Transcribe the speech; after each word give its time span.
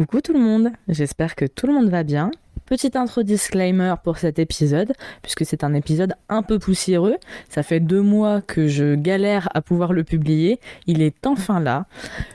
Coucou 0.00 0.20
tout 0.20 0.32
le 0.32 0.38
monde, 0.38 0.70
j'espère 0.86 1.34
que 1.34 1.44
tout 1.44 1.66
le 1.66 1.72
monde 1.72 1.88
va 1.88 2.04
bien. 2.04 2.30
Petite 2.66 2.94
intro 2.94 3.24
disclaimer 3.24 3.94
pour 4.04 4.18
cet 4.18 4.38
épisode, 4.38 4.92
puisque 5.22 5.44
c'est 5.44 5.64
un 5.64 5.74
épisode 5.74 6.14
un 6.28 6.44
peu 6.44 6.60
poussiéreux. 6.60 7.16
Ça 7.48 7.64
fait 7.64 7.80
deux 7.80 8.00
mois 8.00 8.40
que 8.40 8.68
je 8.68 8.94
galère 8.94 9.48
à 9.54 9.60
pouvoir 9.60 9.92
le 9.92 10.04
publier. 10.04 10.60
Il 10.86 11.02
est 11.02 11.26
enfin 11.26 11.58
là. 11.58 11.86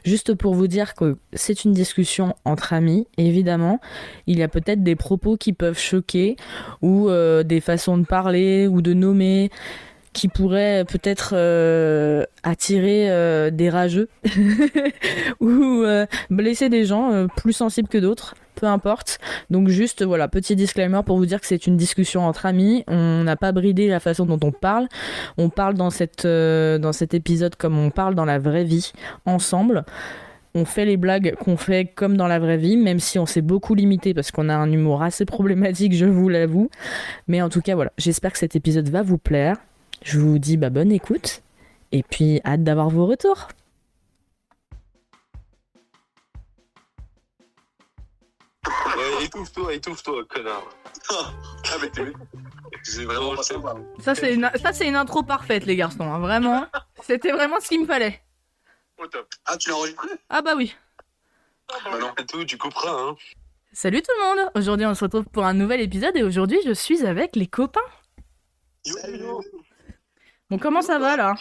Juste 0.04 0.34
pour 0.34 0.56
vous 0.56 0.68
dire 0.68 0.94
que 0.94 1.16
c'est 1.32 1.64
une 1.64 1.72
discussion 1.72 2.36
entre 2.44 2.74
amis, 2.74 3.08
évidemment. 3.18 3.80
Il 4.28 4.40
y 4.40 4.44
a 4.44 4.50
peut-être 4.50 4.84
des 4.84 4.98
propos 4.98 5.38
qui 5.38 5.54
peuvent 5.54 5.80
choquer, 5.80 6.36
ou 6.82 7.08
euh, 7.08 7.44
des 7.44 7.62
façons 7.62 7.98
de 7.98 8.06
parler, 8.06 8.68
ou 8.68 8.82
de 8.82 8.94
nommer 8.94 9.52
qui 10.14 10.28
pourrait 10.28 10.86
peut-être 10.86 11.34
euh, 11.34 12.24
attirer 12.44 13.10
euh, 13.10 13.50
des 13.50 13.70
rageux 13.70 14.10
ou 15.40 15.50
euh, 15.84 16.06
blesser 16.30 16.70
des 16.70 16.86
gens 16.86 17.28
plus 17.36 17.54
sensibles 17.54 17.90
que 17.90 17.98
d'autres, 17.98 18.36
peu 18.56 18.68
importe. 18.68 19.20
Donc 19.50 19.68
juste 19.68 20.04
voilà, 20.04 20.28
petit 20.28 20.56
disclaimer 20.56 21.02
pour 21.06 21.18
vous 21.18 21.26
dire 21.26 21.42
que 21.42 21.48
c'est 21.48 21.68
une 21.68 21.78
discussion 21.78 22.26
entre 22.26 22.46
amis, 22.46 22.84
on 22.88 23.24
n'a 23.24 23.36
pas 23.36 23.52
bridé 23.52 23.88
la 23.88 24.00
façon 24.00 24.26
dont 24.26 24.40
on 24.44 24.52
parle, 24.52 24.88
on 25.38 25.50
parle 25.50 25.74
dans, 25.74 25.90
cette, 25.90 26.26
dans 26.26 26.94
cet 26.94 27.14
épisode 27.14 27.56
comme 27.56 27.78
on 27.78 27.90
parle 27.90 28.16
dans 28.16 28.26
la 28.26 28.40
vraie 28.40 28.64
vie, 28.64 28.94
ensemble. 29.26 29.84
On 30.56 30.66
fait 30.66 30.86
les 30.86 30.98
blagues 30.98 31.34
qu'on 31.44 31.58
fait 31.58 31.86
comme 31.86 32.16
dans 32.16 32.28
la 32.28 32.38
vraie 32.38 32.58
vie, 32.58 32.78
même 32.78 33.00
si 33.00 33.18
on 33.18 33.26
s'est 33.26 33.42
beaucoup 33.42 33.74
limité 33.74 34.14
parce 34.14 34.30
qu'on 34.30 34.50
a 34.50 34.56
un 34.56 34.72
humour 34.72 35.02
assez 35.02 35.26
problématique, 35.26 35.96
je 35.96 36.06
vous 36.06 36.30
l'avoue. 36.30 36.70
Mais 37.28 37.42
en 37.42 37.50
tout 37.50 37.62
cas, 37.62 37.74
voilà, 37.74 37.92
j'espère 37.98 38.34
que 38.34 38.38
cet 38.38 38.56
épisode 38.56 38.88
va 38.88 39.02
vous 39.02 39.18
plaire. 39.18 39.58
Je 40.04 40.20
vous 40.20 40.38
dis 40.38 40.58
bah, 40.58 40.70
bonne 40.70 40.92
écoute 40.92 41.42
et 41.92 42.04
puis 42.04 42.42
hâte 42.46 42.64
d'avoir 42.64 42.90
vos 42.90 43.06
retours. 43.06 43.48
Ouais, 48.66 49.26
étouffe-toi, 49.26 49.74
étouffe-toi, 49.74 50.24
connard. 50.30 50.64
ah, 51.10 51.32
mais 51.82 51.90
t'es. 51.90 52.14
C'est 52.84 53.04
vraiment. 53.06 53.36
Ça, 54.00 54.16
c'est 54.16 54.34
une, 54.34 54.50
ça, 54.62 54.74
c'est 54.74 54.88
une 54.88 54.96
intro 54.96 55.24
parfaite, 55.24 55.66
les 55.66 55.76
garçons. 55.76 56.02
hein, 56.04 56.20
Vraiment. 56.20 56.66
C'était 57.04 57.32
vraiment 57.32 57.60
ce 57.60 57.68
qu'il 57.70 57.82
me 57.82 57.86
fallait. 57.86 58.22
Au 58.98 59.08
top. 59.08 59.28
Ah, 59.46 59.58
tu 59.58 59.70
l'as 59.70 59.76
enregistré? 59.78 60.08
Ah 60.30 60.42
bah 60.42 60.54
oui. 60.56 60.76
Bah 61.70 61.98
non, 62.00 62.12
et 62.18 62.26
tout, 62.26 62.44
tu 62.46 62.58
couperas, 62.58 62.92
hein. 62.92 63.16
Salut 63.74 64.02
tout 64.02 64.12
le 64.20 64.24
monde. 64.42 64.52
Aujourd'hui, 64.56 64.86
on 64.86 64.94
se 64.94 65.04
retrouve 65.04 65.26
pour 65.26 65.44
un 65.46 65.54
nouvel 65.54 65.82
épisode 65.82 66.16
et 66.16 66.24
aujourd'hui, 66.24 66.60
je 66.66 66.74
suis 66.74 67.06
avec 67.06 67.36
les 67.36 67.48
copains. 67.48 67.80
Yo, 68.86 68.96
yo. 69.08 69.42
Bon, 70.54 70.60
comment 70.60 70.84
ça 70.84 71.00
va 71.00 71.18
là? 71.18 71.34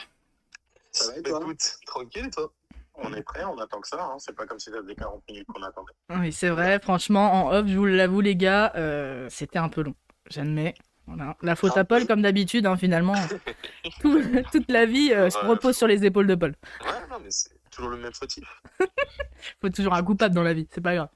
Ça 0.91 1.07
va 1.13 1.19
et 1.19 1.21
Bah, 1.21 1.29
toi? 1.29 1.41
écoute, 1.43 1.77
tranquille, 1.85 2.31
toi? 2.31 2.51
On 2.95 3.13
est 3.13 3.23
prêt, 3.23 3.45
on 3.45 3.59
attend 3.59 3.79
que 3.83 3.89
ça. 3.89 4.03
Hein. 4.03 4.17
C'est 4.19 4.35
pas 4.35 4.47
comme 4.47 4.59
si 4.59 4.71
ça 4.71 4.79
faisait 4.81 4.95
40 4.95 5.23
minutes 5.29 5.47
qu'on 5.53 5.63
attendait. 5.63 5.93
Oui, 6.09 6.33
c'est 6.33 6.49
vrai. 6.49 6.81
Franchement, 6.81 7.31
en 7.47 7.53
off, 7.53 7.67
je 7.67 7.77
vous 7.77 7.85
l'avoue, 7.85 8.23
les 8.23 8.37
gars, 8.37 8.73
euh, 8.75 9.29
c'était 9.29 9.59
un 9.59 9.69
peu 9.69 9.83
long. 9.83 9.95
J'admets. 10.31 10.75
Voilà. 11.07 11.37
La 11.43 11.57
faute 11.57 11.77
à 11.77 11.85
Paul, 11.85 12.07
comme 12.07 12.23
d'habitude, 12.23 12.65
hein, 12.65 12.79
finalement. 12.79 13.17
Tout- 14.01 14.23
toute 14.51 14.71
la 14.71 14.87
vie 14.87 15.13
euh, 15.13 15.29
se 15.29 15.37
repose 15.39 15.77
sur 15.77 15.87
les 15.87 16.07
épaules 16.07 16.27
de 16.27 16.35
Paul. 16.37 16.55
Ouais, 16.87 17.07
non, 17.11 17.19
mais 17.23 17.31
c'est 17.31 17.51
toujours 17.71 17.91
le 17.91 17.99
même 17.99 18.15
fautif. 18.15 18.63
Faut 19.61 19.69
toujours 19.69 19.93
un 19.93 20.03
coupable 20.03 20.35
dans 20.35 20.43
la 20.43 20.55
vie, 20.55 20.67
c'est 20.71 20.81
pas 20.81 20.95
grave. 20.95 21.09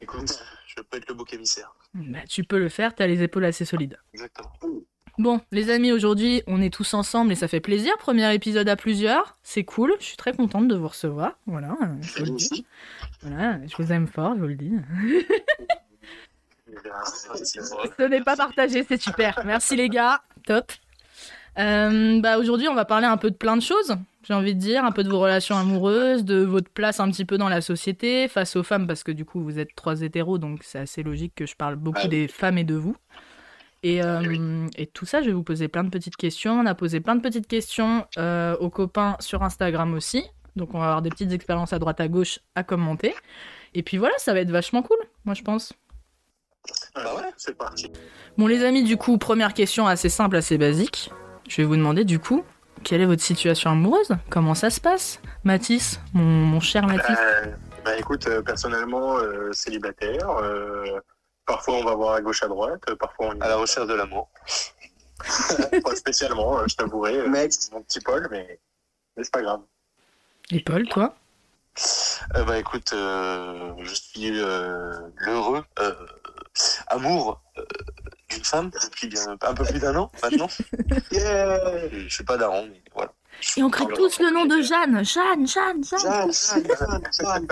Écoute, 0.00 0.44
je 0.66 0.82
peux 0.82 0.96
être 0.96 1.08
le 1.08 1.14
bouc 1.14 1.32
émissaire. 1.34 1.72
Bah, 1.94 2.18
tu 2.28 2.42
peux 2.42 2.58
le 2.58 2.68
faire, 2.68 2.96
t'as 2.96 3.06
les 3.06 3.22
épaules 3.22 3.44
assez 3.44 3.64
solides. 3.64 3.96
Exactement. 4.12 4.52
Bon, 5.18 5.40
les 5.50 5.70
amis, 5.70 5.90
aujourd'hui, 5.90 6.42
on 6.46 6.62
est 6.62 6.72
tous 6.72 6.94
ensemble 6.94 7.32
et 7.32 7.34
ça 7.34 7.48
fait 7.48 7.58
plaisir. 7.60 7.92
Premier 7.98 8.32
épisode 8.32 8.68
à 8.68 8.76
plusieurs, 8.76 9.36
c'est 9.42 9.64
cool. 9.64 9.92
Je 9.98 10.04
suis 10.04 10.16
très 10.16 10.32
contente 10.32 10.68
de 10.68 10.76
vous 10.76 10.86
recevoir. 10.88 11.32
Voilà, 11.46 11.76
euh, 11.82 11.86
je 12.00 12.18
vous 12.20 12.24
le 12.24 12.36
dis. 12.36 12.46
aussi. 12.52 12.66
Voilà, 13.22 13.58
je 13.66 13.82
vous 13.82 13.92
aime 13.92 14.06
fort, 14.06 14.34
je 14.36 14.40
vous 14.42 14.46
le 14.46 14.54
dis. 14.54 14.72
Ce 17.98 18.02
n'est 18.08 18.20
pas 18.22 18.36
partagé, 18.36 18.84
c'est 18.88 19.00
super. 19.00 19.40
Merci 19.44 19.74
les 19.74 19.88
gars, 19.88 20.20
top. 20.46 20.70
Euh, 21.58 22.20
bah 22.20 22.38
aujourd'hui, 22.38 22.68
on 22.68 22.74
va 22.76 22.84
parler 22.84 23.06
un 23.06 23.16
peu 23.16 23.30
de 23.30 23.36
plein 23.36 23.56
de 23.56 23.62
choses. 23.62 23.96
J'ai 24.22 24.34
envie 24.34 24.54
de 24.54 24.60
dire 24.60 24.84
un 24.84 24.92
peu 24.92 25.02
de 25.02 25.08
vos 25.08 25.18
relations 25.18 25.56
amoureuses, 25.56 26.24
de 26.24 26.36
votre 26.44 26.70
place 26.70 27.00
un 27.00 27.10
petit 27.10 27.24
peu 27.24 27.38
dans 27.38 27.48
la 27.48 27.60
société 27.60 28.28
face 28.28 28.54
aux 28.54 28.62
femmes, 28.62 28.86
parce 28.86 29.02
que 29.02 29.10
du 29.10 29.24
coup, 29.24 29.42
vous 29.42 29.58
êtes 29.58 29.74
trois 29.74 30.02
hétéros, 30.02 30.38
donc 30.38 30.60
c'est 30.62 30.78
assez 30.78 31.02
logique 31.02 31.32
que 31.34 31.46
je 31.46 31.56
parle 31.56 31.74
beaucoup 31.74 32.02
Ouais. 32.02 32.08
des 32.08 32.28
femmes 32.28 32.58
et 32.58 32.64
de 32.64 32.74
vous. 32.76 32.94
Et, 33.88 34.02
euh, 34.02 34.66
et 34.76 34.86
tout 34.86 35.06
ça, 35.06 35.22
je 35.22 35.26
vais 35.26 35.32
vous 35.32 35.42
poser 35.42 35.68
plein 35.68 35.84
de 35.84 35.90
petites 35.90 36.16
questions. 36.16 36.60
On 36.60 36.66
a 36.66 36.74
posé 36.74 37.00
plein 37.00 37.16
de 37.16 37.20
petites 37.20 37.46
questions 37.46 38.06
euh, 38.18 38.56
aux 38.58 38.70
copains 38.70 39.16
sur 39.20 39.42
Instagram 39.42 39.94
aussi. 39.94 40.24
Donc 40.56 40.74
on 40.74 40.78
va 40.78 40.86
avoir 40.86 41.02
des 41.02 41.10
petites 41.10 41.32
expériences 41.32 41.72
à 41.72 41.78
droite 41.78 42.00
à 42.00 42.08
gauche 42.08 42.40
à 42.54 42.64
commenter. 42.64 43.14
Et 43.74 43.82
puis 43.82 43.96
voilà, 43.96 44.14
ça 44.18 44.32
va 44.34 44.40
être 44.40 44.50
vachement 44.50 44.82
cool, 44.82 44.98
moi 45.24 45.34
je 45.34 45.42
pense. 45.42 45.72
Bah 46.94 47.14
ouais. 47.16 47.30
C'est 47.36 47.56
parti. 47.56 47.90
Bon 48.36 48.46
les 48.46 48.64
amis, 48.64 48.82
du 48.82 48.96
coup, 48.96 49.16
première 49.18 49.54
question 49.54 49.86
assez 49.86 50.08
simple, 50.08 50.36
assez 50.36 50.58
basique. 50.58 51.10
Je 51.48 51.58
vais 51.58 51.64
vous 51.64 51.76
demander 51.76 52.04
du 52.04 52.18
coup, 52.18 52.44
quelle 52.84 53.00
est 53.00 53.06
votre 53.06 53.22
situation 53.22 53.70
amoureuse? 53.70 54.16
Comment 54.28 54.54
ça 54.54 54.70
se 54.70 54.80
passe? 54.80 55.20
Mathis, 55.44 56.00
mon, 56.12 56.24
mon 56.24 56.60
cher 56.60 56.86
Mathis 56.86 57.16
Euh, 57.18 57.46
bah 57.84 57.96
écoute, 57.96 58.26
euh, 58.26 58.42
personnellement, 58.42 59.16
euh, 59.16 59.52
célibataire. 59.52 60.28
Parfois 61.48 61.74
on 61.74 61.84
va 61.84 61.94
voir 61.94 62.14
à 62.14 62.20
gauche, 62.20 62.42
à 62.44 62.48
droite. 62.48 62.80
euh, 62.88 62.94
Parfois 62.94 63.30
on 63.30 63.34
y 63.34 63.42
À 63.42 63.48
la 63.48 63.56
recherche 63.56 63.88
de 63.88 63.94
l'amour. 63.94 64.28
Pas 65.84 65.96
spécialement, 65.96 66.60
euh, 66.60 66.66
je 66.68 66.76
t'avouerai. 66.76 67.16
euh, 67.16 67.28
Mec. 67.28 67.52
Mon 67.72 67.82
petit 67.82 68.00
Paul, 68.00 68.28
mais, 68.30 68.60
mais 69.16 69.24
c'est 69.24 69.32
pas 69.32 69.42
grave. 69.42 69.62
Et 70.50 70.60
Paul, 70.60 70.86
toi? 70.88 71.14
Euh, 72.36 72.44
bah 72.44 72.58
écoute, 72.58 72.92
euh, 72.92 73.72
je 73.82 73.94
suis 73.94 74.40
euh, 74.40 74.92
l'heureux 75.16 75.64
euh, 75.78 75.94
amour 76.88 77.40
euh, 77.56 77.64
d'une 78.30 78.44
femme 78.44 78.70
depuis 78.82 79.12
un 79.42 79.54
peu 79.54 79.64
plus 79.64 79.78
d'un 79.80 79.96
an 79.96 80.10
maintenant. 80.22 80.48
Yeah 81.12 81.88
je 81.92 82.08
suis 82.08 82.24
pas 82.24 82.36
daron, 82.36 82.66
mais 82.70 82.82
voilà. 82.94 83.12
Et 83.56 83.62
on 83.62 83.70
crie 83.70 83.86
tous 83.94 84.18
le 84.20 84.30
nom 84.32 84.46
de 84.46 84.60
Jeanne 84.62 85.04
Jeanne, 85.04 85.46
Jeanne, 85.46 85.84
Jeanne 85.84 85.84
Jeanne, 85.84 86.32
Jeanne, 86.32 86.66
Jeanne, 86.78 87.08
Jeanne. 87.20 87.46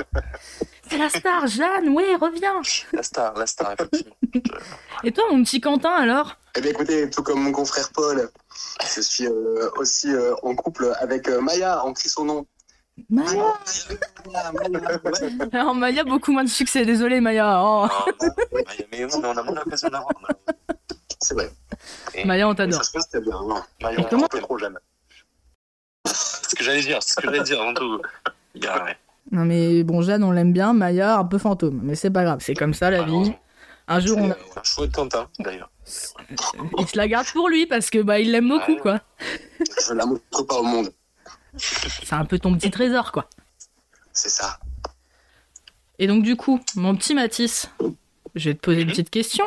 C'est 0.89 0.99
la 0.99 1.09
star, 1.09 1.47
Jeanne, 1.47 1.89
ouais, 1.91 2.15
reviens 2.17 2.61
La 2.93 3.03
star, 3.03 3.35
la 3.35 3.47
star, 3.47 3.73
effectivement. 3.73 4.15
Et 5.05 5.13
toi, 5.13 5.25
mon 5.31 5.43
petit 5.43 5.61
Quentin, 5.61 5.91
alors? 5.91 6.37
Eh 6.57 6.61
bien 6.61 6.71
écoutez, 6.71 7.11
tout 7.11 7.23
comme 7.23 7.41
mon 7.43 7.53
confrère 7.53 7.91
Paul, 7.93 8.31
je 8.95 9.01
suis 9.01 9.27
euh, 9.27 9.69
aussi 9.77 10.13
euh, 10.13 10.35
en 10.43 10.55
couple 10.55 10.93
avec 11.01 11.29
euh, 11.29 11.41
Maya, 11.41 11.83
on 11.85 11.93
crie 11.93 12.09
son 12.09 12.25
nom. 12.25 12.47
Maya 13.11 13.53
Maya, 14.33 14.53
Maya. 14.53 15.01
Alors 15.53 15.75
Maya, 15.75 16.05
beaucoup 16.05 16.33
moins 16.33 16.45
de 16.45 16.49
succès, 16.49 16.85
désolé 16.87 17.21
Maya. 17.21 17.61
Oh. 17.63 17.87
Ah, 17.91 18.05
mais, 18.53 18.87
mais 18.91 19.15
on 19.15 19.23
a 19.23 19.43
moins 19.43 19.55
l'occasion 19.55 19.89
d'avoir. 19.89 20.13
C'est 21.21 21.35
vrai. 21.35 21.51
Et- 22.15 22.25
Maya, 22.25 22.47
on 22.49 22.53
Ça 22.53 22.57
t'adore. 22.57 22.85
se 22.85 22.93
passe 22.93 23.09
très 23.11 23.21
bien. 23.21 23.39
Maillon, 23.83 24.01
Et 24.03 24.07
comment- 24.09 24.25
Un 24.25 24.29
peu 24.29 24.41
trop 24.41 24.57
jeune. 24.59 24.79
C'est 26.47 26.51
ce 26.51 26.55
que 26.57 26.65
j'allais 26.65 26.83
dire, 26.83 26.99
c'est 27.03 27.11
ce 27.15 27.17
que 27.17 27.23
j'allais 27.27 27.43
dire 27.43 27.61
avant 27.61 27.75
tout. 27.75 28.01
Ouais. 28.55 28.97
Non 29.33 29.45
mais 29.45 29.83
bon, 29.83 30.03
Jeanne, 30.03 30.23
on 30.23 30.31
l'aime 30.31 30.53
bien, 30.53 30.73
Maya, 30.73 31.19
un 31.19 31.25
peu 31.25 31.39
fantôme. 31.39 31.81
Mais 31.83 31.95
c'est 31.97 32.11
pas 32.11 32.23
grave, 32.25 32.39
c'est 32.41 32.55
comme 32.55 32.75
ça 32.75 32.91
la 32.91 32.99
vie. 33.03 33.07
Malheureusement. 33.13 33.39
Un 33.89 34.01
jour, 34.01 34.19
on 34.19 34.31
a... 34.31 34.35
Un 34.35 34.63
choix 34.65 34.87
de 34.87 34.93
Quentin, 34.93 35.29
d'ailleurs. 35.39 35.71
il 36.79 36.87
se 36.89 36.97
la 36.97 37.07
garde 37.09 37.27
pour 37.33 37.49
lui 37.49 37.67
parce 37.67 37.91
que 37.91 38.03
bah 38.03 38.19
il 38.21 38.31
l'aime 38.33 38.49
beaucoup, 38.49 38.73
Ouais. 38.73 38.79
quoi. 38.81 39.01
Je 39.61 39.93
la 39.95 40.07
montre 40.07 40.43
pas 40.47 40.57
au 40.57 40.63
monde. 40.65 40.93
C'est 41.57 42.13
un 42.15 42.25
peu 42.25 42.39
ton 42.39 42.55
petit 42.55 42.71
trésor, 42.71 43.13
quoi. 43.13 43.29
C'est 44.13 44.29
ça. 44.29 44.59
Et 45.99 46.07
donc 46.07 46.23
du 46.23 46.37
coup, 46.37 46.61
mon 46.75 46.95
petit 46.97 47.15
Mathis, 47.15 47.71
je 48.35 48.51
vais 48.51 48.55
te 48.55 48.61
poser 48.61 48.83
une 48.83 48.89
petite 48.89 49.11
question, 49.11 49.45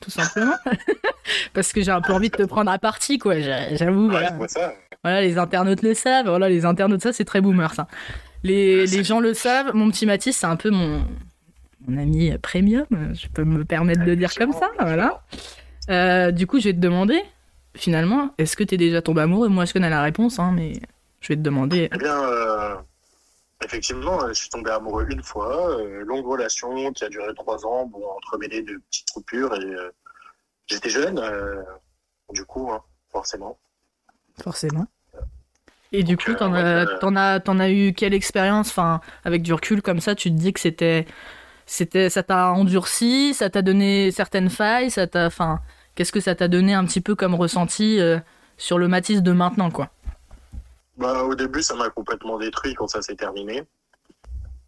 tout 0.00 0.10
simplement. 0.10 0.54
Parce 1.54 1.72
que 1.72 1.80
j'ai 1.82 1.90
un 1.92 2.00
peu 2.00 2.12
envie 2.12 2.30
de 2.30 2.36
te 2.36 2.42
prendre 2.42 2.70
à 2.70 2.78
partie, 2.78 3.18
quoi. 3.18 3.38
j'a- 3.40 3.74
J'avoue, 3.76 4.08
Ouais, 4.10 4.28
voilà. 4.36 4.74
Voilà, 5.04 5.20
les 5.20 5.36
internautes 5.38 5.82
le 5.82 5.94
savent. 5.94 6.26
Voilà, 6.26 6.48
les 6.48 6.64
internautes, 6.64 7.02
ça, 7.02 7.12
c'est 7.12 7.26
très 7.26 7.40
boomer, 7.42 7.72
ça. 7.74 7.86
Les, 8.42 8.86
les 8.86 9.04
gens 9.04 9.20
le 9.20 9.34
savent. 9.34 9.74
Mon 9.74 9.90
petit 9.90 10.06
Mathis, 10.06 10.36
c'est 10.36 10.46
un 10.46 10.56
peu 10.56 10.70
mon, 10.70 11.04
mon 11.86 11.98
ami 11.98 12.36
premium. 12.38 12.86
Je 12.90 13.28
peux 13.28 13.44
me 13.44 13.64
permettre 13.64 14.04
de 14.04 14.14
dire 14.14 14.34
comme 14.34 14.52
ça, 14.52 14.70
voilà. 14.80 15.22
Euh, 15.90 16.30
du 16.30 16.46
coup, 16.46 16.58
je 16.58 16.64
vais 16.64 16.72
te 16.72 16.78
demander, 16.78 17.22
finalement, 17.76 18.34
est-ce 18.38 18.56
que 18.56 18.64
t'es 18.64 18.78
déjà 18.78 19.02
tombé 19.02 19.20
amoureux? 19.20 19.48
Moi, 19.48 19.66
je 19.66 19.74
connais 19.74 19.90
la 19.90 20.02
réponse, 20.02 20.38
hein, 20.38 20.52
mais 20.54 20.72
je 21.20 21.28
vais 21.28 21.36
te 21.36 21.42
demander. 21.42 21.90
Eh 21.92 21.98
bien, 21.98 22.22
euh, 22.24 22.74
effectivement, 23.62 24.26
je 24.28 24.32
suis 24.32 24.48
tombé 24.48 24.70
amoureux 24.70 25.06
une 25.10 25.22
fois. 25.22 25.78
euh, 25.78 26.02
longue 26.04 26.26
relation 26.26 26.92
qui 26.92 27.04
a 27.04 27.10
duré 27.10 27.34
trois 27.34 27.66
ans, 27.66 27.84
bon, 27.86 28.02
entremêlée 28.16 28.62
de 28.62 28.80
petites 28.90 29.10
coupures. 29.10 29.54
Et 29.54 29.74
j'étais 30.66 30.88
jeune, 30.88 31.20
du 32.30 32.44
coup, 32.46 32.70
hein, 32.72 32.80
forcément. 33.12 33.58
Forcément. 34.42 34.86
Et 35.96 36.02
du 36.02 36.16
coup, 36.16 36.32
euh, 36.32 36.34
t'en 36.34 36.52
as, 36.52 36.86
t'en 36.98 37.14
as, 37.14 37.38
t'en 37.38 37.60
as 37.60 37.70
eu 37.70 37.92
quelle 37.92 38.14
expérience 38.14 38.68
Enfin, 38.70 39.00
avec 39.24 39.42
du 39.42 39.52
recul 39.52 39.80
comme 39.80 40.00
ça, 40.00 40.16
tu 40.16 40.28
te 40.28 40.34
dis 40.34 40.52
que 40.52 40.58
c'était, 40.58 41.06
c'était, 41.66 42.10
ça 42.10 42.24
t'a 42.24 42.50
endurci, 42.50 43.32
ça 43.32 43.48
t'a 43.48 43.62
donné 43.62 44.10
certaines 44.10 44.50
failles, 44.50 44.90
ça 44.90 45.06
t'a, 45.06 45.26
enfin, 45.26 45.60
qu'est-ce 45.94 46.10
que 46.10 46.18
ça 46.18 46.34
t'a 46.34 46.48
donné 46.48 46.74
un 46.74 46.84
petit 46.84 47.00
peu 47.00 47.14
comme 47.14 47.36
ressenti 47.36 48.00
euh, 48.00 48.18
sur 48.56 48.76
le 48.76 48.88
Matisse 48.88 49.22
de 49.22 49.30
maintenant, 49.30 49.70
quoi? 49.70 49.90
Bah, 50.96 51.22
au 51.22 51.36
début, 51.36 51.62
ça 51.62 51.76
m'a 51.76 51.90
complètement 51.90 52.38
détruit 52.38 52.74
quand 52.74 52.88
ça 52.88 53.00
s'est 53.00 53.14
terminé. 53.14 53.62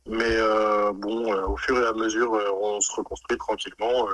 Mais 0.06 0.31
euh, 0.31 0.93
bon, 0.93 1.32
euh, 1.34 1.44
au 1.49 1.56
fur 1.56 1.76
et 1.76 1.87
à 1.87 1.93
mesure, 1.93 2.40
on 2.62 2.81
se 2.81 2.93
reconstruit 2.94 3.37
tranquillement. 3.37 4.06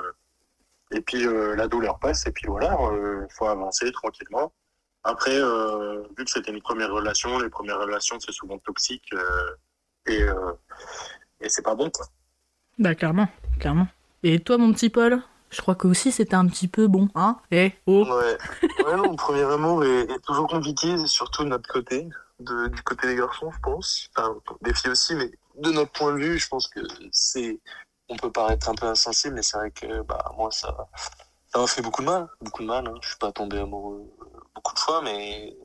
et 0.89 1.01
puis 1.01 1.27
la 1.55 1.67
douleur 1.67 1.99
passe, 1.99 2.25
et 2.25 2.31
puis 2.31 2.47
voilà, 2.47 2.75
il 2.91 3.33
faut 3.35 3.45
avancer 3.45 3.91
tranquillement. 3.91 4.51
Après, 5.03 5.35
euh, 5.37 6.01
vu 6.17 6.23
que 6.25 6.29
c'était 6.31 6.51
une 6.51 6.61
première 6.61 6.91
relation, 6.91 7.37
les 7.39 7.49
premières 7.49 7.79
relations, 7.79 8.19
c'est 8.19 8.31
souvent 8.31 8.57
toxique. 8.59 9.05
euh, 9.13 9.55
et 10.07 10.21
euh, 10.23 10.51
et 11.41 11.49
c'est 11.49 11.61
pas 11.61 11.75
bon, 11.75 11.89
quoi. 11.89 12.05
Bah 12.77 12.95
clairement, 12.95 13.27
clairement. 13.59 13.87
Et 14.23 14.39
toi 14.39 14.57
mon 14.57 14.71
petit 14.73 14.89
Paul 14.89 15.21
Je 15.51 15.61
crois 15.61 15.75
que 15.75 15.87
aussi 15.87 16.11
c'était 16.11 16.35
un 16.35 16.47
petit 16.47 16.67
peu 16.67 16.87
bon, 16.87 17.09
hein? 17.15 17.37
Eh, 17.51 17.71
oh 17.85 18.05
Ouais. 18.05 18.37
ouais, 18.85 18.95
non, 18.95 19.15
premier 19.15 19.43
amour 19.43 19.83
est, 19.83 20.03
est 20.09 20.19
toujours 20.25 20.47
compliqué, 20.47 20.95
surtout 21.07 21.43
de 21.43 21.49
notre 21.49 21.69
côté, 21.71 22.07
de, 22.39 22.67
du 22.69 22.81
côté 22.83 23.07
des 23.07 23.15
garçons, 23.15 23.51
je 23.51 23.59
pense. 23.59 24.09
Enfin, 24.15 24.35
des 24.61 24.73
filles 24.73 24.91
aussi, 24.91 25.15
mais 25.15 25.31
de 25.57 25.71
notre 25.71 25.91
point 25.91 26.13
de 26.13 26.19
vue, 26.23 26.39
je 26.39 26.47
pense 26.47 26.67
que 26.67 26.79
c'est. 27.11 27.59
On 28.09 28.15
peut 28.17 28.31
paraître 28.31 28.69
un 28.69 28.75
peu 28.75 28.85
insensible, 28.87 29.35
mais 29.35 29.43
c'est 29.43 29.57
vrai 29.57 29.71
que 29.71 30.01
bah, 30.03 30.31
moi, 30.37 30.49
ça 30.51 30.75
ça 31.53 31.59
m'a 31.59 31.67
fait 31.67 31.81
beaucoup 31.81 32.01
de 32.01 32.07
mal. 32.07 32.27
Beaucoup 32.41 32.63
de 32.63 32.67
mal. 32.67 32.87
Hein. 32.87 32.95
Je 33.01 33.09
suis 33.09 33.17
pas 33.17 33.31
tombé 33.31 33.59
amoureux 33.59 34.09
beaucoup 34.55 34.73
de 34.73 34.79
fois, 34.79 35.01
mais. 35.01 35.55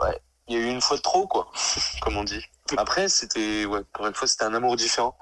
Ouais. 0.00 0.20
Il 0.48 0.54
y 0.54 0.58
a 0.58 0.60
eu 0.66 0.70
une 0.70 0.80
fois 0.82 0.96
de 0.98 1.02
trop, 1.02 1.26
quoi, 1.26 1.50
comme 2.02 2.16
on 2.16 2.24
dit. 2.24 2.44
Après, 2.76 3.08
c'était. 3.08 3.64
Ouais, 3.64 3.82
pour 3.92 4.06
une 4.06 4.14
fois, 4.14 4.28
c'était 4.28 4.44
un 4.44 4.54
amour 4.54 4.76
différent. 4.76 5.16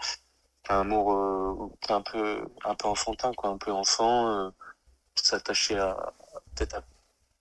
Un 0.68 0.80
amour 0.82 1.12
euh, 1.14 1.70
un 1.94 2.02
peu 2.02 2.44
un 2.64 2.74
peu 2.74 2.88
enfantin, 2.88 3.32
quoi, 3.34 3.50
un 3.50 3.58
peu 3.58 3.72
enfant. 3.72 4.28
euh, 4.28 4.50
s'attacher 5.16 5.78
à 5.78 5.96
peut-être 6.56 6.82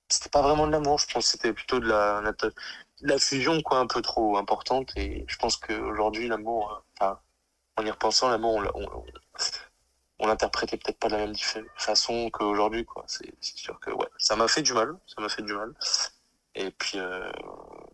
c'était 0.09 0.29
pas 0.29 0.41
vraiment 0.41 0.67
de 0.67 0.71
l'amour 0.73 0.99
je 0.99 1.07
pense 1.13 1.27
c'était 1.27 1.53
plutôt 1.53 1.79
de 1.79 1.87
la, 1.87 2.21
la 3.01 3.19
fusion 3.19 3.61
quoi 3.61 3.79
un 3.79 3.87
peu 3.87 4.01
trop 4.01 4.37
importante 4.37 4.91
et 4.97 5.25
je 5.27 5.37
pense 5.37 5.57
qu'aujourd'hui 5.57 6.27
l'amour 6.27 6.83
euh, 7.01 7.13
en 7.77 7.85
y 7.85 7.91
repensant 7.91 8.29
l'amour 8.29 8.55
on, 8.55 8.61
l'a- 8.61 8.71
on, 8.75 8.83
on, 8.83 9.05
on 10.21 10.27
l'interprétait 10.27 10.77
peut-être 10.77 10.99
pas 10.99 11.09
de 11.09 11.15
la 11.15 11.25
même 11.25 11.35
façon 11.75 12.29
qu'aujourd'hui 12.29 12.85
quoi 12.85 13.03
c'est 13.07 13.33
sûr 13.41 13.79
que 13.79 13.91
ouais 13.91 14.07
ça 14.17 14.35
m'a 14.35 14.47
fait 14.47 14.61
du 14.61 14.73
mal 14.73 14.95
ça 15.07 15.21
m'a 15.21 15.29
fait 15.29 15.41
du 15.41 15.53
mal 15.53 15.73
et 16.55 16.71
puis 16.71 16.99
euh, 16.99 17.29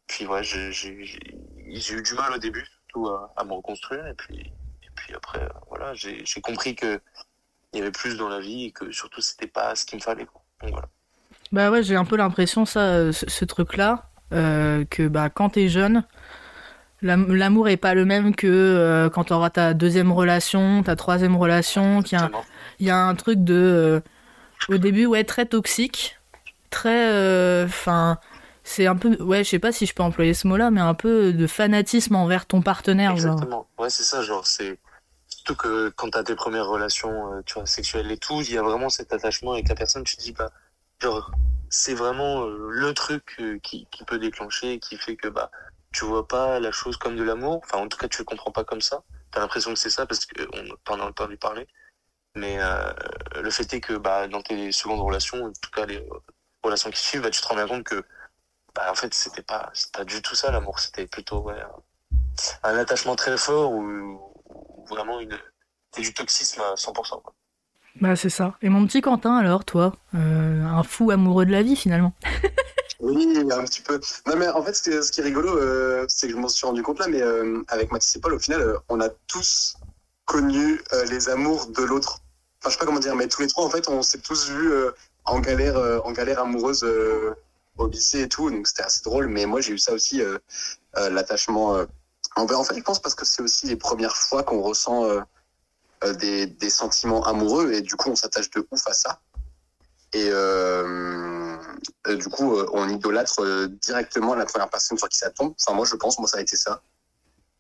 puis 0.08 0.28
ouais 0.28 0.44
j'ai 0.44 0.70
eu 0.70 2.02
du 2.04 2.14
mal 2.14 2.34
au 2.34 2.38
début 2.38 2.66
surtout 2.66 3.10
à, 3.10 3.44
me 3.44 3.54
reconstruire 3.54 4.06
et 4.06 4.14
puis 4.14 4.40
et 4.40 4.90
puis 4.96 5.16
après 5.16 5.48
voilà 5.70 5.94
j'ai 5.94 6.42
compris 6.42 6.76
que 6.76 7.02
il 7.74 7.80
y 7.80 7.82
avait 7.82 7.92
plus 7.92 8.18
dans 8.18 8.30
la 8.30 8.40
vie 8.40 8.66
et 8.66 8.72
que 8.72 8.92
surtout 8.92 9.22
c'était 9.22 9.48
pas 9.48 9.76
ce 9.76 9.86
qu'il 9.86 9.98
me 9.98 10.04
fallait 10.04 10.26
quoi. 10.26 10.42
Voilà. 10.62 10.88
Bah 11.52 11.72
ouais, 11.72 11.84
j'ai 11.84 11.96
un 11.96 12.06
peu 12.06 12.18
l'impression, 12.18 12.66
ça, 12.66 12.80
euh, 12.80 13.12
ce, 13.12 13.46
truc-là, 13.46 14.10
euh, 14.34 14.84
que 14.86 15.08
bah, 15.08 15.30
quand 15.30 15.52
t'es 15.52 15.70
jeune, 15.70 16.04
l'amour 17.02 17.70
est 17.70 17.78
pas 17.78 17.94
le 17.94 18.06
même 18.06 18.36
que 18.36 18.48
euh, 18.48 19.10
quand 19.10 19.26
t'auras 19.26 19.50
ta 19.50 19.74
deuxième 19.74 20.12
relation, 20.12 20.84
ta 20.84 20.96
troisième 20.96 21.36
relation, 21.36 22.02
y 22.02 22.18
il 22.80 22.88
y 22.88 22.90
a 22.90 22.98
un 22.98 23.16
truc 23.16 23.44
de... 23.44 23.54
euh, 23.54 24.00
au 24.70 24.78
début, 24.78 25.06
ouais, 25.06 25.24
très 25.24 25.46
toxique, 25.46 26.20
très... 26.70 27.64
Enfin... 27.66 28.18
c'est 28.64 28.86
un 28.86 28.96
peu... 28.96 29.22
Ouais, 29.22 29.44
je 29.44 29.50
sais 29.50 29.60
pas 29.60 29.72
si 29.72 29.86
je 29.86 29.94
peux 29.94 30.04
employer 30.04 30.34
ce 30.34 30.48
mot-là, 30.48 30.72
mais 30.72 30.82
un 30.82 30.94
peu 30.94 31.32
de 31.34 31.48
fanatisme 31.48 32.16
envers 32.16 32.46
ton 32.46 32.62
partenaire, 32.62 33.16
genre. 33.16 33.34
Exactement. 33.34 33.68
Ouais, 33.78 33.90
c'est 33.90 34.04
ça, 34.04 34.22
genre, 34.22 34.46
c'est. 34.46 34.78
Surtout 35.30 35.56
que 35.56 35.90
quand 35.90 36.10
t'as 36.10 36.24
tes 36.24 36.36
premières 36.36 36.68
relations, 36.68 37.34
euh, 37.34 37.42
tu 37.46 37.54
vois, 37.54 37.66
sexuelles 37.66 38.12
et 38.12 38.18
tout, 38.18 38.42
il 38.42 38.52
y 38.52 38.58
a 38.58 38.62
vraiment 38.62 38.90
cet 38.90 39.14
attachement 39.14 39.54
avec 39.54 39.70
la 39.70 39.76
personne, 39.76 40.04
tu 40.04 40.18
te 40.18 40.22
dis, 40.22 40.34
bah, 40.34 40.52
genre, 41.00 41.32
c'est 41.70 41.94
vraiment 41.94 42.44
euh, 42.44 42.68
le 42.70 42.94
truc 42.94 43.38
euh, 43.40 43.58
qui, 43.64 43.88
qui 43.90 44.04
peut 44.04 44.20
déclencher 44.20 44.74
et 44.74 44.80
qui 44.80 44.98
fait 44.98 45.16
que, 45.16 45.30
bah, 45.30 45.50
tu 45.98 46.06
vois 46.06 46.28
pas 46.28 46.60
la 46.60 46.72
chose 46.72 46.96
comme 46.98 47.16
de 47.16 47.24
l'amour. 47.24 47.60
Enfin, 47.64 47.80
en 47.80 47.88
tout 47.88 47.98
cas, 47.98 48.08
tu 48.08 48.20
le 48.20 48.26
comprends 48.26 48.52
pas 48.52 48.64
comme 48.64 48.82
ça. 48.82 49.04
T'as 49.32 49.40
l'impression 49.40 49.74
que 49.74 49.80
c'est 49.80 49.90
ça 49.90 50.06
parce 50.06 50.28
qu'on 50.28 50.76
t'en 50.84 51.00
a 51.00 51.06
entendu 51.06 51.38
parler. 51.38 51.68
Mais 52.36 52.58
euh, 52.60 52.94
le 53.42 53.50
fait 53.52 53.74
est 53.74 53.82
que, 53.82 53.94
bah, 53.94 54.28
dans 54.28 54.42
tes 54.44 54.72
secondes 54.72 55.02
relations, 55.02 55.46
en 55.46 55.52
tout 55.54 55.72
cas, 55.72 55.88
les 55.88 56.08
relations 56.64 56.92
qui 56.92 57.02
suivent, 57.02 57.22
bah, 57.24 57.32
tu 57.32 57.42
te 57.42 57.48
rends 57.48 57.56
bien 57.56 57.68
compte 57.68 57.84
que, 57.84 58.04
bah, 58.76 58.92
en 58.92 58.96
fait, 58.96 59.14
c'était 59.14 59.44
pas, 59.44 59.72
pas 59.94 60.06
du 60.06 60.22
tout 60.22 60.36
ça, 60.36 60.52
l'amour. 60.52 60.80
C'était 60.80 61.08
plutôt, 61.08 61.42
ouais, 61.42 61.62
un- 62.64 62.78
attachement 62.78 63.16
très 63.16 63.38
fort 63.38 63.72
ou, 63.74 64.22
vraiment 64.90 65.20
une 65.20 65.38
du 65.98 66.14
toxisme 66.14 66.62
à 66.62 66.76
100%. 66.78 67.20
Quoi. 67.22 67.34
Bah 68.02 68.16
c'est 68.16 68.30
ça. 68.30 68.56
Et 68.62 68.70
mon 68.70 68.86
petit 68.86 69.02
Quentin, 69.02 69.36
alors, 69.36 69.66
toi 69.66 69.96
Euh, 70.16 70.64
Un 70.64 70.84
fou 70.84 71.12
amoureux 71.12 71.46
de 71.46 71.52
la 71.52 71.64
vie, 71.64 71.76
finalement. 71.76 72.14
Oui, 73.00 73.38
un 73.52 73.64
petit 73.64 73.82
peu. 73.82 74.00
Non, 74.26 74.36
mais 74.38 74.48
en 74.48 74.64
fait, 74.64 74.74
ce 74.74 75.12
qui 75.12 75.22
est, 75.22 75.24
rigolo, 75.24 75.56
euh, 75.56 76.06
c'est 76.08 76.26
que 76.26 76.34
je 76.34 76.38
m'en 76.38 76.48
suis 76.48 76.66
rendu 76.66 76.82
compte 76.82 76.98
là, 76.98 77.08
mais 77.08 77.22
euh, 77.22 77.62
avec 77.68 77.92
Mathis 77.92 78.16
et 78.16 78.20
Paul, 78.20 78.34
au 78.34 78.40
final, 78.40 78.76
on 78.90 79.00
a 79.00 79.10
tous 79.28 79.78
connu 80.26 80.82
les 81.08 81.30
amours 81.30 81.68
de 81.68 81.84
l'autre. 81.84 82.22
Enfin, 82.60 82.70
je 82.70 82.74
sais 82.74 82.80
pas 82.80 82.88
comment 82.88 83.00
dire, 83.00 83.16
mais 83.16 83.28
tous 83.28 83.44
les 83.44 83.48
trois, 83.48 83.66
en 83.66 83.70
fait, 83.70 83.88
on 83.88 84.02
s'est 84.02 84.18
tous 84.18 84.50
vus 84.50 84.72
en 85.26 85.40
galère, 85.40 85.78
en 86.06 86.12
galère 86.12 86.40
amoureuse 86.40 86.84
au 87.78 87.88
lycée 87.88 88.22
et 88.22 88.30
tout, 88.30 88.50
donc 88.50 88.68
c'était 88.68 88.82
assez 88.84 89.04
drôle. 89.04 89.28
Mais 89.28 89.46
moi, 89.46 89.62
j'ai 89.62 89.74
eu 89.74 89.78
ça 89.78 89.94
aussi, 89.94 90.24
l'attachement. 90.96 91.78
En 92.36 92.48
fait, 92.64 92.76
je 92.76 92.82
pense 92.82 93.00
parce 93.00 93.14
que 93.14 93.26
c'est 93.26 93.44
aussi 93.44 93.68
les 93.68 93.76
premières 93.76 94.18
fois 94.18 94.42
qu'on 94.42 94.62
ressent 94.64 95.06
euh, 96.04 96.14
des, 96.14 96.46
des 96.48 96.70
sentiments 96.70 97.24
amoureux 97.24 97.72
et 97.74 97.82
du 97.82 97.96
coup, 97.96 98.10
on 98.10 98.16
s'attache 98.16 98.50
de 98.52 98.68
ouf 98.72 98.88
à 98.88 98.94
ça. 98.94 99.20
Et 100.14 100.30
euh, 100.32 101.58
du 102.08 102.30
coup, 102.30 102.56
euh, 102.56 102.70
on 102.74 102.88
idolâtre 102.90 103.68
directement 103.82 104.36
la 104.36 104.46
première 104.46 104.70
personne 104.70 104.98
sur 104.98 105.10
qui 105.10 105.18
ça 105.18 105.30
tombe. 105.32 105.54
Enfin, 105.60 105.76
moi, 105.76 105.86
je 105.86 105.96
pense, 105.96 106.18
moi, 106.20 106.28
ça 106.28 106.38
a 106.38 106.42
été 106.42 106.56
ça. 106.56 106.82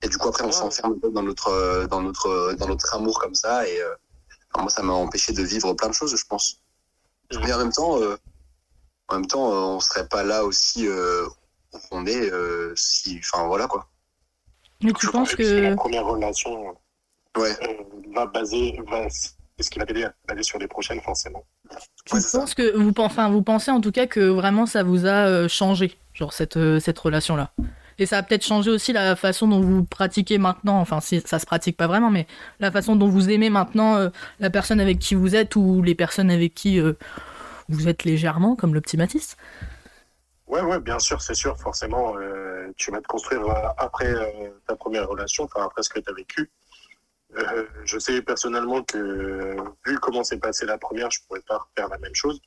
Et 0.01 0.07
du 0.07 0.17
coup, 0.17 0.29
après, 0.29 0.43
on 0.43 0.47
Ouais. 0.47 0.51
s'enferme 0.53 0.93
un 0.93 0.99
peu 0.99 1.09
dans 1.11 1.23
notre, 1.23 1.85
dans 1.87 2.01
notre, 2.01 2.53
dans 2.53 2.67
notre 2.67 2.93
amour 2.93 3.19
comme 3.19 3.35
ça. 3.35 3.67
Et 3.67 3.81
euh, 3.81 3.93
enfin, 4.53 4.63
moi, 4.63 4.71
ça 4.71 4.81
m'a 4.83 4.93
empêché 4.93 5.33
de 5.33 5.43
vivre 5.43 5.73
plein 5.73 5.89
de 5.89 5.93
choses, 5.93 6.15
je 6.15 6.25
pense. 6.25 6.61
Mhm. 7.33 7.41
Mais 7.43 7.53
en 7.53 7.57
même 7.57 7.71
temps, 7.73 7.99
euh, 8.01 8.15
en 9.09 9.15
même 9.15 9.27
temps, 9.27 9.51
euh, 9.51 9.75
on 9.75 9.79
serait 9.79 10.07
pas 10.07 10.23
là 10.23 10.45
aussi 10.45 10.87
euh, 10.87 11.25
où 11.73 11.77
on 11.91 12.05
est 12.05 12.31
euh, 12.31 12.73
si, 12.75 13.19
enfin, 13.19 13.45
voilà 13.47 13.67
quoi. 13.67 13.89
Mais 14.83 14.93
tu 14.93 15.07
Je 15.07 15.11
penses 15.11 15.29
pense 15.29 15.35
que 15.35 15.43
la 15.43 15.75
première 15.75 16.05
relation 16.05 16.77
Ouais. 17.37 17.55
euh, 17.63 17.73
va 18.15 18.25
baser, 18.25 18.79
va, 18.87 19.07
c'est 19.09 19.33
ce 19.59 19.69
qui 19.69 19.79
va 19.79 19.85
t'aider 19.85 20.03
à 20.03 20.13
baser 20.27 20.43
sur 20.43 20.59
les 20.59 20.67
prochaines, 20.67 21.01
forcément. 21.01 21.43
Ouais, 22.11 22.19
ça. 22.19 22.39
penses 22.39 22.53
que 22.53 22.75
vous, 22.75 22.93
enfin, 22.97 23.29
vous 23.29 23.41
pensez 23.41 23.71
en 23.71 23.81
tout 23.81 23.91
cas 23.91 24.07
que 24.07 24.21
vraiment 24.21 24.65
ça 24.65 24.83
vous 24.83 25.05
a 25.05 25.27
euh, 25.27 25.47
changé, 25.47 25.97
genre 26.13 26.33
cette, 26.33 26.57
euh, 26.57 26.79
cette 26.79 26.99
relation-là? 26.99 27.51
Et 27.99 28.05
ça 28.05 28.19
a 28.19 28.23
peut-être 28.23 28.45
changé 28.45 28.69
aussi 28.69 28.93
la 28.93 29.15
façon 29.15 29.47
dont 29.47 29.59
vous 29.59 29.83
pratiquez 29.83 30.37
maintenant, 30.37 30.79
enfin 30.79 30.99
si 30.99 31.19
ça 31.21 31.39
se 31.39 31.47
pratique 31.47 31.77
pas 31.77 31.87
vraiment, 31.87 32.11
mais 32.11 32.27
la 32.59 32.71
façon 32.71 32.95
dont 32.95 33.07
vous 33.07 33.29
aimez 33.29 33.49
maintenant 33.49 33.95
euh, 33.95 34.09
la 34.39 34.51
personne 34.51 34.79
avec 34.79 34.99
qui 34.99 35.15
vous 35.15 35.35
êtes 35.35 35.55
ou 35.55 35.81
les 35.81 35.95
personnes 35.95 36.29
avec 36.29 36.53
qui 36.53 36.79
euh, 36.79 36.93
vous 37.69 37.87
êtes 37.87 38.03
légèrement, 38.03 38.55
comme 38.55 38.73
le 38.73 38.81
petit 38.81 38.97
Matisse. 38.97 39.35
Ouais, 40.47 40.61
ouais, 40.61 40.79
bien 40.79 40.99
sûr, 40.99 41.21
c'est 41.21 41.33
sûr. 41.33 41.57
Forcément, 41.59 42.15
euh, 42.17 42.71
tu 42.77 42.91
vas 42.91 43.01
te 43.01 43.07
construire 43.07 43.41
euh, 43.41 43.67
après 43.77 44.13
euh, 44.13 44.49
ta 44.65 44.75
première 44.75 45.07
relation, 45.07 45.43
enfin 45.43 45.65
après 45.65 45.83
ce 45.83 45.89
que 45.89 45.99
tu 45.99 46.09
as 46.09 46.13
vécu. 46.13 46.49
Euh, 47.37 47.65
je 47.85 47.99
sais 47.99 48.21
personnellement 48.21 48.83
que 48.83 49.55
vu 49.85 49.99
comment 49.99 50.23
s'est 50.23 50.39
passé 50.39 50.65
la 50.65 50.77
première, 50.77 51.11
je 51.11 51.19
pourrais 51.27 51.41
pas 51.41 51.57
refaire 51.59 51.87
la 51.89 51.97
même 51.99 52.15
chose. 52.15 52.39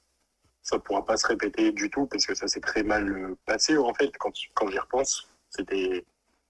Ça 0.62 0.78
pourra 0.78 1.04
pas 1.04 1.16
se 1.16 1.26
répéter 1.26 1.72
du 1.72 1.88
tout 1.90 2.06
parce 2.06 2.26
que 2.26 2.34
ça 2.34 2.48
s'est 2.48 2.60
très 2.60 2.82
mal 2.82 3.08
euh, 3.08 3.36
passé 3.46 3.76
en 3.78 3.94
fait. 3.94 4.10
Quand, 4.18 4.32
quand 4.54 4.68
j'y 4.68 4.78
repense, 4.78 5.28
c'était 5.48 6.04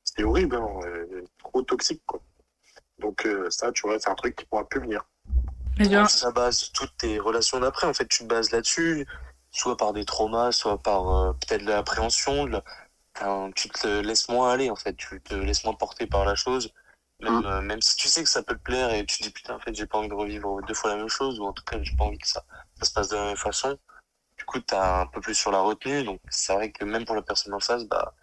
c'était 0.04 0.24
horrible, 0.24 0.56
hein, 0.56 0.68
euh, 0.86 1.22
trop 1.38 1.62
toxique 1.62 2.02
quoi. 2.06 2.20
Donc 2.98 3.26
euh, 3.26 3.48
ça, 3.50 3.72
tu 3.72 3.82
vois, 3.82 3.98
c'est 3.98 4.10
un 4.10 4.14
truc 4.14 4.36
qui 4.36 4.44
pourra 4.46 4.66
plus 4.68 4.80
venir. 4.80 5.04
Ça 6.08 6.30
base 6.30 6.70
toutes 6.72 6.96
tes 6.98 7.18
relations 7.18 7.60
d'après. 7.60 7.86
En 7.86 7.94
fait, 7.94 8.06
tu 8.06 8.24
te 8.24 8.28
bases 8.28 8.50
là-dessus, 8.50 9.06
soit 9.50 9.76
par 9.76 9.92
des 9.92 10.04
traumas, 10.04 10.52
soit 10.52 10.78
par 10.78 11.08
euh, 11.08 11.32
peut-être 11.32 11.62
de 11.64 11.70
l'appréhension. 11.70 12.44
de 12.44 12.50
la- 12.52 12.64
enfin, 13.16 13.50
tu 13.54 13.68
te 13.70 13.86
laisses 14.00 14.28
moins 14.28 14.50
aller, 14.52 14.68
en 14.70 14.76
fait. 14.76 14.94
Tu 14.96 15.20
te 15.22 15.34
laisses 15.34 15.64
moins 15.64 15.74
porter 15.74 16.06
par 16.06 16.24
la 16.24 16.34
chose. 16.34 16.72
Même, 17.22 17.40
Mm. 17.40 17.46
euh, 17.46 17.60
même 17.60 17.82
si 17.82 17.96
tu 17.96 18.08
sais 18.08 18.22
que 18.22 18.28
ça 18.28 18.42
peut 18.42 18.54
te 18.54 18.62
plaire 18.62 18.94
et 18.94 19.04
tu 19.04 19.18
te 19.18 19.22
dis 19.24 19.30
putain, 19.30 19.54
en 19.54 19.58
fait, 19.58 19.74
j'ai 19.74 19.86
pas 19.86 19.98
envie 19.98 20.08
de 20.08 20.14
revivre 20.14 20.60
deux 20.66 20.74
fois 20.74 20.90
la 20.90 20.96
même 20.96 21.08
chose, 21.08 21.38
ou 21.38 21.44
en 21.44 21.52
tout 21.52 21.64
cas, 21.64 21.76
j'ai 21.82 21.94
pas 21.96 22.04
envie 22.04 22.18
que 22.18 22.26
ça, 22.26 22.42
ça 22.78 22.86
se 22.86 22.92
passe 22.92 23.08
de 23.08 23.16
la 23.16 23.24
même 23.24 23.36
façon. 23.36 23.76
Du 24.38 24.44
coup, 24.44 24.58
t'as 24.60 25.02
un 25.02 25.06
peu 25.06 25.20
plus 25.20 25.34
sur 25.34 25.50
la 25.50 25.60
retenue. 25.60 26.02
Donc, 26.02 26.18
c'est 26.30 26.54
vrai 26.54 26.70
que 26.70 26.84
même 26.84 27.04
pour 27.04 27.14
la 27.14 27.22
personne 27.22 27.52
en 27.52 27.60
face, 27.60 27.84
bah, 27.84 28.14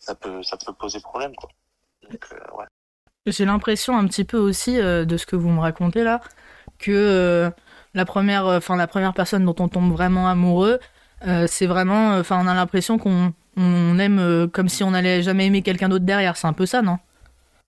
ça 0.00 0.16
peut, 0.16 0.42
ça 0.42 0.56
peut 0.56 0.72
poser 0.72 1.00
problème, 1.00 1.34
quoi. 1.36 1.48
Donc, 2.10 2.26
euh, 2.32 2.56
ouais. 2.56 2.64
J'ai 3.26 3.44
l'impression 3.44 3.96
un 3.96 4.06
petit 4.06 4.24
peu 4.24 4.36
aussi 4.36 4.80
euh, 4.80 5.04
de 5.04 5.16
ce 5.16 5.26
que 5.26 5.36
vous 5.36 5.48
me 5.48 5.60
racontez 5.60 6.02
là, 6.02 6.20
que 6.78 6.90
euh, 6.90 7.50
la 7.94 8.04
première, 8.04 8.46
enfin 8.46 8.76
la 8.76 8.88
première 8.88 9.14
personne 9.14 9.44
dont 9.44 9.54
on 9.60 9.68
tombe 9.68 9.92
vraiment 9.92 10.28
amoureux, 10.28 10.80
c'est 11.46 11.66
vraiment, 11.66 12.18
enfin 12.18 12.38
on 12.44 12.46
a 12.46 12.52
l'impression 12.52 12.98
qu'on 12.98 13.32
on 13.56 13.98
aime 13.98 14.50
comme 14.52 14.68
si 14.68 14.84
on 14.84 14.90
n'allait 14.90 15.22
jamais 15.22 15.46
aimer 15.46 15.62
quelqu'un 15.62 15.88
d'autre 15.88 16.04
derrière. 16.04 16.36
C'est 16.36 16.48
un 16.48 16.52
peu 16.52 16.66
ça, 16.66 16.82
non? 16.82 16.98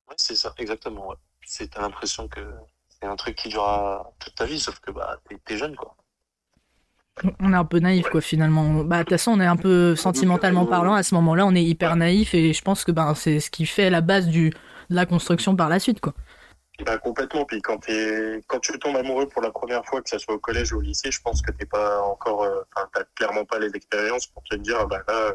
Ouais, 0.09 0.15
c'est 0.17 0.37
ça, 0.37 0.53
exactement. 0.59 1.09
Ouais. 1.09 1.17
C'est 1.45 1.71
t'as 1.71 1.83
l'impression 1.83 2.29
que 2.29 2.41
c'est 2.89 3.07
un 3.07 3.17
truc 3.17 3.37
qui 3.37 3.49
durera 3.49 4.11
toute 4.19 4.35
ta 4.35 4.45
vie, 4.47 4.59
sauf 4.59 4.79
que 4.81 4.91
bah 4.91 5.19
t'es, 5.29 5.39
t'es 5.45 5.57
jeune 5.57 5.77
quoi. 5.77 5.97
On 7.41 7.53
est 7.53 7.57
un 7.57 7.65
peu 7.65 7.79
naïf 7.79 8.09
quoi 8.11 8.21
finalement. 8.21 8.85
Bah 8.85 8.99
de 8.99 9.03
toute 9.05 9.11
façon 9.11 9.33
on 9.33 9.41
est 9.41 9.47
un 9.47 9.57
peu 9.57 9.97
sentimentalement 9.97 10.67
parlant 10.67 10.95
à 10.95 11.03
ce 11.03 11.15
moment-là, 11.15 11.47
on 11.47 11.55
est 11.55 11.65
hyper 11.65 11.97
naïf 11.97 12.35
et 12.35 12.53
je 12.53 12.63
pense 12.63 12.85
que 12.85 12.93
ben 12.93 13.15
c'est 13.15 13.41
ce 13.41 13.51
qui 13.51 13.65
fait 13.65 13.91
la 13.91 14.01
base 14.01 14.27
du 14.27 14.51
de 14.91 14.95
la 14.95 15.07
construction 15.07 15.57
par 15.57 15.69
la 15.69 15.79
suite, 15.81 16.01
quoi. 16.01 16.15
Bah, 16.85 16.99
complètement. 16.99 17.45
Puis 17.45 17.61
quand, 17.63 17.79
t'es- 17.79 18.41
quand 18.47 18.61
tu 18.61 18.79
tombes 18.79 18.97
amoureux 18.97 19.27
pour 19.29 19.43
la 19.43 19.51
première 19.51 19.85
fois, 19.85 20.03
que 20.03 20.11
ce 20.11 20.19
soit 20.19 20.35
au 20.35 20.39
collège 20.39 20.73
ou 20.73 20.79
au 20.79 20.81
lycée, 20.81 21.11
je 21.11 21.21
pense 21.23 21.41
que 21.43 21.51
t'es 21.51 21.65
pas 21.67 22.03
encore, 22.03 22.43
euh, 22.45 22.61
enfin, 22.77 22.87
t'as 22.93 23.05
clairement 23.15 23.45
pas 23.45 23.59
les 23.59 23.75
expériences 23.75 24.27
pour 24.27 24.43
te 24.45 24.55
dire, 24.57 24.77
ah 24.81 24.87
bah 24.87 25.03
là, 25.09 25.35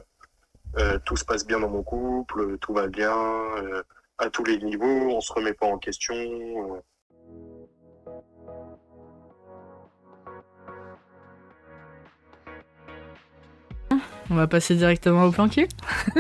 euh, 0.78 1.00
tout 1.04 1.18
se 1.18 1.26
passe 1.26 1.46
bien 1.46 1.60
dans 1.60 1.70
mon 1.70 1.84
couple, 1.84 2.58
tout 2.60 2.74
va 2.74 2.88
bien, 2.88 3.12
euh, 3.14 3.84
à 4.22 4.30
tous 4.30 4.44
les 4.44 4.58
niveaux, 4.60 5.10
on 5.16 5.22
se 5.22 5.34
remet 5.34 5.54
pas 5.54 5.66
en 5.68 5.78
question. 5.78 6.16
euh. 6.16 6.80
On 14.30 14.36
va 14.36 14.48
passer 14.48 14.76
directement 14.76 15.26
au 15.26 15.32
plan 15.32 15.50
cul. 15.50 15.68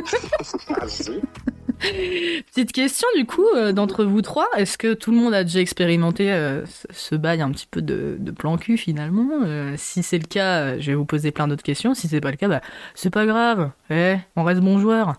Petite 1.80 2.74
question 2.74 3.08
du 3.18 3.26
coup, 3.26 3.48
euh, 3.56 3.72
d'entre 3.72 4.04
vous 4.04 4.22
trois, 4.22 4.48
est-ce 4.58 4.78
que 4.78 4.94
tout 4.94 5.10
le 5.12 5.18
monde 5.18 5.34
a 5.34 5.44
déjà 5.44 5.62
expérimenté 5.62 6.32
euh, 6.32 6.64
ce- 6.92 7.16
bail 7.16 7.42
un 7.42 7.50
petit 7.52 7.66
peu 7.72 7.82
de, 7.82 8.18
de 8.20 8.32
plan 8.32 8.58
cul 8.58 8.78
finalement 8.78 9.30
Euh, 9.46 9.74
Si 9.78 10.04
c'est 10.04 10.20
le 10.20 10.26
cas, 10.28 10.78
je 10.78 10.88
vais 10.92 10.96
vous 10.96 11.06
poser 11.06 11.32
plein 11.32 11.48
d'autres 11.48 11.64
questions. 11.64 11.94
Si 11.96 12.08
c'est 12.10 12.22
pas 12.22 12.30
le 12.32 12.38
cas, 12.38 12.50
bah, 12.50 12.62
c'est 12.94 13.10
pas 13.10 13.26
grave. 13.26 13.72
Eh, 13.90 14.16
on 14.36 14.44
reste 14.44 14.62
bon 14.62 14.78
joueur. 14.80 15.14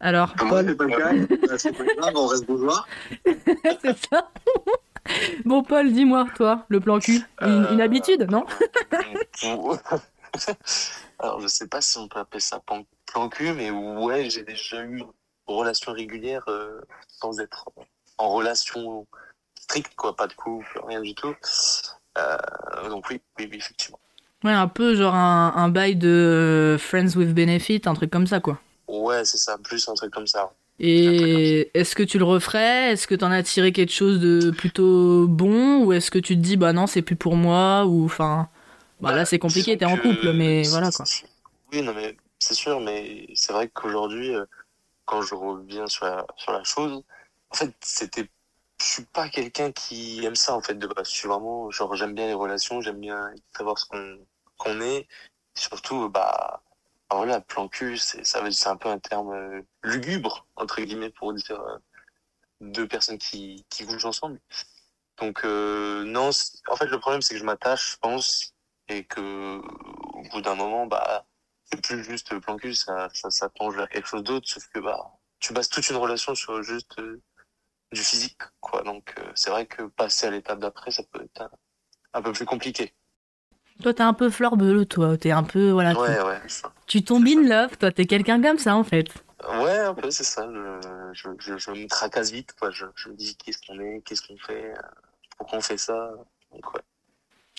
Alors, 0.00 0.34
Moi, 0.40 0.48
Paul, 0.48 0.66
c'est 0.68 0.76
pas 0.76 0.84
le 0.84 0.96
cas. 0.96 1.12
C'est 1.58 1.72
pas 1.76 1.84
grave, 1.84 2.12
on 2.16 2.26
reste 2.26 2.46
bourgeois. 2.46 2.84
c'est 3.24 3.96
ça 4.10 4.28
Bon, 5.44 5.62
Paul, 5.62 5.92
dis-moi, 5.92 6.26
toi, 6.34 6.64
le 6.68 6.80
plan 6.80 6.98
cul, 6.98 7.20
une, 7.40 7.66
une 7.72 7.80
Euh, 7.80 7.84
habitude, 7.84 8.26
non 8.30 8.44
Alors, 11.18 11.40
je 11.40 11.46
sais 11.46 11.68
pas 11.68 11.80
si 11.80 11.98
on 11.98 12.08
peut 12.08 12.18
appeler 12.18 12.40
ça 12.40 12.60
plan, 12.60 12.84
plan 13.06 13.28
cul, 13.28 13.52
mais 13.52 13.70
ouais, 13.70 14.28
j'ai 14.30 14.42
déjà 14.42 14.82
eu 14.82 14.98
une 14.98 15.06
relation 15.46 15.92
régulière 15.92 16.42
euh, 16.48 16.80
sans 17.08 17.40
être 17.40 17.66
en 18.18 18.30
relation 18.30 19.06
stricte, 19.54 19.94
quoi, 19.96 20.14
pas 20.16 20.26
de 20.26 20.34
couple, 20.34 20.80
rien 20.86 21.00
du 21.00 21.14
tout. 21.14 21.34
Euh, 22.18 22.36
donc 22.88 23.08
oui, 23.10 23.20
oui, 23.38 23.48
oui, 23.50 23.56
effectivement. 23.58 23.98
Ouais, 24.42 24.52
un 24.52 24.68
peu 24.68 24.94
genre 24.94 25.14
un, 25.14 25.52
un 25.56 25.68
bail 25.68 25.96
de 25.96 26.76
Friends 26.78 27.16
with 27.16 27.34
Benefit, 27.34 27.82
un 27.86 27.94
truc 27.94 28.10
comme 28.10 28.26
ça, 28.26 28.40
quoi. 28.40 28.58
Ouais, 28.88 29.24
c'est 29.24 29.38
ça, 29.38 29.56
plus 29.58 29.88
un 29.88 29.94
truc 29.94 30.12
comme 30.12 30.26
ça. 30.26 30.52
Et 30.80 31.70
est-ce 31.74 31.94
que 31.94 32.02
tu 32.02 32.18
le 32.18 32.24
referais? 32.24 32.92
Est-ce 32.92 33.06
que 33.06 33.14
t'en 33.14 33.30
as 33.30 33.42
tiré 33.44 33.72
quelque 33.72 33.92
chose 33.92 34.18
de 34.18 34.50
plutôt 34.50 35.28
bon? 35.28 35.84
Ou 35.84 35.92
est-ce 35.92 36.10
que 36.10 36.18
tu 36.18 36.34
te 36.34 36.40
dis, 36.40 36.56
bah 36.56 36.72
non, 36.72 36.86
c'est 36.86 37.02
plus 37.02 37.16
pour 37.16 37.36
moi? 37.36 37.86
Ou 37.86 38.04
enfin. 38.04 38.48
Bah 39.00 39.14
là, 39.14 39.24
c'est 39.24 39.38
compliqué, 39.38 39.78
t'es 39.78 39.84
en 39.84 39.96
couple, 39.96 40.32
mais 40.32 40.62
voilà 40.64 40.90
quoi. 40.90 41.04
Oui, 41.72 41.82
non, 41.82 41.94
mais 41.94 42.16
c'est 42.38 42.54
sûr, 42.54 42.80
mais 42.80 43.26
c'est 43.34 43.52
vrai 43.52 43.68
qu'aujourd'hui, 43.68 44.34
euh, 44.34 44.44
quand 45.04 45.22
je 45.22 45.34
reviens 45.34 45.86
sur 45.86 46.06
la, 46.06 46.26
sur 46.36 46.52
la 46.52 46.64
chose, 46.64 47.02
en 47.50 47.54
fait, 47.54 47.72
c'était. 47.80 48.28
Je 48.80 48.84
suis 48.84 49.04
pas 49.04 49.28
quelqu'un 49.28 49.70
qui 49.70 50.24
aime 50.24 50.34
ça, 50.34 50.54
en 50.56 50.60
fait, 50.60 50.74
de 50.74 50.86
base. 50.88 51.08
Je 51.08 51.14
suis 51.14 51.28
vraiment. 51.28 51.70
Genre, 51.70 51.94
j'aime 51.94 52.14
bien 52.14 52.26
les 52.26 52.34
relations, 52.34 52.80
j'aime 52.80 53.00
bien 53.00 53.30
savoir 53.56 53.78
ce 53.78 53.86
qu'on 53.86 54.18
qu'on 54.58 54.80
est. 54.80 54.98
Et 54.98 55.06
surtout, 55.54 56.08
bah. 56.08 56.63
Alors 57.10 57.26
là, 57.26 57.40
plan 57.40 57.68
cul, 57.68 57.98
c'est 57.98 58.24
ça 58.24 58.40
c'est 58.50 58.68
un 58.68 58.76
peu 58.76 58.88
un 58.88 58.98
terme 58.98 59.32
euh, 59.32 59.62
lugubre, 59.82 60.46
entre 60.56 60.80
guillemets, 60.82 61.10
pour 61.10 61.32
dire 61.32 61.60
euh, 61.60 61.78
deux 62.60 62.88
personnes 62.88 63.18
qui, 63.18 63.64
bougent 63.86 64.06
ensemble. 64.06 64.40
Donc, 65.18 65.44
euh, 65.44 66.04
non, 66.04 66.30
en 66.68 66.76
fait, 66.76 66.86
le 66.86 66.98
problème, 67.00 67.22
c'est 67.22 67.34
que 67.34 67.40
je 67.40 67.44
m'attache, 67.44 67.92
je 67.92 67.96
pense, 67.98 68.54
et 68.88 69.04
que 69.04 69.60
au 69.60 70.22
bout 70.30 70.40
d'un 70.42 70.54
moment, 70.54 70.86
bah, 70.86 71.26
c'est 71.64 71.80
plus 71.82 72.04
juste 72.04 72.38
plan 72.40 72.56
cul, 72.56 72.74
ça, 72.74 73.08
ça, 73.12 73.48
penche 73.50 73.74
vers 73.74 73.88
quelque 73.88 74.08
chose 74.08 74.24
d'autre, 74.24 74.48
sauf 74.48 74.66
que 74.68 74.80
bah, 74.80 75.12
tu 75.40 75.52
bases 75.52 75.68
toute 75.68 75.88
une 75.88 75.96
relation 75.96 76.34
sur 76.34 76.62
juste 76.62 77.00
du 77.92 78.02
physique, 78.02 78.42
quoi. 78.60 78.82
Donc, 78.82 79.14
c'est 79.34 79.50
vrai 79.50 79.66
que 79.66 79.84
passer 79.84 80.26
à 80.26 80.30
l'étape 80.30 80.58
d'après, 80.60 80.90
ça 80.90 81.02
peut 81.04 81.22
être 81.22 81.50
un 82.14 82.22
peu 82.22 82.32
plus 82.32 82.46
compliqué. 82.46 82.94
Toi, 83.82 83.92
t'es 83.94 84.02
un 84.02 84.14
peu 84.14 84.30
fleur 84.30 84.56
bleue, 84.56 84.86
toi. 84.86 85.16
T'es 85.18 85.30
un 85.30 85.42
peu. 85.42 85.70
Voilà. 85.70 85.94
tu- 85.94 86.00
Ouais, 86.00 86.22
ouais. 86.22 86.40
ça- 86.48 86.72
Tu, 86.86 87.02
tombes 87.02 87.26
in 87.26 87.42
love, 87.48 87.76
toi. 87.76 87.90
T'es 87.90 88.06
quelqu'un 88.06 88.40
comme 88.40 88.58
ça, 88.58 88.76
en 88.76 88.84
fait. 88.84 89.08
Ouais, 89.62 89.78
un 89.78 89.94
peu, 89.94 90.10
c'est 90.10 90.24
ça. 90.24 90.48
Je, 91.12 91.12
je, 91.12 91.28
je, 91.38 91.58
je 91.58 91.70
me 91.72 91.86
tracasse 91.88 92.30
vite, 92.30 92.54
quoi. 92.58 92.70
Je, 92.70 92.86
je 92.94 93.08
me 93.10 93.14
dis 93.14 93.36
qu'est-ce 93.36 93.58
qu'on 93.66 93.78
est, 93.80 94.00
qu'est-ce 94.04 94.22
qu'on 94.26 94.38
fait, 94.38 94.72
euh, 94.72 94.80
pourquoi 95.36 95.58
on 95.58 95.60
fait 95.60 95.76
ça. 95.76 96.12
Donc, 96.52 96.72
ouais. 96.74 96.80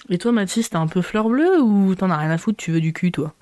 Et 0.09 0.17
toi, 0.17 0.31
Mathis, 0.31 0.69
t'es 0.69 0.77
un 0.77 0.87
peu 0.87 1.01
fleur 1.01 1.29
bleue 1.29 1.61
ou 1.61 1.93
t'en 1.95 2.09
as 2.09 2.17
rien 2.17 2.31
à 2.31 2.37
foutre 2.37 2.57
Tu 2.57 2.71
veux 2.71 2.81
du 2.81 2.93
cul, 2.93 3.11
toi? 3.11 3.33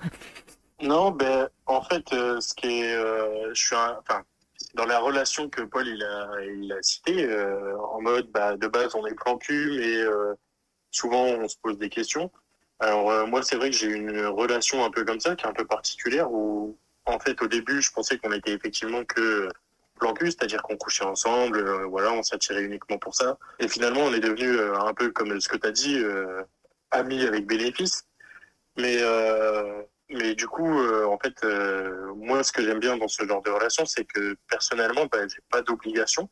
Non, 0.82 1.10
ben, 1.10 1.48
en 1.66 1.80
fait, 1.82 2.12
euh, 2.12 2.40
ce 2.40 2.52
qui 2.54 2.66
est, 2.82 2.94
euh, 2.94 3.48
je 3.54 3.64
suis 3.64 3.76
un, 3.76 3.96
enfin, 4.00 4.22
dans 4.74 4.84
la 4.84 4.98
relation 4.98 5.48
que 5.48 5.62
Paul 5.62 5.86
il 5.86 6.02
a, 6.02 6.28
il 6.44 6.72
a 6.72 6.82
citée, 6.82 7.24
euh, 7.24 7.78
en 7.78 8.00
mode, 8.02 8.28
bah, 8.30 8.56
de 8.56 8.66
base, 8.66 8.94
on 8.94 9.06
est 9.06 9.14
plan 9.14 9.38
cul, 9.38 9.72
mais 9.78 9.96
euh, 9.98 10.34
souvent 10.90 11.24
on 11.24 11.48
se 11.48 11.56
pose 11.62 11.78
des 11.78 11.88
questions. 11.88 12.30
Alors 12.80 13.10
euh, 13.10 13.26
moi, 13.26 13.42
c'est 13.42 13.56
vrai 13.56 13.70
que 13.70 13.76
j'ai 13.76 13.88
une 13.88 14.26
relation 14.26 14.84
un 14.84 14.90
peu 14.90 15.04
comme 15.04 15.20
ça, 15.20 15.36
qui 15.36 15.44
est 15.44 15.48
un 15.48 15.52
peu 15.52 15.66
particulière, 15.66 16.30
où 16.30 16.76
en 17.06 17.18
fait, 17.18 17.40
au 17.42 17.46
début, 17.46 17.82
je 17.82 17.92
pensais 17.92 18.18
qu'on 18.18 18.32
était 18.32 18.52
effectivement 18.52 19.04
que 19.04 19.48
plan 19.98 20.14
c'est-à-dire 20.20 20.62
qu'on 20.62 20.76
couchait 20.76 21.04
ensemble, 21.04 21.58
euh, 21.58 21.86
voilà, 21.86 22.12
on 22.12 22.22
s'attirait 22.22 22.62
uniquement 22.62 22.98
pour 22.98 23.14
ça. 23.14 23.38
Et 23.60 23.68
finalement, 23.68 24.00
on 24.00 24.12
est 24.12 24.20
devenu 24.20 24.48
euh, 24.48 24.78
un 24.78 24.94
peu 24.94 25.10
comme 25.10 25.40
ce 25.40 25.48
que 25.48 25.56
tu 25.56 25.66
as 25.66 25.70
dit, 25.70 25.98
euh, 25.98 26.42
amis 26.90 27.24
avec 27.24 27.46
bénéfice. 27.46 28.04
Mais 28.76 28.98
euh, 29.00 29.82
mais 30.10 30.34
du 30.34 30.46
coup, 30.46 30.68
en 30.68 31.18
fait, 31.18 31.44
moi, 32.16 32.42
ce 32.44 32.52
que 32.52 32.62
j'aime 32.62 32.78
bien 32.78 32.96
dans 32.98 33.08
ce 33.08 33.26
genre 33.26 33.42
de 33.42 33.50
relation, 33.50 33.86
c'est 33.86 34.04
que 34.04 34.36
personnellement, 34.48 35.06
bah, 35.06 35.26
j'ai 35.26 35.40
pas 35.50 35.62
d'obligation. 35.62 36.28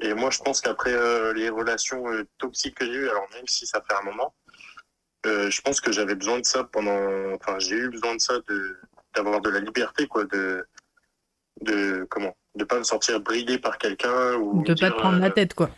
Et 0.00 0.14
moi, 0.14 0.30
je 0.30 0.40
pense 0.40 0.60
qu'après 0.60 0.92
les 1.34 1.48
relations 1.48 2.04
toxiques 2.38 2.74
que 2.76 2.86
j'ai 2.86 2.92
eues, 2.92 3.08
alors 3.08 3.28
même 3.34 3.46
si 3.46 3.66
ça 3.66 3.80
fait 3.88 3.94
un 3.94 4.02
moment, 4.02 4.34
euh, 5.26 5.50
je 5.50 5.60
pense 5.60 5.80
que 5.80 5.92
j'avais 5.92 6.14
besoin 6.14 6.38
de 6.38 6.44
ça 6.44 6.64
pendant. 6.64 7.34
Enfin, 7.34 7.58
j'ai 7.58 7.76
eu 7.76 7.90
besoin 7.90 8.14
de 8.14 8.20
ça, 8.20 8.34
de 8.48 8.76
d'avoir 9.14 9.40
de 9.40 9.50
la 9.50 9.60
liberté, 9.60 10.06
quoi, 10.06 10.24
de 10.24 10.64
de 11.60 12.06
comment, 12.10 12.34
de 12.54 12.64
pas 12.64 12.78
me 12.78 12.84
sentir 12.84 13.20
bridé 13.20 13.58
par 13.58 13.78
quelqu'un 13.78 14.34
ou 14.34 14.62
De 14.62 14.68
pas 14.68 14.74
dire, 14.74 14.94
te 14.94 15.00
prendre 15.00 15.16
euh, 15.16 15.20
la 15.20 15.30
tête, 15.30 15.54
quoi. 15.54 15.70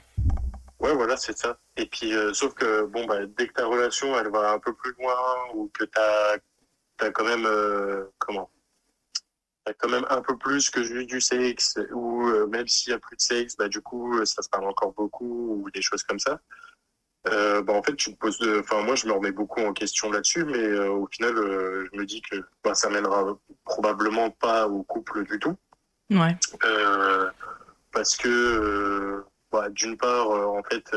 Ouais, 0.83 0.95
voilà, 0.95 1.17
c'est 1.17 1.39
ça. 1.39 1.59
Et 1.77 1.87
puis, 1.87 2.13
euh, 2.13 2.35
sauf 2.35 2.55
que, 2.55 2.85
bon, 2.87 3.07
bah, 3.07 3.25
dès 3.25 3.47
que 3.47 3.53
ta 3.53 3.67
relation, 3.67 4.19
elle 4.19 4.31
va 4.31 4.53
un 4.53 4.59
peu 4.59 4.75
plus 4.75 4.93
loin, 4.99 5.15
ou 5.55 5.71
que 5.73 5.85
t'as, 5.85 6.39
t'as 6.97 7.11
quand 7.13 7.25
même, 7.25 7.47
euh, 7.47 8.05
comment 8.19 8.51
T'as 9.65 9.75
quand 9.75 9.89
même 9.89 10.05
un 10.11 10.23
peu 10.23 10.37
plus 10.37 10.71
que 10.71 10.83
juste 10.83 11.09
du 11.09 11.21
sexe, 11.21 11.79
ou 11.93 12.27
euh, 12.27 12.49
même 12.49 12.67
s'il 12.67 12.91
y 12.91 12.95
a 12.95 12.99
plus 12.99 13.15
de 13.15 13.21
sexe, 13.21 13.57
bah, 13.57 13.69
du 13.69 13.81
coup, 13.81 14.19
euh, 14.19 14.25
ça 14.25 14.43
se 14.43 14.49
parle 14.49 14.65
encore 14.65 14.93
beaucoup, 14.93 15.63
ou 15.63 15.71
des 15.71 15.83
choses 15.83 16.03
comme 16.03 16.19
ça. 16.19 16.41
Euh, 17.29 17.63
bah, 17.63 17.73
en 17.75 17.83
fait, 17.83 17.95
tu 17.95 18.13
te 18.13 18.19
poses, 18.19 18.41
enfin, 18.61 18.83
moi, 18.83 18.97
je 18.97 19.07
me 19.07 19.13
remets 19.13 19.33
beaucoup 19.33 19.61
en 19.61 19.73
question 19.73 20.11
là-dessus, 20.11 20.45
mais 20.45 20.59
euh, 20.59 20.91
au 20.91 21.07
final, 21.07 21.37
euh, 21.37 21.89
je 21.93 21.99
me 21.99 22.05
dis 22.05 22.21
que 22.21 22.37
bah, 22.65 22.75
ça 22.75 22.91
mènera 22.91 23.39
probablement 23.65 24.31
pas 24.31 24.67
au 24.67 24.83
couple 24.83 25.25
du 25.25 25.39
tout. 25.39 25.57
Ouais. 26.11 26.37
Parce 27.93 28.17
que 28.17 29.25
bah, 29.53 29.69
d'une 29.71 29.97
part, 29.97 30.31
en 30.31 30.63
fait, 30.65 30.91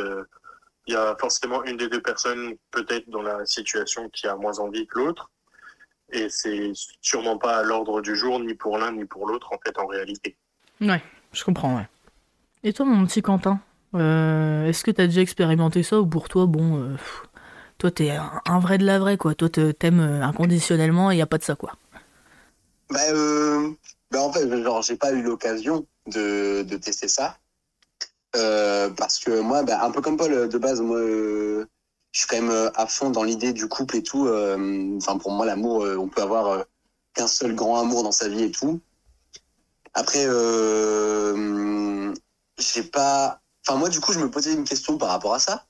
il 0.87 0.93
y 0.93 0.97
a 0.97 1.15
forcément 1.19 1.63
une 1.63 1.77
des 1.77 1.89
deux 1.89 2.01
personnes 2.01 2.55
peut-être 2.71 3.09
dans 3.09 3.21
la 3.21 3.45
situation 3.45 4.09
qui 4.09 4.27
a 4.27 4.35
moins 4.35 4.59
envie 4.59 4.87
que 4.87 4.99
l'autre, 4.99 5.29
et 6.11 6.29
c'est 6.29 6.71
sûrement 7.01 7.37
pas 7.37 7.57
à 7.57 7.63
l'ordre 7.63 8.01
du 8.01 8.15
jour 8.15 8.39
ni 8.39 8.53
pour 8.53 8.77
l'un 8.77 8.91
ni 8.91 9.05
pour 9.05 9.27
l'autre 9.27 9.51
en 9.53 9.57
fait 9.63 9.77
en 9.79 9.87
réalité. 9.87 10.37
Ouais, 10.81 11.01
je 11.33 11.43
comprends, 11.43 11.75
ouais. 11.75 11.87
Et 12.63 12.73
toi, 12.73 12.85
mon 12.85 13.05
petit 13.05 13.21
Quentin? 13.21 13.59
Euh, 13.95 14.67
Est-ce 14.67 14.83
que 14.83 14.91
t'as 14.91 15.07
déjà 15.07 15.21
expérimenté 15.21 15.83
ça 15.83 15.99
ou 15.99 16.05
pour 16.05 16.29
toi, 16.29 16.45
bon, 16.45 16.79
euh, 16.79 16.95
toi, 17.77 17.91
t'es 17.91 18.11
un, 18.11 18.59
vrai 18.59 18.77
de 18.77 18.85
la 18.85 18.99
vraie, 18.99 19.17
quoi. 19.17 19.35
Toi, 19.35 19.49
t'aimes 19.49 19.99
euh, 19.99 20.23
inconditionnellement 20.23 21.11
et 21.11 21.17
y 21.17 21.21
a 21.21 21.25
pas 21.25 21.37
de 21.37 21.43
ça, 21.43 21.55
quoi. 21.55 21.73
Bah, 22.89 22.99
bah, 24.11 24.21
en 24.21 24.31
fait, 24.31 24.63
genre, 24.63 24.81
j'ai 24.81 24.95
pas 24.95 25.11
eu 25.11 25.21
l'occasion 25.21 25.85
de, 26.07 26.63
tester 26.77 27.07
ça. 27.07 27.37
Parce 28.33 29.19
que 29.19 29.39
moi, 29.39 29.63
bah, 29.63 29.83
un 29.83 29.91
peu 29.91 30.01
comme 30.01 30.17
Paul, 30.17 30.49
de 30.49 30.57
base, 30.57 30.81
moi, 30.81 30.99
je 30.99 31.65
suis 32.19 32.27
quand 32.27 32.41
même 32.41 32.71
à 32.75 32.85
fond 32.85 33.09
dans 33.09 33.23
l'idée 33.23 33.53
du 33.53 33.67
couple 33.67 33.97
et 33.97 34.03
tout. 34.03 34.27
Enfin, 34.97 35.17
pour 35.17 35.31
moi, 35.31 35.45
l'amour, 35.45 35.85
on 35.97 36.07
peut 36.07 36.21
avoir 36.21 36.65
qu'un 37.13 37.27
seul 37.27 37.55
grand 37.55 37.79
amour 37.79 38.03
dans 38.03 38.11
sa 38.11 38.27
vie 38.27 38.43
et 38.43 38.51
tout. 38.51 38.81
Après, 39.93 40.27
j'ai 42.57 42.83
pas. 42.83 43.41
Enfin, 43.67 43.79
moi, 43.79 43.89
du 43.89 43.99
coup, 43.99 44.13
je 44.13 44.19
me 44.19 44.29
posais 44.29 44.53
une 44.53 44.63
question 44.63 44.97
par 44.97 45.09
rapport 45.09 45.33
à 45.33 45.39
ça. 45.39 45.65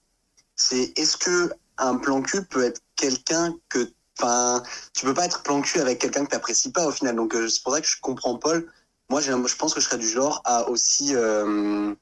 C'est 0.55 0.93
est-ce 0.97 1.17
que 1.17 1.51
un 1.77 1.97
plan 1.97 2.21
cul 2.21 2.43
peut 2.45 2.63
être 2.63 2.81
quelqu'un 2.95 3.55
que. 3.69 3.91
Enfin, 4.19 4.63
tu 4.93 5.05
peux 5.05 5.13
pas 5.13 5.25
être 5.25 5.43
plan 5.43 5.61
cul 5.61 5.79
avec 5.79 5.99
quelqu'un 5.99 6.25
que 6.25 6.29
t'apprécies 6.31 6.71
pas 6.71 6.87
au 6.87 6.91
final. 6.91 7.15
Donc, 7.15 7.35
euh, 7.35 7.49
c'est 7.49 7.61
pour 7.63 7.73
ça 7.73 7.81
que 7.81 7.87
je 7.87 7.99
comprends 8.01 8.37
Paul. 8.37 8.71
Moi, 9.09 9.21
j'ai- 9.21 9.31
je 9.33 9.55
pense 9.55 9.73
que 9.73 9.79
je 9.81 9.85
serais 9.85 9.97
du 9.97 10.07
genre 10.07 10.41
à 10.45 10.69
aussi 10.69 11.13
euh, 11.15 11.93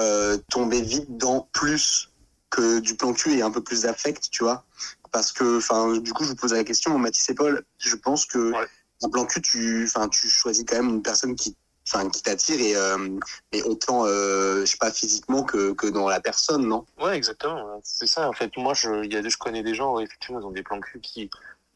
euh, 0.00 0.38
tomber 0.48 0.80
vite 0.80 1.16
dans 1.16 1.48
plus 1.52 2.10
que 2.50 2.78
du 2.78 2.96
plan 2.96 3.12
cul 3.12 3.36
et 3.36 3.42
un 3.42 3.50
peu 3.50 3.62
plus 3.62 3.82
d'affect, 3.82 4.30
tu 4.30 4.44
vois. 4.44 4.64
Parce 5.10 5.32
que, 5.32 5.58
enfin, 5.58 5.96
du 5.98 6.12
coup, 6.12 6.22
je 6.24 6.30
vous 6.30 6.36
pose 6.36 6.52
la 6.52 6.64
question, 6.64 6.96
Mathis 6.98 7.28
et 7.30 7.34
Paul, 7.34 7.64
je 7.78 7.96
pense 7.96 8.26
que 8.26 8.52
Ouais. 8.52 8.68
un 9.02 9.08
plan 9.10 9.26
cul, 9.26 9.42
tu, 9.42 9.84
enfin, 9.86 10.08
tu 10.08 10.28
choisis 10.28 10.64
quand 10.66 10.76
même 10.76 10.88
une 10.88 11.02
personne 11.02 11.34
qui 11.34 11.56
enfin 11.86 12.08
qui 12.10 12.22
t'attire 12.22 12.60
et, 12.60 12.76
euh, 12.76 13.18
et 13.52 13.62
autant 13.62 14.04
euh, 14.06 14.60
je 14.62 14.66
sais 14.66 14.76
pas 14.78 14.90
physiquement 14.90 15.44
que, 15.44 15.72
que 15.72 15.86
dans 15.86 16.08
la 16.08 16.20
personne 16.20 16.66
non? 16.66 16.84
Ouais, 16.98 17.16
exactement. 17.16 17.80
C'est 17.84 18.06
ça. 18.06 18.28
En 18.28 18.32
fait, 18.32 18.56
moi, 18.56 18.74
je, 18.74 19.04
il 19.04 19.12
y 19.12 19.16
a, 19.16 19.26
je 19.26 19.36
connais 19.36 19.62
des 19.62 19.74
gens, 19.74 19.98
effectivement, 20.00 20.40
ils 20.40 20.46
ont 20.46 20.50
des 20.50 20.62
plans 20.62 20.80
cul 20.80 21.00
qui, 21.00 21.30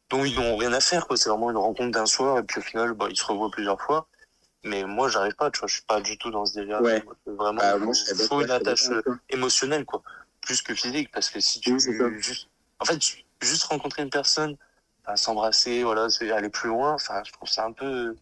dont 0.09 0.25
ils 0.25 0.35
n'ont 0.35 0.57
rien 0.57 0.73
à 0.73 0.81
faire, 0.81 1.07
quoi. 1.07 1.17
C'est 1.17 1.29
vraiment 1.29 1.51
une 1.51 1.57
rencontre 1.57 1.93
d'un 1.93 2.07
soir, 2.07 2.39
et 2.39 2.43
puis 2.43 2.59
au 2.59 2.63
final, 2.63 2.93
bah, 2.95 3.07
ils 3.09 3.17
se 3.17 3.25
revoient 3.25 3.51
plusieurs 3.51 3.81
fois. 3.81 4.09
Mais 4.65 4.85
moi, 4.85 5.09
j'arrive 5.09 5.35
pas, 5.37 5.51
tu 5.51 5.61
vois, 5.61 5.69
je 5.69 5.75
suis 5.75 5.85
pas 5.85 6.01
du 6.01 6.19
tout 6.19 6.31
dans 6.31 6.45
ce 6.45 6.55
délire. 6.55 6.83
Ouais. 6.83 7.03
Vraiment, 7.27 7.61
Bah, 7.61 7.77
il 7.77 7.85
moi, 7.85 7.95
faut, 8.29 8.43
une 8.43 8.51
attache 8.51 8.89
d'accord. 8.89 9.15
émotionnelle, 9.31 9.85
quoi. 9.85 10.03
Plus 10.43 10.61
que 10.63 10.75
physique, 10.75 11.11
parce 11.13 11.31
que 11.31 11.41
si 11.41 11.61
tu 11.61 11.73
Oui, 11.73 11.81
juste, 12.19 12.49
en 12.81 12.85
fait, 12.85 12.99
juste 13.41 13.63
rencontrer 13.65 14.03
une 14.03 14.11
personne, 14.11 14.57
s'embrasser, 15.15 15.83
voilà, 15.83 16.09
c'est 16.11 16.31
aller 16.31 16.51
plus 16.51 16.69
loin, 16.69 16.95
enfin, 16.95 17.23
je 17.25 17.33
trouve 17.33 17.49
ça 17.49 17.65
un 17.65 17.73
peu, 17.73 18.15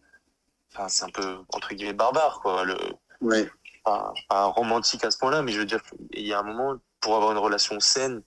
enfin, 0.73 0.87
c'est 0.89 1.05
un 1.05 1.09
peu, 1.09 1.37
entre 1.53 1.73
guillemets, 1.73 1.93
barbare, 1.93 2.39
quoi. 2.41 2.63
Le, 2.65 2.77
ouais 3.21 3.49
pas, 3.83 4.13
pas 4.27 4.45
romantique 4.45 5.03
à 5.05 5.11
ce 5.11 5.17
point-là, 5.17 5.41
mais 5.41 5.51
je 5.51 5.59
veux 5.59 5.65
dire, 5.65 5.81
il 6.11 6.25
y 6.27 6.33
a 6.33 6.39
un 6.39 6.43
moment, 6.43 6.77
pour 6.99 7.15
avoir 7.15 7.31
une 7.31 7.37
relation 7.37 7.79
saine, 7.79 8.21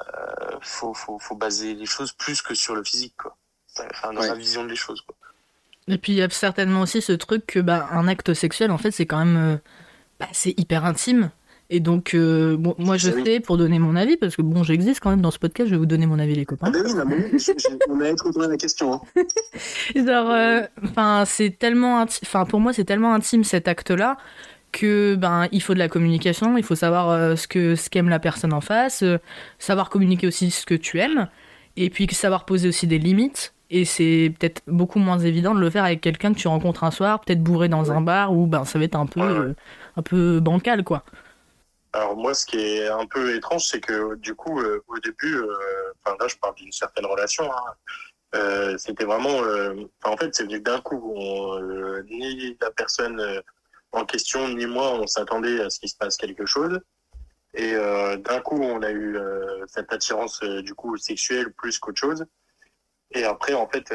euh, 0.00 0.58
faut, 0.60 0.94
faut, 0.94 1.18
faut 1.18 1.36
baser 1.36 1.74
les 1.74 1.86
choses 1.86 2.12
plus 2.12 2.40
que 2.42 2.54
sur 2.54 2.74
le 2.74 2.82
physique, 2.84 3.14
quoi. 3.16 3.36
Enfin, 3.90 4.12
dans 4.12 4.20
Ouais. 4.22 4.28
la 4.28 4.34
vision 4.34 4.64
des 4.64 4.76
choses, 4.76 5.00
quoi. 5.02 5.14
Et 5.88 5.98
puis 5.98 6.12
il 6.12 6.16
y 6.16 6.22
a 6.22 6.28
certainement 6.28 6.82
aussi 6.82 7.00
ce 7.00 7.12
truc 7.12 7.46
que 7.46 7.60
bah, 7.60 7.88
un 7.92 8.08
acte 8.08 8.34
sexuel, 8.34 8.70
en 8.70 8.78
fait, 8.78 8.90
c'est 8.90 9.06
quand 9.06 9.18
même. 9.24 9.36
euh, 9.36 9.58
bah, 10.20 10.28
c'est 10.32 10.58
hyper 10.58 10.84
intime. 10.84 11.30
Et 11.70 11.80
donc, 11.80 12.14
euh, 12.14 12.56
bon, 12.56 12.74
moi 12.78 12.96
je 12.96 13.10
Oui. 13.10 13.22
sais, 13.24 13.40
pour 13.40 13.58
donner 13.58 13.78
mon 13.78 13.94
avis, 13.94 14.16
parce 14.16 14.36
que 14.36 14.42
bon, 14.42 14.62
j'existe 14.62 15.00
quand 15.00 15.10
même 15.10 15.20
dans 15.20 15.30
ce 15.30 15.38
podcast, 15.38 15.68
je 15.68 15.74
vais 15.74 15.78
vous 15.78 15.84
donner 15.86 16.06
mon 16.06 16.18
avis, 16.18 16.34
les 16.34 16.42
ah 16.42 16.44
copains. 16.46 16.70
ben 16.70 16.82
oui 16.86 16.94
non, 16.94 17.04
mais 17.06 17.16
oui, 17.16 17.38
je- 17.38 17.52
je- 17.58 18.24
on 18.26 18.32
tourné 18.32 18.48
la 18.48 18.56
question 18.56 18.94
hein. 18.94 19.00
Genre, 19.94 20.30
euh, 20.30 20.62
enfin, 20.84 21.24
c'est 21.26 21.50
tellement, 21.58 22.00
enfin, 22.02 22.46
pour 22.46 22.60
moi, 22.60 22.72
c'est 22.72 22.84
tellement 22.84 23.12
intime 23.12 23.44
cet 23.44 23.68
acte-là 23.68 24.16
que 24.72 25.14
ben, 25.14 25.48
il 25.52 25.62
faut 25.62 25.74
de 25.74 25.78
la 25.78 25.88
communication, 25.88 26.56
il 26.56 26.64
faut 26.64 26.74
savoir 26.74 27.10
euh, 27.10 27.36
ce 27.36 27.46
que 27.48 27.74
ce 27.74 27.90
qu'aime 27.90 28.08
la 28.08 28.18
personne 28.18 28.52
en 28.54 28.60
face, 28.62 29.04
savoir 29.58 29.90
communiquer 29.90 30.26
aussi 30.26 30.50
ce 30.50 30.64
que 30.66 30.74
tu 30.74 30.98
aimes, 31.00 31.28
et 31.76 31.90
puis 31.90 32.06
savoir 32.12 32.44
poser 32.46 32.68
aussi 32.68 32.86
des 32.86 32.98
limites. 32.98 33.52
Et 33.70 33.84
c'est 33.84 34.32
peut-être 34.38 34.62
beaucoup 34.66 34.98
moins 34.98 35.18
évident 35.18 35.54
de 35.54 35.60
le 35.60 35.68
faire 35.68 35.84
avec 35.84 36.00
quelqu'un 36.00 36.32
que 36.32 36.38
tu 36.38 36.48
rencontres 36.48 36.84
un 36.84 36.90
soir, 36.90 37.20
peut-être 37.20 37.42
bourré 37.42 37.68
dans 37.68 37.92
un 37.92 38.00
bar 38.00 38.32
où 38.34 38.46
ben 38.46 38.64
ça 38.64 38.78
va 38.78 38.86
être 38.86 38.96
un 38.96 39.04
peu, 39.04 39.54
un 39.96 40.02
peu 40.02 40.40
bancal, 40.40 40.84
quoi. 40.84 41.04
Alors 41.98 42.16
moi, 42.16 42.32
ce 42.32 42.46
qui 42.46 42.58
est 42.60 42.86
un 42.86 43.06
peu 43.06 43.34
étrange, 43.34 43.66
c'est 43.66 43.80
que 43.80 44.14
du 44.14 44.32
coup, 44.36 44.60
euh, 44.60 44.84
au 44.86 44.98
début, 45.00 45.34
euh, 45.34 45.92
enfin 46.04 46.16
là, 46.20 46.28
je 46.28 46.36
parle 46.36 46.54
d'une 46.54 46.70
certaine 46.70 47.06
relation. 47.06 47.50
hein, 47.52 47.74
euh, 48.36 48.78
c'était 48.78 49.04
vraiment, 49.04 49.40
en 50.04 50.16
fait, 50.16 50.32
c'est 50.32 50.44
venu 50.44 50.60
d'un 50.60 50.80
coup. 50.80 51.12
On, 51.16 51.60
ni 52.04 52.56
la 52.60 52.70
personne 52.70 53.42
en 53.90 54.04
question 54.04 54.48
ni 54.48 54.66
moi, 54.66 54.92
on 54.92 55.08
s'attendait 55.08 55.60
à 55.60 55.70
ce 55.70 55.80
qu'il 55.80 55.88
se 55.88 55.96
passe 55.96 56.16
quelque 56.16 56.46
chose. 56.46 56.78
Et 57.54 57.72
d'un 57.74 58.40
coup, 58.42 58.62
on 58.62 58.82
a 58.82 58.92
eu 58.92 59.18
cette 59.66 59.92
attirance 59.92 60.40
du 60.40 60.74
coup 60.74 60.96
sexuelle 60.98 61.52
plus 61.54 61.78
qu'autre 61.80 61.98
chose. 61.98 62.24
Et 63.12 63.24
après, 63.24 63.54
en 63.54 63.68
fait, 63.68 63.92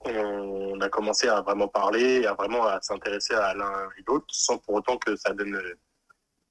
on 0.00 0.80
a 0.80 0.88
commencé 0.88 1.28
à 1.28 1.42
vraiment 1.42 1.68
parler, 1.68 2.26
à 2.26 2.34
vraiment 2.34 2.66
à 2.66 2.80
s'intéresser 2.80 3.34
à 3.34 3.54
l'un 3.54 3.88
et 3.98 4.02
l'autre, 4.08 4.26
sans 4.30 4.58
pour 4.58 4.74
autant 4.74 4.96
que 4.96 5.14
ça 5.14 5.32
donne 5.32 5.60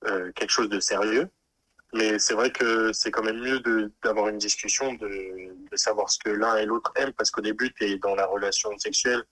euh, 0.06 0.32
quelque 0.34 0.50
chose 0.50 0.70
de 0.70 0.80
sérieux. 0.80 1.30
Mais 1.94 2.20
c'est 2.20 2.34
vrai 2.34 2.52
que 2.52 2.94
c'est 2.94 3.12
quand 3.12 3.24
même 3.24 3.40
mieux 3.40 3.62
d'avoir 4.02 4.30
une 4.30 4.38
discussion, 4.38 4.94
de, 4.94 5.08
de 5.70 5.76
savoir 5.76 6.10
ce 6.10 6.18
que 6.20 6.30
l'un 6.30 6.56
et 6.56 6.66
l'autre 6.66 6.92
aiment, 6.96 7.12
parce 7.14 7.32
qu'au 7.32 7.42
début, 7.42 7.74
tu 7.74 7.84
es 7.86 7.98
dans 7.98 8.16
la 8.16 8.26
relation 8.26 8.78
sexuelle 8.78 9.24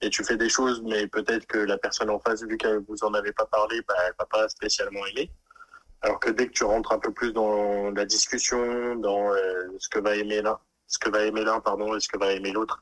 et 0.00 0.10
tu 0.10 0.24
fais 0.24 0.36
des 0.36 0.48
choses, 0.48 0.82
mais 0.82 1.06
peut-être 1.06 1.46
que 1.46 1.58
la 1.58 1.78
personne 1.78 2.10
en 2.10 2.18
face, 2.18 2.42
vu 2.42 2.56
que 2.56 2.82
vous 2.88 3.04
en 3.04 3.14
avez 3.14 3.32
pas 3.32 3.46
parlé, 3.46 3.82
bah, 3.86 3.94
elle 4.06 4.14
va 4.18 4.26
pas 4.26 4.48
spécialement 4.48 5.04
aimer. 5.06 5.30
Alors 6.02 6.20
que 6.20 6.30
dès 6.30 6.46
que 6.46 6.52
tu 6.52 6.64
rentres 6.64 6.92
un 6.92 6.98
peu 6.98 7.12
plus 7.12 7.32
dans 7.32 7.90
la 7.90 8.04
discussion, 8.04 8.96
dans 8.96 9.32
euh, 9.32 9.68
ce 9.78 9.88
que 9.88 9.98
va 9.98 10.14
aimer 10.14 10.42
l'un, 10.42 10.58
ce 10.86 10.98
que 10.98 11.10
va 11.10 11.24
aimer 11.24 11.44
l'un, 11.44 11.60
pardon, 11.60 11.96
et 11.96 12.00
ce 12.00 12.08
que 12.08 12.18
va 12.18 12.32
aimer 12.32 12.52
l'autre, 12.52 12.80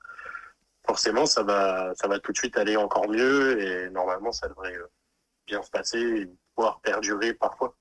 forcément, 0.86 1.26
ça 1.26 1.42
va, 1.42 1.94
ça 1.94 2.08
va 2.08 2.18
tout 2.18 2.32
de 2.32 2.36
suite 2.36 2.56
aller 2.58 2.76
encore 2.76 3.08
mieux 3.08 3.60
et 3.60 3.90
normalement, 3.90 4.32
ça 4.32 4.48
devrait 4.48 4.76
euh, 4.76 4.86
bien 5.46 5.62
se 5.62 5.70
passer 5.70 6.30
pouvoir 6.56 6.80
perdurer 6.80 7.34
parfois. 7.34 7.74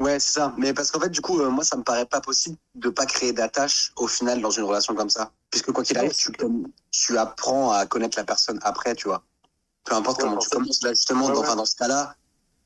Ouais, 0.00 0.18
c'est 0.18 0.32
ça. 0.32 0.54
Mais 0.58 0.74
parce 0.74 0.90
qu'en 0.90 0.98
fait, 0.98 1.10
du 1.10 1.20
coup, 1.20 1.40
euh, 1.40 1.50
moi, 1.50 1.62
ça 1.62 1.76
me 1.76 1.84
paraît 1.84 2.06
pas 2.06 2.20
possible 2.20 2.56
de 2.74 2.88
pas 2.88 3.06
créer 3.06 3.32
d'attache 3.32 3.92
au 3.96 4.08
final 4.08 4.40
dans 4.40 4.50
une 4.50 4.64
relation 4.64 4.94
comme 4.94 5.10
ça. 5.10 5.30
Puisque 5.50 5.70
quoi 5.70 5.84
qu'il 5.84 5.96
arrive, 5.96 6.12
tu, 6.90 7.16
apprends 7.16 7.70
à 7.70 7.86
connaître 7.86 8.18
la 8.18 8.24
personne 8.24 8.58
après, 8.62 8.96
tu 8.96 9.06
vois. 9.06 9.22
Peu 9.84 9.94
importe 9.94 10.16
Ouais, 10.16 10.24
comment 10.24 10.38
tu 10.38 10.48
commences. 10.48 10.82
Là, 10.82 10.90
justement, 10.90 11.26
Ouais, 11.26 11.32
dans, 11.32 11.40
ouais. 11.40 11.46
enfin, 11.46 11.56
dans 11.56 11.64
ce 11.64 11.76
cas-là, 11.76 12.16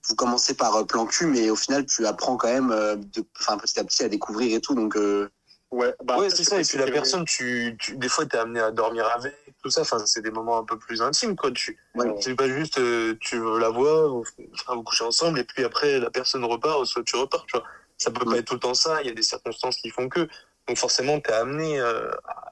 vous 0.08 0.14
commencez 0.14 0.54
par 0.54 0.74
euh, 0.76 0.84
plan 0.84 1.04
cul, 1.04 1.26
mais 1.26 1.50
au 1.50 1.56
final, 1.56 1.84
tu 1.84 2.06
apprends 2.06 2.36
quand 2.36 2.48
même 2.48 2.70
euh, 2.70 2.96
de, 2.96 3.20
petit 3.20 3.78
à 3.78 3.84
petit 3.84 4.04
à 4.04 4.08
découvrir 4.08 4.56
et 4.56 4.60
tout. 4.60 4.74
Donc, 4.74 4.96
euh, 4.96 5.30
Ouais, 5.70 5.94
bah 6.02 6.18
ouais, 6.18 6.30
c'est 6.30 6.44
ça. 6.44 6.58
Et 6.60 6.64
puis 6.64 6.78
la 6.78 6.90
personne, 6.90 7.24
tu, 7.26 7.76
tu, 7.78 7.96
des 7.96 8.08
fois, 8.08 8.24
t'es 8.24 8.38
amené 8.38 8.60
à 8.60 8.70
dormir 8.70 9.06
avec, 9.14 9.34
tout 9.62 9.68
ça. 9.70 9.82
Enfin, 9.82 9.98
c'est 10.06 10.22
des 10.22 10.30
moments 10.30 10.56
un 10.58 10.64
peu 10.64 10.78
plus 10.78 11.02
intimes, 11.02 11.36
quoi. 11.36 11.50
Tu, 11.52 11.78
ouais. 11.94 12.14
c'est 12.20 12.34
pas 12.34 12.48
juste, 12.48 12.78
euh, 12.78 13.14
tu 13.20 13.38
la 13.58 13.68
vois, 13.68 14.08
vous, 14.08 14.24
enfin, 14.54 14.74
vous 14.74 14.82
couchez 14.82 15.04
ensemble, 15.04 15.38
et 15.40 15.44
puis 15.44 15.64
après, 15.64 15.98
la 16.00 16.10
personne 16.10 16.44
repart, 16.44 16.80
ou 16.80 16.84
soit 16.86 17.02
tu 17.04 17.16
repars, 17.16 17.44
tu 17.46 17.56
vois. 17.58 17.66
Ça 17.98 18.10
peut 18.10 18.24
Mm. 18.24 18.30
pas 18.30 18.38
être 18.38 18.46
tout 18.46 18.54
le 18.54 18.60
temps 18.60 18.74
ça. 18.74 19.02
Il 19.02 19.08
y 19.08 19.10
a 19.10 19.14
des 19.14 19.22
circonstances 19.22 19.76
qui 19.76 19.90
font 19.90 20.08
que. 20.08 20.26
Donc 20.68 20.78
forcément, 20.78 21.20
t'es 21.20 21.32
amené 21.32 21.80
euh, 21.80 22.10
à, 22.24 22.50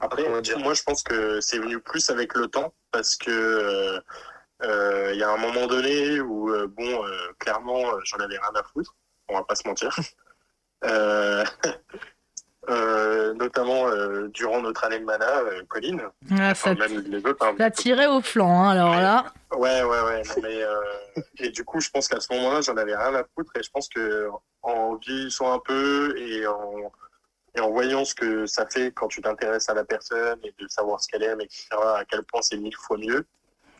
Après, 0.00 0.24
comment 0.24 0.40
dire? 0.40 0.58
moi, 0.58 0.74
je 0.74 0.82
pense 0.82 1.02
que 1.02 1.40
c'est 1.40 1.58
venu 1.58 1.78
plus 1.80 2.10
avec 2.10 2.34
le 2.34 2.48
temps 2.48 2.74
parce 2.90 3.16
que 3.16 3.30
euh, 3.30 4.00
euh, 4.64 5.10
il 5.14 5.18
y 5.18 5.22
a 5.22 5.30
un 5.30 5.36
moment 5.36 5.66
donné 5.66 6.20
où, 6.20 6.50
euh, 6.52 6.66
bon, 6.66 7.06
euh, 7.06 7.16
clairement, 7.38 7.94
euh, 7.94 8.00
j'en 8.04 8.16
avais 8.18 8.36
rien 8.38 8.50
à 8.54 8.62
foutre. 8.64 8.94
On 9.28 9.34
va 9.38 9.44
pas 9.44 9.54
se 9.54 9.66
mentir. 9.66 9.94
Euh, 10.82 11.44
euh, 12.68 13.32
notamment 13.34 13.88
euh, 13.88 14.28
durant 14.28 14.60
notre 14.60 14.84
année 14.84 14.98
de 14.98 15.04
mana, 15.04 15.38
euh, 15.40 15.62
Colline, 15.68 16.02
Ah, 16.30 16.50
enfin, 16.50 16.74
ça, 16.76 16.88
même 16.88 17.00
les 17.06 17.24
autres. 17.24 17.44
hein. 17.44 17.54
ça 17.58 17.70
tirait 17.70 18.06
au 18.06 18.20
flanc, 18.20 18.64
hein, 18.64 18.70
alors 18.70 18.94
là. 18.94 19.32
Ouais, 19.52 19.82
ouais, 19.82 20.00
ouais. 20.02 20.22
non, 20.28 20.34
mais, 20.42 20.62
euh, 20.62 21.22
et 21.38 21.48
du 21.50 21.64
coup, 21.64 21.80
je 21.80 21.88
pense 21.90 22.06
qu'à 22.08 22.20
ce 22.20 22.32
moment-là, 22.34 22.60
j'en 22.60 22.76
avais 22.76 22.94
rien 22.94 23.14
à 23.14 23.24
foutre. 23.34 23.50
Et 23.56 23.62
je 23.62 23.70
pense 23.70 23.88
que 23.88 24.28
en 24.62 24.96
vieillissant 24.96 25.52
un 25.52 25.58
peu 25.58 26.14
et 26.18 26.46
en, 26.46 26.92
et 27.56 27.60
en 27.60 27.70
voyant 27.70 28.04
ce 28.04 28.14
que 28.14 28.44
ça 28.46 28.66
fait 28.66 28.92
quand 28.92 29.08
tu 29.08 29.22
t'intéresses 29.22 29.68
à 29.70 29.74
la 29.74 29.84
personne 29.84 30.38
et 30.44 30.54
de 30.62 30.68
savoir 30.68 31.00
ce 31.00 31.08
qu'elle 31.08 31.22
aime, 31.22 31.40
etc., 31.40 31.66
à 31.72 32.04
quel 32.08 32.22
point 32.24 32.42
c'est 32.42 32.58
mille 32.58 32.76
fois 32.76 32.98
mieux, 32.98 33.24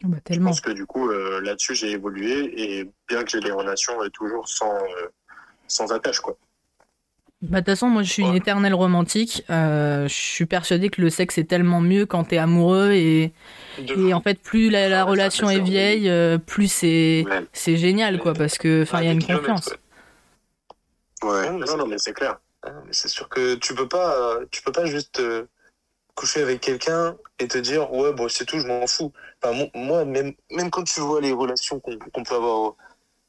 Bah, 0.05 0.17
je 0.31 0.41
pense 0.41 0.61
que 0.63 0.71
du 0.71 0.87
coup, 0.87 1.09
là-dessus, 1.11 1.75
j'ai 1.75 1.91
évolué. 1.91 2.51
Et 2.81 2.91
bien 3.09 3.23
que 3.25 3.31
j'ai 3.31 3.41
des 3.41 3.53
relations 3.53 3.99
toujours 4.15 4.49
sans, 4.49 4.79
sans 5.69 5.93
attache, 5.93 6.21
quoi. 6.21 6.37
Bah, 7.43 7.61
de 7.61 7.65
toute 7.65 7.73
façon, 7.73 7.89
moi, 7.89 8.03
je 8.03 8.13
suis 8.13 8.23
une 8.23 8.35
éternelle 8.35 8.75
romantique. 8.75 9.45
Euh, 9.49 10.07
je 10.09 10.15
suis 10.15 10.45
persuadée 10.45 10.91
que 10.91 11.01
le 11.01 11.09
sexe 11.09 11.39
est 11.39 11.45
tellement 11.45 11.81
mieux 11.81 12.05
quand 12.05 12.25
t'es 12.25 12.37
amoureux 12.37 12.93
et, 12.93 13.33
et 13.79 14.13
en 14.13 14.21
fait, 14.21 14.41
plus 14.43 14.69
la, 14.69 15.05
relation 15.05 15.49
est 15.49 15.61
vieille, 15.61 16.11
euh, 16.11 16.37
plus 16.37 16.71
c'est 16.71 17.25
Ouais. 17.27 17.43
c'est 17.53 17.77
génial, 17.77 18.19
quoi, 18.19 18.35
parce 18.35 18.59
que, 18.59 18.83
enfin, 18.83 19.01
il 19.01 19.07
y 19.07 19.09
a 19.09 19.13
une 19.13 19.25
confiance. 19.25 19.71
ouais. 21.23 21.51
Non, 21.51 21.67
c'est- 21.67 21.77
non, 21.77 21.87
mais 21.87 21.99
c'est 21.99 22.13
clair. 22.13 22.39
Mais 22.65 22.93
c'est 22.93 23.09
sûr 23.09 23.29
que 23.31 23.55
tu 23.55 23.75
peux 23.75 23.89
pas, 23.89 24.15
euh, 24.17 24.45
tu 24.51 24.61
peux 24.61 24.73
pas 24.73 24.85
juste 24.85 25.23
coucher 26.15 26.43
avec 26.43 26.61
quelqu'un 26.61 27.17
et 27.39 27.49
te 27.49 27.57
dire 27.57 27.91
ouais 27.93 28.13
bon 28.13 28.29
c'est 28.29 28.45
tout, 28.45 28.59
je 28.61 28.67
m'en 28.67 28.87
fous. 28.87 29.13
Enfin, 29.43 29.67
moi 29.75 30.05
même 30.05 30.35
même 30.51 30.71
quand 30.71 30.83
tu 30.85 31.01
vois 31.01 31.21
les 31.23 31.33
relations 31.33 31.81
qu'on 31.81 31.99
qu'on 31.99 32.23
peut 32.23 32.35
avoir 32.35 32.59
au, 32.59 32.77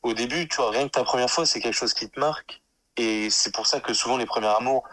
au 0.04 0.14
début, 0.14 0.48
tu 0.50 0.58
vois 0.58 0.72
rien 0.72 0.88
que 0.88 0.92
ta 0.92 1.04
première 1.06 1.30
fois 1.30 1.46
c'est 1.46 1.62
quelque 1.62 1.76
chose 1.78 1.94
qui 1.94 2.10
te 2.10 2.20
marque 2.20 2.62
et 2.98 3.30
c'est 3.30 3.54
pour 3.54 3.68
ça 3.68 3.80
que 3.80 3.94
souvent 3.94 4.18
les 4.18 4.26
premiers 4.26 4.48
amours, 4.48 4.84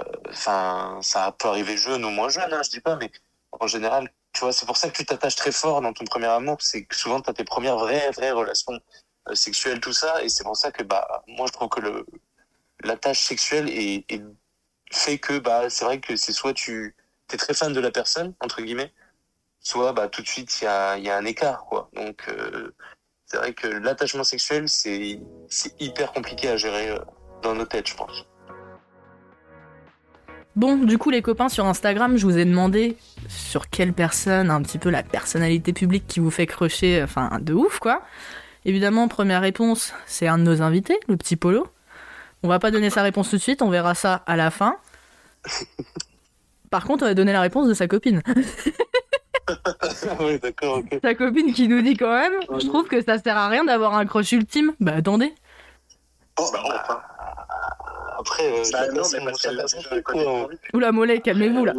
euh, 0.00 0.04
enfin 0.30 0.98
ça 1.02 1.32
peut 1.38 1.48
arriver 1.48 1.76
jeune 1.76 2.04
ou 2.04 2.10
moins 2.10 2.28
jeune, 2.28 2.52
hein, 2.52 2.62
je 2.64 2.70
dis 2.70 2.80
pas, 2.80 2.96
mais 2.96 3.10
en 3.52 3.66
général 3.66 4.10
tu 4.32 4.40
vois 4.40 4.52
c'est 4.52 4.66
pour 4.66 4.76
ça 4.76 4.88
que 4.88 4.96
tu 4.96 5.04
t'attaches 5.04 5.36
très 5.36 5.52
fort 5.52 5.80
dans 5.82 5.92
ton 5.92 6.04
premier 6.04 6.26
amour, 6.26 6.58
c'est 6.60 6.84
que 6.84 6.96
souvent 6.96 7.20
tu 7.20 7.30
as 7.30 7.34
tes 7.34 7.44
premières 7.44 7.76
vraies 7.76 8.10
vraies 8.12 8.32
relations 8.32 8.78
euh, 9.28 9.34
sexuelles 9.34 9.80
tout 9.80 9.92
ça 9.92 10.22
et 10.22 10.28
c'est 10.28 10.44
pour 10.44 10.56
ça 10.56 10.72
que 10.72 10.82
bah 10.82 11.22
moi 11.28 11.46
je 11.46 11.52
trouve 11.52 11.68
que 11.68 11.80
le 11.80 12.06
la 12.84 12.96
tâche 12.96 13.20
sexuelle 13.20 13.68
est, 13.70 14.04
fait 14.92 15.18
que 15.18 15.38
bah 15.38 15.70
c'est 15.70 15.84
vrai 15.84 16.00
que 16.00 16.16
c'est 16.16 16.32
soit 16.32 16.54
tu 16.54 16.94
es 17.32 17.36
très 17.36 17.54
fan 17.54 17.72
de 17.72 17.80
la 17.80 17.90
personne 17.90 18.34
entre 18.40 18.62
guillemets 18.62 18.92
soit 19.60 19.92
bah 19.92 20.08
tout 20.08 20.22
de 20.22 20.28
suite 20.28 20.60
il 20.60 20.64
y 20.64 20.66
a, 20.66 20.98
y 20.98 21.08
a 21.08 21.16
un 21.16 21.24
écart 21.24 21.64
quoi. 21.66 21.88
Donc 21.94 22.28
euh, 22.28 22.74
c'est 23.26 23.36
vrai 23.38 23.54
que 23.54 23.68
l'attachement 23.68 24.24
sexuel 24.24 24.68
c'est 24.68 25.20
c'est 25.48 25.80
hyper 25.80 26.12
compliqué 26.12 26.48
à 26.48 26.56
gérer 26.56 26.90
euh, 26.90 26.98
dans 27.42 27.54
nos 27.54 27.64
têtes 27.64 27.88
je 27.88 27.96
pense 27.96 28.26
Bon, 30.54 30.76
du 30.76 30.98
coup, 30.98 31.08
les 31.08 31.22
copains, 31.22 31.48
sur 31.48 31.64
Instagram, 31.64 32.18
je 32.18 32.26
vous 32.26 32.36
ai 32.36 32.44
demandé 32.44 32.98
sur 33.26 33.70
quelle 33.70 33.94
personne, 33.94 34.50
un 34.50 34.60
petit 34.60 34.76
peu 34.76 34.90
la 34.90 35.02
personnalité 35.02 35.72
publique 35.72 36.06
qui 36.06 36.20
vous 36.20 36.30
fait 36.30 36.44
crocher, 36.44 37.02
enfin, 37.02 37.38
de 37.40 37.54
ouf, 37.54 37.78
quoi. 37.78 38.02
Évidemment, 38.66 39.08
première 39.08 39.40
réponse, 39.40 39.94
c'est 40.04 40.28
un 40.28 40.36
de 40.36 40.42
nos 40.42 40.60
invités, 40.60 40.98
le 41.08 41.16
petit 41.16 41.36
Polo. 41.36 41.66
On 42.42 42.48
va 42.48 42.58
pas 42.58 42.70
donner 42.70 42.90
sa 42.90 43.02
réponse 43.02 43.30
tout 43.30 43.36
de 43.36 43.40
suite, 43.42 43.62
on 43.62 43.70
verra 43.70 43.94
ça 43.94 44.22
à 44.26 44.36
la 44.36 44.50
fin. 44.50 44.76
Par 46.70 46.84
contre, 46.84 47.04
on 47.04 47.06
va 47.06 47.14
donner 47.14 47.32
la 47.32 47.40
réponse 47.40 47.66
de 47.66 47.74
sa 47.74 47.88
copine. 47.88 48.22
oui, 50.20 50.38
d'accord, 50.38 50.78
ok. 50.78 51.00
Ta 51.00 51.14
copine 51.14 51.52
qui 51.54 51.66
nous 51.66 51.80
dit 51.80 51.96
quand 51.96 52.12
même, 52.12 52.32
je 52.58 52.66
trouve 52.66 52.88
que 52.88 53.02
ça 53.02 53.18
sert 53.18 53.36
à 53.36 53.48
rien 53.48 53.64
d'avoir 53.64 53.94
un 53.94 54.04
crush 54.04 54.32
ultime. 54.32 54.72
Bah 54.80 54.94
attendez. 54.96 55.32
Oh, 56.38 56.48
Bah, 56.52 56.62
enfin. 56.64 57.02
Après, 58.18 58.52
euh, 58.52 58.64
chacun 58.64 58.92
non, 58.92 59.02
mais 59.12 59.24
parce 59.24 59.42
qu'elle 59.42 59.56
l'a 59.56 59.64
déjà 59.64 60.00
connu. 60.02 60.24
Oula 60.74 60.92
mollet, 60.92 61.20
calmez-vous 61.20 61.64
là. 61.64 61.72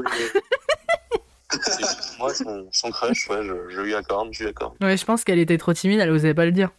Moi, 2.19 2.33
son, 2.33 2.67
son 2.71 2.91
crush, 2.91 3.29
ouais, 3.29 3.43
je, 3.43 3.53
je 3.69 3.81
lui 3.81 3.93
accorde, 3.95 4.29
je 4.31 4.43
lui 4.43 4.49
accorde. 4.49 4.73
Ouais, 4.81 4.97
je 4.97 5.05
pense 5.05 5.23
qu'elle 5.23 5.39
était 5.39 5.57
trop 5.57 5.73
timide, 5.73 5.99
elle 5.99 6.09
osait 6.11 6.33
pas 6.33 6.45
le 6.45 6.51
dire. 6.51 6.69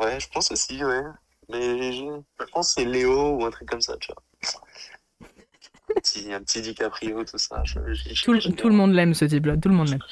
Ouais, 0.00 0.18
je 0.18 0.28
pense 0.32 0.50
aussi, 0.50 0.82
ouais. 0.84 1.02
Mais 1.50 1.92
je, 1.92 2.04
je 2.40 2.44
pense 2.52 2.74
que 2.74 2.80
c'est 2.82 2.88
Léo 2.88 3.36
ou 3.36 3.44
un 3.44 3.50
truc 3.50 3.68
comme 3.68 3.80
ça, 3.80 3.96
tu 4.00 4.12
vois. 4.12 4.22
Un 5.90 6.00
petit, 6.00 6.32
un 6.32 6.40
petit 6.40 6.62
DiCaprio, 6.62 7.24
tout 7.24 7.36
ça. 7.38 7.62
je- 7.64 7.80
tout 8.24 8.68
le 8.68 8.74
monde 8.74 8.92
l'aime 8.92 9.12
ce 9.14 9.24
type-là, 9.24 9.56
tout 9.56 9.68
le 9.68 9.74
monde 9.74 9.88
l'aime. 9.88 10.02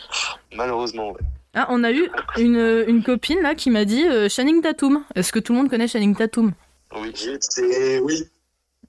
Malheureusement, 0.54 1.12
ouais. 1.12 1.20
Ah, 1.54 1.66
on 1.70 1.82
a 1.84 1.92
eu 1.92 2.10
une, 2.36 2.84
une 2.88 3.02
copine 3.02 3.40
là 3.40 3.54
qui 3.54 3.70
m'a 3.70 3.84
dit 3.84 4.04
euh, 4.06 4.28
Channing 4.28 4.60
Tatum. 4.60 5.04
Est-ce 5.14 5.32
que 5.32 5.38
tout 5.38 5.52
le 5.52 5.58
monde 5.60 5.70
connaît 5.70 5.88
Channing 5.88 6.14
Tatum? 6.14 6.52
Oui. 6.94 7.12
c'est. 7.40 7.98
Oui. 8.00 8.28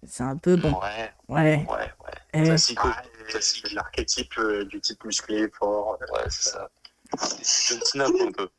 C'est 0.08 0.24
un 0.24 0.38
peu 0.38 0.56
bon. 0.56 0.72
Ouais, 0.80 1.12
Ouais. 1.28 1.66
ouais, 1.70 1.78
ouais. 1.78 2.14
Eh, 2.34 2.44
Classico. 2.44 2.88
Ah, 2.90 3.02
Classique. 3.28 3.72
L'archétype 3.74 4.38
euh, 4.38 4.64
du 4.66 4.80
type 4.80 5.04
musclé, 5.04 5.50
fort. 5.58 5.98
Ouais, 6.14 6.22
c'est 6.30 6.50
ça. 6.52 6.70
C'est 7.18 7.74
John 7.76 7.82
Cena, 7.84 8.06
quoi, 8.06 8.28
un 8.28 8.32
peu. 8.32 8.50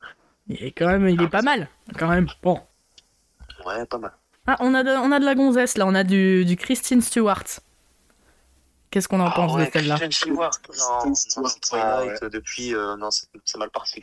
il 0.49 0.65
est 0.65 0.73
quand 0.73 0.87
même, 0.89 1.09
il 1.09 1.23
est 1.23 1.29
pas 1.29 1.41
mal. 1.43 1.69
Quand 1.99 2.09
même. 2.09 2.29
Bon. 2.43 2.61
Ouais, 3.65 3.87
pas 3.87 3.99
mal. 3.99 4.13
Ah, 4.47 4.57
on 4.61 4.75
a 4.75 4.83
de, 4.83 4.91
on 4.91 5.13
a 5.13 5.21
de 5.21 5.25
la 5.25 5.35
gonzesse 5.35 5.77
là, 5.79 5.87
on 5.87 5.95
a 5.95 6.03
du, 6.05 6.45
du 6.45 6.57
Christine 6.57 7.01
Stewart. 7.01 7.45
Qu'est-ce 8.91 9.07
qu'on 9.07 9.21
en 9.21 9.31
pense 9.31 9.53
Ah 9.53 9.57
ouais, 9.57 9.67
de 9.67 9.71
celle-là 9.73 9.97
Christian 9.99 10.33
Stewart. 10.33 10.51
Non, 11.07 11.15
Stewart, 11.15 11.61
Twilight, 11.61 12.25
depuis, 12.25 12.75
euh, 12.75 12.97
non, 12.97 13.11
c'est 13.11 13.59
mal 13.59 13.71
parti. 13.71 14.03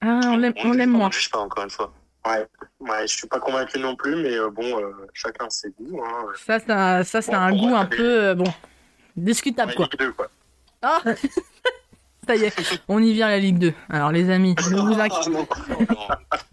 Ah, 0.00 0.20
on 0.24 0.36
l'aime, 0.36 0.54
on 0.64 0.72
l'aime 0.72 0.94
On 0.96 0.98
moins. 0.98 1.08
ne 1.08 1.12
juge 1.12 1.30
pas, 1.30 1.38
encore 1.38 1.62
une 1.64 1.70
fois. 1.70 1.92
Ouais, 2.80 3.02
je 3.02 3.06
suis 3.16 3.26
pas 3.26 3.40
convaincu 3.40 3.78
non 3.78 3.96
plus, 3.96 4.16
mais 4.16 4.34
euh, 4.36 4.50
bon, 4.50 4.80
euh, 4.80 4.90
chacun 5.14 5.48
ses 5.50 5.70
goûts. 5.70 6.00
Hein. 6.04 6.26
Ça, 6.46 6.58
ça, 6.60 7.04
ça 7.04 7.22
c'est 7.22 7.32
Bon, 7.32 7.38
un 7.38 7.52
goût 7.56 7.74
un 7.74 7.88
c'est- 7.90 7.96
peu 7.96 8.24
euh, 8.24 8.34
bon 8.34 8.52
discutable 9.16 9.70
Ouais, 9.70 9.76
quoi. 9.76 9.88
Ligue 9.90 9.98
2, 10.00 10.12
quoi. 10.12 10.28
Ah 10.82 11.00
Ça 12.28 12.34
y 12.34 12.42
est, 12.42 12.52
on 12.88 13.00
y 13.00 13.12
vient 13.12 13.28
la 13.28 13.38
Ligue 13.38 13.58
2. 13.58 13.72
Alors 13.88 14.10
les 14.10 14.30
amis, 14.30 14.56
ne 14.72 14.80
vous, 14.80 14.94
inqui- 15.00 15.14
Ah, 15.24 15.30
non. 15.30 15.46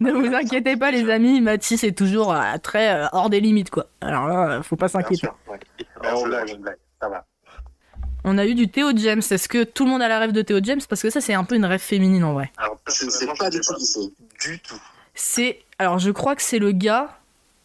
ne 0.00 0.12
vous 0.12 0.32
inquiétez 0.32 0.76
pas 0.76 0.92
les 0.92 1.10
amis, 1.10 1.40
Mathis 1.40 1.82
est 1.82 1.98
toujours 1.98 2.32
euh, 2.32 2.56
très 2.62 2.94
euh, 2.94 3.06
hors 3.12 3.28
des 3.28 3.40
limites 3.40 3.70
quoi. 3.70 3.86
Alors 4.00 4.28
là, 4.28 4.62
faut 4.62 4.76
pas 4.76 4.86
s'inquiéter. 4.86 5.26
Ouais. 5.48 5.58
Mais 6.00 6.12
on 6.12 6.22
blague, 6.22 6.52
on 6.56 6.60
blague. 6.60 6.76
Ça 7.02 7.08
va. 7.08 7.26
On 8.22 8.38
a 8.38 8.46
eu 8.46 8.54
du 8.54 8.68
Théo 8.68 8.92
James. 8.94 9.20
Est-ce 9.28 9.48
que 9.48 9.64
tout 9.64 9.84
le 9.84 9.90
monde 9.90 10.00
a 10.00 10.06
la 10.08 10.20
rêve 10.20 10.30
de 10.32 10.42
Théo 10.42 10.60
James? 10.62 10.80
Parce 10.88 11.02
que 11.02 11.10
ça 11.10 11.20
c'est 11.20 11.34
un 11.34 11.42
peu 11.44 11.56
une 11.56 11.64
rêve 11.66 11.80
féminine 11.80 12.22
en 12.22 12.34
vrai. 12.34 12.52
Alors, 12.56 12.78
Je 12.86 13.04
ne 13.06 13.10
sais 13.10 13.26
personnellement, 13.26 13.34
pas 13.36 13.50
je 13.50 13.56
du 13.58 13.62
sais 13.64 13.72
tout 13.74 13.78
qui 13.80 13.84
c'est. 13.86 14.48
Du 14.50 14.58
tout. 14.60 14.80
C'est 15.16 15.58
alors 15.78 15.98
je 15.98 16.10
crois 16.10 16.34
que 16.36 16.42
c'est 16.42 16.58
le 16.58 16.72
gars 16.72 17.16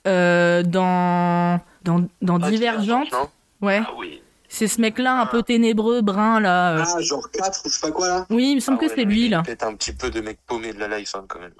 euh, 0.07 0.63
dans 0.63 1.59
dans, 1.83 2.07
dans 2.21 2.41
Ah, 2.41 2.49
Divergente. 2.49 3.11
non 3.11 3.29
Ouais, 3.61 3.81
Ah 3.85 3.91
oui. 3.97 4.21
c'est 4.47 4.67
ce 4.67 4.79
mec-là 4.79 5.19
un 5.19 5.25
peu 5.25 5.43
ténébreux, 5.43 6.01
brun 6.01 6.39
là. 6.39 6.77
euh. 6.77 6.83
Ah, 6.85 7.01
genre 7.01 7.29
4 7.31 7.61
ou 7.65 7.69
je 7.69 7.73
sais 7.75 7.81
pas 7.81 7.91
quoi 7.91 8.07
là 8.07 8.25
Oui, 8.29 8.51
il 8.51 8.55
me 8.55 8.59
semble 8.61 8.77
Ah 8.81 8.85
que 8.85 8.89
ouais, 8.89 8.95
c'est 8.95 9.03
lui 9.05 9.27
là. 9.29 9.41
Peut-être 9.43 9.63
un 9.63 9.75
petit 9.75 9.91
peu 9.93 10.09
de 10.09 10.21
mec 10.21 10.39
paumé 10.47 10.71
de 10.73 10.79
la 10.79 10.97
life, 10.99 11.13
hein, 11.15 11.25
quand 11.27 11.39
même. 11.39 11.51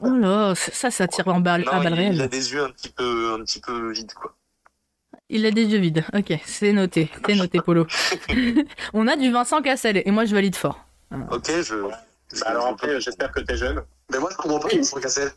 Oh 0.00 0.10
là, 0.10 0.54
ça, 0.54 0.90
ça 0.92 1.08
tire 1.08 1.26
en 1.28 1.40
balle, 1.40 1.64
à 1.68 1.76
Non, 1.78 1.82
balles 1.82 1.92
il, 1.94 1.98
réelles. 1.98 2.14
il 2.14 2.22
a 2.22 2.28
des 2.28 2.52
yeux 2.52 2.62
un 2.64 2.70
petit 2.70 2.90
peu, 2.90 3.36
un 3.38 3.44
petit 3.44 3.60
peu 3.60 3.90
vides, 3.92 4.12
quoi. 4.14 4.34
Il 5.28 5.44
a 5.46 5.50
des 5.50 5.64
yeux 5.64 5.78
vides. 5.78 6.04
Ok, 6.14 6.32
c'est 6.44 6.72
noté. 6.72 7.10
C'est 7.26 7.34
noté, 7.34 7.60
Polo. 7.60 7.86
On 8.92 9.08
a 9.08 9.16
du 9.16 9.30
Vincent 9.32 9.60
Cassel 9.62 10.02
et 10.04 10.10
moi 10.10 10.24
je 10.24 10.34
valide 10.34 10.54
fort. 10.56 10.78
Ok, 11.30 11.46
je. 11.62 11.74
Bah, 11.82 12.46
alors 12.46 12.66
après, 12.66 13.00
j'espère 13.00 13.32
que 13.32 13.40
t'es 13.40 13.56
jeune. 13.56 13.82
Mais 14.10 14.18
moi, 14.18 14.28
je 14.30 14.36
comprends 14.36 14.58
pas 14.60 14.68
sont 14.82 15.00
cassés. 15.00 15.28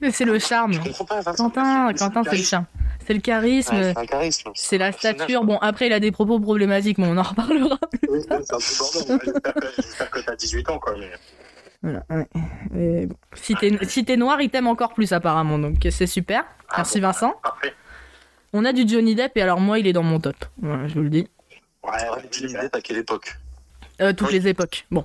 Mais 0.00 0.10
c'est 0.10 0.24
le 0.24 0.38
charme. 0.38 0.72
Je 0.74 0.80
comprends 0.80 1.04
pas, 1.04 1.20
Vincent. 1.20 1.44
Quentin, 1.50 1.92
Quentin, 1.94 2.22
le 2.22 2.30
c'est 2.30 2.36
le 2.36 2.42
charme. 2.42 2.64
C'est 3.06 3.14
le 3.14 3.20
charisme. 3.20 3.74
Ouais, 3.76 3.92
c'est 3.94 3.98
un 3.98 4.06
charisme. 4.06 4.50
C'est 4.54 4.78
la 4.78 4.92
stature. 4.92 5.44
Bon, 5.44 5.58
après, 5.58 5.86
il 5.86 5.92
a 5.92 6.00
des 6.00 6.10
propos 6.12 6.38
problématiques, 6.40 6.98
mais 6.98 7.06
on 7.06 7.16
en 7.16 7.22
reparlera. 7.22 7.78
Oui, 8.08 8.18
c'est 8.22 8.32
un 8.32 8.38
peu 8.40 8.54
bordel. 8.78 9.32
J'espère 9.76 10.10
que, 10.10 10.20
t'as 10.20 10.36
18 10.36 10.68
ans, 10.70 10.78
quoi. 10.78 10.94
Mais... 10.98 11.10
Voilà, 11.82 12.02
ouais. 12.10 12.26
Mais 12.72 13.06
bon. 13.06 13.14
Si 13.34 13.54
t'es 13.54 13.78
si 13.84 14.04
t'es 14.04 14.16
noir, 14.16 14.40
il 14.40 14.50
t'aime 14.50 14.66
encore 14.66 14.92
plus, 14.92 15.12
apparemment. 15.12 15.58
Donc, 15.58 15.76
c'est 15.90 16.06
super. 16.06 16.44
Merci, 16.76 17.00
Vincent. 17.00 17.34
Parfait. 17.42 17.72
On 18.52 18.64
a 18.64 18.72
du 18.72 18.86
Johnny 18.88 19.14
Depp 19.14 19.36
et 19.36 19.42
alors, 19.42 19.60
moi, 19.60 19.78
il 19.78 19.86
est 19.86 19.92
dans 19.92 20.02
mon 20.02 20.18
top. 20.18 20.36
Voilà, 20.60 20.88
je 20.88 20.94
vous 20.94 21.02
le 21.02 21.10
dis. 21.10 21.28
Ouais, 21.84 21.92
Ah, 21.94 22.16
tu 22.30 22.42
disais 22.46 22.58
à 22.58 22.80
quelle 22.80 22.96
époque 22.98 23.36
Euh, 24.00 24.12
toutes 24.12 24.28
Oui. 24.28 24.34
les 24.34 24.48
époques. 24.48 24.86
Bon. 24.90 25.04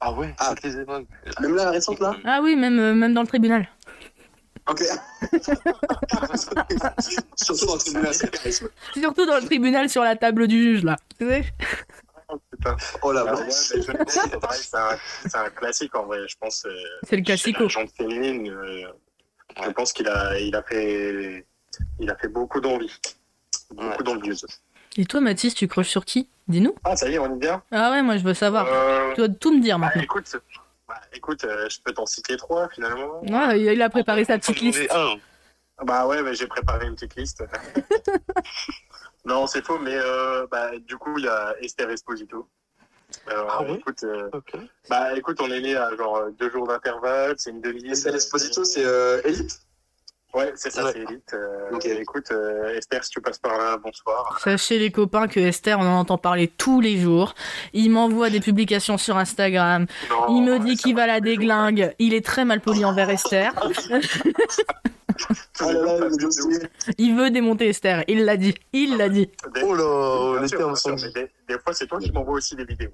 Ah 0.00 0.12
ouais, 0.12 0.34
Ah. 0.38 0.54
toutes 0.54 0.64
les 0.64 0.80
époques. 0.80 1.06
Même 1.40 1.54
là, 1.56 1.64
la 1.66 1.70
récente 1.72 2.00
là 2.00 2.16
Ah 2.24 2.40
oui, 2.42 2.56
même, 2.56 2.78
euh, 2.78 2.94
même 2.94 3.12
dans 3.14 3.20
le 3.22 3.26
tribunal. 3.26 3.68
Ok. 4.66 4.80
Surtout 7.36 7.66
dans 7.66 7.74
le 7.74 7.78
tribunal, 7.80 8.14
c'est 8.14 8.30
charisme. 8.30 8.68
Surtout 8.94 9.26
dans 9.26 9.36
le 9.36 9.44
tribunal 9.44 9.90
sur 9.90 10.02
la 10.02 10.16
table 10.16 10.46
du 10.48 10.62
juge, 10.62 10.84
là. 10.84 10.96
Tu 11.18 11.26
sais 11.28 11.44
putain. 12.50 12.76
Oh 13.02 13.12
la 13.12 13.24
Ah, 13.28 13.34
ouais, 13.34 13.50
c'est 13.50 15.36
un, 15.36 15.50
classique, 15.50 15.94
en 15.94 16.06
vrai. 16.06 16.18
Je 16.28 16.36
pense. 16.40 16.64
euh, 16.66 16.70
C'est 17.02 17.16
le 17.16 17.22
classico. 17.22 17.68
féminine, 17.96 18.48
euh, 18.50 18.86
je 19.62 19.70
pense 19.70 19.92
qu'il 19.92 20.08
a, 20.08 20.38
il 20.40 20.54
a 20.56 20.62
fait, 20.62 21.46
il 22.00 22.10
a 22.10 22.16
fait 22.16 22.28
beaucoup 22.28 22.60
d'envie. 22.60 22.90
Beaucoup 23.70 24.02
Ouais. 24.04 24.34
Et 24.96 25.04
toi, 25.06 25.20
Mathis, 25.20 25.54
tu 25.54 25.66
croches 25.68 25.88
sur 25.88 26.04
qui? 26.04 26.28
Dis-nous. 26.46 26.74
Ah, 26.84 26.94
ça 26.96 27.08
y 27.08 27.14
est, 27.14 27.18
on 27.18 27.36
y 27.36 27.40
vient. 27.40 27.62
Ah 27.70 27.90
ouais, 27.90 28.02
moi, 28.02 28.16
je 28.16 28.24
veux 28.24 28.34
savoir. 28.34 28.66
Euh, 28.68 29.10
Tu 29.14 29.20
dois 29.20 29.28
tout 29.28 29.54
me 29.56 29.60
dire 29.60 29.78
bah, 29.78 29.86
maintenant. 29.86 30.02
écoute, 30.02 30.36
bah, 30.94 31.00
écoute 31.12 31.44
euh, 31.44 31.68
je 31.68 31.78
peux 31.84 31.92
t'en 31.92 32.06
citer 32.06 32.36
trois, 32.36 32.68
finalement. 32.68 33.20
Ouais, 33.24 33.60
il 33.60 33.82
a 33.82 33.90
préparé 33.90 34.24
sa 34.24 34.38
petite 34.38 34.60
liste. 34.60 34.90
un. 34.92 35.16
Bah 35.84 36.06
ouais, 36.06 36.22
mais 36.22 36.34
j'ai 36.34 36.46
préparé 36.46 36.86
une 36.86 36.94
petite 36.94 37.16
liste. 37.16 37.42
non, 39.24 39.46
c'est 39.48 39.64
faux, 39.64 39.78
mais 39.78 39.96
euh, 39.96 40.46
bah, 40.50 40.70
du 40.78 40.96
coup, 40.96 41.18
il 41.18 41.24
y 41.24 41.28
a 41.28 41.54
Esther 41.60 41.90
Esposito. 41.90 42.48
Alors, 43.26 43.48
Ah 43.50 43.62
ouais 43.62 43.74
écoute, 43.74 44.04
euh, 44.04 44.30
Ok. 44.32 44.56
bah, 44.88 45.16
écoute, 45.16 45.40
on 45.40 45.50
est 45.50 45.60
né 45.60 45.76
à 45.76 45.94
genre 45.96 46.16
euh, 46.16 46.30
deux 46.30 46.50
jours 46.50 46.66
d'intervalle, 46.68 47.34
c'est 47.38 47.50
une 47.50 47.60
demi 47.60 47.84
Et 47.90 47.94
c'est 47.94 48.12
l'Esposito, 48.12 48.64
c'est 48.64 48.84
euh, 48.84 49.20
Elite? 49.24 49.60
Ouais, 50.34 50.52
c'est 50.56 50.70
ça, 50.70 50.84
Ouais. 50.84 50.90
c'est 50.92 51.02
élite. 51.02 51.32
Euh, 51.34 51.70
Ok. 51.72 51.86
Écoute, 51.86 52.26
euh, 52.32 52.76
Esther, 52.76 53.04
si 53.04 53.10
tu 53.10 53.20
passes 53.20 53.38
par 53.38 53.56
là, 53.56 53.76
bonsoir. 53.76 54.38
Sachez 54.42 54.78
les 54.78 54.90
copains 54.90 55.28
que 55.28 55.38
Esther, 55.40 55.78
on 55.78 55.82
en 55.86 55.98
entend 56.00 56.18
parler 56.18 56.48
tous 56.48 56.80
les 56.80 56.96
jours. 56.98 57.34
Il 57.72 57.90
m'envoie 57.90 58.30
des 58.30 58.40
publications 58.40 58.98
sur 58.98 59.16
Instagram. 59.16 59.86
Non, 60.10 60.26
Il 60.36 60.42
me 60.42 60.58
dit 60.58 60.76
qu'il 60.76 60.94
va 60.96 61.06
la 61.06 61.20
déglingue. 61.20 61.94
Il 61.98 62.14
est 62.14 62.24
très 62.24 62.44
mal 62.44 62.60
poli 62.60 62.84
envers 62.84 63.10
Esther. 63.10 63.52
Les 65.60 65.72
là 65.72 65.98
là, 65.98 66.08
dossier. 66.10 66.58
Il 66.98 67.16
veut 67.16 67.30
démonter 67.30 67.68
Esther. 67.68 68.04
Il 68.08 68.24
l'a 68.24 68.36
dit. 68.36 68.54
Il 68.72 68.96
l'a 68.96 69.08
dit. 69.08 69.30
Oh 69.62 69.74
là, 69.74 69.84
on 69.84 70.32
Bien 70.34 70.38
était 70.44 70.56
sûr, 70.56 70.60
en 70.60 70.66
bien 70.72 70.74
sûr, 70.76 70.98
son 70.98 71.06
mais 71.06 71.12
des, 71.12 71.30
des 71.48 71.58
fois, 71.58 71.72
c'est 71.72 71.86
toi 71.86 71.98
qui 71.98 72.12
m'envoies 72.12 72.34
aussi 72.34 72.56
des 72.56 72.64
vidéos. 72.64 72.90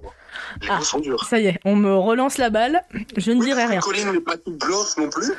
Les 0.62 0.68
Ah. 0.70 0.80
sont 0.80 1.00
durs. 1.00 1.24
Ça 1.24 1.38
y 1.38 1.46
est, 1.46 1.58
on 1.64 1.76
me 1.76 1.94
relance 1.94 2.38
la 2.38 2.50
balle. 2.50 2.82
Je 3.16 3.32
ne 3.32 3.42
dirai 3.42 3.64
rien. 3.66 3.80
Colline 3.80 4.12
n'est 4.12 4.20
pas 4.20 4.36
toute 4.36 4.58
blanche 4.58 4.96
non 4.96 5.08
plus. 5.10 5.32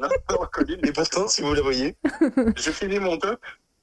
Non, 0.00 0.08
Colline, 0.50 0.80
Et 0.84 0.90
pourtant, 0.92 1.28
si 1.28 1.42
vous 1.42 1.54
la 1.54 1.60
voyez. 1.62 1.96
Je 2.56 2.70
finis 2.72 2.98
mon 2.98 3.18
top. 3.18 3.38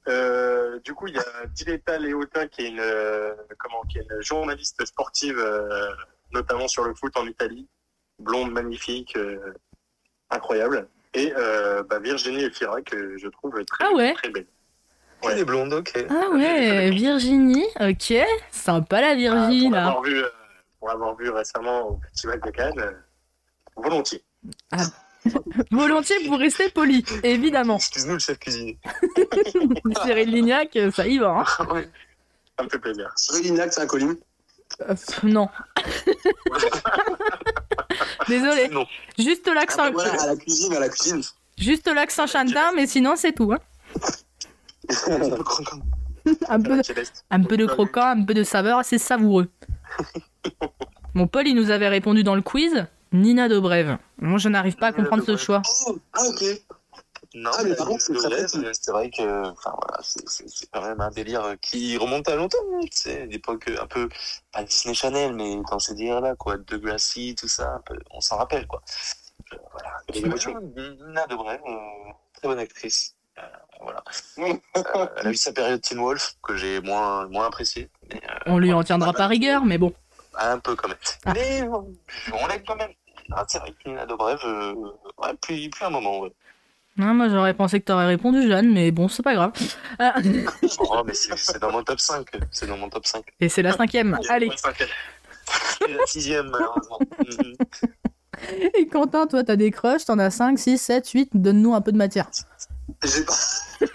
Euh, 0.08 0.78
du 0.80 0.92
coup, 0.92 1.06
il 1.06 1.14
y 1.14 1.18
a 1.18 1.46
Diletta 1.54 1.98
Léotin 1.98 2.46
qui 2.46 2.62
est 2.66 2.68
une, 2.68 2.78
euh, 2.80 3.32
comment, 3.58 3.80
qui 3.88 3.98
est 3.98 4.02
une 4.10 4.20
journaliste 4.20 4.84
sportive, 4.84 5.38
euh, 5.38 5.88
notamment 6.32 6.68
sur 6.68 6.84
le 6.84 6.94
foot 6.94 7.16
en 7.16 7.26
Italie. 7.26 7.66
Blonde, 8.18 8.52
magnifique, 8.52 9.16
euh, 9.16 9.54
incroyable. 10.28 10.88
Et 11.14 11.32
euh, 11.36 11.82
bah, 11.82 11.98
Virginie 11.98 12.44
Efira 12.44 12.80
que 12.82 13.16
je 13.18 13.28
trouve 13.28 13.52
très, 13.64 13.84
Ah 13.84 13.92
ouais 13.94 14.14
très 14.14 14.30
belle. 14.30 14.46
Elle 15.22 15.38
est 15.38 15.44
blonde, 15.44 15.72
ok. 15.74 16.06
Ah 16.08 16.30
ouais, 16.30 16.90
Virginie. 16.90 17.66
Ok. 17.80 18.14
Sympa 18.50 19.00
la 19.02 19.14
Virginie, 19.14 19.64
pour 19.64 19.72
là. 19.72 19.84
l'avoir 19.84 20.02
vu, 20.02 20.22
pour 20.78 20.88
l'avoir 20.88 21.16
vu 21.16 21.28
récemment 21.30 21.88
au 21.90 22.00
Festival 22.08 22.40
de 22.40 22.50
Cannes, 22.50 22.78
euh, 22.78 22.92
volontiers. 23.76 24.22
Volontiers 25.70 26.26
pour 26.26 26.38
rester 26.38 26.70
poli, 26.70 27.04
évidemment. 27.22 27.76
Excuse-nous, 27.76 28.14
le 28.14 28.18
chef 28.18 28.38
cuisinier. 28.38 28.78
Cyril 30.02 30.30
Lignac, 30.30 30.78
ça 30.94 31.06
y 31.06 31.18
va. 31.18 31.44
hein. 31.58 31.66
ouais. 31.74 31.88
Ça 32.58 32.64
me 32.64 32.70
fait 32.70 32.78
plaisir. 32.78 33.12
Cyril 33.16 33.42
Lignac, 33.44 33.70
c'est 33.72 33.82
un 33.82 33.86
Colline. 33.86 34.16
Euh, 34.88 34.94
non. 35.24 35.48
Désolé. 38.28 38.68
Non. 38.68 38.86
Juste 39.18 39.48
l'accent, 39.52 39.84
Après, 39.84 40.08
voilà, 40.08 40.22
à 40.22 40.26
la 40.26 40.36
cuisine, 40.36 40.72
à 40.74 40.80
la 40.80 40.88
cuisine. 40.88 41.22
juste 41.58 41.88
l'accent 41.92 42.26
chantin, 42.26 42.72
mais 42.74 42.86
sinon 42.86 43.14
c'est 43.16 43.32
tout. 43.32 43.52
hein. 43.52 43.58
Un 46.48 46.60
peu, 46.60 46.80
un 47.30 47.42
peu 47.42 47.56
de 47.56 47.64
croquant, 47.66 48.06
un 48.08 48.22
peu 48.24 48.34
de 48.34 48.42
saveur, 48.44 48.84
c'est 48.84 48.98
savoureux. 48.98 49.48
Mon 51.14 51.26
Paul, 51.26 51.48
il 51.48 51.54
nous 51.56 51.70
avait 51.70 51.88
répondu 51.88 52.22
dans 52.22 52.34
le 52.34 52.42
quiz 52.42 52.86
Nina 53.12 53.48
Dobrev. 53.48 53.96
Moi, 54.18 54.38
je 54.38 54.48
n'arrive 54.50 54.76
pas 54.76 54.88
à 54.88 54.92
comprendre 54.92 55.24
ce 55.24 55.36
choix. 55.36 55.62
Oh, 55.86 55.98
ah 56.12 56.20
ok. 56.28 56.44
Non, 57.34 57.50
Ah, 57.56 57.62
mais 57.62 57.76
par 57.76 57.86
contre, 57.86 58.02
c'est 58.02 58.12
très 58.14 58.28
petit. 58.46 58.60
c'est 58.72 58.90
vrai 58.90 59.08
que, 59.10 59.46
enfin 59.50 59.72
voilà, 59.80 60.02
c'est- 60.02 60.28
c'est 60.28 60.48
c'est 60.48 60.68
quand 60.70 60.82
même 60.82 61.00
un 61.00 61.10
délire 61.10 61.54
qui 61.60 61.96
remonte 61.96 62.28
à 62.28 62.34
longtemps, 62.34 62.58
hein, 62.74 62.80
tu 62.82 62.88
sais, 62.92 63.26
l'époque 63.26 63.70
un 63.80 63.86
peu, 63.86 64.08
pas 64.52 64.64
Disney 64.64 64.94
Channel, 64.94 65.32
mais 65.34 65.56
dans 65.70 65.78
ces 65.78 65.94
délires-là, 65.94 66.34
quoi, 66.34 66.56
de 66.58 66.76
Gracie, 66.76 67.36
tout 67.38 67.46
ça, 67.46 67.74
un 67.74 67.80
peu, 67.80 67.96
on 68.10 68.20
s'en 68.20 68.36
rappelle, 68.36 68.66
quoi. 68.66 68.82
Euh, 69.52 69.56
voilà. 69.70 70.00
Nina 70.12 71.26
Dobrev, 71.28 71.60
euh, 71.66 71.76
très 72.34 72.48
bonne 72.48 72.58
actrice. 72.58 73.14
Euh, 73.38 73.42
voilà. 73.80 74.02
Euh, 74.76 75.06
elle 75.18 75.26
a 75.28 75.30
eu 75.30 75.34
sa 75.36 75.52
période 75.52 75.80
Teen 75.82 75.98
Wolf, 75.98 76.34
que 76.42 76.56
j'ai 76.56 76.80
moins, 76.80 77.26
moins 77.28 77.46
apprécié. 77.46 77.88
Mais, 78.08 78.20
euh, 78.28 78.34
On 78.46 78.58
lui 78.58 78.72
en 78.72 78.82
tiendra 78.82 79.12
pas 79.12 79.26
rigueur, 79.28 79.64
mais 79.64 79.78
bon. 79.78 79.92
Un 80.34 80.58
peu 80.58 80.74
quand 80.74 80.88
même. 80.88 80.96
Ah. 81.26 81.32
Mais 81.34 81.62
on, 81.62 81.92
on 82.32 82.46
l'aime 82.48 82.62
quand 82.66 82.76
même. 82.76 82.92
Ah, 83.32 83.44
c'est 83.46 83.58
vrai 83.60 83.72
que 83.72 83.88
Nina 83.88 84.06
Dobrev, 84.06 84.40
euh, 84.44 84.74
ouais, 85.18 85.34
puis, 85.40 85.68
puis 85.68 85.84
un 85.84 85.90
moment, 85.90 86.20
ouais. 86.20 86.32
Non, 87.00 87.14
moi 87.14 87.30
j'aurais 87.30 87.54
pensé 87.54 87.80
que 87.80 87.86
t'aurais 87.86 88.06
répondu 88.06 88.46
Jeanne, 88.46 88.70
mais 88.70 88.90
bon, 88.90 89.08
c'est 89.08 89.22
pas 89.22 89.32
grave. 89.32 89.52
Ah, 89.98 90.16
Oh, 90.80 91.02
mais 91.06 91.14
c'est 91.14 91.34
c'est 91.38 91.58
dans 91.58 91.72
mon 91.72 91.82
top 91.82 91.98
5. 91.98 92.26
C'est 92.50 92.66
dans 92.66 92.76
mon 92.76 92.90
top 92.90 93.06
5. 93.06 93.24
Et 93.40 93.48
c'est 93.48 93.62
la 93.62 93.72
cinquième. 93.72 94.18
Allez. 94.28 94.50
Et 95.88 95.94
la 95.94 96.06
sixième, 96.06 96.50
malheureusement. 96.50 96.98
Et 98.78 98.86
Quentin, 98.86 99.26
toi, 99.26 99.42
t'as 99.44 99.56
des 99.56 99.70
crushs, 99.70 100.04
t'en 100.04 100.18
as 100.18 100.30
5, 100.30 100.58
6, 100.58 100.78
7, 100.78 101.08
8, 101.08 101.30
donne-nous 101.34 101.74
un 101.74 101.80
peu 101.80 101.92
de 101.92 101.96
matière. 101.96 102.28
J'ai 103.02 103.24
pas. 103.24 103.38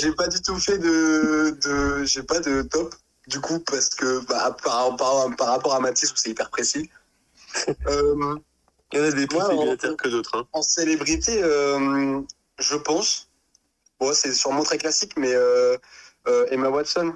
j'ai 0.00 0.12
pas 0.12 0.28
du 0.28 0.40
tout 0.42 0.56
fait 0.56 0.78
de. 0.78 1.58
de... 1.62 2.04
J'ai 2.04 2.22
pas 2.22 2.40
de 2.40 2.60
top, 2.62 2.94
du 3.26 3.40
coup, 3.40 3.60
parce 3.60 3.88
que 3.88 4.24
bah, 4.26 4.54
par, 4.62 4.96
par, 4.96 5.34
par 5.36 5.48
rapport 5.48 5.74
à 5.74 5.80
Mathis, 5.80 6.12
où 6.12 6.16
c'est 6.16 6.30
hyper 6.30 6.50
précis. 6.50 6.90
Euh, 7.86 8.36
Il 8.92 8.98
y 8.98 9.02
en 9.02 9.04
a 9.04 9.10
des 9.10 9.26
plus 9.26 9.36
Ouais, 9.38 9.76
que 9.96 10.08
d'autres. 10.08 10.38
Hein. 10.38 10.46
en 10.52 10.62
célébrité, 10.62 11.42
euh, 11.42 12.20
je 12.58 12.76
pense. 12.76 13.28
Bon, 13.98 14.12
c'est 14.12 14.32
sûrement 14.32 14.62
très 14.62 14.78
classique, 14.78 15.12
mais 15.16 15.32
euh, 15.34 15.76
euh, 16.28 16.46
Emma 16.50 16.68
Watson. 16.68 17.14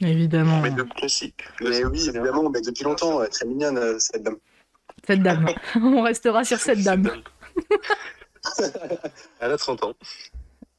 Évidemment. 0.00 0.60
Mais 0.60 0.70
de 0.70 0.82
classique. 0.82 1.44
Mais 1.60 1.84
oui, 1.84 2.08
évidemment, 2.08 2.48
mais 2.48 2.60
depuis 2.60 2.84
longtemps, 2.84 3.20
elle 3.20 3.26
est 3.26 3.30
très 3.30 3.44
mignonne, 3.44 4.00
cette 4.00 4.22
dame. 4.22 4.38
Cette 5.06 5.22
dame. 5.22 5.46
On 5.76 6.02
restera 6.02 6.44
sur 6.44 6.58
cette 6.58 6.82
dame. 6.82 7.22
Elle 9.40 9.52
a 9.52 9.58
30 9.58 9.84
ans. 9.84 9.94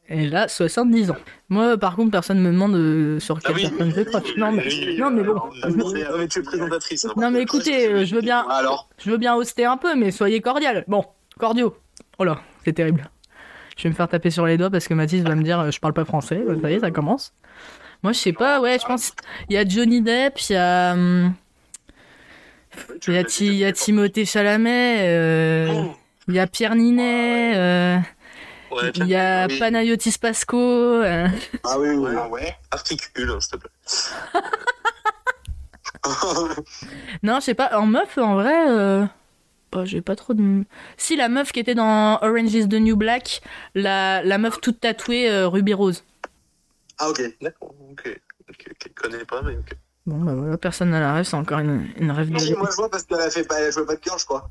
Elle 0.09 0.35
a 0.35 0.47
70 0.47 1.11
ans. 1.11 1.15
Moi, 1.49 1.77
par 1.77 1.95
contre, 1.95 2.11
personne 2.11 2.39
me 2.39 2.51
demande 2.51 2.75
euh, 2.75 3.19
sur 3.19 3.37
Ah 3.37 3.47
quelle 3.47 3.55
oui. 3.55 3.61
personne 3.69 3.93
je 3.95 4.01
crush. 4.01 4.35
Non, 4.37 4.51
mais, 4.51 4.63
Oui, 4.67 4.97
non, 4.99 5.09
mais 5.09 5.23
bon. 5.23 5.33
Non, 5.33 6.17
mais 6.17 6.27
tu 6.27 6.39
es 6.39 6.43
présentatrice. 6.43 7.05
hein. 7.05 7.13
Non, 7.15 7.31
mais 7.31 7.41
écoutez, 7.41 7.87
euh, 7.87 8.05
je 8.05 8.13
veux 8.15 8.21
bien, 8.21 8.45
Alors, 8.49 8.89
je 9.03 9.09
veux 9.09 9.17
bien 9.17 9.33
hoster 9.35 9.65
un 9.65 9.77
peu, 9.77 9.95
mais 9.95 10.11
soyez 10.11 10.41
cordial. 10.41 10.83
Bon, 10.87 11.05
cordiaux. 11.39 11.75
Oh 12.19 12.25
là, 12.25 12.41
c'est 12.65 12.73
terrible. 12.73 13.09
Je 13.77 13.83
vais 13.83 13.89
me 13.89 13.95
faire 13.95 14.07
taper 14.09 14.29
sur 14.29 14.45
les 14.45 14.57
doigts 14.57 14.69
parce 14.69 14.87
que 14.87 14.93
Mathis 14.93 15.23
va 15.23 15.35
me 15.35 15.41
dire 15.43 15.59
euh, 15.61 15.71
je 15.71 15.79
parle 15.79 15.93
pas 15.93 16.05
français. 16.05 16.43
Ça 16.61 16.69
y 16.69 16.73
est, 16.75 16.79
ça 16.81 16.91
commence. 16.91 17.33
Moi, 18.03 18.11
je 18.11 18.19
sais 18.19 18.33
pas, 18.33 18.59
ouais, 18.59 18.77
je 18.79 18.85
pense. 18.85 19.13
Il 19.49 19.53
y 19.55 19.57
a 19.57 19.65
Johnny 19.67 20.01
Depp, 20.01 20.37
il 20.49 20.53
y 20.53 20.55
a. 20.57 20.93
hum, 20.93 21.33
Il 23.07 23.13
y 23.13 23.17
a, 23.17 23.23
Ti- 23.23 23.47
il 23.47 23.53
y 23.55 23.65
a 23.65 23.71
Timothée 23.71 24.25
Chalamet, 24.25 24.97
euh, 25.07 25.85
il 26.27 26.33
y 26.35 26.39
a 26.39 26.47
Pierre 26.47 26.75
Ninet, 26.75 27.53
euh, 27.55 27.97
Ouais, 28.73 28.91
il 28.95 29.07
y 29.07 29.15
a 29.15 29.47
oui. 29.47 29.59
Panayotis 29.59 30.17
Pasco. 30.19 30.57
euh. 30.57 31.27
ah 31.63 31.79
oui, 31.79 31.89
oui. 31.89 32.11
Ah 32.17 32.27
ouais. 32.27 32.55
Articule, 32.71 33.29
hein, 33.29 33.39
s'il 33.39 33.51
te 33.51 33.57
plaît. 33.57 33.71
Non, 37.23 37.39
je 37.39 37.45
sais 37.45 37.53
pas, 37.53 37.77
en 37.79 37.85
meuf, 37.85 38.17
en 38.17 38.35
vrai, 38.35 38.69
euh... 38.69 39.05
bah, 39.71 39.85
j'ai 39.85 40.01
pas 40.01 40.15
trop 40.15 40.33
de. 40.33 40.65
Si, 40.97 41.15
la 41.15 41.29
meuf 41.29 41.51
qui 41.51 41.59
était 41.59 41.75
dans 41.75 42.19
Orange 42.21 42.53
is 42.53 42.67
the 42.67 42.73
New 42.73 42.95
Black, 42.97 43.41
la, 43.75 44.21
la 44.23 44.37
meuf 44.37 44.59
toute 44.59 44.81
tatouée, 44.81 45.29
euh, 45.29 45.47
Ruby 45.47 45.73
Rose. 45.73 46.03
ah, 46.97 47.09
ok. 47.09 47.21
D'accord, 47.41 47.73
ok. 47.91 48.19
Ok, 48.49 48.65
ok. 48.69 48.87
Je 48.87 49.01
connais 49.01 49.25
pas, 49.25 49.41
mais 49.41 49.53
ok. 49.55 49.77
Bon, 50.05 50.17
bah 50.17 50.33
voilà, 50.35 50.57
personne 50.57 50.89
n'a 50.89 50.99
la 50.99 51.13
rêve, 51.13 51.23
c'est 51.23 51.37
encore 51.37 51.59
une, 51.59 51.87
une 51.97 52.11
rêve 52.11 52.27
de. 52.27 52.33
Moi, 52.33 52.69
je 52.71 52.75
vois 52.75 52.89
parce 52.89 53.03
qu'elle 53.03 53.21
a 53.21 53.29
fait 53.29 53.45
pas, 53.45 53.61
elle 53.61 53.71
jouait 53.71 53.85
pas 53.85 53.95
de 53.95 54.01
cœur, 54.01 54.17
je 54.17 54.25
crois. 54.25 54.49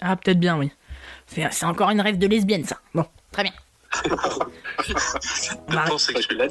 Ah, 0.00 0.16
peut-être 0.16 0.40
bien, 0.40 0.58
oui. 0.58 0.72
C'est 1.30 1.64
encore 1.64 1.90
une 1.90 2.00
rêve 2.00 2.18
de 2.18 2.26
lesbienne, 2.26 2.64
ça. 2.64 2.78
Bon, 2.94 3.06
très 3.32 3.42
bien. 3.44 3.52
Tu 4.82 4.92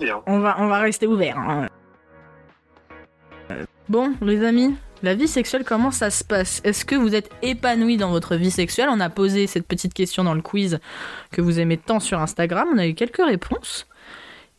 hein. 0.10 0.22
On 0.28 0.40
va, 0.40 0.56
on 0.60 0.68
va 0.68 0.80
rester 0.80 1.08
ouvert. 1.08 1.38
hein. 1.38 1.68
Euh, 3.52 3.66
Bon, 3.88 4.14
les 4.22 4.44
amis, 4.46 4.76
la 5.02 5.16
vie 5.16 5.28
sexuelle, 5.28 5.64
comment 5.66 5.92
ça 5.92 6.10
se 6.12 6.24
passe? 6.24 6.62
Est-ce 6.64 6.86
que 6.86 6.96
vous 6.96 7.16
êtes 7.16 7.30
épanoui 7.42 7.98
dans 7.98 8.12
votre 8.12 8.36
vie 8.36 8.52
sexuelle? 8.52 8.90
On 8.92 9.00
a 9.00 9.10
posé 9.10 9.48
cette 9.48 9.68
petite 9.68 9.94
question 9.94 10.24
dans 10.24 10.34
le 10.36 10.42
quiz 10.42 10.80
que 11.32 11.42
vous 11.42 11.60
aimez 11.60 11.78
tant 11.78 12.00
sur 12.00 12.20
Instagram. 12.20 12.68
On 12.74 12.78
a 12.78 12.86
eu 12.88 12.94
quelques 12.94 13.24
réponses. 13.26 13.88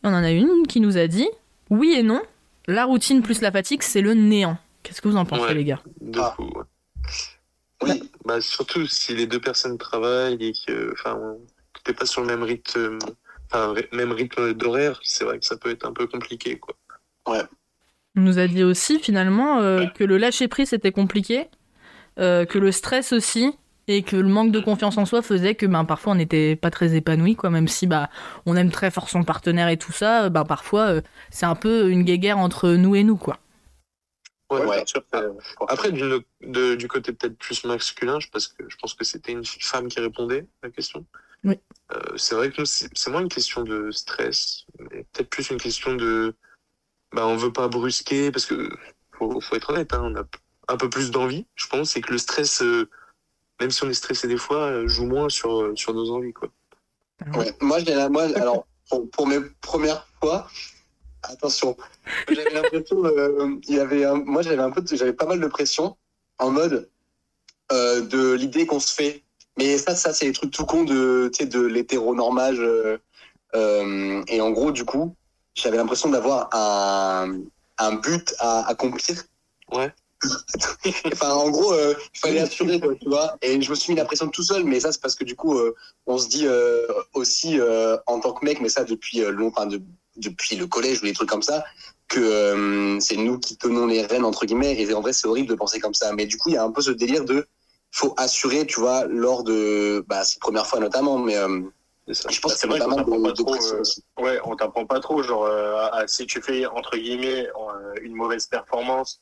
On 0.03 0.09
en 0.13 0.23
a 0.23 0.31
une 0.31 0.67
qui 0.67 0.81
nous 0.81 0.97
a 0.97 1.07
dit 1.07 1.29
oui 1.69 1.93
et 1.97 2.03
non. 2.03 2.21
La 2.67 2.85
routine 2.85 3.21
plus 3.21 3.41
la 3.41 3.51
fatigue, 3.51 3.81
c'est 3.83 4.01
le 4.01 4.13
néant. 4.13 4.57
Qu'est-ce 4.83 5.01
que 5.01 5.07
vous 5.07 5.17
en 5.17 5.25
pensez, 5.25 5.43
Ouais. 5.43 5.53
les 5.53 5.63
gars? 5.63 5.79
De 6.01 6.19
Ah. 6.19 6.35
ouais. 6.39 6.63
Oui. 7.83 8.03
Bah, 8.23 8.39
surtout 8.39 8.85
si 8.85 9.15
les 9.15 9.25
deux 9.25 9.41
personnes 9.41 9.79
travaillent 9.79 10.37
et 10.39 10.53
que, 10.53 10.93
enfin, 10.93 11.19
t'es 11.83 11.91
pas 11.91 12.05
sur 12.05 12.21
le 12.21 12.27
même 12.27 12.43
rythme, 12.43 12.99
enfin, 13.51 13.73
même 13.91 14.11
rythme 14.11 14.53
d'horaire, 14.53 14.99
c'est 15.03 15.23
vrai 15.23 15.39
que 15.39 15.45
ça 15.45 15.57
peut 15.57 15.71
être 15.71 15.87
un 15.87 15.91
peu 15.91 16.05
compliqué, 16.05 16.59
quoi. 16.59 16.75
On 17.25 18.21
nous 18.21 18.37
a 18.37 18.45
dit 18.45 18.63
aussi 18.63 18.99
finalement 18.99 19.59
euh, 19.59 19.87
que 19.87 20.03
le 20.03 20.19
lâcher 20.19 20.47
prise 20.47 20.69
c'était 20.69 20.91
compliqué, 20.91 21.49
euh, 22.19 22.45
que 22.45 22.59
le 22.59 22.71
stress 22.71 23.11
aussi, 23.11 23.55
et 23.87 24.03
que 24.03 24.15
le 24.15 24.27
manque 24.27 24.51
de 24.51 24.59
confiance 24.59 24.97
en 24.97 25.05
soi 25.05 25.21
faisait 25.21 25.55
que 25.55 25.65
ben, 25.65 25.85
parfois 25.85 26.13
on 26.13 26.15
n'était 26.15 26.55
pas 26.55 26.71
très 26.71 26.95
épanoui, 26.95 27.35
quoi, 27.35 27.49
même 27.49 27.67
si 27.67 27.87
bah, 27.87 28.09
on 28.45 28.55
aime 28.55 28.71
très 28.71 28.91
fort 28.91 29.09
son 29.09 29.23
partenaire 29.23 29.69
et 29.69 29.77
tout 29.77 29.91
ça, 29.91 30.25
euh, 30.25 30.29
ben, 30.29 30.45
parfois 30.45 30.87
euh, 30.87 31.01
c'est 31.29 31.45
un 31.45 31.55
peu 31.55 31.89
une 31.89 32.03
guéguerre 32.03 32.37
entre 32.37 32.69
nous 32.71 32.95
et 32.95 33.03
nous. 33.03 33.17
quoi. 33.17 33.37
Ouais, 34.51 34.65
Ouais, 34.65 34.83
sûr, 34.85 35.01
Après, 35.69 35.91
du, 35.91 36.01
de- 36.41 36.75
du 36.75 36.87
côté 36.89 37.13
peut-être 37.13 37.37
plus 37.37 37.63
masculin, 37.63 38.19
je- 38.19 38.27
parce 38.29 38.47
que 38.47 38.63
je 38.67 38.75
pense 38.75 38.93
que 38.93 39.05
c'était 39.05 39.31
une 39.31 39.45
femme 39.45 39.87
qui 39.87 39.99
répondait 40.01 40.45
à 40.61 40.67
la 40.67 40.71
question. 40.71 41.05
Oui. 41.45 41.57
Euh, 41.93 42.17
c'est 42.17 42.35
vrai 42.35 42.51
que 42.51 42.59
nous, 42.59 42.65
c'est 42.65 42.89
c'est 42.93 43.09
moins 43.11 43.21
une 43.21 43.29
question 43.29 43.63
de 43.63 43.91
stress, 43.91 44.65
mais 44.79 45.05
peut-être 45.13 45.29
plus 45.29 45.49
une 45.51 45.57
question 45.57 45.95
de. 45.95 46.35
Bah, 47.13 47.25
on 47.27 47.35
veut 47.37 47.51
pas 47.53 47.67
brusquer, 47.67 48.31
parce 48.31 48.45
que 48.45 48.69
faut, 49.17 49.39
faut 49.41 49.55
être 49.55 49.69
honnête, 49.71 49.93
hein, 49.93 50.01
on 50.03 50.15
a 50.15 50.23
un 50.67 50.77
peu 50.77 50.89
plus 50.89 51.11
d'envie, 51.11 51.45
je 51.55 51.67
pense, 51.67 51.95
et 51.95 52.01
que 52.01 52.11
le 52.11 52.17
stress, 52.17 52.61
euh, 52.61 52.89
même 53.59 53.71
si 53.71 53.83
on 53.83 53.89
est 53.89 53.93
stressé 53.93 54.27
des 54.27 54.37
fois, 54.37 54.65
euh, 54.67 54.87
joue 54.87 55.05
moins 55.05 55.29
sur, 55.29 55.71
sur 55.75 55.93
nos 55.93 56.11
envies, 56.11 56.33
quoi. 56.33 56.49
Ouais. 57.35 57.53
Moi, 57.61 57.79
j'ai 57.79 57.93
la- 57.95 58.09
moi, 58.09 58.23
alors, 58.35 58.65
pour, 58.89 59.09
pour 59.11 59.27
mes 59.27 59.39
premières 59.61 60.07
fois, 60.21 60.47
attention, 61.23 61.75
j'avais 62.29 62.53
l'impression, 62.53 63.05
euh, 63.05 63.55
il 63.67 63.75
y 63.75 63.79
avait, 63.79 64.05
un- 64.05 64.15
moi, 64.23 64.41
j'avais 64.41 64.61
un 64.61 64.71
peu, 64.71 64.81
de- 64.81 64.95
j'avais 64.95 65.13
pas 65.13 65.25
mal 65.25 65.39
de 65.39 65.47
pression 65.47 65.95
en 66.39 66.51
mode 66.51 66.89
euh, 67.71 68.01
de 68.01 68.33
l'idée 68.33 68.65
qu'on 68.65 68.79
se 68.79 68.93
fait. 68.93 69.23
Mais 69.57 69.77
ça, 69.77 69.95
ça, 69.95 70.13
c'est 70.13 70.25
les 70.25 70.31
trucs 70.33 70.51
tout 70.51 70.65
cons 70.65 70.83
de, 70.83 71.29
tu 71.33 71.43
sais, 71.43 71.45
de 71.49 71.61
l'hétéronormage. 71.61 72.59
euh, 72.59 72.97
euh, 73.55 74.23
et 74.27 74.41
en 74.41 74.51
gros, 74.51 74.71
du 74.71 74.85
coup, 74.85 75.15
j'avais 75.55 75.77
l'impression 75.77 76.09
d'avoir 76.09 76.49
un, 76.53 77.39
un 77.77 77.91
but 77.95 78.33
à 78.39 78.67
accomplir. 78.67 79.23
Ouais. 79.71 79.93
enfin, 81.11 81.31
en 81.31 81.49
gros, 81.49 81.73
euh, 81.73 81.93
il 82.13 82.19
fallait 82.19 82.39
assurer, 82.41 82.79
quoi, 82.79 82.93
tu 82.95 83.09
vois. 83.09 83.37
Et 83.41 83.61
je 83.61 83.69
me 83.69 83.75
suis 83.75 83.91
mis 83.93 83.97
la 83.97 84.05
pression 84.05 84.27
tout 84.29 84.43
seul, 84.43 84.63
mais 84.63 84.79
ça, 84.79 84.91
c'est 84.91 85.01
parce 85.01 85.15
que 85.15 85.23
du 85.23 85.35
coup, 85.35 85.57
euh, 85.57 85.73
on 86.05 86.17
se 86.17 86.27
dit 86.29 86.45
euh, 86.47 86.85
aussi 87.13 87.57
en 88.07 88.19
tant 88.19 88.33
que 88.33 88.45
mec, 88.45 88.61
mais 88.61 88.69
ça 88.69 88.83
depuis 88.83 89.19
longtemps, 89.19 89.65
de- 89.65 89.81
depuis 90.17 90.55
le 90.55 90.67
collège 90.67 91.01
ou 91.01 91.05
des 91.05 91.13
trucs 91.13 91.29
comme 91.29 91.41
ça, 91.41 91.63
que 92.07 92.19
euh, 92.19 92.99
c'est 92.99 93.15
nous 93.15 93.39
qui 93.39 93.57
tenons 93.57 93.87
les 93.87 94.05
rênes 94.05 94.25
entre 94.25 94.45
guillemets. 94.45 94.79
Et 94.79 94.93
en 94.93 95.01
vrai, 95.01 95.13
c'est 95.13 95.27
horrible 95.27 95.49
de 95.49 95.55
penser 95.55 95.79
comme 95.79 95.93
ça. 95.93 96.11
Mais 96.13 96.25
du 96.25 96.37
coup, 96.37 96.49
il 96.49 96.55
y 96.55 96.57
a 96.57 96.63
un 96.63 96.71
peu 96.71 96.81
ce 96.81 96.91
délire 96.91 97.25
de 97.25 97.47
faut 97.91 98.13
assurer, 98.17 98.65
tu 98.65 98.79
vois, 98.79 99.05
lors 99.05 99.43
de 99.43 100.03
bah, 100.07 100.23
ces 100.23 100.39
premières 100.39 100.67
fois 100.67 100.79
notamment. 100.79 101.17
Mais 101.17 101.35
euh, 101.35 101.61
je 102.07 102.13
pense 102.13 102.41
Bah, 102.41 102.49
que 102.53 102.59
c'est 102.59 102.67
notamment 102.67 102.97
t'apprend 102.97 103.19
de, 103.19 103.23
pas 103.23 103.33
trop, 103.33 103.55
euh, 103.55 103.81
aussi. 103.81 104.03
Ouais, 104.19 104.39
on 104.45 104.55
t'apprend 104.55 104.85
pas 104.85 104.99
trop, 104.99 105.21
genre, 105.23 105.45
euh, 105.45 105.87
si 106.07 106.25
tu 106.25 106.41
fais, 106.41 106.65
entre 106.65 106.97
guillemets, 106.97 107.47
une 108.01 108.15
mauvaise 108.15 108.47
performance, 108.47 109.21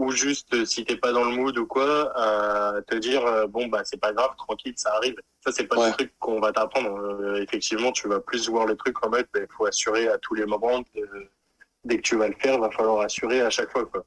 ou 0.00 0.12
juste 0.12 0.54
euh, 0.54 0.64
si 0.64 0.82
t'es 0.86 0.96
pas 0.96 1.12
dans 1.12 1.24
le 1.24 1.36
mood 1.36 1.56
ou 1.58 1.66
quoi, 1.66 2.10
euh, 2.18 2.80
te 2.88 2.94
dire, 2.94 3.24
euh, 3.26 3.46
bon, 3.46 3.66
bah, 3.66 3.82
c'est 3.84 4.00
pas 4.00 4.14
grave, 4.14 4.30
tranquille, 4.38 4.72
ça 4.76 4.94
arrive. 4.94 5.14
Ça, 5.44 5.52
c'est 5.52 5.64
pas 5.64 5.76
Ouais. 5.78 5.88
le 5.88 5.92
truc 5.92 6.12
qu'on 6.18 6.40
va 6.40 6.52
t'apprendre. 6.52 6.96
Euh, 6.98 7.42
effectivement, 7.42 7.92
tu 7.92 8.08
vas 8.08 8.18
plus 8.18 8.48
voir 8.48 8.64
le 8.64 8.76
truc 8.76 9.04
en 9.04 9.10
mode, 9.10 9.26
il 9.34 9.46
faut 9.54 9.66
assurer 9.66 10.08
à 10.08 10.16
tous 10.16 10.34
les 10.34 10.46
moments, 10.46 10.82
dès 11.84 11.98
que 11.98 12.02
tu 12.02 12.16
vas 12.16 12.28
le 12.28 12.34
faire, 12.40 12.58
va 12.58 12.70
falloir 12.70 13.02
assurer 13.02 13.42
à 13.42 13.50
chaque 13.50 13.70
fois, 13.70 13.84
quoi. 13.84 14.04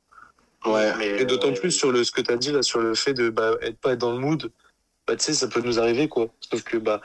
Ouais. 0.66 0.94
Mais, 0.98 1.22
Et 1.22 1.26
d'autant 1.26 1.50
euh, 1.50 1.54
plus 1.54 1.70
sur 1.72 1.92
le, 1.92 2.04
ce 2.04 2.12
que 2.12 2.22
tu 2.22 2.32
as 2.32 2.38
dit 2.38 2.52
là, 2.52 2.64
sur 2.64 2.80
le 2.80 2.96
fait 2.96 3.14
de 3.14 3.30
bah, 3.30 3.52
être 3.62 3.78
pas 3.78 3.92
être 3.94 4.00
dans 4.00 4.14
le 4.14 4.20
mood, 4.20 4.52
bah, 5.06 5.16
tu 5.16 5.26
sais, 5.26 5.34
ça 5.34 5.48
peut 5.48 5.62
nous 5.62 5.80
arriver, 5.80 6.08
quoi. 6.10 6.26
Sauf 6.40 6.64
que 6.64 6.78
bah, 6.78 7.02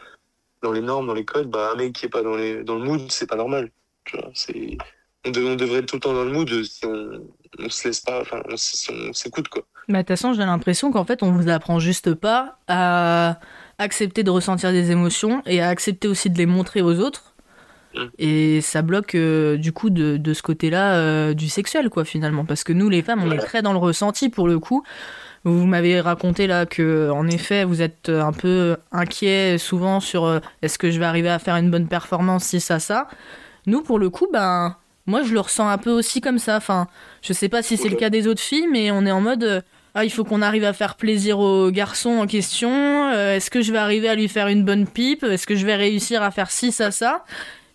dans 0.62 0.72
les 0.72 0.80
normes, 0.80 1.08
dans 1.08 1.14
les 1.14 1.26
codes, 1.26 1.50
bah, 1.50 1.72
un 1.72 1.76
mec 1.76 1.92
qui 1.92 2.06
est 2.06 2.08
pas 2.08 2.22
dans, 2.22 2.36
les, 2.36 2.64
dans 2.64 2.76
le 2.76 2.84
mood, 2.84 3.10
c'est 3.10 3.28
pas 3.28 3.36
normal. 3.36 3.70
Tu 4.06 4.16
vois, 4.16 4.30
c'est, 4.32 4.78
on, 5.28 5.30
de- 5.30 5.44
on 5.44 5.56
devrait 5.56 5.78
être 5.78 5.86
tout 5.86 5.96
le 5.96 6.00
temps 6.00 6.14
dans 6.14 6.24
le 6.24 6.32
mood 6.32 6.48
si 6.64 6.84
on, 6.86 7.22
on 7.58 7.68
se 7.68 7.88
laisse 7.88 8.00
pas, 8.00 8.20
enfin, 8.20 8.42
on, 8.50 8.56
si 8.56 8.90
on 8.90 9.12
s'écoute, 9.12 9.48
quoi. 9.48 9.64
Mais 9.88 9.98
de 9.98 10.02
toute 10.02 10.08
façon, 10.08 10.34
j'ai 10.34 10.44
l'impression 10.44 10.92
qu'en 10.92 11.04
fait, 11.04 11.22
on 11.22 11.32
vous 11.32 11.48
apprend 11.48 11.78
juste 11.78 12.14
pas 12.14 12.58
à, 12.68 13.38
accepter 13.78 14.22
de 14.22 14.30
ressentir 14.30 14.70
des 14.70 14.90
émotions 14.90 15.42
et 15.46 15.62
à 15.62 15.68
accepter 15.68 16.08
aussi 16.08 16.28
de 16.28 16.36
les 16.36 16.46
montrer 16.46 16.82
aux 16.82 16.98
autres. 17.00 17.34
Mm. 17.94 18.04
Et 18.18 18.60
ça 18.60 18.82
bloque 18.82 19.14
euh, 19.14 19.56
du 19.56 19.72
coup 19.72 19.88
de, 19.88 20.18
de 20.18 20.34
ce 20.34 20.42
côté-là 20.42 20.96
euh, 20.96 21.34
du 21.34 21.48
sexuel, 21.48 21.88
quoi, 21.88 22.04
finalement. 22.04 22.44
Parce 22.44 22.64
que 22.64 22.74
nous, 22.74 22.90
les 22.90 23.02
femmes, 23.02 23.22
on 23.22 23.30
est 23.30 23.38
très 23.38 23.62
dans 23.62 23.72
le 23.72 23.78
ressenti 23.78 24.28
pour 24.28 24.46
le 24.46 24.58
coup. 24.58 24.84
Vous 25.44 25.66
m'avez 25.66 26.00
raconté 26.00 26.46
là 26.46 26.66
que, 26.66 27.10
en 27.10 27.26
effet, 27.26 27.64
vous 27.64 27.80
êtes 27.80 28.10
un 28.10 28.32
peu 28.32 28.76
inquiet 28.92 29.56
souvent 29.56 30.00
sur 30.00 30.24
euh, 30.24 30.40
est-ce 30.60 30.78
que 30.78 30.90
je 30.90 30.98
vais 30.98 31.06
arriver 31.06 31.30
à 31.30 31.38
faire 31.38 31.56
une 31.56 31.70
bonne 31.70 31.88
performance, 31.88 32.44
si 32.44 32.60
ça, 32.60 32.78
ça. 32.78 33.08
Nous, 33.66 33.82
pour 33.82 33.98
le 33.98 34.10
coup, 34.10 34.26
ben, 34.30 34.76
moi, 35.08 35.22
je 35.24 35.32
le 35.34 35.40
ressens 35.40 35.68
un 35.68 35.78
peu 35.78 35.90
aussi 35.90 36.20
comme 36.20 36.38
ça. 36.38 36.56
Enfin, 36.56 36.86
je 37.22 37.32
sais 37.32 37.48
pas 37.48 37.62
si 37.62 37.76
c'est 37.76 37.88
le 37.88 37.96
cas 37.96 38.10
des 38.10 38.26
autres 38.28 38.40
filles, 38.40 38.68
mais 38.70 38.90
on 38.92 39.04
est 39.04 39.10
en 39.10 39.20
mode. 39.20 39.42
euh, 39.42 39.60
ah, 39.94 40.04
il 40.04 40.10
faut 40.10 40.22
qu'on 40.22 40.42
arrive 40.42 40.62
à 40.64 40.72
faire 40.72 40.94
plaisir 40.94 41.40
au 41.40 41.70
garçon 41.72 42.10
en 42.10 42.26
question. 42.28 42.70
euh, 43.12 43.34
Est-ce 43.34 43.50
que 43.50 43.62
je 43.62 43.72
vais 43.72 43.78
arriver 43.78 44.08
à 44.08 44.14
lui 44.14 44.28
faire 44.28 44.46
une 44.46 44.62
bonne 44.64 44.86
pipe? 44.86 45.24
Est-ce 45.24 45.46
que 45.46 45.56
je 45.56 45.66
vais 45.66 45.74
réussir 45.74 46.22
à 46.22 46.30
faire 46.30 46.50
ci, 46.52 46.70
ça, 46.70 46.90
ça? 46.92 47.24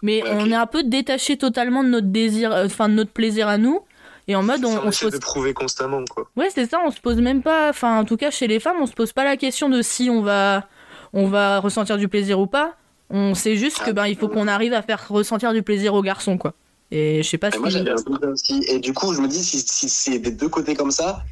Mais 0.02 0.22
on 0.30 0.50
est 0.50 0.56
un 0.56 0.68
peu 0.68 0.84
détaché 0.84 1.38
totalement 1.38 1.84
de 1.84 1.90
notre 1.90 2.08
désir, 2.08 2.54
euh, 2.54 2.66
enfin 2.68 2.88
de 2.88 2.94
notre 2.94 3.12
plaisir 3.12 3.48
à 3.48 3.58
nous. 3.58 3.82
Et 4.28 4.36
en 4.38 4.44
mode, 4.44 4.64
on, 4.64 4.78
on 4.78 4.88
on 4.88 4.92
se 4.92 5.06
pose 5.06 5.14
de 5.14 5.18
prouver 5.18 5.54
constamment, 5.54 6.02
quoi. 6.10 6.30
Ouais, 6.38 6.48
c'est 6.54 6.70
ça, 6.70 6.80
on 6.86 6.92
se 6.92 7.02
pose 7.02 7.18
même 7.18 7.42
pas, 7.42 7.70
enfin 7.70 8.00
en 8.00 8.06
tout 8.06 8.16
cas 8.16 8.32
chez 8.32 8.48
les 8.48 8.60
femmes, 8.62 8.78
on 8.80 8.86
se 8.86 8.94
pose 8.94 9.12
pas 9.12 9.26
la 9.26 9.36
question 9.36 9.68
de 9.70 9.82
si 9.82 10.10
on 10.10 10.22
va 10.22 10.68
on 11.14 11.28
va 11.28 11.60
ressentir 11.60 11.98
du 11.98 12.08
plaisir 12.08 12.40
ou 12.40 12.48
pas. 12.48 12.76
On 13.10 13.34
sait 13.36 13.56
juste 13.58 13.84
que 13.84 13.92
ben 13.92 14.08
il 14.08 14.16
faut 14.16 14.30
qu'on 14.30 14.48
arrive 14.48 14.74
à 14.74 14.82
faire 14.82 15.06
ressentir 15.10 15.52
du 15.52 15.62
plaisir 15.62 15.94
aux 15.94 16.02
garçons 16.02 16.38
quoi. 16.38 16.54
Et 16.96 17.24
je 17.24 17.28
sais 17.28 17.40
pas 17.40 17.48
Et 17.48 17.54
si 17.54 17.60
moi, 17.60 17.70
j'aime 17.70 17.86
bien 17.86 17.98
ça 17.98 18.28
aussi. 18.28 18.64
Et 18.68 18.78
du 18.80 18.94
coup, 18.94 19.14
je 19.14 19.22
me 19.22 19.28
dis, 19.28 19.44
si, 19.44 19.60
si 19.60 19.90
c'est 19.90 20.20
des 20.20 20.30
deux 20.30 20.48
côtés 20.48 20.76
comme 20.76 20.92
ça, 20.92 21.24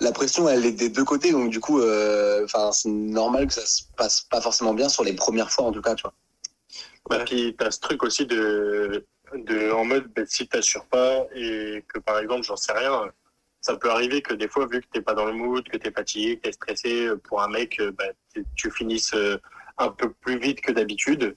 la 0.00 0.10
pression, 0.10 0.48
elle 0.48 0.66
est 0.66 0.72
des 0.72 0.88
deux 0.88 1.04
côtés. 1.04 1.30
Donc, 1.30 1.50
du 1.50 1.60
coup, 1.60 1.80
euh, 1.80 2.44
enfin, 2.44 2.72
c'est 2.72 2.88
normal 2.88 3.46
que 3.46 3.52
ça 3.52 3.64
se 3.64 3.82
passe 3.96 4.22
pas 4.22 4.40
forcément 4.40 4.74
bien 4.74 4.88
sur 4.88 5.04
les 5.04 5.12
premières 5.12 5.52
fois, 5.52 5.66
en 5.66 5.72
tout 5.72 5.82
cas, 5.82 5.94
tu 5.94 6.02
vois. 6.02 6.14
Bah, 7.08 7.20
puis 7.24 7.54
t'as 7.56 7.70
ce 7.70 7.78
truc 7.80 8.02
aussi 8.02 8.26
de, 8.26 9.04
de 9.34 9.70
en 9.70 9.84
mode 9.84 10.10
bah, 10.16 10.22
si 10.26 10.48
t'assures 10.48 10.86
pas 10.86 11.26
et 11.34 11.84
que 11.86 11.98
par 11.98 12.18
exemple 12.18 12.44
j'en 12.44 12.56
sais 12.56 12.72
rien, 12.72 13.10
ça 13.60 13.76
peut 13.76 13.90
arriver 13.90 14.22
que 14.22 14.32
des 14.32 14.48
fois 14.48 14.66
vu 14.66 14.80
que 14.80 14.86
t'es 14.90 15.02
pas 15.02 15.12
dans 15.12 15.26
le 15.26 15.34
mood, 15.34 15.68
que 15.68 15.76
t'es 15.76 15.90
fatigué, 15.90 16.36
que 16.36 16.42
t'es 16.42 16.52
stressé, 16.52 17.06
euh, 17.06 17.16
pour 17.16 17.42
un 17.42 17.48
mec, 17.48 17.78
euh, 17.78 17.92
bah, 17.92 18.04
t'es- 18.32 18.42
tu 18.56 18.70
finisses 18.70 19.12
euh, 19.14 19.36
un 19.76 19.88
peu 19.88 20.12
plus 20.12 20.38
vite 20.38 20.60
que 20.62 20.72
d'habitude. 20.72 21.36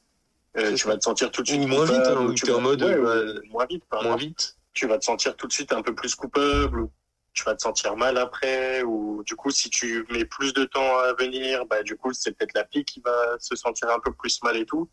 Euh, 0.57 0.71
tu 0.71 0.77
ça. 0.77 0.89
vas 0.89 0.97
te 0.97 1.03
sentir 1.03 1.31
tout 1.31 1.43
de 1.43 1.49
Ou 1.51 1.53
suite 1.53 1.67
moins 1.67 1.85
vite, 1.85 1.95
hein, 2.07 2.25
ou 2.25 2.33
tu 2.33 2.45
t'es 2.45 2.51
en 2.51 2.61
mode, 2.61 2.81
ouais, 2.81 2.95
ou 2.97 3.51
moins 3.51 3.65
vite 3.67 3.83
par 3.89 4.01
Moins 4.03 4.13
exemple. 4.15 4.29
vite. 4.29 4.57
tu 4.73 4.87
vas 4.87 4.97
te 4.97 5.05
sentir 5.05 5.35
tout 5.35 5.47
de 5.47 5.53
suite 5.53 5.71
un 5.71 5.81
peu 5.81 5.93
plus 5.93 6.15
coupable 6.15 6.79
ou 6.81 6.91
tu 7.33 7.43
vas 7.43 7.53
te 7.55 7.61
sentir 7.61 7.95
mal 7.95 8.17
après 8.17 8.81
ou 8.81 9.21
du 9.23 9.35
coup 9.35 9.51
si 9.51 9.69
tu 9.69 10.05
mets 10.09 10.25
plus 10.25 10.53
de 10.53 10.63
temps 10.65 10.97
à 10.97 11.13
venir 11.13 11.65
bah 11.67 11.83
du 11.83 11.95
coup 11.95 12.11
c'est 12.11 12.31
peut-être 12.35 12.55
la 12.55 12.65
fille 12.65 12.83
qui 12.85 12.99
va 13.01 13.35
se 13.39 13.55
sentir 13.55 13.89
un 13.91 13.99
peu 13.99 14.11
plus 14.11 14.41
mal 14.41 14.57
et 14.57 14.65
tout 14.65 14.89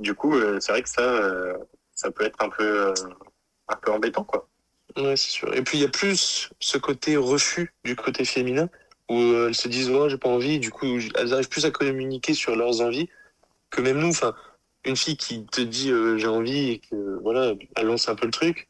du 0.00 0.14
coup 0.14 0.34
euh, 0.36 0.58
c'est 0.58 0.72
vrai 0.72 0.82
que 0.82 0.88
ça 0.88 1.02
euh, 1.02 1.56
ça 1.94 2.10
peut 2.10 2.24
être 2.24 2.42
un 2.42 2.48
peu 2.48 2.88
euh, 2.88 2.94
un 3.68 3.76
peu 3.76 3.92
embêtant 3.92 4.24
quoi 4.24 4.48
Ouais, 4.96 5.14
c'est 5.16 5.30
sûr. 5.30 5.54
Et 5.54 5.62
puis 5.62 5.78
il 5.78 5.82
y 5.82 5.84
a 5.84 5.88
plus 5.88 6.50
ce 6.58 6.76
côté 6.76 7.16
refus 7.16 7.72
du 7.84 7.94
côté 7.94 8.24
féminin 8.24 8.68
où 9.08 9.16
euh, 9.20 9.46
elles 9.46 9.54
se 9.54 9.68
disent 9.68 9.88
ouais 9.90 10.10
j'ai 10.10 10.18
pas 10.18 10.28
envie, 10.28 10.58
du 10.58 10.72
coup 10.72 10.86
elles 11.14 11.32
arrivent 11.32 11.48
plus 11.48 11.64
à 11.64 11.70
communiquer 11.70 12.34
sur 12.34 12.56
leurs 12.56 12.80
envies 12.80 13.08
que 13.70 13.80
même 13.80 13.98
nous. 14.00 14.08
Enfin, 14.08 14.34
une 14.84 14.96
fille 14.96 15.16
qui 15.16 15.44
te 15.46 15.60
dit 15.60 15.90
euh, 15.90 16.16
j'ai 16.18 16.26
envie 16.26 16.70
et 16.70 16.78
que 16.78 17.18
voilà, 17.22 17.54
elle 17.76 17.86
lance 17.86 18.08
un 18.08 18.14
peu 18.14 18.26
le 18.26 18.32
truc. 18.32 18.68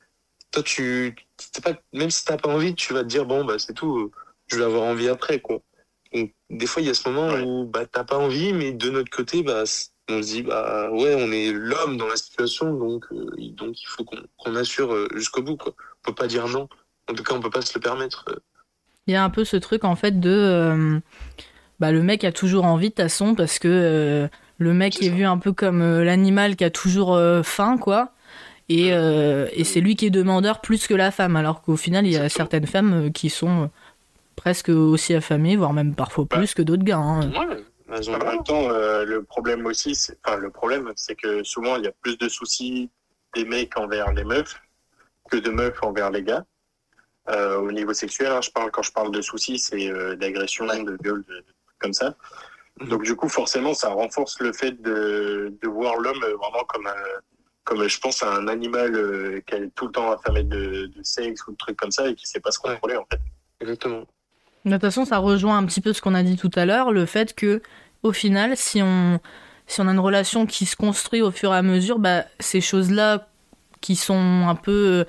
Toi 0.51 0.63
tu, 0.65 1.15
pas, 1.63 1.75
même 1.93 2.11
si 2.11 2.25
t'as 2.25 2.37
pas 2.37 2.49
envie, 2.49 2.75
tu 2.75 2.93
vas 2.93 3.03
te 3.03 3.09
dire 3.09 3.25
bon 3.27 3.45
bah 3.45 3.59
c'est 3.59 3.75
tout, 3.75 3.97
euh, 3.99 4.11
je 4.49 4.57
vais 4.57 4.65
avoir 4.65 4.83
envie 4.83 5.09
après 5.09 5.41
quoi. 5.41 5.61
Donc 6.13 6.33
des 6.51 6.67
fois 6.67 6.83
il 6.83 6.87
y 6.89 6.91
a 6.91 6.95
ce 6.95 7.09
moment 7.09 7.29
Ouais. 7.33 7.43
où 7.43 7.65
bah 7.67 7.87
t'as 7.87 8.03
pas 8.05 8.19
envie, 8.19 8.53
mais 8.53 8.73
de 8.73 8.91
notre 8.91 9.11
côté 9.11 9.43
bah 9.45 9.63
on 10.09 10.23
se 10.23 10.27
dit 10.27 10.43
bah 10.43 10.91
ouais 10.91 11.15
on 11.17 11.31
est 11.31 11.53
l'homme 11.53 11.97
dans 11.97 12.09
la 12.09 12.17
situation 12.17 12.75
donc 12.75 13.05
euh, 13.13 13.31
il- 13.39 13.55
donc 13.55 13.81
il 13.81 13.87
faut 13.87 14.05
qu'on 14.05 14.57
assure 14.57 15.07
jusqu'au 15.15 15.43
bout 15.43 15.57
quoi. 15.57 15.73
On 16.05 16.09
peut 16.11 16.15
pas 16.17 16.27
dire 16.27 16.49
non. 16.49 16.69
En 17.09 17.15
tout 17.15 17.23
cas 17.23 17.35
on 17.35 17.41
peut 17.41 17.51
pas 17.51 17.63
se 17.63 17.73
le 17.75 17.81
permettre. 17.81 18.25
il 19.07 19.13
y 19.13 19.17
a 19.17 19.23
un 19.23 19.31
peu 19.31 19.45
ce 19.45 19.57
truc 19.57 19.85
en 19.85 19.95
fait 19.95 20.19
de 20.19 20.31
euh, 20.31 20.99
bah 21.79 21.93
le 21.93 22.03
mec 22.03 22.25
a 22.25 22.33
toujours 22.33 22.65
envie 22.65 22.89
de 22.89 22.95
toute 22.95 23.03
façon 23.05 23.37
parce 23.37 23.61
que 23.61 24.29
le 24.61 24.73
mec 24.73 25.03
est 25.03 25.07
ça. 25.09 25.15
vu 25.15 25.25
un 25.25 25.39
peu 25.39 25.53
comme 25.53 25.83
euh, 25.83 26.05
l'animal 26.05 26.55
qui 26.55 26.63
a 26.65 26.71
toujours 26.71 27.15
euh, 27.17 27.43
faim 27.43 27.77
quoi. 27.79 28.13
Et, 28.69 28.93
euh, 28.93 29.49
et 29.53 29.65
c'est 29.65 29.81
lui 29.81 29.97
qui 29.97 30.07
est 30.07 30.11
demandeur 30.11 30.61
plus 30.61 30.87
que 30.87 30.95
la 30.95 31.11
femme, 31.11 31.35
alors 31.35 31.61
qu'au 31.61 31.77
final, 31.77 32.07
il 32.07 32.13
y 32.13 32.17
a 32.17 32.29
certaines 32.29 32.69
femmes 32.69 33.11
qui 33.13 33.29
sont 33.29 33.69
presque 34.37 34.69
aussi 34.69 35.13
affamées, 35.13 35.57
voire 35.57 35.73
même 35.73 35.97
parfois 35.97 36.25
Bah. 36.31 36.37
plus 36.37 36.55
que 36.55 36.63
d'autres 36.63 36.85
gars. 36.85 36.99
hein. 36.99 37.31
Ouais, 37.33 37.99
ont 38.09 38.15
en 38.15 38.19
même 38.25 38.45
temps 38.45 38.71
euh, 38.71 39.05
le 39.05 39.25
problème 39.25 39.67
aussi 39.67 39.97
c'est 39.97 40.17
enfin 40.25 40.37
le 40.37 40.51
problème 40.51 40.93
c'est 40.95 41.17
que 41.17 41.43
souvent 41.43 41.75
il 41.77 41.83
y 41.85 41.89
a 41.89 41.93
plus 42.03 42.17
de 42.17 42.29
soucis 42.29 42.89
des 43.35 43.45
mecs 43.45 43.77
envers 43.77 44.13
les 44.13 44.23
meufs 44.23 44.61
que 45.29 45.37
de 45.39 45.51
meufs 45.51 45.83
envers 45.83 46.11
les 46.13 46.23
gars 46.23 46.45
Euh, 47.29 47.57
au 47.59 47.73
niveau 47.73 47.93
sexuel 47.93 48.31
hein, 48.31 48.41
je 48.41 48.51
parle 48.51 48.71
quand 48.71 48.83
je 48.83 48.93
parle 48.93 49.11
de 49.11 49.21
soucis 49.21 49.59
c'est 49.59 49.91
euh, 49.91 50.15
d'agression 50.15 50.67
Ouais. 50.69 50.85
de 50.85 50.97
viol 51.03 51.25
de, 51.29 51.35
de 51.35 51.53
trucs 51.67 51.79
comme 51.81 51.93
ça. 51.93 52.15
Donc 52.89 53.03
du 53.03 53.15
coup 53.17 53.29
forcément 53.29 53.75
ça 53.75 53.91
renforce 53.91 54.41
le 54.41 54.53
fait 54.53 54.81
de, 54.81 55.55
de 55.63 55.69
voir 55.69 55.97
l'homme 55.97 56.19
vraiment 56.19 56.65
comme 56.69 56.87
un, 56.87 56.95
comme 57.65 57.81
euh, 57.83 57.89
je 57.89 57.99
pense 58.01 58.23
un 58.23 58.49
animal 58.49 58.95
euh, 58.95 59.41
qui 59.47 59.55
est 59.55 59.69
tout 59.75 59.87
le 59.87 59.93
temps 59.93 60.11
affamé 60.13 60.43
de, 60.43 60.87
de 60.87 61.03
sexe 61.03 61.47
ou 61.47 61.53
de 61.53 61.57
trucs 61.57 61.77
comme 61.77 61.91
ça 61.91 62.09
et 62.09 62.15
qui 62.15 62.27
sait 62.27 62.41
pas 62.41 62.51
se 62.51 62.59
Ouais. 62.65 62.73
contrôler 62.73 62.97
en 62.97 63.07
fait 63.11 63.21
Exactement. 63.61 64.05
De 64.65 64.73
toute 64.73 64.81
façon, 64.81 65.05
ça 65.05 65.19
rejoint 65.19 65.57
un 65.59 65.65
petit 65.65 65.81
peu 65.81 65.93
ce 65.93 66.01
qu'on 66.03 66.15
a 66.15 66.23
dit 66.23 66.37
tout 66.37 66.51
à 66.55 66.67
l'heure, 66.67 66.93
le 66.93 67.07
fait 67.07 67.35
que, 67.35 67.63
au 68.03 68.13
final, 68.13 68.57
si 68.57 68.83
on, 68.83 69.19
si 69.67 69.81
on 69.81 69.89
a 69.89 69.91
une 69.93 69.99
relation 69.99 70.47
qui 70.47 70.67
se 70.67 70.77
construit 70.77 71.23
au 71.23 71.31
fur 71.31 71.53
et 71.55 71.57
à 71.57 71.63
mesure, 71.63 71.99
bah, 71.99 72.25
ces 72.41 72.61
choses-là 72.61 73.29
qui 73.81 73.97
sont 73.97 74.47
un 74.49 74.55
peu 74.55 74.71
euh, 74.71 75.05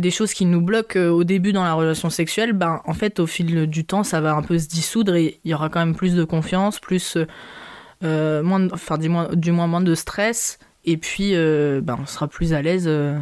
des 0.00 0.10
choses 0.10 0.32
qui 0.32 0.44
nous 0.46 0.60
bloquent 0.60 0.98
euh, 0.98 1.10
au 1.10 1.24
début 1.24 1.52
dans 1.52 1.64
la 1.64 1.74
relation 1.74 2.10
sexuelle, 2.10 2.52
ben, 2.52 2.80
en 2.84 2.94
fait, 2.94 3.20
au 3.20 3.26
fil 3.26 3.66
du 3.66 3.84
temps, 3.84 4.04
ça 4.04 4.20
va 4.20 4.34
un 4.34 4.42
peu 4.42 4.58
se 4.58 4.68
dissoudre 4.68 5.14
et 5.14 5.40
il 5.44 5.50
y 5.50 5.54
aura 5.54 5.68
quand 5.68 5.80
même 5.80 5.94
plus 5.94 6.14
de 6.14 6.24
confiance, 6.24 6.80
plus, 6.80 7.16
euh, 7.16 7.26
euh, 8.04 8.42
moins, 8.42 8.60
de- 8.60 8.72
enfin, 8.72 8.98
du 8.98 9.08
moins, 9.08 9.28
du 9.34 9.52
moins 9.52 9.66
moins 9.66 9.80
de 9.80 9.94
stress, 9.94 10.58
et 10.84 10.96
puis, 10.96 11.34
euh, 11.34 11.80
ben, 11.82 11.98
on 12.00 12.06
sera 12.06 12.28
plus 12.28 12.52
à 12.52 12.62
l'aise 12.62 12.84
euh, 12.86 13.18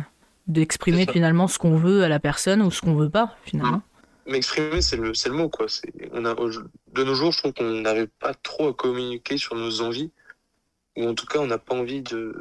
d'exprimer 0.47 1.07
finalement 1.11 1.49
ce 1.49 1.59
qu'on 1.59 1.77
veut 1.77 2.05
à 2.05 2.09
la 2.09 2.21
personne 2.21 2.63
ou 2.63 2.71
ce 2.71 2.81
qu'on 2.81 2.95
veut 2.95 3.11
pas, 3.11 3.37
finalement. 3.45 3.83
M'exprimer, 4.29 4.83
c'est 4.83 4.97
le, 4.97 5.15
c'est 5.15 5.29
le 5.29 5.37
mot, 5.37 5.49
quoi. 5.49 5.67
On 6.13 6.25
a, 6.25 6.35
de 6.35 7.05
nos 7.05 7.15
jours, 7.15 7.33
je 7.33 7.39
trouve 7.39 7.53
qu'on 7.53 7.81
n'arrive 7.81 8.09
pas 8.21 8.35
trop 8.35 8.69
à 8.69 8.75
communiquer 8.75 9.39
sur 9.39 9.55
nos 9.55 9.81
envies. 9.81 10.11
Ou 10.97 11.07
en 11.07 11.15
tout 11.15 11.27
cas, 11.27 11.39
on 11.41 11.47
n'a 11.47 11.59
pas 11.59 11.75
envie 11.75 12.03
de, 12.03 12.35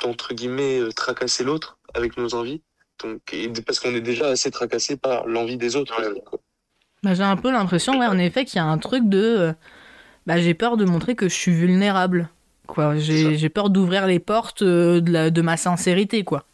d'entre 0.00 0.34
guillemets, 0.34 0.80
tracasser 0.94 1.42
l'autre 1.42 1.78
avec 1.94 2.16
nos 2.16 2.34
envies. 2.34 2.62
Donc, 3.02 3.20
et 3.32 3.48
parce 3.66 3.78
qu'on 3.80 3.94
est 3.94 4.00
déjà 4.00 4.28
assez 4.28 4.50
tracassé 4.50 4.96
par 4.96 5.26
l'envie 5.26 5.56
des 5.56 5.76
autres. 5.76 6.00
Ouais. 6.00 6.22
Bah, 7.02 7.14
j'ai 7.14 7.22
un 7.22 7.36
peu 7.36 7.50
l'impression, 7.52 7.98
ouais, 7.98 8.06
en 8.06 8.18
effet, 8.18 8.44
qu'il 8.44 8.56
y 8.56 8.60
a 8.60 8.64
un 8.64 8.78
truc 8.78 9.08
de. 9.08 9.18
euh, 9.22 9.52
bah, 10.26 10.38
j'ai 10.38 10.54
peur 10.54 10.76
de 10.76 10.84
montrer 10.84 11.14
que 11.14 11.28
je 11.28 11.34
suis 11.34 11.52
vulnérable. 11.52 12.28
Quoi. 12.66 12.96
J'ai, 12.96 13.36
j'ai 13.36 13.48
peur 13.48 13.70
d'ouvrir 13.70 14.06
les 14.06 14.18
portes 14.18 14.62
euh, 14.62 15.00
de, 15.00 15.12
la- 15.12 15.30
de 15.30 15.40
ma 15.42 15.56
sincérité, 15.56 16.24
quoi. 16.24 16.44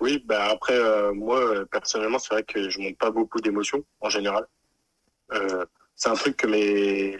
Oui, 0.00 0.22
bah 0.26 0.48
après, 0.50 0.76
euh, 0.78 1.12
moi, 1.12 1.64
personnellement, 1.70 2.18
c'est 2.18 2.32
vrai 2.32 2.42
que 2.44 2.70
je 2.70 2.78
monte 2.78 2.96
pas 2.96 3.10
beaucoup 3.10 3.40
d'émotions, 3.40 3.84
en 4.00 4.08
général. 4.08 4.46
Euh, 5.32 5.64
c'est 5.96 6.08
un 6.10 6.14
truc 6.14 6.36
que 6.36 6.46
mes... 6.46 7.18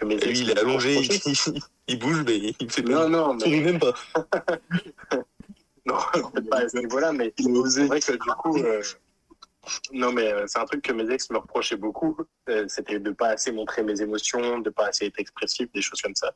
Que 0.00 0.04
mes 0.06 0.14
Et 0.14 0.26
lui, 0.28 0.38
il 0.40 0.50
est 0.50 0.58
allongé, 0.58 0.96
il, 0.96 1.60
il 1.88 1.98
bouge, 1.98 2.22
mais 2.26 2.54
il 2.58 2.70
fait 2.70 2.82
Non, 2.82 3.08
non, 3.08 3.34
mais... 3.34 3.60
même 3.60 3.78
pas. 3.78 3.92
Non, 5.90 6.30
peut-être 6.32 6.48
pas 6.50 6.58
à 6.60 6.68
ce 6.68 6.76
niveau-là, 6.78 7.12
mais 7.12 7.32
c'est 7.36 7.86
vrai 7.86 8.00
que 8.00 8.12
du 8.12 8.18
coup... 8.18 8.56
euh, 8.58 8.82
Non, 9.92 10.12
mais 10.12 10.32
c'est 10.46 10.58
un 10.58 10.64
truc 10.64 10.82
que 10.82 10.92
mes 10.92 11.10
ex 11.12 11.30
me 11.30 11.38
reprochaient 11.38 11.76
beaucoup. 11.76 12.16
euh, 12.48 12.66
C'était 12.68 12.98
de 12.98 13.10
pas 13.10 13.28
assez 13.28 13.52
montrer 13.52 13.82
mes 13.82 14.00
émotions, 14.00 14.58
de 14.58 14.70
pas 14.70 14.86
assez 14.88 15.06
être 15.06 15.18
expressif, 15.18 15.70
des 15.72 15.82
choses 15.82 16.00
comme 16.00 16.14
ça. 16.16 16.34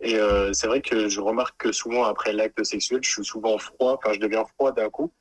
Et 0.00 0.16
euh, 0.16 0.52
c'est 0.52 0.66
vrai 0.66 0.80
que 0.82 1.08
je 1.08 1.20
remarque 1.20 1.56
que 1.60 1.70
souvent, 1.72 2.04
après 2.04 2.32
l'acte 2.32 2.64
sexuel, 2.64 3.00
je 3.04 3.10
suis 3.10 3.24
souvent 3.24 3.56
froid, 3.58 3.98
enfin, 3.98 4.12
je 4.14 4.18
deviens 4.18 4.44
froid 4.44 4.72
d'un 4.72 4.90
coup. 4.90 5.12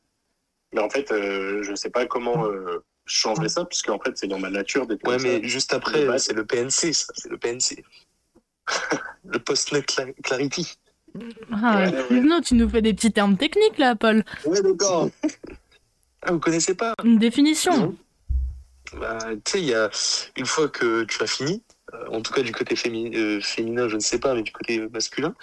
Mais 0.74 0.82
en 0.82 0.90
fait, 0.90 1.12
euh, 1.12 1.62
je 1.64 1.76
sais 1.76 1.90
pas 1.90 2.06
comment 2.08 2.46
euh, 2.48 2.84
changer 3.06 3.50
ça, 3.50 3.66
puisque 3.66 3.90
en 3.90 4.00
fait, 4.00 4.18
c'est 4.18 4.28
dans 4.28 4.40
ma 4.40 4.50
nature 4.50 4.88
d'être 4.88 5.06
Ouais, 5.08 5.18
mais 5.20 5.42
ça. 5.42 5.48
juste 5.48 5.74
après, 5.74 6.18
c'est 6.18 6.34
le 6.34 6.46
PNC, 6.46 6.94
ça. 6.94 7.14
C'est 7.16 7.30
le 7.30 7.38
PNC. 7.38 7.84
le 9.26 9.40
post-net 9.40 9.86
cla- 9.86 10.14
clarity. 10.24 10.80
Ah, 11.52 11.88
excuse-nous, 11.88 12.42
tu 12.42 12.54
nous 12.56 12.70
fais 12.70 12.82
des 12.82 12.94
petits 12.94 13.12
termes 13.12 13.38
techniques, 13.38 13.78
là, 13.78 13.96
Paul. 13.96 14.24
Ouais, 14.46 14.62
d'accord. 14.62 15.10
Ah, 16.24 16.34
vous 16.34 16.40
connaissez 16.40 16.76
pas 16.76 16.94
Une 17.04 17.18
définition. 17.18 17.76
Non. 17.76 17.96
Bah, 19.00 19.18
tu 19.44 19.52
sais, 19.54 19.60
il 19.60 19.66
y 19.70 19.74
a 19.74 19.90
une 20.38 20.46
fois 20.46 20.68
que 20.68 21.04
tu 21.06 21.24
as 21.24 21.26
fini, 21.26 21.64
euh, 21.96 22.06
en 22.12 22.22
tout 22.22 22.32
cas 22.32 22.44
du 22.44 22.52
côté 22.52 22.76
fémi- 22.76 23.16
euh, 23.18 23.42
féminin, 23.42 23.88
je 23.88 23.96
ne 23.96 24.02
sais 24.02 24.20
pas, 24.20 24.36
mais 24.36 24.44
du 24.44 24.52
côté 24.52 24.88
masculin, 24.94 25.34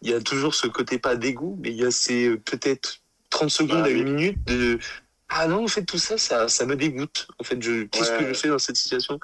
il 0.00 0.10
y 0.10 0.14
a 0.14 0.20
toujours 0.20 0.54
ce 0.54 0.68
côté 0.68 0.98
pas 1.00 1.16
dégoût, 1.16 1.58
mais 1.60 1.70
il 1.70 1.76
y 1.76 1.84
a 1.84 1.90
ces 1.90 2.28
euh, 2.28 2.36
peut-être 2.38 3.00
30 3.30 3.50
secondes 3.50 3.78
Bah, 3.80 3.86
à 3.86 3.88
oui. 3.88 4.00
une 4.00 4.12
minute 4.14 4.44
de 4.46 4.78
ah 5.28 5.48
non, 5.48 5.64
en 5.64 5.68
fait, 5.68 5.82
tout 5.84 5.98
ça, 5.98 6.18
ça, 6.18 6.46
ça 6.46 6.64
me 6.66 6.76
dégoûte. 6.76 7.26
En 7.40 7.42
fait, 7.42 7.60
je, 7.60 7.82
qu'est-ce 7.82 8.12
Ouais. 8.12 8.18
que 8.20 8.28
je 8.28 8.34
fais 8.34 8.48
dans 8.48 8.58
cette 8.60 8.76
situation? 8.76 9.18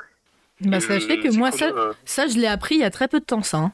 Bah, 0.62 0.80
sachez 0.80 1.20
que 1.20 1.28
moi, 1.32 1.52
ça, 1.52 1.70
ça, 2.05 2.26
je 2.26 2.38
l'ai 2.38 2.48
appris 2.48 2.74
il 2.74 2.80
y 2.80 2.84
a 2.84 2.90
très 2.90 3.07
peu 3.07 3.20
de 3.20 3.24
temps, 3.24 3.42
ça. 3.44 3.59
hein. 3.59 3.72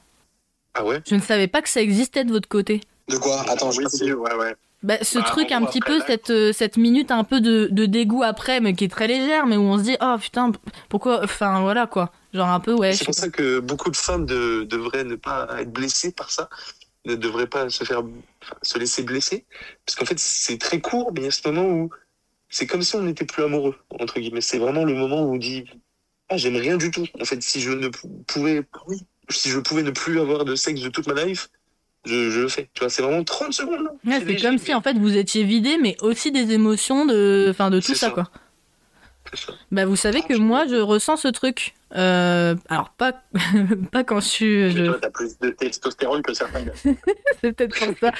Ah 0.74 0.84
ouais 0.84 1.00
Je 1.08 1.14
ne 1.14 1.20
savais 1.20 1.48
pas 1.48 1.62
que 1.62 1.68
ça 1.68 1.80
existait 1.80 2.24
de 2.24 2.32
votre 2.32 2.48
côté. 2.48 2.80
De 3.08 3.16
quoi 3.16 3.40
Attends, 3.48 3.70
je 3.72 3.78
oui, 3.78 3.88
sais 3.90 3.96
si, 3.98 4.12
ouais, 4.12 4.34
ouais. 4.34 4.54
Bah, 4.82 4.96
ce 5.02 5.18
Bah, 5.18 5.24
truc 5.24 5.52
un 5.52 5.64
petit 5.66 5.78
après 5.78 5.98
peu, 5.98 6.00
cette, 6.06 6.30
euh, 6.30 6.52
cette 6.52 6.76
minute 6.76 7.10
un 7.10 7.24
peu 7.24 7.40
de, 7.40 7.68
de 7.70 7.86
dégoût 7.86 8.22
après, 8.22 8.60
mais 8.60 8.72
qui 8.72 8.84
est 8.84 8.88
très 8.88 9.08
légère, 9.08 9.46
mais 9.46 9.56
où 9.56 9.62
on 9.62 9.76
se 9.78 9.82
dit, 9.82 9.96
oh 10.00 10.16
putain, 10.20 10.52
pourquoi, 10.88 11.22
enfin 11.24 11.60
voilà 11.60 11.86
quoi. 11.86 12.12
Genre 12.32 12.48
un 12.48 12.60
peu, 12.60 12.72
ouais. 12.72 12.92
C'est 12.92 13.00
je 13.00 13.04
pour 13.04 13.14
ça 13.14 13.28
que 13.28 13.58
beaucoup 13.60 13.90
de 13.90 13.96
femmes 13.96 14.24
de- 14.26 14.62
devraient 14.64 15.04
ne 15.04 15.16
pas 15.16 15.48
être 15.60 15.72
blessées 15.72 16.12
par 16.12 16.30
ça, 16.30 16.48
ne 17.04 17.14
devraient 17.14 17.46
pas 17.48 17.68
se 17.68 17.84
faire, 17.84 17.98
enfin, 18.42 18.54
se 18.62 18.78
laisser 18.78 19.02
blesser, 19.02 19.44
parce 19.84 19.96
qu'en 19.96 20.04
fait 20.06 20.18
c'est 20.18 20.58
très 20.58 20.80
court, 20.80 21.12
mais 21.12 21.22
il 21.22 21.24
y 21.24 21.28
a 21.28 21.30
ce 21.30 21.46
moment 21.48 21.66
où 21.68 21.90
c'est 22.48 22.66
comme 22.66 22.82
si 22.82 22.96
on 22.96 23.02
n'était 23.02 23.26
plus 23.26 23.42
amoureux 23.44 23.76
entre 23.98 24.20
guillemets. 24.20 24.40
C'est 24.40 24.58
vraiment 24.58 24.84
le 24.84 24.94
moment 24.94 25.22
où 25.24 25.34
on 25.34 25.38
dit 25.38 25.64
ah 26.28 26.36
j'aime 26.36 26.56
rien 26.56 26.76
du 26.76 26.90
tout. 26.90 27.06
En 27.20 27.24
fait, 27.24 27.42
si 27.42 27.60
je 27.60 27.70
ne 27.72 27.88
pou- 27.88 28.24
pouvais, 28.26 28.62
si 29.30 29.48
je 29.50 29.58
pouvais 29.58 29.82
ne 29.82 29.90
plus 29.90 30.20
avoir 30.20 30.44
de 30.44 30.54
sexe 30.54 30.80
de 30.80 30.88
toute 30.88 31.06
ma 31.06 31.24
life, 31.24 31.48
je, 32.06 32.30
je 32.30 32.40
le 32.40 32.48
fais. 32.48 32.68
Tu 32.74 32.80
vois, 32.80 32.88
c'est 32.90 33.02
vraiment 33.02 33.22
30 33.24 33.52
secondes. 33.52 33.88
Ouais, 34.06 34.20
c'est 34.26 34.36
comme 34.36 34.58
si 34.58 34.72
en 34.74 34.80
fait 34.80 34.94
vous 34.96 35.16
étiez 35.16 35.44
vidé, 35.44 35.76
mais 35.80 35.96
aussi 36.00 36.32
des 36.32 36.52
émotions, 36.52 37.06
de, 37.06 37.48
enfin 37.50 37.70
de 37.70 37.78
tout 37.80 37.94
ça, 37.94 38.06
ça. 38.08 38.10
quoi. 38.10 38.30
ça. 39.34 39.52
Bah 39.70 39.84
vous 39.84 39.96
savez 39.96 40.22
que 40.22 40.34
moi 40.34 40.66
je 40.68 40.76
ressens 40.76 41.18
ce 41.18 41.28
truc. 41.28 41.74
Euh, 41.96 42.54
alors 42.68 42.90
pas, 42.90 43.12
pas 43.92 44.04
quand 44.04 44.20
je 44.20 44.28
suis. 44.28 44.70
Je- 44.70 44.84
toi, 44.86 44.98
t'as 45.02 45.10
plus 45.10 45.38
de 45.40 45.50
testostérone 45.50 46.22
que 46.22 46.32
certains 46.32 46.62
gars. 46.62 46.72
C'est 47.40 47.52
peut-être 47.52 47.76
pour 47.78 47.98
ça. 47.98 48.12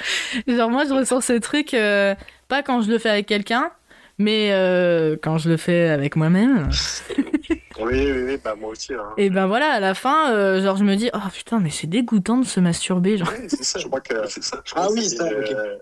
Genre 0.47 0.71
moi 0.71 0.85
je 0.87 0.93
ressens 0.93 1.21
ce 1.23 1.35
truc 1.35 1.73
euh, 1.75 2.15
pas 2.49 2.63
quand 2.63 2.83
je 2.83 2.91
le 2.91 2.99
fais 2.99 3.11
avec 3.11 3.27
quelqu'un, 3.27 3.71
mais 4.19 4.51
euh, 4.53 5.17
quand 5.23 5.39
je 5.39 5.49
le 5.49 5.57
fais 5.57 5.89
avec 5.89 6.17
moi-même. 6.17 6.69
Oui, 7.87 8.13
oui, 8.13 8.23
oui, 8.27 8.37
bah 8.43 8.55
moi 8.55 8.71
aussi. 8.71 8.95
Hein. 8.95 9.11
Et 9.17 9.31
ben 9.31 9.47
voilà, 9.47 9.71
à 9.73 9.81
la 9.81 9.95
fin, 9.95 10.33
euh, 10.35 10.63
genre 10.63 10.77
je 10.77 10.85
me 10.85 10.95
dis 10.97 11.11
oh 11.15 11.19
putain 11.33 11.61
mais 11.61 11.71
c'est 11.71 11.87
dégoûtant 11.87 12.39
de 12.39 12.45
se 12.47 12.61
masturber. 12.61 13.17
Genre. 13.19 13.29
Ouais, 13.29 13.47
c'est 13.49 13.65
ça. 13.65 13.79
Je 13.79 13.87
crois 13.87 14.01
que. 14.01 14.15
C'est 14.29 14.43
ça. 14.43 14.61
je 14.65 14.71
crois 14.73 14.85
Ah 14.85 14.89
que 14.89 14.93
oui, 14.95 15.09
ça, 15.09 15.25
ok. 15.27 15.33
euh, 15.33 15.77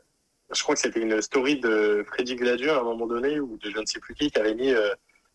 Je 0.53 0.63
crois 0.63 0.75
que 0.75 0.81
c'était 0.81 1.01
une 1.01 1.21
story 1.23 1.61
de 1.61 2.05
Freddy 2.09 2.37
Gladieux 2.37 2.71
à 2.73 2.81
un 2.81 2.85
moment 2.85 3.07
donné, 3.07 3.41
ou 3.41 3.59
de 3.63 3.71
je 3.71 3.79
ne 3.79 3.87
sais 3.87 4.01
plus 4.01 4.15
qui, 4.15 4.31
qui 4.31 4.39
avait 4.39 4.55
mis 4.55 4.73
euh, 4.73 4.89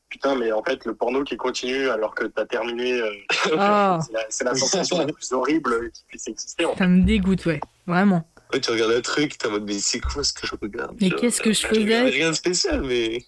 Putain, 0.09 0.36
mais 0.36 0.51
en 0.51 0.61
fait, 0.64 0.86
le 0.86 0.93
porno 0.93 1.24
qui 1.24 1.38
continue 1.38 1.89
alors 1.89 2.14
que 2.14 2.26
t'as 2.26 2.45
terminé, 2.45 3.01
euh, 3.01 3.09
Ah, 3.57 3.97
c'est 4.30 4.43
la, 4.43 4.53
sensation 4.53 4.99
la 4.99 5.07
plus 5.11 5.32
horrible 5.32 5.89
qui 5.91 6.03
puisse 6.07 6.28
exister. 6.28 6.66
En 6.66 6.74
fait. 6.74 6.80
ça 6.80 6.88
me 6.88 7.01
dégoûte, 7.03 7.45
ouais, 7.47 7.59
vraiment. 7.88 8.30
Ouais, 8.53 8.59
tu 8.61 8.70
regardes 8.70 8.91
un 8.91 9.01
truc, 9.01 9.36
t'es 9.39 9.47
en 9.47 9.51
mode 9.51 9.64
mais 9.66 9.80
c'est 9.80 9.99
quoi 9.99 10.24
ce 10.24 10.32
que 10.32 10.45
je 10.45 10.53
regarde 10.61 10.95
Mais 11.01 11.09
qu'est-ce 11.09 11.41
que 11.41 11.51
je 11.51 11.66
regarde 11.68 12.05
faisais 12.05 12.18
Rien 12.18 12.30
de 12.30 12.36
spécial, 12.36 12.84
mais 12.84 13.26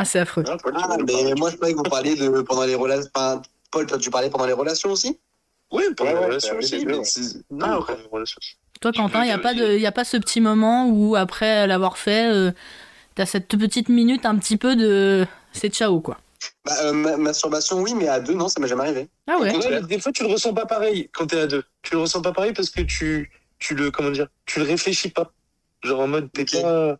Ah 0.00 0.04
c'est 0.04 0.18
affreux. 0.18 0.42
Paul, 0.44 0.56
tu 0.58 0.70
Ah, 0.74 0.96
nous 0.98 1.04
mais 1.04 1.34
moi 1.34 1.50
je 1.50 1.56
croyais 1.56 1.74
que 1.74 1.78
vous 1.78 1.84
parliez 1.84 2.16
de 2.16 2.40
pendant 2.42 2.64
les 2.64 2.74
relations. 2.74 3.10
Enfin, 3.14 3.42
Paul, 3.70 3.86
toi 3.86 3.98
tu 3.98 4.10
parlais 4.10 4.30
pendant 4.30 4.46
les 4.46 4.52
relations 4.54 4.90
aussi? 4.90 5.18
Ouais, 5.70 5.84
pendant 5.94 6.10
Ouais, 6.10 6.14
la 6.14 6.20
ouais, 6.20 6.26
relation 6.26 6.56
c'est 6.60 6.76
aussi. 6.76 6.86
mais 6.86 6.94
Ah, 6.96 7.44
Non, 7.50 7.82
pendant 7.82 7.98
la 8.02 8.08
relation. 8.10 8.40
Toi 8.80 8.92
Quentin, 8.92 9.24
il 9.24 9.28
y 9.28 9.32
a 9.32 9.38
pas 9.38 9.52
de, 9.54 9.76
y 9.76 9.86
a 9.86 9.92
pas 9.92 10.04
ce 10.04 10.16
petit 10.16 10.40
moment 10.40 10.88
où 10.88 11.14
après 11.16 11.66
l'avoir 11.66 11.98
fait, 11.98 12.32
euh, 12.32 12.50
t'as 13.14 13.26
cette 13.26 13.48
petite 13.48 13.90
minute 13.90 14.24
un 14.24 14.36
petit 14.38 14.56
peu 14.56 14.74
de, 14.74 15.26
c'est 15.52 15.68
ciao 15.68 16.00
quoi. 16.00 16.16
bah, 16.64 16.72
euh, 16.84 16.92
ma- 16.94 17.18
Masturbation, 17.18 17.80
oui, 17.82 17.92
mais 17.94 18.08
à 18.08 18.20
deux, 18.20 18.32
non, 18.32 18.48
ça 18.48 18.58
m'est 18.58 18.68
jamais 18.68 18.84
arrivé. 18.84 19.08
Ah 19.26 19.36
ouais. 19.38 19.82
Des 19.82 20.00
fois, 20.00 20.12
tu 20.12 20.22
le 20.22 20.30
ressens 20.30 20.54
pas 20.54 20.64
pareil 20.64 21.10
quand 21.12 21.26
t'es 21.26 21.40
à 21.40 21.46
deux. 21.46 21.62
Tu 21.82 21.92
le 21.94 22.00
ressens 22.00 22.22
pas 22.22 22.32
pareil 22.32 22.54
parce 22.54 22.70
que 22.70 22.80
tu, 22.80 23.30
tu 23.58 23.74
le, 23.74 23.90
comment 23.90 24.10
dire, 24.10 24.28
tu 24.46 24.60
le 24.60 24.64
réfléchis 24.64 25.10
pas. 25.10 25.30
Genre 25.82 26.00
en 26.00 26.08
mode, 26.08 26.32
t'es 26.32 26.46
pas, 26.46 26.96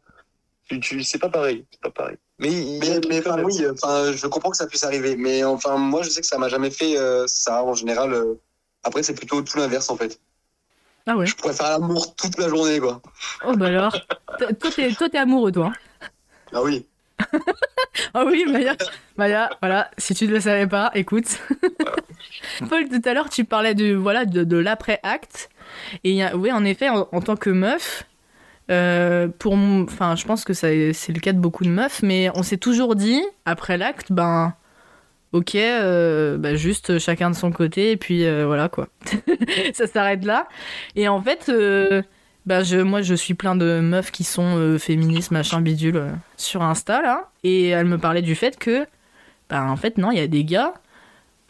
tu, 0.69 0.79
tu, 0.81 1.03
c'est 1.03 1.19
pas 1.19 1.31
pareil, 1.31 1.65
c'est 1.71 1.81
pas 1.81 1.91
pareil. 1.91 2.17
Mais, 2.41 2.81
enfin, 3.19 3.43
oui, 3.45 3.65
enfin, 3.71 4.13
je 4.13 4.27
comprends 4.27 4.51
que 4.51 4.57
ça 4.57 4.67
puisse 4.67 4.83
arriver. 4.85 5.15
Mais 5.17 5.45
enfin, 5.45 5.77
moi, 5.77 6.03
je 6.03 6.09
sais 6.09 6.21
que 6.23 6.27
ça 6.27 6.39
m'a 6.39 6.49
jamais 6.49 6.71
fait 6.71 6.97
euh, 6.99 7.25
ça 7.27 7.63
en 7.63 7.75
général. 7.75 8.13
euh. 8.15 8.35
Après, 8.83 9.03
c'est 9.03 9.15
plutôt 9.15 9.43
tout 9.43 9.59
l'inverse 9.59 9.91
en 9.91 9.97
fait. 9.97 10.19
Ah 11.07 11.17
ouais. 11.17 11.27
Je 11.27 11.35
pourrais 11.37 11.53
faire 11.53 11.71
l'amour 11.71 12.15
toute 12.15 12.39
la 12.39 12.49
journée, 12.49 12.81
quoi. 12.81 13.01
Oh 13.47 13.55
bah 13.57 13.67
alors. 13.67 13.93
Toi 14.39 14.53
toi, 14.55 14.71
t'es, 14.75 14.91
toi 14.93 15.09
t'es 15.09 15.19
amoureux 15.19 15.53
toi. 15.53 15.73
hein. 16.03 16.09
Ah 16.53 16.63
oui. 16.63 16.87
Ah 18.15 18.25
oui, 18.25 18.45
Maya, 18.49 18.77
Maya, 19.17 19.51
voilà, 19.61 19.91
si 19.99 20.15
tu 20.15 20.27
ne 20.27 20.33
le 20.33 20.41
savais 20.41 20.67
pas, 20.67 20.91
écoute. 20.95 21.39
Paul, 22.69 22.89
tout 22.89 23.03
à 23.05 23.15
l'heure, 23.15 23.29
tu 23.29 23.45
parlais 23.45 23.75
de, 23.75 23.95
voilà, 23.95 24.25
de, 24.25 24.43
de 24.45 24.57
l'après-acte. 24.57 25.51
Et 26.05 26.11
il 26.11 26.17
y 26.17 26.23
a- 26.23 26.37
oui, 26.37 26.51
en 26.51 26.65
effet, 26.65 26.89
en, 26.89 27.09
en 27.13 27.21
tant 27.21 27.37
que 27.37 27.51
meuf, 27.51 28.05
euh, 28.71 29.29
pour, 29.39 29.55
enfin, 29.55 30.15
je 30.17 30.25
pense 30.25 30.45
que 30.45 30.53
c'est 30.53 30.93
le 31.09 31.21
cas 31.21 31.33
de 31.33 31.39
beaucoup 31.39 31.65
de 31.65 31.71
meufs, 31.71 32.03
mais 32.03 32.31
on 32.35 32.43
s'est 32.43 32.57
toujours 32.57 32.95
dit, 32.95 33.23
après 33.45 33.77
l'acte, 33.77 34.13
ben, 34.13 34.55
ok, 35.33 35.55
euh, 35.55 36.39
bah, 36.39 36.55
juste 36.55 36.99
chacun 36.99 37.31
de 37.31 37.37
son 37.37 37.51
côté, 37.51 37.93
et 37.93 37.97
puis 37.97 38.25
euh, 38.25 38.47
voilà, 38.47 38.69
quoi. 38.69 38.89
ça 39.75 39.87
s'arrête 39.87 40.25
là. 40.25 40.47
Et 40.97 41.09
en 41.09 41.21
fait, 41.21 41.49
euh, 41.49 42.03
bah, 42.47 42.63
je, 42.63 42.77
moi, 42.77 43.03
je 43.03 43.15
suis 43.15 43.35
plein 43.35 43.57
de 43.57 43.81
meufs 43.81 44.11
qui 44.11 44.25
sont 44.25 44.57
euh, 44.57 44.79
féministes, 44.79 45.31
machin, 45.31 45.61
bidule, 45.61 46.13
sur 46.37 46.63
Insta, 46.63 47.03
là. 47.03 47.31
Et 47.43 47.69
elle 47.69 47.87
me 47.87 47.99
parlait 47.99 48.23
du 48.23 48.35
fait 48.35 48.59
que, 48.59 48.87
bah, 49.49 49.65
en 49.65 49.77
fait, 49.77 49.99
non, 49.99 50.11
il 50.13 50.19
y 50.19 50.23
a 50.23 50.27
des 50.29 50.45
gars. 50.45 50.75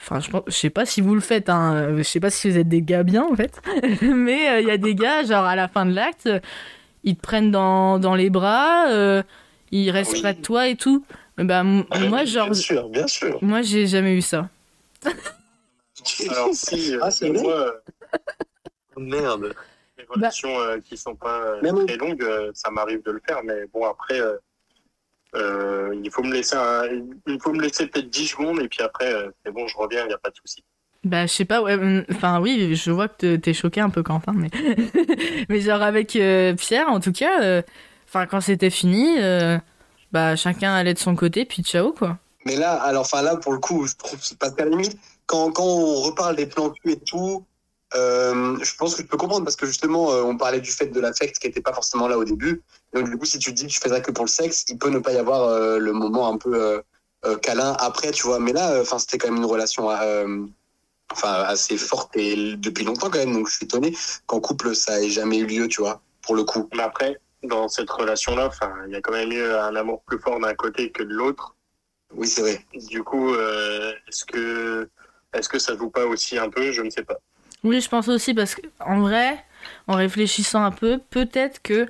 Enfin, 0.01 0.21
je, 0.21 0.31
pense, 0.31 0.43
je 0.47 0.53
sais 0.53 0.71
pas 0.71 0.87
si 0.87 1.03
vous 1.03 1.15
le 1.15 1.21
faites, 1.21 1.51
hein. 1.51 1.95
Je 1.99 2.03
sais 2.03 2.21
pas 2.21 2.31
si 2.31 2.51
vous 2.51 2.57
êtes 2.57 2.69
des 2.69 2.81
gars 2.83 3.03
bien, 3.03 3.25
en 3.25 3.37
fait. 3.37 3.61
Mais 4.03 4.63
il 4.63 4.69
y 4.69 4.71
a 4.71 4.79
des 4.79 4.95
gars, 4.95 5.23
genre, 5.25 5.45
à 5.45 5.57
la 5.57 5.69
fin 5.69 5.85
de 5.85 5.93
l'acte, 5.93 6.29
ils 7.05 7.17
te 7.17 7.21
prennent 7.23 7.51
dans, 7.51 7.99
dans 7.99 8.15
les 8.15 8.31
bras, 8.31 8.89
euh, 8.91 9.23
ils 9.71 9.91
restent 9.91 10.13
Oui. 10.15 10.21
près 10.21 10.35
de 10.35 10.43
toi 10.43 10.69
et 10.69 10.77
tout. 10.77 11.05
Bah, 11.39 11.61
m- 11.61 11.85
moi, 12.09 12.25
genre, 12.25 12.47
Bien 12.51 12.55
sûr, 12.55 12.89
bien 12.89 13.07
sûr. 13.07 13.39
moi, 13.43 13.63
j'ai 13.63 13.87
jamais 13.87 14.15
eu 14.15 14.21
ça. 14.23 14.49
Alors, 16.29 16.51
si, 16.53 16.95
euh, 16.95 16.99
Ah, 17.03 17.11
c'est 17.11 17.31
moi, 17.31 17.73
Oh, 18.97 19.01
Merde. 19.01 19.55
les 19.99 20.05
relations 20.05 20.59
euh, 20.61 20.79
qui 20.81 20.97
sont 20.97 21.15
pas 21.15 21.41
euh, 21.63 21.87
très 21.87 21.97
longues, 21.97 22.23
euh, 22.23 22.51
ça 22.55 22.71
m'arrive 22.71 23.03
de 23.05 23.13
le 23.13 23.23
faire, 23.27 23.43
mais 23.45 23.67
bon, 23.73 23.85
après, 23.89 24.21
euh, 24.21 24.37
euh, 25.37 25.95
il 26.03 26.11
faut 26.11 26.23
me 26.25 26.33
laisser, 26.33 26.57
un- 26.57 26.87
il 27.27 27.41
faut 27.41 27.53
me 27.53 27.63
laisser 27.63 27.87
peut-être 27.87 28.11
10 28.11 28.27
secondes, 28.29 28.61
et 28.61 28.69
puis 28.69 28.83
après, 28.83 29.13
euh, 29.13 29.31
c'est 29.45 29.53
bon, 29.53 29.67
je 29.69 29.77
reviens, 29.77 30.03
il 30.05 30.09
n'y 30.09 30.13
a 30.15 30.19
pas 30.19 30.31
de 30.31 30.35
souci. 30.37 30.65
Bah, 31.05 31.27
je 31.27 31.33
sais 31.33 31.45
pas, 31.47 31.63
ouais. 31.63 31.75
hum, 31.75 32.05
Enfin, 32.11 32.41
oui, 32.41 32.75
je 32.75 32.91
vois 32.91 33.09
que 33.09 33.15
te- 33.17 33.37
t'es 33.37 33.55
choqué 33.55 33.81
un 33.81 33.89
peu, 33.91 34.03
Quentin, 34.03 34.33
mais. 34.35 34.51
mais 35.49 35.61
genre, 35.61 35.81
avec 35.83 36.15
euh, 36.17 36.55
Pierre, 36.55 36.89
en 36.89 37.01
tout 37.01 37.13
cas, 37.13 37.43
euh, 37.43 37.63
quand 38.13 38.41
c'était 38.41 38.71
fini, 38.71 39.17
euh, 39.19 39.59
bah, 40.13 40.37
chacun 40.37 40.75
allait 40.75 40.95
de 40.95 40.99
son 40.99 41.17
côté, 41.17 41.45
puis 41.47 41.63
ciao, 41.63 41.93
quoi. 41.93 42.19
Mais 42.45 42.57
là, 42.57 42.75
alors, 42.83 43.03
enfin, 43.03 43.23
là, 43.23 43.37
pour 43.37 43.53
le 43.53 43.59
coup, 43.59 43.87
je 43.87 43.95
trouve, 43.97 44.19
parce 44.39 44.55
qu'à 44.55 44.65
la 44.65 44.71
limite, 44.71 44.99
quand, 45.27 45.53
quand 45.53 45.65
on 45.65 46.03
reparle 46.03 46.37
des 46.37 46.47
plans 46.47 46.71
cul 46.71 46.93
et 46.93 46.99
tout, 47.01 47.45
je 47.95 48.77
pense 48.77 48.95
que 48.95 49.03
je 49.03 49.07
peux 49.07 49.17
comprendre 49.17 49.45
parce 49.45 49.57
que 49.57 49.67
justement, 49.67 50.07
on 50.09 50.37
parlait 50.37 50.61
du 50.61 50.71
fait 50.71 50.87
de 50.87 51.01
l'affect 51.01 51.39
qui 51.39 51.47
n'était 51.47 51.61
pas 51.61 51.73
forcément 51.73 52.09
là 52.09 52.19
au 52.19 52.25
début. 52.25 52.63
Donc, 52.95 53.09
du 53.11 53.17
coup, 53.17 53.25
si 53.27 53.39
tu 53.39 53.51
te 53.51 53.57
dis 53.57 53.67
que 53.67 53.73
tu 53.73 53.81
fais 53.81 53.89
ça 53.91 54.01
que 54.01 54.11
pour 54.11 54.25
le 54.25 54.31
sexe, 54.31 54.65
il 54.69 54.79
peut 54.79 54.91
ne 54.91 54.99
pas 54.99 55.13
y 55.13 55.19
avoir 55.19 55.79
le 55.79 55.93
moment 55.93 56.33
un 56.33 56.39
peu 56.39 56.83
câlin 57.43 57.77
après, 57.79 58.11
tu 58.11 58.27
vois. 58.27 58.39
Mais 58.39 58.53
là, 58.53 58.81
enfin, 58.81 58.99
c'était 58.99 59.19
quand 59.19 59.29
même 59.29 59.37
une 59.39 59.45
relation 59.49 59.91
euh, 59.91 60.47
enfin, 61.13 61.45
assez 61.47 61.77
forte 61.77 62.17
et 62.17 62.57
depuis 62.57 62.85
longtemps 62.85 63.11
quand 63.11 63.19
même. 63.19 63.33
Donc, 63.33 63.49
je 63.49 63.55
suis 63.57 63.65
étonné 63.65 63.97
qu'en 64.27 64.41
couple, 64.41 64.75
ça 64.75 65.03
ait 65.03 65.11
jamais 65.11 65.39
eu 65.39 65.47
lieu, 65.47 65.69
tu 65.69 65.81
vois, 65.81 66.01
pour 66.23 66.35
le 66.35 66.45
coup. 66.45 66.69
Mais 66.75 66.83
après, 66.83 67.19
dans 67.43 67.69
cette 67.69 67.91
relation-là, 67.91 68.47
enfin, 68.47 68.73
il 68.87 68.93
y 68.93 68.97
a 68.97 69.01
quand 69.01 69.13
même 69.13 69.33
eu 69.33 69.43
un 69.43 69.75
amour 69.77 70.03
plus 70.07 70.19
fort 70.19 70.41
d'un 70.41 70.55
côté 70.55 70.91
que 70.91 71.03
de 71.03 71.13
l'autre. 71.15 71.55
Oui, 72.15 72.27
c'est 72.27 72.41
vrai. 72.41 72.65
Du 72.89 73.03
coup, 73.03 73.33
euh, 73.35 73.93
est-ce 74.09 74.25
que, 74.25 74.89
est-ce 75.33 75.49
que 75.49 75.59
ça 75.59 75.77
joue 75.77 75.91
pas 75.91 76.07
aussi 76.07 76.39
un 76.39 76.51
peu? 76.51 76.73
Je 76.73 76.83
ne 76.83 76.91
sais 76.91 77.05
pas. 77.05 77.19
Oui, 77.63 77.81
je 77.81 77.89
pense 77.89 78.09
aussi, 78.09 78.35
parce 78.35 78.55
qu'en 78.55 79.01
vrai, 79.01 79.45
en 79.87 79.95
réfléchissant 79.95 80.65
un 80.65 80.71
peu, 80.71 80.99
peut-être 81.11 81.63
que 81.63 81.87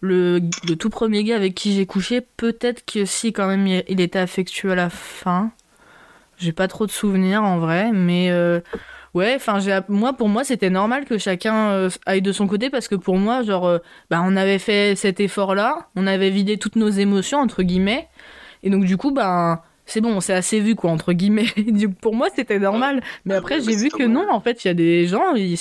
le, 0.00 0.40
le 0.66 0.76
tout 0.76 0.90
premier 0.90 1.24
gars 1.24 1.36
avec 1.36 1.54
qui 1.54 1.74
j'ai 1.74 1.86
couché, 1.86 2.20
peut-être 2.20 2.84
que 2.84 3.04
si, 3.04 3.32
quand 3.32 3.46
même, 3.46 3.66
il 3.66 4.00
était 4.00 4.18
affectueux 4.18 4.72
à 4.72 4.74
la 4.74 4.90
fin. 4.90 5.52
J'ai 6.40 6.52
pas 6.52 6.66
trop 6.68 6.86
de 6.86 6.90
souvenirs, 6.90 7.42
en 7.44 7.58
vrai, 7.58 7.92
mais. 7.92 8.28
euh, 8.30 8.60
Ouais, 9.12 9.32
enfin, 9.34 9.58
moi, 9.88 10.12
pour 10.12 10.28
moi, 10.28 10.44
c'était 10.44 10.70
normal 10.70 11.04
que 11.04 11.18
chacun 11.18 11.70
euh, 11.70 11.90
aille 12.06 12.22
de 12.22 12.30
son 12.30 12.46
côté 12.46 12.70
parce 12.70 12.86
que 12.86 12.94
pour 12.94 13.16
moi, 13.16 13.42
genre, 13.42 13.66
euh, 13.66 13.78
bah, 14.08 14.22
on 14.24 14.36
avait 14.36 14.60
fait 14.60 14.94
cet 14.94 15.18
effort-là, 15.18 15.88
on 15.96 16.06
avait 16.06 16.30
vidé 16.30 16.58
toutes 16.58 16.76
nos 16.76 16.90
émotions, 16.90 17.40
entre 17.40 17.64
guillemets, 17.64 18.06
et 18.62 18.70
donc, 18.70 18.84
du 18.84 18.96
coup, 18.96 19.10
bah, 19.10 19.64
c'est 19.84 20.00
bon, 20.00 20.10
on 20.14 20.20
s'est 20.20 20.32
assez 20.34 20.60
vu, 20.60 20.76
quoi, 20.76 20.92
entre 20.92 21.12
guillemets. 21.12 21.46
Pour 22.00 22.14
moi, 22.14 22.28
c'était 22.36 22.60
normal. 22.60 23.02
Mais 23.24 23.34
après, 23.34 23.60
j'ai 23.60 23.74
vu 23.74 23.88
c'est 23.90 23.98
que 23.98 24.04
non, 24.04 24.26
en 24.30 24.38
fait, 24.38 24.64
il 24.64 24.68
y 24.68 24.70
a 24.70 24.74
des 24.74 25.08
gens, 25.08 25.34
ils, 25.34 25.58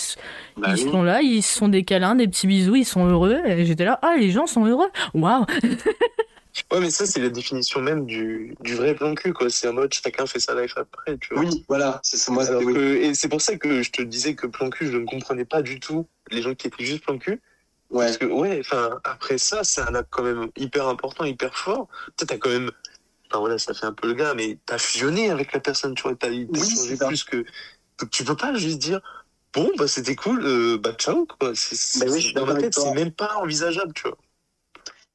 Bah 0.55 0.67
ils 0.77 0.83
oui. 0.85 0.91
sont 0.91 1.01
là, 1.01 1.21
ils 1.23 1.41
se 1.41 1.57
font 1.57 1.69
des 1.69 1.83
câlins, 1.83 2.13
des 2.13 2.27
petits 2.27 2.45
bisous, 2.45 2.75
ils 2.75 2.85
sont 2.85 3.07
heureux, 3.07 3.39
et 3.47 3.65
j'étais 3.65 3.83
là, 3.83 3.97
ah, 4.03 4.13
les 4.19 4.29
gens 4.29 4.45
sont 4.45 4.63
heureux, 4.67 4.89
waouh! 5.15 5.45
Ouais, 6.71 6.79
mais 6.79 6.89
ça, 6.91 7.05
c'est 7.05 7.19
la 7.19 7.29
définition 7.29 7.81
même 7.81 8.05
du, 8.05 8.55
du 8.61 8.75
vrai 8.75 8.93
plan 8.95 9.15
cul, 9.15 9.33
quoi. 9.33 9.49
C'est 9.49 9.67
en 9.67 9.73
mode 9.73 9.93
chacun 9.93 10.25
fait 10.25 10.39
sa 10.39 10.59
life 10.59 10.73
après, 10.77 11.17
tu 11.17 11.33
vois. 11.33 11.43
Oui, 11.43 11.65
voilà. 11.67 11.99
C'est 12.03 12.17
c'est 12.17 12.31
moi, 12.31 12.43
Alors 12.45 12.61
c'était 12.61 12.65
oui. 12.65 12.73
que- 12.73 12.95
et 12.97 13.13
c'est 13.15 13.29
pour 13.29 13.41
ça 13.41 13.57
que 13.57 13.81
je 13.81 13.91
te 13.91 14.01
disais 14.01 14.35
que 14.35 14.47
plan 14.47 14.69
cul, 14.69 14.87
je 14.91 14.97
ne 14.97 15.05
comprenais 15.05 15.45
pas 15.45 15.61
du 15.61 15.79
tout 15.79 16.07
les 16.31 16.41
gens 16.41 16.53
qui 16.55 16.67
étaient 16.67 16.83
juste 16.85 17.03
plan 17.03 17.17
cul. 17.17 17.41
Ouais. 17.89 18.05
Parce 18.05 18.17
que, 18.17 18.25
ouais, 18.25 18.59
enfin, 18.59 18.99
après 19.03 19.37
ça, 19.37 19.63
c'est 19.63 19.81
un 19.81 19.95
acte 19.95 20.09
quand 20.11 20.23
même 20.23 20.49
hyper 20.55 20.87
important, 20.87 21.25
hyper 21.25 21.57
fort. 21.57 21.87
Tu 22.17 22.25
t'as 22.25 22.37
quand 22.37 22.49
même 22.49 22.71
enfin 23.31 23.39
voilà, 23.39 23.59
ça 23.59 23.73
fait 23.75 23.85
un 23.85 23.93
peu 23.93 24.07
le 24.07 24.15
gars, 24.15 24.33
mais 24.33 24.57
t'as 24.65 24.79
fusionné 24.79 25.29
avec 25.29 25.53
la 25.53 25.59
personne, 25.59 25.93
tu 25.95 26.03
vois, 26.03 26.15
t'as 26.15 26.29
Oui, 26.29 26.47
changé 26.69 26.95
ça. 26.95 27.07
plus 27.07 27.23
que. 27.23 27.45
Donc 27.99 28.09
tu 28.11 28.23
peux 28.23 28.35
pas 28.35 28.53
juste 28.55 28.79
dire, 28.79 29.01
bon, 29.53 29.71
bah 29.77 29.87
c'était 29.87 30.15
cool, 30.15 30.43
euh, 30.45 30.77
bah 30.77 30.93
ciao, 30.93 31.25
quoi. 31.25 31.51
C'est, 31.55 31.99
Bah 31.99 32.11
oui, 32.11 32.33
dans 32.33 32.45
ma 32.45 32.55
tête, 32.55 32.73
c'est 32.73 32.93
même 32.93 33.11
pas 33.11 33.35
envisageable, 33.37 33.93
tu 33.93 34.03
vois. 34.03 34.17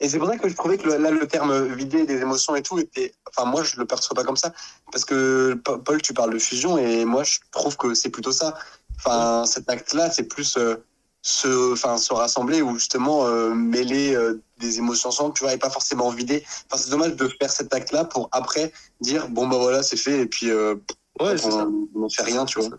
Et 0.00 0.08
c'est 0.08 0.18
pour 0.18 0.28
ça 0.28 0.36
que 0.36 0.48
je 0.48 0.54
trouvais 0.54 0.76
que 0.76 0.88
le- 0.88 0.96
là, 0.98 1.10
le 1.10 1.26
terme 1.26 1.72
vider 1.74 2.04
des 2.04 2.20
émotions 2.20 2.54
et 2.56 2.62
tout 2.62 2.78
était. 2.78 3.14
Enfin, 3.28 3.48
moi, 3.48 3.62
je 3.62 3.76
le 3.78 3.86
perçois 3.86 4.14
pas 4.14 4.24
comme 4.24 4.36
ça. 4.36 4.52
Parce 4.92 5.04
que, 5.04 5.54
Pa- 5.64 5.78
Paul, 5.78 6.02
tu 6.02 6.12
parles 6.12 6.32
de 6.32 6.38
fusion 6.38 6.76
et 6.78 7.04
moi, 7.04 7.22
je 7.22 7.38
trouve 7.52 7.76
que 7.76 7.94
c'est 7.94 8.10
plutôt 8.10 8.32
ça. 8.32 8.54
Enfin, 8.96 9.44
cet 9.46 9.68
acte-là, 9.70 10.10
c'est 10.10 10.24
plus 10.24 10.56
euh, 10.56 10.76
se, 11.22 11.72
enfin, 11.72 11.96
se 11.96 12.12
rassembler 12.12 12.60
ou 12.60 12.74
justement 12.74 13.26
euh, 13.26 13.54
mêler 13.54 14.14
euh, 14.14 14.42
des 14.58 14.78
émotions 14.78 15.08
ensemble, 15.08 15.34
tu 15.34 15.44
vois, 15.44 15.54
et 15.54 15.58
pas 15.58 15.70
forcément 15.70 16.10
vider. 16.10 16.44
Enfin, 16.70 16.82
c'est 16.82 16.90
dommage 16.90 17.14
de 17.16 17.28
faire 17.28 17.50
cet 17.50 17.72
acte-là 17.72 18.04
pour 18.04 18.28
après 18.32 18.72
dire, 19.00 19.28
bon, 19.28 19.46
bah 19.48 19.56
voilà, 19.58 19.82
c'est 19.82 19.96
fait, 19.96 20.20
et 20.20 20.26
puis 20.26 20.50
euh, 20.50 20.74
Ouais, 21.20 21.36
on 21.46 22.00
ne 22.00 22.08
fait 22.08 22.22
rien, 22.24 22.44
tu 22.44 22.58
vois. 22.60 22.76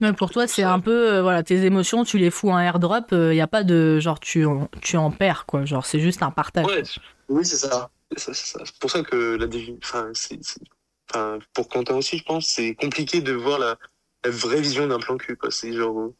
Ouais, 0.00 0.12
pour 0.12 0.30
toi, 0.30 0.46
c'est 0.46 0.62
un 0.62 0.80
peu, 0.80 1.14
euh, 1.14 1.22
voilà, 1.22 1.42
tes 1.42 1.64
émotions, 1.64 2.04
tu 2.04 2.18
les 2.18 2.30
fous 2.30 2.50
en 2.50 2.58
airdrop, 2.58 3.06
il 3.12 3.34
y 3.34 3.40
a 3.40 3.46
pas 3.46 3.64
de, 3.64 4.00
genre, 4.00 4.18
tu, 4.20 4.44
en- 4.46 4.68
tu 4.80 4.96
en 4.96 5.10
perds, 5.10 5.44
quoi. 5.46 5.64
Genre, 5.64 5.84
c'est 5.84 6.00
juste 6.00 6.22
un 6.22 6.30
partage. 6.30 6.66
Ouais, 6.66 6.82
Oui, 7.28 7.44
c'est 7.44 7.56
ça. 7.56 7.90
c'est 8.16 8.78
pour 8.80 8.90
ça 8.90 9.02
que 9.02 9.36
la 9.36 9.46
enfin, 9.82 10.10
enfin, 11.10 11.38
pour 11.52 11.68
Quentin 11.68 11.96
aussi, 11.96 12.18
je 12.18 12.24
pense, 12.24 12.46
c'est 12.48 12.74
compliqué 12.74 13.20
de 13.20 13.32
voir 13.32 13.58
la, 13.58 13.76
la 14.24 14.30
vraie 14.30 14.60
vision 14.60 14.86
d'un 14.86 14.98
plan 14.98 15.16
cul, 15.16 15.36
quoi. 15.36 15.50
C'est 15.50 15.72
genre, 15.72 15.98
euh, 16.00 16.14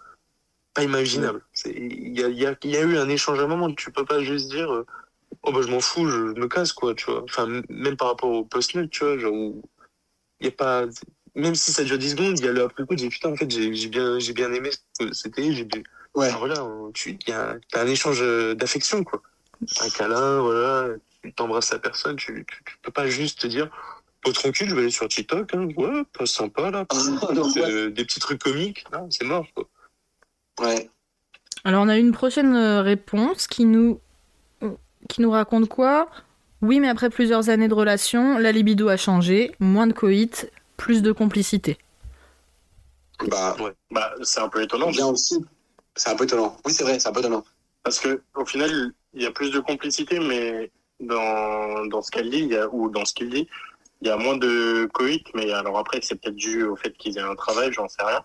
pas 0.74 0.82
imaginable. 0.84 1.42
Il 1.66 2.18
y 2.18 2.22
a, 2.24 2.28
il 2.28 2.38
y, 2.38 2.46
a, 2.46 2.54
il 2.62 2.70
y 2.70 2.76
a 2.76 2.82
eu 2.82 2.96
un 2.98 3.08
échange 3.08 3.40
à 3.40 3.44
un 3.44 3.48
moment, 3.48 3.72
tu 3.74 3.90
peux 3.90 4.04
pas 4.04 4.22
juste 4.22 4.50
dire, 4.50 4.70
euh, 4.72 4.86
oh 5.42 5.52
bah 5.52 5.62
je 5.62 5.68
m'en 5.68 5.80
fous, 5.80 6.08
je 6.08 6.18
me 6.38 6.48
casse, 6.48 6.72
quoi, 6.72 6.94
tu 6.94 7.06
vois. 7.10 7.22
Enfin, 7.24 7.46
même 7.68 7.96
par 7.96 8.08
rapport 8.08 8.30
au 8.30 8.44
post-nut, 8.44 8.88
tu 8.90 9.04
vois, 9.04 9.18
genre, 9.18 9.34
il 10.40 10.46
y 10.46 10.48
a 10.48 10.52
pas, 10.52 10.86
même 11.34 11.54
si 11.54 11.72
ça 11.72 11.84
dure 11.84 11.98
10 11.98 12.10
secondes, 12.10 12.38
il 12.38 12.44
y 12.44 12.48
a 12.48 12.52
le 12.52 12.62
après 12.62 12.84
coup, 12.84 12.94
dis, 12.94 13.08
putain, 13.08 13.30
en 13.30 13.36
fait, 13.36 13.50
j'ai, 13.50 13.74
j'ai 13.74 13.88
bien, 13.88 14.18
j'ai 14.18 14.32
bien 14.32 14.52
aimé 14.52 14.70
ce 14.72 15.04
que 15.06 15.12
c'était, 15.12 15.52
j'ai 15.52 15.64
bien, 15.64 15.82
Ouais. 16.14 16.30
Voilà, 16.38 16.66
tu, 16.92 17.18
y 17.26 17.32
a, 17.32 17.56
t'as 17.70 17.82
un 17.82 17.86
échange 17.86 18.20
euh, 18.20 18.54
d'affection, 18.54 19.04
quoi. 19.04 19.22
Un 19.80 19.90
câlin, 19.90 20.40
voilà, 20.40 20.94
tu 21.22 21.32
t'embrasses 21.32 21.72
la 21.72 21.78
personne, 21.78 22.16
tu, 22.16 22.44
tu, 22.48 22.64
tu 22.64 22.76
peux 22.82 22.90
pas 22.90 23.06
juste 23.06 23.40
te 23.40 23.46
dire, 23.46 23.70
oh, 24.26 24.32
tranquille, 24.32 24.68
je 24.68 24.74
vais 24.74 24.82
aller 24.82 24.90
sur 24.90 25.06
TikTok, 25.06 25.54
hein, 25.54 25.68
ouais, 25.76 26.02
pas 26.18 26.26
sympa, 26.26 26.70
là, 26.70 26.86
Donc, 27.34 27.54
ouais. 27.56 27.62
Euh, 27.62 27.90
des 27.90 28.04
petits 28.04 28.20
trucs 28.20 28.42
comiques, 28.42 28.84
non, 28.92 29.08
c'est 29.10 29.24
mort, 29.24 29.46
quoi. 29.54 29.68
Ouais. 30.60 30.90
Alors, 31.64 31.84
on 31.84 31.88
a 31.88 31.98
une 31.98 32.12
prochaine 32.12 32.56
euh, 32.56 32.82
réponse 32.82 33.46
qui 33.46 33.64
nous, 33.64 34.00
qui 35.08 35.22
nous 35.22 35.30
raconte 35.30 35.68
quoi? 35.68 36.08
Oui, 36.62 36.80
mais 36.80 36.88
après 36.88 37.08
plusieurs 37.08 37.48
années 37.48 37.68
de 37.68 37.74
relation, 37.74 38.36
la 38.36 38.52
libido 38.52 38.88
a 38.88 38.96
changé, 38.96 39.52
moins 39.60 39.86
de 39.86 39.92
coït, 39.92 40.50
plus 40.80 41.02
de 41.02 41.12
complicité. 41.12 41.78
Bah, 43.28 43.54
Bah, 43.90 44.14
c'est 44.22 44.40
un 44.40 44.48
peu 44.48 44.62
étonnant. 44.62 44.90
bien 44.90 45.06
aussi. 45.06 45.44
C'est 45.94 46.08
un 46.08 46.16
peu 46.16 46.24
étonnant. 46.24 46.56
Oui, 46.64 46.72
c'est 46.72 46.84
vrai, 46.84 46.98
c'est 46.98 47.08
un 47.08 47.12
peu 47.12 47.20
étonnant. 47.20 47.44
Parce 47.82 48.00
que 48.00 48.22
au 48.34 48.46
final, 48.46 48.70
il 49.12 49.22
y 49.22 49.26
a 49.26 49.30
plus 49.30 49.50
de 49.50 49.60
complicité, 49.60 50.18
mais 50.20 50.70
dans, 51.00 51.84
dans 51.86 52.00
ce 52.02 52.10
qu'elle 52.10 52.30
dit, 52.30 52.38
il 52.38 52.48
y 52.48 52.56
a, 52.56 52.66
ou 52.72 52.88
dans 52.90 53.04
ce 53.04 53.12
qu'il 53.12 53.28
dit, 53.28 53.46
il 54.00 54.08
y 54.08 54.10
a 54.10 54.16
moins 54.16 54.38
de 54.38 54.88
coït, 54.94 55.26
mais 55.34 55.52
alors 55.52 55.76
après, 55.78 56.00
c'est 56.02 56.14
peut-être 56.14 56.36
dû 56.36 56.62
au 56.64 56.76
fait 56.76 56.92
qu'ils 56.96 57.18
aient 57.18 57.22
un 57.22 57.34
travail, 57.34 57.70
j'en 57.72 57.88
sais 57.88 58.02
rien. 58.02 58.24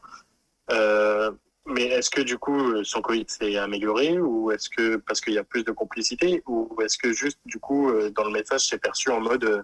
Euh, 0.71 1.31
mais 1.65 1.83
est-ce 1.87 2.09
que 2.09 2.21
du 2.21 2.37
coup, 2.37 2.83
son 2.85 3.01
coït 3.01 3.29
s'est 3.29 3.57
amélioré, 3.57 4.17
ou 4.19 4.51
est-ce 4.51 4.69
que 4.69 4.95
parce 4.95 5.19
qu'il 5.19 5.33
y 5.33 5.37
a 5.37 5.43
plus 5.43 5.65
de 5.65 5.71
complicité, 5.71 6.41
ou 6.47 6.73
est-ce 6.81 6.97
que 6.97 7.11
juste 7.11 7.39
du 7.45 7.59
coup, 7.59 7.89
euh, 7.89 8.09
dans 8.11 8.23
le 8.23 8.31
message, 8.31 8.67
c'est 8.69 8.77
perçu 8.77 9.09
en 9.09 9.19
mode, 9.19 9.43
euh, 9.43 9.61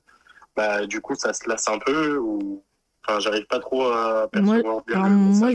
bah 0.58 0.86
du 0.86 1.00
coup, 1.00 1.16
ça 1.16 1.32
se 1.32 1.48
lasse 1.48 1.70
un 1.70 1.80
peu, 1.80 2.18
ou 2.18 2.62
enfin, 3.08 3.20
j'arrive 3.20 3.46
pas 3.46 3.60
trop 3.60 3.86
à 3.88 4.30
Moi- 4.36 4.54
percevoir 4.56 4.84
bien 4.88 5.08
moi. 5.10 5.50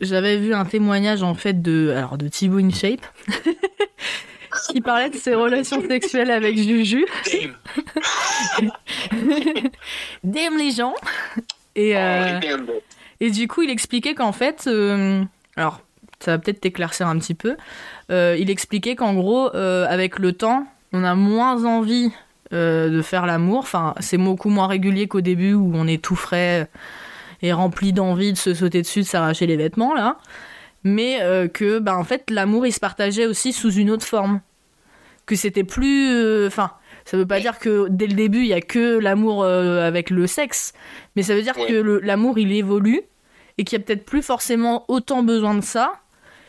J'avais 0.00 0.36
vu 0.36 0.52
un 0.54 0.64
témoignage 0.64 1.22
en 1.22 1.34
fait 1.34 1.62
de, 1.62 1.92
alors 1.96 2.18
de 2.18 2.26
Thibaut 2.28 2.58
InShape, 2.58 3.06
qui 4.70 4.80
parlait 4.80 5.10
de 5.10 5.16
ses 5.16 5.34
relations 5.34 5.80
sexuelles 5.86 6.30
avec 6.30 6.58
Juju. 6.58 7.06
Damn 10.24 10.56
les 10.58 10.70
gens. 10.70 10.94
Et, 11.74 11.96
euh, 11.96 12.38
et 13.20 13.30
du 13.30 13.48
coup, 13.48 13.62
il 13.62 13.70
expliquait 13.70 14.14
qu'en 14.14 14.32
fait, 14.32 14.64
euh, 14.66 15.22
alors 15.56 15.80
ça 16.20 16.32
va 16.32 16.38
peut-être 16.38 16.60
t'éclaircir 16.60 17.06
un 17.08 17.18
petit 17.18 17.34
peu. 17.34 17.56
Euh, 18.10 18.36
il 18.38 18.50
expliquait 18.50 18.94
qu'en 18.96 19.14
gros, 19.14 19.48
avec 19.54 20.18
le 20.18 20.32
temps, 20.32 20.66
on 20.92 21.04
a 21.04 21.14
moins 21.14 21.64
envie 21.64 22.10
euh, 22.52 22.88
de 22.90 23.02
faire 23.02 23.26
l'amour. 23.26 23.58
Enfin, 23.60 23.94
c'est 24.00 24.18
beaucoup 24.18 24.48
moins 24.50 24.66
régulier 24.66 25.08
qu'au 25.08 25.20
début 25.20 25.54
où 25.54 25.72
on 25.74 25.86
est 25.86 26.02
tout 26.02 26.16
frais 26.16 26.68
et 27.42 27.52
rempli 27.52 27.92
d'envie 27.92 28.32
de 28.32 28.38
se 28.38 28.54
sauter 28.54 28.82
dessus, 28.82 29.00
de 29.00 29.06
s'arracher 29.06 29.46
les 29.46 29.56
vêtements 29.56 29.94
là. 29.94 30.18
Mais 30.84 31.18
euh, 31.22 31.48
que, 31.48 31.78
bah, 31.78 31.96
en 31.96 32.04
fait, 32.04 32.30
l'amour 32.30 32.66
il 32.66 32.72
se 32.72 32.80
partageait 32.80 33.26
aussi 33.26 33.52
sous 33.52 33.72
une 33.72 33.90
autre 33.90 34.04
forme. 34.06 34.40
Que 35.26 35.36
c'était 35.36 35.64
plus. 35.64 36.10
euh, 36.14 36.46
Enfin. 36.48 36.72
ça 37.04 37.16
veut 37.16 37.26
pas 37.26 37.38
dire 37.40 37.58
que 37.60 37.86
dès 37.88 38.06
le 38.08 38.14
début 38.14 38.40
il 38.40 38.46
y 38.48 38.52
a 38.54 38.60
que 38.60 38.98
l'amour 38.98 39.42
euh, 39.44 39.86
avec 39.86 40.10
le 40.10 40.26
sexe, 40.26 40.72
mais 41.16 41.22
ça 41.22 41.34
veut 41.36 41.42
dire 41.42 41.56
Ouais. 41.56 41.66
que 41.66 42.00
l'amour 42.02 42.38
il 42.38 42.52
évolue 42.52 43.02
et 43.58 43.64
qu'il 43.64 43.78
y 43.78 43.82
a 43.82 43.84
peut-être 43.84 44.04
plus 44.04 44.22
forcément 44.22 44.84
autant 44.88 45.22
besoin 45.22 45.54
de 45.54 45.60
ça 45.62 45.92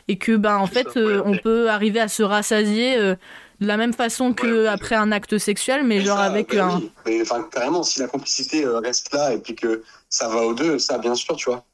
et 0.08 0.16
que 0.18 0.36
ben 0.36 0.56
en 0.56 0.66
fait 0.66 0.88
ça, 0.90 0.98
euh, 1.00 1.20
ouais, 1.20 1.22
on 1.26 1.36
peut 1.38 1.70
arriver 1.70 2.00
à 2.00 2.08
se 2.08 2.22
rassasier 2.24 2.96
euh, 2.98 3.14
de 3.60 3.66
la 3.66 3.76
même 3.76 3.92
façon 3.92 4.32
que 4.34 4.46
Ouais, 4.46 4.68
après 4.68 4.94
un 4.96 5.12
acte 5.12 5.38
sexuel 5.38 5.84
mais 5.84 6.00
genre 6.00 6.18
ça, 6.18 6.24
avec 6.24 6.54
bah 6.54 6.64
un 6.66 6.78
oui. 6.78 6.92
Mais 7.06 7.22
enfin, 7.22 7.42
carrément, 7.52 7.82
si 7.82 8.00
la 8.00 8.08
complicité 8.08 8.64
euh, 8.64 8.78
reste 8.80 9.12
là 9.12 9.32
et 9.32 9.38
puis 9.38 9.54
que 9.54 9.82
ça 10.08 10.28
va 10.28 10.42
aux 10.42 10.54
deux, 10.54 10.78
ça, 10.78 10.98
bien 10.98 11.14
sûr, 11.14 11.36
tu 11.36 11.46
vois. 11.50 11.64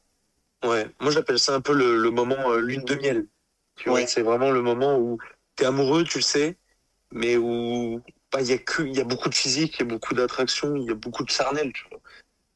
Ouais, 0.64 0.87
moi 1.01 1.11
j'appelle 1.11 1.39
ça 1.39 1.55
un 1.55 1.61
peu 1.61 1.72
le, 1.72 1.97
le 1.97 2.11
moment 2.11 2.51
euh, 2.53 2.61
lune 2.61 2.85
de 2.85 2.95
miel. 2.95 3.26
Tu 3.76 3.89
vois, 3.89 4.01
Ouais. 4.01 4.07
c'est 4.07 4.22
vraiment 4.22 4.51
le 4.51 4.61
moment 4.62 4.99
où 4.99 5.18
t'es 5.57 5.64
amoureux, 5.64 6.05
tu 6.05 6.18
le 6.18 6.22
sais, 6.22 6.59
mais 7.12 7.37
où 7.39 8.03
bah, 8.33 8.43
il 8.43 8.49
y 8.49 8.53
a 8.53 8.59
que 8.59 8.83
il 8.83 8.97
y 8.97 9.01
a 9.01 9.05
beaucoup 9.05 9.28
de 9.31 9.35
physique, 9.35 9.76
il 9.76 9.81
y 9.81 9.83
a 9.85 9.87
beaucoup 9.87 10.14
d'attraction, 10.14 10.76
il 10.76 10.85
y 10.85 10.91
a 10.91 10.95
beaucoup 10.95 11.24
de 11.24 11.31
charnel, 11.31 11.72
tu 11.72 11.85
vois. 11.91 12.01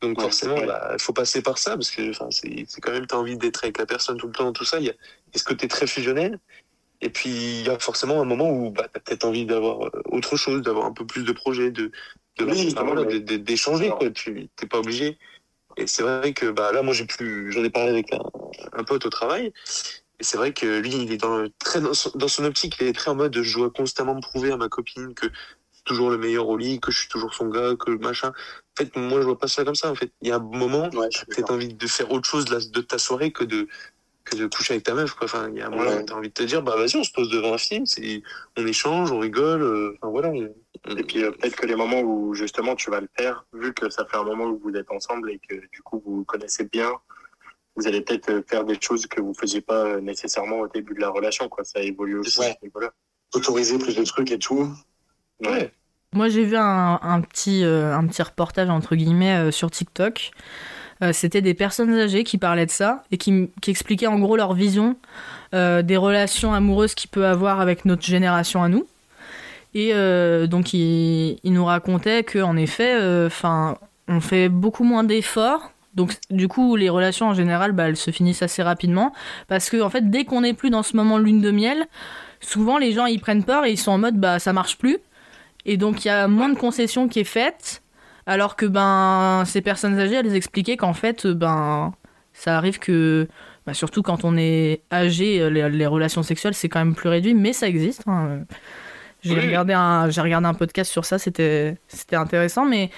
Donc 0.03 0.19
Ouais, 0.19 0.25
forcément, 0.25 0.57
ouais. 0.57 0.67
bah, 0.67 0.91
il 0.95 1.01
faut 1.03 1.13
passer 1.15 1.43
par 1.43 1.59
ça 1.59 1.73
parce 1.77 1.91
que 1.91 2.11
enfin, 2.11 2.31
c'est 2.31 2.65
c'est 2.69 2.81
quand 2.83 2.93
même 2.93 3.07
t'as 3.07 3.17
envie 3.19 3.37
d'être 3.39 3.65
avec 3.65 3.79
la 3.79 3.87
personne 3.87 4.19
tout 4.19 4.29
le 4.29 4.33
temps, 4.35 4.53
tout 4.53 4.65
ça. 4.67 4.81
Il 4.81 4.87
y 4.87 4.91
a, 4.91 4.95
il 4.95 5.35
y 5.35 5.37
a 5.37 5.39
ce 5.41 5.45
côté 5.45 5.69
très 5.69 5.87
fusionnel? 5.87 6.39
Et 7.05 7.11
puis 7.11 7.29
il 7.31 7.67
y 7.67 7.69
a 7.69 7.79
forcément 7.79 8.21
un 8.21 8.25
moment 8.25 8.51
où 8.51 8.71
bah, 8.71 8.89
t'as 8.93 8.99
peut-être 8.99 9.25
envie 9.25 9.45
d'avoir 9.45 9.83
euh, 9.83 9.91
autre 10.07 10.37
chose, 10.37 10.63
d'avoir 10.63 10.87
un 10.87 10.93
peu 10.93 11.07
plus 11.07 11.23
de 11.25 11.33
projets, 11.33 11.71
de 11.71 11.93
Oui, 12.41 12.75
voilà, 12.75 13.05
d'échanger 13.05 13.91
quoi. 13.91 14.11
Tu 14.11 14.49
t'es 14.57 14.67
pas 14.67 14.79
obligé. 14.79 15.19
Et 15.77 15.87
c'est 15.87 16.03
vrai 16.03 16.33
que 16.33 16.47
bah 16.51 16.73
là, 16.73 16.83
moi 16.83 16.95
j'ai 16.95 17.05
plus, 17.05 17.53
j'en 17.53 17.63
ai 17.63 17.69
parlé 17.71 17.91
avec 17.91 18.13
un, 18.15 18.21
un 18.73 18.85
pote 18.85 19.05
au 19.05 19.11
travail. 19.11 19.53
Et 20.21 20.25
c'est 20.25 20.37
vrai 20.39 20.53
que 20.55 20.79
lui, 20.79 20.95
il 20.95 21.13
est 21.13 21.17
dans, 21.19 21.37
le- 21.37 21.51
très 21.59 21.81
dans 21.81 21.93
son, 21.93 22.11
dans 22.15 22.29
son 22.29 22.45
optique, 22.45 22.77
il 22.81 22.87
est 22.87 22.93
très 22.93 23.11
en 23.11 23.17
mode 23.17 23.37
je 23.43 23.59
dois 23.59 23.71
constamment 23.71 24.15
me 24.15 24.21
prouver 24.23 24.51
à 24.53 24.57
ma 24.57 24.69
copine 24.69 25.13
que 25.15 25.27
je 25.27 25.33
suis 25.75 25.85
toujours 25.85 26.09
le 26.09 26.17
meilleur 26.17 26.49
au 26.49 26.57
lit, 26.57 26.81
que 26.81 26.91
je 26.91 27.01
suis 27.01 27.09
toujours 27.09 27.35
son 27.35 27.49
gars, 27.49 27.75
que 27.79 27.91
machin. 27.91 28.29
En 28.29 28.77
fait, 28.79 28.97
moi, 28.97 29.21
je 29.21 29.27
vois 29.27 29.39
pas 29.39 29.49
ça 29.49 29.65
comme 29.65 29.75
ça. 29.75 29.91
En 29.91 29.95
fait, 29.95 30.11
il 30.23 30.29
y 30.29 30.33
a 30.33 30.37
un 30.37 30.39
moment, 30.39 30.89
Ouais, 30.91 31.09
je 31.11 31.19
suis 31.19 31.27
peut-être 31.27 31.51
envie 31.53 31.75
de 31.75 31.87
faire 31.87 32.11
autre 32.13 32.29
chose 32.29 32.45
de, 32.47 32.55
la- 32.55 32.65
de 32.65 32.81
ta 32.81 32.97
soirée 32.99 33.33
que 33.33 33.45
de 33.45 33.69
que 34.25 34.37
de 34.37 34.47
coucher 34.47 34.75
avec 34.75 34.85
ta 34.85 34.95
meuf. 34.95 35.13
Quoi. 35.15 35.27
Enfin, 35.27 35.49
il 35.53 35.59
y 35.59 35.63
a 35.63 35.67
un 35.67 35.71
moment, 35.71 35.83
Ouais. 35.91 36.03
où 36.03 36.07
t'as 36.07 36.15
envie 36.15 36.29
de 36.29 36.35
te 36.35 36.43
dire 36.43 36.63
bah 36.63 36.77
vas-y, 36.77 36.97
on 36.97 37.05
se 37.05 37.13
pose 37.13 37.31
devant 37.31 37.55
un 37.55 37.59
film, 37.59 37.85
c'est, 37.87 38.23
on 38.57 38.67
échange, 38.67 39.13
on 39.13 39.19
rigole. 39.19 39.63
euh, 39.63 39.97
Enfin 40.01 40.11
voilà. 40.11 40.29
on- 40.31 40.55
Et 40.97 41.03
puis 41.05 41.23
euh, 41.23 41.31
peut-être 41.31 41.57
que 41.57 41.67
les 41.67 41.77
moments 41.77 42.01
où 42.01 42.35
justement 42.35 42.75
tu 42.75 42.91
vas 42.91 43.01
le 43.01 43.09
faire, 43.17 43.45
vu 43.53 43.73
que 43.75 43.89
ça 43.91 44.05
fait 44.07 44.17
un 44.17 44.25
moment 44.25 44.45
où 44.45 44.59
vous 44.63 44.75
êtes 44.77 44.91
ensemble 44.91 45.31
et 45.31 45.39
que 45.49 45.55
du 45.73 45.83
coup 45.83 46.03
vous 46.05 46.17
vous 46.17 46.25
connaissez 46.25 46.65
bien, 46.65 46.91
vous 47.77 47.87
allez 47.87 48.01
peut-être 48.03 48.31
euh, 48.31 48.43
faire 48.49 48.65
des 48.65 48.79
choses 48.81 49.07
que 49.07 49.21
vous 49.21 49.35
faisiez 49.35 49.61
pas 49.61 50.01
nécessairement 50.01 50.61
au 50.61 50.69
début 50.69 50.95
de 50.95 51.01
la 51.01 51.09
relation. 51.11 51.49
Quoi. 51.49 51.65
Ça 51.65 51.81
évolue 51.81 52.19
aussi. 52.19 52.41
Ouais. 52.41 52.57
Autoriser 53.35 53.79
plus 53.79 53.97
de 53.97 54.05
trucs 54.05 54.31
et 54.31 54.39
tout. 54.39 54.69
ouais. 55.45 55.73
Moi, 56.13 56.29
j'ai 56.29 56.45
vu 56.45 56.55
un, 56.57 57.01
un 57.03 57.21
petit, 57.23 57.65
euh, 57.65 57.93
un 57.93 58.07
petit 58.07 58.23
reportage, 58.23 58.69
entre 58.69 58.95
guillemets, 58.95 59.37
euh, 59.37 59.51
sur 59.51 59.69
TikTok. 59.73 60.31
Euh, 61.03 61.11
C'était 61.13 61.41
des 61.41 61.55
personnes 61.55 61.93
âgées 61.95 62.25
qui 62.25 62.39
parlaient 62.39 62.67
de 62.67 62.71
ça 62.71 63.05
et 63.11 63.17
qui, 63.17 63.51
expliquaient 63.67 64.07
en 64.07 64.19
gros 64.19 64.37
leur 64.37 64.55
vision 64.55 64.97
euh, 65.55 65.83
des 65.83 65.97
relations 65.97 66.55
amoureuses 66.55 66.95
qu'il 66.95 67.11
peut 67.11 67.27
avoir 67.27 67.61
avec 67.61 67.85
notre 67.85 68.03
génération 68.03 68.63
à 68.63 68.69
nous. 68.69 68.87
Et 69.75 69.91
euh, 69.93 70.47
donc, 70.47 70.73
ils 70.73 71.39
ils 71.43 71.53
nous 71.53 71.65
racontaient 71.65 72.23
qu'en 72.23 72.57
effet, 72.57 72.97
on 74.07 74.21
fait 74.21 74.49
beaucoup 74.49 74.85
moins 74.85 75.05
d'efforts. 75.05 75.73
Donc, 75.95 76.13
du 76.31 76.49
coup, 76.49 76.77
les 76.77 76.89
relations 76.89 77.29
en 77.29 77.35
général, 77.35 77.73
bah, 77.73 77.89
elles 77.89 77.97
se 77.97 78.11
finissent 78.11 78.43
assez 78.43 78.63
rapidement. 78.63 79.13
Parce 79.49 79.71
que, 79.71 79.81
en 79.81 79.91
fait, 79.91 80.11
dès 80.11 80.25
qu'on 80.25 80.41
n'est 80.41 80.55
plus 80.55 80.71
dans 80.71 80.83
ce 80.83 80.97
moment 80.97 81.19
lune 81.19 81.41
de 81.41 81.51
miel, 81.51 81.87
souvent 82.45 82.79
les 82.79 82.93
gens 82.93 83.07
ils 83.07 83.21
prennent 83.21 83.45
peur 83.45 83.65
et 83.65 83.73
ils 83.73 83.79
sont 83.79 83.93
en 83.93 83.99
mode 83.99 84.17
bah 84.17 84.39
ça 84.39 84.53
marche 84.53 84.79
plus. 84.79 84.99
Et 85.67 85.77
donc 85.77 86.05
il 86.05 86.09
y 86.09 86.11
a 86.11 86.29
moins 86.29 86.49
de 86.49 86.59
concessions 86.59 87.09
qui 87.09 87.21
est 87.21 87.25
faite, 87.25 87.83
alors 88.27 88.57
que 88.57 88.67
ben 88.67 89.45
ces 89.47 89.61
personnes 89.61 89.99
âgées, 89.99 90.15
elles 90.17 90.35
expliquaient 90.35 90.77
qu'en 90.77 90.95
fait 90.95 91.27
ben 91.27 91.93
ça 92.33 92.57
arrive 92.57 92.79
que 92.79 93.29
bah, 93.67 93.75
surtout 93.75 94.03
quand 94.03 94.25
on 94.25 94.37
est 94.37 94.81
âgé, 94.93 95.49
les, 95.51 95.69
les 95.71 95.87
relations 95.87 96.23
sexuelles 96.23 96.55
c'est 96.55 96.69
quand 96.69 96.81
même 96.81 96.95
plus 96.95 97.09
réduit, 97.09 97.35
mais 97.35 97.53
ça 97.53 97.69
existe. 97.69 98.03
hein. 98.07 98.41
J'ai 99.23 99.35
Oui. 99.35 99.41
regardé 99.41 99.73
un 99.73 100.11
j'ai 100.11 100.21
regardé 100.21 100.47
un 100.47 100.55
podcast 100.55 100.91
sur 100.91 101.05
ça, 101.05 101.19
c'était 101.19 101.77
c'était 101.89 102.17
intéressant, 102.17 102.67
mais 102.67 102.91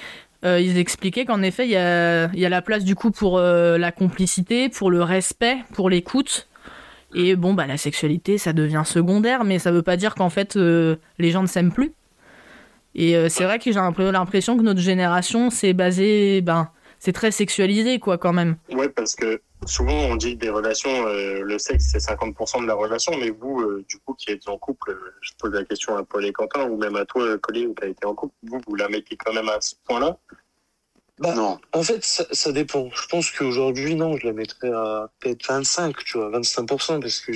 euh, 0.44 0.60
ils 0.60 0.76
expliquaient 0.78 1.24
qu'en 1.24 1.40
effet, 1.42 1.66
il 1.66 1.70
y 1.70 1.76
a, 1.76 2.26
il 2.32 2.38
y 2.40 2.46
a 2.46 2.48
la 2.48 2.62
place 2.62 2.84
du 2.84 2.94
coup 2.94 3.10
pour 3.10 3.38
euh, 3.38 3.78
la 3.78 3.90
complicité, 3.92 4.68
pour 4.68 4.90
le 4.90 5.02
respect, 5.02 5.58
pour 5.74 5.88
l'écoute. 5.88 6.48
Et 7.14 7.36
bon, 7.36 7.54
bah 7.54 7.66
la 7.66 7.76
sexualité, 7.76 8.36
ça 8.38 8.52
devient 8.52 8.82
secondaire, 8.84 9.44
mais 9.44 9.58
ça 9.58 9.70
veut 9.72 9.82
pas 9.82 9.96
dire 9.96 10.14
qu'en 10.14 10.28
fait, 10.30 10.56
euh, 10.56 10.96
les 11.18 11.30
gens 11.30 11.42
ne 11.42 11.46
s'aiment 11.46 11.72
plus. 11.72 11.92
Et 12.96 13.14
euh, 13.14 13.28
c'est 13.28 13.44
vrai 13.44 13.58
que 13.58 13.70
j'ai 13.70 13.78
un 13.78 13.92
peu 13.92 14.10
l'impression 14.10 14.56
que 14.56 14.62
notre 14.62 14.80
génération, 14.80 15.50
c'est 15.50 15.74
basé, 15.74 16.40
ben, 16.40 16.70
c'est 16.98 17.12
très 17.12 17.30
sexualisé, 17.30 17.98
quoi, 17.98 18.18
quand 18.18 18.32
même. 18.32 18.56
Ouais, 18.72 18.88
parce 18.88 19.14
que 19.14 19.40
souvent 19.66 19.94
on 19.94 20.16
dit 20.16 20.36
des 20.36 20.50
relations, 20.50 21.06
euh, 21.06 21.40
le 21.42 21.58
sexe 21.58 21.86
c'est 21.92 21.98
50% 21.98 22.62
de 22.62 22.66
la 22.66 22.74
relation, 22.74 23.12
mais 23.18 23.30
vous, 23.30 23.60
euh, 23.60 23.84
du 23.88 23.98
coup, 23.98 24.14
qui 24.14 24.30
êtes 24.30 24.48
en 24.48 24.58
couple, 24.58 24.90
euh, 24.92 25.14
je 25.20 25.32
pose 25.38 25.52
la 25.52 25.64
question 25.64 25.96
à 25.96 26.04
Paul 26.04 26.24
et 26.24 26.32
Quentin, 26.32 26.68
ou 26.68 26.76
même 26.76 26.96
à 26.96 27.04
toi, 27.04 27.36
Collier, 27.38 27.68
qui 27.76 27.84
a 27.84 27.88
été 27.88 28.06
en 28.06 28.14
couple, 28.14 28.34
vous, 28.42 28.60
vous 28.66 28.74
la 28.74 28.88
mettez 28.88 29.16
quand 29.16 29.32
même 29.32 29.48
à 29.48 29.60
ce 29.60 29.74
point-là? 29.84 30.16
Bah, 31.18 31.34
Non. 31.34 31.58
En 31.72 31.82
fait, 31.82 32.04
ça, 32.04 32.24
ça 32.30 32.52
dépend. 32.52 32.90
Je 32.94 33.06
pense 33.08 33.30
qu'aujourd'hui, 33.30 33.94
non, 33.94 34.16
je 34.16 34.26
la 34.26 34.32
mettrais 34.32 34.70
à 34.70 35.10
peut-être 35.20 35.46
25, 35.46 35.96
tu 36.04 36.18
vois, 36.18 36.30
25%, 36.30 37.00
parce 37.00 37.20
que 37.20 37.32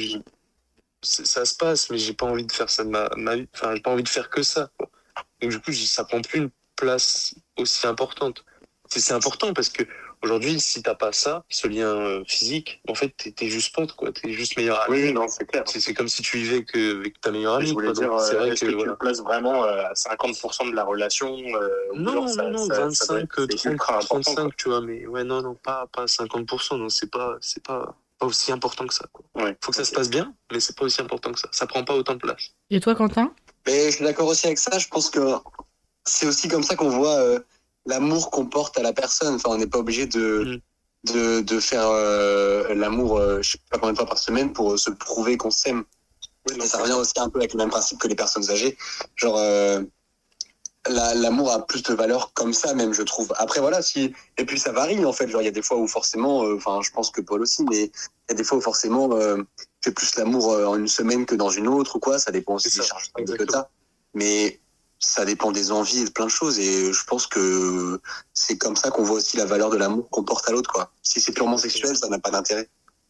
ça 1.03 1.45
se 1.45 1.57
passe, 1.57 1.91
mais 1.91 1.99
j'ai 1.99 2.13
pas 2.13 2.27
envie 2.27 2.45
de 2.45 2.53
faire 2.53 2.69
ça 2.69 2.85
de 2.85 2.91
ma, 2.91 3.09
ma 3.17 3.37
vie. 3.37 3.49
Enfin, 3.55 3.75
j'ai 3.75 3.81
pas 3.81 3.91
envie 3.91 4.03
de 4.03 4.09
faire 4.09 4.29
que 4.29 4.43
ça, 4.43 4.71
quoi. 4.79 4.91
Donc, 5.41 5.51
du 5.51 5.61
coup, 5.61 5.73
ça 5.73 6.05
prend 6.05 6.21
plus 6.21 6.39
une 6.41 6.51
place 6.77 7.35
aussi 7.59 7.87
importante. 7.87 8.45
C'est 8.93 9.13
important 9.13 9.53
parce 9.55 9.69
que 9.69 9.85
aujourd'hui, 10.23 10.59
si 10.59 10.83
t'as 10.83 10.97
pas 10.97 11.13
ça, 11.13 11.45
ce 11.49 11.69
lien 11.69 11.87
euh, 11.95 12.25
physique, 12.27 12.83
en 12.89 12.95
fait, 12.95 13.15
t'es 13.37 13.49
juste 13.49 13.73
pote, 13.75 13.93
quoi. 13.93 14.11
T'es 14.13 14.33
juste 14.33 14.57
meilleur 14.57 14.81
ami. 14.83 14.97
Oui, 14.97 15.03
oui, 15.05 15.13
non, 15.13 15.29
c'est 15.29 15.45
clair. 15.47 15.63
C'est 15.67 15.95
comme 15.95 16.09
si 16.09 16.23
tu 16.23 16.39
vivais 16.39 16.65
que, 16.65 16.99
avec 16.99 17.21
ta 17.21 17.31
meilleure 17.31 17.55
amie, 17.55 17.69
Je 17.69 17.73
voulais 17.73 17.93
quoi. 17.93 17.95
dire, 17.95 18.21
c'est 18.21 18.35
euh, 18.35 18.39
vrai 18.39 18.51
que, 18.51 18.55
que, 18.55 18.67
tu 18.67 18.75
voilà. 18.75 18.91
le 18.93 18.97
places 18.99 19.21
vraiment 19.23 19.65
euh, 19.65 19.85
à 19.85 19.93
50% 19.93 20.71
de 20.71 20.75
la 20.75 20.83
relation 20.85 21.37
euh, 21.55 21.69
Non, 21.95 22.13
genre 22.13 22.25
non, 22.25 22.33
ça- 22.33 22.51
non, 22.51 22.67
ça- 22.67 22.75
ça 22.91 23.07
doit 23.07 23.17
25, 23.21 23.23
être- 23.23 23.47
c'est 23.51 23.57
30, 23.57 23.65
ultra 23.73 23.95
important, 23.99 24.21
35, 24.23 24.43
quoi. 24.43 24.53
tu 24.59 24.69
vois, 24.69 24.81
mais 24.81 25.07
ouais, 25.07 25.23
non, 25.25 25.43
non, 25.43 25.55
pas, 25.55 25.87
pas 25.93 26.07
50%, 26.07 26.77
non, 26.79 26.89
c'est 26.89 27.11
pas, 27.11 27.37
c'est 27.41 27.63
pas, 27.63 27.97
pas 28.19 28.27
aussi 28.27 28.51
important 28.51 28.87
que 28.89 28.95
ça, 28.95 29.07
quoi. 29.13 29.25
Ouais. 29.37 29.57
Faut 29.63 29.71
que 29.71 29.77
ça 29.77 29.85
se 29.85 29.93
passe 29.93 30.11
bien, 30.11 30.35
mais 30.51 30.59
c'est 30.59 30.77
pas 30.77 30.85
aussi 30.85 31.01
important 31.01 31.31
que 31.33 31.39
ça. 31.39 31.49
Ça 31.53 31.67
prend 31.69 31.85
pas 31.85 31.95
autant 31.95 32.15
de 32.15 32.19
place. 32.19 32.51
Et 32.71 32.81
toi, 32.81 32.95
Quentin? 32.97 33.33
Mais 33.67 33.91
je 33.91 33.97
suis 33.97 34.05
d'accord 34.05 34.29
aussi 34.29 34.47
avec 34.47 34.59
ça. 34.59 34.79
Je 34.79 34.89
pense 34.89 35.11
que 35.11 35.35
c'est 36.05 36.27
aussi 36.27 36.49
comme 36.49 36.63
ça 36.63 36.77
qu'on 36.77 36.89
voit 36.89 37.17
euh, 37.17 37.41
l'amour 37.87 38.31
qu'on 38.31 38.47
porte 38.47 38.79
à 38.79 38.83
la 38.83 38.93
personne. 38.93 39.35
Enfin, 39.35 39.51
on 39.51 39.59
n'est 39.59 39.67
pas 39.67 39.79
obligé 39.79 40.07
de, 40.07 40.61
de, 41.05 41.41
de 41.41 41.61
faire 41.61 41.87
euh, 41.89 42.75
l'amour, 42.75 43.19
euh, 43.19 43.43
je 43.43 43.53
sais 43.53 43.59
pas 43.71 43.79
combien 43.79 43.93
de 43.93 43.99
fois 43.99 44.07
par 44.07 44.19
semaine 44.19 44.53
pour 44.53 44.73
euh, 44.73 44.77
se 44.77 44.91
prouver 44.91 45.37
qu'on 45.37 45.51
s'aime. 45.51 45.85
Oui, 46.49 46.67
ça 46.67 46.79
revient 46.79 46.95
aussi 46.95 47.13
un 47.17 47.29
peu 47.29 47.39
avec 47.39 47.53
le 47.53 47.59
même 47.59 47.71
principe 47.71 47.99
que 47.99 48.09
les 48.09 48.15
personnes 48.15 48.51
âgées. 48.51 48.77
Genre, 49.17 49.39
la- 50.89 51.15
l'amour 51.15 51.53
a 51.53 51.67
plus 51.67 51.83
de 51.83 51.93
valeur 51.93 52.33
comme 52.33 52.55
ça, 52.55 52.73
même, 52.73 52.95
je 52.95 53.03
trouve. 53.03 53.31
Après, 53.37 53.61
voilà, 53.61 53.83
si. 53.83 54.15
Et 54.39 54.47
puis, 54.47 54.59
ça 54.59 54.73
varie, 54.73 55.05
en 55.05 55.13
fait. 55.13 55.29
Genre, 55.29 55.43
il 55.43 55.45
y 55.45 55.49
a 55.49 55.53
des 55.53 55.61
fois 55.61 55.77
où 55.77 55.87
forcément, 55.87 56.41
enfin, 56.57 56.81
je 56.83 56.91
pense 56.91 57.11
que 57.11 57.21
Paul 57.21 57.43
aussi, 57.43 57.63
mais 57.65 57.85
il 57.85 58.31
y 58.31 58.33
a 58.33 58.35
des 58.35 58.43
fois 58.43 58.57
où 58.57 58.63
forcément, 58.63 59.11
fais 59.83 59.93
plus 59.93 60.15
l'amour 60.17 60.53
euh, 60.53 60.67
en 60.67 60.77
une 60.77 60.89
semaine 60.89 61.27
que 61.27 61.35
dans 61.35 61.51
une 61.51 61.69
autre 61.69 61.97
ou 61.97 61.99
quoi. 62.01 62.19
Ça 62.19 62.31
dépend 62.31 62.55
aussi 62.55 62.77
des 62.77 62.85
charges 62.85 63.13
que 63.13 63.45
t'as. 63.45 63.69
Mais 64.15 64.61
ça 64.99 65.25
dépend 65.25 65.51
des 65.51 65.73
envies 65.73 66.03
et 66.03 66.05
de 66.05 66.11
plein 66.11 66.27
de 66.27 66.31
choses. 66.31 66.59
Et 66.59 66.93
je 66.93 67.05
pense 67.05 67.27
que 67.27 68.01
c'est 68.35 68.59
comme 68.59 68.77
ça 68.77 68.91
qu'on 68.91 69.03
voit 69.03 69.17
aussi 69.17 69.37
la 69.37 69.47
valeur 69.47 69.71
de 69.71 69.77
l'amour 69.77 70.09
qu'on 70.11 70.25
porte 70.25 70.49
à 70.49 70.53
l'autre, 70.53 70.71
quoi. 70.71 70.93
Si 71.03 71.21
c'est 71.21 71.33
purement 71.33 71.57
sexuel, 71.57 71.97
ça 71.97 72.09
n'a 72.09 72.19
pas 72.19 72.31
d'intérêt. 72.31 72.69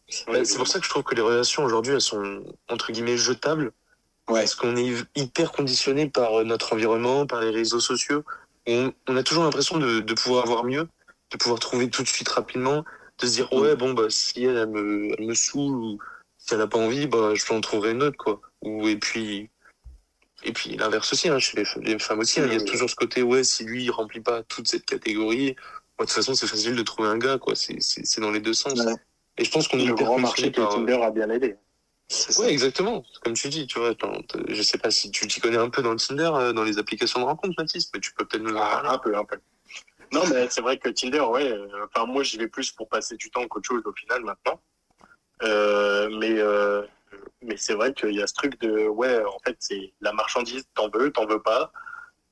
C'est 0.08 0.56
pour 0.56 0.66
ça 0.66 0.78
que 0.78 0.84
je 0.84 0.90
trouve 0.90 1.04
que 1.04 1.14
les 1.14 1.22
relations 1.22 1.64
aujourd'hui, 1.64 1.94
elles 1.94 2.00
sont, 2.00 2.42
entre 2.68 2.92
guillemets, 2.92 3.16
jetables. 3.16 3.72
Ouais. 4.28 4.40
Parce 4.40 4.54
qu'on 4.54 4.76
est 4.76 4.94
hyper 5.16 5.50
conditionné 5.50 6.08
par 6.08 6.40
euh, 6.40 6.44
notre 6.44 6.74
environnement, 6.74 7.26
par 7.26 7.40
les 7.40 7.50
réseaux 7.50 7.80
sociaux. 7.80 8.22
On, 8.66 8.92
on 9.08 9.16
a 9.16 9.22
toujours 9.24 9.42
l'impression 9.42 9.78
de, 9.78 10.00
de 10.00 10.14
pouvoir 10.14 10.44
avoir 10.44 10.62
mieux, 10.64 10.86
de 11.32 11.36
pouvoir 11.36 11.58
trouver 11.58 11.90
tout 11.90 12.02
de 12.02 12.08
suite 12.08 12.28
rapidement, 12.28 12.84
de 13.18 13.26
se 13.26 13.32
dire, 13.32 13.52
ouais, 13.52 13.74
bon, 13.74 13.92
bah, 13.92 14.04
si 14.08 14.44
elle, 14.44 14.56
elle 14.56 14.68
me, 14.68 15.12
elle 15.18 15.26
me 15.26 15.34
saoule, 15.34 15.74
ou 15.74 15.98
si 16.50 16.54
elle 16.54 16.60
a 16.60 16.66
pas 16.66 16.78
envie, 16.78 17.06
bah, 17.06 17.32
je 17.34 17.52
en 17.52 17.60
trouver 17.60 17.92
une 17.92 18.02
autre, 18.02 18.16
quoi. 18.16 18.40
Ou, 18.62 18.88
et 18.88 18.96
puis, 18.96 19.48
et 20.42 20.52
puis 20.52 20.76
l'inverse 20.76 21.12
aussi, 21.12 21.28
hein, 21.28 21.38
chez 21.38 21.56
les, 21.56 21.64
les 21.82 21.98
femmes 21.98 22.18
aussi, 22.18 22.40
hein, 22.40 22.44
il 22.46 22.52
y 22.52 22.54
a 22.54 22.56
Oui, 22.58 22.62
oui. 22.64 22.70
toujours 22.70 22.90
ce 22.90 22.96
côté, 22.96 23.22
ouais, 23.22 23.44
si 23.44 23.64
lui, 23.64 23.84
il 23.84 23.90
remplit 23.90 24.20
pas 24.20 24.42
toute 24.42 24.66
cette 24.68 24.84
catégorie, 24.84 25.52
de 25.54 26.04
toute 26.04 26.10
façon, 26.10 26.34
c'est 26.34 26.46
facile 26.46 26.74
de 26.74 26.82
trouver 26.82 27.08
un 27.08 27.18
gars, 27.18 27.38
quoi. 27.38 27.54
C'est, 27.54 28.20
dans 28.20 28.30
les 28.30 28.40
deux 28.40 28.54
sens. 28.54 28.80
Ouais. 28.80 28.94
Et 29.38 29.44
je 29.44 29.50
pense 29.50 29.68
qu'on 29.68 29.78
est 29.78 29.84
Le 29.84 29.94
grand 29.94 30.18
marché 30.18 30.50
que 30.50 30.60
par, 30.60 30.72
euh, 30.72 30.76
Tinder 30.76 31.00
a 31.02 31.10
bien 31.10 31.30
aidé. 31.30 31.56
Ça. 32.08 32.42
Ouais, 32.42 32.50
exactement. 32.50 33.04
Comme 33.22 33.34
tu 33.34 33.48
dis, 33.48 33.66
tu 33.68 33.78
vois, 33.78 33.94
je 34.48 34.62
sais 34.62 34.78
pas 34.78 34.90
si 34.90 35.10
tu 35.12 35.28
t'y 35.28 35.40
connais 35.40 35.58
un 35.58 35.70
peu 35.70 35.82
dans 35.82 35.92
le 35.92 35.98
Tinder, 35.98 36.30
euh, 36.34 36.52
dans 36.52 36.64
les 36.64 36.78
applications 36.78 37.20
de 37.20 37.26
rencontres, 37.26 37.54
Mathis, 37.56 37.88
mais 37.94 38.00
tu 38.00 38.12
peux 38.14 38.24
peut-être 38.24 38.42
nous 38.42 38.56
en 38.56 38.60
Ah, 38.60 38.70
parler. 38.82 38.88
un 38.88 38.98
peu, 38.98 39.16
un 39.16 39.24
peu. 39.24 39.36
Non, 40.12 40.22
mais 40.28 40.48
c'est 40.50 40.60
vrai 40.60 40.76
que 40.78 40.88
Tinder, 40.88 41.20
ouais. 41.20 41.52
euh, 41.52 41.68
Enfin, 41.94 42.06
moi, 42.06 42.24
j'y 42.24 42.36
vais 42.38 42.48
plus 42.48 42.72
pour 42.72 42.88
passer 42.88 43.16
du 43.16 43.30
temps 43.30 43.46
qu'autre 43.46 43.68
chose 43.68 43.82
au 43.84 43.92
final 43.92 44.24
maintenant. 44.24 44.60
Euh, 45.42 46.08
mais 46.18 46.38
euh, 46.38 46.82
mais 47.42 47.56
c'est 47.56 47.74
vrai 47.74 47.92
qu'il 47.94 48.12
y 48.14 48.22
a 48.22 48.26
ce 48.26 48.34
truc 48.34 48.60
de, 48.60 48.86
ouais, 48.86 49.24
en 49.24 49.38
fait, 49.44 49.56
c'est 49.58 49.92
la 50.00 50.12
marchandise, 50.12 50.64
t'en 50.74 50.88
veux, 50.90 51.10
t'en 51.10 51.26
veux 51.26 51.40
pas. 51.42 51.72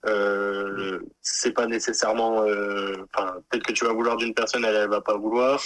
Euh, 0.07 1.01
c'est 1.23 1.53
pas 1.53 1.67
nécessairement. 1.67 2.43
euh, 2.45 2.95
Enfin, 3.13 3.37
peut-être 3.49 3.65
que 3.67 3.73
tu 3.73 3.85
vas 3.85 3.93
vouloir 3.93 4.17
d'une 4.17 4.35
personne, 4.35 4.65
elle, 4.65 4.77
elle 4.77 4.89
va 4.91 5.01
pas 5.01 5.17
vouloir. 5.17 5.61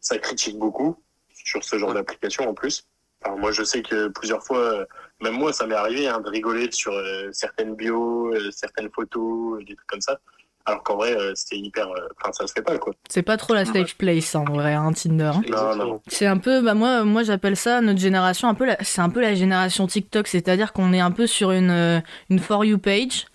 Ça 0.00 0.18
critique 0.18 0.58
beaucoup 0.58 1.02
sur 1.32 1.62
ce 1.64 1.76
genre 1.78 1.88
Ouais. 1.90 1.94
d'application 1.96 2.48
en 2.48 2.54
plus. 2.54 2.86
Enfin, 3.22 3.36
moi, 3.36 3.52
je 3.52 3.62
sais 3.64 3.82
que 3.82 4.08
plusieurs 4.08 4.42
fois, 4.44 4.58
euh, 4.58 4.86
même 5.20 5.34
moi, 5.34 5.52
ça 5.52 5.66
m'est 5.66 5.74
arrivé 5.74 6.06
hein, 6.08 6.20
de 6.20 6.28
rigoler 6.30 6.70
sur 6.70 6.92
euh, 6.92 7.28
certaines 7.32 7.74
bios, 7.74 8.32
certaines 8.52 8.90
photos, 8.90 9.58
des 9.64 9.74
trucs 9.74 9.86
comme 9.88 10.00
ça. 10.00 10.18
Alors 10.66 10.82
qu'en 10.82 10.96
vrai, 10.96 11.14
euh, 11.14 11.32
c'était 11.34 11.58
hyper. 11.58 11.86
euh, 11.88 12.08
Enfin, 12.20 12.32
ça 12.32 12.46
se 12.46 12.52
fait 12.54 12.62
pas, 12.62 12.78
quoi. 12.78 12.94
C'est 13.08 13.22
pas 13.22 13.36
trop 13.36 13.52
la 13.54 13.64
safe 13.66 13.96
place, 13.96 14.34
en 14.34 14.44
vrai, 14.44 14.72
hein, 14.72 14.92
Tinder. 14.92 15.24
hein. 15.34 15.42
Exactement. 15.46 15.84
non. 15.84 16.00
C'est 16.06 16.26
un 16.26 16.38
peu, 16.38 16.62
bah 16.62 16.72
moi, 16.74 17.04
moi 17.04 17.22
j'appelle 17.22 17.56
ça 17.56 17.80
notre 17.82 18.00
génération, 18.00 18.48
un 18.48 18.54
peu, 18.54 18.64
la- 18.64 18.78
c'est 18.82 19.02
un 19.02 19.10
peu 19.10 19.20
la 19.20 19.34
génération 19.34 19.86
TikTok, 19.86 20.26
c'est-à-dire 20.26 20.72
qu'on 20.72 20.92
est 20.94 21.00
un 21.00 21.10
peu 21.10 21.26
sur 21.26 21.50
une, 21.50 21.70
euh, 21.70 22.00
une 22.30 22.38
for 22.38 22.64
you 22.64 22.78
page, 22.78 23.26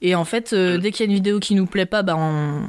et 0.00 0.14
en 0.14 0.24
fait, 0.24 0.54
euh, 0.54 0.78
Mm. 0.78 0.80
dès 0.80 0.90
qu'il 0.90 1.00
y 1.04 1.08
a 1.08 1.10
une 1.10 1.14
vidéo 1.16 1.38
qui 1.38 1.54
nous 1.54 1.66
plaît 1.66 1.84
pas, 1.84 2.02
bah 2.02 2.16
on, 2.16 2.62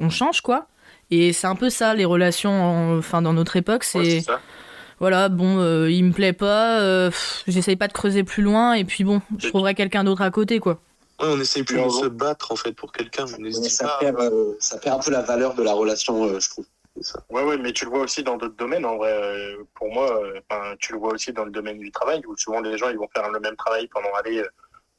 on, 0.00 0.08
change 0.08 0.40
quoi. 0.40 0.66
Et 1.10 1.34
c'est 1.34 1.46
un 1.46 1.54
peu 1.56 1.68
ça 1.68 1.94
les 1.94 2.06
relations, 2.06 2.50
en- 2.52 2.96
enfin 2.98 3.20
dans 3.20 3.34
notre 3.34 3.56
époque, 3.56 3.84
c'est 3.84 3.98
Ouais, 3.98 4.04
c'est 4.10 4.20
ça. 4.22 4.40
voilà, 4.98 5.28
bon, 5.28 5.58
euh, 5.58 5.90
il 5.90 6.04
me 6.06 6.12
plaît 6.12 6.32
pas, 6.32 6.80
euh, 6.80 7.10
j'essaye 7.46 7.76
pas 7.76 7.88
de 7.88 7.92
creuser 7.92 8.24
plus 8.24 8.42
loin, 8.42 8.72
et 8.72 8.84
puis 8.84 9.04
bon, 9.04 9.20
je 9.38 9.48
trouverai 9.48 9.74
quelqu'un 9.74 10.04
d'autre 10.04 10.22
à 10.22 10.30
côté 10.30 10.58
quoi. 10.58 10.80
Ouais, 11.22 11.28
on 11.28 11.40
essaye 11.40 11.62
plus 11.62 11.76
de 11.80 11.88
se 11.88 12.06
battre, 12.06 12.50
en 12.52 12.56
fait, 12.56 12.72
pour 12.72 12.90
quelqu'un. 12.92 13.24
On 13.24 13.52
ça, 13.62 13.96
perd, 14.00 14.18
euh, 14.20 14.54
ça 14.58 14.78
perd 14.78 14.98
un 15.00 15.02
peu 15.02 15.10
la 15.12 15.22
valeur 15.22 15.54
de 15.54 15.62
la 15.62 15.72
relation, 15.72 16.24
euh, 16.24 16.40
je 16.40 16.48
trouve. 16.50 16.66
Ouais, 17.30 17.42
ouais, 17.44 17.56
mais 17.56 17.72
tu 17.72 17.84
le 17.84 17.90
vois 17.90 18.00
aussi 18.00 18.22
dans 18.22 18.36
d'autres 18.36 18.56
domaines, 18.56 18.84
en 18.84 18.96
vrai. 18.96 19.12
Euh, 19.12 19.64
Pour 19.74 19.92
moi, 19.92 20.20
euh, 20.22 20.74
tu 20.80 20.92
le 20.92 20.98
vois 20.98 21.12
aussi 21.14 21.32
dans 21.32 21.44
le 21.44 21.50
domaine 21.50 21.78
du 21.78 21.90
travail, 21.90 22.22
où 22.26 22.36
souvent 22.36 22.60
les 22.60 22.76
gens, 22.76 22.88
ils 22.90 22.98
vont 22.98 23.08
faire 23.14 23.30
le 23.30 23.40
même 23.40 23.56
travail 23.56 23.86
pendant, 23.88 24.12
aller 24.14 24.42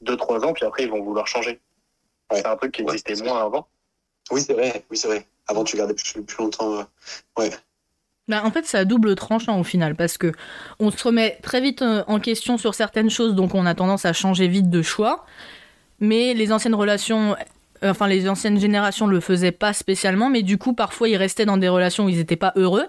2-3 0.02 0.44
ans, 0.44 0.52
puis 0.54 0.64
après, 0.64 0.84
ils 0.84 0.90
vont 0.90 1.02
vouloir 1.02 1.26
changer. 1.26 1.60
Ouais. 2.32 2.38
C'est 2.38 2.46
un 2.46 2.56
truc 2.56 2.72
qui 2.72 2.82
Ouais, 2.82 2.94
existait 2.94 3.22
moins 3.24 3.44
avant. 3.44 3.68
Oui, 4.30 4.40
c'est 4.40 4.54
vrai. 4.54 4.84
Oui, 4.90 4.96
c'est 4.96 5.08
vrai. 5.08 5.26
Avant, 5.46 5.62
tu 5.62 5.76
gardais 5.76 5.94
plus, 5.94 6.22
plus 6.22 6.38
longtemps. 6.38 6.86
euh, 7.38 7.50
Bah, 8.28 8.42
en 8.44 8.50
fait, 8.50 8.64
c'est 8.64 8.78
à 8.78 8.84
double 8.86 9.14
tranchant 9.14 9.60
au 9.60 9.64
final, 9.64 9.94
parce 9.94 10.16
que 10.16 10.32
on 10.80 10.90
se 10.90 11.04
remet 11.06 11.38
très 11.42 11.60
vite 11.60 11.82
euh, 11.82 12.02
en 12.06 12.18
question 12.18 12.56
sur 12.56 12.74
certaines 12.74 13.10
choses, 13.10 13.34
donc 13.34 13.54
on 13.54 13.66
a 13.66 13.74
tendance 13.74 14.06
à 14.06 14.14
changer 14.14 14.48
vite 14.48 14.70
de 14.70 14.80
choix. 14.80 15.26
Mais 16.00 16.34
les 16.34 16.52
anciennes 16.52 16.74
relations, 16.74 17.36
euh, 17.84 17.90
enfin 17.90 18.06
les 18.08 18.28
anciennes 18.28 18.58
générations 18.60 19.06
le 19.06 19.20
faisaient 19.20 19.52
pas 19.52 19.72
spécialement, 19.72 20.28
mais 20.30 20.42
du 20.42 20.58
coup, 20.58 20.72
parfois, 20.74 21.08
ils 21.08 21.16
restaient 21.16 21.46
dans 21.46 21.56
des 21.56 21.68
relations 21.68 22.04
où 22.06 22.08
ils 22.08 22.16
n'étaient 22.18 22.36
pas 22.36 22.52
heureux. 22.56 22.86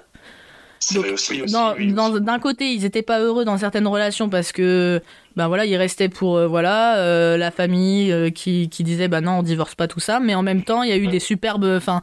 Aussi. 1.12 1.42
oui, 1.42 1.52
Dans- 1.52 1.74
oui, 2.12 2.22
D'un 2.22 2.38
côté, 2.38 2.66
ils 2.72 2.86
étaient 2.86 3.02
pas 3.02 3.20
heureux 3.20 3.44
dans 3.44 3.58
certaines 3.58 3.88
relations 3.88 4.30
parce 4.30 4.52
que, 4.52 5.02
ben 5.36 5.48
voilà, 5.48 5.66
ils 5.66 5.78
restaient 5.78 6.10
pour 6.10 6.36
euh, 6.38 6.48
voilà 6.48 6.98
euh, 6.98 7.38
la 7.38 7.50
famille 7.50 8.12
euh, 8.12 8.30
qui, 8.30 8.70
qui 8.70 8.84
disait 8.84 9.08
bah 9.08 9.20
non, 9.22 9.40
on 9.40 9.44
divorce 9.44 9.74
pas 9.74 9.88
tout 9.88 10.00
ça. 10.02 10.20
Mais 10.20 10.36
en 10.36 10.44
même 10.44 10.64
temps, 10.64 10.84
il 10.84 10.90
y 10.90 10.92
a 10.92 10.98
eu 10.98 11.06
Ouais. 11.06 11.12
des 11.12 11.20
superbes. 11.20 11.66
Enfin, 11.66 12.02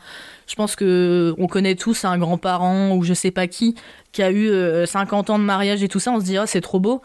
je 0.48 0.54
pense 0.56 0.74
que 0.74 1.32
on 1.38 1.46
connaît 1.46 1.76
tous 1.76 2.04
un 2.04 2.18
grand-parent 2.18 2.96
ou 2.96 3.04
je 3.04 3.14
sais 3.14 3.30
pas 3.30 3.46
qui 3.46 3.76
qui 4.10 4.22
a 4.22 4.30
eu 4.32 4.48
euh, 4.48 4.84
50 4.86 5.30
ans 5.30 5.38
de 5.38 5.44
mariage 5.44 5.82
et 5.84 5.88
tout 5.88 6.00
ça. 6.00 6.10
On 6.10 6.18
se 6.18 6.24
dit 6.24 6.36
ah 6.38 6.46
c'est 6.48 6.60
trop 6.62 6.80
beau, 6.80 7.02